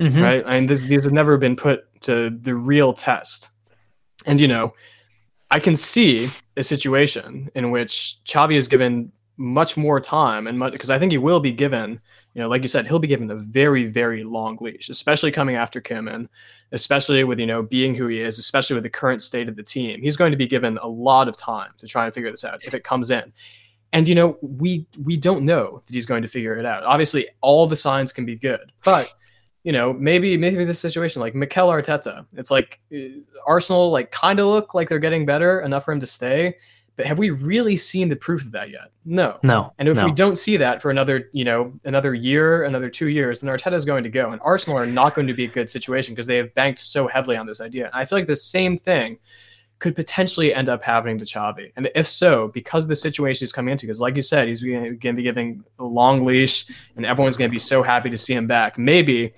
mm-hmm. 0.00 0.20
right? 0.20 0.42
I 0.44 0.58
mean, 0.58 0.66
this, 0.66 0.80
these 0.80 1.04
have 1.04 1.12
never 1.12 1.38
been 1.38 1.56
put 1.56 1.84
to 2.02 2.30
the 2.30 2.54
real 2.54 2.92
test, 2.92 3.50
and 4.26 4.40
you 4.40 4.48
know, 4.48 4.74
I 5.50 5.60
can 5.60 5.74
see 5.74 6.32
a 6.56 6.64
situation 6.64 7.48
in 7.54 7.70
which 7.70 8.18
Xavi 8.24 8.54
is 8.54 8.68
given 8.68 9.12
much 9.36 9.76
more 9.76 10.00
time, 10.00 10.46
and 10.46 10.58
much 10.58 10.72
because 10.72 10.90
I 10.90 10.98
think 10.98 11.12
he 11.12 11.18
will 11.18 11.40
be 11.40 11.52
given, 11.52 12.00
you 12.34 12.42
know, 12.42 12.48
like 12.48 12.62
you 12.62 12.68
said, 12.68 12.86
he'll 12.86 12.98
be 12.98 13.08
given 13.08 13.30
a 13.30 13.36
very 13.36 13.84
very 13.84 14.24
long 14.24 14.58
leash, 14.60 14.88
especially 14.88 15.30
coming 15.30 15.56
after 15.56 15.80
Koeman 15.80 16.14
and 16.14 16.28
especially 16.72 17.24
with 17.24 17.38
you 17.38 17.46
know 17.46 17.62
being 17.62 17.94
who 17.94 18.06
he 18.08 18.20
is, 18.20 18.38
especially 18.38 18.74
with 18.74 18.82
the 18.82 18.90
current 18.90 19.22
state 19.22 19.48
of 19.48 19.56
the 19.56 19.62
team. 19.62 20.00
He's 20.02 20.16
going 20.16 20.30
to 20.30 20.36
be 20.36 20.46
given 20.46 20.78
a 20.78 20.88
lot 20.88 21.28
of 21.28 21.36
time 21.36 21.70
to 21.78 21.86
try 21.86 22.04
and 22.04 22.14
figure 22.14 22.30
this 22.30 22.44
out 22.44 22.64
if 22.64 22.74
it 22.74 22.84
comes 22.84 23.10
in. 23.10 23.32
And 23.92 24.08
you 24.08 24.14
know, 24.14 24.38
we 24.42 24.86
we 25.04 25.16
don't 25.16 25.44
know 25.44 25.82
that 25.86 25.94
he's 25.94 26.06
going 26.06 26.22
to 26.22 26.28
figure 26.28 26.56
it 26.56 26.66
out. 26.66 26.84
Obviously, 26.84 27.28
all 27.40 27.66
the 27.66 27.76
signs 27.76 28.12
can 28.12 28.24
be 28.26 28.36
good, 28.36 28.72
but 28.84 29.12
you 29.62 29.72
know, 29.72 29.92
maybe 29.92 30.36
maybe 30.36 30.64
this 30.64 30.78
situation 30.78 31.20
like 31.20 31.34
Mikel 31.34 31.68
Arteta, 31.68 32.24
it's 32.34 32.50
like 32.50 32.80
uh, 32.94 33.20
Arsenal 33.46 33.90
like 33.90 34.10
kind 34.10 34.38
of 34.38 34.46
look 34.46 34.74
like 34.74 34.88
they're 34.88 34.98
getting 34.98 35.26
better 35.26 35.60
enough 35.60 35.84
for 35.84 35.92
him 35.92 36.00
to 36.00 36.06
stay, 36.06 36.56
but 36.96 37.06
have 37.06 37.18
we 37.18 37.30
really 37.30 37.76
seen 37.76 38.08
the 38.08 38.16
proof 38.16 38.42
of 38.42 38.52
that 38.52 38.70
yet? 38.70 38.90
No. 39.04 39.38
No. 39.42 39.72
And 39.78 39.88
if 39.88 39.96
no. 39.96 40.06
we 40.06 40.12
don't 40.12 40.36
see 40.36 40.56
that 40.56 40.80
for 40.80 40.90
another, 40.90 41.28
you 41.32 41.44
know, 41.44 41.74
another 41.84 42.14
year, 42.14 42.64
another 42.64 42.88
two 42.88 43.08
years, 43.08 43.40
then 43.40 43.54
Arteta 43.54 43.74
is 43.74 43.84
going 43.84 44.02
to 44.04 44.10
go. 44.10 44.30
And 44.30 44.40
Arsenal 44.42 44.78
are 44.78 44.86
not 44.86 45.14
going 45.14 45.26
to 45.26 45.34
be 45.34 45.44
a 45.44 45.48
good 45.48 45.68
situation 45.68 46.14
because 46.14 46.26
they 46.26 46.38
have 46.38 46.54
banked 46.54 46.78
so 46.78 47.06
heavily 47.06 47.36
on 47.36 47.46
this 47.46 47.60
idea. 47.60 47.86
And 47.86 47.94
I 47.94 48.06
feel 48.06 48.18
like 48.18 48.26
the 48.26 48.34
same 48.34 48.78
thing 48.78 49.18
could 49.78 49.94
potentially 49.94 50.54
end 50.54 50.70
up 50.70 50.82
happening 50.82 51.18
to 51.18 51.26
Xavi. 51.26 51.70
And 51.76 51.90
if 51.94 52.08
so, 52.08 52.48
because 52.48 52.88
the 52.88 52.96
situation 52.96 53.40
he's 53.40 53.52
coming 53.52 53.72
into, 53.72 53.86
because 53.86 54.00
like 54.00 54.16
you 54.16 54.22
said, 54.22 54.48
he's 54.48 54.62
going 54.62 54.98
to 54.98 55.12
be 55.12 55.22
giving 55.22 55.64
a 55.78 55.84
long 55.84 56.24
leash 56.24 56.66
and 56.96 57.04
everyone's 57.04 57.36
going 57.36 57.50
to 57.50 57.54
be 57.54 57.58
so 57.58 57.82
happy 57.82 58.08
to 58.08 58.16
see 58.16 58.32
him 58.32 58.46
back. 58.46 58.78
Maybe, 58.78 59.34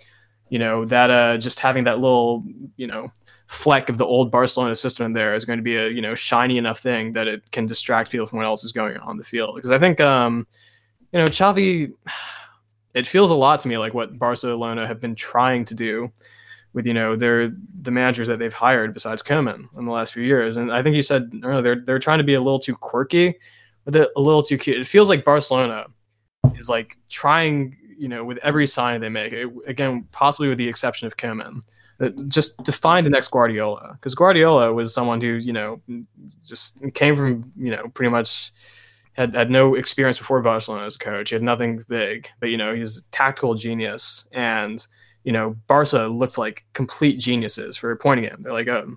you 0.49 0.61
know, 0.61 0.85
that 0.85 1.11
uh, 1.11 1.39
just 1.39 1.59
having 1.59 1.85
that 1.85 1.99
little, 1.99 2.45
you 2.77 2.87
know, 2.87 3.11
fleck 3.49 3.89
of 3.89 3.97
the 3.97 4.05
old 4.05 4.31
Barcelona 4.31 4.75
system 4.75 5.07
in 5.07 5.13
there 5.15 5.35
is 5.35 5.47
going 5.47 5.59
to 5.59 5.63
be 5.63 5.77
a 5.77 5.89
you 5.89 6.03
know 6.03 6.15
shiny 6.15 6.59
enough 6.59 6.79
thing 6.79 7.13
that 7.13 7.27
it 7.27 7.51
can 7.51 7.67
distract 7.67 8.11
people 8.11 8.27
from 8.27 8.37
what 8.37 8.47
else 8.47 8.63
is 8.63 8.73
going 8.73 8.97
on 8.99 9.17
the 9.17 9.25
field. 9.25 9.57
Because 9.57 9.71
I 9.71 9.79
think 9.79 10.01
um, 10.01 10.47
you 11.13 11.19
know 11.19 11.25
Xavi, 11.25 11.93
it 12.95 13.07
feels 13.07 13.31
a 13.31 13.35
lot 13.35 13.61
to 13.61 13.69
me 13.69 13.79
like 13.79 13.95
what 13.95 14.19
Barcelona 14.19 14.87
have 14.87 15.01
been 15.01 15.15
trying 15.15 15.65
to 15.65 15.75
do 15.75 16.13
with 16.75 16.87
you 16.87 16.93
know 16.93 17.17
their 17.17 17.51
the 17.81 17.91
managers 17.91 18.29
that 18.29 18.39
they've 18.39 18.53
hired 18.53 18.93
besides 18.93 19.23
Koeman 19.23 19.67
in 19.77 19.87
the 19.87 19.93
last 19.93 20.13
few 20.13 20.23
years. 20.23 20.59
And 20.59 20.71
I 20.71 20.83
think 20.83 20.95
you 20.95 21.03
said 21.03 21.33
earlier 21.43 21.63
they're 21.63 21.85
they're 21.85 21.99
trying 21.99 22.19
to 22.19 22.25
be 22.25 22.35
a 22.35 22.41
little 22.41 22.59
too 22.59 22.75
quirky, 22.75 23.35
with 23.87 23.97
it 23.97 24.11
a 24.15 24.21
little 24.21 24.43
too 24.43 24.59
cute. 24.59 24.79
It 24.79 24.87
feels 24.87 25.09
like 25.09 25.25
Barcelona 25.25 25.87
is 26.55 26.69
like 26.69 26.99
trying 27.09 27.79
you 27.97 28.09
know 28.09 28.27
with 28.27 28.39
every 28.43 28.67
sign 28.67 29.01
they 29.01 29.09
make. 29.09 29.33
It, 29.33 29.49
again, 29.67 30.07
possibly 30.13 30.49
with 30.49 30.59
the 30.59 30.69
exception 30.69 31.07
of 31.07 31.17
Koeman 31.17 31.63
Uh, 32.01 32.11
just 32.29 32.63
define 32.63 33.03
the 33.03 33.11
next 33.11 33.29
Guardiola 33.29 33.95
because 33.95 34.15
Guardiola 34.15 34.73
was 34.73 34.95
someone 34.95 35.21
who 35.21 35.35
you 35.35 35.53
know 35.53 35.81
just 36.41 36.81
came 36.95 37.17
from 37.17 37.53
you 37.57 37.73
know 37.73 37.89
pretty 37.89 38.11
much 38.11 38.53
had, 39.15 39.35
had 39.35 39.51
no 39.51 39.75
experience 39.75 40.17
before 40.17 40.41
Barcelona 40.41 40.87
as 40.87 40.95
a 40.95 40.99
coach. 40.99 41.31
He 41.31 41.35
had 41.35 41.43
nothing 41.43 41.85
big, 41.89 42.29
but 42.39 42.51
you 42.51 42.57
know 42.57 42.73
he's 42.73 42.99
a 42.99 43.11
tactical 43.11 43.55
genius, 43.55 44.29
and 44.33 44.85
you 45.25 45.33
know 45.33 45.57
Barca 45.67 46.07
looked 46.07 46.39
like 46.39 46.65
complete 46.73 47.19
geniuses 47.19 47.77
for 47.77 47.91
appointing 47.91 48.25
him. 48.25 48.43
They're 48.43 48.53
like, 48.53 48.69
oh, 48.69 48.97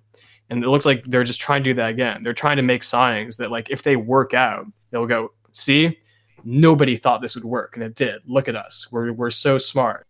and 0.52 0.64
it 0.64 0.70
looks 0.70 0.86
like 0.86 1.04
they're 1.06 1.24
just 1.24 1.42
trying 1.42 1.64
to 1.64 1.72
do 1.72 1.74
that 1.76 1.90
again. 1.90 2.22
They're 2.22 2.34
trying 2.34 2.58
to 2.58 2.64
make 2.64 2.84
signings 2.84 3.38
that 3.38 3.50
like 3.50 3.72
if 3.72 3.82
they 3.82 3.96
work 3.96 4.36
out, 4.36 4.68
they'll 4.92 5.08
go 5.08 5.34
see. 5.52 5.98
Nobody 6.44 6.98
thought 6.98 7.22
this 7.22 7.34
would 7.34 7.46
work, 7.46 7.76
and 7.76 7.84
it 7.84 7.96
did. 7.96 8.22
Look 8.28 8.48
at 8.48 8.56
us. 8.56 8.88
We're 8.92 9.12
we're 9.12 9.32
so 9.32 9.58
smart 9.58 10.08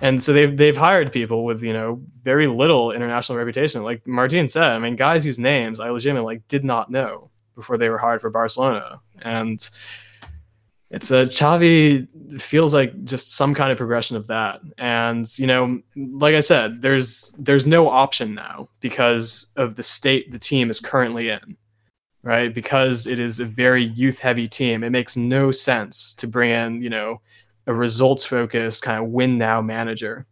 and 0.00 0.20
so 0.22 0.32
they've 0.32 0.56
they've 0.56 0.76
hired 0.76 1.12
people 1.12 1.44
with 1.44 1.62
you 1.62 1.72
know 1.72 2.00
very 2.22 2.46
little 2.46 2.92
international 2.92 3.38
reputation. 3.38 3.82
Like 3.82 4.06
Martin 4.06 4.48
said, 4.48 4.64
I 4.64 4.78
mean, 4.78 4.96
guys 4.96 5.24
whose 5.24 5.38
names 5.38 5.80
I 5.80 5.90
legitimately 5.90 6.34
like 6.36 6.48
did 6.48 6.64
not 6.64 6.90
know 6.90 7.30
before 7.54 7.78
they 7.78 7.88
were 7.88 7.98
hired 7.98 8.20
for 8.20 8.30
Barcelona, 8.30 9.00
and 9.22 9.68
it's 10.90 11.10
a 11.10 11.24
Xavi 11.24 12.40
feels 12.40 12.74
like 12.74 13.04
just 13.04 13.34
some 13.34 13.54
kind 13.54 13.72
of 13.72 13.78
progression 13.78 14.16
of 14.16 14.26
that. 14.28 14.60
And 14.78 15.26
you 15.38 15.46
know, 15.46 15.80
like 15.96 16.34
I 16.34 16.40
said, 16.40 16.82
there's 16.82 17.32
there's 17.38 17.66
no 17.66 17.88
option 17.88 18.34
now 18.34 18.68
because 18.80 19.52
of 19.56 19.76
the 19.76 19.82
state 19.82 20.30
the 20.30 20.38
team 20.38 20.70
is 20.70 20.80
currently 20.80 21.30
in. 21.30 21.56
Right, 22.22 22.52
because 22.52 23.06
it 23.06 23.20
is 23.20 23.38
a 23.38 23.44
very 23.44 23.84
youth 23.84 24.18
heavy 24.18 24.48
team, 24.48 24.82
it 24.82 24.90
makes 24.90 25.16
no 25.16 25.52
sense 25.52 26.12
to 26.14 26.26
bring 26.26 26.50
in, 26.50 26.82
you 26.82 26.90
know, 26.90 27.20
a 27.66 27.74
results 27.74 28.24
focused 28.24 28.82
kind 28.82 29.02
of 29.02 29.10
win 29.10 29.38
now 29.38 29.60
manager. 29.60 30.26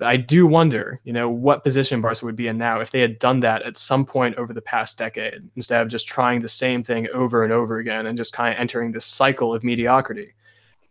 I 0.00 0.16
do 0.16 0.46
wonder, 0.46 1.00
you 1.02 1.12
know, 1.12 1.28
what 1.28 1.64
position 1.64 2.00
Barca 2.00 2.24
would 2.24 2.36
be 2.36 2.46
in 2.46 2.56
now 2.56 2.80
if 2.80 2.90
they 2.90 3.00
had 3.00 3.18
done 3.18 3.40
that 3.40 3.62
at 3.62 3.76
some 3.76 4.04
point 4.04 4.36
over 4.36 4.52
the 4.52 4.62
past 4.62 4.96
decade 4.96 5.48
instead 5.56 5.82
of 5.82 5.88
just 5.88 6.06
trying 6.06 6.40
the 6.40 6.48
same 6.48 6.84
thing 6.84 7.08
over 7.12 7.42
and 7.42 7.52
over 7.52 7.78
again 7.78 8.06
and 8.06 8.16
just 8.16 8.32
kind 8.32 8.54
of 8.54 8.60
entering 8.60 8.92
this 8.92 9.04
cycle 9.04 9.52
of 9.52 9.64
mediocrity 9.64 10.34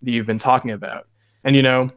that 0.01 0.11
you've 0.11 0.25
been 0.25 0.37
talking 0.37 0.71
about. 0.71 1.07
And 1.45 1.55
you 1.55 1.61
know, 1.61 1.89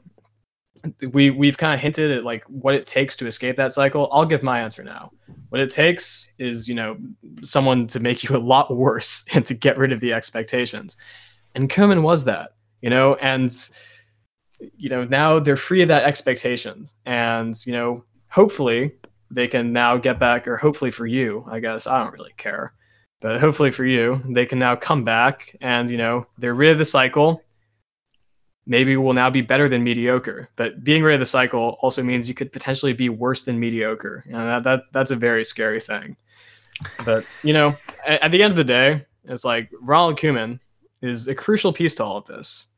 we 1.12 1.30
we've 1.30 1.58
kind 1.58 1.74
of 1.74 1.80
hinted 1.80 2.10
at 2.10 2.24
like 2.24 2.44
what 2.44 2.74
it 2.74 2.86
takes 2.86 3.16
to 3.16 3.26
escape 3.26 3.56
that 3.56 3.72
cycle. 3.72 4.08
I'll 4.12 4.24
give 4.24 4.42
my 4.42 4.60
answer 4.60 4.84
now. 4.84 5.10
What 5.48 5.60
it 5.60 5.70
takes 5.70 6.32
is, 6.38 6.68
you 6.68 6.76
know, 6.76 6.96
someone 7.42 7.88
to 7.88 8.00
make 8.00 8.22
you 8.22 8.36
a 8.36 8.38
lot 8.38 8.74
worse 8.74 9.24
and 9.34 9.44
to 9.46 9.54
get 9.54 9.78
rid 9.78 9.92
of 9.92 10.00
the 10.00 10.12
expectations. 10.12 10.96
And 11.54 11.68
Koeman 11.68 12.02
was 12.02 12.24
that 12.24 12.52
you 12.80 12.90
know, 12.90 13.14
and 13.16 13.50
you 14.76 14.88
know 14.88 15.04
now 15.04 15.38
they're 15.38 15.56
free 15.56 15.82
of 15.82 15.88
that 15.88 16.04
expectations, 16.04 16.94
and 17.06 17.54
you 17.66 17.72
know 17.72 18.04
hopefully 18.28 18.92
they 19.30 19.46
can 19.46 19.72
now 19.72 19.96
get 19.96 20.18
back, 20.18 20.48
or 20.48 20.56
hopefully 20.56 20.90
for 20.90 21.06
you, 21.06 21.44
I 21.50 21.60
guess 21.60 21.86
I 21.86 22.02
don't 22.02 22.12
really 22.12 22.34
care. 22.36 22.74
But 23.20 23.40
hopefully 23.40 23.70
for 23.70 23.84
you, 23.84 24.22
they 24.30 24.46
can 24.46 24.58
now 24.58 24.76
come 24.76 25.04
back 25.04 25.54
and, 25.60 25.90
you 25.90 25.98
know, 25.98 26.26
they're 26.38 26.54
rid 26.54 26.70
of 26.70 26.78
the 26.78 26.86
cycle. 26.86 27.42
Maybe 28.66 28.96
will 28.96 29.12
now 29.12 29.28
be 29.28 29.42
better 29.42 29.68
than 29.68 29.84
mediocre. 29.84 30.48
But 30.56 30.82
being 30.82 31.02
rid 31.02 31.14
of 31.14 31.20
the 31.20 31.26
cycle 31.26 31.76
also 31.82 32.02
means 32.02 32.28
you 32.28 32.34
could 32.34 32.50
potentially 32.50 32.94
be 32.94 33.08
worse 33.08 33.42
than 33.42 33.60
mediocre. 33.60 34.24
And 34.26 34.34
that, 34.34 34.62
that 34.64 34.82
that's 34.92 35.10
a 35.10 35.16
very 35.16 35.44
scary 35.44 35.80
thing. 35.80 36.16
But, 37.04 37.26
you 37.42 37.52
know, 37.52 37.76
at, 38.06 38.22
at 38.22 38.30
the 38.30 38.42
end 38.42 38.52
of 38.52 38.56
the 38.56 38.64
day, 38.64 39.04
it's 39.24 39.44
like 39.44 39.70
Ronald 39.82 40.18
Koeman 40.18 40.60
is 41.02 41.28
a 41.28 41.34
crucial 41.34 41.74
piece 41.74 41.94
to 41.96 42.04
all 42.04 42.16
of 42.16 42.24
this. 42.24 42.69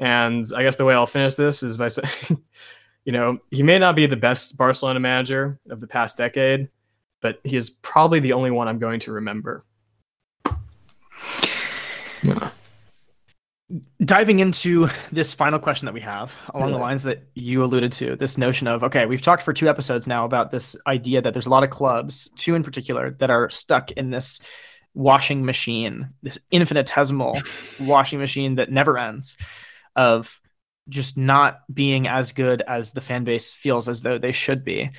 And 0.00 0.46
I 0.56 0.62
guess 0.62 0.76
the 0.76 0.86
way 0.86 0.94
I'll 0.94 1.06
finish 1.06 1.34
this 1.34 1.62
is 1.62 1.76
by 1.76 1.88
saying, 1.88 2.42
you 3.04 3.12
know, 3.12 3.38
he 3.50 3.62
may 3.62 3.78
not 3.78 3.94
be 3.94 4.06
the 4.06 4.16
best 4.16 4.56
Barcelona 4.56 4.98
manager 4.98 5.60
of 5.68 5.80
the 5.80 5.86
past 5.86 6.16
decade, 6.16 6.70
but 7.20 7.38
he 7.44 7.56
is 7.56 7.68
probably 7.70 8.18
the 8.18 8.32
only 8.32 8.50
one 8.50 8.66
I'm 8.66 8.78
going 8.78 9.00
to 9.00 9.12
remember. 9.12 9.64
Yeah. 12.22 12.50
Diving 14.04 14.40
into 14.40 14.88
this 15.12 15.32
final 15.32 15.58
question 15.58 15.86
that 15.86 15.94
we 15.94 16.00
have 16.00 16.34
along 16.54 16.70
yeah. 16.70 16.76
the 16.76 16.80
lines 16.80 17.02
that 17.04 17.22
you 17.34 17.62
alluded 17.62 17.92
to, 17.92 18.16
this 18.16 18.36
notion 18.36 18.66
of 18.66 18.82
okay, 18.82 19.06
we've 19.06 19.22
talked 19.22 19.42
for 19.42 19.52
two 19.52 19.68
episodes 19.68 20.06
now 20.06 20.24
about 20.24 20.50
this 20.50 20.74
idea 20.86 21.22
that 21.22 21.34
there's 21.34 21.46
a 21.46 21.50
lot 21.50 21.62
of 21.62 21.70
clubs, 21.70 22.28
two 22.36 22.54
in 22.54 22.64
particular, 22.64 23.12
that 23.20 23.30
are 23.30 23.48
stuck 23.48 23.92
in 23.92 24.10
this 24.10 24.40
washing 24.94 25.44
machine, 25.44 26.08
this 26.22 26.38
infinitesimal 26.50 27.38
washing 27.78 28.18
machine 28.18 28.56
that 28.56 28.72
never 28.72 28.98
ends 28.98 29.36
of 29.96 30.40
just 30.88 31.16
not 31.16 31.60
being 31.72 32.08
as 32.08 32.32
good 32.32 32.62
as 32.62 32.92
the 32.92 33.00
fan 33.00 33.24
base 33.24 33.54
feels 33.54 33.88
as 33.88 34.02
though 34.02 34.18
they 34.18 34.32
should 34.32 34.64
be. 34.64 34.90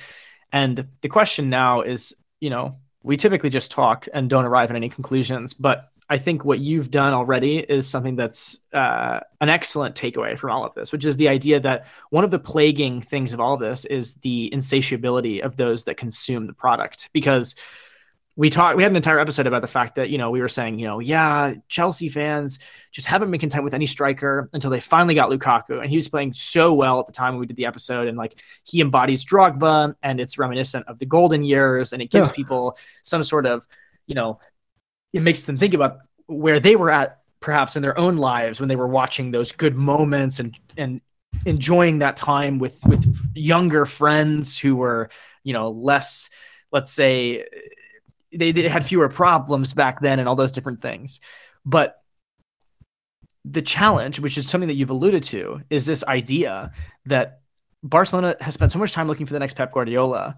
And 0.52 0.88
the 1.00 1.08
question 1.08 1.50
now 1.50 1.82
is, 1.82 2.14
you 2.40 2.50
know, 2.50 2.76
we 3.02 3.16
typically 3.16 3.50
just 3.50 3.70
talk 3.70 4.08
and 4.12 4.30
don't 4.30 4.44
arrive 4.44 4.70
at 4.70 4.76
any 4.76 4.88
conclusions, 4.88 5.54
but 5.54 5.88
I 6.08 6.18
think 6.18 6.44
what 6.44 6.58
you've 6.58 6.90
done 6.90 7.14
already 7.14 7.58
is 7.58 7.88
something 7.88 8.16
that's 8.16 8.58
uh, 8.74 9.20
an 9.40 9.48
excellent 9.48 9.94
takeaway 9.94 10.38
from 10.38 10.50
all 10.50 10.64
of 10.64 10.74
this, 10.74 10.92
which 10.92 11.06
is 11.06 11.16
the 11.16 11.28
idea 11.28 11.58
that 11.60 11.86
one 12.10 12.22
of 12.22 12.30
the 12.30 12.38
plaguing 12.38 13.00
things 13.00 13.32
of 13.32 13.40
all 13.40 13.54
of 13.54 13.60
this 13.60 13.86
is 13.86 14.14
the 14.16 14.52
insatiability 14.52 15.42
of 15.42 15.56
those 15.56 15.84
that 15.84 15.96
consume 15.96 16.46
the 16.46 16.52
product. 16.52 17.08
Because 17.14 17.54
we 18.34 18.48
talked 18.48 18.76
we 18.76 18.82
had 18.82 18.90
an 18.92 18.96
entire 18.96 19.18
episode 19.18 19.46
about 19.46 19.60
the 19.60 19.68
fact 19.68 19.96
that 19.96 20.08
you 20.08 20.16
know 20.16 20.30
we 20.30 20.40
were 20.40 20.48
saying 20.48 20.78
you 20.78 20.86
know 20.86 21.00
yeah 21.00 21.54
Chelsea 21.68 22.08
fans 22.08 22.58
just 22.90 23.06
haven't 23.06 23.30
been 23.30 23.40
content 23.40 23.64
with 23.64 23.74
any 23.74 23.86
striker 23.86 24.48
until 24.52 24.70
they 24.70 24.80
finally 24.80 25.14
got 25.14 25.30
Lukaku. 25.30 25.80
And 25.80 25.90
he 25.90 25.96
was 25.96 26.08
playing 26.08 26.32
so 26.32 26.72
well 26.72 27.00
at 27.00 27.06
the 27.06 27.12
time 27.12 27.34
when 27.34 27.40
we 27.40 27.46
did 27.46 27.56
the 27.56 27.66
episode. 27.66 28.08
And 28.08 28.18
like 28.18 28.42
he 28.64 28.80
embodies 28.80 29.24
Drogba 29.24 29.94
and 30.02 30.20
it's 30.20 30.38
reminiscent 30.38 30.86
of 30.88 30.98
the 30.98 31.06
golden 31.06 31.42
years. 31.44 31.92
And 31.92 32.02
it 32.02 32.10
gives 32.10 32.30
yeah. 32.30 32.36
people 32.36 32.76
some 33.02 33.22
sort 33.22 33.46
of 33.46 33.66
you 34.06 34.14
know 34.14 34.38
it 35.12 35.22
makes 35.22 35.44
them 35.44 35.58
think 35.58 35.74
about 35.74 35.98
where 36.26 36.60
they 36.60 36.76
were 36.76 36.90
at 36.90 37.20
perhaps 37.40 37.76
in 37.76 37.82
their 37.82 37.98
own 37.98 38.16
lives 38.16 38.60
when 38.60 38.68
they 38.68 38.76
were 38.76 38.88
watching 38.88 39.30
those 39.30 39.52
good 39.52 39.74
moments 39.74 40.40
and 40.40 40.58
and 40.76 41.00
enjoying 41.46 41.98
that 41.98 42.16
time 42.16 42.58
with 42.58 42.78
with 42.86 43.04
younger 43.34 43.84
friends 43.84 44.56
who 44.56 44.76
were 44.76 45.08
you 45.42 45.52
know 45.52 45.70
less 45.70 46.30
let's 46.72 46.92
say 46.92 47.44
they, 48.32 48.52
they 48.52 48.68
had 48.68 48.84
fewer 48.84 49.08
problems 49.08 49.72
back 49.72 50.00
then 50.00 50.18
and 50.18 50.28
all 50.28 50.36
those 50.36 50.52
different 50.52 50.82
things. 50.82 51.20
But 51.64 52.02
the 53.44 53.62
challenge, 53.62 54.20
which 54.20 54.38
is 54.38 54.48
something 54.48 54.68
that 54.68 54.74
you've 54.74 54.90
alluded 54.90 55.22
to, 55.24 55.62
is 55.70 55.86
this 55.86 56.04
idea 56.04 56.72
that 57.06 57.40
Barcelona 57.82 58.36
has 58.40 58.54
spent 58.54 58.72
so 58.72 58.78
much 58.78 58.92
time 58.92 59.08
looking 59.08 59.26
for 59.26 59.32
the 59.32 59.40
next 59.40 59.54
Pep 59.54 59.72
Guardiola 59.72 60.36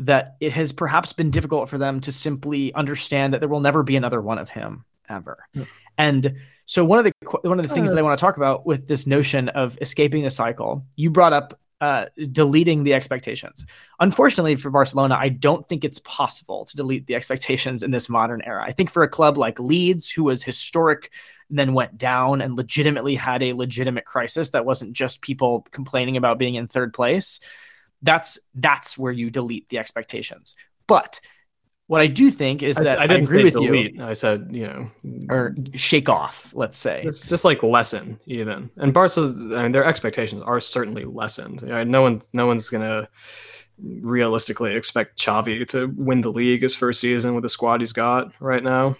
that 0.00 0.36
it 0.40 0.52
has 0.52 0.72
perhaps 0.72 1.12
been 1.12 1.30
difficult 1.30 1.68
for 1.68 1.76
them 1.76 2.00
to 2.00 2.12
simply 2.12 2.72
understand 2.74 3.34
that 3.34 3.40
there 3.40 3.48
will 3.48 3.60
never 3.60 3.82
be 3.82 3.96
another 3.96 4.20
one 4.20 4.38
of 4.38 4.48
him 4.48 4.84
ever. 5.08 5.44
Yeah. 5.52 5.64
And 5.98 6.36
so 6.66 6.84
one 6.84 6.98
of 6.98 7.04
the 7.04 7.12
one 7.42 7.58
of 7.58 7.66
the 7.66 7.72
oh, 7.72 7.74
things 7.74 7.90
oh, 7.90 7.94
that 7.94 8.00
I 8.00 8.04
want 8.04 8.18
to 8.18 8.20
talk 8.20 8.36
about 8.36 8.64
with 8.64 8.86
this 8.86 9.06
notion 9.06 9.48
of 9.48 9.76
escaping 9.80 10.22
the 10.22 10.30
cycle, 10.30 10.86
you 10.96 11.10
brought 11.10 11.32
up 11.32 11.58
uh, 11.80 12.06
deleting 12.32 12.82
the 12.82 12.94
expectations. 12.94 13.64
Unfortunately 14.00 14.56
for 14.56 14.70
Barcelona, 14.70 15.16
I 15.18 15.28
don't 15.28 15.64
think 15.64 15.84
it's 15.84 16.00
possible 16.00 16.64
to 16.64 16.76
delete 16.76 17.06
the 17.06 17.14
expectations 17.14 17.82
in 17.82 17.90
this 17.90 18.08
modern 18.08 18.42
era. 18.42 18.64
I 18.64 18.72
think 18.72 18.90
for 18.90 19.02
a 19.02 19.08
club 19.08 19.38
like 19.38 19.60
Leeds, 19.60 20.10
who 20.10 20.24
was 20.24 20.42
historic, 20.42 21.12
then 21.50 21.74
went 21.74 21.96
down 21.96 22.40
and 22.40 22.56
legitimately 22.56 23.14
had 23.14 23.42
a 23.42 23.52
legitimate 23.52 24.04
crisis 24.04 24.50
that 24.50 24.66
wasn't 24.66 24.92
just 24.92 25.22
people 25.22 25.66
complaining 25.70 26.16
about 26.16 26.38
being 26.38 26.56
in 26.56 26.66
third 26.66 26.92
place, 26.92 27.40
that's 28.02 28.38
that's 28.54 28.98
where 28.98 29.12
you 29.12 29.30
delete 29.30 29.68
the 29.68 29.78
expectations. 29.78 30.54
But 30.86 31.20
what 31.88 32.02
I 32.02 32.06
do 32.06 32.30
think 32.30 32.62
is 32.62 32.76
that 32.76 32.98
I, 32.98 33.04
I 33.04 33.06
didn't 33.06 33.26
I 33.26 33.28
agree 33.28 33.44
with 33.44 33.54
delete. 33.54 33.94
you. 33.94 34.04
I 34.04 34.12
said, 34.12 34.48
you 34.50 34.66
know, 34.66 34.90
or 35.30 35.56
shake 35.74 36.08
off. 36.08 36.52
Let's 36.54 36.78
say 36.78 37.02
it's 37.04 37.28
just 37.28 37.44
like 37.44 37.62
lessen 37.62 38.20
even. 38.26 38.70
And 38.76 38.92
Barca, 38.92 39.22
I 39.54 39.62
mean, 39.62 39.72
their 39.72 39.84
expectations 39.84 40.42
are 40.44 40.60
certainly 40.60 41.04
lessened. 41.04 41.62
You 41.62 41.68
know, 41.68 41.84
no 41.84 42.02
one, 42.02 42.20
no 42.34 42.46
one's 42.46 42.68
gonna 42.68 43.08
realistically 43.78 44.74
expect 44.74 45.18
Xavi 45.18 45.66
to 45.68 45.86
win 45.96 46.20
the 46.20 46.30
league 46.30 46.62
his 46.62 46.74
first 46.74 47.00
season 47.00 47.34
with 47.34 47.42
the 47.42 47.48
squad 47.48 47.80
he's 47.80 47.92
got 47.92 48.32
right 48.38 48.62
now. 48.62 48.96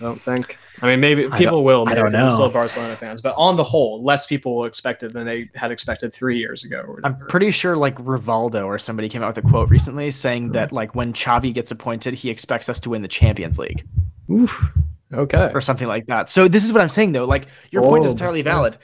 I 0.00 0.04
don't 0.04 0.20
think. 0.20 0.58
I 0.80 0.86
mean, 0.86 1.00
maybe 1.00 1.28
people 1.36 1.62
will. 1.62 1.84
Maybe 1.84 1.98
I 1.98 2.02
don't 2.02 2.12
know. 2.12 2.26
Still 2.28 2.48
Barcelona 2.48 2.96
fans, 2.96 3.20
but 3.20 3.34
on 3.36 3.56
the 3.56 3.64
whole, 3.64 4.02
less 4.02 4.24
people 4.24 4.56
will 4.56 4.64
expect 4.64 5.02
it 5.02 5.12
than 5.12 5.26
they 5.26 5.50
had 5.54 5.70
expected 5.70 6.14
three 6.14 6.38
years 6.38 6.64
ago. 6.64 6.96
I'm 7.04 7.18
pretty 7.28 7.50
sure 7.50 7.76
like 7.76 7.96
Rivaldo 7.96 8.64
or 8.64 8.78
somebody 8.78 9.08
came 9.10 9.22
out 9.22 9.36
with 9.36 9.44
a 9.44 9.48
quote 9.48 9.68
recently 9.68 10.10
saying 10.10 10.52
that 10.52 10.72
like 10.72 10.94
when 10.94 11.12
Xavi 11.12 11.52
gets 11.52 11.70
appointed, 11.70 12.14
he 12.14 12.30
expects 12.30 12.70
us 12.70 12.80
to 12.80 12.90
win 12.90 13.02
the 13.02 13.08
Champions 13.08 13.58
League. 13.58 13.86
Oof. 14.30 14.70
Okay. 15.12 15.50
Or 15.52 15.60
something 15.60 15.88
like 15.88 16.06
that. 16.06 16.28
So 16.28 16.48
this 16.48 16.64
is 16.64 16.72
what 16.72 16.80
I'm 16.80 16.88
saying 16.88 17.12
though. 17.12 17.24
Like 17.26 17.48
your 17.70 17.84
oh, 17.84 17.88
point 17.88 18.04
is 18.04 18.10
oh, 18.10 18.12
entirely 18.12 18.42
valid. 18.42 18.78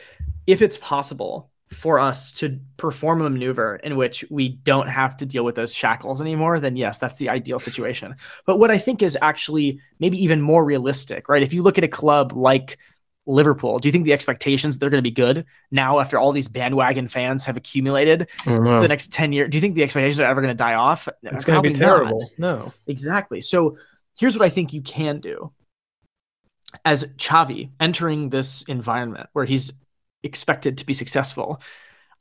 If 0.46 0.60
it's 0.60 0.76
possible 0.76 1.50
for 1.70 1.98
us 1.98 2.32
to 2.32 2.60
perform 2.76 3.20
a 3.20 3.28
maneuver 3.28 3.76
in 3.76 3.96
which 3.96 4.24
we 4.30 4.50
don't 4.50 4.88
have 4.88 5.16
to 5.16 5.26
deal 5.26 5.44
with 5.44 5.56
those 5.56 5.74
shackles 5.74 6.20
anymore, 6.20 6.60
then 6.60 6.76
yes, 6.76 6.98
that's 6.98 7.18
the 7.18 7.28
ideal 7.28 7.58
situation. 7.58 8.14
But 8.46 8.58
what 8.58 8.70
I 8.70 8.78
think 8.78 9.02
is 9.02 9.18
actually 9.20 9.80
maybe 9.98 10.22
even 10.22 10.40
more 10.40 10.64
realistic, 10.64 11.28
right? 11.28 11.42
If 11.42 11.52
you 11.52 11.62
look 11.62 11.76
at 11.76 11.84
a 11.84 11.88
club 11.88 12.32
like 12.32 12.78
Liverpool, 13.26 13.80
do 13.80 13.88
you 13.88 13.92
think 13.92 14.04
the 14.04 14.12
expectations 14.12 14.78
they're 14.78 14.90
going 14.90 15.02
to 15.02 15.10
be 15.10 15.10
good 15.10 15.44
now 15.72 15.98
after 15.98 16.16
all 16.16 16.30
these 16.30 16.46
bandwagon 16.46 17.08
fans 17.08 17.44
have 17.44 17.56
accumulated 17.56 18.30
for 18.44 18.80
the 18.80 18.86
next 18.86 19.12
10 19.12 19.32
years? 19.32 19.50
Do 19.50 19.56
you 19.56 19.60
think 19.60 19.74
the 19.74 19.82
expectations 19.82 20.20
are 20.20 20.26
ever 20.28 20.40
going 20.40 20.54
to 20.54 20.56
die 20.56 20.74
off? 20.74 21.08
It's 21.24 21.44
going 21.44 21.60
to 21.60 21.68
be 21.68 21.74
terrible. 21.74 22.20
Not. 22.38 22.58
No. 22.58 22.72
Exactly. 22.86 23.40
So 23.40 23.78
here's 24.16 24.38
what 24.38 24.46
I 24.46 24.50
think 24.50 24.72
you 24.72 24.82
can 24.82 25.18
do. 25.18 25.52
As 26.84 27.04
Xavi 27.04 27.70
entering 27.80 28.30
this 28.30 28.62
environment 28.68 29.28
where 29.32 29.44
he's 29.44 29.72
expected 30.22 30.78
to 30.78 30.86
be 30.86 30.92
successful. 30.92 31.60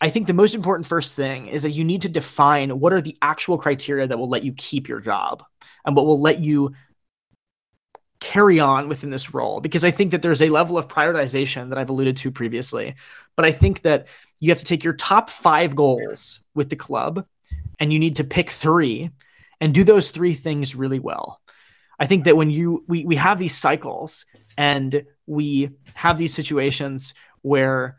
I 0.01 0.09
think 0.09 0.27
the 0.27 0.33
most 0.33 0.55
important 0.55 0.87
first 0.87 1.15
thing 1.15 1.47
is 1.47 1.63
that 1.63 1.71
you 1.71 1.83
need 1.83 2.01
to 2.01 2.09
define 2.09 2.79
what 2.79 2.93
are 2.93 3.01
the 3.01 3.17
actual 3.21 3.57
criteria 3.57 4.07
that 4.07 4.17
will 4.17 4.29
let 4.29 4.43
you 4.43 4.53
keep 4.53 4.87
your 4.87 4.99
job 4.99 5.43
and 5.85 5.95
what 5.95 6.05
will 6.05 6.19
let 6.19 6.39
you 6.39 6.73
carry 8.19 8.59
on 8.59 8.87
within 8.87 9.09
this 9.09 9.33
role 9.33 9.61
because 9.61 9.83
I 9.83 9.91
think 9.91 10.11
that 10.11 10.21
there's 10.21 10.41
a 10.41 10.49
level 10.49 10.77
of 10.77 10.87
prioritization 10.87 11.69
that 11.69 11.77
I've 11.77 11.89
alluded 11.89 12.17
to 12.17 12.31
previously. 12.31 12.95
But 13.35 13.45
I 13.45 13.51
think 13.51 13.83
that 13.83 14.07
you 14.39 14.49
have 14.49 14.59
to 14.59 14.65
take 14.65 14.83
your 14.83 14.93
top 14.93 15.29
5 15.29 15.75
goals 15.75 16.39
with 16.55 16.69
the 16.69 16.75
club 16.75 17.25
and 17.79 17.93
you 17.93 17.99
need 17.99 18.15
to 18.17 18.23
pick 18.23 18.49
3 18.49 19.11
and 19.61 19.73
do 19.73 19.83
those 19.83 20.11
3 20.11 20.33
things 20.33 20.75
really 20.75 20.99
well. 20.99 21.39
I 21.99 22.07
think 22.07 22.25
that 22.25 22.35
when 22.35 22.49
you 22.49 22.83
we 22.87 23.05
we 23.05 23.15
have 23.15 23.39
these 23.39 23.55
cycles 23.55 24.25
and 24.57 25.05
we 25.27 25.69
have 25.93 26.17
these 26.17 26.33
situations 26.33 27.13
where 27.45 27.97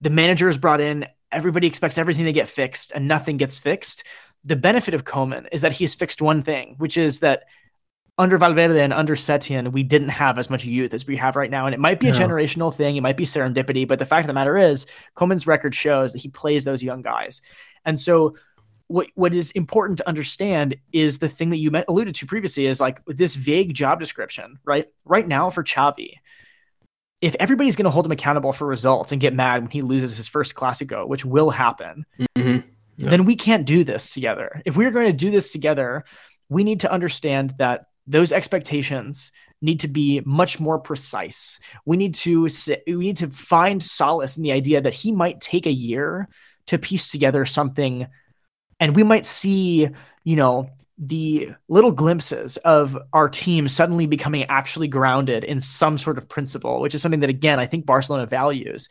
the 0.00 0.10
manager 0.10 0.48
is 0.48 0.58
brought 0.58 0.80
in, 0.80 1.06
everybody 1.30 1.68
expects 1.68 1.98
everything 1.98 2.24
to 2.24 2.32
get 2.32 2.48
fixed 2.48 2.90
and 2.92 3.06
nothing 3.06 3.36
gets 3.36 3.58
fixed. 3.58 4.04
The 4.44 4.56
benefit 4.56 4.92
of 4.92 5.04
Koeman 5.04 5.46
is 5.52 5.60
that 5.60 5.72
he's 5.72 5.94
fixed 5.94 6.20
one 6.20 6.42
thing, 6.42 6.74
which 6.78 6.96
is 6.96 7.20
that 7.20 7.44
under 8.18 8.36
Valverde 8.36 8.80
and 8.80 8.92
under 8.92 9.14
Setién, 9.14 9.72
we 9.72 9.84
didn't 9.84 10.08
have 10.08 10.36
as 10.36 10.50
much 10.50 10.64
youth 10.64 10.92
as 10.94 11.06
we 11.06 11.16
have 11.16 11.36
right 11.36 11.50
now. 11.50 11.66
And 11.66 11.74
it 11.74 11.80
might 11.80 12.00
be 12.00 12.08
a 12.08 12.12
generational 12.12 12.74
thing, 12.74 12.96
it 12.96 13.02
might 13.02 13.16
be 13.16 13.24
serendipity, 13.24 13.86
but 13.86 14.00
the 14.00 14.04
fact 14.04 14.24
of 14.24 14.26
the 14.26 14.34
matter 14.34 14.58
is, 14.58 14.84
Koeman's 15.16 15.46
record 15.46 15.74
shows 15.74 16.12
that 16.12 16.20
he 16.20 16.28
plays 16.28 16.64
those 16.64 16.82
young 16.82 17.02
guys. 17.02 17.40
And 17.84 17.98
so, 17.98 18.36
what, 18.88 19.06
what 19.14 19.32
is 19.32 19.52
important 19.52 19.96
to 19.98 20.08
understand 20.08 20.76
is 20.92 21.18
the 21.18 21.28
thing 21.28 21.50
that 21.50 21.58
you 21.58 21.70
alluded 21.88 22.16
to 22.16 22.26
previously 22.26 22.66
is 22.66 22.80
like 22.80 23.00
this 23.06 23.36
vague 23.36 23.72
job 23.72 23.98
description, 24.00 24.58
right? 24.64 24.86
Right 25.06 25.26
now 25.26 25.48
for 25.48 25.64
Xavi, 25.64 26.16
if 27.22 27.36
everybody's 27.38 27.76
going 27.76 27.84
to 27.84 27.90
hold 27.90 28.04
him 28.04 28.12
accountable 28.12 28.52
for 28.52 28.66
results 28.66 29.12
and 29.12 29.20
get 29.20 29.32
mad 29.32 29.62
when 29.62 29.70
he 29.70 29.80
loses 29.80 30.16
his 30.16 30.28
first 30.28 30.56
Clasico, 30.56 31.06
which 31.06 31.24
will 31.24 31.50
happen, 31.50 32.04
mm-hmm. 32.36 32.68
yeah. 32.96 33.08
then 33.08 33.24
we 33.24 33.36
can't 33.36 33.64
do 33.64 33.84
this 33.84 34.12
together. 34.12 34.60
If 34.66 34.76
we're 34.76 34.90
going 34.90 35.06
to 35.06 35.12
do 35.12 35.30
this 35.30 35.52
together, 35.52 36.04
we 36.48 36.64
need 36.64 36.80
to 36.80 36.92
understand 36.92 37.54
that 37.58 37.86
those 38.08 38.32
expectations 38.32 39.30
need 39.62 39.78
to 39.80 39.88
be 39.88 40.20
much 40.24 40.58
more 40.58 40.80
precise. 40.80 41.60
We 41.86 41.96
need 41.96 42.14
to 42.14 42.48
we 42.88 42.96
need 42.96 43.18
to 43.18 43.30
find 43.30 43.80
solace 43.80 44.36
in 44.36 44.42
the 44.42 44.52
idea 44.52 44.80
that 44.80 44.92
he 44.92 45.12
might 45.12 45.40
take 45.40 45.66
a 45.66 45.72
year 45.72 46.28
to 46.66 46.78
piece 46.78 47.12
together 47.12 47.44
something 47.44 48.08
and 48.80 48.96
we 48.96 49.04
might 49.04 49.24
see, 49.24 49.88
you 50.24 50.36
know, 50.36 50.68
the 51.04 51.52
little 51.68 51.90
glimpses 51.90 52.58
of 52.58 52.96
our 53.12 53.28
team 53.28 53.66
suddenly 53.66 54.06
becoming 54.06 54.44
actually 54.44 54.86
grounded 54.86 55.42
in 55.42 55.58
some 55.58 55.98
sort 55.98 56.16
of 56.16 56.28
principle, 56.28 56.80
which 56.80 56.94
is 56.94 57.02
something 57.02 57.20
that, 57.20 57.30
again, 57.30 57.58
I 57.58 57.66
think 57.66 57.84
Barcelona 57.84 58.24
values. 58.24 58.88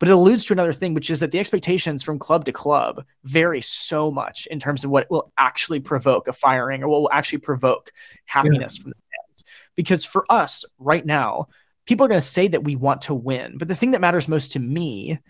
But 0.00 0.08
it 0.08 0.12
alludes 0.12 0.44
to 0.46 0.52
another 0.52 0.72
thing, 0.72 0.92
which 0.92 1.08
is 1.08 1.20
that 1.20 1.30
the 1.30 1.38
expectations 1.38 2.02
from 2.02 2.18
club 2.18 2.46
to 2.46 2.52
club 2.52 3.04
vary 3.22 3.60
so 3.60 4.10
much 4.10 4.46
in 4.46 4.58
terms 4.58 4.82
of 4.82 4.90
what 4.90 5.08
will 5.08 5.32
actually 5.38 5.78
provoke 5.78 6.26
a 6.26 6.32
firing 6.32 6.82
or 6.82 6.88
what 6.88 7.02
will 7.02 7.12
actually 7.12 7.38
provoke 7.38 7.92
happiness 8.24 8.76
yeah. 8.76 8.82
from 8.82 8.90
the 8.90 8.96
fans. 8.96 9.44
Because 9.76 10.04
for 10.04 10.24
us 10.28 10.64
right 10.80 11.06
now, 11.06 11.46
people 11.86 12.04
are 12.04 12.08
going 12.08 12.20
to 12.20 12.26
say 12.26 12.48
that 12.48 12.64
we 12.64 12.74
want 12.74 13.02
to 13.02 13.14
win. 13.14 13.56
But 13.56 13.68
the 13.68 13.76
thing 13.76 13.92
that 13.92 14.00
matters 14.00 14.26
most 14.26 14.52
to 14.52 14.58
me, 14.58 15.20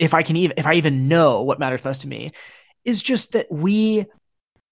if 0.00 0.14
I 0.14 0.24
can 0.24 0.34
even, 0.34 0.54
if 0.56 0.66
I 0.66 0.74
even 0.74 1.06
know 1.06 1.42
what 1.42 1.60
matters 1.60 1.84
most 1.84 2.02
to 2.02 2.08
me, 2.08 2.32
is 2.84 3.02
just 3.02 3.32
that 3.32 3.50
we 3.50 4.06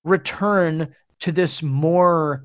return 0.05 0.95
to 1.21 1.33
this 1.33 1.63
more 1.63 2.45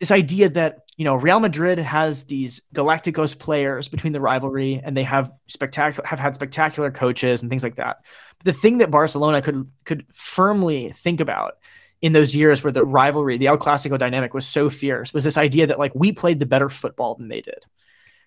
this 0.00 0.10
idea 0.10 0.48
that 0.50 0.80
you 0.96 1.04
know 1.04 1.14
Real 1.14 1.40
Madrid 1.40 1.78
has 1.78 2.24
these 2.24 2.60
Galacticos 2.74 3.38
players 3.38 3.88
between 3.88 4.12
the 4.12 4.20
rivalry 4.20 4.80
and 4.82 4.96
they 4.96 5.04
have 5.04 5.32
spectacular 5.46 6.06
have 6.06 6.18
had 6.18 6.34
spectacular 6.34 6.90
coaches 6.90 7.42
and 7.42 7.50
things 7.50 7.62
like 7.62 7.76
that. 7.76 7.98
But 8.38 8.44
the 8.44 8.52
thing 8.52 8.78
that 8.78 8.90
Barcelona 8.90 9.42
could 9.42 9.70
could 9.84 10.06
firmly 10.12 10.90
think 10.90 11.20
about 11.20 11.54
in 12.02 12.12
those 12.12 12.34
years 12.34 12.62
where 12.62 12.72
the 12.72 12.84
rivalry, 12.84 13.38
the 13.38 13.46
El 13.46 13.56
Clasico 13.56 13.98
dynamic 13.98 14.34
was 14.34 14.46
so 14.46 14.68
fierce 14.68 15.14
was 15.14 15.24
this 15.24 15.38
idea 15.38 15.66
that 15.66 15.78
like 15.78 15.94
we 15.94 16.12
played 16.12 16.40
the 16.40 16.46
better 16.46 16.68
football 16.68 17.14
than 17.14 17.28
they 17.28 17.40
did 17.40 17.64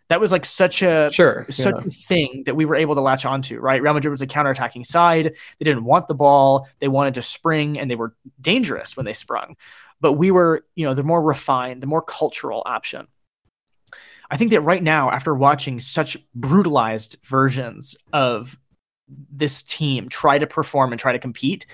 that 0.10 0.20
was 0.20 0.32
like 0.32 0.46
such 0.46 0.82
a 0.82 1.10
sure 1.12 1.46
such 1.50 1.76
yeah. 1.76 1.82
a 1.86 1.90
thing 1.90 2.44
that 2.46 2.56
we 2.56 2.66
were 2.66 2.76
able 2.76 2.96
to 2.96 3.02
latch 3.02 3.26
onto, 3.26 3.60
right? 3.60 3.82
Real 3.82 3.94
Madrid 3.94 4.12
was 4.12 4.22
a 4.22 4.28
counterattacking 4.28 4.86
side. 4.86 5.36
They 5.60 5.64
didn't 5.64 5.86
want 5.86 6.08
the 6.08 6.16
ball. 6.16 6.68
They 6.80 6.88
wanted 6.88 7.14
to 7.14 7.22
spring 7.22 7.80
and 7.80 7.90
they 7.90 7.96
were 7.96 8.16
dangerous 8.42 8.98
when 8.98 9.06
they 9.06 9.14
sprung. 9.14 9.56
But 10.02 10.14
we 10.14 10.32
were, 10.32 10.66
you 10.76 10.86
know, 10.86 10.94
the 10.94 11.04
more 11.04 11.22
refined, 11.22 11.82
the 11.82 11.88
more 11.88 12.02
cultural 12.02 12.64
option. 12.66 13.08
I 14.32 14.38
think 14.38 14.52
that 14.52 14.62
right 14.62 14.82
now, 14.82 15.10
after 15.12 15.34
watching 15.34 15.80
such 15.80 16.18
brutalized 16.36 17.18
versions 17.24 17.96
of 18.14 18.58
this 19.08 19.64
team 19.64 20.08
try 20.10 20.38
to 20.38 20.48
perform 20.48 20.92
and 20.92 21.00
try 21.00 21.12
to 21.12 21.20
compete, 21.20 21.66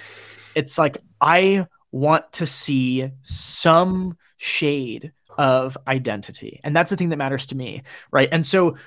it's 0.56 0.78
like 0.78 0.98
I 1.22 1.68
want 1.92 2.32
to 2.34 2.46
see 2.46 3.12
some 3.22 4.18
shade 4.38 5.14
of 5.38 5.78
identity. 5.88 6.60
And 6.64 6.76
that's 6.76 6.92
the 6.92 6.98
thing 6.98 7.10
that 7.10 7.18
matters 7.18 7.48
to 7.48 7.56
me, 7.56 7.84
right? 8.12 8.30
And 8.32 8.46
so 8.46 8.78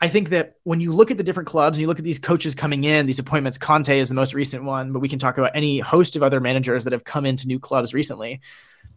I 0.00 0.08
think 0.08 0.28
that 0.28 0.54
when 0.62 0.80
you 0.80 0.92
look 0.92 1.10
at 1.10 1.16
the 1.16 1.22
different 1.22 1.48
clubs 1.48 1.76
and 1.76 1.80
you 1.80 1.88
look 1.88 1.98
at 1.98 2.04
these 2.04 2.18
coaches 2.18 2.54
coming 2.54 2.84
in, 2.84 3.06
these 3.06 3.18
appointments, 3.18 3.58
Conte 3.58 3.98
is 3.98 4.08
the 4.08 4.14
most 4.14 4.32
recent 4.32 4.64
one, 4.64 4.92
but 4.92 5.00
we 5.00 5.08
can 5.08 5.18
talk 5.18 5.38
about 5.38 5.52
any 5.54 5.80
host 5.80 6.14
of 6.14 6.22
other 6.22 6.40
managers 6.40 6.84
that 6.84 6.92
have 6.92 7.04
come 7.04 7.26
into 7.26 7.48
new 7.48 7.58
clubs 7.58 7.92
recently. 7.92 8.40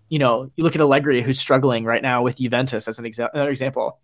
You 0.09 0.19
know, 0.19 0.51
you 0.55 0.63
look 0.63 0.75
at 0.75 0.81
Allegri, 0.81 1.21
who's 1.21 1.39
struggling 1.39 1.85
right 1.85 2.01
now 2.01 2.21
with 2.21 2.37
Juventus 2.37 2.87
as 2.87 2.99
an 2.99 3.05
exa- 3.05 3.33
example. 3.49 3.99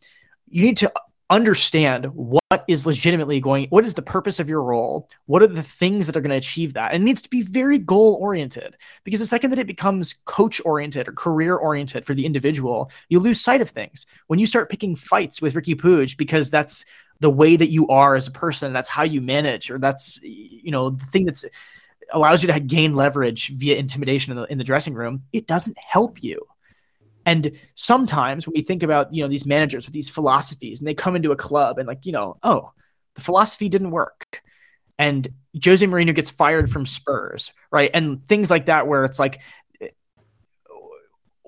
You 0.50 0.64
need 0.64 0.78
to 0.78 0.92
understand 1.30 2.06
what 2.14 2.64
is 2.70 2.86
legitimately 2.86 3.42
going 3.42 3.68
what 3.70 3.84
is 3.86 3.94
the 3.94 4.02
purpose 4.02 4.40
of 4.40 4.48
your 4.48 4.64
role? 4.64 5.10
What 5.26 5.42
are 5.42 5.48
the 5.48 5.64
things 5.64 6.06
that 6.06 6.16
are 6.16 6.22
going 6.22 6.32
to 6.32 6.38
achieve 6.38 6.74
that? 6.74 6.94
And 6.94 7.04
it 7.04 7.06
needs 7.06 7.22
to 7.22 7.30
be 7.30 7.42
very 7.42 7.78
goal 7.78 8.18
oriented 8.22 8.78
because 9.04 9.20
the 9.20 9.26
second 9.26 9.50
that 9.50 9.60
it 9.60 9.68
becomes 9.68 10.16
coach 10.26 10.62
oriented 10.64 11.08
or 11.08 11.12
career 11.12 11.56
oriented 11.56 12.06
for 12.06 12.14
the 12.14 12.26
individual 12.26 12.92
you 13.10 13.20
lose 13.20 13.42
sight 13.42 13.62
of 13.62 13.70
things. 13.70 14.06
When 14.28 14.40
you 14.40 14.48
start 14.48 14.70
picking 14.70 14.96
fights 14.96 15.42
with 15.42 15.54
Riqui 15.54 15.76
Puig 15.76 16.16
because 16.18 16.50
that's 16.50 16.86
the 17.20 17.30
way 17.30 17.56
that 17.56 17.72
you 17.72 17.88
are 17.88 18.16
as 18.16 18.28
a 18.28 18.32
person 18.32 18.74
that's 18.74 18.90
how 18.90 19.04
you 19.04 19.20
manage 19.22 19.70
or 19.70 19.80
that's 19.80 20.22
you 20.24 20.72
know 20.72 20.92
the 20.92 21.06
thing 21.06 21.26
that's 21.26 21.46
allows 22.14 22.42
you 22.42 22.52
to 22.52 22.60
gain 22.60 22.94
leverage 22.94 23.50
via 23.50 23.76
intimidation 23.76 24.32
in 24.32 24.38
the, 24.38 24.52
in 24.52 24.58
the 24.58 24.64
dressing 24.64 24.94
room 24.94 25.24
it 25.34 25.46
doesn't 25.48 25.78
help 25.78 26.24
you 26.24 26.48
and 27.28 27.52
sometimes 27.76 28.48
when 28.48 28.54
we 28.56 28.62
think 28.62 28.84
about, 28.84 29.14
you 29.14 29.22
know, 29.22 29.28
these 29.28 29.46
managers 29.46 29.86
with 29.86 29.94
these 29.94 30.10
philosophies 30.10 30.80
and 30.80 30.88
they 30.88 30.94
come 30.94 31.16
into 31.16 31.34
a 31.34 31.36
club 31.36 31.78
and 31.78 31.86
like, 31.86 32.06
you 32.06 32.14
know, 32.14 32.38
oh, 32.42 32.72
the 33.16 33.22
philosophy 33.22 33.68
didn't 33.68 33.92
work. 33.92 34.42
And 34.98 35.28
Jose 35.64 35.86
Mourinho 35.86 36.16
gets 36.16 36.30
fired 36.30 36.72
from 36.72 36.86
Spurs, 36.86 37.52
right? 37.70 37.92
And 37.94 38.26
things 38.26 38.50
like 38.50 38.68
that 38.68 38.88
where 38.88 39.04
it's 39.04 39.20
like 39.20 39.42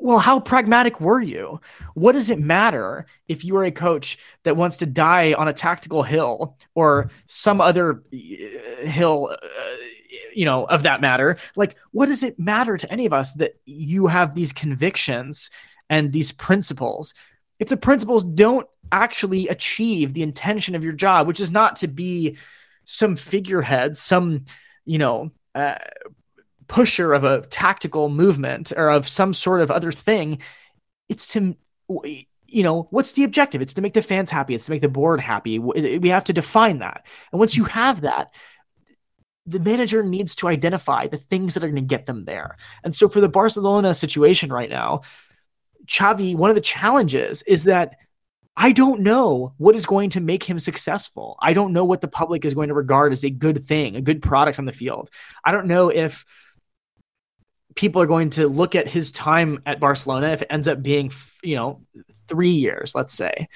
well, 0.02 0.20
how 0.20 0.40
pragmatic 0.40 1.02
were 1.02 1.22
you? 1.22 1.60
What 1.94 2.14
does 2.14 2.30
it 2.30 2.40
matter 2.40 3.06
if 3.28 3.44
you 3.44 3.56
are 3.58 3.66
a 3.66 3.72
coach 3.72 4.18
that 4.44 4.56
wants 4.56 4.78
to 4.78 4.86
die 4.86 5.34
on 5.34 5.48
a 5.48 5.54
tactical 5.54 6.04
hill 6.04 6.58
or 6.74 7.12
some 7.26 7.60
other 7.60 8.04
uh, 8.14 8.86
hill, 8.86 9.30
uh, 9.32 9.48
you 10.34 10.46
know, 10.46 10.66
of 10.66 10.84
that 10.84 11.02
matter? 11.02 11.38
Like, 11.56 11.76
what 11.91 12.08
does 12.08 12.24
it 12.24 12.40
matter 12.40 12.78
to 12.78 12.91
any 12.91 13.06
of 13.06 13.14
us 13.14 13.34
that 13.34 13.60
you 13.66 14.08
have 14.08 14.36
these 14.36 14.52
convictions 14.52 15.50
and 15.90 16.12
these 16.12 16.32
principles? 16.32 17.14
If 17.60 17.70
the 17.70 17.78
principles 17.78 18.24
don't 18.24 18.68
actually 18.91 19.48
achieve 19.48 20.14
the 20.14 20.24
intention 20.24 20.76
of 20.76 20.84
your 20.84 20.94
job 20.94 21.28
which 21.28 21.40
is 21.40 21.52
not 21.52 21.76
to 21.76 21.88
be 21.88 22.36
some 22.86 23.16
figurehead 23.16 23.96
some 23.96 24.44
you 24.84 24.98
know 24.98 25.30
uh, 25.54 25.76
pusher 26.68 27.14
of 27.14 27.24
a 27.24 27.41
tactical 27.41 28.10
movement 28.10 28.74
or 28.76 28.90
of 28.90 29.08
some 29.08 29.32
sort 29.32 29.62
of 29.62 29.70
other 29.70 29.91
thing 29.91 30.40
it's 31.08 31.34
to 31.34 31.56
you 32.52 32.64
know 32.64 32.88
what's 32.91 33.14
the 33.14 33.24
objective? 33.24 33.62
It's 33.62 33.74
to 33.76 33.82
make 33.82 33.94
the 33.94 34.02
fans 34.02 34.30
happy. 34.30 34.54
It's 34.54 34.66
to 34.66 34.72
make 34.72 34.82
the 34.82 34.90
board 34.90 35.20
happy. 35.20 35.60
We 35.60 36.10
have 36.10 36.24
to 36.26 36.34
define 36.34 36.80
that. 36.80 37.06
And 37.32 37.40
once 37.40 37.56
you 37.56 37.66
have 37.66 38.02
that 38.02 38.32
the 39.50 39.60
manager 39.60 40.04
needs 40.04 40.36
to 40.36 40.48
identify 40.48 41.08
the 41.08 41.18
things 41.18 41.54
that 41.54 41.64
are 41.64 41.68
going 41.68 41.76
to 41.76 41.82
get 41.96 42.06
them 42.06 42.24
there 42.24 42.58
and 42.84 42.96
so 42.96 43.10
for 43.10 43.22
the 43.22 43.30
barcelona 43.30 43.94
situation 43.94 44.52
right 44.52 44.70
now 44.70 45.02
Xavi, 45.86 46.36
one 46.36 46.52
of 46.52 46.56
the 46.56 46.62
challenges 46.62 47.42
is 47.44 47.64
that 47.64 47.96
I 48.56 48.74
don't 48.74 49.02
know 49.02 49.54
what 49.58 49.76
is 49.76 49.86
going 49.86 50.12
to 50.12 50.20
make 50.20 50.44
him 50.44 50.60
successful. 50.60 51.38
I 51.42 51.54
don't 51.54 51.74
know 51.74 51.86
what 51.86 52.02
the 52.02 52.08
public 52.08 52.46
is 52.46 52.54
going 52.54 52.68
to 52.68 52.76
regard 52.76 53.12
as 53.12 53.24
a 53.24 53.30
good 53.30 53.64
thing, 53.64 53.96
a 53.96 54.02
good 54.02 54.22
product 54.22 54.60
on 54.60 54.66
the 54.66 54.72
field. 54.72 55.10
I 55.44 55.52
don't 55.52 55.68
know 55.68 55.90
if 55.90 56.26
people 57.76 58.02
are 58.02 58.06
going 58.08 58.30
to 58.32 58.48
look 58.48 58.76
at 58.76 58.88
his 58.88 59.12
time 59.12 59.64
at 59.66 59.80
Barcelona 59.80 60.28
if 60.28 60.42
it 60.42 60.50
ends 60.52 60.68
up 60.68 60.84
being, 60.84 61.12
you 61.42 61.56
know, 61.56 61.82
3 62.28 62.50
years, 62.50 62.94
let's 62.94 63.14
say. 63.14 63.48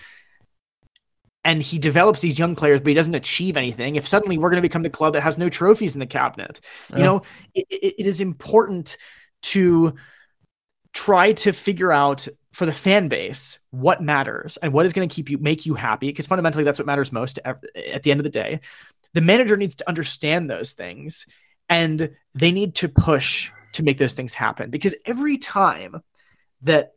And 1.45 1.61
he 1.61 1.77
develops 1.77 2.21
these 2.21 2.39
young 2.39 2.55
players, 2.55 2.79
but 2.79 2.87
he 2.87 2.93
doesn't 2.93 3.15
achieve 3.15 3.57
anything. 3.57 3.97
If 3.97 4.07
suddenly 4.07 4.37
we're 4.37 4.49
going 4.49 4.61
to 4.61 4.61
become 4.61 4.83
the 4.83 4.89
club 4.89 5.13
that 5.13 5.23
has 5.23 5.37
no 5.37 5.49
trophies 5.49 5.93
in 5.93 5.99
the 5.99 6.05
cabinet, 6.05 6.61
yeah. 6.89 6.97
you 6.97 7.03
know, 7.03 7.21
it, 7.53 7.65
it 7.69 8.07
is 8.07 8.21
important 8.21 8.97
to 9.43 9.93
try 10.93 11.33
to 11.33 11.51
figure 11.51 11.91
out 11.91 12.27
for 12.53 12.65
the 12.65 12.71
fan 12.71 13.07
base 13.07 13.59
what 13.71 14.01
matters 14.01 14.57
and 14.57 14.71
what 14.71 14.85
is 14.85 14.93
going 14.93 15.07
to 15.07 15.13
keep 15.13 15.29
you 15.29 15.37
make 15.39 15.65
you 15.65 15.73
happy 15.73 16.07
because 16.07 16.27
fundamentally 16.27 16.63
that's 16.63 16.77
what 16.77 16.85
matters 16.85 17.11
most 17.11 17.39
at 17.43 18.03
the 18.03 18.11
end 18.11 18.19
of 18.19 18.23
the 18.23 18.29
day 18.29 18.59
the 19.13 19.21
manager 19.21 19.57
needs 19.57 19.75
to 19.75 19.89
understand 19.89 20.49
those 20.49 20.73
things 20.73 21.25
and 21.67 22.11
they 22.35 22.51
need 22.51 22.75
to 22.75 22.87
push 22.87 23.51
to 23.73 23.81
make 23.81 23.97
those 23.97 24.13
things 24.13 24.35
happen 24.35 24.69
because 24.69 24.95
every 25.05 25.37
time 25.37 25.99
that 26.61 26.91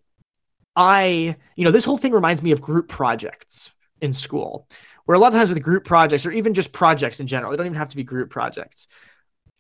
i 0.77 1.35
you 1.56 1.64
know 1.64 1.70
this 1.70 1.86
whole 1.86 1.98
thing 1.98 2.12
reminds 2.12 2.43
me 2.43 2.51
of 2.51 2.60
group 2.60 2.89
projects 2.89 3.73
in 4.01 4.12
school 4.12 4.68
where 5.05 5.14
a 5.14 5.18
lot 5.18 5.28
of 5.28 5.35
times 5.35 5.48
with 5.48 5.62
group 5.62 5.85
projects 5.85 6.27
or 6.27 6.32
even 6.32 6.55
just 6.55 6.73
projects 6.73 7.20
in 7.20 7.27
general 7.27 7.51
they 7.51 7.56
don't 7.56 7.66
even 7.66 7.78
have 7.78 7.89
to 7.89 7.97
be 7.97 8.05
group 8.05 8.31
projects 8.31 8.89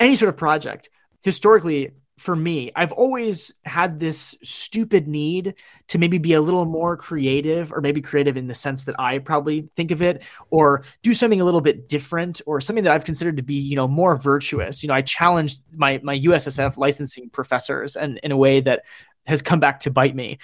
any 0.00 0.16
sort 0.16 0.28
of 0.28 0.36
project 0.36 0.90
historically 1.22 1.92
for 2.18 2.34
me, 2.34 2.72
I've 2.74 2.92
always 2.92 3.52
had 3.64 4.00
this 4.00 4.36
stupid 4.42 5.06
need 5.06 5.54
to 5.88 5.98
maybe 5.98 6.16
be 6.16 6.32
a 6.32 6.40
little 6.40 6.64
more 6.64 6.96
creative, 6.96 7.72
or 7.72 7.82
maybe 7.82 8.00
creative 8.00 8.38
in 8.38 8.46
the 8.46 8.54
sense 8.54 8.84
that 8.86 8.98
I 8.98 9.18
probably 9.18 9.68
think 9.76 9.90
of 9.90 10.00
it, 10.00 10.24
or 10.50 10.82
do 11.02 11.12
something 11.12 11.40
a 11.40 11.44
little 11.44 11.60
bit 11.60 11.88
different, 11.88 12.40
or 12.46 12.60
something 12.60 12.84
that 12.84 12.92
I've 12.92 13.04
considered 13.04 13.36
to 13.36 13.42
be, 13.42 13.54
you 13.54 13.76
know, 13.76 13.86
more 13.86 14.16
virtuous. 14.16 14.82
You 14.82 14.88
know, 14.88 14.94
I 14.94 15.02
challenged 15.02 15.60
my 15.74 16.00
my 16.02 16.18
USSF 16.20 16.78
licensing 16.78 17.28
professors, 17.28 17.96
and 17.96 18.18
in 18.22 18.32
a 18.32 18.36
way 18.36 18.60
that 18.62 18.84
has 19.26 19.42
come 19.42 19.60
back 19.60 19.80
to 19.80 19.90
bite 19.90 20.14
me. 20.14 20.38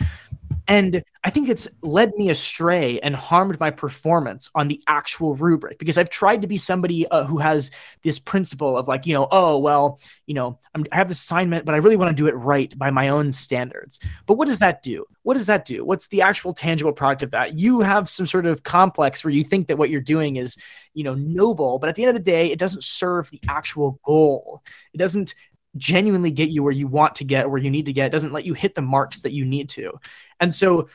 And 0.72 1.04
I 1.22 1.28
think 1.28 1.50
it's 1.50 1.68
led 1.82 2.14
me 2.14 2.30
astray 2.30 2.98
and 3.00 3.14
harmed 3.14 3.60
my 3.60 3.70
performance 3.70 4.48
on 4.54 4.68
the 4.68 4.82
actual 4.88 5.34
rubric 5.34 5.78
because 5.78 5.98
I've 5.98 6.08
tried 6.08 6.40
to 6.40 6.48
be 6.48 6.56
somebody 6.56 7.06
uh, 7.08 7.24
who 7.24 7.36
has 7.36 7.70
this 8.00 8.18
principle 8.18 8.78
of 8.78 8.88
like, 8.88 9.04
you 9.04 9.12
know, 9.12 9.28
oh, 9.30 9.58
well, 9.58 10.00
you 10.24 10.32
know, 10.32 10.58
I'm, 10.74 10.86
i 10.90 10.96
have 10.96 11.08
this 11.08 11.18
assignment, 11.18 11.66
but 11.66 11.74
I 11.74 11.78
really 11.78 11.96
want 11.96 12.16
to 12.16 12.22
do 12.22 12.26
it 12.26 12.32
right 12.36 12.76
by 12.78 12.90
my 12.90 13.10
own 13.10 13.32
standards. 13.32 14.00
But 14.24 14.38
what 14.38 14.48
does 14.48 14.60
that 14.60 14.82
do? 14.82 15.04
What 15.24 15.34
does 15.34 15.44
that 15.44 15.66
do? 15.66 15.84
What's 15.84 16.08
the 16.08 16.22
actual 16.22 16.54
tangible 16.54 16.94
product 16.94 17.22
of 17.22 17.32
that? 17.32 17.58
You 17.58 17.82
have 17.82 18.08
some 18.08 18.26
sort 18.26 18.46
of 18.46 18.62
complex 18.62 19.22
where 19.22 19.30
you 19.30 19.44
think 19.44 19.68
that 19.68 19.76
what 19.76 19.90
you're 19.90 20.00
doing 20.00 20.36
is, 20.36 20.56
you 20.94 21.04
know, 21.04 21.14
noble, 21.14 21.80
but 21.80 21.90
at 21.90 21.96
the 21.96 22.02
end 22.02 22.08
of 22.08 22.14
the 22.14 22.30
day, 22.30 22.50
it 22.50 22.58
doesn't 22.58 22.82
serve 22.82 23.28
the 23.28 23.40
actual 23.46 24.00
goal. 24.04 24.62
It 24.94 24.98
doesn't 24.98 25.34
genuinely 25.76 26.30
get 26.30 26.50
you 26.50 26.62
where 26.62 26.72
you 26.72 26.86
want 26.86 27.14
to 27.16 27.24
get, 27.24 27.50
where 27.50 27.60
you 27.60 27.70
need 27.70 27.86
to 27.86 27.92
get. 27.92 28.06
It 28.06 28.12
doesn't 28.12 28.32
let 28.32 28.44
you 28.44 28.54
hit 28.54 28.74
the 28.74 28.82
marks 28.82 29.22
that 29.22 29.32
you 29.32 29.44
need 29.44 29.68
to. 29.70 29.92
And 30.40 30.54
so 30.54 30.88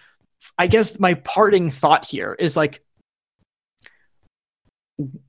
I 0.57 0.67
guess 0.67 0.99
my 0.99 1.15
parting 1.15 1.69
thought 1.69 2.05
here 2.05 2.35
is 2.37 2.55
like 2.55 2.81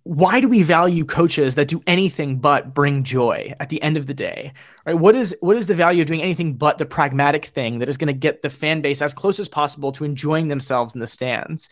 why 0.04 0.40
do 0.40 0.48
we 0.48 0.62
value 0.62 1.04
coaches 1.04 1.54
that 1.56 1.68
do 1.68 1.82
anything 1.86 2.38
but 2.38 2.72
bring 2.72 3.04
joy 3.04 3.52
at 3.60 3.68
the 3.68 3.82
end 3.82 3.98
of 3.98 4.06
the 4.06 4.14
day? 4.14 4.52
Right? 4.86 4.94
What 4.94 5.14
is 5.14 5.36
what 5.40 5.58
is 5.58 5.66
the 5.66 5.74
value 5.74 6.00
of 6.00 6.08
doing 6.08 6.22
anything 6.22 6.54
but 6.54 6.78
the 6.78 6.86
pragmatic 6.86 7.46
thing 7.46 7.78
that 7.78 7.88
is 7.88 7.98
going 7.98 8.06
to 8.06 8.18
get 8.18 8.40
the 8.40 8.48
fan 8.48 8.80
base 8.80 9.02
as 9.02 9.12
close 9.12 9.38
as 9.38 9.48
possible 9.48 9.92
to 9.92 10.04
enjoying 10.04 10.48
themselves 10.48 10.94
in 10.94 11.00
the 11.00 11.06
stands? 11.06 11.68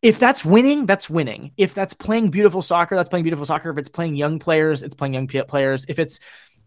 If 0.00 0.18
that's 0.18 0.44
winning 0.44 0.86
that's 0.86 1.10
winning. 1.10 1.52
If 1.58 1.74
that's 1.74 1.92
playing 1.92 2.30
beautiful 2.30 2.62
soccer 2.62 2.96
that's 2.96 3.10
playing 3.10 3.24
beautiful 3.24 3.44
soccer. 3.44 3.70
If 3.70 3.78
it's 3.78 3.90
playing 3.90 4.16
young 4.16 4.38
players 4.38 4.82
it's 4.82 4.94
playing 4.94 5.12
young 5.12 5.26
players. 5.26 5.84
If 5.88 5.98
it's 5.98 6.18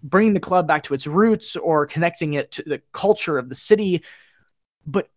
bringing 0.04 0.34
the 0.34 0.40
club 0.40 0.68
back 0.68 0.84
to 0.84 0.94
its 0.94 1.08
roots 1.08 1.56
or 1.56 1.86
connecting 1.86 2.34
it 2.34 2.52
to 2.52 2.64
the 2.64 2.82
culture 2.92 3.38
of 3.38 3.50
the 3.50 3.56
city 3.56 4.04
but 4.86 5.10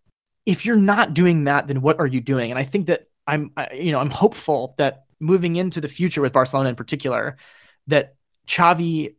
if 0.46 0.64
you're 0.64 0.76
not 0.76 1.14
doing 1.14 1.44
that 1.44 1.66
then 1.66 1.80
what 1.80 1.98
are 1.98 2.06
you 2.06 2.20
doing 2.20 2.50
and 2.50 2.58
i 2.58 2.64
think 2.64 2.86
that 2.86 3.08
i'm 3.26 3.52
you 3.74 3.92
know 3.92 4.00
i'm 4.00 4.10
hopeful 4.10 4.74
that 4.78 5.04
moving 5.20 5.56
into 5.56 5.80
the 5.80 5.88
future 5.88 6.20
with 6.20 6.32
Barcelona 6.32 6.70
in 6.70 6.76
particular, 6.76 7.36
that 7.86 8.14
Xavi 8.46 9.14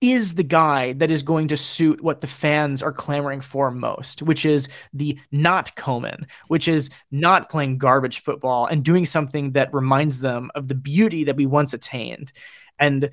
is 0.00 0.34
the 0.34 0.44
guy 0.44 0.92
that 0.92 1.10
is 1.10 1.22
going 1.22 1.48
to 1.48 1.56
suit 1.56 2.00
what 2.00 2.20
the 2.20 2.26
fans 2.26 2.82
are 2.82 2.92
clamoring 2.92 3.40
for 3.40 3.70
most, 3.70 4.22
which 4.22 4.46
is 4.46 4.68
the 4.92 5.18
not 5.32 5.74
Koeman, 5.74 6.24
which 6.46 6.68
is 6.68 6.88
not 7.10 7.50
playing 7.50 7.78
garbage 7.78 8.20
football 8.20 8.66
and 8.66 8.84
doing 8.84 9.04
something 9.04 9.52
that 9.52 9.74
reminds 9.74 10.20
them 10.20 10.50
of 10.54 10.68
the 10.68 10.76
beauty 10.76 11.24
that 11.24 11.36
we 11.36 11.46
once 11.46 11.74
attained. 11.74 12.32
And 12.78 13.10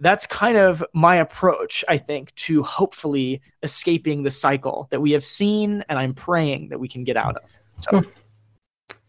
that's 0.00 0.26
kind 0.26 0.56
of 0.56 0.84
my 0.92 1.16
approach, 1.16 1.84
I 1.88 1.96
think, 1.96 2.34
to 2.34 2.62
hopefully 2.62 3.40
escaping 3.62 4.22
the 4.22 4.30
cycle 4.30 4.88
that 4.90 5.00
we 5.00 5.12
have 5.12 5.24
seen 5.24 5.84
and 5.88 5.98
I'm 5.98 6.14
praying 6.14 6.68
that 6.68 6.78
we 6.78 6.88
can 6.88 7.02
get 7.02 7.16
out 7.16 7.36
of. 7.36 7.58
So. 7.78 8.02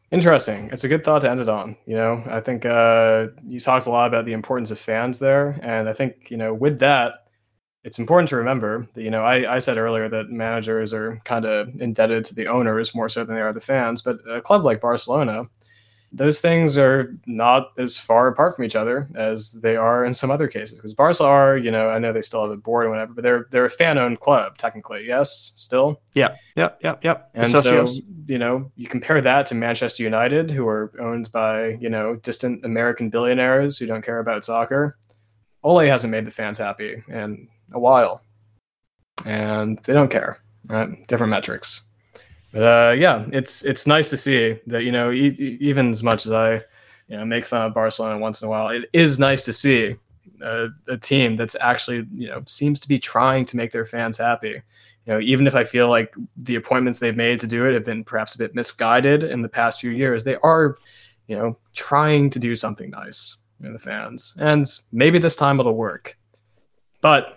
Interesting. 0.09 0.69
It's 0.71 0.85
a 0.85 0.87
good 0.87 1.03
thought 1.03 1.21
to 1.23 1.29
end 1.29 1.41
it 1.41 1.49
on. 1.49 1.75
You 1.85 1.95
know, 1.95 2.23
I 2.27 2.39
think 2.39 2.65
uh, 2.65 3.27
you 3.45 3.59
talked 3.59 3.87
a 3.87 3.89
lot 3.89 4.07
about 4.07 4.25
the 4.25 4.31
importance 4.31 4.71
of 4.71 4.79
fans 4.79 5.19
there, 5.19 5.59
and 5.61 5.89
I 5.89 5.93
think 5.93 6.31
you 6.31 6.37
know 6.37 6.53
with 6.53 6.79
that, 6.79 7.27
it's 7.83 7.99
important 7.99 8.29
to 8.29 8.37
remember 8.37 8.87
that 8.93 9.01
you 9.01 9.11
know 9.11 9.23
I, 9.23 9.55
I 9.55 9.59
said 9.59 9.77
earlier 9.77 10.07
that 10.07 10.29
managers 10.29 10.93
are 10.93 11.19
kind 11.25 11.45
of 11.45 11.81
indebted 11.81 12.23
to 12.25 12.35
the 12.35 12.47
owners 12.47 12.95
more 12.95 13.09
so 13.09 13.25
than 13.25 13.35
they 13.35 13.41
are 13.41 13.51
the 13.51 13.59
fans, 13.59 14.01
but 14.01 14.19
a 14.29 14.39
club 14.39 14.63
like 14.63 14.79
Barcelona, 14.79 15.49
those 16.11 16.39
things 16.39 16.77
are 16.77 17.15
not 17.25 17.71
as 17.77 17.97
far 17.97 18.27
apart 18.27 18.55
from 18.55 18.63
each 18.63 18.75
other 18.75 19.07
as 19.15 19.59
they 19.61 19.75
are 19.75 20.05
in 20.05 20.13
some 20.13 20.31
other 20.31 20.47
cases. 20.47 20.77
Because 20.77 20.93
Barca 20.93 21.23
are, 21.23 21.57
you 21.57 21.69
know, 21.69 21.89
I 21.89 21.99
know 21.99 22.13
they 22.13 22.21
still 22.21 22.41
have 22.41 22.51
a 22.51 22.57
board 22.57 22.85
and 22.85 22.91
whatever, 22.91 23.13
but 23.13 23.23
they're 23.23 23.47
they're 23.51 23.65
a 23.65 23.69
fan-owned 23.69 24.19
club 24.19 24.57
technically. 24.57 25.05
Yes, 25.05 25.51
still. 25.55 26.01
Yeah, 26.13 26.35
yep, 26.55 26.79
yep, 26.81 27.03
yep. 27.03 27.29
And 27.33 27.49
so 27.49 27.85
you 28.25 28.37
know, 28.37 28.71
you 28.75 28.87
compare 28.87 29.21
that 29.21 29.45
to 29.47 29.55
Manchester 29.55 30.03
United, 30.03 30.51
who 30.51 30.67
are 30.67 30.93
owned 30.99 31.31
by 31.31 31.77
you 31.81 31.89
know 31.89 32.15
distant 32.15 32.65
American 32.65 33.09
billionaires 33.09 33.77
who 33.77 33.85
don't 33.85 34.03
care 34.03 34.19
about 34.19 34.45
soccer. 34.45 34.97
Ole 35.63 35.87
hasn't 35.87 36.11
made 36.11 36.25
the 36.25 36.31
fans 36.31 36.57
happy 36.57 37.03
in 37.09 37.49
a 37.73 37.79
while, 37.79 38.23
and 39.25 39.77
they 39.83 39.93
don't 39.93 40.11
care. 40.11 40.39
Right, 40.69 41.07
different 41.07 41.31
metrics. 41.31 41.86
But 42.51 42.63
uh, 42.63 42.91
yeah, 42.93 43.25
it's 43.31 43.65
it's 43.65 43.87
nice 43.87 44.09
to 44.09 44.17
see 44.17 44.59
that 44.67 44.83
you 44.83 44.91
know 44.91 45.11
e- 45.11 45.57
even 45.59 45.89
as 45.89 46.03
much 46.03 46.25
as 46.25 46.31
I 46.31 46.55
you 47.07 47.17
know 47.17 47.25
make 47.25 47.45
fun 47.45 47.65
of 47.65 47.73
Barcelona 47.73 48.17
once 48.17 48.41
in 48.41 48.47
a 48.47 48.49
while, 48.49 48.69
it 48.69 48.89
is 48.93 49.19
nice 49.19 49.45
to 49.45 49.53
see 49.53 49.95
a, 50.41 50.67
a 50.87 50.97
team 50.97 51.35
that's 51.35 51.55
actually 51.59 52.07
you 52.13 52.27
know 52.29 52.43
seems 52.45 52.79
to 52.81 52.87
be 52.87 52.99
trying 52.99 53.45
to 53.45 53.57
make 53.57 53.71
their 53.71 53.85
fans 53.85 54.17
happy. 54.17 54.61
You 55.05 55.13
know, 55.13 55.19
even 55.19 55.47
if 55.47 55.55
I 55.55 55.63
feel 55.63 55.89
like 55.89 56.13
the 56.35 56.55
appointments 56.55 56.99
they've 56.99 57.15
made 57.15 57.39
to 57.39 57.47
do 57.47 57.65
it 57.65 57.73
have 57.73 57.85
been 57.85 58.03
perhaps 58.03 58.35
a 58.35 58.37
bit 58.37 58.53
misguided 58.53 59.23
in 59.23 59.41
the 59.41 59.47
past 59.47 59.79
few 59.79 59.91
years, 59.91 60.25
they 60.25 60.35
are, 60.43 60.75
you 61.27 61.37
know, 61.37 61.57
trying 61.73 62.29
to 62.31 62.39
do 62.39 62.55
something 62.55 62.89
nice 62.89 63.37
in 63.63 63.71
the 63.71 63.79
fans, 63.79 64.37
and 64.39 64.65
maybe 64.91 65.17
this 65.17 65.35
time 65.35 65.59
it'll 65.59 65.75
work. 65.75 66.17
But 67.01 67.36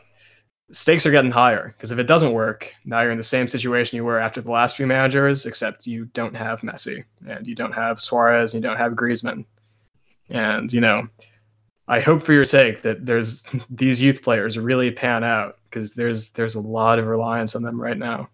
stakes 0.73 1.07
are 1.07 1.11
getting 1.11 1.31
higher 1.31 1.75
because 1.77 1.93
if 1.93 1.99
it 1.99 2.07
doesn't 2.07 2.33
work, 2.33 2.73
now 2.85 3.01
you're 3.01 3.11
in 3.11 3.17
the 3.17 3.23
same 3.23 3.49
situation 3.49 3.97
you 3.97 4.05
were 4.05 4.21
after 4.21 4.41
the 4.41 4.51
last 4.51 4.77
few 4.77 4.87
managers, 4.87 5.47
except 5.47 5.87
you 5.87 6.07
don't 6.07 6.35
have 6.35 6.61
Messi 6.61 7.05
and 7.27 7.47
you 7.47 7.55
don't 7.55 7.73
have 7.73 8.01
Suarez 8.01 8.55
and 8.55 8.63
you 8.63 8.69
don't 8.69 8.79
have 8.79 8.93
Griezmann. 8.93 9.45
And, 10.29 10.73
you 10.73 10.81
know, 10.81 11.09
I 11.89 12.01
hope 12.01 12.23
for 12.23 12.33
your 12.33 12.45
sake 12.45 12.83
that 12.83 13.05
there's 13.05 13.49
these 13.71 14.01
youth 14.01 14.23
players 14.23 14.59
really 14.59 14.91
pan 14.91 15.25
out 15.25 15.59
because 15.65 15.95
there's 15.95 16.31
there's 16.31 16.55
a 16.55 16.61
lot 16.61 16.99
of 16.99 17.07
reliance 17.07 17.57
on 17.57 17.63
them 17.63 17.81
right 17.81 17.99
now. 17.99 18.29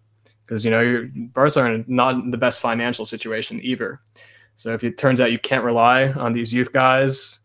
Because 0.45 0.63
you 0.63 0.71
know, 0.71 0.79
you're, 0.79 1.09
are 1.35 1.83
not 1.87 2.15
in 2.15 2.31
the 2.31 2.37
best 2.37 2.61
financial 2.61 3.05
situation 3.05 3.59
either. 3.61 3.99
So 4.55 4.73
if 4.73 4.83
it 4.83 4.97
turns 4.97 5.19
out 5.19 5.31
you 5.31 5.39
can't 5.39 5.63
rely 5.63 6.09
on 6.13 6.31
these 6.31 6.53
youth 6.53 6.71
guys 6.71 7.41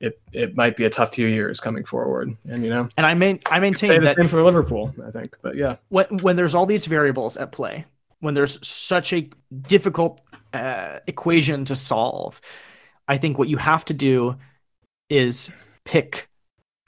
it 0.00 0.20
it 0.32 0.56
might 0.56 0.76
be 0.76 0.84
a 0.84 0.90
tough 0.90 1.14
few 1.14 1.26
years 1.26 1.60
coming 1.60 1.84
forward. 1.84 2.36
And 2.48 2.64
you 2.64 2.70
know, 2.70 2.88
and 2.96 3.06
I 3.06 3.14
main 3.14 3.40
I 3.46 3.60
maintain 3.60 4.00
the 4.00 4.06
that 4.06 4.16
same 4.16 4.28
for 4.28 4.42
Liverpool. 4.42 4.94
I 5.06 5.10
think, 5.10 5.36
but 5.42 5.56
yeah, 5.56 5.76
when 5.88 6.06
when 6.18 6.36
there's 6.36 6.54
all 6.54 6.66
these 6.66 6.86
variables 6.86 7.36
at 7.36 7.52
play, 7.52 7.86
when 8.20 8.34
there's 8.34 8.64
such 8.66 9.12
a 9.12 9.28
difficult 9.62 10.20
uh, 10.52 10.98
equation 11.06 11.64
to 11.66 11.76
solve, 11.76 12.40
I 13.08 13.18
think 13.18 13.38
what 13.38 13.48
you 13.48 13.56
have 13.56 13.84
to 13.86 13.94
do 13.94 14.36
is 15.08 15.50
pick, 15.84 16.28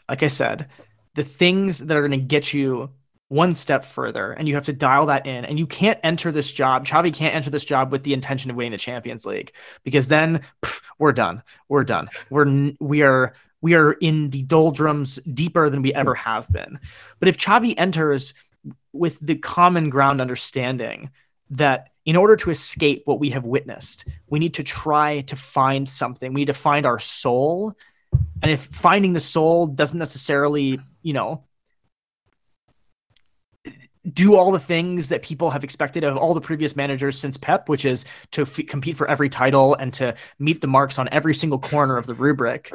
like 0.09 0.23
I 0.23 0.29
said, 0.29 0.69
the 1.15 1.25
things 1.25 1.81
that 1.81 1.97
are 1.97 2.01
going 2.01 2.19
to 2.19 2.27
get 2.27 2.53
you 2.53 2.91
one 3.29 3.55
step 3.55 3.85
further 3.85 4.33
and 4.33 4.47
you 4.47 4.55
have 4.55 4.67
to 4.67 4.73
dial 4.73 5.07
that 5.07 5.27
in 5.27 5.45
and 5.45 5.59
you 5.59 5.67
can't 5.67 5.99
enter 6.05 6.31
this 6.31 6.53
job 6.53 6.87
Xavi 6.87 7.13
can't 7.13 7.35
enter 7.35 7.51
this 7.51 7.65
job 7.65 7.91
with 7.91 8.05
the 8.05 8.15
intention 8.15 8.51
of 8.51 8.57
winning 8.57 8.73
the 8.73 8.79
Champions 8.79 9.27
League 9.27 9.53
because 9.83 10.09
then 10.09 10.41
pff, 10.63 10.81
we're 10.99 11.13
done. 11.13 11.43
We're 11.69 11.85
done. 11.85 12.09
We're 12.31 12.73
we 12.81 13.03
are 13.03 13.35
we 13.61 13.75
are 13.75 13.93
in 13.93 14.31
the 14.31 14.43
doldrums 14.43 15.17
deeper 15.17 15.71
than 15.71 15.83
we 15.83 15.93
ever 15.93 16.15
have 16.15 16.51
been. 16.51 16.79
But 17.19 17.29
if 17.29 17.37
Xavi 17.37 17.75
enters 17.77 18.35
with 18.93 19.19
the 19.21 19.37
common 19.37 19.91
ground 19.91 20.21
understanding 20.21 21.11
that 21.51 21.89
in 22.05 22.17
order 22.17 22.37
to 22.37 22.51
escape 22.51 23.03
what 23.05 23.21
we 23.21 23.31
have 23.31 23.45
witnessed 23.45 24.09
we 24.29 24.39
need 24.39 24.55
to 24.55 24.63
try 24.63 25.21
to 25.23 25.37
find 25.37 25.89
something. 25.89 26.33
We 26.33 26.43
need 26.43 26.47
to 26.47 26.53
find 26.55 26.87
our 26.87 26.99
soul 26.99 27.77
and 28.43 28.51
if 28.51 28.65
finding 28.67 29.13
the 29.13 29.21
soul 29.21 29.67
doesn't 29.67 29.99
necessarily 29.99 30.81
you 31.03 31.13
know 31.13 31.45
do 34.13 34.37
all 34.37 34.53
the 34.53 34.59
things 34.59 35.09
that 35.09 35.23
people 35.23 35.51
have 35.51 35.65
expected 35.65 36.05
of 36.05 36.17
all 36.17 36.35
the 36.35 36.41
previous 36.41 36.77
managers 36.77 37.19
since 37.19 37.37
Pep, 37.37 37.69
which 37.69 37.85
is 37.85 38.05
to 38.33 38.43
f- 38.43 38.67
compete 38.67 38.97
for 38.97 39.09
every 39.09 39.29
title 39.29 39.75
and 39.75 39.93
to 39.95 40.15
meet 40.39 40.61
the 40.61 40.67
marks 40.67 40.99
on 40.99 41.09
every 41.11 41.35
single 41.35 41.59
corner 41.59 41.97
of 41.97 42.07
the 42.07 42.15
rubric. 42.15 42.73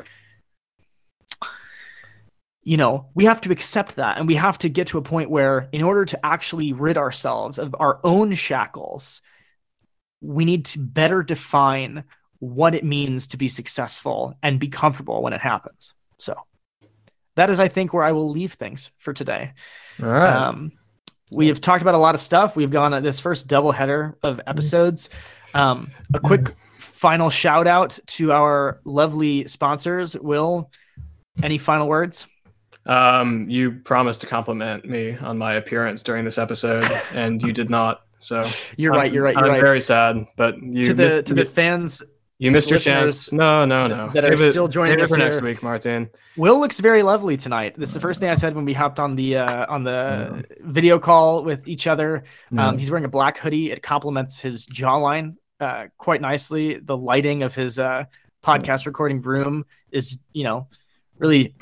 You 2.64 2.78
know, 2.78 3.10
we 3.16 3.26
have 3.26 3.42
to 3.42 3.52
accept 3.52 3.96
that 3.96 4.18
and 4.18 4.28
we 4.28 4.36
have 4.36 4.58
to 4.60 4.70
get 4.70 4.88
to 4.88 4.98
a 4.98 5.02
point 5.02 5.30
where, 5.30 5.70
in 5.72 5.82
order 5.82 6.06
to 6.06 6.26
actually 6.26 6.74
rid 6.74 6.98
ourselves 6.98 7.58
of 7.58 7.76
our 7.80 8.00
own 8.04 8.34
shackles, 8.34 9.22
we 10.20 10.46
need 10.46 10.66
to 10.66 10.80
better 10.80 11.24
define 11.24 12.04
what 12.40 12.76
it 12.76 12.84
means 12.84 13.28
to 13.28 13.38
be 13.38 13.48
successful 13.48 14.36
and 14.44 14.60
be 14.60 14.68
comfortable 14.68 15.24
when 15.24 15.34
it 15.34 15.42
happens. 15.42 15.94
So, 16.20 16.36
that 17.36 17.50
is, 17.50 17.60
I 17.60 17.68
think, 17.68 17.94
where 17.94 18.04
I 18.04 18.12
will 18.12 18.30
leave 18.30 18.54
things 18.54 18.92
for 18.98 19.14
today. 19.14 19.54
All 20.00 20.10
right. 20.10 20.36
Um, 20.36 20.74
we 21.32 21.48
have 21.48 21.62
talked 21.62 21.82
about 21.82 21.96
a 21.96 22.00
lot 22.00 22.14
of 22.14 22.22
stuff. 22.22 22.56
We've 22.56 22.70
gone 22.70 22.94
on 22.94 23.04
this 23.04 23.20
first 23.20 23.48
double 23.48 23.72
header 23.72 24.18
of 24.22 24.38
mm-hmm. 24.38 24.50
episodes. 24.50 25.10
Um, 25.54 25.92
a 26.14 26.20
quick 26.20 26.54
final 26.80 27.30
shout 27.30 27.68
out 27.68 27.98
to 28.06 28.32
our 28.32 28.80
lovely 28.86 29.48
sponsors. 29.48 30.16
Will, 30.18 30.70
any 31.42 31.58
final 31.58 31.88
words? 31.88 32.28
Um, 32.86 33.48
you 33.50 33.72
promised 33.72 34.22
to 34.22 34.28
compliment 34.28 34.86
me 34.86 35.16
on 35.18 35.38
my 35.38 35.54
appearance 35.54 36.04
during 36.04 36.26
this 36.26 36.38
episode, 36.38 36.86
and 37.14 37.42
you 37.42 37.54
did 37.54 37.70
not. 37.70 38.02
So 38.20 38.44
you're 38.78 38.92
right. 38.92 39.12
You're 39.12 39.24
right. 39.24 39.36
You're 39.36 39.46
I'm 39.46 39.52
right. 39.52 39.62
very 39.62 39.82
sad, 39.82 40.26
but 40.36 40.62
you 40.62 40.84
to 40.84 40.94
the 40.94 41.24
to 41.24 41.34
the 41.34 41.46
fans 41.46 42.02
you 42.42 42.50
missed 42.50 42.72
your 42.72 42.80
chance. 42.80 43.32
No, 43.32 43.66
no, 43.66 43.86
no. 43.86 44.10
That 44.16 44.24
save 44.24 44.42
are 44.42 44.44
it, 44.46 44.52
still 44.52 44.68
joining 44.68 45.00
us 45.00 45.10
for 45.10 45.18
here. 45.18 45.26
next 45.26 45.44
week, 45.44 45.62
Martin. 45.62 46.10
Will 46.38 46.60
looks 46.60 46.80
very 46.80 47.04
lovely 47.04 47.38
tonight. 47.38 47.78
This 47.78 47.90
is 47.90 47.94
the 47.94 48.00
first 48.00 48.20
thing 48.20 48.30
I 48.30 48.34
said 48.34 48.56
when 48.56 48.66
we 48.66 48.74
hopped 48.74 49.00
on 49.00 49.16
the 49.16 49.38
uh, 49.38 49.72
on 49.72 49.84
the 49.84 50.44
video 50.62 50.98
call 50.98 51.44
with 51.44 51.68
each 51.68 51.86
other. 51.86 52.24
Um, 52.58 52.80
he's 52.80 52.90
wearing 52.90 53.06
a 53.06 53.10
black 53.10 53.38
hoodie. 53.38 53.70
It 53.70 53.84
complements 53.84 54.40
his 54.40 54.66
jawline 54.66 55.36
uh, 55.60 55.86
quite 56.00 56.20
nicely. 56.20 56.80
The 56.80 56.98
lighting 56.98 57.44
of 57.44 57.54
his 57.54 57.78
uh, 57.78 58.06
podcast 58.44 58.88
recording 58.88 59.22
room 59.22 59.66
is, 59.92 60.20
you 60.34 60.44
know, 60.44 60.68
really 61.20 61.54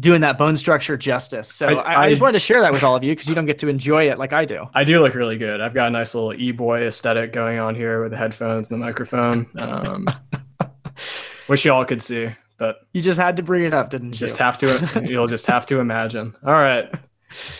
doing 0.00 0.20
that 0.22 0.38
bone 0.38 0.56
structure 0.56 0.96
justice. 0.96 1.52
So 1.52 1.66
I, 1.66 1.72
I, 1.72 2.02
I, 2.04 2.08
just 2.08 2.20
wanted 2.20 2.34
to 2.34 2.40
share 2.40 2.60
that 2.62 2.72
with 2.72 2.82
all 2.82 2.96
of 2.96 3.04
you 3.04 3.12
because 3.12 3.28
you 3.28 3.34
don't 3.34 3.46
get 3.46 3.58
to 3.58 3.68
enjoy 3.68 4.08
it 4.08 4.18
like 4.18 4.32
I 4.32 4.44
do. 4.44 4.68
I 4.74 4.84
do 4.84 5.00
look 5.00 5.14
really 5.14 5.38
good. 5.38 5.60
I've 5.60 5.74
got 5.74 5.88
a 5.88 5.90
nice 5.90 6.14
little 6.14 6.34
e-boy 6.34 6.82
aesthetic 6.82 7.32
going 7.32 7.58
on 7.58 7.74
here 7.74 8.02
with 8.02 8.10
the 8.10 8.16
headphones 8.16 8.70
and 8.70 8.80
the 8.80 8.84
microphone. 8.84 9.46
Um, 9.58 10.06
wish 11.48 11.64
you 11.64 11.72
all 11.72 11.84
could 11.84 12.02
see, 12.02 12.30
but 12.58 12.80
you 12.92 13.02
just 13.02 13.18
had 13.18 13.36
to 13.36 13.42
bring 13.42 13.64
it 13.64 13.74
up, 13.74 13.90
didn't 13.90 14.14
you? 14.14 14.26
Just 14.26 14.38
have 14.38 14.58
to. 14.58 15.04
You'll 15.04 15.26
just 15.26 15.46
have 15.46 15.66
to 15.66 15.80
imagine. 15.80 16.34
All 16.44 16.52
right. 16.52 16.92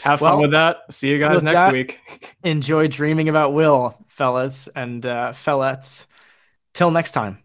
Have 0.02 0.20
fun 0.20 0.32
well, 0.32 0.42
with 0.42 0.50
that. 0.52 0.92
See 0.92 1.10
you 1.10 1.18
guys 1.18 1.42
next 1.42 1.62
that, 1.62 1.72
week. 1.72 2.00
enjoy 2.44 2.88
dreaming 2.88 3.28
about 3.28 3.54
Will, 3.54 3.96
fellas 4.06 4.68
and 4.68 5.04
uh, 5.06 5.32
fellettes. 5.32 6.06
Till 6.74 6.90
next 6.90 7.12
time. 7.12 7.41